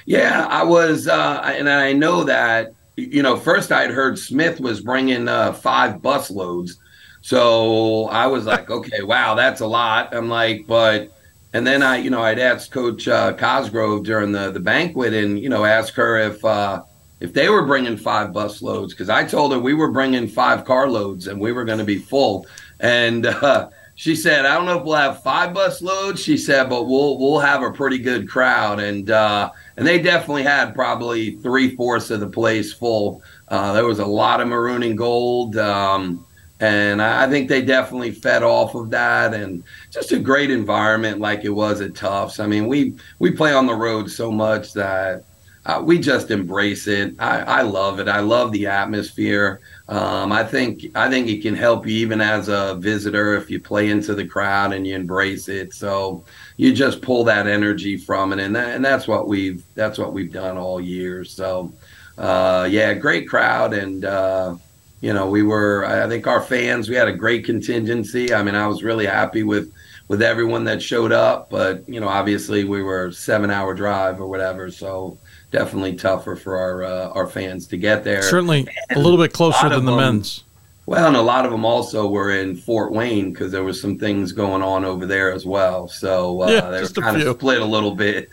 Yeah, 0.06 0.48
I 0.50 0.64
was, 0.64 1.08
uh, 1.08 1.42
and 1.46 1.70
I 1.70 1.94
know 1.94 2.24
that 2.24 2.74
you 2.96 3.22
know. 3.22 3.38
First, 3.38 3.72
I'd 3.72 3.92
heard 3.92 4.18
Smith 4.18 4.60
was 4.60 4.82
bringing 4.82 5.28
uh, 5.28 5.54
five 5.54 6.02
bus 6.02 6.30
loads, 6.32 6.80
so 7.22 8.06
I 8.06 8.28
was 8.28 8.46
like, 8.46 8.70
okay, 8.80 9.04
wow, 9.04 9.36
that's 9.36 9.62
a 9.62 9.68
lot. 9.68 10.14
I'm 10.14 10.30
like, 10.30 10.66
but, 10.68 11.12
and 11.54 11.66
then 11.66 11.84
I, 11.84 11.98
you 11.98 12.10
know, 12.10 12.22
I'd 12.22 12.40
asked 12.40 12.72
Coach 12.72 13.08
uh, 13.08 13.34
Cosgrove 13.34 14.04
during 14.04 14.32
the 14.32 14.52
the 14.52 14.60
banquet, 14.60 15.14
and 15.14 15.40
you 15.40 15.50
know, 15.50 15.66
ask 15.66 15.94
her 15.94 16.18
if 16.18 16.44
uh, 16.44 16.84
if 17.20 17.34
they 17.34 17.50
were 17.50 17.66
bringing 17.66 17.98
five 17.98 18.34
bus 18.34 18.62
loads 18.62 18.94
because 18.94 19.10
I 19.10 19.24
told 19.24 19.54
her 19.54 19.60
we 19.60 19.74
were 19.74 19.92
bringing 19.92 20.28
five 20.28 20.66
car 20.66 20.90
loads 20.90 21.28
and 21.28 21.40
we 21.40 21.52
were 21.52 21.66
going 21.66 21.80
to 21.80 21.86
be 21.86 22.00
full, 22.00 22.48
and. 22.80 23.26
Uh, 23.46 23.70
she 23.96 24.14
said, 24.14 24.46
I 24.46 24.56
don't 24.56 24.66
know 24.66 24.80
if 24.80 24.84
we'll 24.84 24.96
have 24.96 25.24
five 25.24 25.54
bus 25.54 25.82
loads. 25.82 26.22
She 26.22 26.38
said, 26.38 26.70
but 26.70 26.84
we'll 26.84 27.18
we'll 27.18 27.40
have 27.40 27.64
a 27.64 27.72
pretty 27.72 27.98
good 27.98 28.28
crowd, 28.28 28.82
and 28.82 29.10
uh, 29.10 29.50
and 29.78 29.88
they 29.88 30.02
definitely 30.02 30.44
had 30.44 30.76
probably 30.76 31.38
three 31.38 31.76
fourths 31.76 32.12
of 32.12 32.20
the 32.20 32.28
place 32.28 32.74
full. 32.74 33.24
Uh, 33.48 33.72
there 33.72 33.86
was 33.86 34.00
a 34.00 34.06
lot 34.06 34.42
of 34.42 34.50
maroon 34.50 34.84
and 34.84 34.98
gold, 34.98 35.56
um, 35.58 36.26
and 36.60 37.02
I 37.02 37.30
think 37.30 37.48
they 37.48 37.62
definitely 37.62 38.12
fed 38.12 38.44
off 38.44 38.76
of 38.76 38.90
that, 38.90 39.34
and 39.34 39.64
just 39.92 40.12
a 40.12 40.20
great 40.20 40.52
environment 40.52 41.22
like 41.22 41.46
it 41.46 41.50
was 41.50 41.80
at 41.80 41.96
Tufts. 41.96 42.42
I 42.42 42.48
mean, 42.48 42.68
we 42.68 42.96
we 43.20 43.32
play 43.32 43.54
on 43.54 43.66
the 43.66 43.76
road 43.76 44.12
so 44.12 44.30
much 44.30 44.74
that 44.74 45.24
uh, 45.66 45.82
we 45.84 46.00
just 46.00 46.32
embrace 46.32 46.88
it. 46.88 47.16
I, 47.18 47.40
I 47.40 47.62
love 47.62 48.00
it. 48.00 48.10
I 48.10 48.20
love 48.20 48.52
the 48.52 48.68
atmosphere. 48.68 49.62
Um, 49.88 50.32
I 50.32 50.44
think 50.44 50.86
I 50.96 51.10
think 51.10 51.28
it 51.28 51.44
can 51.44 51.54
help 51.54 51.86
you 51.86 51.94
even 51.98 52.20
as 52.20 52.48
a 52.48 52.76
visitor 52.76 53.36
if 53.36 53.52
you 53.52 53.60
play 53.60 53.92
into 53.92 54.16
the 54.16 54.26
crowd 54.26 54.74
and 54.74 54.86
you 54.86 54.96
embrace 54.96 55.48
it. 55.48 55.74
So 55.74 56.26
you 56.58 56.74
just 56.74 57.04
pull 57.04 57.24
that 57.26 57.46
energy 57.46 57.96
from 57.96 58.34
it, 58.34 58.40
and 58.40 58.56
that, 58.56 58.76
and 58.76 58.84
that's 58.84 59.08
what 59.08 59.28
we've 59.28 59.64
that's 59.76 60.00
what 60.00 60.12
we've 60.12 60.34
done 60.34 60.58
all 60.58 60.82
year. 60.82 61.24
So 61.24 61.72
uh, 62.18 62.68
yeah, 62.70 62.94
great 62.96 63.30
crowd, 63.30 63.74
and 63.74 64.06
uh, 64.06 64.56
you 65.02 65.14
know 65.14 65.30
we 65.30 65.44
were. 65.44 65.86
I 65.86 66.08
think 66.08 66.26
our 66.26 66.42
fans 66.42 66.90
we 66.90 66.96
had 66.96 67.08
a 67.08 67.14
great 67.14 67.46
contingency. 67.46 68.34
I 68.34 68.42
mean, 68.42 68.56
I 68.56 68.66
was 68.66 68.84
really 68.84 69.06
happy 69.06 69.44
with 69.44 69.72
with 70.08 70.24
everyone 70.24 70.64
that 70.64 70.82
showed 70.82 71.12
up, 71.12 71.52
but 71.52 71.88
you 71.88 72.00
know 72.00 72.08
obviously 72.08 72.64
we 72.64 72.82
were 72.82 73.12
seven 73.12 73.52
hour 73.52 73.76
drive 73.76 74.20
or 74.20 74.26
whatever, 74.28 74.72
so 74.72 75.20
definitely 75.56 75.96
tougher 75.96 76.36
for 76.36 76.58
our 76.58 76.84
uh, 76.84 77.10
our 77.10 77.28
fans 77.28 77.68
to 77.68 77.78
get 77.78 78.04
there. 78.04 78.22
Certainly, 78.22 78.68
and 78.90 78.98
a 78.98 79.02
little 79.02 79.18
bit 79.18 79.32
closer 79.32 79.70
than 79.70 79.86
the 79.86 79.92
them, 79.92 80.00
men's. 80.00 80.44
Well, 80.86 81.08
and 81.08 81.16
a 81.16 81.22
lot 81.22 81.46
of 81.46 81.52
them 81.52 81.66
also 81.66 82.08
were 82.08 82.32
in 82.32 82.58
Fort 82.58 82.92
Wayne 82.92 83.32
because 83.32 83.52
there 83.52 83.64
was 83.64 83.82
some 83.82 83.98
things 83.98 84.34
going 84.34 84.62
on 84.62 84.84
over 84.84 85.06
there 85.06 85.32
as 85.32 85.46
well. 85.46 85.88
So 85.88 86.44
uh, 86.44 86.50
yeah, 86.50 86.70
they 86.70 86.82
were 86.82 86.88
kind 86.90 87.22
of 87.22 87.38
split 87.38 87.62
a 87.62 87.66
little 87.66 87.96
bit. 87.96 88.32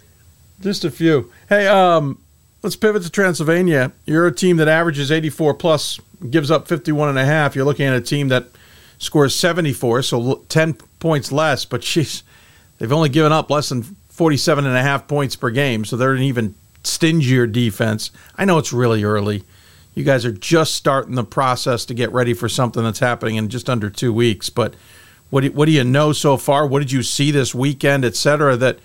Just 0.60 0.84
a 0.84 0.90
few. 0.90 1.32
Hey, 1.48 1.66
um, 1.68 2.18
let's 2.62 2.76
pivot 2.76 3.02
to 3.04 3.10
Transylvania. 3.10 3.92
You're 4.04 4.26
a 4.26 4.32
team 4.32 4.56
that 4.58 4.68
averages 4.68 5.10
84 5.10 5.54
plus, 5.54 6.00
gives 6.28 6.50
up 6.50 6.66
51 6.66 7.08
and 7.08 7.18
a 7.18 7.24
half. 7.24 7.54
You're 7.54 7.64
looking 7.64 7.86
at 7.86 7.94
a 7.94 8.00
team 8.00 8.28
that 8.28 8.46
scores 8.98 9.34
74, 9.34 10.02
so 10.02 10.44
10 10.48 10.74
points 10.98 11.32
less, 11.32 11.64
but 11.64 11.82
she's 11.82 12.22
they've 12.78 12.92
only 12.92 13.08
given 13.08 13.32
up 13.32 13.50
less 13.50 13.68
than 13.68 13.82
47 14.10 14.66
and 14.66 14.76
a 14.76 14.82
half 14.82 15.08
points 15.08 15.36
per 15.36 15.50
game, 15.50 15.84
so 15.84 15.96
they're 15.96 16.14
an 16.14 16.22
even 16.22 16.54
stingier 16.84 17.46
defense. 17.46 18.10
I 18.36 18.44
know 18.44 18.58
it's 18.58 18.72
really 18.72 19.04
early. 19.04 19.44
You 19.94 20.04
guys 20.04 20.24
are 20.24 20.32
just 20.32 20.74
starting 20.74 21.14
the 21.14 21.24
process 21.24 21.84
to 21.86 21.94
get 21.94 22.10
ready 22.12 22.34
for 22.34 22.48
something 22.48 22.82
that's 22.82 22.98
happening 22.98 23.36
in 23.36 23.48
just 23.48 23.68
under 23.68 23.90
two 23.90 24.12
weeks. 24.12 24.48
But 24.48 24.74
what 25.30 25.42
do, 25.42 25.52
what 25.52 25.66
do 25.66 25.72
you 25.72 25.84
know 25.84 26.12
so 26.12 26.36
far? 26.36 26.66
What 26.66 26.78
did 26.78 26.92
you 26.92 27.02
see 27.02 27.30
this 27.30 27.54
weekend, 27.54 28.04
et 28.04 28.16
cetera, 28.16 28.56
that 28.56 28.78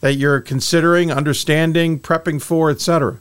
that 0.00 0.14
you're 0.14 0.40
considering, 0.40 1.12
understanding, 1.12 2.00
prepping 2.00 2.42
for, 2.42 2.70
et 2.70 2.80
cetera? 2.80 3.18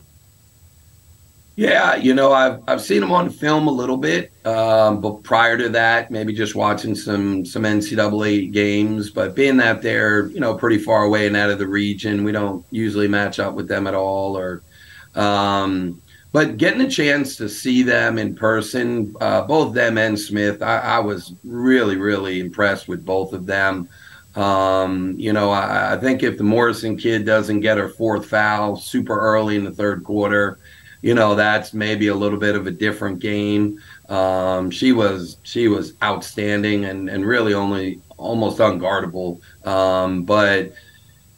Yeah, 1.55 1.95
you 1.95 2.13
know, 2.13 2.31
I've 2.31 2.61
I've 2.67 2.81
seen 2.81 3.01
them 3.01 3.11
on 3.11 3.29
film 3.29 3.67
a 3.67 3.71
little 3.71 3.97
bit, 3.97 4.31
um, 4.45 5.01
but 5.01 5.21
prior 5.23 5.57
to 5.57 5.69
that, 5.69 6.09
maybe 6.09 6.33
just 6.33 6.55
watching 6.55 6.95
some 6.95 7.45
some 7.45 7.63
NCAA 7.63 8.51
games. 8.53 9.09
But 9.09 9.35
being 9.35 9.57
that 9.57 9.81
they're 9.81 10.27
you 10.27 10.39
know 10.39 10.55
pretty 10.55 10.77
far 10.77 11.03
away 11.03 11.27
and 11.27 11.35
out 11.35 11.49
of 11.49 11.59
the 11.59 11.67
region, 11.67 12.23
we 12.23 12.31
don't 12.31 12.65
usually 12.71 13.09
match 13.09 13.37
up 13.37 13.53
with 13.53 13.67
them 13.67 13.85
at 13.85 13.93
all. 13.93 14.37
Or, 14.37 14.63
um, 15.13 16.01
but 16.31 16.55
getting 16.55 16.81
a 16.81 16.89
chance 16.89 17.35
to 17.35 17.49
see 17.49 17.83
them 17.83 18.17
in 18.17 18.33
person, 18.33 19.13
uh, 19.19 19.41
both 19.41 19.73
them 19.73 19.97
and 19.97 20.17
Smith, 20.17 20.61
I, 20.61 20.77
I, 20.79 20.99
was 20.99 21.33
really 21.43 21.97
really 21.97 22.39
impressed 22.39 22.87
with 22.87 23.05
both 23.05 23.33
of 23.33 23.45
them. 23.45 23.89
Um, 24.37 25.15
you 25.17 25.33
know, 25.33 25.51
I, 25.51 25.95
I 25.95 25.97
think 25.97 26.23
if 26.23 26.37
the 26.37 26.45
Morrison 26.45 26.95
kid 26.95 27.25
doesn't 27.25 27.59
get 27.59 27.77
her 27.77 27.89
fourth 27.89 28.27
foul 28.27 28.77
super 28.77 29.19
early 29.19 29.57
in 29.57 29.65
the 29.65 29.71
third 29.71 30.05
quarter 30.05 30.57
you 31.01 31.13
know 31.13 31.35
that's 31.35 31.73
maybe 31.73 32.07
a 32.07 32.15
little 32.15 32.39
bit 32.39 32.55
of 32.55 32.67
a 32.67 32.71
different 32.71 33.19
game. 33.19 33.79
Um, 34.09 34.69
she 34.71 34.91
was 34.91 35.37
she 35.43 35.67
was 35.67 35.93
outstanding 36.03 36.85
and 36.85 37.09
and 37.09 37.25
really 37.25 37.53
only 37.53 38.01
almost 38.17 38.59
unguardable. 38.59 39.41
Um, 39.65 40.23
but 40.23 40.73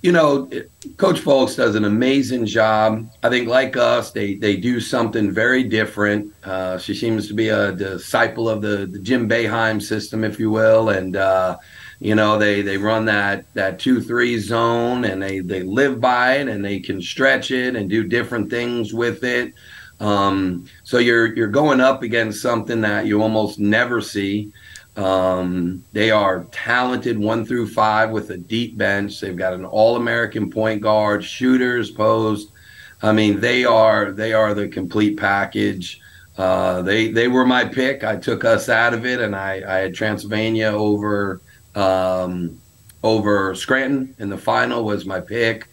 you 0.03 0.11
know, 0.11 0.49
Coach 0.97 1.21
Fulks 1.21 1.55
does 1.55 1.75
an 1.75 1.85
amazing 1.85 2.45
job. 2.45 3.09
I 3.23 3.29
think, 3.29 3.47
like 3.47 3.77
us, 3.77 4.11
they 4.11 4.35
they 4.35 4.57
do 4.57 4.81
something 4.81 5.31
very 5.31 5.63
different. 5.63 6.33
Uh, 6.43 6.77
she 6.77 6.93
seems 6.93 7.29
to 7.29 7.33
be 7.33 7.47
a 7.47 7.71
disciple 7.71 8.49
of 8.49 8.61
the, 8.61 8.85
the 8.85 8.99
Jim 8.99 9.29
Boeheim 9.29 9.81
system, 9.81 10.25
if 10.25 10.39
you 10.39 10.51
will, 10.51 10.89
and 10.89 11.15
uh, 11.15 11.57
you 12.03 12.15
know 12.15 12.37
they 12.37 12.61
they 12.61 12.77
run 12.77 13.05
that 13.05 13.45
that 13.53 13.79
two 13.79 14.01
three 14.01 14.37
zone, 14.37 15.05
and 15.05 15.21
they 15.21 15.39
they 15.39 15.63
live 15.63 16.01
by 16.01 16.33
it, 16.33 16.49
and 16.49 16.63
they 16.63 16.81
can 16.81 17.01
stretch 17.01 17.49
it 17.49 17.77
and 17.77 17.89
do 17.89 18.03
different 18.03 18.49
things 18.49 18.93
with 18.93 19.23
it. 19.23 19.53
Um, 20.01 20.65
so 20.83 20.97
you're 20.97 21.33
you're 21.33 21.47
going 21.47 21.79
up 21.79 22.03
against 22.03 22.41
something 22.41 22.81
that 22.81 23.05
you 23.05 23.21
almost 23.21 23.57
never 23.57 24.01
see. 24.01 24.51
Um, 24.97 25.85
they 25.93 26.11
are 26.11 26.43
talented 26.51 27.17
one 27.17 27.45
through 27.45 27.69
five 27.69 28.11
with 28.11 28.31
a 28.31 28.37
deep 28.37 28.77
bench. 28.77 29.21
They've 29.21 29.35
got 29.35 29.53
an 29.53 29.65
all-American 29.65 30.51
point 30.51 30.81
guard, 30.81 31.23
shooters, 31.23 31.89
post. 31.89 32.51
I 33.01 33.13
mean, 33.13 33.39
they 33.39 33.63
are 33.63 34.11
they 34.11 34.33
are 34.33 34.53
the 34.53 34.67
complete 34.67 35.17
package. 35.17 36.01
Uh, 36.37 36.81
they 36.81 37.11
they 37.11 37.29
were 37.29 37.45
my 37.45 37.63
pick. 37.63 38.03
I 38.03 38.17
took 38.17 38.43
us 38.43 38.67
out 38.67 38.93
of 38.93 39.05
it, 39.05 39.21
and 39.21 39.33
I, 39.33 39.63
I 39.65 39.77
had 39.83 39.95
Transylvania 39.95 40.67
over 40.67 41.39
um, 41.75 42.59
over 43.03 43.53
Scranton 43.55 44.15
in 44.19 44.29
the 44.29 44.37
final 44.37 44.83
was 44.83 45.05
my 45.05 45.19
pick. 45.19 45.67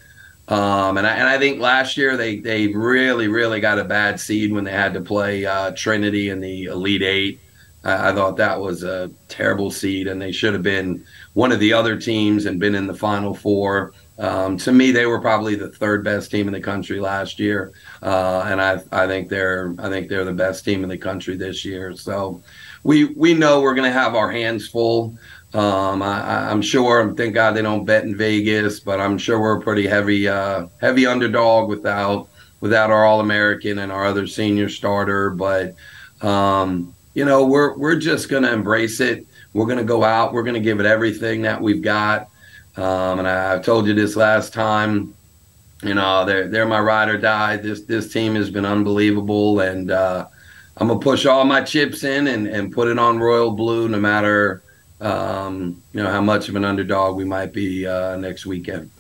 Um, 0.48 0.98
and 0.98 1.06
I 1.06 1.12
and 1.12 1.28
I 1.28 1.39
think 1.39 1.60
last 1.60 1.97
year 1.97 2.16
they 2.16 2.40
they 2.40 2.66
really 2.68 3.28
really 3.28 3.60
got 3.60 3.78
a 3.78 3.85
bad 3.85 4.18
seed 4.18 4.52
when 4.52 4.64
they 4.64 4.72
had 4.72 4.93
to 4.94 5.01
play 5.01 5.47
uh, 5.47 5.70
Trinity 5.77 6.31
in 6.31 6.40
the 6.40 6.64
Elite 6.64 7.02
Eight. 7.02 7.40
I, 7.85 8.10
I 8.10 8.14
thought 8.14 8.36
that 8.39 8.60
was 8.60 8.82
a 8.82 9.10
terrible 9.28 9.70
seed, 9.70 10.09
and 10.09 10.20
they 10.20 10.32
should 10.32 10.52
have 10.52 10.64
been 10.64 11.05
one 11.35 11.52
of 11.52 11.60
the 11.60 11.72
other 11.72 11.97
teams 11.97 12.47
and 12.47 12.59
been 12.59 12.74
in 12.74 12.89
the 12.89 12.94
Final 12.94 13.32
Four. 13.32 13.93
Um, 14.18 14.59
to 14.59 14.72
me, 14.72 14.90
they 14.90 15.06
were 15.06 15.20
probably 15.20 15.55
the 15.55 15.70
third 15.70 16.05
best 16.05 16.31
team 16.31 16.47
in 16.48 16.52
the 16.52 16.60
country 16.60 17.01
last 17.01 17.39
year, 17.39 17.72
uh, 18.02 18.43
and 18.47 18.60
I, 18.60 18.82
I 18.90 19.06
think 19.06 19.28
they're 19.28 19.74
I 19.78 19.89
think 19.89 20.09
they're 20.09 20.24
the 20.24 20.32
best 20.32 20.64
team 20.64 20.82
in 20.82 20.90
the 20.90 20.98
country 20.98 21.36
this 21.36 21.64
year. 21.64 21.94
So 21.94 22.43
we 22.82 23.05
we 23.14 23.35
know 23.35 23.60
we're 23.60 23.74
going 23.74 23.90
to 23.90 23.98
have 23.98 24.14
our 24.14 24.31
hands 24.31 24.68
full. 24.68 25.16
Um, 25.52 26.01
I, 26.02 26.51
am 26.51 26.62
sure. 26.62 27.12
Thank 27.14 27.35
God 27.35 27.52
they 27.52 27.62
don't 27.62 27.85
bet 27.85 28.05
in 28.05 28.16
Vegas, 28.16 28.78
but 28.78 29.01
I'm 29.01 29.18
sure 29.18 29.40
we're 29.40 29.59
a 29.59 29.60
pretty 29.60 29.86
heavy 29.86 30.28
uh, 30.28 30.66
heavy 30.81 31.06
underdog 31.06 31.68
without 31.68 32.28
without 32.60 32.90
our 32.90 33.05
All 33.05 33.20
American 33.20 33.81
and 33.81 33.90
our 33.90 34.06
other 34.06 34.27
senior 34.27 34.68
starter. 34.68 35.31
But 35.31 35.74
um, 36.20 36.94
you 37.14 37.24
know, 37.24 37.47
we're 37.47 37.77
we're 37.77 37.97
just 37.97 38.28
to 38.44 38.52
embrace 38.52 39.01
it. 39.01 39.27
We're 39.52 39.66
to 39.78 39.85
go 39.85 40.05
out. 40.05 40.32
We're 40.32 40.44
to 40.55 40.60
give 40.60 40.78
it 40.78 40.86
everything 40.86 41.43
that 41.43 41.60
we've 41.60 41.82
got. 41.82 42.28
Um, 42.77 43.18
and 43.18 43.27
I, 43.27 43.52
have 43.52 43.64
told 43.64 43.86
you 43.86 43.94
this 43.94 44.14
last 44.14 44.52
time. 44.52 45.14
You 45.82 45.94
know, 45.94 46.24
they're 46.24 46.47
they're 46.47 46.66
my 46.66 46.81
ride 46.81 47.09
or 47.09 47.18
die. 47.18 47.56
This 47.56 47.82
this 47.82 48.12
team 48.12 48.36
has 48.36 48.51
been 48.51 48.66
unbelievable, 48.66 49.60
and 49.60 49.90
uh, 49.90 50.28
I'm 50.77 50.86
gonna 50.86 51.01
push 51.01 51.27
all 51.27 51.44
my 51.44 51.62
chips 51.62 52.05
in 52.05 52.28
and, 52.28 52.47
and 52.47 52.70
put 52.70 52.86
it 52.86 52.98
on 53.01 53.18
royal 53.18 53.51
blue, 53.51 53.89
no 53.89 53.98
matter 53.98 54.62
um, 55.01 55.82
you 55.93 56.02
know 56.02 56.10
how 56.10 56.20
much 56.20 56.48
of 56.48 56.56
an 56.56 56.64
underdog 56.64 57.16
we 57.16 57.24
might 57.24 57.52
be 57.52 57.86
uh, 57.86 58.16
next 58.16 58.47
weekend. 58.47 58.90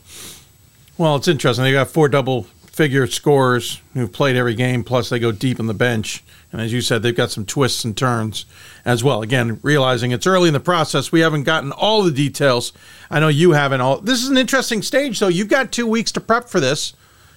Well, 0.98 1.16
it's 1.16 1.28
interesting. 1.28 1.64
They 1.64 1.72
got 1.72 1.88
four 1.88 2.08
double 2.08 2.46
figure 2.66 3.06
scorers 3.06 3.80
who've 3.94 4.12
played 4.12 4.36
every 4.36 4.54
game, 4.54 4.84
plus 4.84 5.08
they 5.08 5.18
go 5.18 5.32
deep 5.32 5.58
in 5.60 5.66
the 5.66 5.74
bench. 5.74 6.22
And 6.52 6.60
as 6.60 6.72
you 6.72 6.80
said, 6.80 7.02
they've 7.02 7.14
got 7.14 7.30
some 7.30 7.44
twists 7.44 7.84
and 7.84 7.96
turns 7.96 8.44
as 8.84 9.04
well. 9.04 9.22
Again, 9.22 9.60
realizing 9.62 10.12
it's 10.12 10.26
early 10.26 10.48
in 10.48 10.54
the 10.54 10.60
process, 10.60 11.12
we 11.12 11.20
haven't 11.20 11.44
gotten 11.44 11.72
all 11.72 12.02
the 12.02 12.10
details. 12.10 12.72
I 13.10 13.20
know 13.20 13.28
you 13.28 13.52
haven't 13.52 13.80
all. 13.80 14.00
This 14.00 14.22
is 14.22 14.30
an 14.30 14.38
interesting 14.38 14.82
stage, 14.82 15.20
though. 15.20 15.28
You've 15.28 15.48
got 15.48 15.72
two 15.72 15.86
weeks 15.86 16.10
to 16.12 16.20
prep 16.20 16.48
for 16.48 16.58
this, 16.58 16.94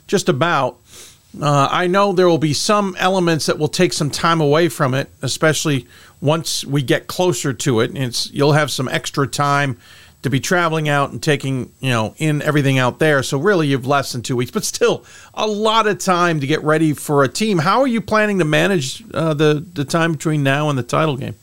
just 0.07 0.30
about. 0.30 0.80
Uh, 1.41 1.68
I 1.69 1.88
know 1.88 2.14
there 2.14 2.30
will 2.30 2.38
be 2.38 2.53
some 2.53 2.95
elements 2.99 3.48
that 3.48 3.57
will 3.57 3.68
take 3.68 3.94
some 3.94 4.11
time 4.11 4.40
away 4.40 4.69
from 4.69 4.94
it, 4.94 5.10
especially 5.22 5.88
once 6.24 6.64
we 6.64 6.82
get 6.82 7.08
closer 7.08 7.54
to 7.54 7.82
it. 7.82 7.95
It's 7.95 8.32
you'll 8.32 8.54
have 8.54 8.72
some 8.72 8.88
extra 8.88 9.28
time 9.28 9.78
to 10.22 10.30
be 10.30 10.40
traveling 10.40 10.88
out 10.88 11.12
and 11.12 11.22
taking 11.22 11.72
you 11.82 11.90
know 11.90 12.16
in 12.18 12.41
everything 12.41 12.80
out 12.80 13.00
there. 13.00 13.22
So 13.22 13.38
really, 13.38 13.68
you've 13.68 13.86
less 13.86 14.14
than 14.14 14.22
two 14.22 14.38
weeks, 14.38 14.50
but 14.50 14.64
still 14.64 15.04
a 15.34 15.45
lot 15.45 15.86
of 15.86 16.00
time 16.00 16.40
to 16.40 16.48
get 16.48 16.64
ready 16.64 16.94
for 16.94 17.24
a 17.24 17.28
team. 17.28 17.60
How 17.60 17.82
are 17.82 17.88
you 17.88 18.02
planning 18.02 18.40
to 18.40 18.45
manage 18.45 19.04
uh, 19.14 19.34
the 19.34 19.64
the 19.74 19.86
time 19.86 20.14
between 20.14 20.41
now 20.41 20.70
and 20.70 20.80
the 20.80 20.84
title 20.84 21.18
game? 21.18 21.36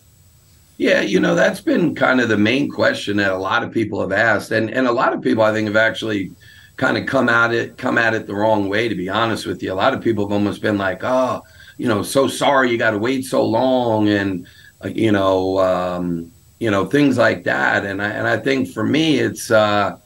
Yeah, 0.78 1.02
you 1.02 1.20
know 1.20 1.35
that's 1.35 1.61
been 1.61 1.94
kind 1.94 2.23
of 2.23 2.31
the 2.31 2.39
main 2.39 2.70
question 2.70 3.19
that 3.19 3.32
a 3.32 3.36
lot 3.36 3.62
of 3.62 3.70
people 3.70 4.01
have 4.01 4.12
asked, 4.12 4.51
and 4.51 4.70
and 4.70 4.86
a 4.86 4.93
lot 4.93 5.12
of 5.12 5.20
people 5.20 5.44
I 5.44 5.52
think 5.52 5.69
have 5.69 5.77
actually 5.77 6.32
kind 6.78 6.97
of 6.97 7.05
come 7.05 7.28
at 7.28 7.52
it 7.52 7.77
come 7.77 7.98
at 7.98 8.15
it 8.15 8.27
the 8.27 8.35
wrong 8.35 8.70
way. 8.70 8.89
To 8.89 8.94
be 8.94 9.11
honest 9.11 9.44
with 9.44 9.62
you, 9.62 9.70
a 9.70 9.74
lot 9.74 9.93
of 9.93 10.02
people 10.02 10.24
have 10.24 10.32
almost 10.32 10.62
been 10.62 10.78
like, 10.78 11.05
oh, 11.05 11.43
you 11.77 11.86
know, 11.86 12.02
so 12.02 12.28
sorry 12.28 12.70
you 12.70 12.78
got 12.78 12.93
to 12.93 12.98
wait 12.98 13.27
so 13.27 13.44
long, 13.44 14.09
and 14.09 14.47
you 14.85 15.12
know. 15.12 15.59
Um, 15.59 16.32
you 16.61 16.70
know 16.70 16.85
things 16.85 17.19
like 17.19 17.43
that 17.43 17.85
and 17.85 18.01
i 18.01 18.09
and 18.09 18.28
i 18.28 18.36
think 18.36 18.69
for 18.69 18.85
me 18.85 19.19
it's 19.19 19.51
uh 19.51 19.97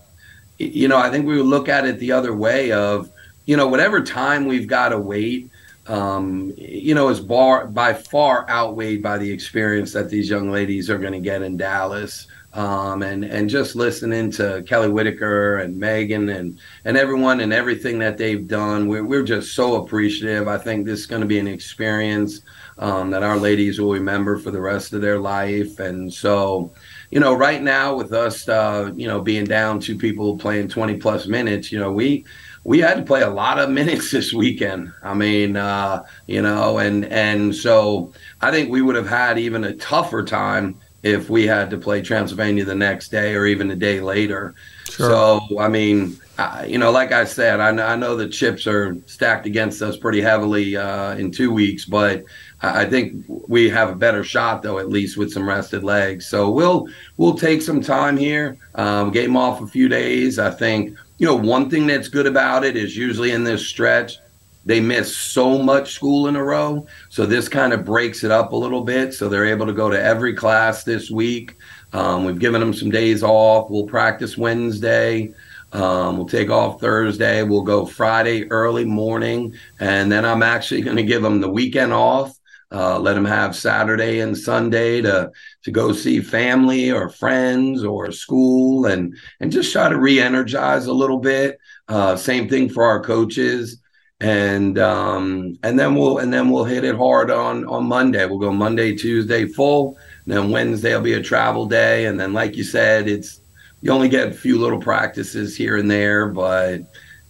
you 0.58 0.88
know 0.88 0.96
i 0.96 1.10
think 1.10 1.26
we 1.26 1.36
would 1.36 1.46
look 1.46 1.68
at 1.68 1.84
it 1.84 1.98
the 1.98 2.12
other 2.12 2.34
way 2.34 2.72
of 2.72 3.10
you 3.44 3.56
know 3.56 3.66
whatever 3.66 4.00
time 4.02 4.46
we've 4.46 4.68
got 4.68 4.90
to 4.90 4.98
wait 4.98 5.50
um 5.88 6.54
you 6.56 6.94
know 6.94 7.08
is 7.08 7.20
bar 7.20 7.66
by 7.66 7.92
far 7.92 8.48
outweighed 8.48 9.02
by 9.02 9.18
the 9.18 9.30
experience 9.30 9.92
that 9.92 10.08
these 10.08 10.30
young 10.30 10.50
ladies 10.50 10.88
are 10.88 10.98
going 10.98 11.12
to 11.12 11.20
get 11.20 11.42
in 11.42 11.56
dallas 11.58 12.28
um, 12.54 13.02
and 13.02 13.24
and 13.24 13.50
just 13.50 13.74
listening 13.74 14.30
to 14.30 14.62
Kelly 14.68 14.88
Whitaker 14.88 15.56
and 15.56 15.76
Megan 15.76 16.28
and 16.28 16.56
and 16.84 16.96
everyone 16.96 17.40
and 17.40 17.52
everything 17.52 17.98
that 17.98 18.16
they've 18.16 18.46
done, 18.46 18.86
we're 18.86 19.02
we're 19.02 19.24
just 19.24 19.56
so 19.56 19.82
appreciative. 19.82 20.46
I 20.46 20.58
think 20.58 20.86
this 20.86 21.00
is 21.00 21.06
going 21.06 21.22
to 21.22 21.26
be 21.26 21.40
an 21.40 21.48
experience 21.48 22.42
um, 22.78 23.10
that 23.10 23.22
our 23.22 23.36
ladies 23.36 23.80
will 23.80 23.92
remember 23.92 24.38
for 24.38 24.50
the 24.50 24.60
rest 24.60 24.92
of 24.92 25.00
their 25.00 25.18
life. 25.18 25.78
And 25.78 26.12
so, 26.12 26.72
you 27.10 27.20
know, 27.20 27.34
right 27.34 27.62
now 27.62 27.94
with 27.94 28.12
us, 28.12 28.48
uh, 28.48 28.90
you 28.94 29.06
know, 29.06 29.20
being 29.20 29.44
down 29.44 29.80
two 29.80 29.96
people 29.96 30.36
playing 30.36 30.68
20 30.68 30.96
plus 30.96 31.26
minutes, 31.26 31.70
you 31.70 31.78
know, 31.78 31.92
we 31.92 32.24
we 32.64 32.78
had 32.78 32.96
to 32.96 33.02
play 33.02 33.20
a 33.20 33.30
lot 33.30 33.58
of 33.58 33.70
minutes 33.80 34.10
this 34.10 34.32
weekend. 34.32 34.92
I 35.02 35.14
mean, 35.14 35.56
uh, 35.56 36.04
you 36.26 36.42
know, 36.42 36.78
and 36.78 37.04
and 37.06 37.54
so 37.54 38.12
I 38.40 38.50
think 38.50 38.70
we 38.70 38.82
would 38.82 38.96
have 38.96 39.08
had 39.08 39.38
even 39.38 39.64
a 39.64 39.74
tougher 39.74 40.24
time 40.24 40.78
if 41.04 41.28
we 41.28 41.46
had 41.46 41.68
to 41.68 41.76
play 41.76 42.00
Transylvania 42.00 42.64
the 42.64 42.74
next 42.74 43.10
day 43.10 43.34
or 43.34 43.44
even 43.44 43.70
a 43.70 43.76
day 43.76 44.00
later. 44.00 44.54
Sure. 44.88 45.10
So, 45.10 45.60
I 45.60 45.68
mean, 45.68 46.18
uh, 46.38 46.64
you 46.66 46.78
know, 46.78 46.90
like 46.90 47.12
I 47.12 47.24
said, 47.24 47.60
I, 47.60 47.92
I, 47.92 47.94
know 47.94 48.16
the 48.16 48.26
chips 48.26 48.66
are 48.66 48.96
stacked 49.04 49.44
against 49.44 49.82
us 49.82 49.98
pretty 49.98 50.20
heavily 50.20 50.76
uh, 50.76 51.14
in 51.14 51.30
two 51.30 51.52
weeks, 51.52 51.84
but 51.84 52.24
I 52.62 52.86
think 52.86 53.24
we 53.28 53.68
have 53.68 53.90
a 53.90 53.94
better 53.94 54.24
shot 54.24 54.62
though, 54.62 54.78
at 54.78 54.88
least 54.88 55.18
with 55.18 55.30
some 55.30 55.46
rested 55.46 55.84
legs. 55.84 56.26
So 56.26 56.50
we'll 56.50 56.88
we'll 57.18 57.36
take 57.36 57.60
some 57.60 57.82
time 57.82 58.16
here, 58.16 58.56
um, 58.74 59.10
get 59.12 59.26
him 59.26 59.36
off 59.36 59.60
a 59.60 59.66
few 59.66 59.88
days. 59.88 60.38
I 60.38 60.50
think 60.50 60.96
you 61.18 61.26
know 61.26 61.36
one 61.36 61.68
thing 61.68 61.86
that's 61.86 62.08
good 62.08 62.26
about 62.26 62.64
it 62.64 62.76
is 62.76 62.96
usually 62.96 63.32
in 63.32 63.44
this 63.44 63.66
stretch 63.66 64.18
they 64.64 64.80
miss 64.80 65.16
so 65.16 65.58
much 65.58 65.92
school 65.92 66.28
in 66.28 66.36
a 66.36 66.42
row, 66.42 66.86
so 67.08 67.26
this 67.26 67.48
kind 67.48 67.72
of 67.72 67.84
breaks 67.84 68.24
it 68.24 68.30
up 68.30 68.52
a 68.52 68.56
little 68.56 68.82
bit. 68.82 69.14
So 69.14 69.28
they're 69.28 69.46
able 69.46 69.66
to 69.66 69.72
go 69.72 69.90
to 69.90 70.02
every 70.02 70.34
class 70.34 70.84
this 70.84 71.10
week. 71.10 71.56
Um, 71.92 72.24
we've 72.24 72.38
given 72.38 72.60
them 72.60 72.74
some 72.74 72.90
days 72.90 73.22
off. 73.22 73.70
We'll 73.70 73.86
practice 73.86 74.36
Wednesday. 74.36 75.32
Um, 75.72 76.16
we'll 76.16 76.28
take 76.28 76.50
off 76.50 76.80
Thursday. 76.80 77.42
We'll 77.42 77.62
go 77.62 77.84
Friday 77.84 78.50
early 78.50 78.84
morning, 78.84 79.54
and 79.80 80.10
then 80.10 80.24
I'm 80.24 80.42
actually 80.42 80.82
going 80.82 80.96
to 80.96 81.02
give 81.02 81.22
them 81.22 81.40
the 81.40 81.50
weekend 81.50 81.92
off 81.92 82.38
uh, 82.74 82.98
let 82.98 83.14
them 83.14 83.24
have 83.24 83.54
Saturday 83.54 84.18
and 84.20 84.36
Sunday 84.36 85.00
to 85.00 85.30
to 85.62 85.70
go 85.70 85.92
see 85.92 86.20
family 86.20 86.90
or 86.90 87.08
friends 87.08 87.84
or 87.84 88.10
school 88.10 88.86
and 88.86 89.16
and 89.40 89.52
just 89.52 89.72
try 89.72 89.88
to 89.88 89.98
re-energize 89.98 90.86
a 90.86 90.92
little 90.92 91.18
bit. 91.18 91.58
Uh, 91.86 92.16
same 92.16 92.48
thing 92.48 92.68
for 92.68 92.84
our 92.84 93.02
coaches, 93.02 93.80
and 94.24 94.78
um, 94.78 95.58
and 95.62 95.78
then 95.78 95.94
we'll 95.94 96.16
and 96.18 96.32
then 96.32 96.48
we'll 96.48 96.64
hit 96.64 96.82
it 96.82 96.96
hard 96.96 97.30
on 97.30 97.66
on 97.66 97.84
Monday. 97.84 98.24
We'll 98.24 98.38
go 98.38 98.50
Monday, 98.50 98.96
Tuesday 98.96 99.44
full, 99.44 99.98
and 100.24 100.34
then 100.34 100.50
Wednesday 100.50 100.94
will 100.94 101.02
be 101.02 101.12
a 101.12 101.22
travel 101.22 101.66
day, 101.66 102.06
and 102.06 102.18
then 102.18 102.32
like 102.32 102.56
you 102.56 102.64
said, 102.64 103.06
it's 103.06 103.40
you 103.82 103.90
only 103.90 104.08
get 104.08 104.28
a 104.28 104.32
few 104.32 104.58
little 104.58 104.80
practices 104.80 105.54
here 105.54 105.76
and 105.76 105.90
there, 105.90 106.28
but 106.28 106.80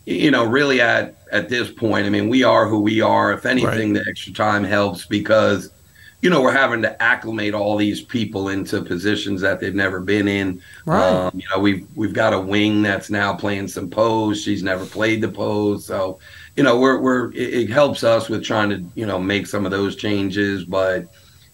you 0.07 0.31
know, 0.31 0.45
really 0.45 0.81
at 0.81 1.17
at 1.33 1.49
this 1.49 1.69
point, 1.69 2.07
I 2.07 2.11
mean, 2.11 2.29
we 2.29 2.45
are 2.45 2.69
who 2.69 2.81
we 2.81 3.01
are. 3.01 3.33
If 3.33 3.45
anything, 3.45 3.93
right. 3.93 4.05
the 4.05 4.09
extra 4.09 4.33
time 4.33 4.63
helps 4.63 5.05
because 5.05 5.73
you 6.21 6.31
know 6.31 6.41
we're 6.41 6.53
having 6.53 6.81
to 6.83 7.03
acclimate 7.03 7.55
all 7.55 7.77
these 7.77 8.03
people 8.03 8.51
into 8.51 8.83
positions 8.83 9.41
that 9.41 9.59
they've 9.59 9.75
never 9.75 9.99
been 9.99 10.29
in. 10.29 10.63
Right. 10.87 11.03
Um, 11.03 11.33
you 11.35 11.47
know, 11.51 11.59
we've 11.59 11.89
we've 11.97 12.15
got 12.15 12.33
a 12.33 12.39
wing 12.39 12.83
that's 12.83 13.11
now 13.11 13.35
playing 13.35 13.67
some 13.67 13.91
pose. 13.91 14.41
She's 14.41 14.63
never 14.63 14.87
played 14.87 15.23
the 15.23 15.29
pose, 15.29 15.85
so 15.85 16.21
you 16.57 16.63
know 16.63 16.79
we're 16.79 17.01
we're 17.01 17.33
it, 17.33 17.55
it 17.55 17.71
helps 17.71 18.05
us 18.05 18.29
with 18.29 18.45
trying 18.45 18.71
to 18.71 18.85
you 18.95 19.07
know 19.07 19.19
make 19.19 19.47
some 19.47 19.65
of 19.65 19.71
those 19.71 19.97
changes, 19.97 20.65
but 20.65 21.07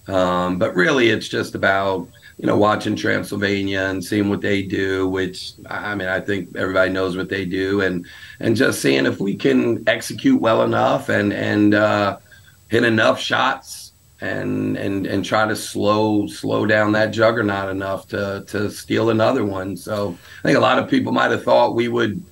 um, 0.08 0.58
but 0.58 0.74
really 0.74 1.08
it's 1.10 1.28
just 1.28 1.54
about 1.54 2.08
you 2.40 2.46
know, 2.46 2.56
watching 2.56 2.96
Transylvania 2.96 3.82
and 3.82 4.02
seeing 4.02 4.30
what 4.30 4.40
they 4.40 4.62
do, 4.62 5.06
which 5.06 5.52
I 5.68 5.94
mean, 5.94 6.08
I 6.08 6.20
think 6.20 6.56
everybody 6.56 6.90
knows 6.90 7.14
what 7.14 7.28
they 7.28 7.44
do, 7.44 7.82
and 7.82 8.06
and 8.40 8.56
just 8.56 8.80
seeing 8.80 9.04
if 9.04 9.20
we 9.20 9.36
can 9.36 9.84
execute 9.86 10.40
well 10.40 10.62
enough 10.62 11.10
and 11.10 11.34
and 11.34 11.74
uh, 11.74 12.16
hit 12.68 12.84
enough 12.84 13.20
shots 13.20 13.92
and 14.22 14.78
and 14.78 15.06
and 15.06 15.22
try 15.22 15.46
to 15.46 15.54
slow 15.54 16.26
slow 16.28 16.64
down 16.64 16.92
that 16.92 17.10
juggernaut 17.10 17.68
enough 17.68 18.08
to 18.08 18.42
to 18.46 18.70
steal 18.70 19.10
another 19.10 19.44
one. 19.44 19.76
So 19.76 20.16
I 20.38 20.42
think 20.42 20.56
a 20.56 20.62
lot 20.62 20.78
of 20.78 20.88
people 20.88 21.12
might 21.12 21.32
have 21.32 21.44
thought 21.44 21.74
we 21.74 21.88
would 21.88 22.24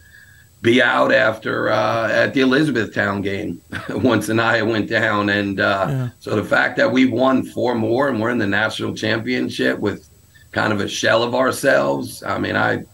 be 0.60 0.82
out 0.82 1.12
after 1.12 1.70
uh, 1.70 2.08
at 2.10 2.34
the 2.34 2.40
Elizabethtown 2.40 3.22
game 3.22 3.60
once 3.90 4.28
Anaya 4.28 4.64
went 4.64 4.88
down, 4.88 5.28
and 5.28 5.60
uh, 5.60 5.86
Yeah. 5.88 6.08
so 6.18 6.34
the 6.36 6.44
fact 6.44 6.76
that 6.78 6.90
we 6.90 7.06
won 7.06 7.44
four 7.44 7.74
more 7.74 8.08
and 8.08 8.20
we're 8.20 8.30
in 8.30 8.38
the 8.38 8.46
national 8.46 8.94
championship 8.94 9.78
with 9.78 10.08
kind 10.52 10.72
of 10.72 10.80
a 10.80 10.88
shell 10.88 11.22
of 11.22 11.34
ourselves. 11.34 12.22
I 12.22 12.38
mean, 12.38 12.56
I 12.56 12.84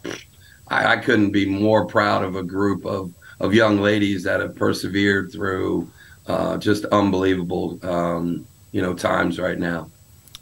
I, 0.68 0.92
I 0.92 0.96
couldn't 0.98 1.30
be 1.30 1.46
more 1.46 1.86
proud 1.86 2.24
of 2.24 2.36
a 2.36 2.42
group 2.42 2.84
of 2.84 3.12
of 3.40 3.54
young 3.54 3.80
ladies 3.80 4.22
that 4.24 4.40
have 4.40 4.54
persevered 4.56 5.32
through 5.32 5.88
uh, 6.26 6.56
just 6.58 6.84
unbelievable 6.86 7.78
um, 7.82 8.46
you 8.72 8.82
know 8.82 8.92
times 8.94 9.38
right 9.38 9.58
now. 9.58 9.90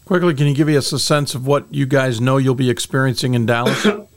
Quickly, 0.05 0.35
can 0.35 0.47
you 0.49 0.55
give 0.55 0.69
us 0.69 0.93
a 0.93 0.99
sense 0.99 1.35
of 1.37 1.47
what 1.47 1.73
you 1.73 1.87
guys 1.87 2.21
know 2.21 2.37
you'll 2.37 2.55
be 2.57 2.69
experiencing 2.71 3.35
in 3.35 3.47
Dallas? 3.47 3.87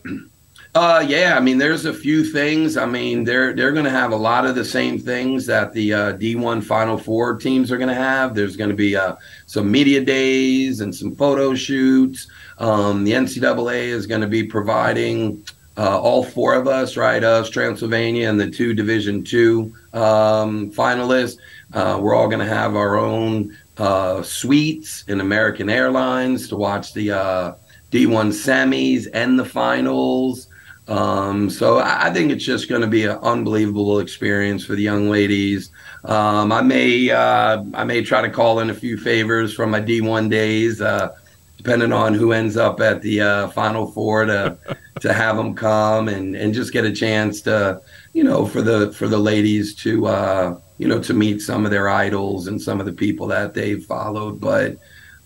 Uh, 0.75 1.01
yeah, 1.07 1.37
I 1.37 1.39
mean, 1.39 1.57
there's 1.57 1.85
a 1.85 1.93
few 1.93 2.25
things. 2.25 2.75
I 2.75 2.85
mean, 2.85 3.23
they're 3.23 3.53
they're 3.53 3.71
going 3.71 3.85
to 3.85 3.91
have 3.91 4.11
a 4.11 4.17
lot 4.17 4.45
of 4.45 4.55
the 4.55 4.65
same 4.65 4.99
things 4.99 5.45
that 5.45 5.71
the 5.71 5.93
uh, 5.93 6.13
D1 6.17 6.61
Final 6.65 6.97
Four 6.97 7.37
teams 7.37 7.71
are 7.71 7.77
going 7.77 7.87
to 7.87 7.95
have. 7.95 8.35
There's 8.35 8.57
going 8.57 8.71
to 8.71 8.75
be 8.75 8.93
uh, 8.93 9.15
some 9.45 9.71
media 9.71 10.03
days 10.03 10.81
and 10.81 10.93
some 10.93 11.15
photo 11.15 11.55
shoots. 11.55 12.27
Um, 12.57 13.05
the 13.05 13.13
NCAA 13.13 13.83
is 13.83 14.05
going 14.05 14.19
to 14.19 14.27
be 14.27 14.43
providing 14.43 15.45
uh, 15.77 15.97
all 15.97 16.25
four 16.25 16.53
of 16.55 16.67
us, 16.67 16.97
right? 16.97 17.23
Us, 17.23 17.49
Transylvania, 17.49 18.29
and 18.29 18.37
the 18.37 18.51
two 18.51 18.73
Division 18.73 19.23
Two 19.23 19.73
um, 19.93 20.69
finalists. 20.71 21.37
Uh, 21.71 21.99
we're 22.01 22.13
all 22.13 22.27
going 22.27 22.45
to 22.45 22.53
have 22.53 22.75
our 22.75 22.97
own 22.97 23.57
uh, 23.77 24.21
suites 24.23 25.05
in 25.07 25.21
American 25.21 25.69
Airlines 25.69 26.49
to 26.49 26.57
watch 26.57 26.93
the 26.93 27.11
uh, 27.11 27.53
D1 27.93 28.33
semis 28.33 29.07
and 29.13 29.39
the 29.39 29.45
finals. 29.45 30.49
Um, 30.87 31.49
so 31.49 31.79
I 31.79 32.07
I 32.07 32.13
think 32.13 32.31
it's 32.31 32.45
just 32.45 32.69
going 32.69 32.81
to 32.81 32.87
be 32.87 33.05
an 33.05 33.17
unbelievable 33.17 33.99
experience 33.99 34.63
for 34.65 34.75
the 34.75 34.83
young 34.83 35.09
ladies. 35.09 35.71
Um, 36.03 36.51
I 36.51 36.61
may 36.61 37.09
uh, 37.09 37.63
I 37.73 37.83
may 37.83 38.03
try 38.03 38.21
to 38.21 38.29
call 38.29 38.59
in 38.59 38.69
a 38.69 38.73
few 38.73 38.97
favors 38.97 39.53
from 39.53 39.71
my 39.71 39.81
D1 39.81 40.29
days, 40.29 40.81
uh, 40.81 41.15
depending 41.57 41.91
on 41.91 42.13
who 42.13 42.31
ends 42.31 42.57
up 42.57 42.79
at 42.81 43.01
the 43.01 43.21
uh, 43.21 43.47
Final 43.49 43.87
Four 43.87 44.25
to 44.25 44.57
to 44.99 45.11
have 45.11 45.37
them 45.37 45.55
come 45.55 46.07
and 46.07 46.35
and 46.35 46.53
just 46.53 46.71
get 46.71 46.85
a 46.85 46.91
chance 46.91 47.41
to 47.41 47.81
you 48.13 48.23
know 48.23 48.45
for 48.45 48.61
the 48.61 48.93
for 48.93 49.07
the 49.07 49.17
ladies 49.17 49.73
to 49.75 50.05
uh, 50.05 50.59
you 50.77 50.87
know 50.87 51.01
to 51.01 51.13
meet 51.15 51.41
some 51.41 51.65
of 51.65 51.71
their 51.71 51.89
idols 51.89 52.47
and 52.47 52.61
some 52.61 52.79
of 52.79 52.85
the 52.85 52.93
people 52.93 53.25
that 53.27 53.55
they've 53.55 53.83
followed. 53.83 54.39
But 54.39 54.77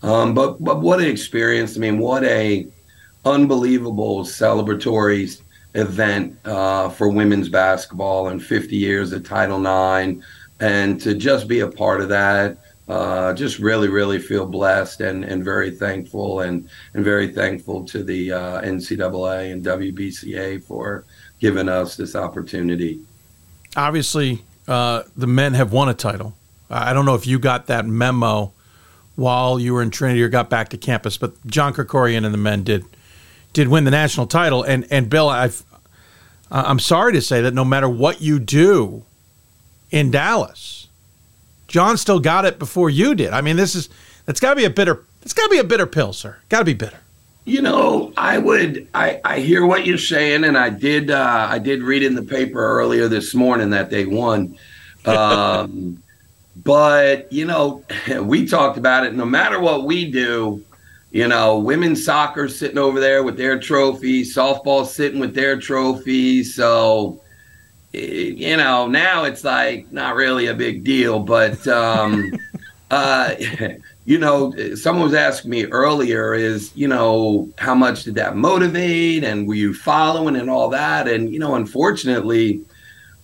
um, 0.02 0.32
but 0.32 0.62
but 0.64 0.80
what 0.80 1.00
an 1.00 1.08
experience! 1.08 1.76
I 1.76 1.80
mean, 1.80 1.98
what 1.98 2.24
a 2.24 2.66
unbelievable 3.26 4.24
celebratory 4.24 5.38
event 5.74 6.36
uh, 6.44 6.88
for 6.88 7.08
women's 7.08 7.48
basketball 7.48 8.28
and 8.28 8.42
50 8.42 8.76
years 8.76 9.12
of 9.12 9.24
Title 9.24 9.60
IX, 9.60 10.24
and 10.60 11.00
to 11.00 11.14
just 11.14 11.48
be 11.48 11.60
a 11.60 11.68
part 11.68 12.00
of 12.00 12.08
that. 12.08 12.58
Uh, 12.88 13.32
just 13.32 13.60
really, 13.60 13.86
really 13.86 14.18
feel 14.18 14.44
blessed 14.44 15.00
and, 15.00 15.22
and 15.22 15.44
very 15.44 15.70
thankful 15.70 16.40
and, 16.40 16.68
and 16.94 17.04
very 17.04 17.32
thankful 17.32 17.84
to 17.84 18.02
the 18.02 18.32
uh, 18.32 18.60
NCAA 18.62 19.52
and 19.52 19.64
WBCA 19.64 20.60
for 20.64 21.04
giving 21.38 21.68
us 21.68 21.96
this 21.96 22.16
opportunity. 22.16 22.98
Obviously, 23.76 24.42
uh, 24.66 25.04
the 25.16 25.28
men 25.28 25.54
have 25.54 25.72
won 25.72 25.88
a 25.88 25.94
title. 25.94 26.34
I 26.68 26.92
don't 26.92 27.06
know 27.06 27.14
if 27.14 27.28
you 27.28 27.38
got 27.38 27.66
that 27.66 27.86
memo 27.86 28.52
while 29.16 29.60
you 29.60 29.74
were 29.74 29.82
in 29.82 29.90
Trinity 29.90 30.22
or 30.22 30.28
got 30.28 30.48
back 30.48 30.70
to 30.70 30.76
campus, 30.76 31.16
but 31.16 31.34
John 31.46 31.74
Krikorian 31.74 32.24
and 32.24 32.32
the 32.32 32.38
men 32.38 32.62
did 32.62 32.84
did 33.52 33.68
win 33.68 33.84
the 33.84 33.90
national 33.90 34.26
title. 34.26 34.62
And 34.62 34.86
and 34.90 35.08
Bill, 35.08 35.28
I've 35.28 35.62
I'm 36.50 36.78
sorry 36.78 37.12
to 37.12 37.22
say 37.22 37.42
that 37.42 37.54
no 37.54 37.64
matter 37.64 37.88
what 37.88 38.20
you 38.20 38.38
do 38.38 39.04
in 39.90 40.10
Dallas, 40.10 40.88
John 41.68 41.96
still 41.96 42.18
got 42.18 42.44
it 42.44 42.58
before 42.58 42.90
you 42.90 43.14
did. 43.14 43.32
I 43.32 43.40
mean, 43.40 43.56
this 43.56 43.74
is 43.74 43.88
that's 44.26 44.40
got 44.40 44.50
to 44.50 44.56
be 44.56 44.64
a 44.64 44.70
bitter. 44.70 45.04
It's 45.22 45.32
got 45.32 45.44
to 45.44 45.50
be 45.50 45.58
a 45.58 45.64
bitter 45.64 45.86
pill, 45.86 46.12
sir. 46.12 46.36
Got 46.48 46.60
to 46.60 46.64
be 46.64 46.74
bitter. 46.74 46.98
You 47.44 47.62
know, 47.62 48.12
I 48.16 48.38
would. 48.38 48.88
I, 48.94 49.20
I 49.24 49.40
hear 49.40 49.64
what 49.64 49.86
you're 49.86 49.98
saying, 49.98 50.44
and 50.44 50.58
I 50.58 50.70
did. 50.70 51.10
Uh, 51.10 51.46
I 51.48 51.58
did 51.58 51.82
read 51.82 52.02
in 52.02 52.14
the 52.14 52.22
paper 52.22 52.60
earlier 52.60 53.08
this 53.08 53.34
morning 53.34 53.70
that 53.70 53.90
they 53.90 54.04
won. 54.04 54.58
Um, 55.06 56.02
but 56.56 57.32
you 57.32 57.44
know, 57.44 57.84
we 58.22 58.46
talked 58.46 58.76
about 58.76 59.06
it. 59.06 59.14
No 59.14 59.24
matter 59.24 59.60
what 59.60 59.84
we 59.84 60.10
do, 60.10 60.64
you 61.10 61.26
know, 61.26 61.58
women's 61.58 62.04
soccer 62.04 62.48
sitting 62.48 62.78
over 62.78 63.00
there 63.00 63.22
with 63.22 63.36
their 63.36 63.58
trophies, 63.58 64.34
softball 64.34 64.86
sitting 64.86 65.18
with 65.18 65.34
their 65.34 65.58
trophies. 65.58 66.54
So, 66.54 67.20
eh, 67.92 68.32
you 68.36 68.56
know, 68.56 68.86
now 68.86 69.24
it's 69.24 69.42
like 69.42 69.90
not 69.92 70.14
really 70.14 70.46
a 70.46 70.54
big 70.54 70.84
deal. 70.84 71.18
But 71.18 71.66
um, 71.66 72.32
uh, 72.90 73.34
you 74.04 74.18
know, 74.18 74.54
someone 74.76 75.04
was 75.04 75.14
asking 75.14 75.50
me 75.50 75.64
earlier 75.66 76.34
is, 76.34 76.70
you 76.76 76.86
know, 76.86 77.48
how 77.58 77.74
much 77.74 78.04
did 78.04 78.14
that 78.14 78.36
motivate 78.36 79.24
and 79.24 79.48
were 79.48 79.54
you 79.54 79.74
following 79.74 80.36
and 80.36 80.48
all 80.48 80.68
that? 80.70 81.08
And, 81.08 81.32
you 81.32 81.40
know, 81.40 81.56
unfortunately, 81.56 82.62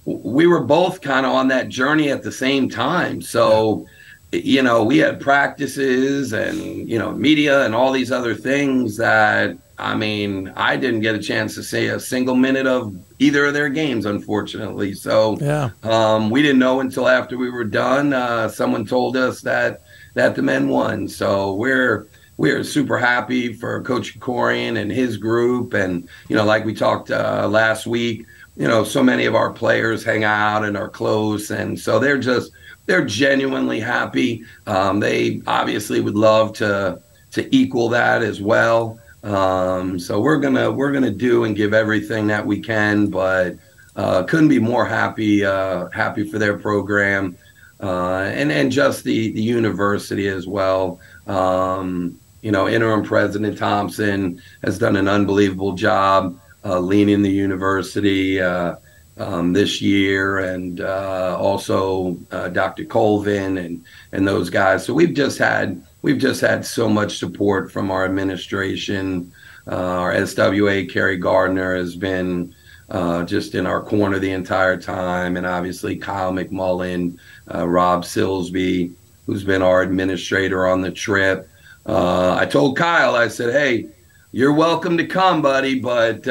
we 0.05 0.47
were 0.47 0.63
both 0.63 1.01
kind 1.01 1.25
of 1.25 1.33
on 1.33 1.49
that 1.49 1.69
journey 1.69 2.11
at 2.11 2.25
the 2.25 2.33
same 2.33 2.69
time. 2.69 3.23
So, 3.23 3.87
you 4.33 4.63
know, 4.63 4.83
we 4.85 4.99
had 4.99 5.21
practices 5.21 6.33
and, 6.33 6.89
you 6.89 6.99
know, 6.99 7.13
media 7.13 7.65
and 7.65 7.75
all 7.75 7.93
these 7.93 8.11
other 8.11 8.35
things 8.35 8.97
that, 8.97 9.57
I 9.79 9.95
mean, 9.95 10.53
I 10.57 10.77
didn't 10.77 11.01
get 11.01 11.15
a 11.15 11.19
chance 11.19 11.55
to 11.55 11.63
see 11.63 11.87
a 11.87 12.01
single 12.01 12.35
minute 12.35 12.67
of 12.67 12.95
either 13.19 13.47
of 13.47 13.55
their 13.55 13.69
games, 13.69 14.05
unfortunately. 14.05 14.95
So, 14.95 15.39
Yeah. 15.41 15.71
um, 15.85 16.31
we 16.31 16.43
didn't 16.43 16.59
know 16.59 16.81
until 16.81 17.09
after 17.09 17.37
we 17.39 17.51
were 17.51 17.65
done. 17.65 18.13
Uh, 18.13 18.49
someone 18.49 18.85
told 18.85 19.17
us 19.17 19.41
that 19.43 19.83
that 20.15 20.35
the 20.35 20.43
men 20.43 20.69
won. 20.69 21.07
So 21.09 21.55
we're 21.55 22.07
we're 22.39 22.65
super 22.65 22.99
happy 22.99 23.53
for 23.53 23.83
Coach 23.83 24.19
Krikorian 24.19 24.79
and 24.79 24.91
his 24.91 25.19
group. 25.19 25.73
And 25.75 26.09
you 26.29 26.37
know, 26.37 26.45
like 26.45 26.65
we 26.65 26.75
talked 26.75 27.11
uh, 27.11 27.47
last 27.51 27.87
week, 27.87 28.27
you 28.57 28.67
know, 28.67 28.83
so 28.83 29.03
many 29.03 29.27
of 29.27 29.35
our 29.35 29.51
players 29.51 30.03
hang 30.05 30.25
out 30.25 30.65
and 30.65 30.77
are 30.77 30.89
close, 30.89 31.51
and 31.51 31.79
so 31.79 31.99
they're 31.99 32.19
just 32.19 32.51
they're 32.87 33.05
genuinely 33.05 33.81
happy. 33.81 34.45
Um, 34.67 35.01
they 35.01 35.43
obviously 35.47 36.01
would 36.01 36.15
love 36.17 36.53
to 36.55 37.01
to 37.33 37.55
equal 37.55 37.89
that 37.91 38.23
as 38.23 38.41
well. 38.41 38.99
Um, 39.23 39.99
so 39.99 40.21
we're 40.21 40.39
gonna 40.39 40.71
we're 40.71 40.93
gonna 40.93 41.11
do 41.11 41.45
and 41.45 41.55
give 41.55 41.75
everything 41.75 42.27
that 42.29 42.47
we 42.47 42.61
can, 42.61 43.09
but 43.09 43.57
uh, 43.97 44.23
couldn't 44.25 44.49
be 44.49 44.59
more 44.59 44.87
happy 44.87 45.45
uh, 45.45 45.89
happy 45.91 46.29
for 46.29 46.39
their 46.39 46.59
program 46.59 47.37
uh, 47.81 48.31
and 48.33 48.51
and 48.51 48.73
just 48.73 49.05
the 49.05 49.33
the 49.33 49.43
university 49.43 50.29
as 50.29 50.47
well. 50.47 51.01
Um, 51.27 52.19
you 52.43 52.53
know, 52.53 52.69
interim 52.69 53.03
president 53.03 53.59
Thompson 53.59 54.41
has 54.63 54.79
done 54.79 54.97
an 54.97 55.09
unbelievable 55.09 55.73
job 55.73 56.39
uh, 56.65 56.79
leading 56.79 57.23
the 57.23 57.31
university 57.31 58.41
uh, 58.41 58.77
um, 59.19 59.53
this 59.53 59.81
year, 59.81 60.39
and 60.39 60.81
uh, 60.81 61.37
also 61.39 62.19
uh, 62.31 62.49
Dr. 62.49 62.85
Colvin 62.85 63.59
and 63.59 63.85
and 64.13 64.27
those 64.27 64.51
guys. 64.51 64.85
So 64.85 64.93
we've 64.95 65.15
just 65.15 65.39
had 65.39 65.83
we've 66.03 66.19
just 66.19 66.41
had 66.41 66.65
so 66.65 66.89
much 66.89 67.19
support 67.19 67.71
from 67.71 67.91
our 67.91 68.05
administration. 68.05 69.33
Uh, 69.67 69.75
our 69.75 70.15
SWA 70.15 70.91
Kerry 70.91 71.17
Gardner 71.17 71.75
has 71.77 71.97
been 71.97 72.55
uh, 72.91 73.25
just 73.25 73.55
in 73.55 73.67
our 73.67 73.83
corner 73.83 74.19
the 74.19 74.31
entire 74.31 74.77
time, 74.77 75.37
and 75.37 75.47
obviously 75.47 75.97
Kyle 75.97 76.33
McMullen, 76.33 77.19
uh, 77.53 77.67
Rob 77.67 78.05
Silsby, 78.05 78.93
who's 79.27 79.43
been 79.43 79.63
our 79.63 79.83
administrator 79.83 80.67
on 80.67 80.83
the 80.83 80.91
trip. 80.91 81.49
Uh, 81.85 82.37
I 82.39 82.47
told 82.47 82.77
Kyle, 82.77 83.15
I 83.15 83.29
said, 83.29 83.53
"Hey, 83.53 83.89
you're 84.31 84.53
welcome 84.53 84.97
to 84.99 85.07
come, 85.07 85.41
buddy, 85.41 85.81
but 85.81 86.29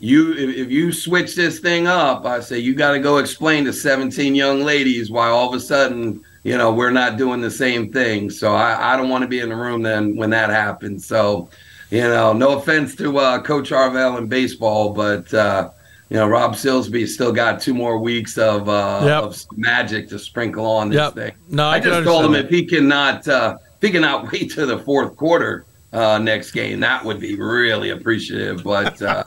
you 0.00 0.32
if, 0.34 0.56
if 0.56 0.70
you 0.70 0.92
switch 0.92 1.34
this 1.34 1.58
thing 1.60 1.86
up, 1.86 2.24
I 2.26 2.40
say 2.40 2.58
you 2.58 2.74
got 2.74 2.92
to 2.92 2.98
go 3.00 3.18
explain 3.18 3.64
to 3.66 3.72
17 3.72 4.34
young 4.34 4.62
ladies 4.62 5.10
why 5.10 5.28
all 5.28 5.48
of 5.48 5.54
a 5.54 5.60
sudden." 5.60 6.22
You 6.44 6.56
know, 6.56 6.72
we're 6.72 6.92
not 6.92 7.18
doing 7.18 7.42
the 7.42 7.50
same 7.50 7.92
thing. 7.92 8.30
So 8.30 8.54
I, 8.54 8.94
I 8.94 8.96
don't 8.96 9.10
want 9.10 9.20
to 9.22 9.28
be 9.28 9.40
in 9.40 9.50
the 9.50 9.56
room 9.56 9.82
then 9.82 10.16
when 10.16 10.30
that 10.30 10.48
happens. 10.48 11.04
So, 11.04 11.50
you 11.90 12.00
know, 12.00 12.32
no 12.32 12.56
offense 12.56 12.94
to 12.96 13.18
uh, 13.18 13.42
Coach 13.42 13.70
Arvell 13.70 14.16
in 14.16 14.28
baseball, 14.28 14.94
but 14.94 15.34
uh, 15.34 15.68
you 16.08 16.16
know, 16.16 16.26
Rob 16.26 16.54
Silsby 16.54 17.06
still 17.06 17.32
got 17.32 17.60
two 17.60 17.74
more 17.74 17.98
weeks 17.98 18.38
of 18.38 18.68
uh, 18.68 19.02
Yep. 19.04 19.22
of 19.24 19.44
magic 19.56 20.08
to 20.10 20.18
sprinkle 20.18 20.64
on 20.64 20.88
this 20.88 20.96
Yep. 20.96 21.14
thing. 21.14 21.32
No, 21.50 21.64
I 21.66 21.74
I 21.74 21.80
just 21.80 22.04
told 22.04 22.24
him 22.24 22.34
understand 22.34 22.44
if 22.46 22.50
he 22.50 22.64
cannot 22.66 23.28
uh, 23.28 23.58
if 23.76 23.86
he 23.86 23.90
cannot 23.90 24.32
wait 24.32 24.50
to 24.52 24.64
the 24.64 24.78
fourth 24.78 25.16
quarter 25.16 25.66
uh, 25.92 26.18
next 26.18 26.52
game. 26.52 26.80
That 26.80 27.04
would 27.04 27.20
be 27.20 27.36
really 27.36 27.90
appreciative. 27.90 28.62
But 28.64 29.02
uh, 29.02 29.24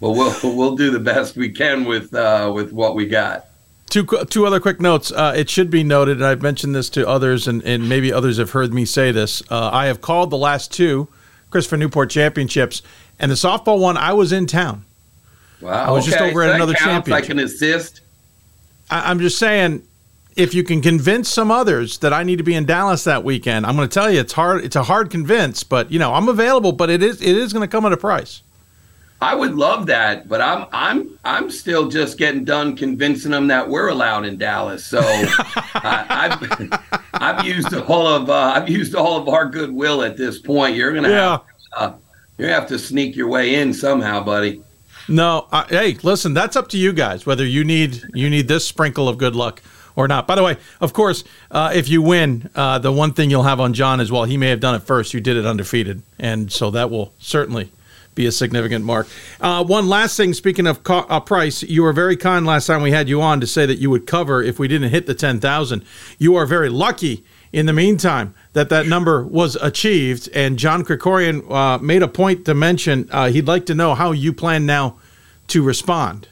but 0.00 0.10
we'll 0.10 0.34
we'll 0.56 0.76
do 0.76 0.90
the 0.90 1.00
best 1.00 1.36
we 1.36 1.50
can 1.50 1.84
with 1.84 2.14
uh, 2.14 2.50
with 2.54 2.72
what 2.72 2.94
we 2.94 3.06
got. 3.06 3.46
Two 3.88 4.06
two 4.28 4.46
other 4.46 4.60
quick 4.60 4.80
notes. 4.80 5.10
Uh, 5.10 5.34
it 5.36 5.50
should 5.50 5.70
be 5.70 5.82
noted, 5.82 6.18
and 6.18 6.26
I've 6.26 6.42
mentioned 6.42 6.74
this 6.74 6.88
to 6.90 7.08
others, 7.08 7.48
and, 7.48 7.62
and 7.64 7.88
maybe 7.88 8.12
others 8.12 8.38
have 8.38 8.50
heard 8.50 8.72
me 8.72 8.84
say 8.84 9.10
this. 9.10 9.42
Uh, 9.50 9.70
I 9.72 9.86
have 9.86 10.00
called 10.00 10.30
the 10.30 10.38
last 10.38 10.72
two 10.72 11.08
Christopher 11.50 11.76
Newport 11.76 12.10
championships, 12.10 12.82
and 13.18 13.30
the 13.30 13.34
softball 13.34 13.80
one. 13.80 13.96
I 13.96 14.12
was 14.12 14.30
in 14.32 14.46
town. 14.46 14.84
Wow, 15.60 15.72
I 15.72 15.90
was 15.90 16.06
just 16.06 16.20
over 16.20 16.44
so 16.44 16.48
at 16.48 16.54
another 16.54 16.74
counts 16.74 16.84
championship. 16.84 17.22
Like 17.22 17.30
an 17.30 17.38
assist. 17.40 18.00
I, 18.90 19.10
I'm 19.10 19.18
just 19.18 19.38
saying, 19.38 19.82
if 20.36 20.54
you 20.54 20.62
can 20.62 20.80
convince 20.80 21.28
some 21.28 21.50
others 21.50 21.98
that 21.98 22.12
I 22.12 22.22
need 22.22 22.36
to 22.36 22.44
be 22.44 22.54
in 22.54 22.66
Dallas 22.66 23.04
that 23.04 23.24
weekend, 23.24 23.66
I'm 23.66 23.76
going 23.76 23.88
to 23.88 23.92
tell 23.92 24.10
you 24.10 24.20
it's 24.20 24.32
hard. 24.32 24.64
It's 24.64 24.76
a 24.76 24.84
hard 24.84 25.10
convince, 25.10 25.64
but 25.64 25.90
you 25.90 25.98
know 25.98 26.14
I'm 26.14 26.28
available. 26.28 26.72
But 26.72 26.90
it 26.90 27.02
is 27.02 27.20
it 27.20 27.36
is 27.36 27.52
going 27.52 27.68
to 27.68 27.70
come 27.70 27.84
at 27.86 27.92
a 27.92 27.96
price. 27.96 28.42
I 29.22 29.34
would 29.34 29.54
love 29.54 29.86
that, 29.86 30.28
but 30.28 30.40
I'm 30.40 30.66
I'm 30.72 31.18
I'm 31.24 31.50
still 31.50 31.88
just 31.88 32.16
getting 32.16 32.44
done 32.44 32.74
convincing 32.76 33.32
them 33.32 33.46
that 33.48 33.68
we're 33.68 33.88
allowed 33.88 34.24
in 34.24 34.38
Dallas. 34.38 34.84
So 34.86 35.00
I, 35.04 36.38
I've 36.40 36.80
I've 37.12 37.44
used 37.44 37.74
all 37.74 38.06
of 38.06 38.30
uh, 38.30 38.52
I've 38.56 38.68
used 38.68 38.94
all 38.94 39.18
of 39.20 39.28
our 39.28 39.46
goodwill 39.46 40.02
at 40.02 40.16
this 40.16 40.38
point. 40.38 40.76
You're 40.76 40.92
gonna 40.94 41.10
Yeah. 41.10 41.38
have 41.76 41.92
uh, 41.92 41.92
you 42.38 42.46
have 42.46 42.66
to 42.68 42.78
sneak 42.78 43.14
your 43.16 43.28
way 43.28 43.56
in 43.56 43.74
somehow, 43.74 44.22
buddy. 44.22 44.62
No, 45.08 45.48
uh, 45.52 45.64
hey, 45.68 45.96
listen, 46.02 46.32
that's 46.34 46.56
up 46.56 46.68
to 46.68 46.78
you 46.78 46.92
guys 46.92 47.26
whether 47.26 47.44
you 47.44 47.64
need 47.64 48.02
you 48.14 48.30
need 48.30 48.48
this 48.48 48.64
sprinkle 48.66 49.08
of 49.08 49.18
good 49.18 49.36
luck 49.36 49.60
or 49.96 50.08
not. 50.08 50.26
By 50.26 50.34
the 50.36 50.42
way, 50.42 50.56
of 50.80 50.92
course, 50.94 51.24
uh, 51.50 51.72
if 51.74 51.88
you 51.90 52.00
win, 52.00 52.48
uh, 52.54 52.78
the 52.78 52.92
one 52.92 53.12
thing 53.12 53.28
you'll 53.28 53.42
have 53.42 53.60
on 53.60 53.74
John 53.74 54.00
is 54.00 54.10
well, 54.10 54.24
he 54.24 54.38
may 54.38 54.48
have 54.48 54.60
done 54.60 54.74
it 54.76 54.82
first. 54.82 55.12
You 55.12 55.20
did 55.20 55.36
it 55.36 55.44
undefeated, 55.44 56.00
and 56.18 56.50
so 56.50 56.70
that 56.70 56.90
will 56.90 57.12
certainly 57.18 57.70
be 58.14 58.26
a 58.26 58.32
significant 58.32 58.84
mark. 58.84 59.08
Uh, 59.40 59.64
one 59.64 59.88
last 59.88 60.16
thing, 60.16 60.34
speaking 60.34 60.66
of 60.66 60.82
co- 60.82 61.06
uh, 61.08 61.20
price, 61.20 61.62
you 61.62 61.82
were 61.82 61.92
very 61.92 62.16
kind 62.16 62.44
last 62.44 62.66
time 62.66 62.82
we 62.82 62.90
had 62.90 63.08
you 63.08 63.22
on 63.22 63.40
to 63.40 63.46
say 63.46 63.66
that 63.66 63.78
you 63.78 63.90
would 63.90 64.06
cover 64.06 64.42
if 64.42 64.58
we 64.58 64.68
didn't 64.68 64.90
hit 64.90 65.06
the 65.06 65.14
ten 65.14 65.40
thousand. 65.40 65.84
You 66.18 66.36
are 66.36 66.46
very 66.46 66.68
lucky. 66.68 67.24
In 67.52 67.66
the 67.66 67.72
meantime, 67.72 68.32
that 68.52 68.68
that 68.68 68.86
number 68.86 69.24
was 69.24 69.56
achieved, 69.56 70.28
and 70.32 70.56
John 70.56 70.84
Krikorian 70.84 71.50
uh, 71.50 71.78
made 71.78 72.00
a 72.00 72.06
point 72.06 72.44
to 72.44 72.54
mention 72.54 73.08
uh, 73.10 73.28
he'd 73.28 73.48
like 73.48 73.66
to 73.66 73.74
know 73.74 73.96
how 73.96 74.12
you 74.12 74.32
plan 74.32 74.66
now 74.66 74.98
to 75.48 75.60
respond. 75.60 76.28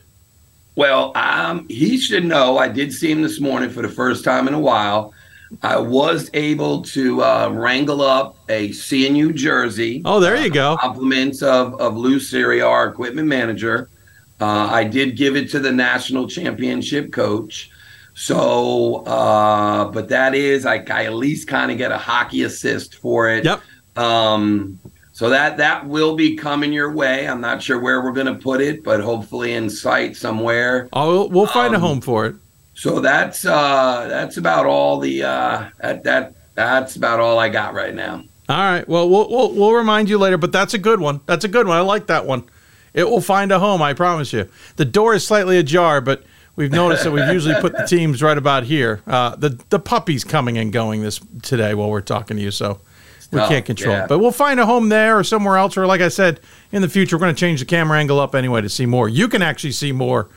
Well, 0.77 1.11
um, 1.17 1.67
he 1.69 1.99
should 1.99 2.25
know. 2.25 2.57
I 2.57 2.69
did 2.69 2.93
see 2.93 3.11
him 3.11 3.23
this 3.23 3.41
morning 3.41 3.69
for 3.69 3.83
the 3.83 3.89
first 3.89 4.23
time 4.23 4.47
in 4.47 4.55
a 4.55 4.61
while. 4.61 5.13
I 5.63 5.79
was 5.79 6.31
able 6.35 6.83
to 6.83 7.23
uh, 7.23 7.49
wrangle 7.51 8.03
up 8.03 8.37
a 8.49 8.69
CNU 8.71 9.35
jersey. 9.35 10.03
Oh, 10.05 10.21
there 10.21 10.37
you 10.37 10.51
go. 10.51 10.77
Compliments 10.77 11.43
of 11.43 11.81
of 11.81 11.97
Lou 11.97 12.21
Siri, 12.21 12.61
our 12.61 12.87
equipment 12.89 13.29
manager. 13.29 13.89
Uh, 14.41 14.69
I 14.71 14.85
did 14.85 15.17
give 15.17 15.37
it 15.37 15.51
to 15.51 15.59
the 15.59 15.73
national 15.73 16.29
championship 16.29 17.13
coach. 17.13 17.71
So, 18.15 18.97
uh, 19.07 19.87
but 19.91 20.09
that 20.09 20.35
is 20.35 20.67
I, 20.67 20.85
I 20.91 21.05
at 21.07 21.15
least 21.15 21.49
kind 21.49 21.71
of 21.71 21.79
get 21.79 21.93
a 21.93 21.99
hockey 21.99 22.43
assist 22.43 22.97
for 22.97 23.29
it. 23.31 23.45
Yep. 23.45 23.63
Um, 23.97 24.79
so 25.13 25.31
that 25.31 25.57
that 25.57 25.87
will 25.87 26.15
be 26.15 26.37
coming 26.37 26.73
your 26.73 26.93
way. 26.93 27.27
I'm 27.29 27.41
not 27.41 27.63
sure 27.63 27.81
where 27.81 28.03
we're 28.03 28.13
going 28.13 28.27
to 28.27 28.35
put 28.35 28.61
it, 28.61 28.85
but 28.85 29.01
hopefully 29.01 29.55
in 29.55 29.71
sight 29.71 30.17
somewhere. 30.17 30.89
Oh, 30.93 31.27
we'll 31.29 31.47
find 31.47 31.75
a 31.75 31.77
Um, 31.77 31.83
home 31.83 32.01
for 32.01 32.27
it. 32.27 32.37
So 32.79 33.01
that's 33.01 33.45
uh, 33.45 34.07
that's 34.09 34.37
about 34.37 34.65
all 34.65 35.01
the 35.01 35.25
uh, 35.25 35.65
that 35.81 36.05
that 36.05 36.35
that's 36.55 36.95
about 36.95 37.19
all 37.19 37.37
I 37.41 37.49
got 37.49 37.75
right 37.75 37.93
now. 37.93 38.23
All 38.49 38.57
right. 38.57 38.89
Well, 38.89 39.11
we'll 39.11 39.29
we'll 39.29 39.53
we'll 39.53 39.73
remind 39.73 40.09
you 40.09 40.17
later, 40.17 40.39
but 40.39 40.53
that's 40.53 40.75
a 40.75 40.79
good 40.79 41.01
one. 41.01 41.21
That's 41.27 41.45
a 41.45 41.49
good 41.49 41.67
one. 41.67 41.77
I 41.77 41.81
like 41.81 42.07
that 42.07 42.25
one. 42.25 42.45
It 42.95 43.03
will 43.11 43.21
find 43.21 43.51
a 43.51 43.59
home. 43.59 43.83
I 43.83 43.95
promise 43.95 44.33
you. 44.33 44.49
The 44.77 44.85
door 44.85 45.15
is 45.15 45.27
slightly 45.27 45.59
ajar, 45.59 46.01
but 46.01 46.23
we've 46.55 46.71
noticed 46.71 47.03
that 47.03 47.11
we've 47.11 47.27
usually 47.33 47.61
put 47.61 47.77
the 47.77 47.85
teams 47.85 48.23
right 48.23 48.39
about 48.39 48.63
here. 48.63 49.03
Uh, 49.09 49.35
the 49.35 49.59
the 49.71 49.81
puppy's 49.81 50.23
coming 50.23 50.57
and 50.57 50.73
going 50.73 51.03
this 51.03 51.21
today 51.43 51.75
while 51.75 51.91
we're 51.91 52.01
talking 52.01 52.37
to 52.37 52.43
you, 52.45 52.53
so 52.53 52.79
we 53.33 53.41
Oh, 53.41 53.49
can't 53.49 53.67
control 53.67 53.97
yeah. 53.97 54.05
it. 54.05 54.09
But 54.09 54.21
we'll 54.21 54.31
find 54.31 54.61
a 54.61 54.67
home 54.67 54.89
there 54.89 55.19
or 55.19 55.25
somewhere 55.25 55.57
else. 55.57 55.77
Or 55.77 55.85
like 55.85 56.01
I 56.01 56.09
said, 56.11 56.39
in 56.71 56.81
the 56.83 56.89
future, 56.89 57.17
we're 57.17 57.23
going 57.23 57.35
to 57.35 57.41
change 57.41 57.59
the 57.59 57.67
camera 57.67 57.99
angle 57.99 58.21
up 58.21 58.37
anyway 58.37 58.61
to 58.63 58.69
see 58.69 58.87
more. 58.87 59.09
You 59.09 59.27
can 59.27 59.43
actually 59.43 59.73
see 59.73 59.91
more 59.91 60.29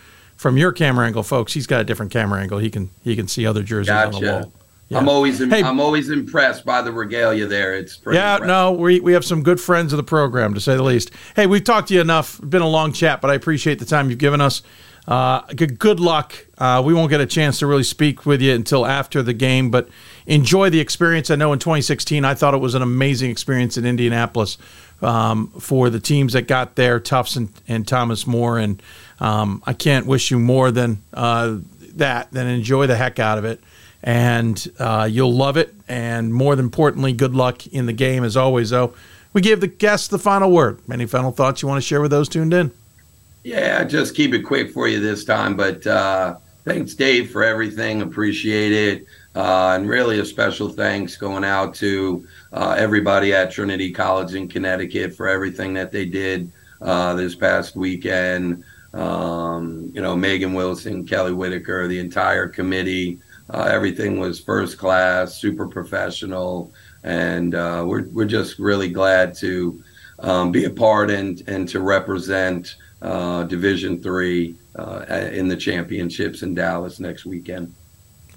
from 0.42 0.58
your 0.58 0.72
camera 0.72 1.06
angle, 1.06 1.22
folks. 1.22 1.54
He's 1.54 1.68
got 1.68 1.82
a 1.82 1.84
different 1.84 2.12
camera 2.12 2.42
angle. 2.42 2.58
He 2.58 2.72
can 2.72 2.90
he 3.04 3.16
can 3.16 3.28
see 3.28 3.46
other 3.46 3.62
jerseys 3.62 3.92
on 3.92 4.12
the 4.12 4.18
wall. 4.32 4.54
Yeah. 4.90 4.98
I'm 4.98 5.08
always 5.08 5.38
Hey. 5.38 5.62
I'm 5.62 5.80
always 5.80 6.10
impressed 6.10 6.66
by 6.66 6.82
the 6.82 6.92
regalia 6.92 7.46
there. 7.46 7.76
It's 7.76 7.96
pretty 7.96 8.18
Yeah, 8.18 8.34
impressive. 8.38 8.48
no, 8.48 8.72
we, 8.72 9.00
we 9.00 9.14
have 9.14 9.24
some 9.24 9.44
good 9.44 9.62
friends 9.62 9.94
of 9.94 9.98
the 9.98 10.04
program, 10.04 10.56
to 10.56 10.60
say 10.60 10.76
the 10.76 10.82
least. 10.84 11.12
Hey, 11.36 11.46
we've 11.46 11.64
talked 11.64 11.90
to 11.90 11.94
you 11.94 12.02
enough. 12.02 12.42
Been 12.44 12.64
a 12.64 12.68
long 12.68 12.92
chat, 12.92 13.22
but 13.22 13.30
I 13.30 13.36
appreciate 13.36 13.78
the 13.78 13.86
time 13.86 14.10
you've 14.10 14.20
given 14.20 14.42
us. 14.42 14.64
Uh, 15.08 15.42
good, 15.56 15.78
good 15.80 16.00
luck. 16.00 16.36
Uh, 16.58 16.82
we 16.84 16.94
won't 16.94 17.10
get 17.12 17.22
a 17.22 17.26
chance 17.28 17.60
to 17.60 17.68
really 17.68 17.84
speak 17.84 18.26
with 18.26 18.42
you 18.42 18.54
until 18.54 18.86
after 18.86 19.22
the 19.22 19.34
game, 19.34 19.70
but 19.72 19.88
enjoy 20.26 20.70
the 20.72 20.80
experience. 20.80 21.30
I 21.30 21.36
know 21.36 21.54
in 21.54 21.60
2016, 21.60 22.26
I 22.26 22.34
thought 22.34 22.54
it 22.54 22.58
was 22.60 22.74
an 22.76 22.82
amazing 22.82 23.30
experience 23.32 23.78
in 23.78 23.86
Indianapolis 23.86 24.58
um, 25.02 25.48
for 25.60 25.90
the 25.90 26.00
teams 26.00 26.34
that 26.34 26.48
got 26.48 26.76
there, 26.76 27.00
Tufts 27.00 27.36
and, 27.36 27.50
and 27.68 27.88
Thomas 27.88 28.28
More. 28.28 28.58
And 28.60 28.82
um, 29.22 29.64
I 29.66 29.72
can't 29.72 30.06
wish 30.06 30.32
you 30.32 30.40
more 30.40 30.72
than 30.72 31.02
uh, 31.14 31.60
that, 31.94 32.32
than 32.32 32.48
enjoy 32.48 32.88
the 32.88 32.98
heck 32.98 33.20
out 33.20 33.38
of 33.38 33.46
it 33.46 33.62
and 34.04 34.72
uh, 34.80 35.08
you'll 35.10 35.34
love 35.34 35.58
it. 35.58 35.74
And 35.88 36.34
more 36.34 36.56
than 36.56 36.66
importantly, 36.66 37.14
good 37.14 37.36
luck 37.36 37.68
in 37.68 37.86
the 37.86 37.94
game 37.94 38.24
as 38.24 38.36
always. 38.36 38.72
Though 38.72 38.94
we 39.34 39.42
give 39.42 39.62
the 39.62 39.68
guests 39.68 40.08
the 40.08 40.20
final 40.20 40.52
word. 40.52 40.80
Any 40.92 41.06
final 41.06 41.32
thoughts 41.32 41.62
you 41.62 41.68
want 41.68 41.82
to 41.82 41.88
share 41.88 42.02
with 42.02 42.12
those 42.12 42.30
tuned 42.30 42.54
in? 42.54 42.72
Yeah, 43.44 43.84
just 43.84 44.16
keep 44.16 44.34
it 44.34 44.44
quick 44.44 44.72
for 44.72 44.88
you 44.88 45.00
this 45.00 45.26
time. 45.26 45.56
But 45.56 45.86
uh, 45.88 46.38
thanks, 46.66 46.94
Dave, 46.94 47.32
for 47.32 47.44
everything. 47.44 48.02
Appreciate 48.02 48.72
it. 48.72 49.06
Uh, 49.34 49.74
and 49.76 49.88
really 49.88 50.20
a 50.20 50.26
special 50.26 50.70
thanks 50.70 51.16
going 51.16 51.46
out 51.46 51.74
to 51.76 52.28
uh, 52.52 52.76
everybody 52.78 53.34
at 53.34 53.52
Trinity 53.52 53.92
College 53.92 54.36
in 54.36 54.48
Connecticut 54.48 55.16
for 55.16 55.28
everything 55.28 55.74
that 55.74 55.92
they 55.92 56.06
did 56.06 56.52
uh, 56.82 57.14
this 57.14 57.34
past 57.34 57.76
weekend. 57.76 58.64
Um, 58.94 59.92
you 59.94 60.02
know, 60.02 60.16
Megan 60.16 60.54
Wilson, 60.54 61.06
Kelly 61.06 61.34
Whitaker, 61.34 61.88
the 61.88 62.00
entire 62.00 62.48
committee. 62.48 63.20
Uh, 63.50 63.64
everything 63.64 64.20
was 64.20 64.40
first 64.40 64.78
class, 64.78 65.40
super 65.40 65.68
professional, 65.68 66.72
and 67.04 67.56
uh, 67.56 67.84
we're 67.86 68.08
we're 68.10 68.26
just 68.26 68.60
really 68.60 68.90
glad 68.90 69.34
to 69.36 69.84
um, 70.20 70.52
be 70.52 70.66
a 70.66 70.70
part 70.70 71.10
and 71.10 71.44
and 71.48 71.68
to 71.70 71.80
represent 71.80 72.76
uh, 73.02 73.44
Division 73.44 74.02
Three 74.02 74.56
uh, 74.78 75.06
in 75.10 75.48
the 75.48 75.58
championships 75.58 76.44
in 76.44 76.54
Dallas 76.54 77.00
next 77.00 77.26
weekend. 77.26 77.74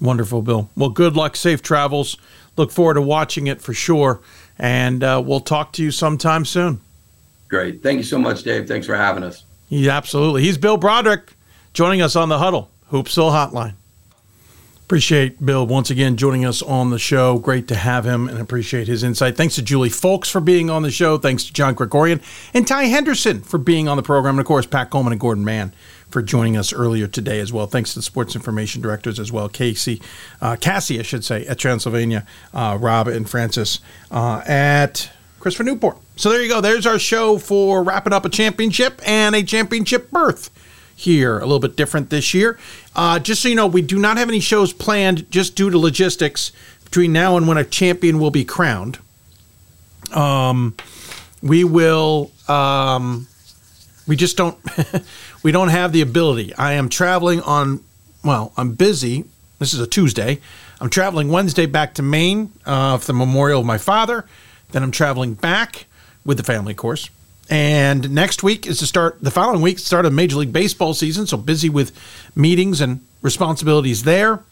Wonderful, 0.01 0.41
Bill. 0.41 0.69
Well, 0.75 0.89
good 0.89 1.15
luck, 1.15 1.37
safe 1.37 1.61
travels. 1.61 2.17
Look 2.57 2.71
forward 2.71 2.95
to 2.95 3.01
watching 3.01 3.47
it 3.47 3.61
for 3.61 3.73
sure, 3.73 4.21
and 4.59 5.01
uh, 5.01 5.23
we'll 5.25 5.39
talk 5.39 5.71
to 5.73 5.83
you 5.83 5.91
sometime 5.91 6.43
soon. 6.43 6.81
Great, 7.47 7.81
thank 7.81 7.97
you 7.97 8.03
so 8.03 8.17
much, 8.17 8.43
Dave. 8.43 8.67
Thanks 8.67 8.85
for 8.85 8.95
having 8.95 9.23
us. 9.23 9.44
Yeah, 9.69 9.97
absolutely. 9.97 10.43
He's 10.43 10.57
Bill 10.57 10.77
Broderick 10.77 11.33
joining 11.73 12.01
us 12.01 12.15
on 12.15 12.29
the 12.29 12.37
Hudl 12.37 12.67
Hoopsville 12.91 13.31
Hotline. 13.31 13.73
Appreciate 14.85 15.43
Bill 15.43 15.65
once 15.65 15.89
again 15.89 16.15
joining 16.15 16.45
us 16.45 16.61
on 16.61 16.91
the 16.91 16.99
show. 16.99 17.39
Great 17.39 17.67
to 17.69 17.75
have 17.75 18.05
him 18.05 18.29
and 18.29 18.37
appreciate 18.37 18.87
his 18.87 19.01
insight. 19.01 19.35
Thanks 19.35 19.55
to 19.55 19.63
Juli 19.63 19.89
Fulks 19.89 20.29
for 20.29 20.39
being 20.39 20.69
on 20.69 20.83
the 20.83 20.91
show. 20.91 21.17
Thanks 21.17 21.45
to 21.45 21.53
John 21.53 21.75
Krikorian 21.75 22.21
and 22.53 22.67
Ty 22.67 22.83
Henderson 22.83 23.41
for 23.41 23.57
being 23.57 23.87
on 23.87 23.97
the 23.97 24.03
program. 24.03 24.35
And 24.35 24.41
of 24.41 24.45
course, 24.45 24.67
Pat 24.67 24.91
Coleman 24.91 25.11
and 25.11 25.19
Gordon 25.19 25.43
Mann 25.43 25.73
for 26.09 26.21
joining 26.21 26.55
us 26.55 26.71
earlier 26.71 27.07
today 27.07 27.39
as 27.39 27.51
well. 27.51 27.65
Thanks 27.65 27.93
to 27.93 27.99
the 27.99 28.03
sports 28.03 28.35
information 28.35 28.79
directors 28.79 29.19
as 29.19 29.31
well, 29.31 29.49
Casey, 29.49 30.03
uh, 30.39 30.55
Cassie, 30.55 30.99
I 30.99 31.01
should 31.01 31.25
say, 31.25 31.47
at 31.47 31.57
Transylvania, 31.57 32.27
uh, 32.53 32.77
Rob 32.79 33.07
and 33.07 33.27
Francis 33.27 33.79
uh, 34.11 34.43
at 34.45 35.09
Christopher 35.45 35.65
Newport. 35.65 35.97
So 36.15 36.31
there 36.31 36.41
you 36.41 36.49
go. 36.49 36.59
There's 36.59 36.87
our 36.87 36.97
show 36.97 37.37
for 37.37 37.83
wrapping 37.83 38.13
up 38.13 38.25
a 38.25 38.29
championship 38.29 38.99
and 39.05 39.35
a 39.35 39.43
championship 39.43 40.09
berth 40.09 40.49
here. 40.95 41.37
A 41.37 41.41
little 41.41 41.59
bit 41.59 41.75
different 41.75 42.09
this 42.09 42.33
year. 42.33 42.57
Uh, 42.95 43.19
just 43.19 43.43
so 43.43 43.49
you 43.49 43.53
know, 43.53 43.67
we 43.67 43.83
do 43.83 43.99
not 43.99 44.17
have 44.17 44.27
any 44.27 44.39
shows 44.39 44.73
planned 44.73 45.29
just 45.29 45.55
due 45.55 45.69
to 45.69 45.77
logistics 45.77 46.51
between 46.83 47.13
now 47.13 47.37
and 47.37 47.47
when 47.47 47.59
a 47.59 47.63
champion 47.63 48.17
will 48.17 48.31
be 48.31 48.43
crowned. 48.43 48.97
Um, 50.11 50.73
we 51.43 51.63
will. 51.63 52.31
Um, 52.47 53.27
we 54.07 54.15
just 54.15 54.37
don't. 54.37 54.57
we 55.43 55.51
don't 55.51 55.69
have 55.69 55.91
the 55.91 56.01
ability. 56.01 56.55
I 56.55 56.73
am 56.73 56.89
traveling 56.89 57.41
on. 57.41 57.83
Well, 58.23 58.51
I'm 58.57 58.73
busy. 58.73 59.25
This 59.59 59.75
is 59.75 59.79
a 59.79 59.85
Tuesday. 59.85 60.39
I'm 60.81 60.89
traveling 60.89 61.29
Wednesday 61.29 61.67
back 61.67 61.93
to 61.93 62.01
Maine 62.01 62.51
uh, 62.65 62.97
for 62.97 63.05
the 63.05 63.13
memorial 63.13 63.59
of 63.59 63.67
my 63.67 63.77
father. 63.77 64.25
Then 64.71 64.83
I'm 64.83 64.91
traveling 64.91 65.33
back 65.33 65.85
with 66.25 66.37
the 66.37 66.43
family, 66.43 66.71
of 66.71 66.77
course. 66.77 67.09
And 67.49 68.09
next 68.11 68.41
week 68.41 68.65
is 68.65 68.79
to 68.79 68.87
start 68.87 69.21
the 69.21 69.31
following 69.31 69.61
week, 69.61 69.77
start 69.79 70.05
of 70.05 70.13
Major 70.13 70.37
League 70.37 70.53
Baseball 70.53 70.93
season. 70.93 71.27
So 71.27 71.37
busy 71.37 71.69
with 71.69 71.91
meetings 72.35 72.81
and 72.81 73.05
responsibilities 73.21 74.03
there. 74.03 74.43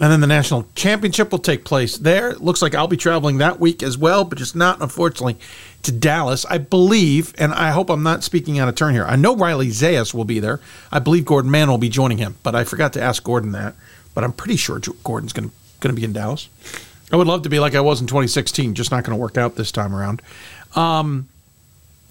And 0.00 0.10
then 0.10 0.22
the 0.22 0.26
national 0.26 0.66
championship 0.74 1.30
will 1.30 1.38
take 1.38 1.64
place 1.64 1.98
there. 1.98 2.30
It 2.30 2.40
looks 2.40 2.62
like 2.62 2.74
I'll 2.74 2.88
be 2.88 2.96
traveling 2.96 3.38
that 3.38 3.60
week 3.60 3.82
as 3.82 3.98
well, 3.98 4.24
but 4.24 4.38
just 4.38 4.56
not 4.56 4.80
unfortunately 4.80 5.36
to 5.82 5.92
Dallas. 5.92 6.46
I 6.46 6.56
believe, 6.58 7.34
and 7.38 7.52
I 7.52 7.72
hope 7.72 7.90
I'm 7.90 8.02
not 8.02 8.24
speaking 8.24 8.58
out 8.58 8.68
of 8.68 8.74
turn 8.74 8.94
here. 8.94 9.04
I 9.04 9.16
know 9.16 9.36
Riley 9.36 9.68
Zayas 9.68 10.14
will 10.14 10.24
be 10.24 10.40
there. 10.40 10.60
I 10.90 10.98
believe 10.98 11.26
Gordon 11.26 11.50
Mann 11.50 11.68
will 11.68 11.76
be 11.76 11.90
joining 11.90 12.18
him, 12.18 12.36
but 12.42 12.54
I 12.54 12.64
forgot 12.64 12.94
to 12.94 13.02
ask 13.02 13.22
Gordon 13.22 13.52
that. 13.52 13.74
But 14.14 14.24
I'm 14.24 14.32
pretty 14.32 14.56
sure 14.56 14.80
Gordon's 15.04 15.34
going 15.34 15.50
to 15.80 15.92
be 15.92 16.04
in 16.04 16.14
Dallas. 16.14 16.48
I 17.12 17.16
would 17.16 17.26
love 17.26 17.42
to 17.42 17.50
be 17.50 17.60
like 17.60 17.74
I 17.74 17.80
was 17.80 18.00
in 18.00 18.06
2016, 18.06 18.74
just 18.74 18.90
not 18.90 19.04
going 19.04 19.16
to 19.16 19.20
work 19.20 19.36
out 19.36 19.54
this 19.54 19.70
time 19.70 19.94
around. 19.94 20.22
Um, 20.74 21.28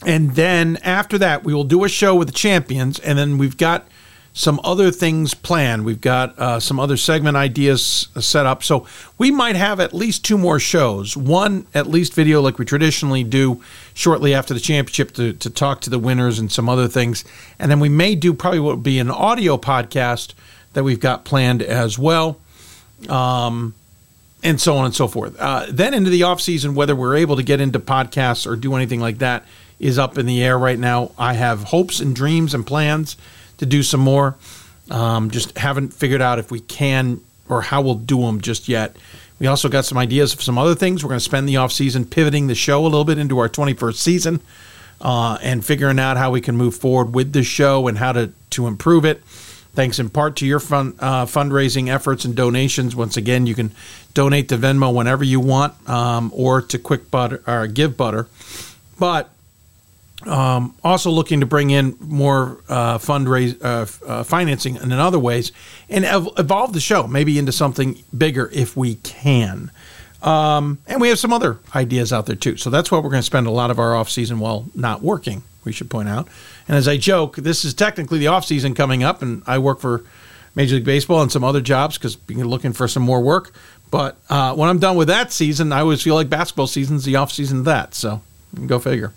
and 0.05 0.35
then 0.35 0.77
after 0.83 1.17
that, 1.17 1.43
we 1.43 1.53
will 1.53 1.63
do 1.63 1.83
a 1.83 1.89
show 1.89 2.15
with 2.15 2.27
the 2.27 2.33
champions, 2.33 2.99
and 2.99 3.17
then 3.17 3.37
we've 3.37 3.57
got 3.57 3.87
some 4.33 4.61
other 4.63 4.91
things 4.91 5.33
planned. 5.33 5.83
We've 5.83 5.99
got 5.99 6.37
uh, 6.39 6.59
some 6.59 6.79
other 6.79 6.95
segment 6.95 7.35
ideas 7.35 8.07
set 8.19 8.45
up. 8.45 8.63
So 8.63 8.87
we 9.17 9.29
might 9.29 9.55
have 9.55 9.79
at 9.79 9.93
least 9.93 10.23
two 10.23 10.37
more 10.37 10.59
shows. 10.59 11.17
One, 11.17 11.67
at 11.73 11.87
least 11.87 12.13
video 12.13 12.41
like 12.41 12.57
we 12.57 12.63
traditionally 12.63 13.23
do 13.23 13.61
shortly 13.93 14.33
after 14.33 14.53
the 14.53 14.59
championship 14.59 15.11
to, 15.15 15.33
to 15.33 15.49
talk 15.49 15.81
to 15.81 15.89
the 15.89 15.99
winners 15.99 16.39
and 16.39 16.49
some 16.51 16.69
other 16.69 16.87
things. 16.87 17.25
And 17.59 17.69
then 17.69 17.79
we 17.79 17.89
may 17.89 18.15
do 18.15 18.33
probably 18.33 18.61
what 18.61 18.75
would 18.75 18.83
be 18.83 18.99
an 18.99 19.11
audio 19.11 19.57
podcast 19.57 20.33
that 20.73 20.83
we've 20.83 20.99
got 20.99 21.25
planned 21.25 21.61
as 21.61 21.99
well. 21.99 22.39
Um, 23.09 23.73
and 24.43 24.59
so 24.59 24.77
on 24.77 24.85
and 24.85 24.95
so 24.95 25.07
forth. 25.07 25.39
Uh, 25.39 25.65
then 25.69 25.93
into 25.93 26.09
the 26.09 26.23
off 26.23 26.41
season, 26.41 26.75
whether 26.75 26.95
we're 26.95 27.15
able 27.15 27.35
to 27.35 27.43
get 27.43 27.61
into 27.61 27.79
podcasts 27.79 28.49
or 28.49 28.55
do 28.55 28.75
anything 28.75 28.99
like 28.99 29.19
that 29.19 29.45
is 29.79 29.97
up 29.97 30.17
in 30.17 30.25
the 30.25 30.43
air 30.43 30.57
right 30.57 30.79
now. 30.79 31.11
I 31.17 31.33
have 31.33 31.63
hopes 31.63 31.99
and 31.99 32.15
dreams 32.15 32.53
and 32.53 32.65
plans 32.65 33.17
to 33.57 33.65
do 33.65 33.83
some 33.83 33.99
more. 33.99 34.35
Um, 34.89 35.31
just 35.31 35.57
haven't 35.57 35.93
figured 35.93 36.21
out 36.21 36.39
if 36.39 36.51
we 36.51 36.59
can 36.59 37.21
or 37.49 37.61
how 37.61 37.81
we'll 37.81 37.95
do 37.95 38.21
them 38.21 38.41
just 38.41 38.67
yet. 38.67 38.95
We 39.39 39.47
also 39.47 39.69
got 39.69 39.85
some 39.85 39.97
ideas 39.97 40.33
of 40.33 40.41
some 40.41 40.57
other 40.57 40.75
things. 40.75 41.03
We're 41.03 41.09
going 41.09 41.19
to 41.19 41.23
spend 41.23 41.49
the 41.49 41.57
off 41.57 41.71
season 41.71 42.05
pivoting 42.05 42.47
the 42.47 42.55
show 42.55 42.81
a 42.81 42.83
little 42.83 43.05
bit 43.05 43.17
into 43.17 43.39
our 43.39 43.49
21st 43.49 43.95
season 43.95 44.41
uh, 45.01 45.37
and 45.41 45.65
figuring 45.65 45.99
out 45.99 46.17
how 46.17 46.31
we 46.31 46.41
can 46.41 46.55
move 46.55 46.75
forward 46.75 47.15
with 47.15 47.33
the 47.33 47.43
show 47.43 47.87
and 47.87 47.97
how 47.97 48.11
to, 48.11 48.31
to 48.51 48.67
improve 48.67 49.03
it. 49.03 49.23
Thanks 49.73 49.99
in 49.99 50.09
part 50.09 50.35
to 50.37 50.45
your 50.45 50.59
uh, 50.59 51.25
fundraising 51.25 51.87
efforts 51.87 52.25
and 52.25 52.35
donations. 52.35 52.95
Once 52.95 53.17
again, 53.17 53.47
you 53.47 53.55
can 53.55 53.71
donate 54.13 54.49
to 54.49 54.57
Venmo 54.57 54.93
whenever 54.93 55.23
you 55.23 55.39
want 55.39 55.73
um, 55.89 56.31
or 56.33 56.61
to 56.61 56.77
Quick 56.77 57.11
Butter 57.11 57.37
or 57.47 57.67
Givebutter. 57.67 58.27
But 58.99 59.29
um, 60.27 60.75
also 60.83 61.09
looking 61.09 61.39
to 61.39 61.45
bring 61.45 61.71
in 61.71 61.97
more 61.99 62.61
uh, 62.69 62.97
fundraise 62.99 63.57
uh, 63.63 63.87
uh, 64.07 64.23
financing 64.23 64.77
and 64.77 64.93
in 64.93 64.99
other 64.99 65.17
ways 65.17 65.51
and 65.89 66.05
ev- 66.05 66.29
evolve 66.37 66.73
the 66.73 66.79
show 66.79 67.07
maybe 67.07 67.39
into 67.39 67.51
something 67.51 68.03
bigger 68.15 68.49
if 68.53 68.77
we 68.77 68.95
can. 68.95 69.71
Um, 70.21 70.77
and 70.85 71.01
we 71.01 71.09
have 71.09 71.17
some 71.17 71.33
other 71.33 71.57
ideas 71.73 72.13
out 72.13 72.27
there 72.27 72.35
too. 72.35 72.57
So 72.57 72.69
that's 72.69 72.91
what 72.91 73.03
we're 73.03 73.09
going 73.09 73.21
to 73.21 73.25
spend 73.25 73.47
a 73.47 73.51
lot 73.51 73.71
of 73.71 73.79
our 73.79 73.95
off 73.95 74.09
season 74.09 74.39
while 74.39 74.65
not 74.75 75.01
working. 75.01 75.41
We 75.63 75.71
should 75.71 75.89
point 75.89 76.09
out. 76.09 76.27
And 76.67 76.77
as 76.77 76.87
I 76.87 76.97
joke, 76.97 77.37
this 77.37 77.65
is 77.65 77.73
technically 77.73 78.19
the 78.19 78.27
off 78.27 78.45
season 78.45 78.73
coming 78.73 79.03
up, 79.03 79.21
and 79.21 79.43
I 79.45 79.59
work 79.59 79.79
for 79.79 80.03
Major 80.55 80.75
League 80.75 80.85
Baseball 80.85 81.21
and 81.21 81.31
some 81.31 81.43
other 81.43 81.61
jobs 81.61 81.97
because 81.97 82.17
you're 82.27 82.45
looking 82.45 82.73
for 82.73 82.87
some 82.87 83.03
more 83.03 83.21
work. 83.21 83.53
But 83.91 84.17
uh, 84.29 84.55
when 84.55 84.69
I'm 84.69 84.79
done 84.79 84.95
with 84.95 85.09
that 85.09 85.31
season, 85.31 85.71
I 85.73 85.81
always 85.81 86.01
feel 86.01 86.15
like 86.15 86.29
basketball 86.29 86.67
season's 86.67 87.03
the 87.03 87.17
off 87.17 87.31
season 87.31 87.59
of 87.59 87.65
that. 87.65 87.93
So 87.93 88.21
go 88.65 88.79
figure. 88.79 89.13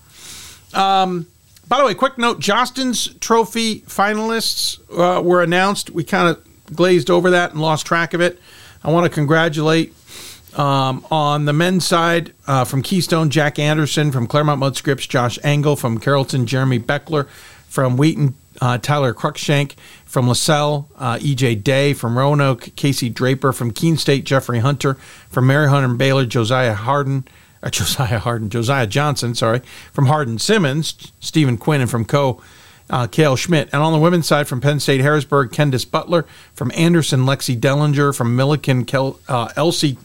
Um, 0.74 1.28
by 1.68 1.78
the 1.78 1.86
way, 1.86 1.94
quick 1.94 2.18
note: 2.18 2.40
Jostens 2.40 3.18
Trophy 3.20 3.80
finalists 3.82 4.80
uh, 4.90 5.22
were 5.22 5.42
announced. 5.42 5.90
We 5.90 6.04
kind 6.04 6.28
of 6.28 6.44
glazed 6.74 7.08
over 7.08 7.30
that 7.30 7.52
and 7.52 7.60
lost 7.60 7.86
track 7.86 8.14
of 8.14 8.20
it. 8.20 8.40
I 8.82 8.90
want 8.90 9.04
to 9.04 9.10
congratulate 9.10 9.94
um, 10.58 11.06
on 11.10 11.44
the 11.44 11.52
men's 11.52 11.86
side 11.86 12.32
uh, 12.46 12.64
from 12.64 12.82
Keystone, 12.82 13.30
Jack 13.30 13.58
Anderson 13.58 14.12
from 14.12 14.26
Claremont 14.26 14.58
Mudd 14.60 14.76
Scripps, 14.76 15.06
Josh 15.06 15.38
Engel 15.42 15.76
from 15.76 15.98
Carrollton, 15.98 16.46
Jeremy 16.46 16.78
Beckler 16.78 17.28
from 17.68 17.96
Wheaton, 17.96 18.34
uh, 18.60 18.78
Tyler 18.78 19.14
Cruikshank 19.14 19.74
from 20.04 20.28
LaSalle, 20.28 20.88
uh, 20.96 21.18
EJ 21.18 21.62
Day 21.64 21.92
from 21.92 22.16
Roanoke, 22.16 22.74
Casey 22.76 23.08
Draper 23.08 23.52
from 23.52 23.72
Keene 23.72 23.96
State, 23.96 24.24
Jeffrey 24.24 24.60
Hunter 24.60 24.94
from 25.28 25.46
Mary 25.46 25.68
Hardin-Baylor, 25.68 26.26
Josiah 26.26 26.74
Harden 26.74 27.24
uh, 27.64 27.70
Josiah 27.70 28.18
Harden, 28.18 28.50
Josiah 28.50 28.86
Johnson, 28.86 29.34
sorry, 29.34 29.60
from 29.92 30.06
Hardin 30.06 30.38
Simmons, 30.38 31.12
Stephen 31.18 31.56
Quinn, 31.56 31.80
and 31.80 31.90
from 31.90 32.04
Co. 32.04 32.40
Uh, 32.90 33.06
Kale 33.06 33.34
Schmidt. 33.34 33.70
And 33.72 33.82
on 33.82 33.94
the 33.94 33.98
women's 33.98 34.26
side, 34.26 34.46
from 34.46 34.60
Penn 34.60 34.78
State 34.78 35.00
Harrisburg, 35.00 35.50
Kendis 35.52 35.90
Butler, 35.90 36.26
from 36.52 36.70
Anderson, 36.74 37.20
Lexi 37.20 37.58
Dellinger, 37.58 38.14
from 38.14 38.36
Millikin, 38.36 38.86
Kel, 38.86 39.18
uh, 39.26 39.48
Elsie 39.56 39.96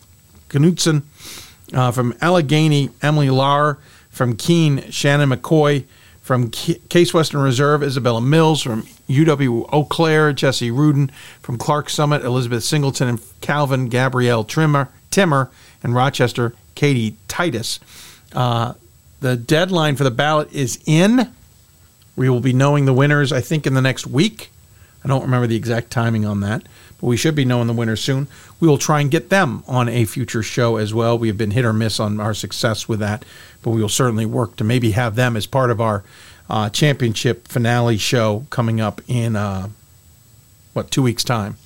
Knutson, 0.48 1.04
uh, 1.74 1.92
from 1.92 2.16
Allegheny, 2.22 2.90
Emily 3.02 3.28
Lahr, 3.28 3.78
from 4.10 4.38
Keene, 4.38 4.90
Shannon 4.90 5.30
McCoy, 5.30 5.84
from 6.30 6.52
Case 6.52 7.12
Western 7.12 7.42
Reserve, 7.42 7.82
Isabella 7.82 8.22
Mills, 8.22 8.62
from 8.62 8.84
UW 9.10 9.68
Eau 9.74 9.84
Claire, 9.84 10.32
Jesse 10.32 10.70
Rudin, 10.70 11.10
from 11.42 11.58
Clark 11.58 11.90
Summit, 11.90 12.24
Elizabeth 12.24 12.64
Singleton, 12.64 13.08
and 13.08 13.20
Calvin 13.42 13.90
Gabrielle 13.90 14.44
Trimmer, 14.44 14.90
Timmer, 15.10 15.50
and 15.82 15.96
Rochester, 15.96 16.54
Katie 16.76 17.16
Titus. 17.28 17.80
Uh, 18.32 18.76
the 19.22 19.36
deadline 19.36 19.96
for 19.96 20.04
the 20.04 20.12
ballot 20.12 20.54
is 20.54 20.80
in. 20.86 21.32
We 22.16 22.30
will 22.30 22.42
be 22.42 22.54
knowing 22.54 22.86
the 22.86 22.94
winners, 22.94 23.32
I 23.32 23.42
think, 23.42 23.66
in 23.66 23.74
the 23.74 23.82
next 23.82 24.06
week. 24.06 24.52
I 25.04 25.08
don't 25.08 25.24
remember 25.24 25.48
the 25.48 25.56
exact 25.56 25.90
timing 25.90 26.28
on 26.28 26.42
that, 26.42 26.62
but 27.00 27.08
we 27.08 27.18
should 27.18 27.36
be 27.36 27.46
knowing 27.46 27.68
the 27.68 27.74
winners 27.74 28.02
soon. 28.02 28.28
We 28.60 28.68
will 28.68 28.78
try 28.78 29.02
and 29.02 29.12
get 29.12 29.30
them 29.30 29.64
on 29.68 29.88
a 29.90 30.06
future 30.06 30.44
show 30.44 30.78
as 30.78 30.94
well. 30.94 31.18
We 31.18 31.28
have 31.28 31.38
been 31.38 31.52
hit 31.52 31.66
or 31.66 31.74
miss 31.74 32.00
on 32.00 32.20
our 32.20 32.34
success 32.34 32.88
with 32.88 33.00
that, 33.00 33.24
but 33.62 33.72
we 33.72 33.82
will 33.82 33.90
certainly 33.90 34.26
work 34.26 34.56
to 34.58 34.64
maybe 34.64 34.92
have 34.92 35.16
them 35.16 35.36
as 35.36 35.46
part 35.46 35.72
of 35.72 35.80
our 35.80 36.04
uh, 36.50 36.70
championship 36.70 37.48
finale 37.48 37.98
show 37.98 38.46
coming 38.50 38.82
up 38.82 39.02
in, 39.08 39.36
uh, 39.36 39.70
what, 40.74 40.92
two 40.92 41.04
weeks' 41.04 41.24
time. 41.24 41.58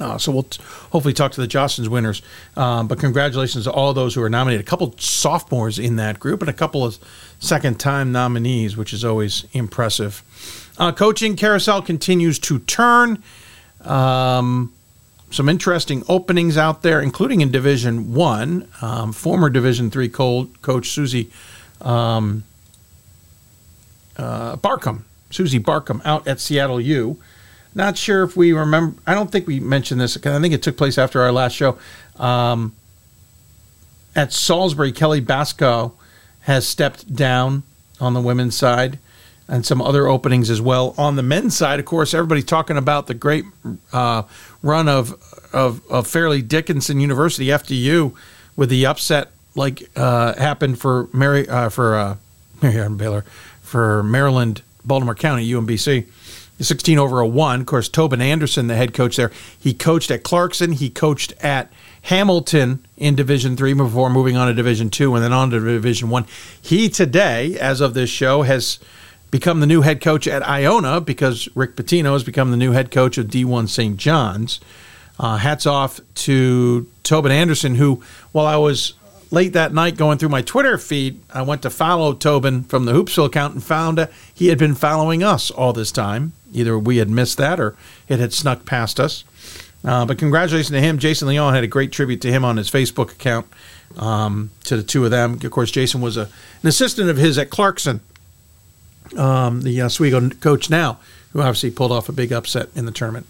Uh, 0.00 0.18
so 0.18 0.32
we'll 0.32 0.42
t- 0.42 0.60
hopefully 0.90 1.14
talk 1.14 1.30
to 1.32 1.40
the 1.40 1.46
Jostens 1.46 1.88
winners. 1.88 2.20
Um, 2.56 2.88
but 2.88 2.98
congratulations 2.98 3.64
to 3.64 3.70
all 3.70 3.94
those 3.94 4.14
who 4.14 4.22
are 4.22 4.30
nominated. 4.30 4.66
A 4.66 4.68
couple 4.68 4.92
sophomores 4.98 5.78
in 5.78 5.96
that 5.96 6.18
group 6.18 6.40
and 6.40 6.50
a 6.50 6.54
couple 6.54 6.84
of 6.84 6.98
second 7.38 7.78
time 7.78 8.10
nominees, 8.10 8.76
which 8.76 8.92
is 8.92 9.04
always 9.04 9.46
impressive. 9.52 10.22
Uh, 10.78 10.90
coaching 10.90 11.36
carousel 11.36 11.80
continues 11.80 12.40
to 12.40 12.58
turn. 12.58 13.22
Um, 13.84 14.72
some 15.30 15.48
interesting 15.48 16.04
openings 16.08 16.56
out 16.56 16.82
there, 16.82 17.00
including 17.00 17.40
in 17.40 17.50
Division 17.50 18.14
One. 18.14 18.68
Um, 18.80 19.12
former 19.12 19.50
Division 19.50 19.90
Three 19.90 20.08
coach 20.08 20.88
Susie 20.90 21.30
um, 21.80 22.44
uh, 24.16 24.56
Barcomb, 24.56 25.04
Susie 25.30 25.58
Barcomb, 25.58 26.00
out 26.04 26.26
at 26.26 26.40
Seattle 26.40 26.80
U 26.80 27.18
not 27.74 27.98
sure 27.98 28.22
if 28.22 28.36
we 28.36 28.52
remember. 28.52 29.00
I 29.06 29.14
don't 29.14 29.30
think 29.30 29.46
we 29.46 29.60
mentioned 29.60 30.00
this. 30.00 30.16
I 30.16 30.40
think 30.40 30.54
it 30.54 30.62
took 30.62 30.76
place 30.76 30.96
after 30.96 31.20
our 31.20 31.32
last 31.32 31.54
show. 31.54 31.78
Um, 32.16 32.74
at 34.14 34.32
Salisbury, 34.32 34.92
Kelly 34.92 35.20
Basco 35.20 35.94
has 36.42 36.66
stepped 36.66 37.14
down 37.14 37.64
on 38.00 38.14
the 38.14 38.20
women's 38.20 38.56
side 38.56 38.98
and 39.48 39.64
some 39.64 39.82
other 39.82 40.06
openings 40.06 40.50
as 40.50 40.60
well. 40.60 40.94
On 40.96 41.16
the 41.16 41.22
men's 41.22 41.56
side, 41.56 41.78
of 41.78 41.86
course, 41.86 42.14
everybody's 42.14 42.44
talking 42.44 42.76
about 42.76 43.06
the 43.06 43.14
great 43.14 43.44
uh, 43.92 44.22
run 44.62 44.88
of, 44.88 45.14
of, 45.52 45.82
of 45.90 46.06
Fairleigh 46.06 46.42
Dickinson 46.42 47.00
University, 47.00 47.46
FDU, 47.46 48.14
with 48.56 48.70
the 48.70 48.86
upset 48.86 49.30
like 49.54 49.90
uh, 49.96 50.34
happened 50.34 50.80
for 50.80 51.08
Mary 51.12 51.48
uh, 51.48 51.68
for 51.68 51.96
uh, 51.96 52.16
Mary 52.62 52.88
Baylor 52.90 53.22
for 53.62 54.02
Maryland, 54.02 54.62
Baltimore 54.84 55.14
County, 55.14 55.48
UMBC. 55.50 56.06
16 56.60 56.98
over 57.00 57.18
a 57.18 57.26
1. 57.26 57.60
Of 57.62 57.66
course, 57.66 57.88
Tobin 57.88 58.20
Anderson, 58.20 58.68
the 58.68 58.76
head 58.76 58.94
coach 58.94 59.16
there, 59.16 59.32
he 59.58 59.74
coached 59.74 60.12
at 60.12 60.22
Clarkson. 60.22 60.70
He 60.70 60.88
coached 60.88 61.34
at 61.42 61.72
Hamilton 62.02 62.84
in 62.96 63.16
Division 63.16 63.56
3 63.56 63.72
before 63.74 64.08
moving 64.08 64.36
on 64.36 64.46
to 64.46 64.54
Division 64.54 64.88
2 64.90 65.16
and 65.16 65.24
then 65.24 65.32
on 65.32 65.50
to 65.50 65.58
Division 65.58 66.10
1. 66.10 66.26
He 66.62 66.88
today, 66.88 67.58
as 67.58 67.80
of 67.80 67.94
this 67.94 68.08
show, 68.08 68.42
has 68.42 68.78
become 69.34 69.58
the 69.58 69.66
new 69.66 69.82
head 69.82 70.00
coach 70.00 70.28
at 70.28 70.46
Iona 70.46 71.00
because 71.00 71.48
Rick 71.56 71.74
Pitino 71.74 72.12
has 72.12 72.22
become 72.22 72.52
the 72.52 72.56
new 72.56 72.70
head 72.70 72.92
coach 72.92 73.18
of 73.18 73.26
D1 73.26 73.68
St. 73.68 73.96
John's. 73.96 74.60
Uh, 75.18 75.38
hats 75.38 75.66
off 75.66 75.98
to 76.14 76.88
Tobin 77.02 77.32
Anderson, 77.32 77.74
who, 77.74 78.00
while 78.30 78.46
I 78.46 78.54
was 78.58 78.94
late 79.32 79.54
that 79.54 79.74
night 79.74 79.96
going 79.96 80.18
through 80.18 80.28
my 80.28 80.42
Twitter 80.42 80.78
feed, 80.78 81.18
I 81.32 81.42
went 81.42 81.62
to 81.62 81.70
follow 81.70 82.12
Tobin 82.12 82.62
from 82.62 82.84
the 82.84 82.92
Hoopsville 82.92 83.26
account 83.26 83.54
and 83.54 83.64
found 83.64 83.98
uh, 83.98 84.06
he 84.32 84.50
had 84.50 84.58
been 84.58 84.76
following 84.76 85.24
us 85.24 85.50
all 85.50 85.72
this 85.72 85.90
time. 85.90 86.32
Either 86.52 86.78
we 86.78 86.98
had 86.98 87.10
missed 87.10 87.36
that 87.38 87.58
or 87.58 87.74
it 88.06 88.20
had 88.20 88.32
snuck 88.32 88.64
past 88.64 89.00
us. 89.00 89.24
Uh, 89.84 90.06
but 90.06 90.16
congratulations 90.16 90.70
to 90.70 90.80
him. 90.80 90.96
Jason 90.96 91.26
Leon 91.26 91.54
had 91.54 91.64
a 91.64 91.66
great 91.66 91.90
tribute 91.90 92.20
to 92.20 92.30
him 92.30 92.44
on 92.44 92.56
his 92.56 92.70
Facebook 92.70 93.10
account 93.10 93.48
um, 93.96 94.52
to 94.62 94.76
the 94.76 94.84
two 94.84 95.04
of 95.04 95.10
them. 95.10 95.40
Of 95.42 95.50
course, 95.50 95.72
Jason 95.72 96.00
was 96.00 96.16
a, 96.16 96.28
an 96.62 96.68
assistant 96.68 97.10
of 97.10 97.16
his 97.16 97.36
at 97.36 97.50
Clarkson, 97.50 98.00
um, 99.16 99.62
the 99.62 99.82
Oswego 99.82 100.28
coach 100.30 100.70
now, 100.70 100.98
who 101.32 101.40
obviously 101.40 101.70
pulled 101.70 101.92
off 101.92 102.08
a 102.08 102.12
big 102.12 102.32
upset 102.32 102.68
in 102.74 102.86
the 102.86 102.92
tournament. 102.92 103.26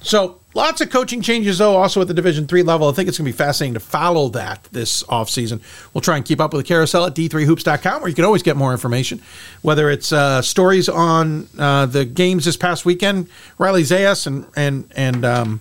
So 0.00 0.38
lots 0.54 0.80
of 0.80 0.90
coaching 0.90 1.22
changes, 1.22 1.58
though, 1.58 1.76
also 1.76 2.00
at 2.00 2.08
the 2.08 2.14
Division 2.14 2.46
three 2.46 2.62
level. 2.62 2.88
I 2.88 2.92
think 2.92 3.08
it's 3.08 3.18
going 3.18 3.26
to 3.26 3.32
be 3.32 3.36
fascinating 3.36 3.74
to 3.74 3.80
follow 3.80 4.28
that 4.30 4.64
this 4.70 5.02
offseason. 5.04 5.60
We'll 5.92 6.02
try 6.02 6.16
and 6.16 6.24
keep 6.24 6.40
up 6.40 6.52
with 6.52 6.64
the 6.64 6.68
carousel 6.68 7.06
at 7.06 7.14
d3hoops.com, 7.14 8.00
where 8.00 8.08
you 8.08 8.14
can 8.14 8.24
always 8.24 8.42
get 8.42 8.56
more 8.56 8.72
information, 8.72 9.20
whether 9.62 9.90
it's 9.90 10.12
uh, 10.12 10.40
stories 10.42 10.88
on 10.88 11.48
uh, 11.58 11.86
the 11.86 12.04
games 12.04 12.44
this 12.44 12.56
past 12.56 12.84
weekend, 12.84 13.28
Riley 13.58 13.82
Zayas 13.82 14.26
and 14.26 14.46
and 14.56 14.90
and 14.94 15.24
um, 15.24 15.60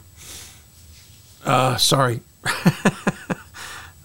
uh, 1.43 1.77
sorry. 1.77 2.21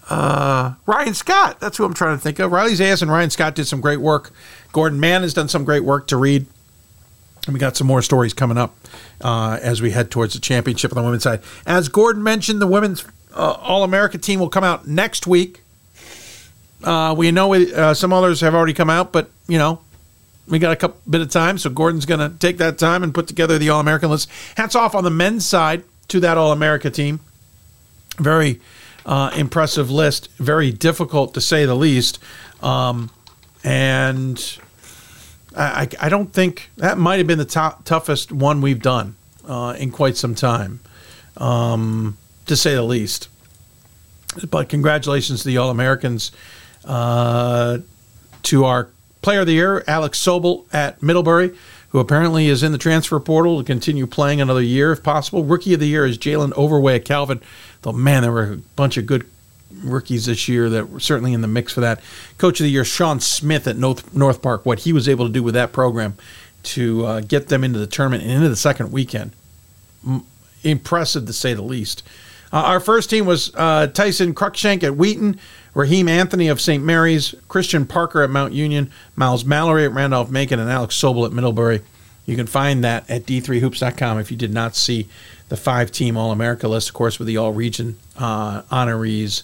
uh, 0.09 0.73
Ryan 0.85 1.13
Scott. 1.13 1.59
That's 1.59 1.77
who 1.77 1.85
I'm 1.85 1.93
trying 1.93 2.17
to 2.17 2.21
think 2.21 2.39
of. 2.39 2.51
Riley 2.51 2.73
Zayas 2.73 3.01
and 3.01 3.11
Ryan 3.11 3.29
Scott 3.29 3.55
did 3.55 3.67
some 3.67 3.81
great 3.81 3.99
work. 4.01 4.31
Gordon 4.71 4.99
Mann 4.99 5.21
has 5.21 5.33
done 5.33 5.47
some 5.47 5.63
great 5.63 5.83
work 5.83 6.07
to 6.07 6.17
read. 6.17 6.45
And 7.45 7.53
we 7.53 7.59
got 7.59 7.75
some 7.75 7.87
more 7.87 8.01
stories 8.01 8.33
coming 8.33 8.57
up 8.57 8.75
uh, 9.21 9.59
as 9.61 9.81
we 9.81 9.91
head 9.91 10.09
towards 10.09 10.33
the 10.33 10.39
championship 10.39 10.91
on 10.91 10.95
the 10.95 11.03
women's 11.03 11.23
side. 11.23 11.41
As 11.65 11.89
Gordon 11.89 12.23
mentioned, 12.23 12.61
the 12.61 12.67
women's 12.67 13.05
uh, 13.33 13.51
All 13.53 13.83
America 13.83 14.17
team 14.17 14.39
will 14.39 14.49
come 14.49 14.63
out 14.63 14.87
next 14.87 15.27
week. 15.27 15.61
Uh, 16.83 17.13
we 17.17 17.31
know 17.31 17.53
uh, 17.53 17.93
some 17.93 18.13
others 18.13 18.41
have 18.41 18.53
already 18.53 18.73
come 18.73 18.89
out, 18.89 19.11
but 19.11 19.29
you 19.47 19.57
know 19.57 19.79
we 20.47 20.59
got 20.59 20.71
a 20.71 20.75
couple 20.75 20.99
bit 21.09 21.21
of 21.21 21.29
time, 21.29 21.57
so 21.57 21.69
Gordon's 21.69 22.05
going 22.05 22.19
to 22.19 22.37
take 22.37 22.57
that 22.57 22.77
time 22.77 23.03
and 23.03 23.13
put 23.13 23.27
together 23.27 23.57
the 23.57 23.69
All 23.69 23.79
American 23.79 24.09
list. 24.09 24.29
Hats 24.55 24.75
off 24.75 24.95
on 24.95 25.03
the 25.03 25.09
men's 25.09 25.45
side 25.45 25.83
to 26.09 26.19
that 26.19 26.37
All 26.37 26.51
America 26.51 26.89
team. 26.89 27.19
Very 28.17 28.59
uh, 29.05 29.31
impressive 29.35 29.91
list. 29.91 30.29
Very 30.37 30.71
difficult 30.71 31.33
to 31.33 31.41
say 31.41 31.65
the 31.65 31.75
least, 31.75 32.19
um, 32.61 33.09
and 33.63 34.59
I, 35.55 35.87
I 35.99 36.09
don't 36.09 36.31
think 36.31 36.69
that 36.77 36.97
might 36.97 37.17
have 37.17 37.27
been 37.27 37.37
the 37.37 37.45
top, 37.45 37.85
toughest 37.85 38.31
one 38.31 38.61
we've 38.61 38.81
done 38.81 39.15
uh, 39.47 39.75
in 39.77 39.91
quite 39.91 40.17
some 40.17 40.35
time, 40.35 40.79
um, 41.37 42.17
to 42.47 42.55
say 42.55 42.73
the 42.73 42.83
least. 42.83 43.29
But 44.49 44.69
congratulations 44.69 45.43
to 45.43 45.47
the 45.47 45.57
All 45.57 45.69
Americans, 45.69 46.31
uh, 46.85 47.79
to 48.43 48.65
our 48.65 48.89
Player 49.21 49.41
of 49.41 49.47
the 49.47 49.53
Year, 49.53 49.83
Alex 49.87 50.19
Sobel 50.19 50.65
at 50.73 51.01
Middlebury, 51.01 51.55
who 51.93 51.99
apparently 51.99 52.47
is 52.47 52.63
in 52.63 52.71
the 52.71 52.77
transfer 52.77 53.19
portal 53.19 53.59
to 53.59 53.63
continue 53.63 54.07
playing 54.07 54.41
another 54.41 54.61
year 54.61 54.91
if 54.91 55.03
possible. 55.03 55.43
Rookie 55.43 55.75
of 55.75 55.79
the 55.79 55.87
Year 55.87 56.07
is 56.07 56.17
Jalen 56.17 56.51
Overway 56.57 56.95
at 56.95 57.05
Calvin. 57.05 57.39
Though, 57.83 57.91
man, 57.93 58.23
there 58.23 58.31
were 58.31 58.53
a 58.53 58.57
bunch 58.75 58.97
of 58.97 59.05
good 59.05 59.27
rookies 59.83 60.25
this 60.25 60.47
year 60.47 60.71
that 60.71 60.89
were 60.89 60.99
certainly 60.99 61.33
in 61.33 61.41
the 61.41 61.47
mix 61.47 61.71
for 61.71 61.81
that. 61.81 62.01
Coach 62.39 62.59
of 62.59 62.63
the 62.63 62.71
year, 62.71 62.83
Sean 62.83 63.19
Smith 63.19 63.67
at 63.67 63.77
North, 63.77 64.11
North 64.11 64.41
Park, 64.41 64.65
what 64.65 64.79
he 64.79 64.91
was 64.91 65.07
able 65.07 65.27
to 65.27 65.31
do 65.31 65.43
with 65.43 65.53
that 65.53 65.71
program 65.71 66.15
to 66.63 67.05
uh, 67.05 67.19
get 67.21 67.49
them 67.49 67.63
into 67.63 67.77
the 67.77 67.85
tournament 67.85 68.23
and 68.23 68.31
into 68.31 68.49
the 68.49 68.55
second 68.55 68.91
weekend. 68.91 69.31
M- 70.05 70.25
impressive 70.63 71.27
to 71.27 71.33
say 71.33 71.53
the 71.53 71.61
least. 71.61 72.01
Uh, 72.53 72.57
our 72.57 72.79
first 72.79 73.09
team 73.09 73.25
was 73.25 73.51
uh, 73.55 73.87
Tyson 73.87 74.35
Cruikshank 74.35 74.83
at 74.83 74.95
Wheaton, 74.95 75.39
Raheem 75.73 76.07
Anthony 76.07 76.49
of 76.49 76.61
St. 76.61 76.83
Mary's, 76.83 77.33
Christian 77.47 77.87
Parker 77.87 78.21
at 78.21 78.29
Mount 78.29 78.53
Union, 78.53 78.91
Miles 79.15 79.43
Mallory 79.43 79.85
at 79.85 79.91
Randolph 79.91 80.29
Macon, 80.29 80.59
and 80.59 80.69
Alex 80.69 80.95
Sobel 80.95 81.25
at 81.25 81.33
Middlebury. 81.33 81.81
You 82.27 82.35
can 82.35 82.45
find 82.45 82.83
that 82.83 83.09
at 83.09 83.25
d3hoops.com 83.25 84.19
if 84.19 84.29
you 84.29 84.37
did 84.37 84.53
not 84.53 84.75
see 84.75 85.07
the 85.49 85.57
five 85.57 85.91
team 85.91 86.15
All 86.15 86.31
America 86.31 86.67
list, 86.67 86.89
of 86.89 86.93
course, 86.93 87.17
with 87.17 87.27
the 87.27 87.37
All 87.37 87.51
Region 87.51 87.97
uh, 88.17 88.61
honorees 88.63 89.41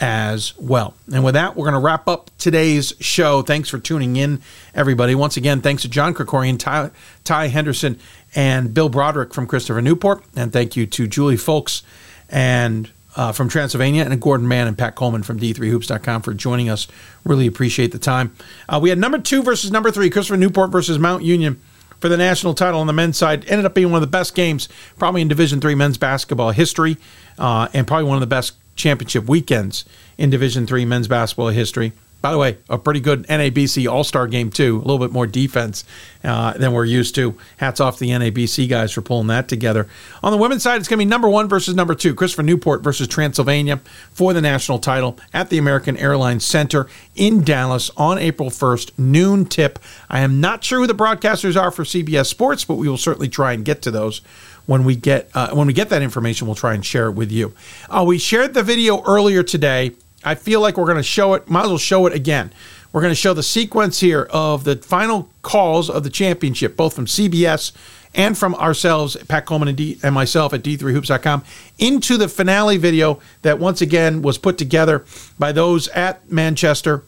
as 0.00 0.56
well. 0.58 0.94
And 1.12 1.24
with 1.24 1.34
that, 1.34 1.56
we're 1.56 1.64
going 1.64 1.74
to 1.74 1.84
wrap 1.84 2.08
up 2.08 2.30
today's 2.38 2.94
show. 3.00 3.42
Thanks 3.42 3.68
for 3.68 3.78
tuning 3.78 4.16
in, 4.16 4.40
everybody. 4.74 5.14
Once 5.14 5.36
again, 5.36 5.60
thanks 5.60 5.82
to 5.82 5.88
John 5.88 6.14
Krikorian, 6.14 6.58
Ty, 6.58 6.90
Ty 7.22 7.48
Henderson, 7.48 7.98
and 8.34 8.72
Bill 8.72 8.88
Broderick 8.88 9.34
from 9.34 9.46
Christopher 9.46 9.82
Newport. 9.82 10.24
And 10.34 10.54
thank 10.54 10.74
you 10.74 10.86
to 10.86 11.06
Juli 11.06 11.36
Fulks 11.36 11.82
and 12.28 12.90
uh, 13.16 13.32
from 13.32 13.48
Transylvania 13.48 14.04
and 14.04 14.20
Gordon 14.20 14.46
Mann 14.46 14.66
and 14.68 14.76
Pat 14.76 14.94
Coleman 14.94 15.22
from 15.22 15.40
D3Hoops.com 15.40 16.22
for 16.22 16.34
joining 16.34 16.68
us. 16.68 16.86
Really 17.24 17.46
appreciate 17.46 17.92
the 17.92 17.98
time. 17.98 18.34
Uh, 18.68 18.78
we 18.80 18.90
had 18.90 18.98
number 18.98 19.18
two 19.18 19.42
versus 19.42 19.70
number 19.70 19.90
three, 19.90 20.10
Christopher 20.10 20.36
Newport 20.36 20.70
versus 20.70 20.98
Mount 20.98 21.22
Union 21.22 21.60
for 22.00 22.08
the 22.08 22.16
national 22.16 22.54
title 22.54 22.80
on 22.80 22.86
the 22.86 22.92
men's 22.92 23.16
side. 23.16 23.48
Ended 23.48 23.64
up 23.64 23.74
being 23.74 23.90
one 23.90 24.02
of 24.02 24.08
the 24.08 24.10
best 24.12 24.34
games, 24.34 24.68
probably 24.98 25.22
in 25.22 25.28
Division 25.28 25.60
Three 25.60 25.74
men's 25.74 25.98
basketball 25.98 26.50
history, 26.50 26.98
uh, 27.38 27.68
and 27.72 27.86
probably 27.86 28.04
one 28.04 28.16
of 28.16 28.20
the 28.20 28.26
best 28.26 28.54
championship 28.76 29.24
weekends 29.24 29.84
in 30.18 30.28
Division 30.28 30.66
Three 30.66 30.84
men's 30.84 31.08
basketball 31.08 31.48
history. 31.48 31.92
By 32.26 32.32
the 32.32 32.38
way, 32.38 32.56
a 32.68 32.76
pretty 32.76 32.98
good 32.98 33.24
NABC 33.28 33.88
All 33.88 34.02
Star 34.02 34.26
game 34.26 34.50
too. 34.50 34.78
A 34.78 34.84
little 34.84 34.98
bit 34.98 35.12
more 35.12 35.28
defense 35.28 35.84
uh, 36.24 36.54
than 36.54 36.72
we're 36.72 36.84
used 36.84 37.14
to. 37.14 37.38
Hats 37.58 37.78
off 37.78 38.00
the 38.00 38.10
NABC 38.10 38.68
guys 38.68 38.90
for 38.90 39.00
pulling 39.00 39.28
that 39.28 39.46
together. 39.46 39.86
On 40.24 40.32
the 40.32 40.36
women's 40.36 40.64
side, 40.64 40.80
it's 40.80 40.88
going 40.88 40.98
to 40.98 41.04
be 41.04 41.08
number 41.08 41.28
one 41.28 41.48
versus 41.48 41.76
number 41.76 41.94
two. 41.94 42.16
Christopher 42.16 42.42
Newport 42.42 42.82
versus 42.82 43.06
Transylvania 43.06 43.76
for 44.10 44.32
the 44.32 44.40
national 44.40 44.80
title 44.80 45.20
at 45.32 45.50
the 45.50 45.58
American 45.58 45.96
Airlines 45.98 46.44
Center 46.44 46.88
in 47.14 47.44
Dallas 47.44 47.92
on 47.96 48.18
April 48.18 48.50
1st, 48.50 48.98
noon 48.98 49.44
tip. 49.44 49.78
I 50.10 50.18
am 50.18 50.40
not 50.40 50.64
sure 50.64 50.80
who 50.80 50.88
the 50.88 50.96
broadcasters 50.96 51.56
are 51.56 51.70
for 51.70 51.84
CBS 51.84 52.26
Sports, 52.26 52.64
but 52.64 52.74
we 52.74 52.88
will 52.88 52.98
certainly 52.98 53.28
try 53.28 53.52
and 53.52 53.64
get 53.64 53.82
to 53.82 53.92
those 53.92 54.20
when 54.66 54.82
we 54.82 54.96
get 54.96 55.30
uh, 55.32 55.54
when 55.54 55.68
we 55.68 55.72
get 55.72 55.90
that 55.90 56.02
information. 56.02 56.48
We'll 56.48 56.56
try 56.56 56.74
and 56.74 56.84
share 56.84 57.06
it 57.06 57.12
with 57.12 57.30
you. 57.30 57.54
Uh, 57.88 58.02
we 58.04 58.18
shared 58.18 58.52
the 58.52 58.64
video 58.64 59.04
earlier 59.04 59.44
today 59.44 59.92
I 60.26 60.34
feel 60.34 60.60
like 60.60 60.76
we're 60.76 60.86
going 60.86 60.96
to 60.96 61.02
show 61.04 61.34
it, 61.34 61.48
might 61.48 61.62
as 61.62 61.68
well 61.68 61.78
show 61.78 62.06
it 62.06 62.12
again. 62.12 62.52
We're 62.92 63.00
going 63.00 63.12
to 63.12 63.14
show 63.14 63.32
the 63.32 63.44
sequence 63.44 64.00
here 64.00 64.26
of 64.30 64.64
the 64.64 64.76
final 64.76 65.30
calls 65.42 65.88
of 65.88 66.02
the 66.02 66.10
championship, 66.10 66.76
both 66.76 66.94
from 66.94 67.06
CBS 67.06 67.70
and 68.12 68.36
from 68.36 68.54
ourselves, 68.56 69.16
Pat 69.28 69.46
Coleman 69.46 69.68
and, 69.68 69.76
D, 69.76 69.98
and 70.02 70.14
myself 70.14 70.52
at 70.52 70.62
D3Hoops.com, 70.62 71.44
into 71.78 72.16
the 72.16 72.26
finale 72.26 72.76
video 72.76 73.20
that 73.42 73.60
once 73.60 73.80
again 73.80 74.20
was 74.22 74.36
put 74.36 74.58
together 74.58 75.04
by 75.38 75.52
those 75.52 75.86
at 75.88 76.28
Manchester. 76.30 77.04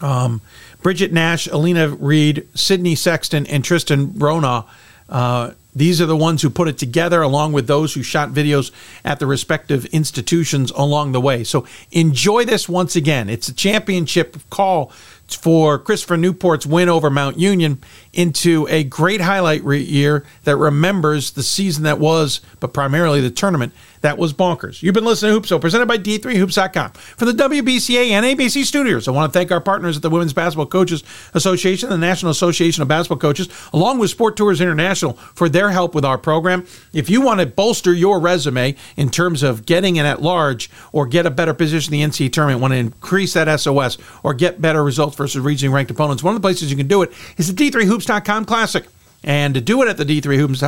Um, 0.00 0.40
Bridget 0.80 1.12
Nash, 1.12 1.48
Alina 1.48 1.88
Reed, 1.88 2.46
Sydney 2.54 2.94
Sexton, 2.94 3.46
and 3.46 3.64
Tristan 3.64 4.16
Rona. 4.16 4.64
Uh, 5.08 5.52
these 5.74 6.00
are 6.00 6.06
the 6.06 6.16
ones 6.16 6.42
who 6.42 6.50
put 6.50 6.68
it 6.68 6.78
together, 6.78 7.22
along 7.22 7.52
with 7.52 7.66
those 7.66 7.94
who 7.94 8.02
shot 8.02 8.30
videos 8.30 8.70
at 9.04 9.18
the 9.18 9.26
respective 9.26 9.84
institutions 9.86 10.70
along 10.72 11.12
the 11.12 11.20
way. 11.20 11.44
So 11.44 11.66
enjoy 11.92 12.44
this 12.44 12.68
once 12.68 12.96
again. 12.96 13.28
It's 13.28 13.48
a 13.48 13.54
championship 13.54 14.36
call 14.50 14.90
for 15.36 15.78
Christopher 15.78 16.16
Newport's 16.16 16.66
win 16.66 16.88
over 16.88 17.10
Mount 17.10 17.38
Union 17.38 17.80
into 18.12 18.66
a 18.70 18.84
great 18.84 19.20
highlight 19.20 19.62
re- 19.64 19.82
year 19.82 20.24
that 20.44 20.56
remembers 20.56 21.32
the 21.32 21.42
season 21.42 21.84
that 21.84 21.98
was, 21.98 22.40
but 22.60 22.72
primarily 22.72 23.20
the 23.20 23.30
tournament 23.30 23.72
that 24.00 24.18
was 24.18 24.32
bonkers. 24.32 24.82
You've 24.82 24.94
been 24.94 25.04
listening 25.04 25.34
to 25.34 25.40
Hoopsville, 25.40 25.60
presented 25.60 25.86
by 25.86 25.98
D3Hoops.com. 25.98 26.92
From 26.92 27.28
the 27.28 27.42
WBCA 27.42 28.10
and 28.10 28.24
ABC 28.24 28.64
studios, 28.64 29.08
I 29.08 29.10
want 29.10 29.32
to 29.32 29.38
thank 29.38 29.50
our 29.50 29.60
partners 29.60 29.96
at 29.96 30.02
the 30.02 30.10
Women's 30.10 30.32
Basketball 30.32 30.66
Coaches 30.66 31.02
Association, 31.34 31.88
the 31.90 31.98
National 31.98 32.30
Association 32.30 32.82
of 32.82 32.88
Basketball 32.88 33.18
Coaches, 33.18 33.48
along 33.72 33.98
with 33.98 34.10
Sport 34.10 34.36
Tours 34.36 34.60
International 34.60 35.14
for 35.14 35.48
their 35.48 35.70
help 35.70 35.94
with 35.94 36.04
our 36.04 36.18
program. 36.18 36.66
If 36.92 37.10
you 37.10 37.20
want 37.20 37.40
to 37.40 37.46
bolster 37.46 37.92
your 37.92 38.20
resume 38.20 38.76
in 38.96 39.10
terms 39.10 39.42
of 39.42 39.66
getting 39.66 39.96
in 39.96 40.06
at 40.06 40.22
large 40.22 40.70
or 40.92 41.06
get 41.06 41.26
a 41.26 41.30
better 41.30 41.54
position 41.54 41.94
in 41.94 42.00
the 42.00 42.06
NCAA 42.06 42.32
tournament, 42.32 42.60
want 42.60 42.72
to 42.72 42.78
increase 42.78 43.34
that 43.34 43.60
SOS 43.60 43.98
or 44.22 44.34
get 44.34 44.60
better 44.60 44.84
results 44.84 45.17
versus 45.18 45.44
regionally 45.44 45.72
ranked 45.72 45.90
opponents, 45.90 46.22
one 46.22 46.34
of 46.34 46.40
the 46.40 46.46
places 46.46 46.70
you 46.70 46.76
can 46.76 46.88
do 46.88 47.02
it 47.02 47.12
is 47.36 47.52
the 47.52 47.70
D3Hoops.com 47.70 48.46
Classic. 48.46 48.86
And 49.24 49.54
to 49.54 49.60
do 49.60 49.82
it 49.82 49.88
at 49.88 49.96
the 49.96 50.04
D3 50.04 50.36
Hoops 50.36 50.62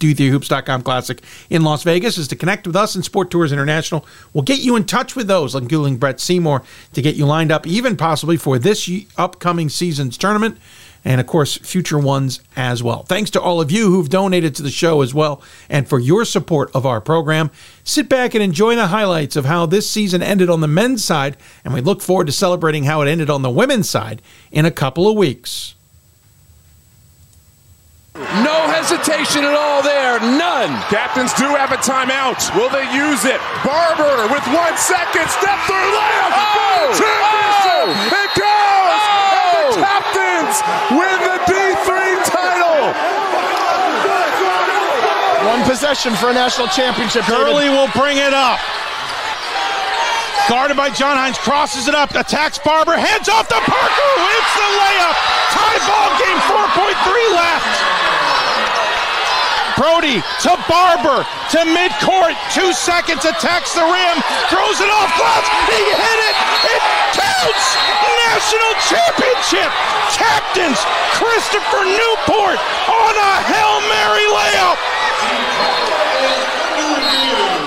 D3Hoops.com 0.00 0.82
Classic 0.82 1.22
in 1.50 1.62
Las 1.62 1.82
Vegas 1.82 2.16
is 2.16 2.28
to 2.28 2.36
connect 2.36 2.66
with 2.66 2.74
us 2.74 2.94
and 2.94 3.04
Sport 3.04 3.30
Tours 3.30 3.52
International. 3.52 4.06
We'll 4.32 4.42
get 4.42 4.60
you 4.60 4.74
in 4.74 4.84
touch 4.84 5.14
with 5.14 5.28
those, 5.28 5.54
including 5.54 5.98
Brett 5.98 6.18
Seymour, 6.18 6.62
to 6.94 7.02
get 7.02 7.16
you 7.16 7.26
lined 7.26 7.52
up, 7.52 7.66
even 7.66 7.96
possibly 7.96 8.38
for 8.38 8.58
this 8.58 8.90
upcoming 9.18 9.68
season's 9.68 10.16
tournament 10.16 10.56
and 11.04 11.20
of 11.20 11.26
course 11.26 11.56
future 11.58 11.98
ones 11.98 12.40
as 12.56 12.82
well. 12.82 13.02
Thanks 13.04 13.30
to 13.30 13.40
all 13.40 13.60
of 13.60 13.70
you 13.70 13.90
who've 13.90 14.08
donated 14.08 14.54
to 14.56 14.62
the 14.62 14.70
show 14.70 15.00
as 15.02 15.14
well 15.14 15.42
and 15.68 15.88
for 15.88 15.98
your 15.98 16.24
support 16.24 16.70
of 16.74 16.84
our 16.84 17.00
program. 17.00 17.50
Sit 17.84 18.08
back 18.08 18.34
and 18.34 18.42
enjoy 18.42 18.76
the 18.76 18.88
highlights 18.88 19.36
of 19.36 19.44
how 19.46 19.66
this 19.66 19.88
season 19.88 20.22
ended 20.22 20.50
on 20.50 20.60
the 20.60 20.68
men's 20.68 21.04
side, 21.04 21.36
and 21.64 21.72
we 21.74 21.80
look 21.80 22.02
forward 22.02 22.26
to 22.26 22.32
celebrating 22.32 22.84
how 22.84 23.00
it 23.02 23.08
ended 23.08 23.30
on 23.30 23.42
the 23.42 23.50
women's 23.50 23.88
side 23.88 24.20
in 24.52 24.64
a 24.64 24.70
couple 24.70 25.08
of 25.08 25.16
weeks. 25.16 25.74
No 28.14 28.68
hesitation 28.68 29.44
at 29.44 29.54
all 29.54 29.82
there. 29.82 30.20
None. 30.20 30.70
Captains 30.90 31.32
do 31.34 31.44
have 31.56 31.72
a 31.72 31.76
timeout. 31.80 32.36
Will 32.54 32.68
they 32.68 32.84
use 32.92 33.24
it? 33.24 33.40
Barber 33.64 34.28
with 34.28 34.44
one 34.52 34.76
second. 34.76 35.26
Step 35.30 35.58
through 35.64 35.88
layup. 35.96 36.32
Oh, 36.36 36.90
Championship. 37.00 37.86
oh, 37.88 38.20
it 38.20 38.30
goes. 38.36 38.89
The 40.50 40.98
win 40.98 41.18
the 41.22 41.38
D3 41.46 42.26
title. 42.26 42.90
One 45.46 45.62
possession 45.62 46.12
for 46.16 46.30
a 46.30 46.34
national 46.34 46.66
championship. 46.68 47.24
Gurley 47.26 47.68
will 47.68 47.86
bring 47.94 48.16
it 48.16 48.34
up. 48.34 48.58
Guarded 50.48 50.76
by 50.76 50.90
John 50.90 51.16
Hines, 51.16 51.38
crosses 51.38 51.86
it 51.86 51.94
up, 51.94 52.10
attacks 52.18 52.58
Barber, 52.58 52.98
heads 52.98 53.28
off 53.28 53.46
to 53.46 53.54
Parker, 53.54 54.10
hits 54.26 54.52
the 54.58 54.68
layup. 54.74 55.14
Tie 55.54 55.78
ball 55.86 56.10
game, 56.18 56.40
4.3 56.50 57.34
left. 57.38 57.99
Crody 59.80 60.20
to 60.44 60.52
Barber 60.68 61.24
to 61.24 61.60
midcourt. 61.72 62.36
Two 62.52 62.68
seconds, 62.76 63.24
attacks 63.24 63.72
the 63.72 63.80
rim, 63.80 64.16
throws 64.52 64.76
it 64.76 64.92
off 64.92 65.08
glass. 65.16 65.48
He 65.72 65.80
hit 65.80 66.20
it. 66.28 66.36
It 66.68 66.82
counts. 67.16 67.64
National 68.28 68.76
championship. 68.92 69.72
Captains 70.12 70.76
Christopher 71.16 71.88
Newport 71.88 72.60
on 72.92 73.12
a 73.16 73.32
Hail 73.48 73.80
Mary 73.88 74.26
layup. 74.36 74.76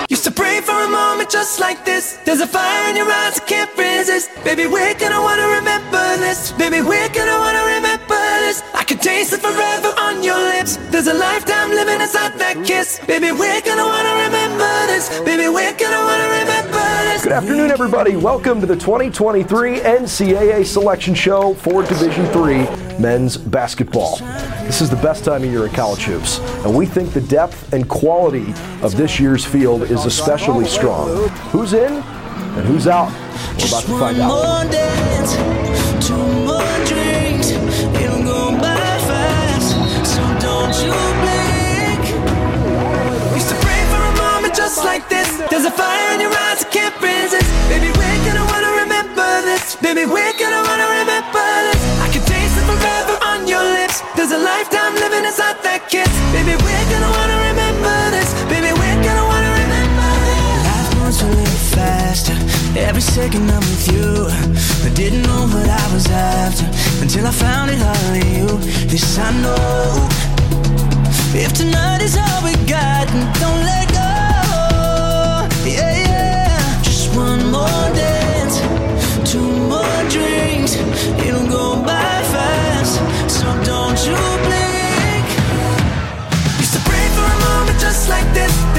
Used 0.07 0.25
to 0.25 0.31
pray 0.31 0.61
for 0.61 0.83
a 0.85 0.87
moment 0.87 1.31
just 1.31 1.59
like 1.59 1.83
this. 1.83 2.19
There's 2.25 2.41
a 2.41 2.47
fire 2.47 2.91
in 2.91 2.95
your 2.95 3.09
eyes 3.09 3.39
I 3.39 3.43
can't 3.47 3.75
resist. 3.75 4.29
Baby, 4.43 4.67
we're 4.67 4.93
gonna 4.99 5.19
wanna 5.19 5.47
remember 5.47 6.17
this. 6.17 6.51
Baby, 6.51 6.81
we're 6.81 7.09
gonna 7.09 7.39
wanna 7.39 7.65
remember 7.73 8.21
this. 8.37 8.42
I 8.43 8.83
can 8.83 8.97
taste 8.97 9.31
it 9.31 9.39
forever 9.39 9.87
on 10.01 10.21
your 10.21 10.37
lips. 10.37 10.75
There's 10.91 11.07
a 11.07 11.13
lifetime 11.13 11.69
living 11.69 12.01
inside 12.01 12.37
that 12.39 12.61
kiss. 12.65 12.99
Baby, 13.07 13.31
we're 13.31 13.61
gonna 13.61 13.85
wanna 13.85 14.15
remember 14.25 14.67
this. 14.87 15.07
Baby, 15.21 15.47
we're 15.47 15.71
gonna 15.77 16.03
wanna 16.03 16.27
remember 16.41 16.83
this. 17.07 17.23
Good 17.23 17.31
afternoon, 17.31 17.71
everybody. 17.71 18.17
Welcome 18.17 18.59
to 18.59 18.65
the 18.65 18.75
2023 18.75 19.79
NCAA 19.79 20.65
Selection 20.65 21.15
Show 21.15 21.53
for 21.53 21.83
Division 21.83 22.25
III 22.35 22.67
men's 22.99 23.37
basketball. 23.37 24.17
This 24.65 24.81
is 24.81 24.89
the 24.89 24.97
best 24.97 25.23
time 25.23 25.43
of 25.43 25.49
year 25.49 25.65
in 25.65 25.71
college 25.71 26.03
hoops, 26.03 26.39
and 26.65 26.75
we 26.75 26.85
think 26.85 27.13
the 27.13 27.21
depth 27.21 27.71
and 27.71 27.87
quality 27.87 28.53
of 28.81 28.97
this 28.97 29.21
year's 29.21 29.45
field 29.45 29.83
is 29.83 30.03
especially 30.03 30.65
strong. 30.65 31.29
Who's 31.53 31.71
in 31.71 31.93
and 31.93 32.65
who's 32.67 32.87
out? 32.87 33.09
We're 33.57 33.67
about 33.67 33.83
to 33.83 33.99
find 33.99 34.19
out. 34.19 35.72
There's 45.63 45.75
a 45.75 45.77
fire 45.79 46.11
in 46.11 46.19
your 46.19 46.35
eyes 46.51 46.59
I 46.59 46.67
can't 46.75 46.91
resist. 46.99 47.47
Baby, 47.71 47.87
we're 47.95 48.21
gonna 48.27 48.43
wanna 48.51 48.83
remember 48.83 49.23
this. 49.47 49.79
Baby, 49.79 50.03
we're 50.03 50.35
gonna 50.35 50.59
wanna 50.59 50.91
remember 50.99 51.39
this. 51.71 51.79
I 52.03 52.11
can 52.11 52.19
taste 52.27 52.59
it 52.59 52.67
forever 52.67 53.15
on 53.23 53.47
your 53.47 53.63
lips. 53.63 54.03
There's 54.19 54.35
a 54.35 54.43
lifetime 54.43 54.91
living 54.99 55.23
inside 55.23 55.55
that 55.63 55.87
kiss. 55.87 56.11
Baby, 56.35 56.59
we're 56.59 56.87
gonna 56.91 57.07
wanna 57.15 57.39
remember 57.47 57.95
this. 58.11 58.27
Baby, 58.51 58.75
we're 58.75 59.01
gonna 59.07 59.23
wanna 59.23 59.51
remember 59.63 60.11
this. 60.27 60.67
Life 60.67 60.91
moves 60.99 61.19
a 61.23 61.29
little 61.31 61.63
faster. 61.71 62.35
Every 62.75 63.05
second 63.15 63.47
I'm 63.47 63.63
with 63.63 63.87
you. 63.87 64.27
I 64.83 64.91
didn't 64.91 65.23
know 65.23 65.47
what 65.47 65.69
I 65.71 65.85
was 65.95 66.11
after 66.11 66.67
until 66.99 67.23
I 67.23 67.31
found 67.31 67.71
it 67.71 67.79
all 67.79 68.11
in 68.19 68.27
you. 68.35 68.49
This 68.91 69.15
I 69.15 69.31
know. 69.39 70.11
If 71.31 71.55
tonight 71.55 72.01
is 72.03 72.19
all 72.19 72.39
we 72.43 72.51
got, 72.67 73.07
don't 73.39 73.63
let 73.63 73.92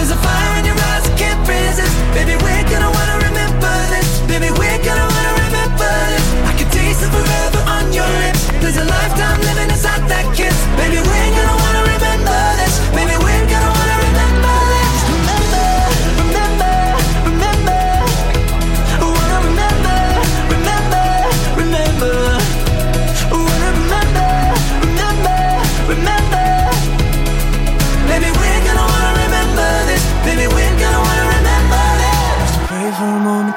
There's 0.04 0.10
a 0.10 0.16
fire 0.16 0.58
in 0.58 0.66
your 0.66 0.74
eyes 0.74 1.08
I 1.08 1.16
can't 1.16 1.48
resist. 1.48 1.96
Baby, 2.12 2.36
we're 2.44 2.68
gonna 2.68 2.90
wanna 2.90 3.14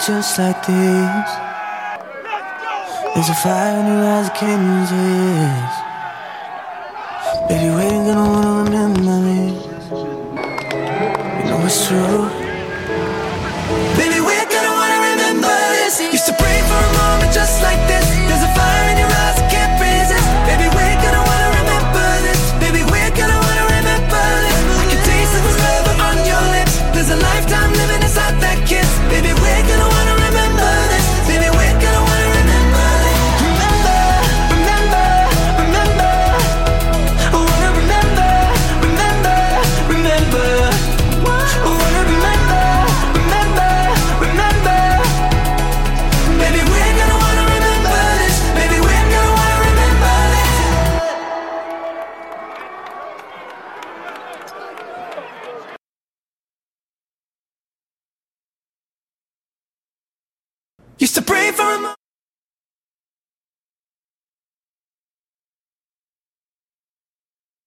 just 0.08 0.40
like 0.40 0.66
this. 0.66 1.30
There's 3.14 3.28
a 3.28 3.36
fire 3.44 3.80
in 3.82 3.88
your 3.88 4.06
eyes 4.06 4.30
can't 4.40 4.64
resist. 4.80 5.78
Baby, 7.50 7.76
we 7.76 7.82
ain't 7.82 8.06
gonna 8.08 8.30
wanna 8.30 8.64
remember 8.64 9.02
this. 9.02 9.58
You 11.44 11.50
know 11.50 11.66
it's 11.66 11.88
true. 11.88 12.47